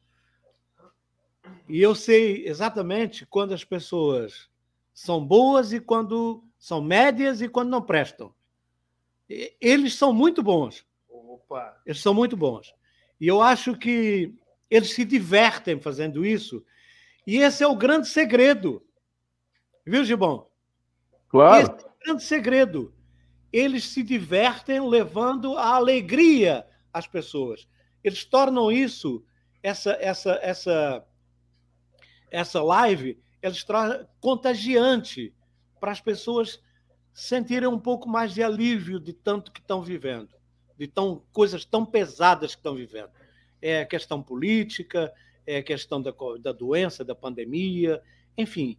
e 1.68 1.82
eu 1.82 1.96
sei 1.96 2.48
exatamente 2.48 3.26
quando 3.26 3.54
as 3.54 3.64
pessoas 3.64 4.50
são 4.94 5.26
boas 5.26 5.74
e 5.74 5.80
quando 5.80 6.44
são 6.58 6.82
médias 6.82 7.42
e 7.42 7.50
quando 7.50 7.70
não 7.70 7.82
prestam. 7.82 8.34
Eles 9.60 9.96
são 9.96 10.14
muito 10.14 10.44
bons. 10.44 10.86
Opa. 11.10 11.82
Eles 11.86 12.02
são 12.02 12.14
muito 12.14 12.38
bons. 12.38 12.74
E 13.20 13.28
eu 13.28 13.42
acho 13.42 13.76
que 13.76 14.34
eles 14.70 14.94
se 14.94 15.04
divertem 15.04 15.80
fazendo 15.80 16.26
isso. 16.26 16.64
E 17.26 17.38
esse 17.38 17.64
é 17.64 17.68
o 17.68 17.76
grande 17.76 18.08
segredo. 18.08 18.86
Viu, 19.86 20.04
Gibão? 20.04 20.48
Claro. 21.28 21.62
Esse 21.62 21.86
é 21.86 21.90
o 21.90 22.06
grande 22.06 22.24
segredo. 22.24 22.94
Eles 23.52 23.86
se 23.86 24.04
divertem 24.04 24.88
levando 24.88 25.58
a 25.58 25.76
alegria 25.76 26.66
às 26.94 27.08
pessoas. 27.08 27.68
Eles 28.04 28.24
tornam 28.24 28.72
isso, 28.72 29.26
essa, 29.64 29.98
essa, 30.00 30.40
essa, 30.42 31.06
essa 32.30 32.62
live, 32.62 33.20
eles 33.42 33.66
contagiante 34.20 35.34
para 35.80 35.92
as 35.92 36.02
pessoas 36.02 36.62
sentirem 37.14 37.70
um 37.70 37.80
pouco 37.80 38.10
mais 38.10 38.34
de 38.34 38.44
alívio 38.44 39.00
de 39.00 39.14
tanto 39.14 39.52
que 39.52 39.60
estão 39.60 39.82
vivendo, 39.82 40.36
de 40.78 40.88
tão, 40.88 41.24
coisas 41.32 41.64
tão 41.64 41.86
pesadas 41.86 42.54
que 42.54 42.60
estão 42.60 42.76
vivendo. 42.76 43.10
É 43.62 43.86
questão 43.86 44.22
política, 44.22 45.14
é 45.46 45.58
a 45.58 45.64
questão 45.64 46.02
da, 46.02 46.14
da 46.42 46.52
doença, 46.52 47.04
da 47.04 47.16
pandemia, 47.16 48.02
enfim, 48.38 48.78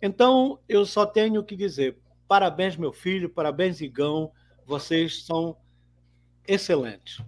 então, 0.00 0.58
eu 0.68 0.84
só 0.84 1.06
tenho 1.06 1.42
que 1.42 1.56
dizer: 1.56 1.96
parabéns, 2.28 2.76
meu 2.76 2.92
filho, 2.92 3.28
parabéns, 3.28 3.80
Igão, 3.80 4.30
vocês 4.64 5.24
são 5.24 5.56
excelentes. 6.46 7.22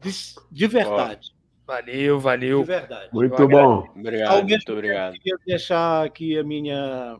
De, 0.00 0.10
de 0.50 0.66
verdade. 0.66 1.34
Valeu, 1.66 2.18
valeu. 2.18 2.60
De 2.60 2.66
verdade. 2.66 3.08
Muito 3.12 3.48
bom. 3.48 3.88
Obrigado, 3.96 4.48
muito 4.48 4.72
obrigado. 4.72 5.14
Eu 5.14 5.20
queria 5.20 5.38
deixar 5.46 6.04
aqui 6.04 6.38
a 6.38 6.42
minha, 6.42 7.18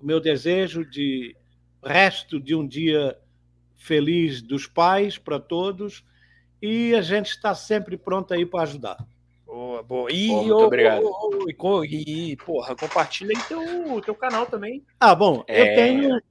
o 0.00 0.06
meu 0.06 0.20
desejo 0.20 0.84
de 0.84 1.36
resto 1.84 2.40
de 2.40 2.54
um 2.54 2.66
dia 2.66 3.18
feliz 3.76 4.40
dos 4.40 4.66
pais 4.66 5.18
para 5.18 5.38
todos 5.38 6.04
e 6.62 6.94
a 6.94 7.02
gente 7.02 7.30
está 7.30 7.54
sempre 7.54 7.96
pronto 7.96 8.32
aí 8.32 8.46
para 8.46 8.62
ajudar. 8.62 8.96
Boa, 9.56 9.82
boa. 9.82 10.12
E, 10.12 10.28
muito 10.28 10.54
oh, 10.54 10.66
obrigado. 10.66 11.06
Oh, 11.06 11.46
oh, 11.58 11.82
e, 11.82 12.32
e, 12.32 12.36
porra, 12.36 12.76
compartilha 12.76 13.32
aí 13.34 13.42
teu, 13.44 14.02
teu 14.02 14.14
canal 14.14 14.44
também. 14.44 14.84
Ah, 15.00 15.14
bom, 15.14 15.42
é... 15.48 15.62
eu 15.62 15.74
tenho. 15.74 16.22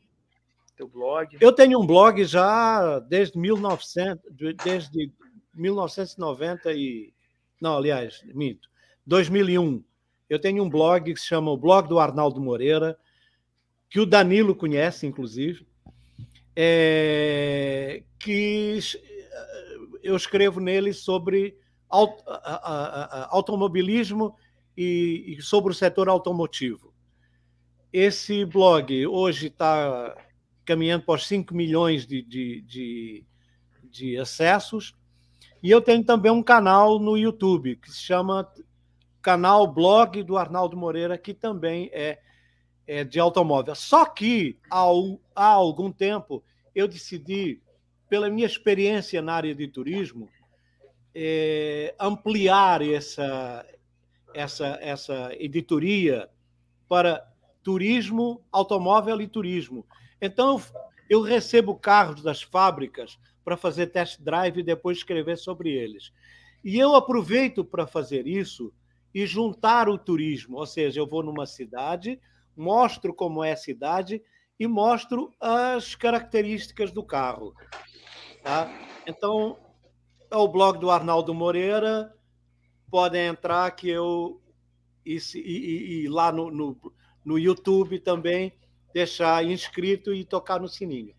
Teu 0.78 0.88
blog. 0.88 1.36
Eu 1.42 1.52
tenho 1.52 1.82
um 1.82 1.88
blog 1.88 2.24
já 2.24 3.00
desde 3.00 3.40
1900, 3.40 4.32
desde 4.64 5.12
1990 5.56 6.72
e. 6.74 7.16
Não, 7.60 7.76
aliás, 7.76 8.24
minto. 8.32 8.70
2001. 9.08 9.84
Eu 10.30 10.40
tenho 10.40 10.64
um 10.64 10.70
blog 10.70 11.12
que 11.12 11.20
se 11.20 11.26
chama 11.26 11.50
o 11.50 11.58
Blog 11.58 11.90
do 11.90 11.98
Arnaldo 11.98 12.40
Moreira, 12.40 12.96
que 13.90 14.00
o 14.00 14.06
Danilo 14.06 14.54
conhece, 14.54 15.08
inclusive, 15.08 15.66
é... 16.56 18.04
que 18.20 18.78
eu 20.04 20.16
escrevo 20.16 20.60
nele 20.60 20.94
sobre 20.94 21.58
automobilismo 21.90 24.36
e, 24.78 25.38
sobre 25.42 25.72
o 25.72 25.76
setor 25.76 26.10
automotivo. 26.10 26.94
Esse 27.92 28.44
blog 28.44 29.08
hoje 29.08 29.48
está 29.48 30.16
caminhando 30.66 31.06
para 31.06 31.16
os 31.16 31.28
5 31.28 31.56
milhões 31.56 32.06
de, 32.06 32.22
de, 32.22 32.62
de, 32.62 33.26
de, 33.84 34.18
acessos. 34.18 34.94
E 35.64 35.72
eu 35.72 35.80
tenho 35.80 36.04
também 36.04 36.32
um 36.32 36.44
canal 36.44 37.00
no 37.00 37.18
YouTube 37.18 37.78
que 37.78 37.90
se 37.90 38.00
chama 38.00 38.52
Canal 39.22 39.68
Blog 39.68 40.22
do 40.24 40.38
Arnaldo 40.38 40.76
Moreira, 40.76 41.18
que 41.18 41.34
também 41.34 41.90
é, 41.94 42.20
é 42.86 43.04
de 43.04 43.20
automóvel. 43.20 43.74
Só 43.76 44.06
que 44.06 44.58
há, 44.70 44.84
há 45.36 45.48
algum 45.48 45.92
tempo 45.92 46.44
eu 46.76 46.88
decidi, 46.88 47.62
pela 48.10 48.30
minha 48.30 48.46
experiência 48.46 49.22
na 49.22 49.34
área 49.34 49.56
de 49.56 49.68
turismo, 49.68 50.30
é, 51.16 51.96
ampliar 51.98 52.82
essa, 52.82 53.66
essa, 54.34 54.78
essa 54.82 55.32
editoria 55.40 56.30
para 56.90 57.26
turismo, 57.64 58.44
automóvel 58.52 59.22
e 59.22 59.28
turismo. 59.28 59.86
Então, 60.22 60.62
eu 61.10 61.22
recebo 61.22 61.74
carros 61.76 62.22
das 62.22 62.42
fábricas 62.42 63.18
para 63.44 63.56
fazer 63.56 63.88
test 63.88 64.20
drive 64.22 64.60
e 64.60 64.64
depois 64.64 64.98
escrever 64.98 65.38
sobre 65.38 65.72
eles. 65.72 66.12
E 66.64 66.78
eu 66.78 66.96
aproveito 66.96 67.64
para 67.64 67.88
fazer 67.88 68.28
isso 68.28 68.74
e 69.14 69.26
juntar 69.26 69.88
o 69.88 69.98
turismo, 69.98 70.58
ou 70.58 70.66
seja, 70.66 71.00
eu 71.00 71.08
vou 71.08 71.24
numa 71.24 71.46
cidade, 71.46 72.20
mostro 72.58 73.14
como 73.14 73.44
é 73.44 73.54
a 73.54 73.58
cidade 73.58 74.22
e 74.60 74.68
mostro 74.68 75.32
as 75.40 75.96
características 75.96 76.92
do 76.92 77.04
carro. 77.04 77.54
Tá? 78.44 78.70
Então, 79.08 79.58
é 80.32 80.38
o 80.38 80.48
blog 80.48 80.80
do 80.80 80.90
Arnaldo 80.90 81.34
Moreira. 81.34 82.14
Podem 82.90 83.28
entrar 83.28 83.70
que 83.72 83.90
eu. 83.90 84.42
E, 85.06 85.18
e, 85.36 86.04
e 86.04 86.08
lá 86.08 86.32
no, 86.32 86.50
no, 86.50 86.78
no, 87.24 87.38
YouTube 87.38 88.00
também, 88.00 88.52
deixar 88.94 89.46
inscrito 89.46 90.14
e 90.14 90.26
tocar 90.26 90.60
no 90.60 90.68
sininho. 90.68 91.14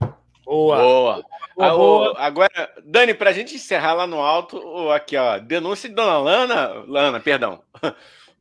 Boa! 0.45 0.77
Boa. 0.77 1.25
boa, 1.57 1.77
boa. 1.77 2.15
Ah, 2.17 2.27
agora, 2.27 2.75
Dani, 2.85 3.15
para 3.15 3.31
a 3.31 3.33
gente 3.33 3.55
encerrar 3.55 3.95
lá 3.95 4.07
no 4.07 4.21
alto, 4.21 4.91
aqui, 4.91 5.17
ó, 5.17 5.39
denúncia 5.39 5.89
de 5.89 5.95
Dona 5.95 6.19
Lana. 6.19 6.69
Lana, 6.87 7.21
perdão. 7.21 7.63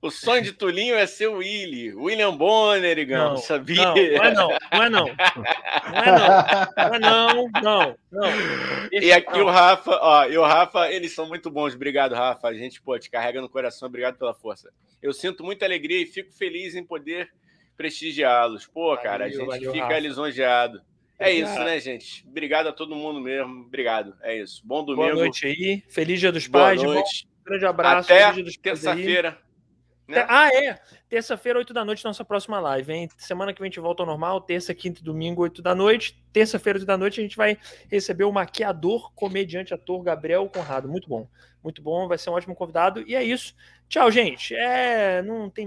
O 0.05 0.11
sonho 0.11 0.41
de 0.43 0.51
Tulinho 0.51 0.95
é 0.95 1.07
ser 1.07 1.27
o 1.27 1.37
Willy. 1.37 1.93
William 1.93 2.35
Bonner, 2.35 2.97
Igão, 2.97 3.29
Não, 3.31 3.37
sabia? 3.37 3.83
Não, 3.83 3.93
não 3.95 4.23
é 4.23 4.31
não, 4.33 4.49
não 4.71 4.83
é 4.83 4.89
não. 4.89 5.05
Não 5.05 6.03
é 6.03 6.11
não. 6.11 6.27
Não 6.77 6.95
é 6.95 6.99
não, 6.99 7.49
não, 7.63 7.97
não. 8.11 8.29
E 8.91 9.11
aqui 9.11 9.39
o 9.39 9.49
Rafa, 9.49 9.91
ó, 10.01 10.25
e 10.25 10.37
o 10.37 10.43
Rafa, 10.43 10.91
eles 10.91 11.13
são 11.13 11.27
muito 11.27 11.49
bons. 11.49 11.73
Obrigado, 11.75 12.13
Rafa. 12.13 12.47
A 12.47 12.53
gente, 12.53 12.81
pô, 12.81 12.97
te 12.99 13.09
carrega 13.09 13.41
no 13.41 13.49
coração. 13.49 13.87
Obrigado 13.87 14.17
pela 14.17 14.33
força. 14.33 14.71
Eu 15.01 15.11
sinto 15.13 15.43
muita 15.43 15.65
alegria 15.65 16.01
e 16.01 16.05
fico 16.05 16.31
feliz 16.33 16.75
em 16.75 16.83
poder 16.83 17.29
prestigiá-los. 17.75 18.65
Pô, 18.67 18.95
cara, 18.97 19.25
a 19.25 19.29
gente 19.29 19.45
valeu, 19.45 19.71
fica 19.71 19.85
Rafa. 19.85 19.99
lisonjeado. 19.99 20.81
É 21.17 21.29
Obrigado. 21.29 21.49
isso, 21.53 21.63
né, 21.63 21.79
gente? 21.79 22.25
Obrigado 22.27 22.67
a 22.67 22.73
todo 22.73 22.95
mundo 22.95 23.21
mesmo. 23.21 23.61
Obrigado. 23.65 24.15
É 24.21 24.37
isso. 24.37 24.61
Bom 24.65 24.83
Boa 24.83 24.97
domingo. 24.97 25.15
noite 25.19 25.47
aí. 25.47 25.83
Feliz 25.89 26.19
Dia 26.19 26.31
dos 26.31 26.45
Boa 26.47 26.65
Pais. 26.65 26.83
bom- 26.83 26.93
noite. 26.93 27.27
grande 27.45 27.65
abraço. 27.65 28.11
Até 28.11 28.33
terça-feira. 28.61 29.37
Né? 30.07 30.25
Ah, 30.27 30.49
é. 30.53 30.79
Terça-feira, 31.09 31.59
8 31.59 31.73
da 31.73 31.85
noite, 31.85 32.03
nossa 32.03 32.25
próxima 32.25 32.59
live, 32.59 32.91
hein? 32.91 33.09
Semana 33.17 33.53
que 33.53 33.59
vem 33.59 33.67
a 33.67 33.69
gente 33.69 33.79
volta 33.79 34.03
ao 34.03 34.07
normal. 34.07 34.41
Terça, 34.41 34.73
quinta 34.73 34.99
e 34.99 35.03
domingo, 35.03 35.41
8 35.41 35.61
da 35.61 35.73
noite. 35.73 36.21
Terça-feira, 36.33 36.77
8 36.77 36.85
da 36.85 36.97
noite, 36.97 37.19
a 37.19 37.23
gente 37.23 37.37
vai 37.37 37.57
receber 37.89 38.25
o 38.25 38.31
maquiador, 38.31 39.13
comediante, 39.13 39.73
ator 39.73 40.03
Gabriel 40.03 40.47
Conrado. 40.49 40.87
Muito 40.87 41.07
bom. 41.07 41.27
Muito 41.63 41.81
bom. 41.81 42.07
Vai 42.07 42.17
ser 42.17 42.29
um 42.29 42.33
ótimo 42.33 42.55
convidado. 42.55 43.03
E 43.07 43.15
é 43.15 43.23
isso. 43.23 43.55
Tchau, 43.87 44.11
gente. 44.11 44.53
É, 44.55 45.21
não 45.21 45.49
tem 45.49 45.63